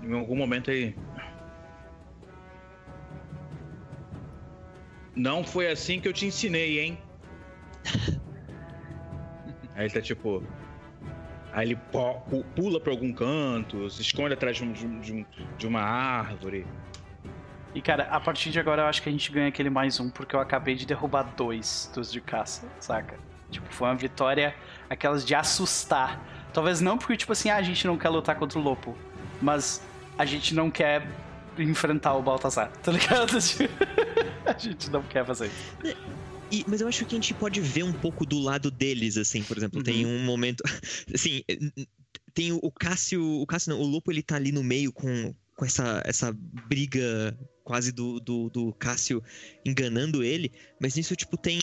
Em 0.03 0.13
algum 0.13 0.37
momento 0.37 0.71
aí. 0.71 0.95
Não 5.15 5.43
foi 5.43 5.71
assim 5.71 6.01
que 6.01 6.07
eu 6.09 6.13
te 6.13 6.27
ensinei, 6.27 6.81
hein? 6.81 6.99
Aí 9.75 9.85
ele 9.87 9.93
tá 9.95 10.01
tipo. 10.01 10.43
Aí 11.53 11.69
ele 11.69 11.79
pula 12.55 12.81
pra 12.81 12.93
algum 12.93 13.13
canto, 13.13 13.89
se 13.91 14.01
esconde 14.03 14.33
atrás 14.35 14.57
de, 14.57 14.65
um- 14.65 14.73
de 14.73 14.87
um- 14.87 15.25
de 15.59 15.67
um- 15.67 15.71
uma 15.71 15.81
árvore. 15.81 16.67
E 17.75 17.81
cara, 17.83 18.05
a 18.05 18.19
partir 18.21 18.51
de 18.51 18.59
agora 18.59 18.83
eu 18.83 18.87
acho 18.87 19.03
que 19.03 19.09
a 19.09 19.13
gente 19.13 19.31
ganha 19.31 19.49
aquele 19.49 19.69
mais 19.71 20.01
um, 20.01 20.09
porque 20.11 20.35
eu 20.35 20.41
acabei 20.41 20.75
de 20.75 20.87
derrubar 20.87 21.23
dois 21.37 21.91
dos 21.95 22.11
de 22.11 22.21
caça, 22.23 22.67
saca? 22.81 23.19
Tipo, 23.51 23.71
foi 23.73 23.89
uma 23.89 23.95
vitória, 23.95 24.55
aquelas 24.89 25.25
de 25.25 25.35
assustar. 25.35 26.23
Talvez 26.55 26.81
não 26.81 26.97
porque, 26.99 27.17
tipo 27.17 27.33
assim, 27.33 27.51
ah, 27.51 27.57
a 27.57 27.63
gente 27.63 27.87
não 27.87 27.97
quer 27.99 28.09
lutar 28.09 28.35
contra 28.37 28.59
o 28.59 28.63
Lopo, 28.63 28.97
mas 29.41 29.81
a 30.19 30.25
gente 30.25 30.55
não 30.55 30.71
quer 30.71 31.07
enfrentar 31.59 32.15
o 32.15 32.23
Baltazar, 32.23 32.71
tá 32.83 32.93
ligado? 32.93 33.37
a 34.47 34.59
gente 34.59 34.91
não 34.91 35.03
quer 35.03 35.25
fazer 35.25 35.47
isso. 35.47 35.97
E- 36.51 36.65
mas 36.69 36.81
eu 36.81 36.89
acho 36.89 37.05
que 37.05 37.15
a 37.15 37.19
gente 37.19 37.35
pode 37.35 37.61
ver 37.61 37.83
um 37.83 37.93
pouco 37.93 38.25
do 38.25 38.39
lado 38.39 38.71
deles, 38.71 39.17
assim, 39.17 39.43
por 39.43 39.57
exemplo, 39.57 39.83
tem 39.83 40.07
um 40.07 40.25
momento. 40.25 40.63
Assim, 41.15 41.43
tem 42.35 42.53
o 42.53 42.71
Cássio. 42.71 43.23
O 43.41 43.47
Cássio 43.47 43.71
não, 43.71 43.81
o 43.81 43.87
Lopo 43.87 44.13
ele 44.13 44.23
tá 44.23 44.37
ali 44.37 44.53
no 44.53 44.63
meio 44.63 44.93
com, 44.93 45.35
com 45.57 45.65
essa, 45.65 46.03
essa 46.05 46.33
briga 46.69 47.37
quase 47.65 47.91
do, 47.91 48.21
do, 48.21 48.49
do 48.49 48.73
Cássio 48.75 49.23
enganando 49.65 50.23
ele, 50.23 50.53
mas 50.81 50.95
nisso, 50.95 51.17
tipo, 51.17 51.37
tem 51.37 51.59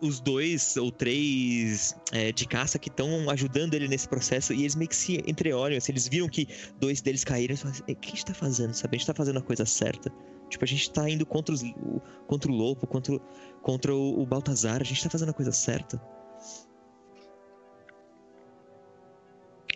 os 0.00 0.20
dois 0.20 0.76
ou 0.76 0.90
três 0.90 1.94
é, 2.12 2.30
de 2.32 2.46
caça 2.46 2.78
que 2.78 2.88
estão 2.88 3.30
ajudando 3.30 3.74
ele 3.74 3.88
nesse 3.88 4.08
processo 4.08 4.52
e 4.52 4.60
eles 4.60 4.74
meio 4.74 4.88
que 4.88 4.96
se 4.96 5.22
entreolham, 5.26 5.78
assim, 5.78 5.92
eles 5.92 6.06
viram 6.08 6.28
que 6.28 6.46
dois 6.78 7.00
deles 7.00 7.24
caíram 7.24 7.54
e 7.54 7.56
falam 7.56 7.72
assim, 7.72 7.82
o 7.82 7.96
que 7.96 8.08
a 8.08 8.10
gente 8.10 8.24
tá 8.24 8.34
fazendo, 8.34 8.74
sabe? 8.74 8.96
A 8.96 8.98
gente 8.98 9.06
tá 9.06 9.14
fazendo 9.14 9.38
a 9.38 9.42
coisa 9.42 9.64
certa. 9.64 10.12
Tipo, 10.48 10.64
a 10.64 10.68
gente 10.68 10.90
tá 10.92 11.08
indo 11.10 11.26
contra, 11.26 11.52
os, 11.54 11.62
o, 11.62 12.00
contra 12.26 12.50
o 12.50 12.54
Lopo, 12.54 12.86
contra, 12.86 13.14
o- 13.14 13.20
contra 13.62 13.94
o, 13.94 14.20
o 14.20 14.26
Baltazar, 14.26 14.80
a 14.80 14.84
gente 14.84 15.02
tá 15.02 15.10
fazendo 15.10 15.30
a 15.30 15.34
coisa 15.34 15.50
certa. 15.50 16.00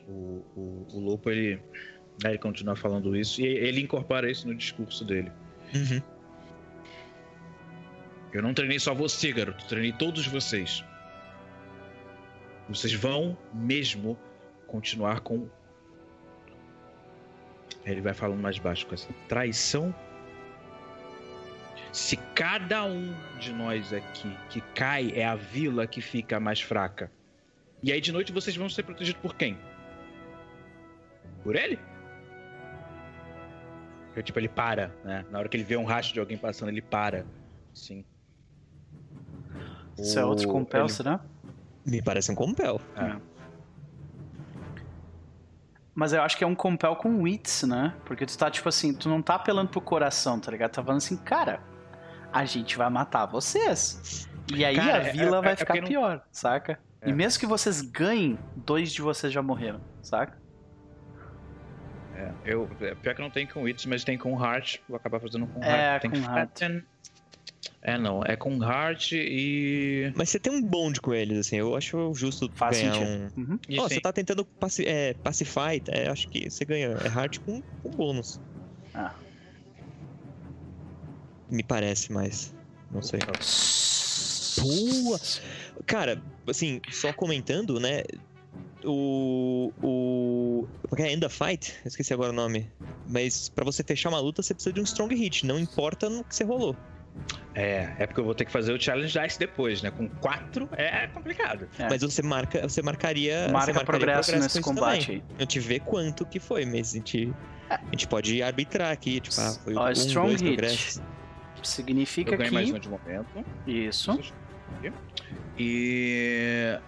O, 0.06 0.44
o, 0.56 0.86
o 0.92 1.00
Lopo, 1.00 1.30
ele, 1.30 1.56
né, 2.22 2.30
ele 2.30 2.38
continua 2.38 2.76
falando 2.76 3.16
isso 3.16 3.40
e 3.40 3.46
ele 3.46 3.80
incorpora 3.80 4.30
isso 4.30 4.46
no 4.46 4.54
discurso 4.54 5.04
dele. 5.04 5.30
Uhum. 5.74 6.19
Eu 8.32 8.42
não 8.42 8.54
treinei 8.54 8.78
só 8.78 8.94
você, 8.94 9.32
garoto. 9.32 9.66
Treinei 9.66 9.92
todos 9.92 10.26
vocês. 10.26 10.84
Vocês 12.68 12.92
vão 12.92 13.36
mesmo 13.52 14.18
continuar 14.66 15.20
com. 15.20 15.48
Ele 17.84 18.00
vai 18.00 18.14
falando 18.14 18.40
mais 18.40 18.58
baixo 18.58 18.86
com 18.86 18.94
essa 18.94 19.12
traição. 19.28 19.94
Se 21.92 22.16
cada 22.34 22.84
um 22.84 23.12
de 23.40 23.52
nós 23.52 23.92
aqui 23.92 24.36
que 24.48 24.60
cai 24.74 25.12
é 25.16 25.24
a 25.24 25.34
vila 25.34 25.86
que 25.86 26.00
fica 26.00 26.38
mais 26.38 26.60
fraca. 26.60 27.10
E 27.82 27.90
aí 27.90 28.00
de 28.00 28.12
noite 28.12 28.30
vocês 28.30 28.56
vão 28.56 28.68
ser 28.68 28.84
protegidos 28.84 29.20
por 29.20 29.34
quem? 29.34 29.58
Por 31.42 31.56
ele? 31.56 31.78
Porque, 34.06 34.24
tipo, 34.24 34.38
ele 34.38 34.48
para, 34.48 34.88
né? 35.04 35.24
Na 35.30 35.38
hora 35.38 35.48
que 35.48 35.56
ele 35.56 35.64
vê 35.64 35.76
um 35.76 35.84
rastro 35.84 36.14
de 36.14 36.20
alguém 36.20 36.36
passando, 36.36 36.68
ele 36.68 36.82
para. 36.82 37.24
Sim. 37.72 38.04
Isso 40.00 40.18
é 40.18 40.24
outro 40.24 40.48
compel, 40.48 40.82
ele- 40.82 40.88
será? 40.92 41.20
Me 41.86 42.02
parece 42.02 42.30
um 42.30 42.34
compel. 42.34 42.80
É. 42.96 43.16
Mas 45.94 46.12
eu 46.12 46.22
acho 46.22 46.36
que 46.36 46.44
é 46.44 46.46
um 46.46 46.54
compel 46.54 46.96
com 46.96 47.22
wits, 47.22 47.62
né? 47.64 47.94
Porque 48.04 48.24
tu 48.24 48.36
tá, 48.38 48.50
tipo 48.50 48.68
assim, 48.68 48.94
tu 48.94 49.08
não 49.08 49.20
tá 49.20 49.34
apelando 49.34 49.68
pro 49.70 49.80
coração, 49.80 50.38
tá 50.38 50.50
ligado? 50.50 50.70
Tá 50.70 50.82
falando 50.82 50.98
assim, 50.98 51.16
cara, 51.16 51.60
a 52.32 52.44
gente 52.44 52.76
vai 52.78 52.88
matar 52.88 53.26
vocês. 53.26 54.28
E 54.54 54.64
aí 54.64 54.76
Cara, 54.76 54.98
a 54.98 55.06
é- 55.08 55.12
vila 55.12 55.38
é- 55.38 55.42
vai 55.42 55.52
é 55.52 55.56
ficar 55.56 55.76
não- 55.76 55.84
pior, 55.88 56.22
saca? 56.30 56.78
É. 57.02 57.08
E 57.10 57.12
mesmo 57.12 57.40
que 57.40 57.46
vocês 57.46 57.80
ganhem, 57.82 58.38
dois 58.56 58.92
de 58.92 59.02
vocês 59.02 59.32
já 59.32 59.42
morreram, 59.42 59.80
saca? 60.02 60.38
É, 62.14 62.32
eu, 62.44 62.68
é, 62.80 62.94
pior 62.94 63.14
que 63.14 63.22
não 63.22 63.30
tem 63.30 63.46
com 63.46 63.62
Wits, 63.62 63.86
mas 63.86 64.04
tem 64.04 64.16
com 64.18 64.32
Heart. 64.42 64.80
Vou 64.88 64.96
acabar 64.96 65.20
fazendo 65.20 65.46
com 65.46 65.62
É, 65.62 65.92
Heart. 65.94 66.02
Tem 66.02 66.10
com 66.10 66.16
Heart. 66.18 66.34
Fatten. 66.60 66.82
É, 67.82 67.98
não. 67.98 68.22
É 68.24 68.36
com 68.36 68.62
Heart 68.62 69.12
e. 69.12 70.12
Mas 70.14 70.30
você 70.30 70.38
tem 70.38 70.52
um 70.52 70.62
bonde 70.62 71.00
com 71.00 71.14
eles, 71.14 71.38
assim, 71.38 71.56
eu 71.56 71.74
acho 71.74 72.12
justo 72.14 72.50
Faz 72.54 72.78
ganhar 72.78 72.94
sentido. 72.94 73.32
um... 73.36 73.40
Uhum. 73.40 73.58
Ó, 73.78 73.88
sim. 73.88 73.94
você 73.94 74.00
tá 74.00 74.12
tentando 74.12 74.44
paci 74.44 74.86
é, 74.86 75.14
pacify, 75.14 75.82
é, 75.88 76.08
acho 76.08 76.28
que 76.28 76.50
você 76.50 76.64
ganha 76.64 76.88
é 76.88 77.08
hard 77.08 77.38
com, 77.38 77.62
com 77.82 77.90
bônus. 77.90 78.40
Ah. 78.94 79.14
Me 81.50 81.62
parece, 81.62 82.12
mas 82.12 82.54
não 82.90 83.02
sei. 83.02 83.20
Boa! 84.58 85.20
Cara, 85.86 86.22
assim, 86.46 86.80
só 86.90 87.12
comentando, 87.12 87.80
né? 87.80 88.04
O. 88.84 89.72
O. 89.82 90.68
Porque 90.88 91.02
é 91.02 91.12
End 91.12 91.24
of 91.24 91.36
Fight? 91.36 91.74
Eu 91.84 91.88
esqueci 91.88 92.12
agora 92.12 92.30
o 92.30 92.34
nome. 92.34 92.70
Mas 93.08 93.48
pra 93.48 93.64
você 93.64 93.82
fechar 93.82 94.08
uma 94.10 94.20
luta, 94.20 94.42
você 94.42 94.54
precisa 94.54 94.72
de 94.72 94.80
um 94.80 94.84
strong 94.84 95.14
hit. 95.14 95.46
Não 95.46 95.58
importa 95.58 96.08
no 96.08 96.24
que 96.24 96.34
você 96.34 96.44
rolou. 96.44 96.76
É, 97.54 97.92
é 97.98 98.06
porque 98.06 98.20
eu 98.20 98.24
vou 98.24 98.34
ter 98.34 98.44
que 98.44 98.52
fazer 98.52 98.72
o 98.72 98.80
Challenge 98.80 99.18
Dice 99.20 99.38
depois, 99.38 99.82
né? 99.82 99.90
Com 99.90 100.08
quatro 100.08 100.68
é 100.72 101.08
complicado. 101.08 101.68
É. 101.78 101.88
Mas 101.88 102.02
você 102.02 102.22
marca, 102.22 102.62
você 102.68 102.80
marcaria. 102.80 103.48
Marca 103.48 103.66
você 103.66 103.72
marcaria 103.72 104.06
progresso 104.06 104.32
nesse 104.36 104.42
com 104.42 104.46
isso 104.46 104.62
combate 104.62 105.06
também. 105.06 105.22
aí. 105.28 105.36
A 105.38 105.40
gente 105.42 105.58
vê 105.60 105.80
quanto 105.80 106.24
que 106.24 106.38
foi, 106.38 106.64
mas 106.64 106.90
a 106.92 106.98
gente, 106.98 107.32
a 107.68 107.80
gente 107.90 108.06
pode 108.06 108.40
arbitrar 108.42 108.92
aqui, 108.92 109.20
tipo, 109.20 109.40
ah, 109.40 109.52
foi 109.64 109.74
Ó, 109.74 109.88
um, 109.88 109.90
strong 109.90 110.28
dois 110.28 110.40
hit. 110.40 110.56
progressos. 110.56 111.02
Significa 111.62 112.34
Eu 112.34 112.38
ganho 112.38 112.52
mais 112.54 112.70
que. 112.70 112.76
um 112.76 112.78
de 112.78 112.88
momento. 112.88 113.44
Isso. 113.66 114.20
E. 115.58 116.78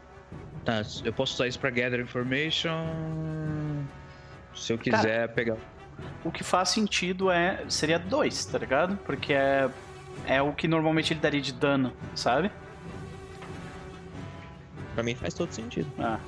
Tá, 0.64 0.82
eu 1.04 1.12
posso 1.12 1.34
usar 1.34 1.48
isso 1.48 1.58
pra 1.58 1.70
gather 1.70 2.00
information. 2.00 2.86
Se 4.54 4.72
eu 4.72 4.78
quiser 4.78 5.28
pegar. 5.34 5.56
O 6.24 6.30
que 6.30 6.44
faz 6.44 6.70
sentido 6.70 7.30
é. 7.30 7.64
Seria 7.68 7.98
dois, 7.98 8.44
tá 8.44 8.58
ligado? 8.58 8.96
Porque 9.04 9.32
é. 9.32 9.68
É 10.26 10.40
o 10.40 10.52
que 10.52 10.68
normalmente 10.68 11.12
ele 11.12 11.20
daria 11.20 11.40
de 11.40 11.52
dano, 11.52 11.94
sabe? 12.14 12.50
Pra 14.94 15.02
mim 15.02 15.14
faz 15.14 15.34
todo 15.34 15.52
sentido. 15.52 15.90
Ah. 15.98 16.20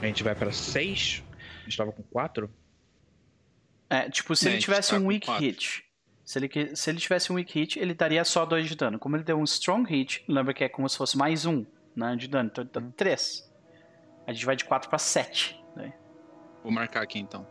A 0.00 0.06
gente 0.06 0.22
vai 0.22 0.34
pra 0.34 0.52
6. 0.52 1.22
A 1.60 1.64
gente 1.64 1.76
tava 1.76 1.92
com 1.92 2.02
4. 2.02 2.50
É, 3.88 4.08
tipo, 4.10 4.34
se 4.36 4.48
É, 4.48 4.52
ele 4.52 4.60
tivesse 4.60 4.90
tá 4.90 4.96
um 4.98 5.06
weak 5.06 5.26
quatro. 5.26 5.44
hit. 5.44 5.84
Se 6.24 6.38
ele, 6.38 6.76
se 6.76 6.90
ele 6.90 6.98
tivesse 6.98 7.32
um 7.32 7.34
weak 7.34 7.52
hit, 7.58 7.78
ele 7.78 7.92
daria 7.94 8.24
só 8.24 8.44
dois 8.46 8.68
de 8.68 8.76
dano. 8.76 8.98
Como 8.98 9.16
ele 9.16 9.24
deu 9.24 9.36
um 9.38 9.44
strong 9.44 9.88
hit, 9.88 10.24
lembra 10.28 10.54
que 10.54 10.64
é 10.64 10.68
como 10.68 10.88
se 10.88 10.96
fosse 10.96 11.16
mais 11.16 11.44
um, 11.44 11.64
né, 11.94 12.14
de 12.16 12.28
dano. 12.28 12.48
Então 12.50 12.62
ele 12.64 12.70
dá 12.72 12.80
três. 12.96 13.50
A 14.26 14.32
gente 14.32 14.46
vai 14.46 14.54
de 14.56 14.64
4 14.64 14.88
pra 14.88 14.98
7. 14.98 15.60
Né? 15.76 15.92
Vou 16.62 16.72
marcar 16.72 17.02
aqui 17.02 17.18
então. 17.18 17.46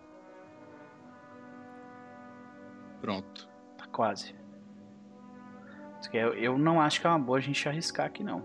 Pronto. 3.02 3.48
Tá 3.78 3.88
quase. 3.88 4.34
Eu, 6.14 6.58
não 6.58 6.82
acho 6.82 7.00
que 7.02 7.08
é 7.08 7.10
uma 7.10 7.20
boa 7.20 7.38
a 7.38 7.42
gente 7.42 7.68
arriscar 7.68 8.06
aqui, 8.06 8.24
não. 8.24 8.44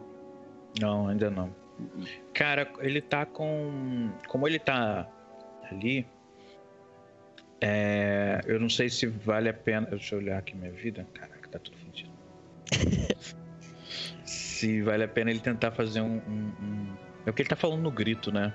Não, 0.81 1.09
ainda 1.09 1.31
não. 1.31 1.55
Cara, 2.35 2.70
ele 2.81 3.01
tá 3.01 3.25
com. 3.26 4.10
Como 4.28 4.47
ele 4.47 4.59
tá 4.59 5.07
ali. 5.70 6.07
É... 7.60 8.41
Eu 8.47 8.60
não 8.60 8.68
sei 8.68 8.89
se 8.89 9.07
vale 9.07 9.49
a 9.49 9.55
pena. 9.55 9.86
Deixa 9.86 10.15
eu 10.15 10.18
olhar 10.18 10.39
aqui 10.39 10.55
minha 10.57 10.70
vida. 10.73 11.07
Caraca, 11.15 11.49
tá 11.49 11.59
tudo 11.59 11.76
fundido. 11.78 12.10
se 14.25 14.83
vale 14.83 15.05
a 15.05 15.09
pena 15.09 15.31
ele 15.31 15.41
tentar 15.41 15.70
fazer 15.70 16.01
um, 16.01 16.17
um- 16.18 16.52
um- 16.62 16.97
É 17.26 17.31
o 17.31 17.33
que 17.33 17.43
ele 17.43 17.49
tá 17.49 17.57
falando 17.57 17.83
no 17.83 17.91
grito, 17.91 18.31
né? 18.33 18.52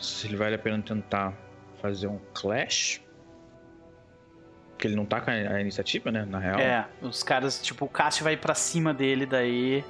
Se 0.00 0.26
ele 0.26 0.36
vale 0.36 0.54
a 0.54 0.58
pena 0.58 0.80
tentar 0.82 1.32
fazer 1.80 2.06
um 2.06 2.18
clash. 2.34 3.00
Porque 4.78 4.86
ele 4.86 4.94
não 4.94 5.04
tá 5.04 5.20
com 5.20 5.28
a, 5.28 5.60
iniciativa, 5.60 6.12
né? 6.12 6.24
Na 6.24 6.38
real. 6.38 6.60
É, 6.60 6.86
os 7.02 7.24
caras, 7.24 7.60
tipo, 7.60 7.84
o 7.84 7.88
Cássio 7.88 8.22
vai 8.22 8.36
pra 8.36 8.54
cima 8.54 8.94
dele, 8.94 9.26
daí 9.26 9.84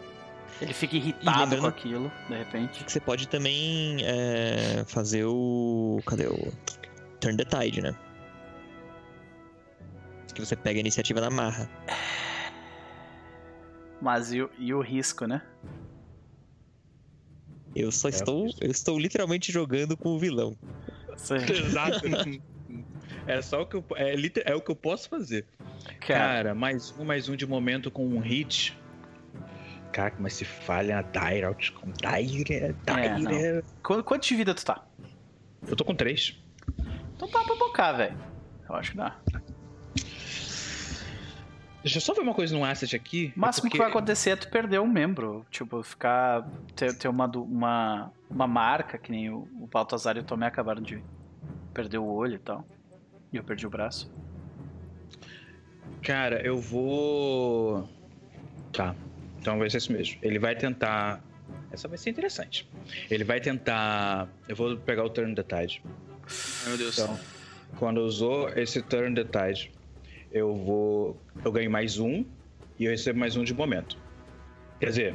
ele 0.62 0.72
fica 0.72 0.96
irritado 0.96 1.58
com 1.58 1.66
aquilo, 1.66 2.10
de 2.26 2.34
repente. 2.34 2.84
Você 2.86 2.98
pode 2.98 3.28
também 3.28 3.98
é, 4.02 4.82
fazer 4.86 5.26
o. 5.26 6.00
Cadê 6.06 6.26
o. 6.26 6.50
Turn 7.20 7.36
the 7.36 7.44
Tide, 7.44 7.82
né? 7.82 7.94
Que 10.34 10.40
você 10.40 10.56
pega 10.56 10.78
a 10.78 10.80
iniciativa 10.80 11.20
na 11.20 11.28
marra. 11.28 11.68
Mas 14.00 14.32
e, 14.32 14.40
o- 14.40 14.50
e 14.58 14.72
o 14.72 14.80
risco, 14.80 15.26
né? 15.26 15.42
Eu 17.76 17.92
só 17.92 18.08
estou. 18.08 18.46
Eu 18.58 18.70
estou 18.70 18.98
literalmente 18.98 19.52
jogando 19.52 19.98
com 19.98 20.08
o 20.16 20.18
vilão. 20.18 20.56
Exato. 21.46 22.00
é 23.28 23.42
só 23.42 23.62
o 23.62 23.66
que 23.66 23.76
eu, 23.76 23.84
é, 23.96 24.14
é 24.46 24.54
o 24.54 24.60
que 24.60 24.70
eu 24.70 24.76
posso 24.76 25.08
fazer. 25.08 25.44
Cara, 26.00 26.18
Cara, 26.18 26.54
mais 26.54 26.90
um, 26.98 27.04
mais 27.04 27.28
um 27.28 27.36
de 27.36 27.46
momento 27.46 27.90
com 27.90 28.06
um 28.06 28.18
hit. 28.18 28.76
Caraca, 29.92 30.16
mas 30.20 30.34
se 30.34 30.44
falha 30.44 30.98
a 30.98 31.02
Dire 31.02 31.44
out 31.44 31.72
com 31.72 31.90
Dire, 31.90 32.44
Dire. 32.84 33.64
qu- 33.82 34.02
quanto 34.02 34.26
de 34.26 34.34
vida 34.34 34.54
tu 34.54 34.64
tá? 34.64 34.84
eu 35.66 35.74
tô 35.76 35.84
com 35.84 35.94
três. 35.94 36.38
Então 37.16 37.28
dá 37.30 37.42
pra 37.42 37.56
bocar, 37.56 37.92
velho. 37.92 38.16
Eu 38.68 38.74
acho 38.76 38.92
que 38.92 38.96
dá. 38.96 39.16
Deixa 41.82 41.98
eu 41.98 42.00
só 42.02 42.12
ver 42.12 42.20
uma 42.20 42.34
coisa 42.34 42.54
no 42.56 42.64
asset 42.64 42.94
aqui. 42.94 43.32
O 43.36 43.40
máximo 43.40 43.68
é 43.68 43.70
que 43.70 43.78
vai 43.78 43.88
acontecer 43.88 44.30
é 44.30 44.36
tu 44.36 44.48
perder 44.50 44.80
um 44.80 44.86
membro. 44.86 45.46
Tipo, 45.50 45.82
ficar. 45.82 46.46
ter, 46.76 46.96
ter 46.96 47.08
uma, 47.08 47.26
uma, 47.26 48.12
uma 48.28 48.46
marca, 48.46 48.98
que 48.98 49.10
nem 49.10 49.30
o, 49.30 49.48
o 49.60 49.66
Baltazar 49.72 50.16
e 50.16 50.20
o 50.20 50.24
Tomé 50.24 50.46
acabaram 50.46 50.82
de 50.82 51.02
perder 51.72 51.98
o 51.98 52.04
olho 52.06 52.34
e 52.34 52.38
tal. 52.38 52.64
E 53.32 53.36
eu 53.36 53.44
perdi 53.44 53.66
o 53.66 53.70
braço. 53.70 54.10
Cara, 56.02 56.40
eu 56.42 56.58
vou. 56.58 57.88
Tá. 58.72 58.94
Então 59.40 59.58
vai 59.58 59.68
ser 59.68 59.78
isso 59.78 59.92
mesmo. 59.92 60.18
Ele 60.22 60.38
vai 60.38 60.56
tentar. 60.56 61.22
Essa 61.70 61.86
vai 61.88 61.98
ser 61.98 62.10
interessante. 62.10 62.68
Ele 63.10 63.24
vai 63.24 63.40
tentar. 63.40 64.28
Eu 64.48 64.56
vou 64.56 64.76
pegar 64.76 65.04
o 65.04 65.10
turn 65.10 65.34
the 65.34 65.42
tide. 65.42 65.82
Meu 66.66 66.78
Deus. 66.78 66.98
Então, 66.98 67.18
quando 67.76 67.98
usou 67.98 68.48
esse 68.50 68.80
turn 68.82 69.14
the 69.14 69.24
tide, 69.24 69.70
eu 70.32 70.54
vou. 70.54 71.20
Eu 71.44 71.52
ganho 71.52 71.70
mais 71.70 71.98
um 71.98 72.24
e 72.78 72.84
eu 72.84 72.90
recebo 72.90 73.18
mais 73.18 73.36
um 73.36 73.44
de 73.44 73.52
momento. 73.52 73.98
Quer 74.80 74.86
dizer, 74.86 75.14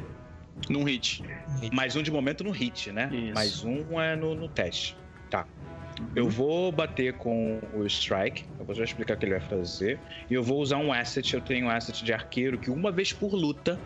Num 0.68 0.84
hit. 0.84 1.22
mais 1.72 1.96
um 1.96 2.02
de 2.02 2.10
momento 2.10 2.44
no 2.44 2.50
hit, 2.50 2.92
né? 2.92 3.10
Isso. 3.12 3.34
Mais 3.34 3.64
um 3.64 4.00
é 4.00 4.14
no, 4.14 4.34
no 4.34 4.48
teste. 4.48 4.96
Eu 6.14 6.28
vou 6.28 6.72
bater 6.72 7.14
com 7.14 7.60
o 7.72 7.84
strike. 7.86 8.44
Eu 8.58 8.64
vou 8.64 8.74
já 8.74 8.84
explicar 8.84 9.14
o 9.14 9.16
que 9.16 9.24
ele 9.26 9.38
vai 9.38 9.48
fazer. 9.48 9.98
E 10.28 10.34
eu 10.34 10.42
vou 10.42 10.60
usar 10.60 10.78
um 10.78 10.92
asset. 10.92 11.34
Eu 11.34 11.40
tenho 11.40 11.66
um 11.66 11.70
asset 11.70 12.04
de 12.04 12.12
arqueiro 12.12 12.58
que 12.58 12.70
uma 12.70 12.90
vez 12.90 13.12
por 13.12 13.32
luta 13.34 13.78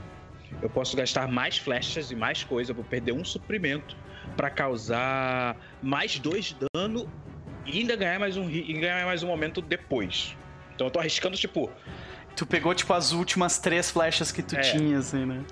eu 0.63 0.71
posso 0.71 0.97
gastar 0.97 1.29
mais 1.29 1.59
flechas 1.59 2.11
e 2.11 2.17
mais 2.17 2.43
coisa. 2.45 2.71
Eu 2.73 2.75
vou 2.77 2.85
perder 2.85 3.13
um 3.13 3.25
suprimento 3.25 3.97
pra 4.37 4.51
causar 4.51 5.57
mais 5.83 6.19
dois 6.19 6.57
dano 6.75 7.09
e 7.67 7.79
ainda 7.81 7.97
ganhar 7.97 8.19
mais 8.19 8.37
um 8.37 8.49
e 8.49 8.73
ganhar 8.75 9.05
mais 9.05 9.23
um 9.23 9.27
momento 9.27 9.61
depois. 9.61 10.37
Então 10.75 10.87
eu 10.87 10.91
tô 10.91 10.99
arriscando 10.99 11.37
tipo 11.37 11.71
Tu 12.37 12.47
pegou, 12.47 12.73
tipo, 12.73 12.93
as 12.95 13.11
últimas 13.11 13.59
três 13.59 13.91
flechas 13.91 14.31
que 14.31 14.45
tu 14.45 14.55
É. 14.55 14.61
tinha, 14.61 14.99
assim, 14.99 15.27
né? 15.27 15.43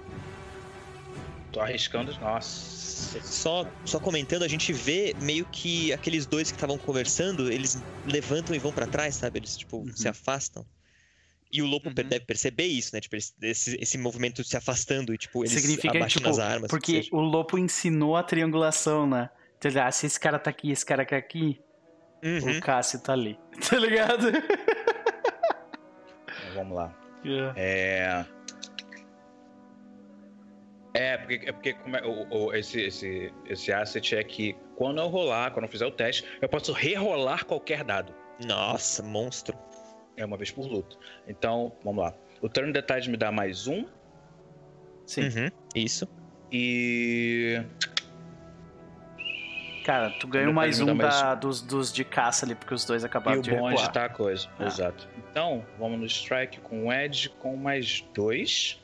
Tô 1.57 1.62
arriscando, 1.62 2.12
nossa. 2.20 3.20
Só, 3.23 3.67
só 3.85 3.99
comentando, 3.99 4.43
a 4.43 4.49
gente 4.49 4.73
vê 4.75 5.15
meio 5.23 5.47
que 5.47 5.91
aqueles 5.93 6.26
dois 6.26 6.51
que 6.51 6.57
estavam 6.57 6.76
conversando, 6.76 7.51
eles 7.51 7.83
levantam 8.07 8.55
e 8.55 8.59
vão 8.59 8.70
pra 8.73 8.86
trás, 8.86 9.15
sabe? 9.17 9.39
Eles, 9.39 9.57
tipo, 9.57 9.78
Uhum. 9.78 9.97
se 9.97 10.07
afastam. 10.07 10.67
E 11.51 11.62
o 11.62 11.67
Lopo 11.67 11.89
Uhum. 11.89 11.94
deve 11.94 12.20
perceber 12.20 12.67
isso, 12.67 12.94
né? 12.94 13.01
Tipo, 13.01 13.17
esse, 13.17 13.76
esse 13.81 13.97
movimento 13.97 14.44
se 14.44 14.55
afastando 14.57 15.15
e, 15.15 15.18
tipo, 15.18 15.43
eles 15.44 15.52
Significa, 15.52 15.97
abaixando 15.97 16.25
tipo, 16.25 16.28
as 16.31 16.39
armas. 16.39 16.70
Porque 16.70 17.09
o 17.10 17.20
Lopo 17.20 17.57
ensinou 17.57 18.17
a 18.17 18.23
triangulação, 18.23 19.07
né? 19.07 19.31
Então, 19.57 19.70
ah, 19.83 19.91
se 19.91 20.05
esse 20.07 20.20
cara 20.20 20.39
tá 20.39 20.51
aqui, 20.51 20.70
esse 20.70 20.85
cara 20.85 21.07
tá 21.07 21.17
aqui, 21.17 21.59
Uhum. 22.23 22.59
o 22.59 22.60
Cássio 22.60 23.01
tá 23.01 23.12
ali. 23.15 23.39
Tá 23.70 23.78
ligado? 23.78 24.26
Vamos 26.55 26.76
lá. 26.76 26.94
É. 27.57 28.25
É, 30.97 31.16
porque, 31.18 31.41
é 31.49 31.52
porque 31.52 31.73
como 31.75 31.97
é- 31.97 32.02
o- 32.05 32.26
o- 32.34 32.55
esse, 32.55 32.81
esse, 32.81 33.33
esse 33.47 33.73
asset 33.73 34.16
é 34.16 34.23
que 34.25 34.55
quando 34.76 35.00
eu 35.00 35.08
rolar, 35.08 35.50
quando 35.52 35.65
eu 35.66 35.70
fizer 35.70 35.86
o 35.86 35.91
teste, 35.91 36.25
eu 36.41 36.49
posso 36.49 36.73
rerolar 36.73 37.44
qualquer 37.44 37.84
dado. 37.84 38.15
Nossa, 38.44 39.02
monstro. 39.02 39.57
É 40.16 40.25
uma 40.25 40.36
vez 40.36 40.50
por 40.50 40.66
luta. 40.66 40.97
Então, 41.28 41.73
vamos 41.84 42.05
lá. 42.05 42.15
O 42.41 42.49
turn 42.49 42.73
the 42.73 42.83
tide 42.83 43.10
me 43.10 43.16
dá 43.16 43.31
mais 43.33 43.66
um 43.66 43.86
Sim. 45.07 45.23
Uhum. 45.28 45.50
Isso. 45.75 46.08
e. 46.50 47.62
Cara, 49.84 50.10
tu 50.18 50.26
ganhou 50.26 50.52
mais 50.52 50.81
um 50.81 50.86
dar 50.86 50.94
mais 50.94 51.20
da- 51.20 51.34
dos, 51.36 51.62
dos 51.62 51.92
de 51.92 52.05
caça 52.05 52.44
ali, 52.44 52.57
porque 52.57 52.75
os 52.75 52.84
dois 52.84 53.05
E 53.05 53.07
acabaram 53.07 53.39
o 53.39 53.42
de 53.42 53.50
bônus 53.50 53.70
recuar. 53.81 53.92
tá 53.92 54.05
a 54.07 54.08
coisa. 54.08 54.49
Ah. 54.58 54.66
Exato. 54.66 55.08
Então, 55.31 55.65
vamos 55.78 56.00
no 56.00 56.07
strike 56.07 56.58
com 56.60 56.86
o 56.86 56.92
Edge 56.92 57.28
com 57.28 57.57
mais 57.57 58.00
dois. 58.12 58.83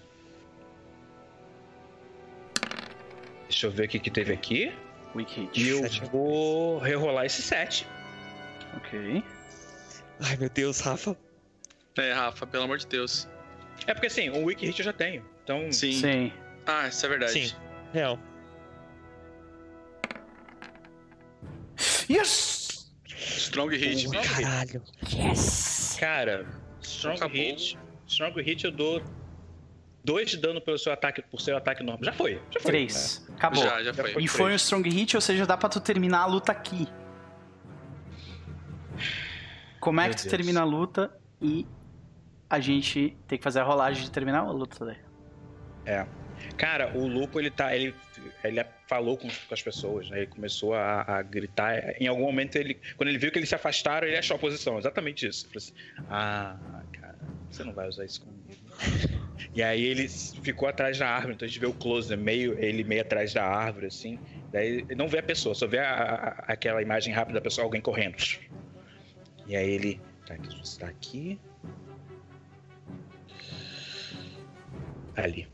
Deixa 3.53 3.67
eu 3.67 3.71
ver 3.71 3.85
o 3.85 3.89
que, 3.89 3.99
que 3.99 4.11
teve 4.11 4.33
aqui. 4.33 4.73
Weak 5.15 5.39
hit. 5.39 5.61
E 5.61 5.69
eu 5.69 5.81
Sete. 5.81 6.07
vou 6.07 6.79
rerolar 6.79 7.27
esse 7.27 7.43
7. 7.43 7.87
Ok. 8.79 9.23
Ai, 10.21 10.37
meu 10.39 10.49
Deus, 10.49 10.81
Rafa. 10.81 11.15
É, 11.99 12.15
Rafa, 12.15 12.47
pelo 12.47 12.65
amor 12.65 12.79
de 12.79 12.87
Deus. 12.87 13.29
É 13.87 13.93
porque 13.93 14.07
assim, 14.07 14.31
o 14.31 14.45
Wiki 14.45 14.65
Hit 14.65 14.79
eu 14.81 14.85
já 14.87 14.93
tenho. 14.93 15.23
Então, 15.45 15.71
Sim. 15.71 15.93
Sim. 15.93 16.33
Ah, 16.67 16.89
isso 16.89 17.05
é 17.05 17.09
verdade. 17.11 17.33
Sim. 17.33 17.55
Real. 17.93 18.19
Yes! 22.09 22.91
Strong 23.07 23.77
hit. 23.77 24.09
Hit. 24.09 24.29
Caralho. 24.29 24.83
Yes! 25.13 25.97
Cara, 26.01 26.47
Strong 26.81 27.17
Acabou. 27.17 27.37
Hit. 27.37 27.79
Strong 28.07 28.43
Hit 28.43 28.65
eu 28.65 28.73
dou 28.73 29.03
2 30.05 30.31
de 30.31 30.37
dano 30.39 30.61
pelo 30.61 30.79
seu 30.79 30.93
ataque, 30.93 31.23
por 31.23 31.41
seu 31.41 31.57
ataque 31.57 31.83
normal. 31.83 32.05
Já 32.05 32.13
foi. 32.13 32.41
Já 32.51 32.61
foi. 32.61 32.73
Três. 32.73 33.25
Acabou. 33.43 33.65
Já, 33.65 33.83
já 33.83 33.93
foi. 33.93 34.23
E 34.23 34.29
foi 34.29 34.53
um 34.53 34.55
strong 34.55 34.89
hit, 34.89 35.17
ou 35.17 35.21
seja, 35.21 35.45
dá 35.45 35.57
pra 35.57 35.69
tu 35.69 35.81
terminar 35.81 36.21
a 36.21 36.27
luta 36.27 36.53
aqui. 36.53 36.87
Como 39.81 40.01
é 40.01 40.05
Meu 40.05 40.11
que 40.13 40.17
tu 40.19 40.23
Deus. 40.23 40.31
termina 40.31 40.61
a 40.61 40.65
luta 40.65 41.13
e 41.41 41.67
a 42.49 42.61
gente 42.61 43.17
tem 43.27 43.37
que 43.37 43.43
fazer 43.43 43.59
a 43.59 43.65
rolagem 43.65 44.05
de 44.05 44.13
terminar 44.13 44.41
a 44.41 44.51
luta 44.53 44.85
daí. 44.85 44.99
Cara, 46.57 46.97
o 46.97 47.07
Lupo, 47.07 47.41
ele 47.41 47.51
tá. 47.51 47.75
Ele, 47.75 47.93
ele 48.45 48.65
falou 48.87 49.17
com, 49.17 49.27
com 49.29 49.55
as 49.55 49.63
pessoas, 49.63 50.09
né? 50.09 50.19
Ele 50.19 50.27
começou 50.29 50.75
a, 50.75 51.03
a 51.03 51.23
gritar. 51.23 52.01
Em 52.01 52.07
algum 52.07 52.23
momento, 52.23 52.55
ele. 52.57 52.81
Quando 52.97 53.09
ele 53.09 53.19
viu 53.19 53.33
que 53.33 53.39
eles 53.39 53.49
se 53.49 53.55
afastaram, 53.57 54.07
ele 54.07 54.17
achou 54.17 54.37
a 54.37 54.39
posição. 54.39 54.79
Exatamente 54.79 55.27
isso. 55.27 55.47
Ele 55.47 55.61
falou 55.61 55.65
assim, 55.65 56.07
ah, 56.11 56.83
cara, 56.93 57.19
você 57.51 57.65
não 57.65 57.73
vai 57.73 57.89
usar 57.89 58.05
isso 58.05 58.21
comigo. 58.21 58.62
E 59.55 59.63
aí 59.63 59.83
ele 59.85 60.09
ficou 60.09 60.67
atrás 60.69 60.99
da 60.99 61.09
árvore, 61.09 61.35
então 61.35 61.45
a 61.45 61.49
gente 61.49 61.61
vê 61.61 61.67
o 61.67 61.75
close, 61.75 62.09
né? 62.09 62.17
meio, 62.17 62.59
ele 62.59 62.83
meio 62.85 63.03
atrás 63.03 63.35
da 63.35 63.45
árvore, 63.45 63.87
assim. 63.87 64.19
Daí 64.51 64.85
não 64.97 65.09
vê 65.09 65.19
a 65.19 65.23
pessoa, 65.23 65.55
só 65.55 65.67
vê 65.67 65.79
a- 65.79 65.93
a- 66.49 66.53
aquela 66.53 66.81
imagem 66.81 67.13
rápida 67.13 67.39
da 67.39 67.43
pessoa, 67.43 67.65
alguém 67.65 67.81
correndo. 67.81 68.17
E 69.47 69.55
aí 69.57 69.71
ele. 69.71 70.01
Tá, 70.27 70.37
você 70.63 70.81
tá 70.81 70.87
aqui. 70.87 71.39
Ali. 75.17 75.47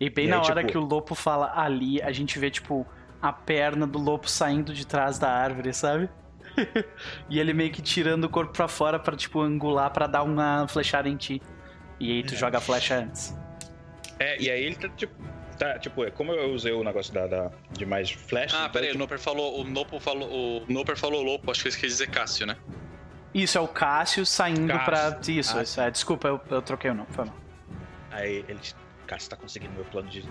E 0.00 0.10
bem 0.10 0.26
E 0.26 0.28
na 0.28 0.36
aí, 0.40 0.42
hora 0.46 0.60
tipo- 0.60 0.72
que 0.72 0.78
o 0.78 0.80
lobo 0.82 1.14
fala 1.14 1.52
ali, 1.58 2.00
a 2.02 2.12
gente 2.12 2.38
vê, 2.38 2.50
tipo, 2.50 2.86
a 3.22 3.32
perna 3.32 3.86
do 3.86 3.98
lobo 3.98 4.28
saindo 4.28 4.72
de 4.74 4.86
trás 4.86 5.18
da 5.18 5.30
árvore, 5.30 5.72
sabe? 5.72 6.08
e 7.28 7.38
ele 7.40 7.52
meio 7.52 7.72
que 7.72 7.82
tirando 7.82 8.24
o 8.24 8.28
corpo 8.28 8.52
pra 8.52 8.68
fora 8.68 8.98
pra, 8.98 9.16
tipo, 9.16 9.40
angular 9.40 9.90
pra 9.90 10.06
dar 10.06 10.22
uma 10.22 10.66
flechada 10.68 11.08
em 11.08 11.16
ti. 11.16 11.40
E 12.04 12.12
aí 12.12 12.22
tu 12.22 12.34
É. 12.34 12.36
joga 12.36 12.58
a 12.58 12.60
flecha 12.60 12.96
antes. 12.96 13.34
É, 14.18 14.40
e 14.40 14.50
aí 14.50 14.62
ele 14.64 14.76
tá 14.76 14.88
tipo. 14.90 15.14
Tá, 15.58 15.78
tipo, 15.78 16.10
como 16.12 16.32
eu 16.32 16.52
usei 16.52 16.72
o 16.72 16.82
negócio 16.82 17.14
da, 17.14 17.26
da- 17.28 17.50
de 17.70 17.86
mais 17.86 18.10
flash. 18.10 18.52
Ah, 18.52 18.58
então, 18.62 18.70
peraí, 18.72 18.88
o 18.88 18.92
tipo, 18.92 18.98
Noper 18.98 19.18
falou. 19.20 19.60
O 19.60 19.64
Nopo 19.64 20.00
falou. 20.00 20.62
O 20.62 20.72
Noper 20.72 20.96
falou 20.96 21.22
Lopo, 21.22 21.50
acho 21.50 21.62
que 21.62 21.68
ele 21.68 21.76
quis 21.76 21.92
dizer 21.92 22.08
Cássio, 22.10 22.44
né? 22.46 22.56
Isso, 23.32 23.56
é 23.56 23.60
o 23.60 23.68
Cássio 23.68 24.26
saindo 24.26 24.66
Cássio. 24.72 24.84
pra. 24.84 25.20
Isso, 25.32 25.56
Ah, 25.58 25.62
isso. 25.62 25.80
É, 25.80 25.90
desculpa, 25.90 26.28
eu, 26.28 26.40
eu 26.50 26.60
troquei 26.60 26.90
o 26.90 26.94
nome, 26.94 27.08
foi 27.12 27.24
mal. 27.24 27.36
Aí 28.10 28.44
ele. 28.48 28.58
Cara, 29.06 29.20
você 29.20 29.28
tá 29.30 29.36
conseguindo 29.36 29.72
meu 29.74 29.84
plano 29.84 30.08
de. 30.08 30.24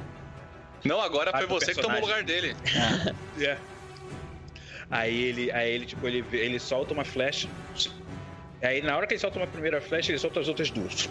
Não, 0.83 0.99
agora 1.01 1.31
Ah, 1.33 1.37
foi 1.37 1.47
você 1.47 1.73
que 1.73 1.81
tomou 1.81 1.97
o 1.97 2.01
lugar 2.01 2.23
personagem. 2.25 2.55
dele. 2.55 3.15
É. 3.45 3.57
Aí 4.91 5.23
ele, 5.23 5.51
aí 5.51 5.71
ele, 5.71 5.85
tipo, 5.85 6.05
ele, 6.07 6.23
ele 6.33 6.59
solta 6.59 6.93
uma 6.93 7.05
flecha. 7.05 7.47
Aí 8.63 8.81
na 8.81 8.95
hora 8.95 9.05
que 9.05 9.13
ele 9.13 9.19
solta 9.19 9.37
uma 9.39 9.47
primeira 9.47 9.81
flecha, 9.81 10.11
ele 10.11 10.19
solta 10.19 10.39
as 10.39 10.47
outras 10.47 10.71
duas. 10.71 11.09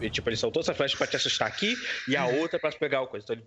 E, 0.00 0.10
tipo, 0.10 0.28
ele 0.28 0.36
soltou 0.36 0.60
essa 0.60 0.74
flecha 0.74 0.96
pra 0.96 1.06
te 1.06 1.16
assustar 1.16 1.48
aqui 1.48 1.74
e 2.08 2.16
a 2.16 2.26
outra 2.26 2.58
pra 2.58 2.70
pegar 2.72 3.02
o 3.02 3.06
coisa. 3.06 3.24
Então 3.24 3.36
ele. 3.36 3.46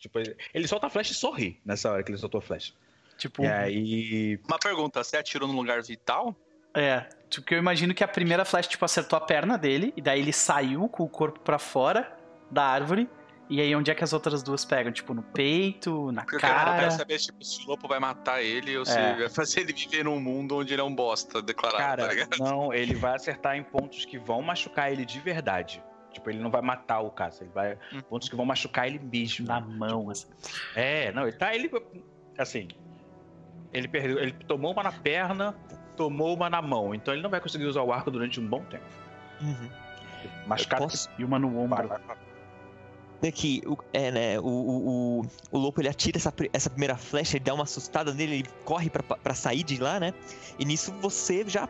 Tipo, 0.00 0.18
ele, 0.18 0.36
ele 0.54 0.68
solta 0.68 0.86
a 0.86 0.90
flecha 0.90 1.12
e 1.12 1.14
sorri 1.14 1.60
nessa 1.64 1.90
hora 1.90 2.02
que 2.02 2.10
ele 2.10 2.18
soltou 2.18 2.38
a 2.38 2.42
flecha. 2.42 2.72
Tipo, 3.16 3.42
E 3.42 3.46
aí. 3.46 4.40
Uma 4.46 4.58
pergunta, 4.58 5.02
você 5.02 5.16
atirou 5.16 5.48
no 5.48 5.54
lugar 5.54 5.82
vital? 5.82 6.36
é. 6.74 7.06
Porque 7.34 7.54
eu 7.54 7.58
imagino 7.58 7.92
que 7.92 8.04
a 8.04 8.08
primeira 8.08 8.44
flecha, 8.44 8.68
tipo, 8.68 8.84
acertou 8.84 9.16
a 9.16 9.20
perna 9.20 9.58
dele, 9.58 9.92
e 9.96 10.00
daí 10.00 10.20
ele 10.20 10.32
saiu 10.32 10.88
com 10.88 11.02
o 11.02 11.08
corpo 11.08 11.40
pra 11.40 11.58
fora 11.58 12.16
da 12.50 12.62
árvore. 12.62 13.08
E 13.48 13.60
aí, 13.60 13.74
onde 13.76 13.90
é 13.92 13.94
que 13.94 14.02
as 14.02 14.12
outras 14.12 14.42
duas 14.42 14.64
pegam? 14.64 14.90
Tipo, 14.90 15.14
no 15.14 15.22
peito, 15.22 16.10
na 16.10 16.22
Porque 16.22 16.36
eu 16.36 16.40
quero, 16.40 16.52
eu 16.52 16.56
cara. 16.64 16.78
quero 16.80 16.90
saber 16.92 17.18
tipo, 17.18 17.44
se 17.44 17.64
o 17.64 17.68
Lopo 17.68 17.86
vai 17.86 18.00
matar 18.00 18.42
ele 18.42 18.76
ou 18.76 18.84
se 18.84 18.98
É. 18.98 19.14
vai 19.16 19.28
fazer 19.28 19.60
ele 19.60 19.72
viver 19.72 20.04
num 20.04 20.18
mundo 20.18 20.56
onde 20.56 20.72
ele 20.74 20.80
é 20.80 20.84
um 20.84 20.92
bosta 20.94 21.40
declarado, 21.40 21.78
tá 22.02 22.08
Cara, 22.08 22.12
ligado? 22.12 22.38
não, 22.38 22.72
ele 22.74 22.94
vai 22.94 23.14
acertar 23.14 23.56
em 23.56 23.62
pontos 23.62 24.04
que 24.04 24.18
vão 24.18 24.42
machucar 24.42 24.90
ele 24.90 25.04
de 25.04 25.20
verdade. 25.20 25.80
Tipo, 26.12 26.30
ele 26.30 26.40
não 26.40 26.50
vai 26.50 26.60
matar 26.62 27.00
o 27.00 27.10
caça, 27.10 27.44
ele 27.44 27.52
vai. 27.54 27.78
Hum. 27.92 28.00
Pontos 28.08 28.28
que 28.28 28.34
vão 28.34 28.44
machucar 28.46 28.88
ele 28.88 28.98
mesmo. 28.98 29.46
Na 29.46 29.60
mão, 29.60 30.10
assim. 30.10 30.26
É, 30.74 31.12
não, 31.12 31.22
ele 31.28 31.36
tá. 31.36 31.54
Ele. 31.54 31.70
Assim. 32.38 32.66
Ele 33.72 33.86
perdeu. 33.86 34.18
Ele 34.18 34.32
tomou 34.32 34.72
uma 34.72 34.82
na 34.82 34.90
perna, 34.92 35.54
tomou 35.94 36.34
uma 36.34 36.48
na 36.48 36.62
mão. 36.62 36.94
Então 36.94 37.12
ele 37.14 37.22
não 37.22 37.28
vai 37.30 37.40
conseguir 37.40 37.66
usar 37.66 37.82
o 37.82 37.92
arco 37.92 38.10
durante 38.10 38.40
um 38.40 38.46
bom 38.46 38.64
tempo. 38.64 38.84
Uhum. 39.42 39.68
Posso- 40.78 41.10
E 41.18 41.22
uma 41.24 41.38
no 41.38 41.58
ombro. 41.60 41.88
É 43.22 43.30
que 43.30 43.62
o, 43.66 43.76
é, 43.92 44.10
né, 44.10 44.40
o, 44.40 44.44
o, 44.44 45.20
o, 45.20 45.26
o 45.52 45.58
Lopo 45.58 45.80
ele 45.80 45.88
atira 45.88 46.18
essa, 46.18 46.32
essa 46.52 46.70
primeira 46.70 46.96
flecha, 46.96 47.36
ele 47.36 47.44
dá 47.44 47.54
uma 47.54 47.64
assustada 47.64 48.12
nele, 48.12 48.34
ele 48.34 48.48
corre 48.64 48.90
pra 48.90 49.34
sair 49.34 49.62
de 49.62 49.78
lá, 49.78 49.98
né? 49.98 50.12
E 50.58 50.64
nisso 50.64 50.92
você 51.00 51.44
já 51.48 51.68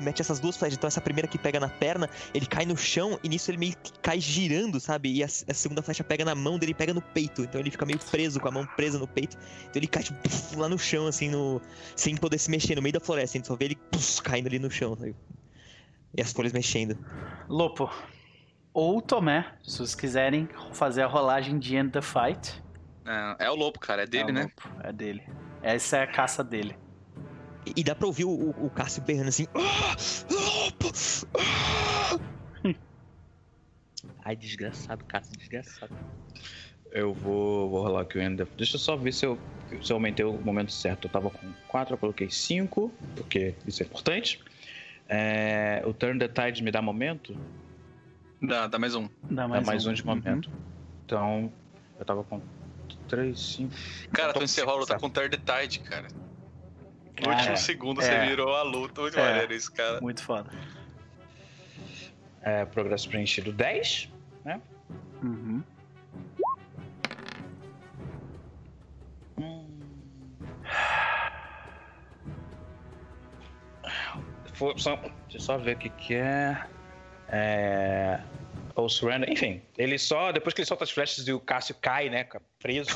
mete 0.00 0.20
essas 0.20 0.40
duas 0.40 0.56
flechas. 0.56 0.76
Então 0.76 0.88
essa 0.88 1.00
primeira 1.00 1.28
que 1.28 1.38
pega 1.38 1.60
na 1.60 1.68
perna, 1.68 2.08
ele 2.34 2.46
cai 2.46 2.64
no 2.66 2.76
chão 2.76 3.18
e 3.22 3.28
nisso 3.28 3.50
ele 3.50 3.58
meio 3.58 3.74
que 3.76 3.92
cai 4.00 4.20
girando, 4.20 4.80
sabe? 4.80 5.12
E 5.12 5.22
a, 5.22 5.26
a 5.26 5.54
segunda 5.54 5.82
flecha 5.82 6.04
pega 6.04 6.24
na 6.24 6.34
mão 6.34 6.58
dele 6.58 6.74
pega 6.74 6.92
no 6.92 7.00
peito. 7.00 7.42
Então 7.42 7.60
ele 7.60 7.70
fica 7.70 7.86
meio 7.86 7.98
preso, 7.98 8.40
com 8.40 8.48
a 8.48 8.50
mão 8.50 8.66
presa 8.76 8.98
no 8.98 9.06
peito. 9.06 9.36
Então 9.62 9.74
ele 9.76 9.86
cai 9.86 10.02
tipo, 10.02 10.18
lá 10.56 10.68
no 10.68 10.78
chão, 10.78 11.06
assim, 11.06 11.28
no, 11.28 11.60
sem 11.96 12.16
poder 12.16 12.38
se 12.38 12.50
mexer, 12.50 12.74
no 12.74 12.82
meio 12.82 12.92
da 12.92 13.00
floresta. 13.00 13.36
A 13.36 13.38
gente 13.38 13.46
só 13.46 13.56
vê 13.56 13.66
ele 13.66 13.76
puf, 13.76 14.22
caindo 14.22 14.46
ali 14.46 14.58
no 14.58 14.70
chão, 14.70 14.96
sabe? 14.96 15.14
E 16.16 16.20
as 16.20 16.32
folhas 16.32 16.52
mexendo. 16.52 16.98
Lopo. 17.48 17.90
Ou 18.82 19.02
Tomé, 19.02 19.44
se 19.62 19.76
vocês 19.76 19.94
quiserem 19.94 20.48
fazer 20.72 21.02
a 21.02 21.06
rolagem 21.06 21.58
de 21.58 21.76
End 21.76 21.90
the 21.90 22.00
Fight. 22.00 22.62
É, 23.04 23.44
é 23.44 23.50
o 23.50 23.54
Lopo, 23.54 23.78
cara, 23.78 24.04
é 24.04 24.06
dele, 24.06 24.28
é 24.28 24.30
o 24.30 24.34
né? 24.34 24.42
Lopo, 24.44 24.70
é 24.82 24.90
dele. 24.90 25.22
Essa 25.62 25.98
é 25.98 26.02
a 26.04 26.06
caça 26.06 26.42
dele. 26.42 26.74
E, 27.66 27.80
e 27.80 27.84
dá 27.84 27.94
pra 27.94 28.06
ouvir 28.06 28.24
o, 28.24 28.30
o, 28.30 28.66
o 28.66 28.70
Cássio 28.70 29.02
berrando 29.02 29.28
assim. 29.28 29.46
"Ah, 29.54 29.94
Lopo! 30.30 30.90
Ah!" 31.38 32.18
Ai, 34.24 34.34
desgraçado, 34.34 35.04
Cássio, 35.04 35.36
desgraçado. 35.36 35.94
Eu 36.90 37.12
vou, 37.12 37.68
vou 37.68 37.82
rolar 37.82 38.00
aqui 38.00 38.16
o 38.16 38.22
End 38.22 38.40
of- 38.42 38.50
Deixa 38.56 38.76
eu 38.76 38.80
só 38.80 38.96
ver 38.96 39.12
se 39.12 39.26
eu, 39.26 39.38
se 39.82 39.92
eu 39.92 39.96
aumentei 39.96 40.24
o 40.24 40.32
momento 40.40 40.72
certo. 40.72 41.04
Eu 41.06 41.10
tava 41.12 41.28
com 41.28 41.52
4, 41.68 41.92
eu 41.92 41.98
coloquei 41.98 42.30
5, 42.30 42.90
porque 43.14 43.54
isso 43.66 43.82
é 43.82 43.86
importante. 43.86 44.40
É, 45.06 45.82
o 45.84 45.92
Turn 45.92 46.18
the 46.18 46.28
Tide 46.28 46.62
me 46.62 46.70
dá 46.70 46.80
momento? 46.80 47.36
Dá, 48.42 48.66
dá 48.66 48.78
mais 48.78 48.94
um. 48.94 49.06
Dá 49.24 49.42
Dá 49.42 49.48
mais, 49.48 49.66
mais 49.66 49.86
um, 49.86 49.92
de 49.92 50.02
Uhum. 50.02 50.08
momento. 50.08 50.50
Então, 51.04 51.52
eu 51.98 52.04
tava 52.04 52.24
com 52.24 52.40
3, 53.08 53.38
5. 53.38 53.74
Cara, 54.12 54.32
tu 54.32 54.42
encerrou 54.42 54.74
a 54.76 54.78
luta 54.78 54.94
com 54.94 55.00
com 55.00 55.10
Third 55.10 55.36
Tide, 55.38 55.80
cara. 55.80 56.08
No 57.18 57.26
Cara, 57.26 57.36
último 57.36 57.56
segundo 57.58 58.00
é. 58.00 58.04
você 58.04 58.26
virou 58.28 58.54
a 58.56 58.62
luta. 58.62 59.02
Muito 59.02 59.18
É. 59.18 59.22
maneiro 59.30 59.52
isso, 59.52 59.70
cara. 59.72 60.00
Muito 60.00 60.22
foda. 60.22 60.50
É, 62.42 62.64
progresso 62.64 63.08
preenchido 63.08 63.52
10. 63.52 64.08
Uhum. 65.22 65.62
For- 74.54 74.78
só, 74.78 74.96
deixa 74.96 75.36
eu 75.36 75.40
só 75.40 75.58
ver 75.58 75.76
o 75.76 75.78
que, 75.78 75.88
que 75.90 76.14
é. 76.14 76.66
É. 77.32 78.20
Ou 78.74 78.88
surrender. 78.88 79.30
Enfim, 79.30 79.62
ele 79.76 79.98
só. 79.98 80.32
Depois 80.32 80.54
que 80.54 80.60
ele 80.60 80.66
solta 80.66 80.84
as 80.84 80.90
flechas 80.90 81.26
e 81.26 81.32
o 81.32 81.40
Cássio 81.40 81.74
cai, 81.80 82.08
né? 82.08 82.26
Preso. 82.58 82.90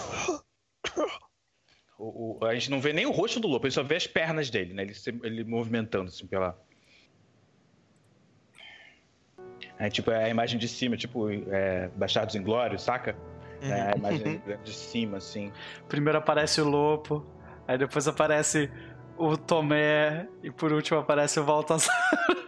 O, 1.99 2.39
o- 2.41 2.45
a 2.47 2.55
gente 2.55 2.71
não 2.71 2.81
vê 2.81 2.93
nem 2.93 3.07
o 3.07 3.11
rosto 3.11 3.39
do 3.39 3.47
lobo, 3.49 3.67
ele 3.67 3.73
só 3.73 3.83
vê 3.83 3.97
as 3.97 4.07
pernas 4.07 4.51
dele, 4.51 4.75
né? 4.75 4.83
Ele, 4.83 4.95
se- 4.95 5.19
ele 5.23 5.45
movimentando 5.45 6.09
assim 6.09 6.27
pela. 6.27 6.59
É 9.79 9.89
tipo 9.89 10.11
é 10.11 10.25
a 10.25 10.29
imagem 10.29 10.59
de 10.59 10.69
cima, 10.69 10.97
tipo 10.97 11.29
é, 11.31 11.89
Bastardos 11.97 12.35
Inglórios, 12.35 12.83
saca? 12.83 13.17
É 13.63 13.93
a 13.93 13.97
imagem 13.97 14.43
de 14.63 14.73
cima, 14.73 15.17
assim. 15.19 15.53
Primeiro 15.89 16.19
aparece 16.19 16.61
o 16.61 16.69
Lopo, 16.69 17.25
aí 17.67 17.79
depois 17.79 18.07
aparece 18.07 18.71
o 19.17 19.37
Tomé, 19.37 20.29
e 20.43 20.51
por 20.51 20.73
último 20.73 20.99
aparece 20.99 21.41
o 21.41 21.45
Baltazar. 21.45 21.95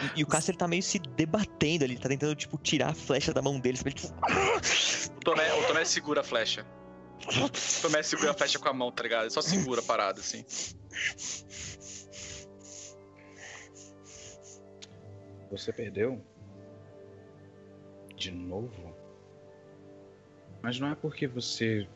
E, 0.00 0.20
e 0.20 0.24
o 0.24 0.28
ele 0.48 0.56
tá 0.56 0.68
meio 0.68 0.82
se 0.82 0.98
debatendo 0.98 1.84
ali, 1.84 1.94
ele 1.94 2.00
tá 2.00 2.08
tentando, 2.08 2.34
tipo, 2.34 2.56
tirar 2.58 2.90
a 2.90 2.94
flecha 2.94 3.32
da 3.32 3.42
mão 3.42 3.58
dele. 3.58 3.76
sabe? 3.76 3.90
Ele, 3.90 3.96
tipo, 3.96 4.14
O 5.18 5.20
Tomé, 5.20 5.52
o 5.52 5.66
Tomé 5.66 5.84
segura 5.84 6.20
a 6.20 6.24
flecha. 6.24 6.64
O 7.26 7.82
Tomé 7.82 8.02
segura 8.02 8.30
a 8.30 8.34
flecha 8.34 8.58
com 8.58 8.68
a 8.68 8.72
mão, 8.72 8.90
tá 8.92 9.02
ligado? 9.02 9.24
Ele 9.24 9.30
só 9.30 9.42
segura 9.42 9.80
a 9.80 9.84
parada, 9.84 10.20
assim. 10.20 10.44
Você 15.50 15.72
perdeu? 15.72 16.24
De 18.16 18.30
novo? 18.30 18.94
Mas 20.62 20.78
não 20.78 20.90
é 20.90 20.94
porque 20.94 21.26
você 21.26 21.86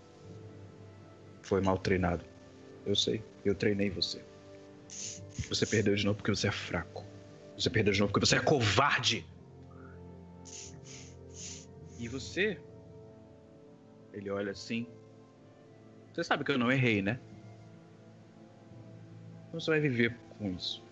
foi 1.42 1.60
mal 1.60 1.78
treinado. 1.78 2.24
Eu 2.84 2.97
sei, 2.97 3.24
eu 3.44 3.55
treinei 3.55 3.90
você. 3.90 4.24
Você 5.48 5.66
perdeu 5.66 5.94
de 5.94 6.05
novo 6.05 6.16
porque 6.16 6.34
você 6.34 6.48
é 6.48 6.52
fraco. 6.52 7.05
Você 7.56 7.70
perdeu 7.70 7.92
de 7.92 8.00
novo 8.00 8.12
porque 8.12 8.26
você 8.26 8.36
é 8.36 8.40
covarde. 8.40 9.26
E 11.98 12.08
você? 12.08 12.58
Ele 14.12 14.31
olha 14.31 14.52
assim. 14.52 14.86
Você 16.12 16.24
sabe 16.24 16.44
que 16.44 16.50
eu 16.50 16.58
não 16.58 16.70
errei, 16.70 17.00
né? 17.00 17.18
Você 19.52 19.70
vai 19.70 19.81
viver 19.81 20.16
com 20.39 20.50
isso. 20.50 20.82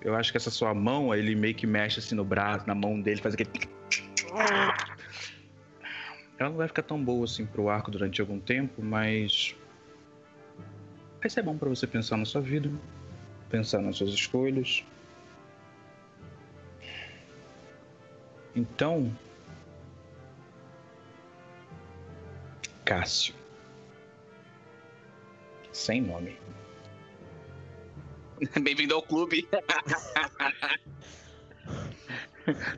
Eu 0.00 0.14
acho 0.14 0.30
que 0.30 0.36
essa 0.36 0.50
sua 0.50 0.72
mão, 0.72 1.14
ele 1.14 1.34
meio 1.34 1.54
que 1.54 1.66
mexe 1.66 1.98
assim 1.98 2.14
no 2.14 2.24
braço, 2.24 2.66
na 2.66 2.74
mão 2.74 3.00
dele, 3.00 3.20
faz 3.20 3.34
aquele. 3.34 3.50
Ela 6.38 6.50
não 6.50 6.56
vai 6.56 6.68
ficar 6.68 6.82
tão 6.82 7.02
boa 7.02 7.24
assim 7.24 7.46
pro 7.46 7.68
arco 7.68 7.90
durante 7.90 8.20
algum 8.20 8.38
tempo, 8.38 8.82
mas. 8.82 9.56
Vai 11.20 11.30
ser 11.30 11.42
bom 11.42 11.56
pra 11.56 11.68
você 11.68 11.86
pensar 11.86 12.16
na 12.16 12.24
sua 12.24 12.40
vida, 12.40 12.70
pensar 13.48 13.80
nas 13.82 13.96
suas 13.96 14.10
escolhas. 14.10 14.84
Então. 18.56 19.14
Cássio. 22.84 23.34
Sem 25.72 26.00
nome. 26.00 26.38
Bem-vindo 28.62 28.94
ao 28.94 29.02
clube. 29.02 29.46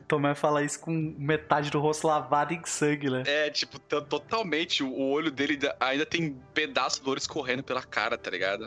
Tomé 0.07 0.33
fala 0.33 0.63
isso 0.63 0.79
com 0.79 0.91
metade 1.17 1.69
do 1.69 1.79
rosto 1.79 2.07
lavado 2.07 2.53
em 2.55 2.61
sangue, 2.65 3.07
né? 3.09 3.21
É, 3.27 3.51
tipo, 3.51 3.77
totalmente. 3.79 4.81
O 4.83 4.99
olho 4.99 5.29
dele 5.31 5.59
ainda- 5.79 6.05
tem 6.07 6.33
pedaço 6.55 7.03
do 7.03 7.11
olho 7.11 7.19
escorrendo 7.19 7.63
pela 7.63 7.83
cara, 7.83 8.17
tá 8.17 8.31
ligado? 8.31 8.65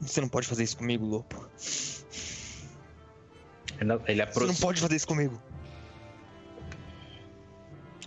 Você 0.00 0.20
não 0.20 0.28
pode 0.28 0.46
fazer 0.46 0.62
isso 0.62 0.76
comigo, 0.76 1.04
Lopo. 1.04 1.44
Ele, 3.80 3.92
ele 4.06 4.26
Você 4.26 4.46
não 4.46 4.54
pode 4.54 4.80
fazer 4.80 4.94
isso 4.94 5.06
comigo. 5.08 5.42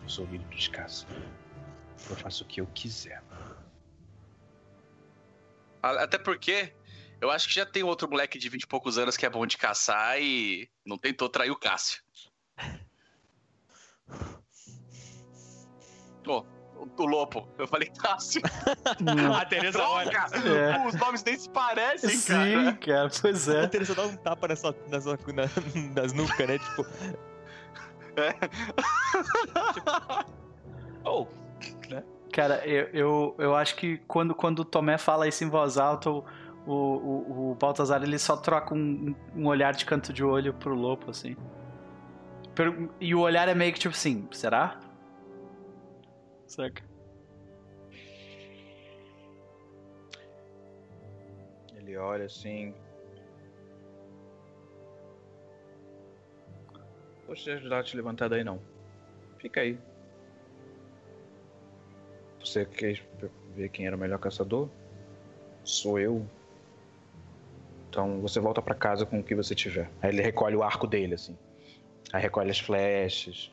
Os 0.06 0.20
ouvidos 0.20 0.48
dos 0.48 0.68
Cássio. 0.68 1.08
Eu 2.10 2.16
faço 2.16 2.44
o 2.44 2.48
que 2.48 2.62
eu 2.62 2.68
quiser. 2.68 3.24
Até 5.82 6.18
porque 6.18 6.74
eu 7.22 7.32
acho 7.32 7.48
que 7.48 7.54
já 7.54 7.66
tem 7.66 7.84
outro 7.84 8.10
moleque 8.10 8.38
de 8.38 8.50
20 8.50 8.64
e 8.64 8.68
poucos 8.68 8.98
anos 8.98 9.16
que 9.16 9.26
é 9.26 9.30
bom 9.30 9.46
de 9.46 9.58
caçar 9.58 10.20
e 10.20 10.70
não 10.86 10.98
tentou 10.98 11.30
trair 11.30 11.52
o 11.52 11.56
Cássio. 11.56 12.02
Ô, 16.28 16.44
o, 16.76 16.90
o 16.98 17.06
Lopo. 17.06 17.48
Eu 17.58 17.68
falei 17.68 17.90
Cássio. 17.90 18.42
A 19.36 19.46
Tereza 19.46 19.82
olha. 19.84 20.26
É. 20.34 20.88
Os 20.88 20.96
nomes 20.96 21.24
nem 21.24 21.38
se 21.38 21.50
parecem, 21.50 22.10
Sim, 22.10 22.34
cara. 22.34 22.74
cara, 22.74 23.10
pois 23.22 23.48
é. 23.48 23.64
A 23.64 23.68
Teresa 23.68 23.96
dá 23.96 24.04
um 24.04 24.18
tapa 24.18 24.48
na 24.48 24.56
sua, 24.56 24.76
na, 24.88 26.00
nas 26.02 26.14
nucas, 26.14 26.48
né? 26.48 26.58
Tipo, 26.58 26.86
Oh, 31.08 31.28
Cara, 32.34 32.66
eu, 32.68 32.88
eu, 32.88 33.36
eu 33.38 33.56
acho 33.56 33.76
que 33.76 34.00
quando, 34.08 34.34
quando 34.34 34.60
o 34.60 34.66
Tomé 34.66 34.98
fala 34.98 35.28
isso 35.28 35.44
em 35.44 35.50
voz 35.50 35.78
alta, 35.78 36.10
o, 36.10 36.26
o, 36.66 36.74
o, 36.74 37.52
o 37.52 37.56
Baltazar 37.56 38.02
ele 38.04 38.18
só 38.18 38.36
troca 38.36 38.74
um, 38.74 39.16
um 39.36 39.46
olhar 39.48 39.74
de 39.74 39.86
canto 39.86 40.12
de 40.12 40.24
olho 40.24 40.54
pro 40.54 40.74
Lopo, 40.74 41.12
assim. 41.12 41.36
Per- 42.56 42.90
E 43.00 43.14
o 43.14 43.20
olhar 43.20 43.48
é 43.48 43.54
meio 43.56 43.72
que 43.72 43.80
tipo 43.80 43.94
assim, 43.96 44.28
será? 44.32 44.80
Saca? 46.48 46.84
ele 51.76 51.96
olha 51.98 52.26
assim. 52.26 52.74
Vou 57.26 57.36
te 57.36 57.50
ajudar 57.50 57.80
a 57.80 57.84
te 57.84 57.96
levantar 57.96 58.30
daí 58.30 58.44
não. 58.44 58.60
Fica 59.40 59.62
aí. 59.62 59.78
Você 62.40 62.66
quer 62.66 63.02
ver 63.56 63.70
quem 63.70 63.88
era 63.88 63.96
o 63.96 64.00
melhor 64.00 64.20
caçador? 64.20 64.70
Sou 65.64 66.00
eu. 66.00 66.26
Então 67.90 68.22
você 68.22 68.40
volta 68.40 68.62
pra 68.62 68.76
casa 68.76 69.06
com 69.06 69.20
o 69.20 69.24
que 69.24 69.34
você 69.34 69.56
tiver. 69.56 69.90
Aí 70.02 70.12
ele 70.12 70.22
recolhe 70.22 70.56
o 70.56 70.62
arco 70.62 70.86
dele, 70.86 71.16
assim. 71.16 71.38
Aí 72.14 72.22
recolhe 72.22 72.52
as 72.52 72.60
flechas. 72.60 73.52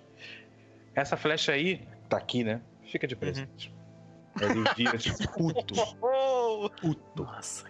Essa 0.95 1.17
flecha 1.17 1.53
aí, 1.53 1.87
tá 2.09 2.19
aqui, 2.19 2.45
né? 2.45 2.61
Fica 2.85 3.07
de 3.07 3.17
presente. 3.17 3.73
Aí 4.41 4.51
Ele 4.51 4.65
vira 4.77 4.99
tipo 4.99 5.33
puto. 5.33 5.75
Puto. 6.81 7.23
Nossa. 7.23 7.67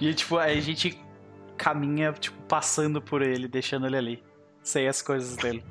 E 0.00 0.12
tipo, 0.12 0.36
aí 0.36 0.58
a 0.58 0.60
gente 0.60 0.98
caminha, 1.56 2.12
tipo, 2.12 2.40
passando 2.42 3.00
por 3.00 3.22
ele, 3.22 3.48
deixando 3.48 3.86
ele 3.86 3.96
ali. 3.96 4.24
Sem 4.62 4.86
as 4.88 5.02
coisas 5.02 5.36
dele. 5.36 5.64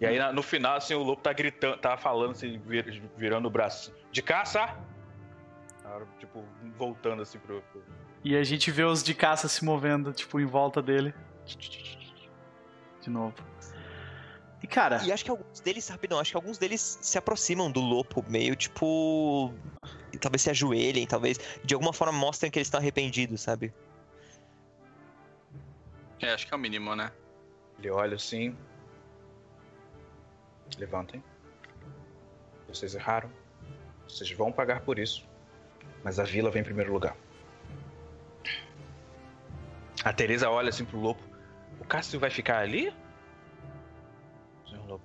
E 0.00 0.06
aí 0.06 0.32
no 0.32 0.42
final, 0.42 0.76
assim, 0.76 0.94
o 0.94 1.02
lobo 1.02 1.20
tá 1.22 1.32
gritando, 1.32 1.76
tá 1.78 1.96
falando 1.96 2.32
assim, 2.32 2.58
vir- 2.58 3.02
virando 3.16 3.46
o 3.46 3.50
braço. 3.50 3.92
De 4.10 4.20
caça! 4.20 4.76
Tipo, 6.18 6.44
voltando 6.76 7.22
assim 7.22 7.38
pro. 7.38 7.62
E 8.24 8.36
a 8.36 8.42
gente 8.42 8.70
vê 8.70 8.82
os 8.84 9.02
de 9.02 9.14
caça 9.14 9.46
se 9.48 9.64
movendo, 9.64 10.12
tipo, 10.12 10.40
em 10.40 10.46
volta 10.46 10.80
dele. 10.80 11.12
De 13.00 13.10
novo. 13.10 13.34
E 14.62 14.66
cara, 14.66 15.02
E 15.04 15.12
acho 15.12 15.24
que 15.24 15.30
alguns 15.30 15.60
deles, 15.60 15.88
rapidão, 15.88 16.18
acho 16.20 16.30
que 16.30 16.36
alguns 16.36 16.56
deles 16.56 16.98
se 17.02 17.18
aproximam 17.18 17.70
do 17.70 17.80
Lopo, 17.80 18.24
meio 18.28 18.54
tipo. 18.56 19.52
Talvez 20.20 20.42
se 20.42 20.50
ajoelhem, 20.50 21.06
talvez. 21.06 21.38
De 21.64 21.74
alguma 21.74 21.92
forma 21.92 22.16
mostrem 22.16 22.50
que 22.50 22.58
eles 22.58 22.68
estão 22.68 22.78
arrependidos, 22.80 23.40
sabe? 23.40 23.72
É, 26.20 26.32
acho 26.32 26.46
que 26.46 26.54
é 26.54 26.56
o 26.56 26.60
mínimo, 26.60 26.94
né? 26.94 27.10
Ele 27.82 27.90
olha 27.90 28.14
assim. 28.14 28.56
Levantem. 30.78 31.22
Vocês 32.68 32.94
erraram. 32.94 33.28
Vocês 34.06 34.30
vão 34.30 34.52
pagar 34.52 34.82
por 34.82 35.00
isso. 35.00 35.28
Mas 36.04 36.20
a 36.20 36.22
vila 36.22 36.48
vem 36.48 36.62
em 36.62 36.64
primeiro 36.64 36.92
lugar. 36.92 37.16
A 40.04 40.12
Teresa 40.12 40.48
olha 40.48 40.68
assim 40.68 40.84
pro 40.84 41.00
lobo. 41.00 41.20
O 41.80 41.84
Cássio 41.84 42.20
vai 42.20 42.30
ficar 42.30 42.60
ali? 42.60 42.94
Senhor 44.68 44.86
lobo. 44.86 45.04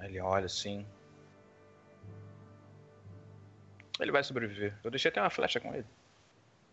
Ele 0.00 0.18
olha 0.18 0.46
assim. 0.46 0.86
Ele 4.00 4.10
vai 4.10 4.24
sobreviver. 4.24 4.78
Eu 4.82 4.90
deixei 4.90 5.10
até 5.10 5.20
uma 5.20 5.28
flecha 5.28 5.60
com 5.60 5.74
ele. 5.74 5.86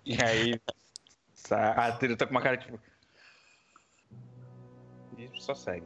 E 0.06 0.14
aí. 0.23 0.61
A 1.51 1.91
Teresa 1.91 2.17
tá 2.17 2.25
com 2.25 2.31
uma 2.31 2.41
cara 2.41 2.56
tipo. 2.56 2.80
E 5.19 5.30
só 5.41 5.53
segue. 5.53 5.85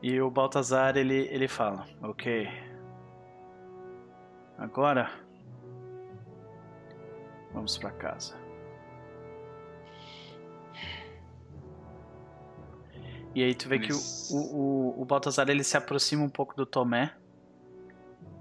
E 0.00 0.20
o 0.20 0.30
Baltazar, 0.30 0.96
ele, 0.96 1.26
ele 1.28 1.48
fala, 1.48 1.84
ok. 2.00 2.46
Agora. 4.56 5.10
Vamos 7.52 7.76
pra 7.76 7.90
casa. 7.90 8.36
E 13.34 13.42
aí 13.42 13.54
tu 13.54 13.68
vê 13.68 13.78
que 13.78 13.92
o, 13.92 13.94
Mas- 13.96 14.30
o, 14.30 14.56
o, 14.56 15.02
o 15.02 15.04
Baltazar 15.04 15.48
ele 15.48 15.64
se 15.64 15.76
aproxima 15.76 16.22
um 16.22 16.28
pouco 16.28 16.54
do 16.54 16.64
Tomé. 16.64 17.14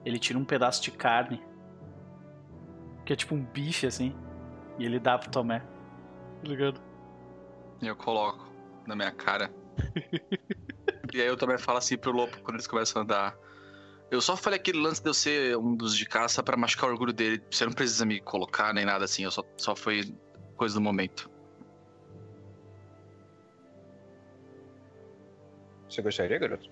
Ele 0.05 0.19
tira 0.19 0.37
um 0.37 0.45
pedaço 0.45 0.81
de 0.83 0.91
carne. 0.91 1.43
Que 3.03 3.13
é 3.13 3.15
tipo 3.15 3.33
um 3.33 3.43
bife 3.43 3.87
assim. 3.87 4.15
E 4.77 4.85
ele 4.85 4.99
dá 4.99 5.17
pro 5.17 5.31
Tomé. 5.31 5.59
Tá 5.59 6.47
ligado? 6.47 6.79
E 7.81 7.87
eu 7.87 7.95
coloco 7.95 8.54
na 8.87 8.95
minha 8.95 9.11
cara. 9.11 9.51
e 11.13 11.21
aí 11.21 11.27
eu 11.27 11.37
também 11.37 11.57
falo 11.57 11.77
assim 11.77 11.97
pro 11.97 12.11
Lopo 12.11 12.37
quando 12.43 12.55
eles 12.55 12.67
começam 12.67 13.01
a 13.01 13.03
andar. 13.03 13.37
Eu 14.11 14.21
só 14.21 14.37
falei 14.37 14.59
aquele 14.59 14.79
lance 14.79 15.01
de 15.01 15.09
eu 15.09 15.13
ser 15.13 15.57
um 15.57 15.75
dos 15.75 15.97
de 15.97 16.05
caça 16.05 16.43
pra 16.43 16.55
machucar 16.55 16.89
o 16.89 16.93
orgulho 16.93 17.13
dele. 17.13 17.41
Você 17.51 17.65
não 17.65 17.73
precisa 17.73 18.05
me 18.05 18.21
colocar 18.21 18.73
nem 18.73 18.85
nada 18.85 19.05
assim, 19.05 19.23
eu 19.23 19.31
só, 19.31 19.43
só 19.57 19.75
foi 19.75 20.03
coisa 20.55 20.75
do 20.75 20.81
momento. 20.81 21.29
Você 25.89 26.01
gostaria, 26.01 26.37
garoto? 26.37 26.69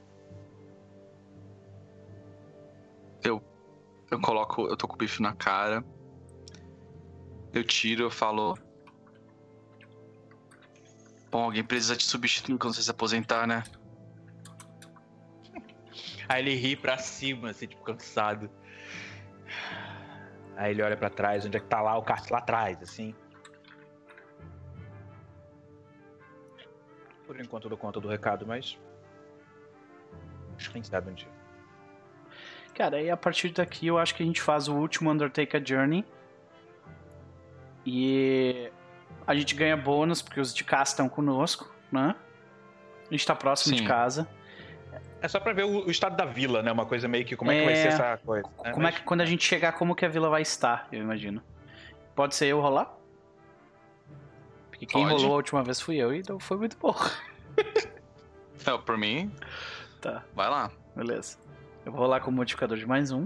Eu 4.14 4.22
coloco, 4.22 4.68
eu 4.68 4.78
tô 4.78 4.88
com 4.88 4.94
o 4.94 4.98
bife 4.98 5.24
na 5.24 5.36
cara. 5.36 5.84
Eu 7.52 7.64
tiro, 7.64 8.04
eu 8.04 8.12
falo. 8.12 8.56
Bom, 11.34 11.46
alguém 11.46 11.64
precisa 11.64 11.96
te 11.96 12.06
substituir 12.06 12.60
quando 12.60 12.76
você 12.76 12.84
se 12.84 12.92
aposentar, 12.92 13.48
né? 13.48 13.64
Aí 16.30 16.44
ele 16.44 16.54
ri 16.54 16.76
pra 16.76 16.96
cima, 17.00 17.50
assim, 17.50 17.66
tipo, 17.66 17.84
cansado. 17.84 18.52
Aí 20.56 20.70
ele 20.70 20.84
olha 20.84 20.96
pra 20.96 21.10
trás, 21.10 21.44
onde 21.44 21.58
é 21.58 21.60
que 21.60 21.66
tá 21.66 21.82
lá 21.82 21.98
o 21.98 22.04
Cássio? 22.04 22.34
Lá 22.34 22.38
atrás, 22.38 22.80
assim. 22.84 23.16
Por 27.26 27.40
enquanto 27.40 27.64
eu 27.64 27.70
dou 27.70 27.80
conta 27.80 28.00
do 28.00 28.08
recado, 28.08 28.46
mas. 28.46 28.78
Quem 30.72 30.84
sabe 30.84 31.10
um 31.10 31.16
dia. 31.16 31.32
Cara, 32.76 32.98
aí 32.98 33.10
a 33.10 33.18
partir 33.18 33.50
daqui 33.50 33.88
eu 33.88 33.98
acho 33.98 34.14
que 34.14 34.22
a 34.22 34.26
gente 34.26 34.40
faz 34.40 34.68
o 34.68 34.76
último 34.76 35.10
Undertaker 35.10 35.66
Journey. 35.66 36.06
E 37.84 38.72
a 39.26 39.36
gente 39.36 39.56
ganha 39.56 39.76
bônus 39.78 40.22
porque 40.22 40.40
os 40.40 40.54
de 40.54 40.64
casa 40.64 40.92
estão 40.92 41.08
conosco, 41.10 41.74
né? 41.92 42.16
A 43.10 43.14
gente 43.14 43.26
tá 43.26 43.36
próximo 43.36 43.76
de 43.76 43.82
Sim. 43.82 43.88
casa. 43.88 44.28
É 45.22 45.28
só 45.28 45.40
pra 45.40 45.54
ver 45.54 45.64
o, 45.64 45.86
o 45.86 45.92
estado 45.92 46.16
da 46.16 46.26
vila, 46.26 46.62
né? 46.62 46.72
Uma 46.72 46.86
coisa 46.86 47.08
meio 47.08 47.24
que. 47.26 47.36
Como 47.36 47.52
é, 47.52 47.60
que 47.60 47.66
vai 47.66 47.74
É, 47.74 47.76
ser 47.78 47.88
essa 47.90 48.18
coisa? 48.18 48.48
né? 48.64 48.72
Como 48.72 48.86
é 48.88 48.92
Mas- 48.92 48.96
que 48.96 49.04
quando 49.04 49.22
a 49.22 49.26
gente 49.26 49.44
chegar, 49.46 49.72
como 49.74 49.96
que 49.96 50.06
a 50.06 50.10
vila 50.10 50.30
vai 50.30 50.42
estar, 50.42 50.88
eu 50.92 51.00
imagino. 51.02 51.42
Pode 52.16 52.36
ser 52.36 52.48
eu 52.48 52.60
rolar? 52.60 52.94
Porque 54.70 54.86
quem 54.86 55.04
Pode. 55.04 55.16
rolou 55.22 55.34
a 55.34 55.38
última 55.38 55.64
vez 55.64 55.80
fui 55.80 55.96
eu 55.98 56.14
e 56.14 56.20
então 56.20 56.40
foi 56.40 56.58
muito 56.58 56.78
bom. 56.78 56.96
Não, 58.66 58.82
por 58.82 58.98
mim, 58.98 59.32
Tá, 60.02 60.24
vai 60.36 60.50
lá. 60.50 60.72
beleza. 60.96 61.38
Eu 61.86 61.92
vou 61.92 62.02
rolar 62.02 62.20
com 62.22 62.30
o 62.30 62.34
modificador 62.34 62.78
de 62.78 62.86
mais 62.86 63.12
um. 63.12 63.26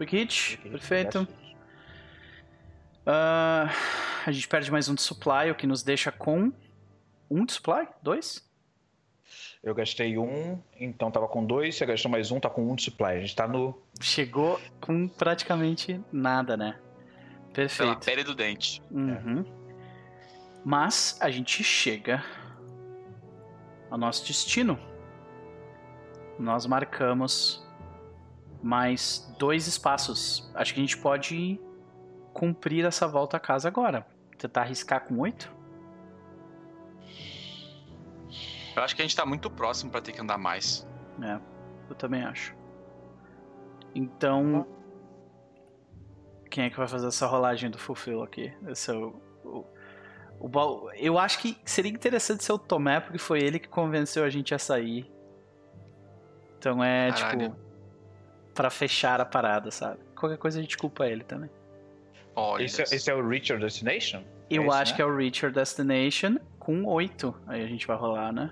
Quick 0.00 0.16
hit, 0.16 0.56
perfeito. 0.56 1.28
Ah, 3.04 3.68
a 4.24 4.32
gente 4.32 4.48
perde 4.48 4.72
mais 4.72 4.88
um 4.88 4.94
de 4.94 5.02
supply, 5.02 5.50
o 5.50 5.54
que 5.54 5.66
nos 5.66 5.82
deixa 5.82 6.10
com 6.10 6.50
um 7.30 7.44
de 7.44 7.52
supply? 7.52 7.86
Dois? 8.02 8.42
Eu 9.62 9.74
gastei 9.74 10.16
um, 10.16 10.58
então 10.80 11.10
tava 11.10 11.28
com 11.28 11.44
dois. 11.44 11.76
Você 11.76 11.84
gastou 11.84 12.10
mais 12.10 12.30
um, 12.30 12.40
tá 12.40 12.48
com 12.48 12.66
um 12.72 12.74
de 12.74 12.84
supply. 12.84 13.08
A 13.08 13.20
gente 13.20 13.36
tá 13.36 13.46
no. 13.46 13.78
Chegou 14.00 14.58
com 14.80 15.06
praticamente 15.06 16.00
nada, 16.10 16.56
né? 16.56 16.78
Pela 17.52 17.68
Perfeito. 17.68 18.06
pele 18.06 18.24
do 18.24 18.34
dente. 18.34 18.82
Uhum. 18.90 19.44
Mas 20.64 21.18
a 21.20 21.30
gente 21.30 21.62
chega 21.62 22.24
ao 23.90 23.98
nosso 23.98 24.26
destino. 24.26 24.80
Nós 26.38 26.64
marcamos 26.64 27.62
mais 28.62 29.32
dois 29.38 29.66
espaços. 29.66 30.50
Acho 30.54 30.74
que 30.74 30.80
a 30.80 30.82
gente 30.82 30.98
pode 30.98 31.60
cumprir 32.32 32.84
essa 32.84 33.06
volta 33.06 33.36
a 33.36 33.40
casa 33.40 33.68
agora. 33.68 34.06
Tentar 34.38 34.62
arriscar 34.62 35.06
com 35.06 35.18
oito? 35.18 35.52
Eu 38.76 38.82
acho 38.82 38.94
que 38.94 39.02
a 39.02 39.04
gente 39.04 39.16
tá 39.16 39.26
muito 39.26 39.50
próximo 39.50 39.90
pra 39.90 40.00
ter 40.00 40.12
que 40.12 40.20
andar 40.20 40.38
mais. 40.38 40.86
É, 41.22 41.38
eu 41.88 41.94
também 41.96 42.22
acho. 42.22 42.54
Então. 43.94 44.66
Quem 46.50 46.64
é 46.64 46.70
que 46.70 46.76
vai 46.76 46.88
fazer 46.88 47.06
essa 47.06 47.26
rolagem 47.26 47.70
do 47.70 47.78
Fulfill 47.78 48.22
aqui? 48.22 48.52
Esse 48.66 48.90
é 48.90 48.94
o. 48.94 49.20
o, 49.44 49.64
o 50.40 50.90
eu 50.94 51.18
acho 51.18 51.38
que 51.40 51.56
seria 51.64 51.90
interessante 51.90 52.42
ser 52.42 52.52
o 52.52 52.58
Tomé, 52.58 53.00
porque 53.00 53.18
foi 53.18 53.40
ele 53.40 53.58
que 53.58 53.68
convenceu 53.68 54.24
a 54.24 54.30
gente 54.30 54.54
a 54.54 54.58
sair. 54.58 55.10
Então 56.58 56.82
é, 56.82 57.12
Caralho. 57.12 57.50
tipo. 57.50 57.69
Pra 58.60 58.68
fechar 58.70 59.20
a 59.20 59.24
parada, 59.24 59.70
sabe? 59.70 59.98
Qualquer 60.14 60.36
coisa 60.36 60.58
a 60.58 60.62
gente 60.62 60.76
culpa 60.76 61.06
ele 61.06 61.24
também. 61.24 61.48
Olha. 62.36 62.62
Esse, 62.62 62.82
é- 62.82 62.84
esse 62.84 63.10
é 63.10 63.14
o 63.14 63.26
Reach 63.26 63.50
Your 63.50 63.58
Destination? 63.60 64.22
Eu 64.50 64.62
É 64.62 64.66
isso, 64.66 64.74
acho 64.74 64.92
né? 64.92 64.96
que 64.96 65.02
é 65.02 65.04
o 65.06 65.16
Reach 65.16 65.42
Your 65.44 65.52
Destination 65.52 66.36
com 66.58 66.84
8. 66.84 67.34
Aí 67.46 67.62
a 67.64 67.66
gente 67.66 67.86
vai 67.86 67.96
rolar, 67.96 68.32
né? 68.32 68.50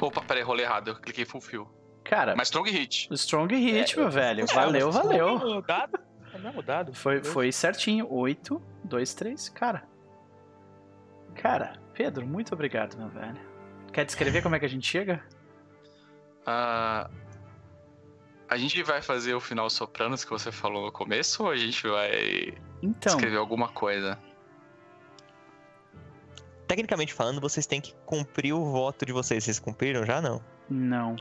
Opa, 0.00 0.20
peraí, 0.22 0.42
rolei 0.42 0.64
errado. 0.64 0.88
Eu 0.88 0.94
cliquei 1.00 1.24
fulfill. 1.24 1.68
Cara, 2.04 2.36
Mas 2.36 2.46
strong 2.48 2.70
hit. 2.70 3.08
Strong 3.12 3.52
Hit, 3.56 3.94
É, 3.94 3.96
meu 3.96 4.04
eu- 4.06 4.10
velho. 4.12 4.44
É, 4.44 4.54
Valeu, 4.54 4.92
valeu. 4.92 5.38
Mudado? 5.40 5.98
Foi 6.30 6.40
mesmo 6.40 6.52
mudado? 6.54 6.94
Foi, 6.94 7.24
foi 7.24 7.50
certinho. 7.50 8.06
8, 8.08 8.62
2, 8.84 9.14
3. 9.14 9.48
Cara. 9.48 9.82
Cara, 11.34 11.72
Pedro, 11.92 12.24
muito 12.24 12.54
obrigado, 12.54 12.96
meu 12.96 13.08
velho. 13.08 13.36
Quer 13.92 14.04
descrever 14.04 14.42
como 14.42 14.54
é 14.54 14.60
que 14.60 14.66
a 14.66 14.68
gente 14.68 14.86
chega? 14.86 15.20
Ah, 16.46 17.10
a 18.48 18.56
gente 18.56 18.82
vai 18.82 19.02
fazer 19.02 19.34
o 19.34 19.40
final 19.40 19.68
Sopranos 19.70 20.24
que 20.24 20.30
você 20.30 20.50
falou 20.52 20.86
no 20.86 20.92
começo 20.92 21.42
ou 21.44 21.50
a 21.50 21.56
gente 21.56 21.86
vai 21.86 22.54
Então, 22.82 23.14
escrever 23.14 23.36
alguma 23.38 23.68
coisa? 23.68 24.18
Tecnicamente 26.66 27.12
falando, 27.14 27.40
vocês 27.40 27.64
têm 27.66 27.80
que 27.80 27.94
cumprir 28.04 28.52
o 28.52 28.64
voto 28.64 29.06
de 29.06 29.12
vocês. 29.12 29.44
Vocês 29.44 29.58
cumpriram 29.58 30.04
já? 30.04 30.20
Não. 30.20 30.42
não. 30.68 31.16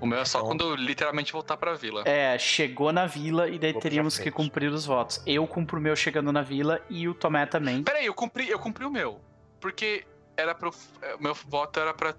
O 0.00 0.06
meu 0.06 0.18
é 0.18 0.24
só 0.24 0.38
Então- 0.38 0.48
quando 0.48 0.64
eu 0.64 0.74
literalmente 0.74 1.30
voltar 1.32 1.56
pra 1.58 1.74
vila. 1.74 2.02
É, 2.06 2.38
chegou 2.38 2.90
na 2.92 3.06
vila 3.06 3.48
e 3.48 3.58
daí 3.58 3.72
Vou 3.72 3.82
teríamos 3.82 4.18
que 4.18 4.30
cumprir 4.30 4.70
os 4.70 4.86
votos. 4.86 5.22
Eu 5.26 5.46
cumpro 5.46 5.78
o 5.78 5.80
meu 5.80 5.94
chegando 5.94 6.32
na 6.32 6.40
vila 6.42 6.80
e 6.88 7.06
o 7.06 7.14
Tomé 7.14 7.44
também. 7.46 7.82
Peraí, 7.82 8.06
eu 8.06 8.14
cumpri, 8.14 8.48
eu 8.48 8.58
cumpri 8.58 8.84
o 8.86 8.90
meu. 8.90 9.20
Porque 9.60 10.06
era 10.38 10.54
pro. 10.54 10.72
é, 11.02 11.14
O 11.16 11.22
meu 11.22 11.34
voto 11.34 11.78
era 11.80 11.92
pra 11.92 12.14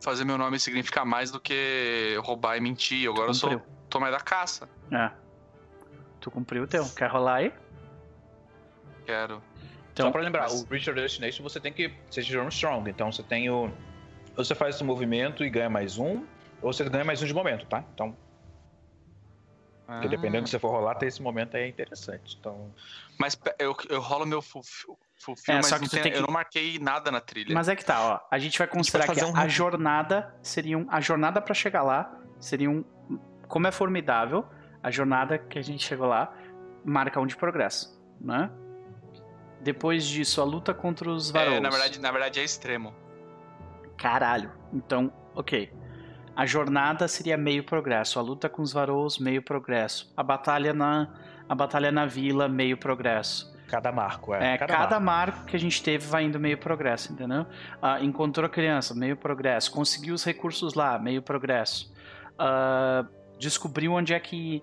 fazer 0.00 0.24
meu 0.24 0.38
nome 0.38 0.58
significar 0.60 1.04
mais 1.04 1.30
do 1.30 1.40
que 1.40 2.16
roubar 2.22 2.56
e 2.56 2.60
mentir. 2.60 3.08
Agora 3.08 3.30
eu 3.30 3.34
sou 3.34 3.50
Cumpriu. 3.50 3.72
Tomé 3.88 4.10
da 4.10 4.20
Caça. 4.20 4.68
É. 4.92 5.10
Tu 6.20 6.30
cumpriu 6.30 6.64
o 6.64 6.66
teu. 6.66 6.84
Quer 6.90 7.08
rolar 7.10 7.36
aí? 7.36 7.52
Quero. 9.06 9.42
Então, 9.92 10.06
Só 10.06 10.12
pra 10.12 10.20
lembrar, 10.22 10.42
mas- 10.42 10.62
o 10.62 10.74
Your 10.74 10.94
Destination 10.94 11.42
você 11.42 11.58
tem 11.60 11.72
que. 11.72 11.92
Você 12.10 12.22
tirou 12.22 12.44
um 12.44 12.48
Strong, 12.48 12.88
então 12.90 13.10
você 13.10 13.22
tem 13.22 13.50
o. 13.50 13.70
Ou 14.36 14.44
você 14.44 14.54
faz 14.54 14.76
esse 14.76 14.84
movimento 14.84 15.42
e 15.44 15.50
ganha 15.50 15.68
mais 15.68 15.98
um, 15.98 16.24
ou 16.62 16.72
você 16.72 16.88
ganha 16.88 17.04
mais 17.04 17.20
um 17.22 17.26
de 17.26 17.34
momento, 17.34 17.66
tá? 17.66 17.84
Então, 17.94 18.16
porque 19.86 20.06
Ah. 20.06 20.10
dependendo 20.10 20.42
do 20.42 20.44
que 20.44 20.50
você 20.50 20.58
for 20.58 20.70
rolar, 20.70 20.94
tem 20.94 21.08
esse 21.08 21.20
momento 21.22 21.56
aí 21.56 21.64
é 21.64 21.68
interessante. 21.68 22.36
Então. 22.38 22.72
Mas 23.18 23.36
eu, 23.58 23.74
eu 23.88 24.00
rolo 24.00 24.26
meu 24.26 24.40
fulfill 25.18 25.54
É, 25.54 25.56
mas 25.58 25.66
só 25.66 25.78
que 25.78 25.88
tem- 25.88 26.02
que- 26.02 26.18
eu 26.18 26.22
não 26.22 26.32
marquei 26.32 26.78
nada 26.78 27.10
na 27.10 27.20
trilha. 27.20 27.54
Mas 27.54 27.68
é 27.68 27.76
que 27.76 27.84
tá, 27.84 28.00
ó. 28.00 28.20
A 28.30 28.38
gente 28.38 28.58
vai 28.58 28.66
considerar 28.68 29.06
fazer 29.06 29.24
que 29.24 29.26
um 29.30 29.36
a 29.36 29.48
jornada 29.48 30.34
seria 30.42 30.78
um, 30.78 30.86
a 30.90 31.00
jornada 31.00 31.40
pra 31.40 31.54
chegar 31.54 31.82
lá 31.82 32.12
seria 32.40 32.70
um, 32.70 32.84
como 33.48 33.66
é 33.66 33.72
formidável, 33.72 34.44
a 34.82 34.90
jornada 34.90 35.38
que 35.38 35.58
a 35.58 35.62
gente 35.62 35.84
chegou 35.84 36.06
lá 36.06 36.32
marca 36.84 37.20
um 37.20 37.26
de 37.26 37.36
progresso, 37.36 38.00
né? 38.20 38.50
Depois 39.60 40.06
disso, 40.06 40.40
a 40.40 40.44
luta 40.44 40.72
contra 40.72 41.10
os 41.10 41.30
varões. 41.30 41.56
É, 41.56 41.60
na 41.60 41.68
verdade, 41.68 42.00
na 42.00 42.10
verdade 42.12 42.38
é 42.40 42.44
extremo. 42.44 42.94
Caralho. 43.96 44.52
Então, 44.72 45.12
ok. 45.34 45.72
A 46.36 46.46
jornada 46.46 47.08
seria 47.08 47.36
meio 47.36 47.64
progresso. 47.64 48.18
A 48.18 48.22
luta 48.22 48.48
com 48.48 48.62
os 48.62 48.72
varous, 48.72 49.18
meio 49.18 49.42
progresso. 49.42 50.12
A 50.16 50.22
batalha 50.22 50.72
na, 50.72 51.12
a 51.48 51.54
batalha 51.54 51.90
na 51.90 52.06
vila, 52.06 52.48
meio 52.48 52.76
progresso. 52.78 53.52
Cada 53.68 53.92
marco, 53.92 54.34
é. 54.34 54.54
É, 54.54 54.58
cada, 54.58 54.98
marco. 54.98 55.44
que 55.44 55.54
a 55.54 55.58
gente 55.58 55.82
teve 55.82 56.06
vai 56.06 56.24
indo 56.24 56.40
meio 56.40 56.56
progresso, 56.56 57.12
entendeu? 57.12 57.46
Ah, 57.82 58.00
encontrou 58.00 58.46
a 58.46 58.48
criança, 58.48 58.94
meio 58.94 59.14
progresso. 59.14 59.70
Conseguiu 59.70 60.14
os 60.14 60.24
recursos 60.24 60.72
lá, 60.72 60.98
meio 60.98 61.20
progresso. 61.20 61.92
Ah, 62.38 63.06
descobriu 63.38 63.92
onde 63.92 64.14
é 64.14 64.20
que. 64.20 64.62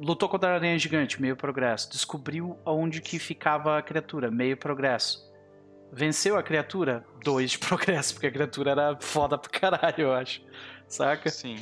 Lutou 0.00 0.28
contra 0.28 0.52
a 0.52 0.54
aranha 0.54 0.78
gigante, 0.78 1.20
meio 1.20 1.34
progresso. 1.34 1.90
Descobriu 1.90 2.56
onde 2.64 3.00
que 3.00 3.18
ficava 3.18 3.78
a 3.78 3.82
criatura, 3.82 4.30
meio 4.30 4.56
progresso. 4.56 5.26
Venceu 5.92 6.38
a 6.38 6.42
criatura, 6.42 7.04
dois 7.24 7.50
de 7.52 7.58
progresso, 7.60 8.14
porque 8.14 8.28
a 8.28 8.30
criatura 8.30 8.70
era 8.70 8.96
foda 9.00 9.36
pra 9.36 9.50
caralho, 9.50 10.00
eu 10.00 10.12
acho. 10.12 10.40
Saca? 10.86 11.28
Sim. 11.30 11.56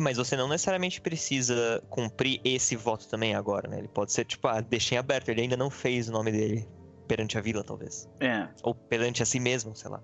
Mas 0.00 0.16
você 0.18 0.36
não 0.36 0.48
necessariamente 0.48 1.00
precisa 1.00 1.82
cumprir 1.88 2.40
esse 2.44 2.76
voto 2.76 3.08
também 3.08 3.34
agora, 3.34 3.68
né? 3.68 3.78
Ele 3.78 3.88
pode 3.88 4.12
ser, 4.12 4.24
tipo, 4.24 4.46
ah, 4.46 4.60
deixei 4.60 4.98
aberto. 4.98 5.30
Ele 5.30 5.40
ainda 5.42 5.56
não 5.56 5.70
fez 5.70 6.08
o 6.08 6.12
nome 6.12 6.30
dele 6.30 6.68
perante 7.08 7.38
a 7.38 7.40
vila, 7.40 7.64
talvez. 7.64 8.08
É. 8.20 8.48
Ou 8.62 8.74
perante 8.74 9.22
a 9.22 9.26
si 9.26 9.40
mesmo, 9.40 9.74
sei 9.74 9.90
lá. 9.90 10.02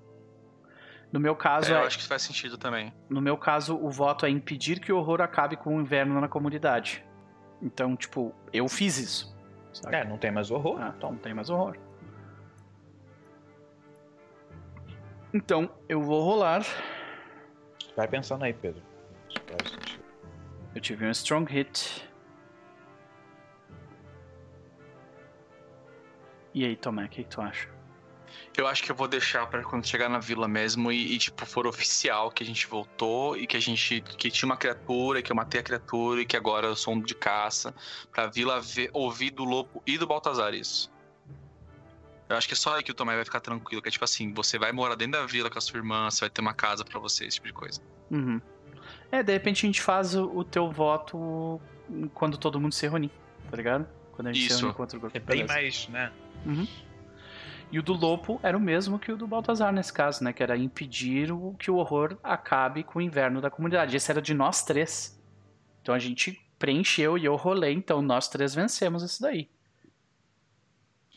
No 1.12 1.18
meu 1.20 1.34
caso, 1.34 1.72
É, 1.72 1.76
é, 1.76 1.80
eu 1.80 1.86
acho 1.86 1.96
que 1.96 2.02
isso 2.02 2.08
faz 2.08 2.22
sentido 2.22 2.56
também. 2.56 2.92
no 3.08 3.20
meu 3.20 3.36
caso, 3.36 3.76
o 3.76 3.90
voto 3.90 4.24
é 4.24 4.30
impedir 4.30 4.80
que 4.80 4.92
o 4.92 4.96
horror 4.96 5.20
acabe 5.20 5.56
com 5.56 5.76
o 5.76 5.80
inverno 5.80 6.20
na 6.20 6.28
comunidade. 6.28 7.04
Então, 7.60 7.96
tipo, 7.96 8.32
eu 8.52 8.66
fiz 8.68 8.96
isso. 8.96 9.36
saca? 9.72 9.96
É, 9.96 10.04
não 10.04 10.16
tem 10.16 10.30
mais 10.30 10.50
horror. 10.50 10.78
Ah, 10.80 10.94
então 10.96 11.10
não 11.12 11.18
tem 11.18 11.34
mais 11.34 11.50
horror. 11.50 11.76
Então, 15.32 15.70
eu 15.88 16.00
vou 16.00 16.22
rolar. 16.22 16.64
Vai 17.96 18.08
pensando 18.08 18.44
aí, 18.44 18.52
Pedro. 18.52 18.82
Eu 20.74 20.80
tive 20.80 21.04
um 21.04 21.10
strong 21.10 21.50
hit. 21.52 22.08
E 26.52 26.64
aí, 26.64 26.76
Tomé, 26.76 27.04
o 27.04 27.08
que, 27.08 27.22
que 27.22 27.30
tu 27.30 27.40
acha? 27.40 27.68
Eu 28.56 28.66
acho 28.66 28.82
que 28.82 28.90
eu 28.90 28.96
vou 28.96 29.08
deixar 29.08 29.46
pra 29.46 29.62
quando 29.62 29.86
chegar 29.86 30.08
na 30.08 30.18
vila 30.18 30.46
mesmo 30.48 30.90
e, 30.90 31.14
e, 31.14 31.18
tipo, 31.18 31.46
for 31.46 31.66
oficial 31.66 32.30
que 32.30 32.42
a 32.42 32.46
gente 32.46 32.66
voltou 32.66 33.36
e 33.36 33.46
que 33.46 33.56
a 33.56 33.60
gente. 33.60 34.00
que 34.00 34.30
tinha 34.30 34.46
uma 34.46 34.56
criatura, 34.56 35.22
que 35.22 35.30
eu 35.30 35.36
matei 35.36 35.60
a 35.60 35.62
criatura 35.62 36.20
e 36.20 36.26
que 36.26 36.36
agora 36.36 36.66
eu 36.66 36.76
sou 36.76 36.94
um 36.94 37.00
de 37.00 37.14
caça. 37.14 37.74
Pra 38.12 38.26
vila 38.26 38.60
ver, 38.60 38.90
ouvir 38.92 39.30
do 39.30 39.44
lobo 39.44 39.82
e 39.86 39.96
do 39.96 40.06
Baltazar 40.06 40.54
isso. 40.54 40.90
Eu 42.28 42.36
acho 42.36 42.46
que 42.46 42.54
é 42.54 42.56
só 42.56 42.76
aí 42.76 42.82
que 42.82 42.92
o 42.92 42.94
Tomé 42.94 43.14
vai 43.14 43.24
ficar 43.24 43.40
tranquilo. 43.40 43.82
Que 43.82 43.88
é 43.88 43.92
tipo 43.92 44.04
assim, 44.04 44.32
você 44.32 44.58
vai 44.58 44.72
morar 44.72 44.94
dentro 44.94 45.20
da 45.20 45.26
vila 45.26 45.50
com 45.50 45.58
a 45.58 45.60
sua 45.60 45.78
irmã, 45.78 46.10
você 46.10 46.20
vai 46.20 46.30
ter 46.30 46.40
uma 46.40 46.54
casa 46.54 46.84
pra 46.84 46.98
você, 47.00 47.24
esse 47.24 47.36
tipo 47.36 47.46
de 47.46 47.52
coisa. 47.52 47.80
Uhum. 48.10 48.40
É, 49.12 49.22
de 49.22 49.32
repente 49.32 49.64
a 49.64 49.68
gente 49.68 49.82
faz 49.82 50.14
o, 50.14 50.24
o 50.36 50.44
teu 50.44 50.70
voto 50.70 51.60
quando 52.14 52.38
todo 52.38 52.60
mundo 52.60 52.72
se 52.72 52.86
reunir, 52.86 53.10
tá 53.50 53.56
ligado? 53.56 53.86
Quando 54.12 54.28
a 54.28 54.32
gente 54.32 54.46
se 54.46 54.52
Isso. 54.52 54.60
reúne 54.60 54.74
contra 54.74 54.96
o 54.96 55.00
grupo. 55.00 55.16
É 55.16 55.20
bem 55.20 55.46
mais, 55.46 55.88
né? 55.88 56.12
E 57.72 57.78
o 57.78 57.82
do 57.82 57.92
Lopo 57.92 58.40
era 58.42 58.56
o 58.56 58.60
mesmo 58.60 58.98
que 58.98 59.12
o 59.12 59.16
do 59.16 59.26
Baltazar 59.26 59.72
nesse 59.72 59.92
caso, 59.92 60.24
né? 60.24 60.32
Que 60.32 60.42
era 60.42 60.56
impedir 60.56 61.30
o, 61.30 61.54
que 61.54 61.70
o 61.70 61.76
horror 61.76 62.16
acabe 62.22 62.82
com 62.82 62.98
o 62.98 63.02
inverno 63.02 63.40
da 63.40 63.48
comunidade. 63.48 63.96
Esse 63.96 64.10
era 64.10 64.20
de 64.20 64.34
nós 64.34 64.64
três. 64.64 65.20
Então 65.80 65.94
a 65.94 65.98
gente 65.98 66.40
preencheu 66.58 67.16
e 67.16 67.24
eu 67.24 67.36
rolei, 67.36 67.72
então 67.72 68.02
nós 68.02 68.28
três 68.28 68.54
vencemos 68.54 69.02
esse 69.02 69.20
daí. 69.20 69.48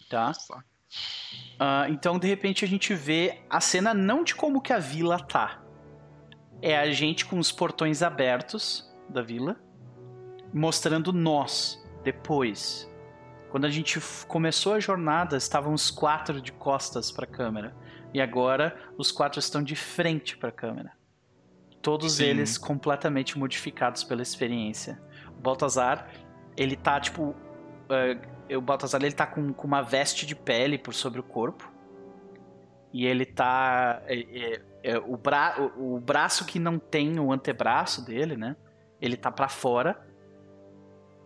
Tá? 0.10 0.32
Ah, 1.60 1.88
então 1.90 2.20
de 2.20 2.28
repente 2.28 2.64
a 2.64 2.68
gente 2.68 2.94
vê 2.94 3.42
a 3.50 3.60
cena 3.60 3.94
não 3.94 4.24
de 4.24 4.36
como 4.36 4.62
que 4.62 4.72
a 4.72 4.80
vila 4.80 5.20
tá. 5.20 5.63
É 6.66 6.78
a 6.78 6.90
gente 6.90 7.26
com 7.26 7.38
os 7.38 7.52
portões 7.52 8.02
abertos 8.02 8.90
da 9.10 9.22
vila, 9.22 9.58
mostrando 10.54 11.12
nós 11.12 11.78
depois. 12.06 12.90
Quando 13.50 13.66
a 13.66 13.70
gente 13.70 14.00
começou 14.30 14.74
a 14.74 14.80
jornada, 14.80 15.36
estavam 15.36 15.74
os 15.74 15.92
quatro 15.92 16.40
de 16.42 16.54
costas 16.54 17.12
para 17.12 17.26
a 17.26 17.28
câmera. 17.28 17.76
E 18.14 18.22
agora 18.22 18.78
os 18.98 19.12
quatro 19.12 19.42
estão 19.42 19.62
de 19.62 19.76
frente 19.76 20.38
para 20.38 20.48
a 20.48 20.52
câmera. 20.54 20.94
Todos 21.82 22.14
Sim. 22.14 22.28
eles 22.28 22.58
completamente 22.58 23.38
modificados 23.38 24.06
pela 24.06 24.22
experiência. 24.22 25.02
O 25.38 25.42
Baltazar, 25.42 26.10
ele 26.56 26.78
tá 26.78 26.98
tipo. 26.98 27.36
eh, 27.90 28.56
o 28.56 28.62
Baltazar 28.62 29.04
ele 29.04 29.12
tá 29.12 29.28
com, 29.28 29.52
com 29.52 29.68
uma 29.68 29.82
veste 29.82 30.26
de 30.26 30.34
pele 30.34 30.78
por 30.78 30.94
sobre 30.94 31.20
o 31.20 31.24
corpo. 31.24 31.73
E 32.94 33.06
ele 33.06 33.26
tá. 33.26 34.02
é, 34.06 34.20
é, 34.20 34.62
é, 34.84 34.98
o, 35.00 35.18
bra, 35.18 35.56
o, 35.78 35.96
o 35.96 36.00
braço 36.00 36.46
que 36.46 36.60
não 36.60 36.78
tem 36.78 37.20
o 37.20 37.32
antebraço 37.34 38.06
dele, 38.06 38.38
né? 38.38 38.56
Ele 39.02 39.18
tá 39.18 39.32
pra 39.32 39.50
fora. 39.50 40.00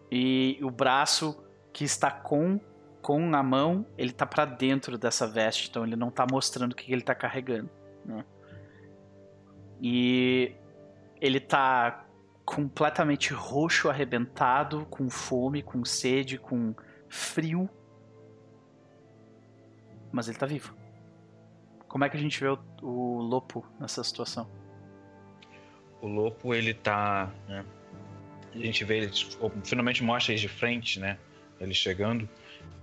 E 0.10 0.58
o 0.64 0.72
braço 0.72 1.44
que 1.74 1.84
está 1.84 2.10
com 2.10 2.60
com 3.08 3.34
a 3.34 3.42
mão, 3.42 3.86
ele 3.98 4.12
tá 4.12 4.26
pra 4.26 4.44
dentro 4.44 4.98
dessa 4.98 5.26
veste, 5.26 5.70
então 5.70 5.86
ele 5.86 5.96
não 5.96 6.12
tá 6.12 6.28
mostrando 6.30 6.74
o 6.74 6.76
que 6.76 6.92
ele 6.92 7.02
tá 7.02 7.16
carregando, 7.16 7.70
né? 8.04 8.26
E 9.82 10.54
ele 11.22 11.40
tá 11.40 12.06
completamente 12.44 13.34
roxo, 13.34 13.90
arrebentado, 13.90 14.86
com 14.90 15.10
fome, 15.10 15.64
com 15.64 15.86
sede, 15.86 16.38
com 16.38 16.76
frio. 17.08 17.70
Mas 20.12 20.28
ele 20.28 20.38
tá 20.38 20.46
vivo. 20.46 20.77
Como 21.88 22.04
é 22.04 22.10
que 22.10 22.18
a 22.18 22.20
gente 22.20 22.40
vê 22.40 22.48
o, 22.48 22.60
o 22.82 23.22
Lopo 23.22 23.66
nessa 23.80 24.04
situação? 24.04 24.50
O 26.02 26.08
Lopo, 26.08 26.54
ele 26.54 26.74
tá. 26.74 27.32
né, 27.48 27.66
A 28.54 28.58
gente 28.58 28.84
vê 28.84 28.98
ele. 28.98 29.12
Finalmente 29.64 30.04
mostra 30.04 30.34
ele 30.34 30.42
de 30.42 30.48
frente, 30.48 31.00
né? 31.00 31.18
Ele 31.60 31.74
chegando. 31.74 32.30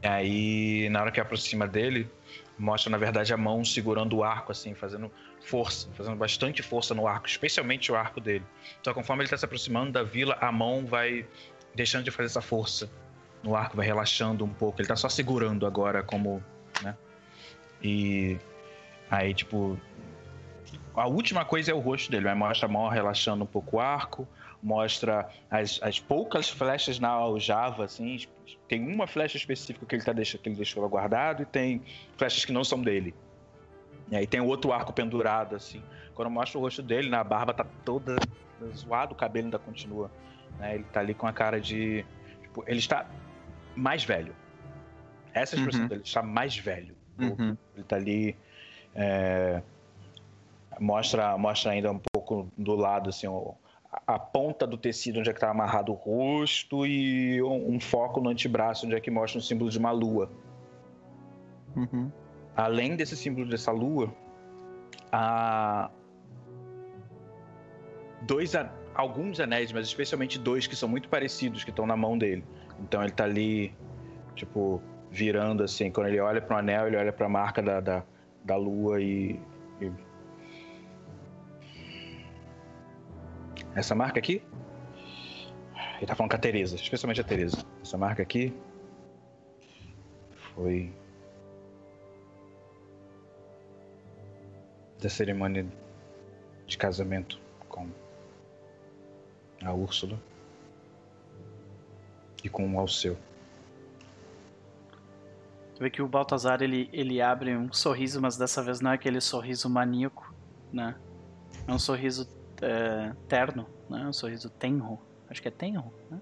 E 0.03 0.07
aí, 0.07 0.89
na 0.91 1.01
hora 1.01 1.11
que 1.11 1.21
aproxima 1.21 1.67
dele, 1.67 2.11
mostra, 2.59 2.91
na 2.91 2.99
verdade, 2.99 3.33
a 3.33 3.37
mão 3.37 3.65
segurando 3.65 4.17
o 4.17 4.25
arco, 4.25 4.53
assim, 4.53 4.75
fazendo 4.75 5.11
força, 5.41 5.89
fazendo 5.95 6.17
bastante 6.17 6.63
força 6.63 6.95
no 6.95 7.07
arco, 7.07 7.27
especialmente 7.27 7.91
o 7.91 7.97
arco 7.97 8.21
dele. 8.21 8.45
Então, 8.81 8.93
conforme 8.93 9.23
ele 9.23 9.27
está 9.27 9.37
se 9.37 9.45
aproximando 9.45 9.93
da 9.93 10.03
vila, 10.03 10.37
a 10.41 10.51
mão 10.53 10.85
vai 10.85 11.27
deixando 11.75 12.05
de 12.05 12.11
fazer 12.11 12.27
essa 12.27 12.43
força 12.43 12.91
no 13.43 13.55
arco, 13.55 13.77
vai 13.77 13.87
relaxando 13.87 14.45
um 14.45 14.53
pouco. 14.53 14.81
Ele 14.81 14.89
tá 14.89 14.97
só 14.97 15.09
segurando 15.09 15.67
agora, 15.67 16.03
como. 16.03 16.43
né? 16.83 16.97
E. 17.83 18.39
Aí, 19.11 19.35
tipo. 19.35 19.79
A 20.95 21.07
última 21.09 21.45
coisa 21.45 21.73
é 21.73 21.75
o 21.75 21.81
rosto 21.81 22.11
dele, 22.11 22.25
vai 22.25 22.35
mostra 22.35 22.69
a 22.69 22.71
mão 22.71 22.89
relaxando 22.89 23.43
um 23.43 23.47
pouco 23.47 23.77
o 23.79 23.81
arco, 23.81 24.29
mostra 24.63 25.29
as, 25.51 25.81
as 25.83 25.99
poucas 25.99 26.49
flechas 26.49 27.01
na 27.01 27.09
aljava, 27.09 27.85
assim. 27.85 28.19
Tem 28.69 28.81
uma 28.87 29.07
flecha 29.07 29.37
específica 29.37 29.85
que 29.85 29.95
ele, 29.97 30.05
tá 30.05 30.13
deixa, 30.13 30.39
que 30.39 30.49
ele 30.49 30.57
deixou 30.57 30.89
guardado 30.89 31.43
e 31.43 31.47
tem 31.47 31.83
flechas 32.17 32.45
que 32.45 32.53
não 32.53 32.63
são 32.63 32.81
dele. 32.81 33.13
E 34.11 34.17
aí 34.17 34.27
tem 34.27 34.41
outro 34.41 34.73
arco 34.73 34.93
pendurado, 34.93 35.57
assim. 35.57 35.83
Quando 36.15 36.31
mostra 36.31 36.59
o 36.59 36.63
rosto 36.63 36.83
dele, 36.83 37.09
na 37.11 37.25
barba 37.25 37.53
tá 37.53 37.65
toda 37.85 38.17
zoada, 38.73 39.13
o 39.13 39.17
cabelo 39.17 39.47
ainda 39.47 39.59
continua. 39.59 40.11
Né? 40.59 40.77
Ele 40.77 40.85
tá 40.85 41.01
ali 41.01 41.13
com 41.15 41.27
a 41.27 41.33
cara 41.33 41.61
de. 41.61 42.05
Tipo, 42.43 42.63
ele 42.67 42.79
está 42.79 43.07
mais 43.75 44.05
velho. 44.05 44.35
Essa 45.33 45.57
é 45.57 45.59
a 45.59 45.61
expressão 45.61 45.83
Uhum. 45.83 45.89
dele, 45.89 46.01
ele 46.01 46.09
está 46.09 46.23
mais 46.23 46.57
velho. 46.57 46.97
Uhum. 47.19 47.57
Ele 47.75 47.85
tá 47.85 47.97
ali. 47.97 48.37
É, 48.95 49.63
mostra, 50.81 51.37
mostra 51.37 51.73
ainda 51.73 51.91
um 51.93 52.01
pouco 52.13 52.49
do 52.57 52.75
lado, 52.75 53.11
assim, 53.11 53.27
o- 53.27 53.55
a, 54.07 54.19
ponta 54.19 54.67
do 54.67 54.77
tecido 54.77 55.21
onde 55.21 55.31
é 55.31 55.33
que 55.33 55.41
tá 55.41 55.51
amarrado 55.51 55.93
o 55.93 55.95
rosto 55.95 56.87
e 56.87 57.43
um, 57.43 57.75
um 57.75 57.81
foco 57.81 58.21
no 58.21 58.31
antebraço 58.31 58.87
onde 58.87 58.97
é 58.97 59.01
que 59.01 59.11
mostra 59.11 59.39
um 59.39 59.43
símbolo 59.43 59.71
de 59.71 59.79
uma 59.79 59.91
lua. 59.93 60.31
Uhum. 61.77 62.11
Além 62.57 62.97
desse 62.97 63.17
símbolo 63.17 63.49
dessa 63.49 63.73
lua, 63.73 64.13
há 65.13 65.91
dois, 68.23 68.53
alguns 68.95 69.41
anéis, 69.41 69.73
mas 69.73 69.87
especialmente 69.87 70.39
dois 70.39 70.67
que 70.67 70.77
são 70.77 70.89
muito 70.89 71.09
parecidos 71.09 71.65
que 71.65 71.71
estão 71.71 71.87
na 71.87 71.97
mão 71.97 72.17
dele. 72.17 72.45
Então 72.81 73.03
ele 73.03 73.13
tá 73.13 73.25
ali, 73.25 73.75
tipo, 74.35 74.81
virando 75.11 75.63
assim. 75.63 75.91
Quando 75.91 76.09
ele 76.09 76.21
olha 76.21 76.41
para 76.41 76.57
o 76.57 76.59
anel, 76.59 76.87
ele 76.87 76.97
olha 76.97 77.13
para 77.13 77.27
a 77.27 77.29
marca 77.29 77.63
da, 77.63 77.81
da, 77.81 78.05
da 78.45 78.57
lua 78.57 79.01
e, 79.01 79.41
e- 79.81 79.93
Essa 83.75 83.95
marca 83.95 84.19
aqui? 84.19 84.43
Ele 85.97 86.07
tá 86.07 86.15
falando 86.15 86.31
com 86.31 86.37
a 86.37 86.41
Teresa, 86.41 86.77
especialmente 86.77 87.21
a 87.21 87.25
Teresa. 87.25 87.65
Essa 87.83 87.97
marca 87.97 88.23
aqui 88.23 88.53
foi 90.55 90.93
da 95.01 95.09
cerimônia 95.09 95.67
de 96.67 96.79
casamento 96.79 97.41
com 97.69 97.89
a 99.65 99.73
Úrsula 99.73 100.19
e 102.43 102.49
com 102.49 102.73
o 102.75 102.79
Alceu. 102.79 103.17
Tu 105.75 105.81
vê 105.81 105.91
que 105.91 106.01
o 106.01 106.09
Baltazar 106.09 106.63
ele, 106.63 106.89
ele 106.93 107.21
abre 107.21 107.57
um 107.57 107.73
sorriso, 107.73 108.21
mas 108.21 108.37
dessa 108.37 108.63
vez 108.63 108.81
não 108.81 108.93
é 108.93 108.95
aquele 108.95 109.21
sorriso 109.21 109.69
maníaco, 109.69 110.33
né? 110.73 110.95
É 111.67 111.73
um 111.73 111.79
sorriso 111.79 112.29
é, 112.63 113.13
terno, 113.29 113.67
né? 113.91 114.03
É 114.03 114.07
um 114.07 114.13
sorriso 114.13 114.49
tenro. 114.51 115.01
Acho 115.29 115.43
que 115.43 115.49
é 115.49 115.51
tenro, 115.51 115.93
né? 116.11 116.21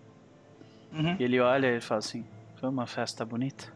E 1.19 1.23
ele 1.23 1.39
olha 1.41 1.77
e 1.77 1.81
fala 1.81 1.99
assim: 1.99 2.25
Foi 2.57 2.69
uma 2.69 2.87
festa 2.87 3.25
bonita. 3.25 3.73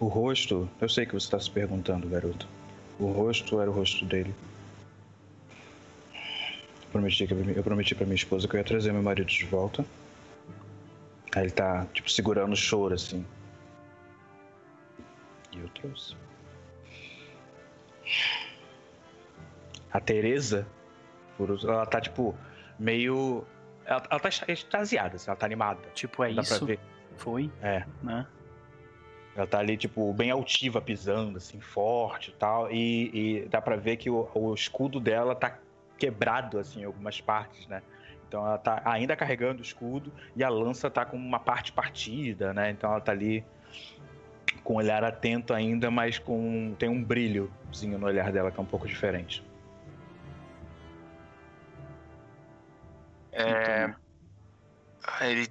O 0.00 0.06
rosto, 0.06 0.68
eu 0.80 0.88
sei 0.88 1.06
que 1.06 1.12
você 1.12 1.26
está 1.26 1.40
se 1.40 1.50
perguntando, 1.50 2.08
garoto. 2.08 2.46
O 3.00 3.10
rosto 3.10 3.60
era 3.60 3.70
o 3.70 3.74
rosto 3.74 4.04
dele. 4.04 4.34
Eu 6.14 6.92
prometi, 6.92 7.26
que 7.26 7.34
eu 7.34 7.62
prometi 7.64 7.94
pra 7.94 8.04
minha 8.04 8.14
esposa 8.14 8.46
que 8.46 8.54
eu 8.54 8.58
ia 8.58 8.64
trazer 8.64 8.92
meu 8.92 9.02
marido 9.02 9.28
de 9.28 9.44
volta. 9.44 9.84
Aí 11.38 11.44
ele 11.44 11.52
tá, 11.52 11.86
tipo, 11.92 12.10
segurando 12.10 12.52
o 12.52 12.56
choro, 12.56 12.94
assim. 12.94 13.24
E 15.52 15.60
eu 15.60 15.68
trouxe. 15.68 16.16
A 19.92 20.00
us- 21.38 21.64
ela 21.64 21.86
tá, 21.86 22.00
tipo, 22.00 22.36
meio. 22.76 23.46
Ela, 23.84 24.02
ela 24.10 24.18
tá 24.20 24.28
extasiada, 24.48 25.14
assim, 25.14 25.30
ela 25.30 25.36
tá 25.36 25.46
animada. 25.46 25.88
Tipo, 25.94 26.24
é 26.24 26.32
Dá 26.32 26.42
pra 26.42 26.56
isso? 26.56 26.66
ver. 26.66 26.80
Foi, 27.16 27.48
É. 27.62 27.84
né? 28.02 28.26
Ela 29.36 29.46
tá 29.46 29.60
ali, 29.60 29.76
tipo, 29.76 30.12
bem 30.12 30.32
altiva, 30.32 30.80
pisando, 30.80 31.38
assim, 31.38 31.60
forte 31.60 32.30
e 32.30 32.34
tal. 32.34 32.68
E, 32.72 33.44
e 33.44 33.48
dá 33.48 33.60
pra 33.62 33.76
ver 33.76 33.96
que 33.96 34.10
o, 34.10 34.28
o 34.34 34.52
escudo 34.52 34.98
dela 34.98 35.36
tá 35.36 35.56
quebrado, 35.96 36.58
assim, 36.58 36.80
em 36.80 36.84
algumas 36.84 37.20
partes, 37.20 37.64
né? 37.68 37.80
Então 38.28 38.46
ela 38.46 38.58
tá 38.58 38.82
ainda 38.84 39.16
carregando 39.16 39.60
o 39.60 39.64
escudo 39.64 40.12
e 40.36 40.44
a 40.44 40.48
lança 40.50 40.90
tá 40.90 41.04
com 41.04 41.16
uma 41.16 41.40
parte 41.40 41.72
partida, 41.72 42.52
né? 42.52 42.70
Então 42.70 42.90
ela 42.90 43.00
tá 43.00 43.10
ali 43.10 43.42
com 44.62 44.74
o 44.74 44.76
olhar 44.76 45.02
atento 45.02 45.54
ainda, 45.54 45.90
mas 45.90 46.18
com 46.18 46.76
tem 46.78 46.88
um 46.88 47.02
brilhozinho 47.02 47.98
no 47.98 48.06
olhar 48.06 48.30
dela 48.30 48.52
que 48.52 48.60
é 48.60 48.62
um 48.62 48.66
pouco 48.66 48.86
diferente. 48.86 49.42
É, 53.32 53.94
ele 55.22 55.48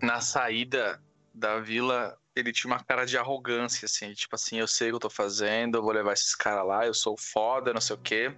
na 0.00 0.20
saída 0.20 1.00
da 1.32 1.58
vila, 1.58 2.16
ele 2.36 2.52
tinha 2.52 2.72
uma 2.72 2.84
cara 2.84 3.04
de 3.04 3.16
arrogância, 3.18 3.86
assim, 3.86 4.12
tipo 4.12 4.36
assim, 4.36 4.58
eu 4.58 4.68
sei 4.68 4.88
o 4.88 4.90
que 4.92 4.96
eu 4.96 5.00
tô 5.00 5.10
fazendo, 5.10 5.78
eu 5.78 5.82
vou 5.82 5.92
levar 5.92 6.12
esses 6.12 6.34
caras 6.34 6.66
lá, 6.66 6.86
eu 6.86 6.94
sou 6.94 7.16
foda, 7.16 7.72
não 7.72 7.80
sei 7.80 7.96
o 7.96 7.98
quê. 7.98 8.36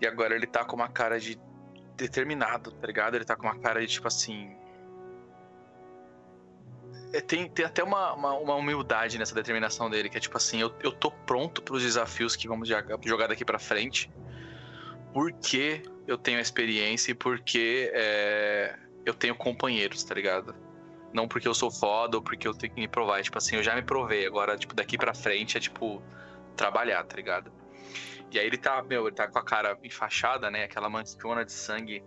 E 0.00 0.06
agora 0.06 0.34
ele 0.34 0.46
tá 0.46 0.64
com 0.64 0.76
uma 0.76 0.88
cara 0.88 1.18
de 1.18 1.38
determinado, 1.96 2.70
tá 2.72 2.86
ligado? 2.86 3.16
Ele 3.16 3.24
tá 3.24 3.34
com 3.36 3.42
uma 3.42 3.58
cara 3.58 3.80
de 3.80 3.86
tipo 3.86 4.06
assim. 4.06 4.56
É, 7.12 7.20
Tem, 7.20 7.48
tem 7.48 7.64
até 7.64 7.82
uma, 7.82 8.12
uma, 8.14 8.34
uma 8.34 8.54
humildade 8.54 9.18
nessa 9.18 9.34
determinação 9.34 9.90
dele, 9.90 10.08
que 10.08 10.16
é 10.16 10.20
tipo 10.20 10.36
assim, 10.36 10.60
eu, 10.60 10.72
eu 10.82 10.92
tô 10.92 11.10
pronto 11.10 11.62
pros 11.62 11.82
desafios 11.82 12.36
que 12.36 12.46
vamos 12.46 12.68
jogar 12.68 13.26
daqui 13.28 13.44
pra 13.44 13.58
frente, 13.58 14.10
porque 15.12 15.82
eu 16.06 16.18
tenho 16.18 16.38
experiência 16.38 17.12
e 17.12 17.14
porque 17.14 17.90
é, 17.94 18.78
eu 19.04 19.14
tenho 19.14 19.34
companheiros, 19.34 20.04
tá 20.04 20.14
ligado? 20.14 20.54
Não 21.12 21.26
porque 21.26 21.48
eu 21.48 21.54
sou 21.54 21.70
foda 21.70 22.18
ou 22.18 22.22
porque 22.22 22.46
eu 22.46 22.54
tenho 22.54 22.72
que 22.74 22.80
me 22.80 22.88
provar. 22.88 23.20
É, 23.20 23.22
tipo 23.22 23.38
assim, 23.38 23.56
eu 23.56 23.62
já 23.62 23.74
me 23.74 23.82
provei. 23.82 24.26
Agora, 24.26 24.56
tipo, 24.56 24.74
daqui 24.74 24.98
pra 24.98 25.14
frente 25.14 25.56
é 25.56 25.60
tipo 25.60 26.02
trabalhar, 26.56 27.02
tá 27.04 27.16
ligado? 27.16 27.50
E 28.30 28.38
aí 28.38 28.46
ele 28.46 28.58
tá, 28.58 28.82
meu, 28.82 29.06
ele 29.06 29.16
tá 29.16 29.26
com 29.26 29.38
a 29.38 29.44
cara 29.44 29.78
enfaixada, 29.82 30.50
né? 30.50 30.64
Aquela 30.64 30.88
manchona 30.88 31.44
de 31.44 31.52
sangue 31.52 32.02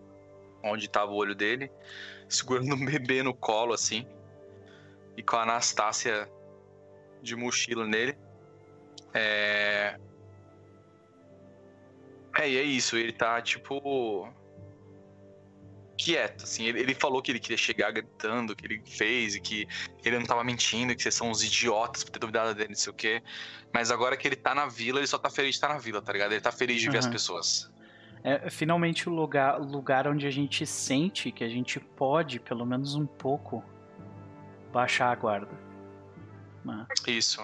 onde 0.63 0.89
tava 0.89 1.11
o 1.11 1.15
olho 1.15 1.33
dele, 1.33 1.71
segurando 2.29 2.75
um 2.75 2.85
bebê 2.85 3.23
no 3.23 3.33
colo, 3.33 3.73
assim. 3.73 4.07
E 5.17 5.23
com 5.23 5.35
a 5.35 5.43
Anastácia 5.43 6.29
de 7.21 7.35
mochila 7.35 7.85
nele. 7.85 8.17
É. 9.13 9.97
É, 12.37 12.49
e 12.49 12.57
é 12.57 12.63
isso, 12.63 12.97
ele 12.97 13.11
tá, 13.11 13.41
tipo. 13.41 14.31
Quieto, 16.03 16.43
assim. 16.45 16.65
Ele, 16.65 16.79
ele 16.79 16.95
falou 16.95 17.21
que 17.21 17.31
ele 17.31 17.39
queria 17.39 17.57
chegar 17.57 17.91
gritando, 17.91 18.55
que 18.55 18.65
ele 18.65 18.81
fez, 18.85 19.35
e 19.35 19.39
que 19.39 19.67
ele 20.03 20.17
não 20.17 20.25
tava 20.25 20.43
mentindo, 20.43 20.95
que 20.95 21.01
vocês 21.03 21.13
são 21.13 21.29
uns 21.29 21.43
idiotas 21.43 22.03
por 22.03 22.11
ter 22.11 22.19
duvidado 22.19 22.55
dele, 22.55 22.69
não 22.69 22.75
sei 22.75 22.91
o 22.91 22.95
quê. 22.95 23.21
Mas 23.73 23.91
agora 23.91 24.17
que 24.17 24.27
ele 24.27 24.35
tá 24.35 24.55
na 24.55 24.65
vila, 24.67 24.99
ele 24.99 25.07
só 25.07 25.17
tá 25.17 25.29
feliz 25.29 25.51
de 25.51 25.57
estar 25.57 25.69
na 25.69 25.77
vila, 25.77 26.01
tá 26.01 26.11
ligado? 26.11 26.31
Ele 26.31 26.41
tá 26.41 26.51
feliz 26.51 26.81
de 26.81 26.89
ver 26.89 26.97
as 26.97 27.05
Uhum. 27.05 27.11
pessoas. 27.11 27.71
É 28.23 28.49
finalmente 28.49 29.09
o 29.09 29.11
lugar, 29.11 29.59
lugar 29.59 30.07
onde 30.07 30.25
a 30.27 30.31
gente 30.31 30.65
sente 30.65 31.31
que 31.31 31.43
a 31.43 31.49
gente 31.49 31.79
pode, 31.79 32.39
pelo 32.39 32.65
menos 32.65 32.95
um 32.95 33.05
pouco, 33.05 33.63
baixar 34.71 35.11
a 35.11 35.15
guarda. 35.15 35.51
né? 36.63 36.85
Isso. 37.07 37.41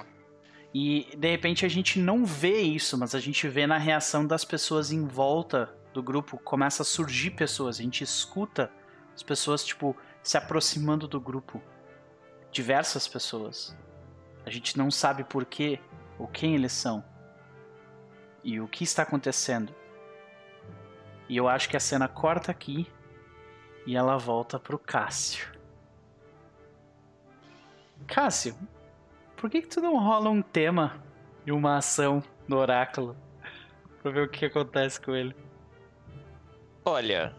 E 0.73 1.07
de 1.17 1.29
repente 1.31 1.65
a 1.65 1.69
gente 1.69 1.97
não 1.99 2.25
vê 2.25 2.61
isso, 2.61 2.97
mas 2.97 3.15
a 3.15 3.19
gente 3.19 3.47
vê 3.47 3.65
na 3.65 3.77
reação 3.77 4.25
das 4.27 4.45
pessoas 4.45 4.91
em 4.91 5.05
volta 5.07 5.75
do 5.97 6.03
grupo, 6.03 6.37
começa 6.37 6.83
a 6.83 6.85
surgir 6.85 7.31
pessoas, 7.31 7.79
a 7.79 7.81
gente 7.81 8.03
escuta 8.03 8.71
as 9.15 9.23
pessoas 9.23 9.65
tipo 9.65 9.97
se 10.21 10.37
aproximando 10.37 11.07
do 11.07 11.19
grupo. 11.19 11.59
Diversas 12.51 13.07
pessoas. 13.07 13.75
A 14.45 14.51
gente 14.51 14.77
não 14.77 14.91
sabe 14.91 15.23
por 15.23 15.43
quê 15.43 15.79
ou 16.19 16.27
quem 16.27 16.53
eles 16.53 16.71
são. 16.71 17.03
E 18.43 18.61
o 18.61 18.67
que 18.67 18.83
está 18.83 19.01
acontecendo. 19.01 19.73
E 21.27 21.35
eu 21.35 21.47
acho 21.47 21.67
que 21.67 21.75
a 21.75 21.79
cena 21.79 22.07
corta 22.07 22.51
aqui 22.51 22.85
e 23.87 23.95
ela 23.95 24.17
volta 24.17 24.59
pro 24.59 24.77
Cássio. 24.77 25.51
Cássio, 28.05 28.55
por 29.35 29.49
que, 29.49 29.63
que 29.63 29.67
tu 29.67 29.81
não 29.81 29.97
rola 29.97 30.29
um 30.29 30.43
tema 30.43 31.03
e 31.43 31.51
uma 31.51 31.77
ação 31.77 32.23
no 32.47 32.57
oráculo? 32.57 33.17
pra 34.03 34.11
ver 34.11 34.21
o 34.21 34.29
que 34.29 34.45
acontece 34.45 35.01
com 35.01 35.15
ele. 35.15 35.46
Olha, 36.89 37.35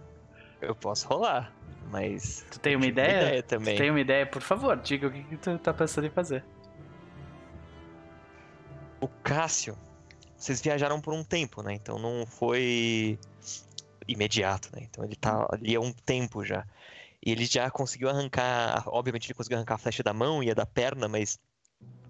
eu 0.60 0.74
posso 0.74 1.08
rolar, 1.08 1.54
mas. 1.90 2.44
Tu 2.50 2.60
tem 2.60 2.76
uma 2.76 2.84
tive 2.84 3.00
ideia? 3.00 3.42
também. 3.42 3.76
Tu 3.76 3.78
tem 3.78 3.88
uma 3.90 4.00
ideia? 4.00 4.26
Por 4.26 4.42
favor, 4.42 4.76
diga 4.76 5.06
o 5.06 5.10
que, 5.10 5.22
que 5.22 5.38
tu 5.38 5.58
tá 5.58 5.72
pensando 5.72 6.06
em 6.06 6.10
fazer. 6.10 6.44
O 9.00 9.08
Cássio, 9.08 9.74
vocês 10.36 10.60
viajaram 10.60 11.00
por 11.00 11.14
um 11.14 11.24
tempo, 11.24 11.62
né? 11.62 11.72
Então 11.72 11.98
não 11.98 12.26
foi 12.26 13.18
imediato, 14.06 14.68
né? 14.76 14.82
Então 14.82 15.02
ele 15.02 15.16
tá 15.16 15.48
ali 15.50 15.74
há 15.74 15.80
um 15.80 15.94
tempo 15.94 16.44
já. 16.44 16.66
E 17.24 17.32
ele 17.32 17.46
já 17.46 17.70
conseguiu 17.70 18.10
arrancar. 18.10 18.82
Obviamente 18.86 19.28
ele 19.28 19.34
conseguiu 19.34 19.56
arrancar 19.56 19.76
a 19.76 19.78
flecha 19.78 20.02
da 20.02 20.12
mão 20.12 20.42
e 20.42 20.50
a 20.50 20.54
da 20.54 20.66
perna, 20.66 21.08
mas 21.08 21.40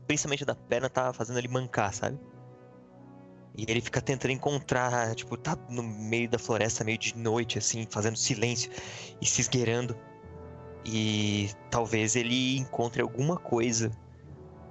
principalmente 0.09 0.43
a 0.43 0.47
da 0.47 0.57
perna 0.57 0.91
tá 0.91 1.13
fazendo 1.13 1.39
ele 1.39 1.47
mancar, 1.47 1.95
sabe? 1.95 2.19
E 3.59 3.65
ele 3.67 3.81
fica 3.81 4.01
tentando 4.01 4.31
encontrar, 4.31 5.17
tipo, 5.17 5.37
tá 5.37 5.59
no 5.69 5.83
meio 5.83 6.29
da 6.31 6.39
floresta, 6.39 6.85
meio 6.85 6.97
de 6.97 7.19
noite, 7.19 7.59
assim, 7.59 7.89
fazendo 7.91 8.17
silêncio 8.17 8.71
e 9.21 9.27
se 9.27 9.41
esgueirando. 9.41 9.99
E 10.85 11.51
talvez 11.69 12.15
ele 12.15 12.57
encontre 12.57 13.03
alguma 13.03 13.37
coisa 13.37 13.91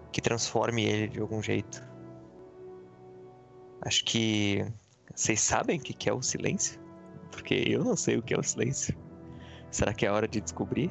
que 0.10 0.22
transforme 0.22 0.86
ele 0.86 1.10
de 1.10 1.20
algum 1.20 1.44
jeito. 1.44 1.84
Acho 3.82 4.06
que 4.06 4.66
vocês 5.14 5.42
sabem 5.42 5.80
o 5.80 5.84
que 5.84 6.10
é 6.10 6.14
o 6.14 6.22
silêncio? 6.22 6.80
Porque 7.30 7.56
eu 7.68 7.84
não 7.84 7.98
sei 7.98 8.16
o 8.18 8.24
que 8.24 8.34
é 8.34 8.40
o 8.40 8.44
silêncio. 8.44 8.98
Será 9.70 9.94
que 9.94 10.06
é 10.06 10.12
hora 10.12 10.30
de 10.30 10.40
descobrir? 10.40 10.90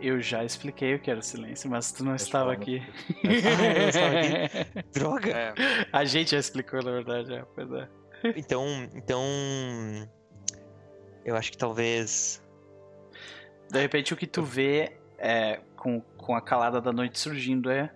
Eu 0.00 0.20
já 0.20 0.42
expliquei 0.44 0.94
o 0.94 0.98
que 1.00 1.10
era 1.10 1.20
o 1.20 1.22
silêncio, 1.22 1.68
mas 1.70 1.92
tu 1.92 2.02
não 2.04 2.12
Acho 2.12 2.24
estava 2.24 2.56
que 2.56 2.78
aqui. 2.78 2.92
Ah, 3.28 3.88
estava 3.88 4.18
aqui. 4.18 4.82
Droga! 4.98 5.30
É. 5.30 5.54
A 5.92 6.04
gente 6.04 6.30
já 6.30 6.38
explicou, 6.38 6.82
na 6.82 6.90
verdade, 6.90 7.34
é, 7.34 7.44
pois 7.54 7.70
é. 7.72 7.88
Então, 8.36 8.66
então, 8.94 9.22
eu 11.24 11.36
acho 11.36 11.50
que 11.52 11.56
talvez 11.58 12.42
De 13.70 13.80
repente 13.80 14.12
o 14.12 14.16
que 14.16 14.26
tu 14.26 14.42
vê 14.42 14.96
é, 15.18 15.60
com, 15.76 16.00
com 16.00 16.34
a 16.34 16.40
calada 16.40 16.80
da 16.80 16.92
noite 16.92 17.18
surgindo 17.18 17.70
é. 17.70 17.92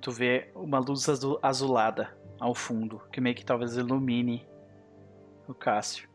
Tu 0.00 0.12
vê 0.12 0.50
uma 0.54 0.78
luz 0.78 1.08
azu- 1.08 1.38
azulada 1.42 2.16
ao 2.38 2.54
fundo, 2.54 3.00
que 3.10 3.20
meio 3.20 3.34
que 3.34 3.44
talvez 3.44 3.76
ilumine 3.76 4.46
o 5.48 5.54
Cássio. 5.54 6.08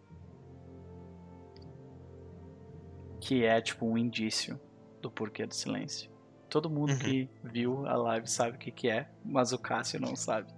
Que 3.20 3.44
é 3.46 3.60
tipo 3.62 3.86
um 3.86 3.98
indício 3.98 4.60
do 5.02 5.12
porquê 5.12 5.46
do 5.46 5.54
silêncio. 5.54 6.10
Todo 6.50 6.70
mundo 6.70 6.92
Uhum. 6.92 7.00
que 7.00 7.30
viu 7.44 7.86
a 7.88 7.96
live 7.96 8.28
sabe 8.28 8.56
o 8.56 8.60
que, 8.60 8.72
que 8.72 8.90
é, 8.90 9.10
mas 9.24 9.54
o 9.54 9.60
Cássio 9.60 10.00
não 10.00 10.16
sabe. 10.16 10.52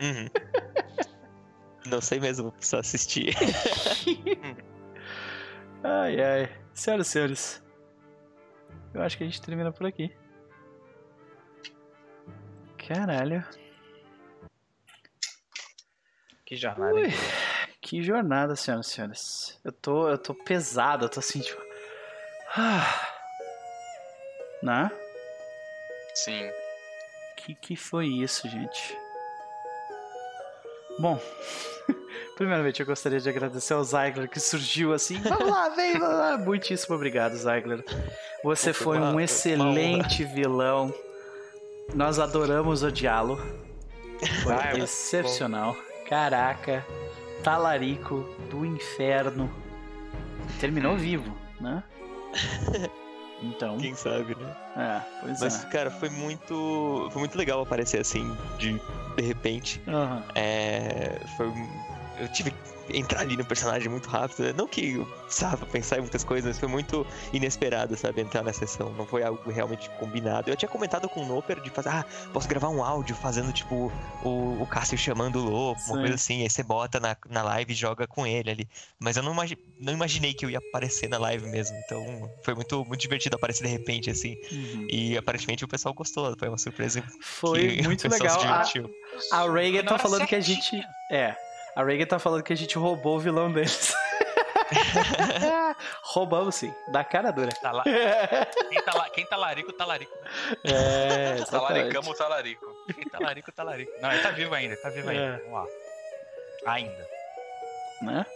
Uhum. 0.00 0.28
Não 1.90 2.00
sei 2.00 2.20
mesmo, 2.20 2.52
precisar 2.52 2.78
assistir. 2.78 3.34
Ai 5.82 6.22
ai. 6.22 6.62
Senhoras 6.72 7.08
e 7.08 7.10
senhores, 7.10 7.64
eu 8.94 9.02
acho 9.02 9.18
que 9.18 9.24
a 9.24 9.26
gente 9.26 9.42
termina 9.42 9.72
por 9.72 9.84
aqui. 9.86 10.14
Caralho. 12.78 13.44
Que 16.46 16.54
jornada, 16.56 16.94
Ui, 16.94 17.08
que 17.80 18.02
jornada, 18.02 18.54
senhoras 18.54 18.86
e 18.86 18.90
senhores. 18.90 19.60
Eu 19.64 19.72
tô, 19.72 20.08
eu 20.08 20.18
tô 20.18 20.34
pesado, 20.34 21.06
eu 21.06 21.08
tô 21.08 21.18
assim, 21.20 21.40
tipo. 21.40 21.60
Ah. 22.54 23.08
Né? 24.62 24.90
Sim. 26.14 26.50
Que 27.36 27.54
que 27.54 27.76
foi 27.76 28.06
isso, 28.06 28.48
gente? 28.48 28.96
Bom, 30.98 31.18
primeiramente 32.36 32.80
eu 32.80 32.86
gostaria 32.86 33.18
de 33.18 33.28
agradecer 33.28 33.72
ao 33.74 33.82
Zygler 33.82 34.28
que 34.28 34.38
surgiu 34.38 34.92
assim. 34.92 35.18
Vamos 35.24 35.48
lá, 35.50 35.68
vem, 35.70 35.98
vamos 35.98 36.16
lá. 36.16 36.38
Muitíssimo 36.44 36.94
obrigado, 36.94 37.34
Zygler. 37.36 37.84
Você 38.44 38.72
Foi 38.72 38.98
um 38.98 39.18
excelente 39.18 40.24
vilão. 40.24 40.94
Nós 41.94 42.18
adoramos 42.18 42.82
odiá-lo. 42.82 43.36
Foi 44.44 44.52
Ah, 44.54 44.72
eu- 44.76 44.84
excepcional. 44.84 45.76
Caraca, 46.08 46.86
talarico 47.42 48.20
do 48.50 48.64
inferno. 48.64 49.52
Terminou 50.60 50.96
vivo, 50.96 51.36
né? 51.60 51.82
Então, 53.42 53.76
Quem 53.76 53.94
sabe, 53.94 54.36
né? 54.36 54.56
é, 54.76 55.00
pois 55.20 55.40
Mas, 55.40 55.64
é. 55.64 55.66
cara, 55.66 55.90
foi 55.90 56.08
muito. 56.08 57.08
Foi 57.12 57.20
muito 57.20 57.36
legal 57.36 57.60
aparecer 57.60 58.00
assim, 58.00 58.34
de, 58.58 58.80
de 59.16 59.22
repente. 59.22 59.80
Aham. 59.88 60.22
É, 60.34 61.20
foi. 61.36 61.52
Eu 62.18 62.28
tive 62.28 62.52
entrar 62.90 63.20
ali 63.20 63.36
no 63.36 63.44
personagem 63.44 63.88
muito 63.88 64.08
rápido. 64.08 64.42
né? 64.44 64.54
Não 64.56 64.66
que 64.66 64.94
eu 64.94 65.06
precisava 65.06 65.64
pensar 65.66 65.98
em 65.98 66.00
muitas 66.00 66.24
coisas, 66.24 66.48
mas 66.50 66.58
foi 66.58 66.68
muito 66.68 67.06
inesperado, 67.32 67.96
sabe? 67.96 68.20
Entrar 68.20 68.42
na 68.42 68.52
sessão. 68.52 68.92
Não 68.92 69.06
foi 69.06 69.22
algo 69.22 69.50
realmente 69.50 69.88
combinado. 69.98 70.50
Eu 70.50 70.56
tinha 70.56 70.68
comentado 70.68 71.08
com 71.08 71.20
o 71.22 71.26
Noper 71.26 71.60
de 71.60 71.70
fazer, 71.70 71.88
ah, 71.90 72.04
posso 72.32 72.48
gravar 72.48 72.68
um 72.68 72.82
áudio 72.82 73.14
fazendo, 73.16 73.52
tipo, 73.52 73.92
o, 74.24 74.62
o 74.62 74.66
Cássio 74.66 74.96
chamando 74.98 75.36
o 75.36 75.44
lobo, 75.48 75.80
uma 75.88 75.98
coisa 75.98 76.14
assim. 76.14 76.42
Aí 76.42 76.50
você 76.50 76.62
bota 76.62 76.98
na, 77.00 77.16
na 77.28 77.42
live 77.42 77.72
e 77.72 77.76
joga 77.76 78.06
com 78.06 78.26
ele 78.26 78.50
ali. 78.50 78.68
Mas 78.98 79.16
eu 79.16 79.22
não, 79.22 79.32
imagi- 79.32 79.58
não 79.80 79.92
imaginei 79.92 80.34
que 80.34 80.44
eu 80.44 80.50
ia 80.50 80.58
aparecer 80.58 81.08
na 81.08 81.18
live 81.18 81.46
mesmo. 81.48 81.76
Então 81.84 82.30
foi 82.42 82.54
muito, 82.54 82.84
muito 82.84 83.00
divertido 83.00 83.36
aparecer 83.36 83.64
de 83.64 83.70
repente, 83.70 84.10
assim. 84.10 84.36
Uhum. 84.50 84.86
E 84.90 85.16
aparentemente 85.16 85.64
o 85.64 85.68
pessoal 85.68 85.94
gostou. 85.94 86.34
Foi 86.38 86.48
uma 86.48 86.58
surpresa 86.58 87.02
Foi 87.20 87.76
que 87.76 87.82
muito 87.86 88.08
legal. 88.08 88.64
se 88.64 88.78
A, 89.32 89.38
a 89.38 89.50
Reagan 89.52 89.84
tá 89.84 89.98
falando 89.98 90.26
que 90.26 90.34
a 90.34 90.40
gente. 90.40 90.62
certinha. 90.62 90.88
É. 91.10 91.34
A 91.76 91.82
Reagan 91.82 92.06
tá 92.06 92.18
falando 92.18 92.42
que 92.42 92.52
a 92.52 92.56
gente 92.56 92.76
roubou 92.76 93.16
o 93.16 93.20
vilão 93.20 93.50
deles. 93.52 93.94
Roubamos 96.02 96.54
sim, 96.54 96.72
da 96.88 97.02
cara 97.04 97.30
dura. 97.30 97.50
Tá 97.60 97.72
lá- 97.72 97.84
quem, 97.84 98.82
tá 98.82 98.94
lá, 98.94 99.10
quem 99.10 99.26
tá 99.26 99.36
larico, 99.36 99.72
tá 99.72 99.84
larico. 99.84 100.12
É, 100.64 101.34
exatamente. 101.40 101.50
Talaricamos 101.50 102.08
o 102.10 102.14
talarico. 102.14 102.66
Quem 102.94 103.04
tá 103.04 103.18
larico, 103.18 103.52
tá 103.52 103.62
larico. 103.62 103.92
Não, 104.00 104.12
ele 104.12 104.22
tá 104.22 104.30
vivo 104.30 104.54
ainda, 104.54 104.76
tá 104.76 104.90
vivo 104.90 105.08
ainda. 105.10 105.22
É. 105.22 105.36
Vamos 105.38 105.52
lá. 105.52 105.66
Ainda. 106.74 107.06
né? 108.02 108.26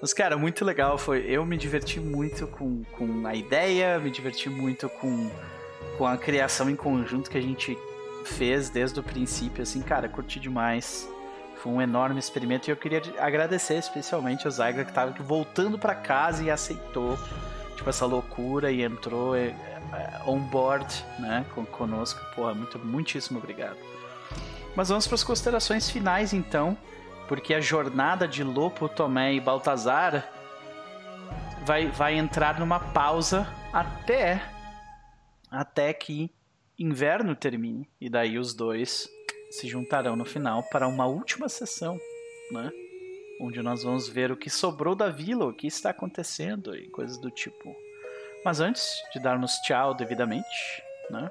Mas, 0.00 0.12
cara, 0.12 0.36
muito 0.36 0.64
legal. 0.64 0.98
Foi. 0.98 1.24
Eu 1.28 1.44
me 1.44 1.56
diverti 1.56 2.00
muito 2.00 2.46
com, 2.46 2.82
com 2.96 3.26
a 3.26 3.34
ideia, 3.34 3.98
me 3.98 4.10
diverti 4.10 4.48
muito 4.48 4.88
com, 4.88 5.30
com 5.96 6.06
a 6.06 6.16
criação 6.16 6.68
em 6.68 6.76
conjunto 6.76 7.30
que 7.30 7.38
a 7.38 7.42
gente 7.42 7.76
fez 8.24 8.68
desde 8.70 8.98
o 9.00 9.02
princípio. 9.02 9.62
Assim, 9.62 9.80
cara, 9.82 10.08
curti 10.08 10.38
demais. 10.40 11.08
Foi 11.62 11.70
um 11.70 11.80
enorme 11.80 12.18
experimento 12.18 12.68
e 12.68 12.72
eu 12.72 12.76
queria 12.76 13.00
agradecer 13.20 13.76
especialmente 13.76 14.46
ao 14.46 14.50
Zygra 14.50 14.84
que 14.84 14.92
tava 14.92 15.12
aqui 15.12 15.22
voltando 15.22 15.78
pra 15.78 15.94
casa 15.94 16.42
e 16.42 16.50
aceitou 16.50 17.16
tipo 17.76 17.88
essa 17.88 18.04
loucura 18.04 18.72
e 18.72 18.82
entrou 18.82 19.36
é, 19.36 19.54
é, 19.92 20.20
on 20.26 20.40
board, 20.40 20.92
né, 21.20 21.46
com, 21.54 21.64
conosco. 21.64 22.20
Porra, 22.34 22.52
muito, 22.52 22.80
muitíssimo 22.80 23.38
obrigado. 23.38 23.76
Mas 24.74 24.88
vamos 24.88 25.06
para 25.06 25.14
as 25.14 25.22
considerações 25.22 25.88
finais 25.88 26.32
então 26.32 26.76
porque 27.28 27.54
a 27.54 27.60
jornada 27.60 28.26
de 28.26 28.42
Lopo, 28.42 28.88
Tomé 28.88 29.32
e 29.32 29.40
Baltazar 29.40 30.28
vai, 31.64 31.86
vai 31.86 32.18
entrar 32.18 32.58
numa 32.58 32.80
pausa 32.80 33.46
até 33.72 34.42
até 35.48 35.92
que 35.92 36.28
inverno 36.76 37.36
termine 37.36 37.88
e 38.00 38.10
daí 38.10 38.36
os 38.36 38.52
dois 38.52 39.08
se 39.52 39.68
juntarão 39.68 40.16
no 40.16 40.24
final 40.24 40.62
para 40.62 40.88
uma 40.88 41.06
última 41.06 41.46
sessão, 41.46 42.00
né? 42.50 42.72
Onde 43.38 43.60
nós 43.60 43.82
vamos 43.82 44.08
ver 44.08 44.32
o 44.32 44.36
que 44.36 44.48
sobrou 44.48 44.94
da 44.94 45.10
vila, 45.10 45.44
o 45.44 45.52
que 45.52 45.66
está 45.66 45.90
acontecendo 45.90 46.74
e 46.74 46.88
coisas 46.88 47.18
do 47.18 47.30
tipo. 47.30 47.76
Mas 48.44 48.60
antes 48.60 48.94
de 49.12 49.20
darmos 49.20 49.52
tchau 49.58 49.94
devidamente, 49.94 50.82
né? 51.10 51.30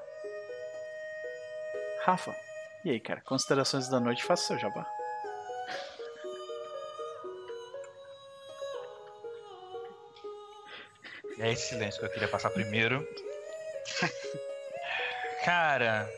Rafa, 2.04 2.34
e 2.84 2.90
aí, 2.90 3.00
cara? 3.00 3.20
Considerações 3.22 3.88
da 3.88 3.98
noite, 3.98 4.22
faça 4.22 4.46
seu 4.46 4.58
jabá. 4.58 4.86
É 11.40 11.50
esse 11.50 11.70
silêncio 11.70 11.98
que 11.98 12.06
eu 12.06 12.12
queria 12.12 12.28
passar 12.28 12.50
primeiro. 12.50 13.04
Cara, 15.44 16.08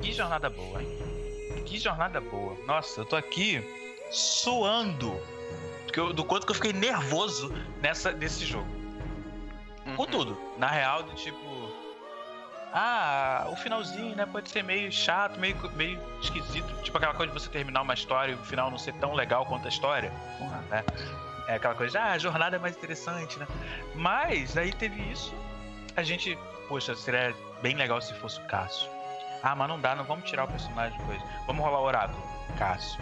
que 0.00 0.12
jornada 0.12 0.48
boa, 0.48 0.80
hein? 0.82 0.88
Que 1.66 1.76
jornada 1.78 2.20
boa. 2.20 2.56
Nossa, 2.66 3.00
eu 3.00 3.04
tô 3.04 3.16
aqui 3.16 3.62
suando 4.10 5.20
eu- 5.92 6.12
do 6.12 6.24
quanto 6.24 6.46
que 6.46 6.52
eu 6.52 6.54
fiquei 6.54 6.72
nervoso 6.72 7.52
nessa, 7.82 8.12
nesse 8.12 8.44
jogo. 8.44 8.68
Com 9.96 10.02
Uhum. 10.02 10.08
tudo. 10.08 10.40
Na 10.56 10.68
real, 10.68 11.02
do 11.02 11.12
tipo. 11.14 11.38
Ah, 12.72 13.48
o 13.50 13.56
finalzinho, 13.56 14.14
né? 14.14 14.24
Pode 14.26 14.48
ser 14.50 14.62
meio 14.62 14.92
chato, 14.92 15.38
meio, 15.40 15.56
meio 15.72 15.98
esquisito. 16.22 16.72
Tipo 16.82 16.98
aquela 16.98 17.14
coisa 17.14 17.32
de 17.32 17.40
você 17.40 17.48
terminar 17.50 17.82
uma 17.82 17.94
história 17.94 18.32
e 18.32 18.34
o 18.36 18.44
final 18.44 18.70
não 18.70 18.78
ser 18.78 18.92
tão 18.94 19.14
legal 19.14 19.44
quanto 19.46 19.64
a 19.66 19.68
história. 19.68 20.12
Né? 20.70 20.84
É 21.48 21.54
aquela 21.56 21.74
coisa 21.74 21.90
de, 21.92 21.98
ah, 21.98 22.12
a 22.12 22.18
jornada 22.18 22.54
é 22.56 22.58
mais 22.60 22.76
interessante, 22.76 23.36
né? 23.38 23.48
Mas 23.96 24.56
aí 24.56 24.72
teve 24.72 25.00
isso. 25.10 25.34
A 25.96 26.02
gente, 26.04 26.38
poxa, 26.68 26.94
seria 26.94 27.34
bem 27.62 27.74
legal 27.74 28.00
se 28.00 28.14
fosse 28.14 28.38
o 28.38 28.44
Cássio. 28.44 28.88
Ah, 29.42 29.54
mas 29.54 29.68
não 29.68 29.80
dá, 29.80 29.94
não 29.94 30.04
vamos 30.04 30.28
tirar 30.28 30.44
o 30.44 30.48
personagem 30.48 30.98
coisa. 31.06 31.24
Vamos 31.46 31.64
rolar 31.64 31.80
o 31.80 31.84
oráculo. 31.84 32.22
Cássio. 32.58 33.00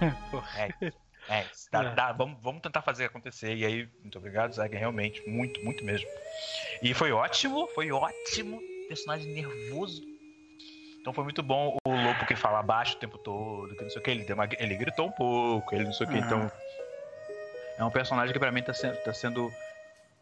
É. 0.56 0.92
É. 1.30 1.46
Dá- 1.70 1.84
É. 1.84 1.94
dá, 1.94 2.12
vamos, 2.12 2.42
vamos 2.42 2.62
tentar 2.62 2.80
fazer 2.82 3.04
acontecer. 3.06 3.54
E 3.54 3.64
aí, 3.64 3.88
muito 4.02 4.16
obrigado, 4.18 4.52
Zaga, 4.52 4.78
realmente, 4.78 5.26
muito, 5.28 5.62
muito 5.62 5.84
mesmo. 5.84 6.08
E 6.82 6.94
foi 6.94 7.12
ótimo, 7.12 7.66
foi 7.74 7.90
ótimo. 7.92 8.60
Personagem 8.88 9.30
nervoso. 9.32 10.02
Então 11.00 11.12
foi 11.12 11.24
muito 11.24 11.42
bom 11.42 11.76
o 11.86 11.90
Lopo 11.90 12.26
que 12.26 12.34
fala 12.36 12.62
baixo 12.62 12.96
o 12.96 12.98
tempo 12.98 13.18
todo, 13.18 13.74
que 13.76 13.82
não 13.82 13.90
sei 13.90 14.00
o 14.00 14.04
que, 14.04 14.10
ele, 14.10 14.24
deu 14.24 14.34
uma- 14.34 14.48
ele 14.58 14.74
gritou 14.76 15.06
um 15.08 15.12
pouco, 15.12 15.74
ele 15.74 15.84
não 15.84 15.92
sei 15.92 16.06
o 16.06 16.10
que, 16.10 16.16
Aham. 16.18 16.26
então. 16.26 16.52
É 17.78 17.84
um 17.84 17.90
personagem 17.90 18.32
que 18.32 18.38
pra 18.38 18.50
mim 18.50 18.62
tá 18.62 18.72
sendo. 18.74 18.96
Tá 19.02 19.12
sendo 19.12 19.52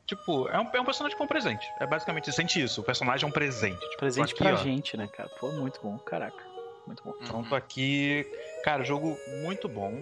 tipo, 0.07 0.49
é 0.49 0.59
um, 0.59 0.70
é 0.73 0.81
um 0.81 0.85
personagem 0.85 1.17
com 1.18 1.25
um 1.25 1.28
presente. 1.28 1.67
É 1.81 1.86
basicamente, 1.86 2.26
você 2.26 2.33
sente 2.33 2.62
isso. 2.62 2.81
O 2.81 2.85
personagem 2.85 3.25
é 3.25 3.28
um 3.28 3.33
presente. 3.33 3.81
Tipo, 3.81 3.99
Presente 3.99 4.33
aqui, 4.35 4.43
pra 4.43 4.55
ó. 4.55 4.57
gente, 4.57 4.97
né, 4.97 5.09
cara? 5.09 5.28
Pô, 5.41 5.51
muito 5.52 5.81
bom, 5.83 5.99
caraca. 5.99 6.43
Muito 6.86 7.02
bom. 7.02 7.15
Então 7.20 7.43
tô 7.44 7.55
aqui. 7.55 8.26
Cara, 8.65 8.85
jogo 8.85 9.18
muito 9.43 9.68
bom. 9.68 9.93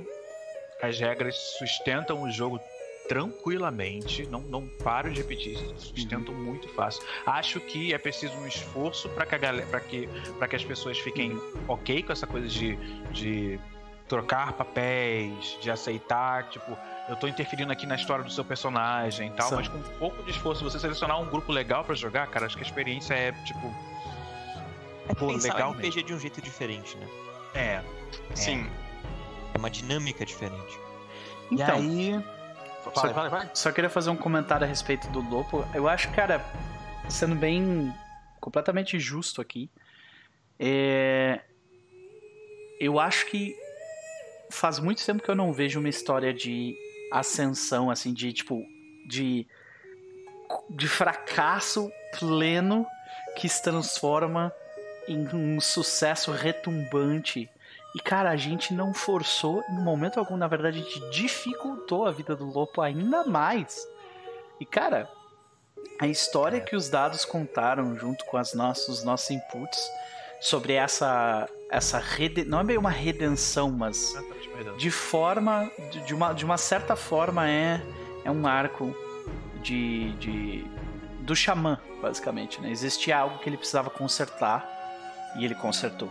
As 0.82 0.98
regras 1.00 1.34
sustentam 1.58 2.22
o 2.22 2.30
jogo 2.30 2.60
tranquilamente. 3.08 4.26
Não, 4.26 4.40
não 4.40 4.66
paro 4.82 5.10
de 5.10 5.20
repetir. 5.20 5.56
Sustentam 5.78 6.34
muito 6.34 6.68
fácil. 6.74 7.02
Acho 7.24 7.60
que 7.60 7.94
é 7.94 7.98
preciso 7.98 8.34
um 8.34 8.46
esforço 8.46 9.08
para 9.10 9.24
que, 9.24 9.38
galera, 9.38 9.66
pra 9.66 9.80
que, 9.80 10.08
pra 10.38 10.46
que 10.48 10.56
as 10.56 10.64
pessoas 10.64 10.98
fiquem 10.98 11.40
ok 11.68 12.02
com 12.02 12.12
essa 12.12 12.26
coisa 12.26 12.46
de, 12.46 12.76
de 13.12 13.58
trocar 14.08 14.52
papéis, 14.52 15.56
de 15.60 15.70
aceitar, 15.70 16.48
tipo, 16.50 16.76
eu 17.08 17.16
tô 17.16 17.26
interferindo 17.28 17.70
aqui 17.72 17.86
na 17.86 17.94
história 17.96 18.24
do 18.24 18.30
seu 18.30 18.44
personagem 18.44 19.28
e 19.28 19.32
tal, 19.32 19.48
Sim. 19.50 19.54
mas 19.56 19.68
com 19.68 19.78
um 19.78 19.82
pouco 19.98 20.22
de 20.22 20.30
esforço, 20.30 20.64
você 20.64 20.78
selecionar 20.78 21.20
um 21.20 21.26
grupo 21.26 21.52
legal 21.52 21.84
pra 21.84 21.94
jogar, 21.94 22.26
cara, 22.28 22.46
acho 22.46 22.56
que 22.56 22.62
a 22.62 22.66
experiência 22.66 23.14
é, 23.14 23.32
tipo, 23.44 23.74
É 25.08 25.14
Pô, 25.14 25.26
pensar 25.28 25.52
legal 25.52 25.70
o 25.70 25.74
RPG 25.74 26.02
de 26.02 26.14
um 26.14 26.18
jeito 26.18 26.40
diferente, 26.40 26.96
né? 26.96 27.06
é. 27.54 27.82
Sim. 28.34 28.66
É 29.54 29.58
uma 29.58 29.70
dinâmica 29.70 30.24
diferente. 30.24 30.78
Então, 31.50 31.78
e 31.84 32.14
aí. 32.14 32.24
Só- 32.94 33.02
Vai, 33.02 33.12
vai, 33.12 33.28
vai. 33.30 33.50
Só 33.54 33.70
queria 33.72 33.88
fazer 33.90 34.10
um 34.10 34.16
comentário 34.16 34.64
a 34.64 34.68
respeito 34.68 35.08
do 35.08 35.20
Lopo. 35.20 35.64
Eu 35.74 35.88
acho, 35.88 36.10
cara, 36.12 36.44
sendo 37.08 37.34
bem 37.34 37.92
completamente 38.40 38.98
justo 38.98 39.40
aqui, 39.40 39.70
é, 40.58 41.40
eu 42.80 42.98
acho 43.00 43.26
que 43.26 43.54
faz 44.50 44.78
muito 44.78 45.04
tempo 45.04 45.22
que 45.22 45.30
eu 45.30 45.34
não 45.34 45.52
vejo 45.52 45.78
uma 45.80 45.88
história 45.88 46.32
de 46.34 46.74
ascensão, 47.18 47.90
assim, 47.90 48.12
de 48.12 48.32
tipo, 48.32 48.62
de, 49.06 49.46
de 50.70 50.88
fracasso 50.88 51.90
pleno 52.18 52.86
que 53.36 53.48
se 53.48 53.62
transforma 53.62 54.52
em 55.08 55.26
um 55.34 55.60
sucesso 55.60 56.32
retumbante. 56.32 57.48
E, 57.94 58.00
cara, 58.00 58.30
a 58.30 58.36
gente 58.36 58.74
não 58.74 58.92
forçou 58.92 59.62
em 59.70 59.80
momento 59.80 60.18
algum, 60.18 60.36
na 60.36 60.48
verdade, 60.48 60.80
a 60.80 60.82
gente 60.82 61.10
dificultou 61.10 62.06
a 62.06 62.10
vida 62.10 62.34
do 62.34 62.44
Lopo 62.44 62.80
ainda 62.80 63.24
mais. 63.24 63.86
E, 64.58 64.66
cara, 64.66 65.08
a 66.00 66.06
história 66.06 66.60
que 66.60 66.74
os 66.74 66.88
dados 66.88 67.24
contaram 67.24 67.96
junto 67.96 68.24
com 68.24 68.36
as 68.36 68.54
nossos, 68.54 68.98
os 68.98 69.04
nossos 69.04 69.30
inputs 69.30 69.80
sobre 70.40 70.74
essa. 70.74 71.48
Essa 71.76 71.98
rede... 71.98 72.44
Não 72.44 72.60
é 72.60 72.64
bem 72.64 72.78
uma 72.78 72.90
redenção, 72.90 73.70
mas 73.70 74.14
de 74.76 74.90
forma. 74.90 75.70
de, 75.90 76.00
de 76.00 76.14
uma, 76.14 76.32
de 76.32 76.44
uma 76.44 76.56
certa 76.56 76.96
forma 76.96 77.48
é, 77.48 77.82
é 78.24 78.30
um 78.30 78.46
arco 78.46 78.94
de, 79.62 80.12
de. 80.12 80.64
do 81.20 81.34
xamã, 81.34 81.78
basicamente. 82.00 82.60
Né? 82.60 82.70
Existia 82.70 83.18
algo 83.18 83.38
que 83.38 83.48
ele 83.48 83.56
precisava 83.56 83.90
consertar 83.90 84.68
e 85.36 85.44
ele 85.44 85.54
consertou. 85.54 86.10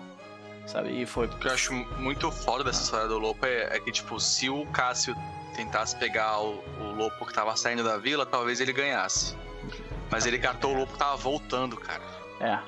Sabe? 0.66 1.02
E 1.02 1.06
foi. 1.06 1.28
O 1.28 1.38
que 1.38 1.48
eu 1.48 1.54
acho 1.54 1.74
muito 1.74 2.32
foda 2.32 2.64
dessa 2.64 2.84
história 2.84 3.08
do 3.08 3.18
Lopo 3.18 3.46
é, 3.46 3.76
é 3.76 3.80
que, 3.80 3.92
tipo, 3.92 4.20
se 4.20 4.50
o 4.50 4.66
Cássio 4.68 5.16
tentasse 5.56 5.96
pegar 5.98 6.40
o, 6.40 6.64
o 6.80 6.96
Lopo 6.96 7.26
que 7.26 7.34
tava 7.34 7.56
saindo 7.56 7.84
da 7.84 7.98
vila, 7.98 8.26
talvez 8.26 8.62
ele 8.62 8.72
ganhasse. 8.72 9.36
Mas 10.10 10.26
ele 10.26 10.40
catou 10.40 10.74
o 10.74 10.80
Lopo 10.80 10.94
que 10.94 11.00
tava 11.00 11.16
voltando, 11.18 11.76
cara. 11.78 12.02
É. 12.40 12.60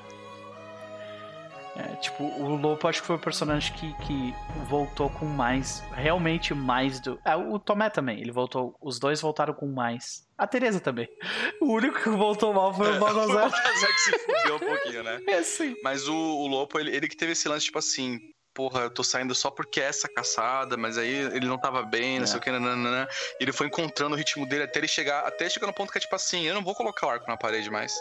É, 1.78 1.96
tipo, 1.96 2.24
o 2.24 2.56
Lopo 2.56 2.88
acho 2.88 3.00
que 3.02 3.06
foi 3.06 3.16
o 3.16 3.18
personagem 3.18 3.72
que, 3.74 3.92
que 4.04 4.34
voltou 4.68 5.10
com 5.10 5.26
mais. 5.26 5.82
Realmente 5.92 6.54
mais 6.54 7.00
do. 7.00 7.18
Ah, 7.24 7.36
o 7.36 7.58
Tomé 7.58 7.90
também, 7.90 8.20
ele 8.20 8.32
voltou. 8.32 8.74
Os 8.80 8.98
dois 8.98 9.20
voltaram 9.20 9.52
com 9.52 9.66
mais. 9.66 10.26
A 10.38 10.46
Teresa 10.46 10.80
também. 10.80 11.08
O 11.60 11.72
único 11.72 12.00
que 12.02 12.08
voltou 12.10 12.52
mal 12.54 12.72
foi 12.72 12.96
o 12.96 12.98
Balazar. 13.00 13.46
O 13.48 13.50
Balazar 13.50 13.88
que 13.88 13.98
se 13.98 14.18
fudeu 14.18 14.56
um 14.56 14.58
pouquinho, 14.58 15.02
né? 15.02 15.20
É 15.28 15.42
sim. 15.42 15.74
Mas 15.82 16.06
o, 16.08 16.14
o 16.14 16.46
Lopo, 16.46 16.78
ele, 16.78 16.94
ele 16.94 17.08
que 17.08 17.16
teve 17.16 17.32
esse 17.32 17.48
lance, 17.48 17.66
tipo 17.66 17.78
assim, 17.78 18.18
porra, 18.54 18.82
eu 18.82 18.90
tô 18.90 19.02
saindo 19.04 19.34
só 19.34 19.50
porque 19.50 19.80
é 19.80 19.84
essa 19.84 20.08
caçada, 20.08 20.76
mas 20.78 20.96
aí 20.96 21.10
ele 21.12 21.46
não 21.46 21.58
tava 21.58 21.82
bem, 21.82 22.16
não 22.18 22.24
É. 22.24 22.26
sei 22.26 22.38
o 22.38 22.42
que, 22.42 22.50
nananana. 22.50 23.06
E 23.38 23.44
ele 23.44 23.52
foi 23.52 23.66
encontrando 23.66 24.14
o 24.14 24.18
ritmo 24.18 24.46
dele 24.46 24.64
até 24.64 24.78
ele 24.80 24.88
chegar, 24.88 25.26
até 25.26 25.48
chegar 25.48 25.66
no 25.66 25.74
ponto 25.74 25.92
que 25.92 25.98
é 25.98 26.00
tipo 26.00 26.14
assim, 26.16 26.42
eu 26.46 26.54
não 26.54 26.62
vou 26.62 26.74
colocar 26.74 27.06
o 27.06 27.10
arco 27.10 27.26
na 27.28 27.36
parede 27.36 27.70
mais. 27.70 27.94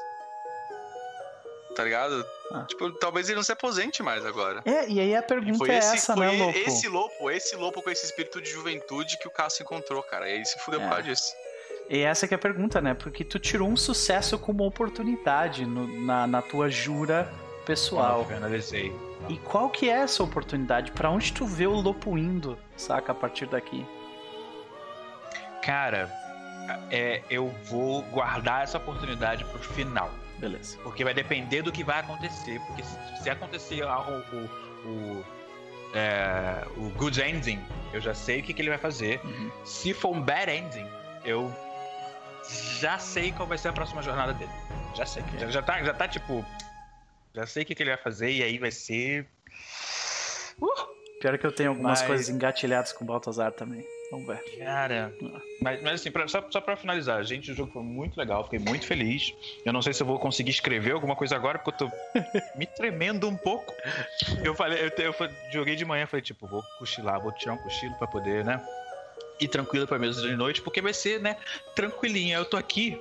Tá 1.76 1.84
ligado? 1.84 2.26
Ah. 2.52 2.64
Tipo, 2.68 2.90
talvez 2.92 3.28
ele 3.28 3.36
não 3.36 3.44
se 3.44 3.52
aposente 3.52 4.02
mais 4.02 4.26
agora. 4.26 4.62
É, 4.66 4.88
e 4.88 5.00
aí 5.00 5.16
a 5.16 5.22
pergunta 5.22 5.58
foi 5.58 5.70
é 5.72 5.78
esse, 5.80 5.95
essa, 5.98 6.14
foi 6.16 6.26
né, 6.28 6.45
Lopo? 6.45 6.58
esse 6.58 6.88
Lopo, 6.88 7.30
esse 7.32 7.56
Lopo 7.56 7.82
com 7.82 7.90
esse 7.90 8.06
espírito 8.06 8.42
de 8.42 8.50
juventude 8.50 9.18
que 9.18 9.28
o 9.28 9.32
Cássio 9.32 9.64
encontrou, 9.64 10.02
cara. 10.04 10.30
E 10.30 10.34
aí 10.36 10.45
se 10.45 10.58
fudeu 10.60 10.80
É. 10.80 10.84
por 10.84 10.90
causa 10.90 11.04
disso. 11.04 11.34
E 11.90 12.00
essa 12.00 12.28
que 12.28 12.34
é 12.34 12.38
a 12.38 12.40
pergunta, 12.40 12.80
né? 12.82 12.94
Porque 12.94 13.24
tu 13.26 13.38
tirou 13.40 13.68
um 13.68 13.76
sucesso 13.76 14.40
como 14.40 14.66
oportunidade 14.66 15.66
no- 15.66 16.02
na, 16.06 16.26
na 16.26 16.42
tua 16.42 16.70
jura 16.70 17.32
pessoal. 17.66 18.26
Eu 18.30 18.38
analisei. 18.38 18.95
E 19.28 19.38
qual 19.38 19.70
que 19.70 19.90
é 19.90 19.94
essa 19.94 20.24
oportunidade? 20.24 20.92
Pra 20.92 21.10
onde 21.10 21.34
tu 21.34 21.45
vê 21.45 21.68
o 21.68 21.74
Lopo 21.74 22.18
indo, 22.18 22.58
saca, 22.78 23.12
a 23.12 23.16
partir 23.16 23.48
daqui? 23.48 23.86
Cara, 25.62 26.10
é, 26.92 27.22
eu 27.30 27.48
vou 27.66 28.02
guardar 28.04 28.64
essa 28.64 28.78
oportunidade 28.78 29.44
pro 29.45 29.60
final. 29.60 30.10
Beleza. 30.40 30.78
Porque 30.84 31.04
vai 31.04 31.14
depender 31.14 31.62
do 31.62 31.72
que 31.72 31.84
vai 31.84 32.00
acontecer. 32.00 32.60
Porque 32.68 32.84
se, 32.84 33.24
se 33.24 33.30
acontecer 33.30 33.84
o, 33.84 33.88
o, 33.88 34.90
o, 34.90 35.26
é, 35.94 36.66
o 36.78 36.90
good 36.92 37.22
ending, 37.22 37.64
eu 37.94 38.02
já 38.02 38.14
sei 38.14 38.42
o 38.42 38.44
que, 38.44 38.54
que 38.54 38.62
ele 38.62 38.70
vai 38.70 38.78
fazer. 38.78 39.20
Uhum. 39.24 39.52
Se 39.64 39.94
for 39.94 40.14
um 40.16 40.22
bad 40.22 40.52
ending, 40.52 40.88
eu 41.24 41.54
já 42.80 43.00
sei 43.00 43.32
qual 43.32 43.48
vai 43.48 43.58
ser 43.58 43.70
a 43.70 43.74
próxima 43.74 44.02
jornada 44.02 44.34
dele. 44.34 44.52
Já 44.96 45.06
sei. 45.06 45.24
Já, 45.40 45.48
já, 45.50 45.62
tá, 45.62 45.84
já 45.84 45.94
tá 45.94 46.08
tipo. 46.08 46.46
Já 47.34 47.46
sei 47.46 47.64
o 47.64 47.66
que, 47.66 47.76
que 47.76 47.84
ele 47.84 47.90
vai 47.92 48.02
fazer 48.02 48.32
e 48.32 48.44
aí 48.44 48.58
vai 48.58 48.72
ser. 48.72 49.28
Pior 51.20 51.38
que 51.38 51.46
eu 51.46 51.52
tenho 51.52 51.70
algumas 51.70 52.00
Mas- 52.00 52.08
coisas 52.08 52.30
engatilhadas 52.30 52.94
com 52.94 53.04
o 53.04 53.08
Baltazar 53.08 53.52
também. 53.52 53.86
Vamos 54.11 54.27
ver. 54.27 54.43
Cara. 54.58 55.14
Mas, 55.61 55.82
mas 55.82 55.93
assim, 55.95 56.11
pra- 56.11 56.27
só, 56.27 56.45
só 56.51 56.61
pra 56.61 56.77
finalizar, 56.77 57.24
gente, 57.24 57.51
o 57.51 57.56
jogo 57.56 57.72
foi 57.74 57.82
muito 57.84 58.16
legal, 58.17 58.43
fiquei 58.43 58.59
muito 58.59 58.85
feliz. 58.85 59.34
Eu 59.66 59.74
não 59.74 59.82
sei 59.82 59.93
se 59.93 60.03
eu 60.03 60.08
vou 60.08 60.19
conseguir 60.19 60.51
escrever 60.51 60.92
alguma 60.92 61.16
coisa 61.16 61.35
agora, 61.35 61.58
porque 61.59 61.84
eu 61.84 61.90
tô 61.90 61.95
me 62.56 62.66
tremendo 62.67 63.27
um 63.27 63.35
pouco. 63.35 63.74
Eu 64.43 64.53
falei, 64.53 64.80
eu, 64.85 65.03
eu 65.03 65.11
fa- 65.14 65.30
joguei 65.51 65.75
de 65.75 65.84
manhã, 65.85 66.06
falei, 66.06 66.22
tipo, 66.22 66.45
vou 66.48 66.64
cochilar, 66.80 67.19
vou 67.19 67.32
tirar 67.32 67.53
um 67.53 67.58
cochilo 67.58 67.95
pra 67.95 68.08
poder, 68.08 68.45
né? 68.45 68.61
Ir 69.40 69.48
tranquilo 69.50 69.88
pra 69.88 70.00
mesa 70.00 70.22
de 70.22 70.35
noite, 70.35 70.61
porque 70.61 70.82
vai 70.82 70.93
ser, 70.93 71.19
né, 71.19 71.35
tranquilinha. 71.75 72.38
Eu 72.38 72.45
tô 72.45 72.58
aqui. 72.58 72.98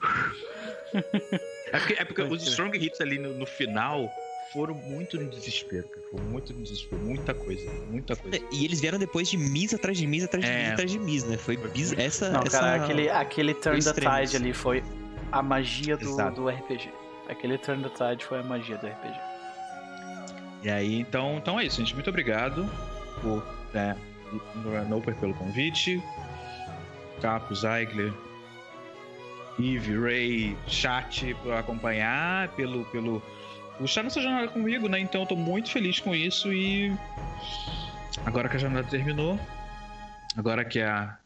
É 1.72 1.78
porque, 1.78 1.92
é 2.00 2.04
porque 2.04 2.22
os 2.22 2.42
strong 2.42 2.76
hits 2.76 3.00
ali 3.00 3.16
no, 3.16 3.32
no 3.32 3.46
final 3.46 4.10
foram 4.52 4.74
muito 4.74 5.18
no 5.18 5.28
desespero, 5.30 5.88
cara. 5.88 6.02
Foram 6.10 6.24
muito 6.24 6.52
no 6.52 6.62
desespero, 6.62 7.00
muita 7.02 7.34
coisa, 7.34 7.70
muita 7.90 8.16
coisa. 8.16 8.38
E 8.52 8.64
eles 8.64 8.80
vieram 8.80 8.98
depois 8.98 9.28
de 9.28 9.36
Miss 9.36 9.72
atrás 9.74 9.96
de 9.96 10.06
Miss 10.06 10.24
atrás 10.24 10.44
de 10.44 10.50
É. 10.50 10.62
Miss 10.62 10.72
atrás 10.72 10.90
de 10.90 10.98
Miss, 10.98 11.24
né? 11.24 11.36
Foi 11.36 11.56
biz... 11.56 11.92
essa. 11.92 12.30
Não, 12.30 12.42
essa... 12.42 12.58
cara, 12.58 12.84
aquele, 12.84 13.08
aquele 13.08 13.54
Turn 13.54 13.82
the. 13.82 13.92
Tide 13.92 14.36
ali 14.36 14.52
foi 14.52 14.82
a 15.32 15.42
magia 15.42 15.96
do, 15.96 16.08
Exato. 16.08 16.42
do 16.42 16.48
RPG. 16.48 16.90
Aquele 17.28 17.58
Turn 17.58 17.82
the 17.82 17.90
Tide 17.90 18.24
foi 18.24 18.40
a 18.40 18.42
magia 18.42 18.76
do 18.78 18.86
RPG. 18.86 19.20
E 20.62 20.70
aí, 20.70 21.00
então, 21.00 21.38
então 21.38 21.58
é 21.58 21.64
isso, 21.64 21.78
gente. 21.78 21.94
Muito 21.94 22.10
obrigado 22.10 22.68
por 23.22 23.42
é, 23.74 23.94
Noper 24.88 25.14
pelo 25.16 25.34
convite. 25.34 26.02
Capo, 27.20 27.54
Zeigler, 27.54 28.12
Eve, 29.58 29.98
Ray, 29.98 30.56
chat 30.66 31.34
pra 31.42 31.60
acompanhar, 31.60 32.48
pelo, 32.48 32.84
pelo 32.86 33.22
estar 33.84 34.02
nessa 34.02 34.20
jornada 34.20 34.48
comigo, 34.48 34.88
né? 34.88 35.00
Então 35.00 35.22
eu 35.22 35.26
tô 35.26 35.36
muito 35.36 35.70
feliz 35.70 36.00
com 36.00 36.14
isso 36.14 36.52
e 36.52 36.92
agora 38.24 38.48
que 38.48 38.56
a 38.56 38.58
jornada 38.58 38.88
terminou, 38.88 39.38
agora 40.36 40.64
que 40.64 40.80
a 40.80 41.18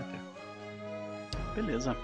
Até. 0.01 1.61
Beleza. 1.61 1.97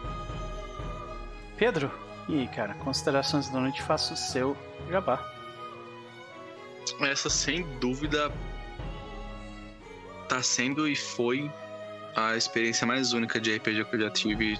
Pedro, 1.56 1.90
e 2.30 2.46
cara, 2.48 2.74
considerações 2.74 3.48
da 3.48 3.60
noite, 3.60 3.82
faça 3.82 4.14
o 4.14 4.16
seu 4.16 4.56
jabá. 4.88 5.18
Essa 7.00 7.28
sem 7.28 7.62
dúvida 7.78 8.32
tá 10.28 10.42
sendo 10.42 10.88
e 10.88 10.94
foi 10.94 11.50
a 12.14 12.36
experiência 12.36 12.86
mais 12.86 13.12
única 13.12 13.40
de 13.40 13.56
RPG 13.56 13.84
que 13.84 13.96
eu 13.96 14.00
já 14.00 14.10
tive 14.10 14.56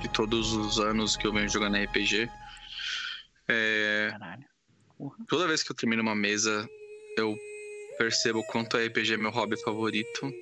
de 0.00 0.08
todos 0.12 0.52
os 0.52 0.78
anos 0.78 1.16
que 1.16 1.26
eu 1.26 1.32
venho 1.32 1.48
jogando 1.48 1.76
RPG. 1.76 2.30
É, 3.48 4.08
Caralho. 4.12 4.44
toda 5.28 5.48
vez 5.48 5.62
que 5.62 5.72
eu 5.72 5.76
termino 5.76 6.02
uma 6.02 6.14
mesa, 6.14 6.68
eu 7.16 7.36
percebo 7.98 8.44
quanto 8.44 8.76
RPG 8.76 9.14
é 9.14 9.16
meu 9.16 9.30
hobby 9.30 9.60
favorito. 9.60 10.32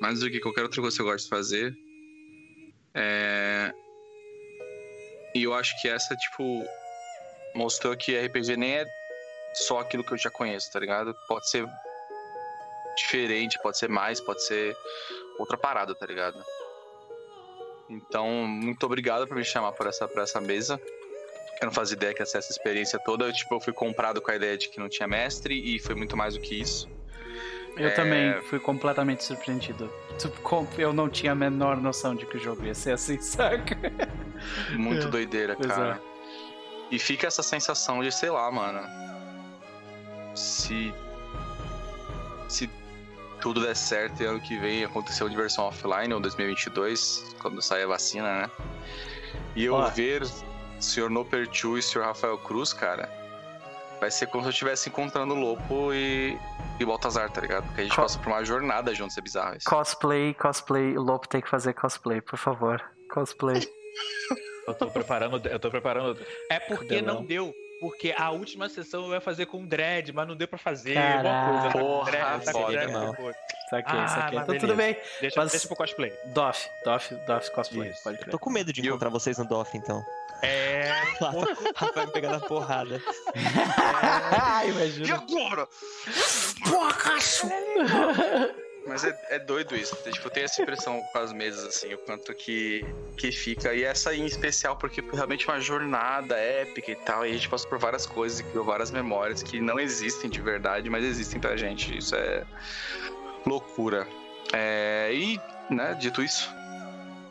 Mais 0.00 0.20
do 0.20 0.30
que 0.30 0.38
qualquer 0.38 0.62
outra 0.62 0.80
coisa 0.80 0.96
que 0.96 1.02
eu 1.02 1.06
gosto 1.06 1.24
de 1.24 1.30
fazer. 1.30 1.74
É, 2.94 3.72
E 5.38 5.44
eu 5.44 5.54
acho 5.54 5.80
que 5.80 5.88
essa, 5.88 6.16
tipo, 6.16 6.66
mostrou 7.54 7.96
que 7.96 8.18
RPG 8.18 8.56
nem 8.56 8.78
é 8.78 8.84
só 9.54 9.78
aquilo 9.78 10.02
que 10.02 10.12
eu 10.12 10.18
já 10.18 10.28
conheço, 10.30 10.68
tá 10.72 10.80
ligado? 10.80 11.14
Pode 11.28 11.48
ser 11.48 11.64
diferente, 12.96 13.56
pode 13.62 13.78
ser 13.78 13.88
mais, 13.88 14.20
pode 14.20 14.44
ser 14.44 14.76
outra 15.38 15.56
parada, 15.56 15.94
tá 15.94 16.04
ligado? 16.04 16.44
Então, 17.88 18.28
muito 18.48 18.84
obrigado 18.84 19.28
por 19.28 19.36
me 19.36 19.44
chamar 19.44 19.70
por 19.72 19.86
essa, 19.86 20.08
por 20.08 20.20
essa 20.20 20.40
mesa. 20.40 20.80
Eu 21.60 21.66
não 21.66 21.72
fazia 21.72 21.96
ideia 21.96 22.12
que 22.12 22.22
essa, 22.22 22.38
essa 22.38 22.50
experiência 22.50 22.98
toda. 22.98 23.24
Eu, 23.24 23.32
tipo, 23.32 23.54
eu 23.54 23.60
fui 23.60 23.72
comprado 23.72 24.20
com 24.20 24.32
a 24.32 24.34
ideia 24.34 24.58
de 24.58 24.68
que 24.68 24.80
não 24.80 24.88
tinha 24.88 25.06
mestre 25.06 25.54
e 25.54 25.78
foi 25.78 25.94
muito 25.94 26.16
mais 26.16 26.34
do 26.34 26.40
que 26.40 26.60
isso. 26.60 26.88
Eu 27.78 27.88
É. 27.88 27.90
também 27.90 28.42
fui 28.42 28.58
completamente 28.58 29.22
surpreendido. 29.24 29.90
Eu 30.76 30.92
não 30.92 31.08
tinha 31.08 31.32
a 31.32 31.34
menor 31.34 31.76
noção 31.76 32.14
de 32.14 32.26
que 32.26 32.36
o 32.36 32.40
jogo 32.40 32.64
ia 32.64 32.74
ser 32.74 32.92
assim, 32.92 33.18
saca? 33.22 33.76
Muito 34.72 35.06
É, 35.06 35.10
doideira, 35.10 35.54
cara. 35.56 36.00
E 36.90 36.98
fica 36.98 37.26
essa 37.26 37.42
sensação 37.42 38.02
de, 38.02 38.10
sei 38.12 38.30
lá, 38.30 38.50
mano. 38.50 38.80
Se. 40.34 40.92
Se 42.48 42.68
tudo 43.40 43.60
der 43.60 43.76
certo 43.76 44.22
e 44.22 44.26
ano 44.26 44.40
que 44.40 44.56
vem 44.58 44.84
acontecer 44.84 45.22
a 45.24 45.28
diversão 45.28 45.64
offline, 45.64 46.12
ou 46.12 46.18
2022, 46.20 47.36
quando 47.40 47.60
sair 47.62 47.84
a 47.84 47.86
vacina, 47.88 48.42
né? 48.42 48.50
E 49.54 49.64
eu 49.64 49.74
Ó. 49.74 49.88
ver 49.90 50.22
o 50.22 50.26
Sr. 50.82 51.08
Nopertu 51.10 51.76
e 51.76 51.80
o 51.80 51.82
Sr. 51.82 52.00
Rafael 52.02 52.38
Cruz, 52.38 52.72
cara, 52.72 53.08
vai 54.00 54.10
ser 54.10 54.26
como 54.28 54.42
se 54.42 54.48
eu 54.48 54.52
estivesse 54.52 54.88
encontrando 54.88 55.34
o 55.34 55.38
Lopo 55.38 55.92
e, 55.92 56.38
e 56.78 56.84
Baltazar, 56.84 57.30
tá 57.30 57.40
ligado? 57.40 57.64
Porque 57.66 57.80
a 57.80 57.84
gente 57.84 57.94
Co- 57.96 58.02
passa 58.02 58.18
por 58.18 58.28
uma 58.28 58.44
jornada 58.44 58.94
juntos, 58.94 59.16
é 59.18 59.20
bizarro 59.20 59.56
isso. 59.56 59.68
Cosplay, 59.68 60.34
cosplay. 60.34 60.96
O 60.96 61.02
Lopo 61.02 61.28
tem 61.28 61.40
que 61.40 61.48
fazer 61.48 61.72
cosplay, 61.74 62.20
por 62.20 62.38
favor. 62.38 62.82
Cosplay. 63.12 63.60
Eu 64.68 64.74
tô 64.74 64.86
preparando, 64.90 65.40
eu 65.48 65.58
tô 65.58 65.70
preparando. 65.70 66.20
É 66.50 66.60
porque 66.60 66.96
Cabelão. 66.96 67.14
não 67.14 67.24
deu. 67.24 67.54
Porque 67.80 68.14
a 68.18 68.28
última 68.30 68.68
sessão 68.68 69.06
eu 69.06 69.14
ia 69.14 69.20
fazer 69.20 69.46
com 69.46 69.64
dread, 69.64 70.12
mas 70.12 70.28
não 70.28 70.36
deu 70.36 70.46
pra 70.46 70.58
fazer. 70.58 70.92
Caraca. 70.92 71.28
Alguma 71.30 71.60
coisa, 71.62 71.68
tá 71.68 71.72
com 71.72 71.78
Porra, 71.86 72.10
dread, 72.10 72.44
tá 72.44 72.52
foda, 72.52 72.66
dread 72.72 72.92
depois. 73.10 73.36
Saquei, 73.70 73.98
Ah, 73.98 74.08
saquei. 74.08 74.38
Então 74.40 74.58
tudo 74.58 74.74
bem. 74.76 74.96
Deixa, 75.22 75.40
Mas- 75.40 75.52
deixa 75.52 75.66
pro 75.68 75.76
cosplay. 75.76 76.12
Doff, 76.34 76.68
Doff, 76.84 77.14
Doff 77.26 77.50
cosplay. 77.52 77.88
Isso. 77.90 78.02
Pode 78.02 78.16
Eu 78.16 78.22
crer. 78.24 78.30
tô 78.30 78.38
com 78.38 78.50
medo 78.50 78.70
de 78.72 78.82
E 78.82 78.84
eu- 78.86 78.90
encontrar 78.90 79.08
vocês 79.08 79.38
no 79.38 79.46
DOF, 79.46 79.74
então. 79.78 80.04
É. 80.42 80.90
Vai 81.94 82.06
me 82.06 82.12
pegar 82.12 82.32
na 82.32 82.40
porrada. 82.40 83.02
Imagina. 84.66 85.14
agora? 85.14 85.68
Mas 88.86 89.04
é, 89.04 89.18
é 89.28 89.38
doido 89.38 89.76
isso. 89.76 89.94
Tipo, 90.10 90.28
eu 90.28 90.30
tenho 90.30 90.44
essa 90.44 90.62
impressão 90.62 91.02
com 91.12 91.18
as 91.18 91.32
mesas, 91.32 91.64
assim, 91.64 91.92
o 91.92 91.98
quanto 91.98 92.32
que, 92.34 92.84
que 93.16 93.30
fica. 93.30 93.74
E 93.74 93.84
essa 93.84 94.14
em 94.14 94.24
especial, 94.24 94.76
porque 94.76 95.02
foi 95.02 95.14
realmente 95.14 95.46
uma 95.46 95.60
jornada 95.60 96.36
épica 96.36 96.92
e 96.92 96.96
tal. 96.96 97.26
E 97.26 97.30
a 97.30 97.32
gente 97.34 97.48
passou 97.48 97.68
por 97.68 97.78
várias 97.78 98.06
coisas 98.06 98.40
e 98.40 98.44
criou 98.44 98.64
várias 98.64 98.90
memórias 98.90 99.42
que 99.42 99.60
não 99.60 99.78
existem 99.78 100.30
de 100.30 100.40
verdade, 100.40 100.88
mas 100.88 101.04
existem 101.04 101.38
pra 101.38 101.56
gente. 101.56 101.98
Isso 101.98 102.16
é 102.16 102.44
loucura. 103.44 104.06
É, 104.54 105.10
e, 105.12 105.38
né, 105.68 105.94
dito 106.00 106.22
isso, 106.22 106.50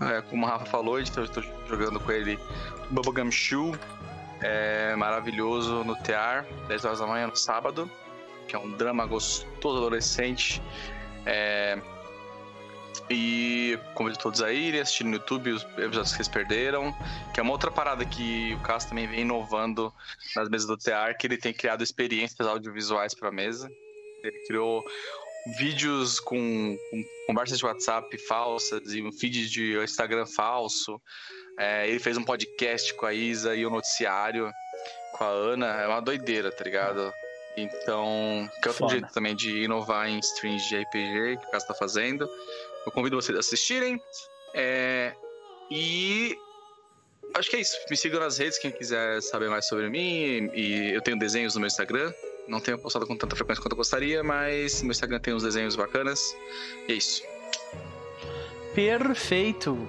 é, 0.01 0.21
como 0.21 0.45
o 0.45 0.49
Rafa 0.49 0.65
falou, 0.65 0.99
eu 0.99 1.05
tô, 1.05 1.25
tô 1.27 1.41
jogando 1.67 1.99
com 1.99 2.11
ele 2.11 2.39
Bubblegum 2.89 3.31
Shoe. 3.31 3.77
É 4.41 4.95
maravilhoso 4.95 5.83
no 5.83 5.95
TEAR, 5.95 6.45
10 6.67 6.85
horas 6.85 6.99
da 6.99 7.07
manhã 7.07 7.25
no 7.25 7.35
sábado, 7.35 7.89
que 8.47 8.55
é 8.55 8.59
um 8.59 8.71
drama 8.71 9.05
gostoso 9.05 9.77
adolescente. 9.77 10.61
É, 11.25 11.81
E 13.09 13.79
convido 13.95 14.19
todos 14.19 14.41
a 14.41 14.51
irem 14.51 14.81
assistir 14.81 15.05
no 15.05 15.13
YouTube 15.13 15.51
os 15.51 15.63
episódios 15.63 16.11
que 16.11 16.17
vocês 16.17 16.27
perderam. 16.27 16.95
Que 17.33 17.39
é 17.39 17.43
uma 17.43 17.51
outra 17.51 17.71
parada 17.71 18.05
que 18.05 18.53
o 18.53 18.59
Caso 18.59 18.89
também 18.89 19.07
vem 19.07 19.21
inovando 19.21 19.93
nas 20.35 20.49
mesas 20.49 20.67
do 20.67 20.77
TEAR, 20.77 21.17
que 21.17 21.25
ele 21.25 21.37
tem 21.37 21.53
criado 21.53 21.83
experiências 21.83 22.47
audiovisuais 22.47 23.13
para 23.13 23.31
mesa. 23.31 23.71
Ele 24.23 24.37
criou 24.45 24.83
vídeos 25.57 26.19
com, 26.19 26.77
com 26.89 27.03
conversas 27.27 27.59
de 27.59 27.65
WhatsApp 27.65 28.17
falsas 28.17 28.93
e 28.93 29.01
um 29.01 29.11
feed 29.11 29.49
de 29.49 29.77
Instagram 29.83 30.25
falso. 30.25 31.01
É, 31.57 31.87
ele 31.87 31.99
fez 31.99 32.17
um 32.17 32.23
podcast 32.23 32.93
com 32.93 33.05
a 33.05 33.13
Isa 33.13 33.55
e 33.55 33.65
o 33.65 33.69
noticiário 33.69 34.51
com 35.13 35.23
a 35.23 35.27
Ana. 35.27 35.67
É 35.81 35.87
uma 35.87 36.01
doideira, 36.01 36.51
tá 36.51 36.63
ligado? 36.63 37.11
Então, 37.57 38.47
que 38.61 38.67
é 38.67 38.69
outro 38.69 38.85
Foda. 38.85 38.91
jeito 38.91 39.11
também 39.11 39.35
de 39.35 39.63
inovar 39.63 40.07
em 40.07 40.19
streams 40.19 40.67
de 40.69 40.77
RPG 40.77 41.37
que 41.37 41.47
o 41.47 41.51
Caso 41.51 41.67
tá 41.67 41.73
fazendo. 41.73 42.29
Eu 42.85 42.91
convido 42.91 43.15
vocês 43.15 43.35
a 43.35 43.39
assistirem. 43.39 43.99
É, 44.53 45.13
e 45.71 46.37
acho 47.33 47.49
que 47.49 47.55
é 47.55 47.59
isso. 47.59 47.75
Me 47.89 47.97
sigam 47.97 48.19
nas 48.19 48.37
redes, 48.37 48.59
quem 48.59 48.71
quiser 48.71 49.21
saber 49.23 49.49
mais 49.49 49.67
sobre 49.67 49.89
mim. 49.89 50.51
E 50.53 50.91
eu 50.93 51.01
tenho 51.01 51.17
desenhos 51.17 51.55
no 51.55 51.61
meu 51.61 51.67
Instagram. 51.67 52.13
Não 52.47 52.59
tenho 52.59 52.77
postado 52.77 53.05
com 53.05 53.15
tanta 53.15 53.35
frequência 53.35 53.61
quanto 53.61 53.73
eu 53.73 53.77
gostaria, 53.77 54.23
mas 54.23 54.81
no 54.81 54.87
meu 54.87 54.91
Instagram 54.91 55.19
tem 55.19 55.33
uns 55.33 55.43
desenhos 55.43 55.75
bacanas. 55.75 56.35
E 56.87 56.93
é 56.93 56.95
isso. 56.95 57.23
Perfeito. 58.73 59.87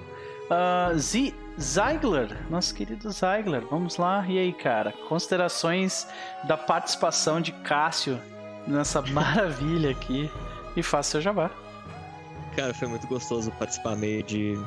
Ah, 0.49 0.91
Z 0.95 1.33
Zeigler, 1.59 2.49
nosso 2.49 2.73
querido 2.73 3.11
Zeigler, 3.11 3.65
vamos 3.69 3.97
lá. 3.97 4.25
E 4.27 4.39
aí, 4.39 4.53
cara? 4.53 4.93
Considerações 5.07 6.07
da 6.47 6.55
participação 6.55 7.41
de 7.41 7.51
Cássio 7.51 8.19
nessa 8.65 9.01
maravilha 9.11 9.91
aqui. 9.91 10.29
E 10.75 10.83
faça 10.83 11.11
seu 11.11 11.21
jabá. 11.21 11.51
Cara, 12.55 12.73
foi 12.73 12.87
muito 12.87 13.05
gostoso 13.07 13.51
participar 13.51 13.95
meio 13.95 14.23
de, 14.23 14.57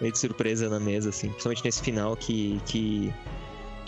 meio 0.00 0.12
de 0.12 0.18
surpresa 0.18 0.68
na 0.68 0.80
mesa, 0.80 1.10
assim. 1.10 1.28
Principalmente 1.28 1.64
nesse 1.64 1.82
final 1.82 2.16
que, 2.16 2.60
que, 2.66 3.12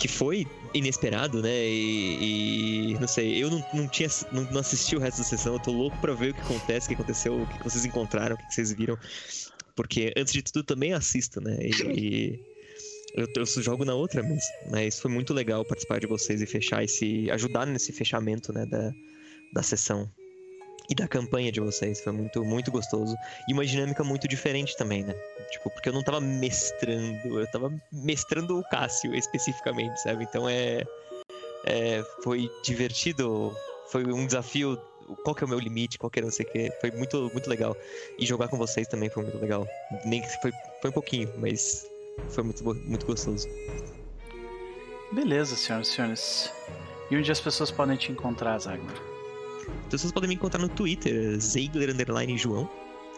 que 0.03 0.07
foi 0.09 0.45
inesperado, 0.73 1.41
né? 1.41 1.65
E, 1.65 2.91
e, 2.91 2.99
não 2.99 3.07
sei, 3.07 3.41
eu 3.41 3.49
não, 3.49 3.65
não 3.73 3.87
tinha 3.87 4.09
não, 4.33 4.43
não 4.51 4.59
assisti 4.59 4.97
o 4.97 4.99
resto 4.99 5.19
da 5.19 5.23
sessão, 5.23 5.53
eu 5.53 5.61
tô 5.61 5.71
louco 5.71 5.97
pra 5.99 6.13
ver 6.13 6.31
o 6.31 6.33
que 6.33 6.41
acontece, 6.41 6.87
o 6.87 6.89
que 6.89 6.93
aconteceu, 6.95 7.41
o 7.41 7.47
que 7.47 7.63
vocês 7.63 7.85
encontraram, 7.85 8.35
o 8.35 8.37
que 8.37 8.53
vocês 8.53 8.73
viram. 8.73 8.97
Porque 9.73 10.13
antes 10.17 10.33
de 10.33 10.43
tudo 10.43 10.65
também 10.65 10.91
assisto, 10.91 11.39
né? 11.39 11.57
E, 11.61 11.69
e 11.97 12.39
eu, 13.15 13.27
eu 13.33 13.45
jogo 13.45 13.85
na 13.85 13.95
outra 13.95 14.21
mesa. 14.21 14.45
Mas 14.69 14.99
foi 14.99 15.09
muito 15.09 15.33
legal 15.33 15.63
participar 15.63 16.01
de 16.01 16.07
vocês 16.07 16.41
e 16.41 16.45
fechar 16.45 16.83
esse. 16.83 17.31
ajudar 17.31 17.65
nesse 17.65 17.93
fechamento, 17.93 18.51
né, 18.51 18.65
da, 18.65 18.91
da 19.53 19.63
sessão. 19.63 20.11
E 20.89 20.95
da 20.95 21.07
campanha 21.07 21.51
de 21.51 21.59
vocês. 21.59 22.01
Foi 22.01 22.11
muito, 22.11 22.43
muito 22.43 22.71
gostoso. 22.71 23.15
E 23.47 23.53
uma 23.53 23.65
dinâmica 23.65 24.03
muito 24.03 24.27
diferente 24.27 24.75
também, 24.77 25.03
né? 25.03 25.13
Tipo, 25.51 25.69
porque 25.69 25.89
eu 25.89 25.93
não 25.93 26.03
tava 26.03 26.19
mestrando, 26.19 27.39
eu 27.39 27.51
tava 27.51 27.73
mestrando 27.91 28.59
o 28.59 28.63
Cássio 28.69 29.13
especificamente, 29.15 30.01
sabe? 30.01 30.23
Então 30.23 30.47
é. 30.47 30.83
é 31.65 32.03
foi 32.23 32.49
divertido, 32.63 33.55
foi 33.87 34.05
um 34.05 34.25
desafio. 34.25 34.79
Qual 35.23 35.35
que 35.35 35.43
é 35.43 35.45
o 35.45 35.49
meu 35.49 35.59
limite, 35.59 35.99
qual 35.99 36.09
que 36.09 36.19
é 36.19 36.23
não 36.23 36.31
sei 36.31 36.45
o 36.45 36.49
que. 36.49 36.71
Foi 36.79 36.89
muito, 36.91 37.29
muito 37.33 37.49
legal. 37.49 37.75
E 38.17 38.25
jogar 38.25 38.47
com 38.47 38.57
vocês 38.57 38.87
também 38.87 39.09
foi 39.09 39.23
muito 39.23 39.37
legal. 39.37 39.67
Nem 40.05 40.21
que 40.21 40.41
foi, 40.41 40.51
foi 40.81 40.89
um 40.89 40.93
pouquinho, 40.93 41.29
mas 41.37 41.85
foi 42.29 42.43
muito, 42.43 42.63
muito 42.63 43.05
gostoso. 43.05 43.47
Beleza, 45.11 45.55
senhoras 45.57 45.89
e 45.89 45.91
senhores. 45.91 46.53
E 47.11 47.17
onde 47.17 47.31
as 47.31 47.39
pessoas 47.39 47.69
podem 47.69 47.97
te 47.97 48.11
encontrar, 48.11 48.57
Zagmar? 48.57 49.12
Então 49.87 49.99
vocês 49.99 50.11
podem 50.11 50.29
me 50.29 50.35
encontrar 50.35 50.59
no 50.59 50.69
Twitter, 50.69 51.39
Zeigler 51.39 51.93
João. 52.37 52.69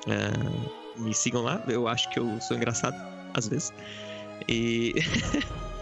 Uh, 0.08 1.02
me 1.02 1.14
sigam 1.14 1.42
lá, 1.42 1.64
eu 1.68 1.88
acho 1.88 2.10
que 2.10 2.20
eu 2.20 2.40
sou 2.42 2.56
engraçado, 2.56 2.96
às 3.34 3.48
vezes. 3.48 3.74
E. 4.48 4.94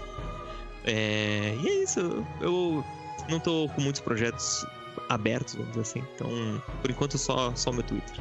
é... 0.86 1.56
e 1.62 1.68
é 1.68 1.84
isso. 1.84 2.26
Eu 2.42 2.84
não 3.30 3.40
tô 3.40 3.70
com 3.76 3.82
muitos 3.82 4.02
projetos 4.02 4.66
abertos, 5.10 5.56
vamos 5.56 5.70
dizer 5.70 5.82
assim. 5.82 6.04
Então, 6.16 6.62
por 6.82 6.90
enquanto, 6.90 7.18
só 7.18 7.54
só 7.56 7.72
meu 7.72 7.84
Twitter. 7.84 8.16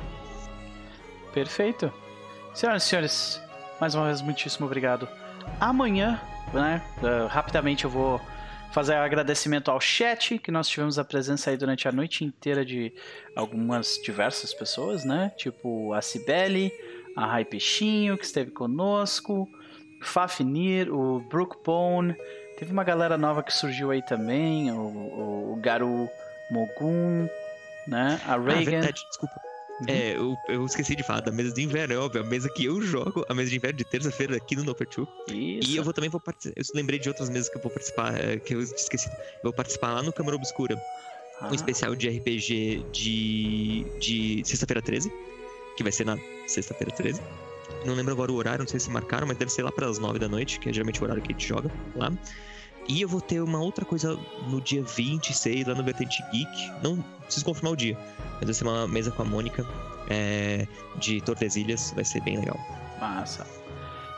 Perfeito. 1.33 1.93
Senhoras 2.55 2.85
e 2.85 2.87
senhores, 2.87 3.41
mais 3.81 3.95
uma 3.95 4.07
vez, 4.07 4.21
muitíssimo 4.21 4.67
obrigado. 4.67 5.09
Amanhã, 5.59 6.21
né? 6.53 6.83
Uh, 6.99 7.27
rapidamente 7.27 7.85
eu 7.85 7.91
vou 7.91 8.21
fazer 8.73 8.95
agradecimento 8.95 9.71
ao 9.71 9.81
chat, 9.81 10.39
que 10.39 10.51
nós 10.51 10.67
tivemos 10.67 10.99
a 10.99 11.05
presença 11.05 11.51
aí 11.51 11.57
durante 11.57 11.87
a 11.87 11.93
noite 11.93 12.25
inteira 12.25 12.65
de 12.65 12.93
algumas 13.37 14.01
diversas 14.03 14.55
pessoas, 14.55 15.05
né? 15.05 15.31
Tipo 15.37 15.93
a 15.93 16.01
Cibele, 16.01 16.73
a 17.15 17.27
Rai 17.27 17.45
Peixinho, 17.45 18.17
que 18.17 18.25
esteve 18.25 18.51
conosco, 18.51 19.47
Fafnir, 20.03 20.93
o 20.93 21.21
Brook 21.21 21.57
Bone, 21.63 22.17
teve 22.59 22.73
uma 22.73 22.83
galera 22.83 23.19
nova 23.19 23.43
que 23.43 23.53
surgiu 23.53 23.91
aí 23.91 24.03
também, 24.03 24.73
o, 24.73 24.81
o, 24.81 25.53
o 25.53 25.57
Garu 25.57 26.09
Mogun, 26.51 27.29
né? 27.87 28.21
A 28.27 28.39
Reagan. 28.39 28.61
Ah, 28.61 28.65
verdade, 28.65 29.05
desculpa. 29.07 29.52
Uhum. 29.83 29.95
É, 29.95 30.17
eu, 30.17 30.37
eu, 30.49 30.65
esqueci 30.65 30.95
de 30.95 31.03
falar 31.03 31.21
da 31.21 31.33
mesa 31.33 31.53
de 31.53 31.63
inverno, 31.63 31.95
é 31.95 31.99
óbvio, 31.99 32.23
a 32.23 32.25
mesa 32.25 32.49
que 32.49 32.65
eu 32.65 32.81
jogo, 32.81 33.25
a 33.29 33.35
mesa 33.35 33.51
de 33.51 33.57
inverno 33.57 33.79
de 33.79 33.85
terça-feira 33.85 34.37
aqui 34.37 34.55
no 34.55 34.65
Noper 34.65 34.87
2. 34.89 35.09
E 35.29 35.77
eu 35.77 35.83
vou 35.83 35.93
também 35.93 36.09
vou 36.09 36.21
participar. 36.21 36.61
Eu 36.61 36.65
lembrei 36.75 36.99
de 36.99 37.09
outras 37.09 37.29
mesas 37.29 37.49
que 37.49 37.57
eu 37.57 37.63
vou 37.63 37.71
participar, 37.71 38.15
é, 38.15 38.39
que 38.39 38.55
eu 38.55 38.61
esqueci. 38.61 39.09
Eu 39.09 39.45
vou 39.45 39.53
participar 39.53 39.95
lá 39.95 40.03
no 40.03 40.13
Câmara 40.13 40.37
Obscura. 40.37 40.81
Ah. 41.41 41.49
Um 41.49 41.55
especial 41.55 41.97
de 41.97 42.09
RPG 42.09 42.87
de, 42.93 43.87
de 43.99 44.43
sexta-feira 44.45 44.81
13, 44.81 45.13
que 45.77 45.83
vai 45.83 45.91
ser 45.91 46.07
na 46.07 46.17
sexta-feira 46.47 46.93
13. 46.95 47.21
Não 47.85 47.95
lembro 47.95 48.13
agora 48.13 48.31
o 48.31 48.37
horário, 48.37 48.61
não 48.61 48.69
sei 48.69 48.79
se 48.79 48.89
marcaram, 48.91 49.27
mas 49.27 49.37
deve 49.37 49.51
ser 49.51 49.63
lá 49.63 49.73
para 49.73 49.89
as 49.89 49.99
9 49.99 50.19
da 50.19 50.29
noite, 50.29 50.61
que 50.61 50.69
é 50.69 50.73
geralmente 50.73 51.01
o 51.01 51.05
horário 51.05 51.23
que 51.23 51.33
a 51.33 51.35
gente 51.35 51.49
joga 51.49 51.71
lá. 51.97 52.13
E 52.89 53.01
eu 53.01 53.09
vou 53.09 53.21
ter 53.21 53.41
uma 53.41 53.61
outra 53.61 53.85
coisa 53.85 54.19
no 54.49 54.61
dia 54.61 54.83
26, 54.83 55.67
lá 55.67 55.75
no 55.75 55.85
Vertente 55.85 56.23
Geek. 56.33 56.73
Não 56.83 57.03
preciso 57.25 57.45
confirmar 57.45 57.73
o 57.73 57.77
dia, 57.77 57.97
mas 58.35 58.45
vai 58.45 58.55
ser 58.55 58.65
uma 58.65 58.89
mesa 58.89 59.11
com 59.11 59.23
a 59.23 59.25
Mônica 59.25 59.67
é, 60.09 60.67
de 60.97 61.21
Tordesilhas. 61.21 61.93
Vai 61.95 62.05
ser 62.05 62.21
bem 62.23 62.39
legal. 62.39 62.59
Massa. 63.01 63.47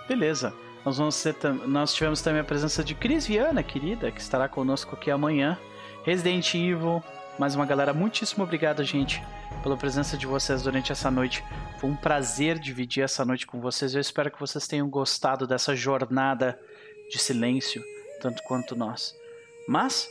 Beleza. 0.09 0.55
Nós, 0.84 0.99
vamos 0.99 1.15
ser 1.15 1.34
Nós 1.67 1.94
tivemos 1.94 2.20
também 2.20 2.41
a 2.41 2.44
presença 2.44 2.84
de 2.84 2.94
Cris 2.94 3.26
Viana, 3.26 3.62
querida, 3.62 4.10
que 4.10 4.20
estará 4.20 4.49
conosco 4.49 4.94
aqui 4.94 5.10
amanhã. 5.10 5.59
Resident 6.05 6.55
Evil. 6.55 7.02
Mais 7.39 7.57
uma 7.57 7.67
galera, 7.67 7.93
muitíssimo 7.93 8.44
obrigado, 8.44 8.84
gente, 8.84 9.20
pela 9.60 9.76
presença 9.76 10.17
de 10.17 10.25
vocês 10.25 10.62
durante 10.62 10.93
essa 10.93 11.10
noite. 11.10 11.43
Foi 11.78 11.91
um 11.91 11.97
prazer 11.97 12.60
dividir 12.60 13.02
essa 13.02 13.25
noite 13.25 13.47
com 13.47 13.60
vocês. 13.60 13.94
Eu 13.94 14.01
espero 14.01 14.31
que 14.31 14.39
vocês 14.39 14.68
tenham 14.68 14.89
gostado 14.89 15.47
dessa 15.47 15.75
jornada 15.75 16.59
de 17.10 17.18
silêncio 17.18 17.83
tanto 18.24 18.42
quanto 18.42 18.74
nós. 18.74 19.14
Mas, 19.68 20.08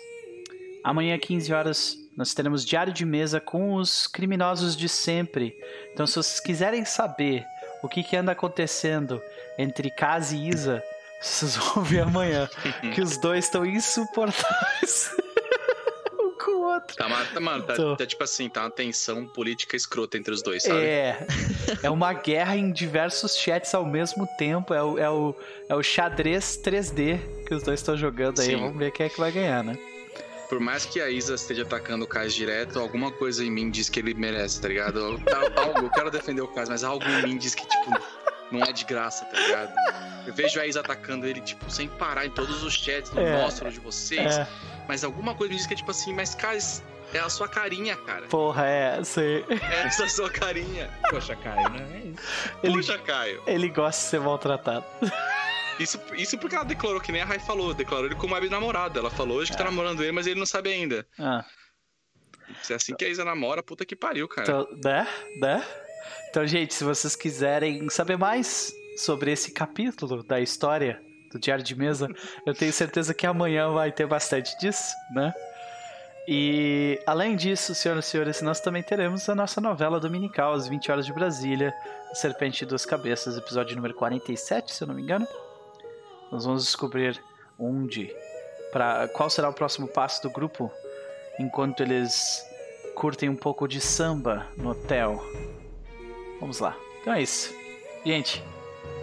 amanhã, 0.83 1.17
15 1.17 1.51
horas, 1.51 1.98
nós 2.16 2.32
teremos 2.35 2.64
diário 2.64 2.93
de 2.93 3.03
mesa 3.03 3.40
com 3.42 3.74
os 3.74 4.06
criminosos 4.06 4.77
de 4.77 4.88
sempre. 4.88 5.58
Então, 5.92 6.06
se 6.06 6.14
vocês 6.14 6.40
quiserem 6.40 6.85
saber 6.85 7.43
o 7.82 7.90
que, 7.90 8.03
que 8.03 8.16
anda 8.16 8.32
acontecendo 8.32 9.19
entre 9.58 9.90
Kaz 9.90 10.32
e 10.32 10.48
Isa, 10.48 10.83
vocês 11.19 11.56
vão 11.56 11.83
ver 11.83 12.01
amanhã 12.01 12.48
que 12.93 13.01
os 13.01 13.17
dois 13.17 13.45
estão 13.45 13.66
insuportáveis. 13.66 15.09
Tá, 16.95 17.08
tá, 17.34 17.40
mano, 17.40 17.64
tá, 17.64 17.95
tá, 17.95 18.06
tipo 18.06 18.24
assim, 18.24 18.50
tá 18.50 18.62
uma 18.62 18.70
tensão 18.70 19.26
política 19.26 19.76
escrota 19.76 20.18
entre 20.18 20.34
os 20.34 20.42
dois, 20.42 20.64
sabe? 20.64 20.82
É. 20.82 21.26
É 21.82 21.90
uma 21.90 22.14
guerra 22.14 22.56
em 22.56 22.72
diversos 22.72 23.38
chats 23.38 23.74
ao 23.74 23.86
mesmo 23.86 24.28
tempo. 24.38 24.74
É 24.74 24.84
o, 24.84 25.00
é 25.00 25.10
o, 25.10 25.36
é 25.70 25.76
o 25.76 25.82
xadrez 25.82 26.60
3D 26.64 27.20
que 27.48 27.53
os 27.53 27.64
dois 27.64 27.80
estão 27.80 27.98
jogando 27.98 28.40
aí. 28.42 28.48
Sim. 28.48 28.58
Vamos 28.58 28.78
ver 28.78 28.92
quem 28.92 29.06
é 29.06 29.10
que 29.10 29.20
vai 29.20 29.32
ganhar, 29.32 29.64
né? 29.64 29.78
Por 30.50 30.60
mais 30.60 30.86
que 30.86 31.02
a 31.02 31.10
Isa 31.10 31.34
esteja 31.34 31.64
atacando 31.64 32.06
o 32.06 32.08
Kaz 32.08 32.34
direto, 32.34 32.80
alguma 32.80 33.12
coisa 33.12 33.44
em 33.44 33.50
mim 33.50 33.72
diz 33.72 33.90
que 33.90 34.00
ele 34.00 34.14
merece, 34.14 34.62
tá 34.62 34.68
ligado? 34.68 35.03
Algo, 35.56 35.80
eu 35.80 35.90
quero 35.90 36.12
defender 36.12 36.42
o 36.42 36.48
Kaz, 36.48 36.70
mas 36.70 36.84
algo 36.84 37.03
em 37.03 37.24
mim 37.24 37.38
diz 37.38 37.56
que, 37.56 37.68
tipo, 37.68 37.92
não 38.54 38.64
é 38.64 38.72
de 38.72 38.86
graça, 38.86 39.26
tá 39.26 39.40
ligado? 39.40 39.74
Eu 40.26 40.34
vejo 40.34 40.60
a 40.60 40.66
Isa 40.66 40.80
atacando 40.80 41.26
ele, 41.26 41.42
tipo, 41.42 41.70
sem 41.70 41.88
parar 41.88 42.26
em 42.26 42.30
todos 42.30 42.64
os 42.64 42.74
chats, 42.74 43.12
não 43.12 43.22
é, 43.22 43.42
mostro 43.42 43.70
de 43.72 43.80
vocês. 43.80 44.38
É. 44.38 44.48
Mas 44.88 45.04
alguma 45.04 45.34
coisa 45.34 45.52
me 45.52 45.58
diz 45.58 45.68
que 45.68 45.74
é 45.74 45.78
tipo 45.78 45.92
assim, 45.92 46.14
mas 46.14 46.36
Kaz, 46.36 46.84
é 47.14 47.20
a 47.20 47.30
sua 47.30 47.48
carinha, 47.48 47.96
cara. 47.96 48.28
Porra, 48.28 48.66
é, 48.66 49.04
sei. 49.04 49.46
É 49.50 49.88
essa 49.88 50.08
sua 50.08 50.30
carinha. 50.30 50.90
Poxa, 51.10 51.36
Caio, 51.36 51.70
né? 51.70 51.88
É 51.94 52.08
isso. 52.08 52.58
Ele, 52.64 52.74
Poxa, 52.74 52.98
Caio. 53.00 53.44
Ele 53.46 53.70
gosta 53.70 54.02
de 54.02 54.10
ser 54.10 54.20
maltratado. 54.20 54.86
Isso, 55.80 56.00
isso 56.16 56.38
porque 56.38 56.56
ela 56.56 56.64
declarou, 56.64 57.02
que 57.02 57.12
nem 57.12 57.24
a 57.24 57.26
Rai 57.26 57.40
falou, 57.40 57.74
declarou 57.74 58.06
ele 58.06 58.16
como 58.16 58.40
namorado. 58.50 59.00
Ela 59.00 59.10
falou 59.10 59.38
hoje 59.38 59.52
que 59.52 59.58
tá 59.58 59.64
é. 59.64 59.66
namorando 59.68 60.04
ele, 60.04 60.12
mas 60.12 60.28
ele 60.28 60.40
não 60.40 60.46
sabe 60.46 60.72
ainda. 60.72 61.06
Ah. 61.20 61.44
Se 62.62 62.74
é 62.74 62.76
assim 62.76 62.96
que 62.96 63.04
a 63.04 63.10
Isa 63.10 63.26
namora, 63.26 63.64
puta 63.64 63.86
que 63.86 63.96
pariu, 63.96 64.28
cara. 64.28 64.48
Então, 64.48 64.68
né? 64.84 65.08
Né? 65.40 65.66
Então, 66.30 66.46
gente, 66.46 66.74
se 66.74 66.84
vocês 66.84 67.16
quiserem 67.16 67.90
saber 67.90 68.18
mais 68.18 68.74
sobre 68.98 69.32
esse 69.32 69.52
capítulo 69.52 70.24
da 70.24 70.40
história 70.40 71.02
do 71.32 71.40
Diário 71.40 71.64
de 71.64 71.76
Mesa, 71.76 72.08
eu 72.46 72.54
tenho 72.54 72.72
certeza 72.72 73.14
que 73.14 73.26
amanhã 73.26 73.72
vai 73.72 73.92
ter 73.92 74.06
bastante 74.06 74.58
disso, 74.58 74.94
né? 75.14 75.34
E 76.28 77.02
além 77.06 77.36
disso, 77.36 77.76
senhoras 77.76 78.08
e 78.08 78.10
senhores, 78.10 78.42
nós 78.42 78.62
também 78.62 78.82
teremos 78.82 79.28
a 79.28 79.36
nossa 79.36 79.60
novela 79.60 80.00
dominical, 80.00 80.54
às 80.54 80.68
20 80.68 80.92
horas 80.92 81.06
de 81.06 81.12
Brasília, 81.12 81.74
Serpente 82.14 82.60
de 82.60 82.68
Duas 82.68 82.86
Cabeças, 82.86 83.38
episódio 83.38 83.76
número 83.76 83.94
47, 83.94 84.74
se 84.74 84.84
eu 84.84 84.88
não 84.88 84.96
me 84.96 85.02
engano. 85.02 85.28
Nós 86.32 86.46
vamos 86.46 86.64
descobrir 86.64 87.22
onde, 87.60 88.16
para 88.72 89.08
qual 89.10 89.30
será 89.30 89.50
o 89.50 89.54
próximo 89.54 89.88
passo 89.88 90.24
do 90.24 90.30
grupo 90.30 90.72
enquanto 91.38 91.84
eles 91.84 92.42
curtem 92.96 93.28
um 93.28 93.36
pouco 93.36 93.68
de 93.68 93.82
samba 93.82 94.48
no 94.56 94.70
hotel. 94.70 95.22
Vamos 96.44 96.60
lá. 96.60 96.76
Então 97.00 97.14
é 97.14 97.22
isso. 97.22 97.56
Gente, 98.06 98.44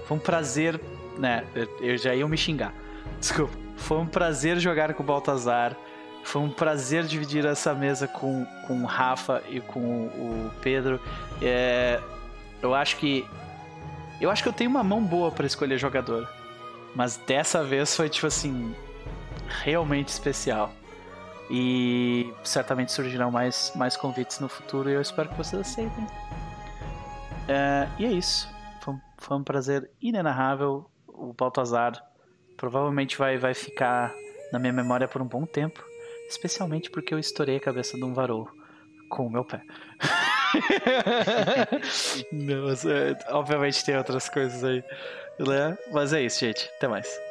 foi 0.04 0.18
um 0.18 0.20
prazer, 0.20 0.78
né? 1.16 1.42
Eu 1.80 1.96
já 1.96 2.14
ia 2.14 2.28
me 2.28 2.36
xingar. 2.36 2.74
Desculpa. 3.18 3.56
Foi 3.78 3.96
um 3.96 4.06
prazer 4.06 4.58
jogar 4.58 4.92
com 4.92 5.02
o 5.02 5.06
Baltazar. 5.06 5.74
Foi 6.22 6.42
um 6.42 6.50
prazer 6.50 7.04
dividir 7.04 7.46
essa 7.46 7.72
mesa 7.72 8.06
com, 8.06 8.46
com 8.66 8.82
o 8.82 8.84
Rafa 8.84 9.42
e 9.48 9.58
com 9.58 9.80
o 9.80 10.50
Pedro. 10.60 11.00
É, 11.40 11.98
eu 12.60 12.74
acho 12.74 12.98
que. 12.98 13.26
Eu 14.20 14.30
acho 14.30 14.42
que 14.42 14.48
eu 14.50 14.52
tenho 14.52 14.68
uma 14.68 14.84
mão 14.84 15.02
boa 15.02 15.30
para 15.30 15.46
escolher 15.46 15.78
jogador. 15.78 16.28
Mas 16.94 17.16
dessa 17.26 17.64
vez 17.64 17.96
foi, 17.96 18.10
tipo 18.10 18.26
assim, 18.26 18.74
realmente 19.48 20.08
especial. 20.08 20.74
E 21.50 22.34
certamente 22.44 22.92
surgirão 22.92 23.30
mais, 23.30 23.72
mais 23.74 23.96
convites 23.96 24.40
no 24.40 24.48
futuro 24.48 24.90
e 24.90 24.92
eu 24.92 25.00
espero 25.00 25.30
que 25.30 25.38
vocês 25.38 25.62
aceitem. 25.62 26.06
É, 27.48 27.88
e 27.98 28.06
é 28.06 28.12
isso. 28.12 28.48
Foi, 28.80 28.94
foi, 29.18 29.36
um 29.36 29.44
prazer 29.44 29.90
inenarrável. 30.00 30.88
O 31.06 31.32
Baltazar 31.32 31.92
provavelmente 32.56 33.18
vai, 33.18 33.38
vai 33.38 33.54
ficar 33.54 34.12
na 34.52 34.58
minha 34.58 34.72
memória 34.72 35.08
por 35.08 35.22
um 35.22 35.26
bom 35.26 35.44
tempo. 35.44 35.84
Especialmente 36.28 36.90
porque 36.90 37.12
eu 37.12 37.18
estourei 37.18 37.56
a 37.56 37.60
cabeça 37.60 37.96
de 37.96 38.04
um 38.04 38.14
varou 38.14 38.48
com 39.08 39.26
o 39.26 39.30
meu 39.30 39.44
pé. 39.44 39.62
Não, 42.32 42.66
mas, 42.66 42.84
é, 42.84 43.18
obviamente 43.28 43.84
tem 43.84 43.96
outras 43.96 44.28
coisas 44.28 44.62
aí. 44.62 44.84
Né? 45.38 45.78
Mas 45.92 46.12
é 46.12 46.22
isso, 46.22 46.40
gente. 46.40 46.70
Até 46.76 46.86
mais. 46.86 47.29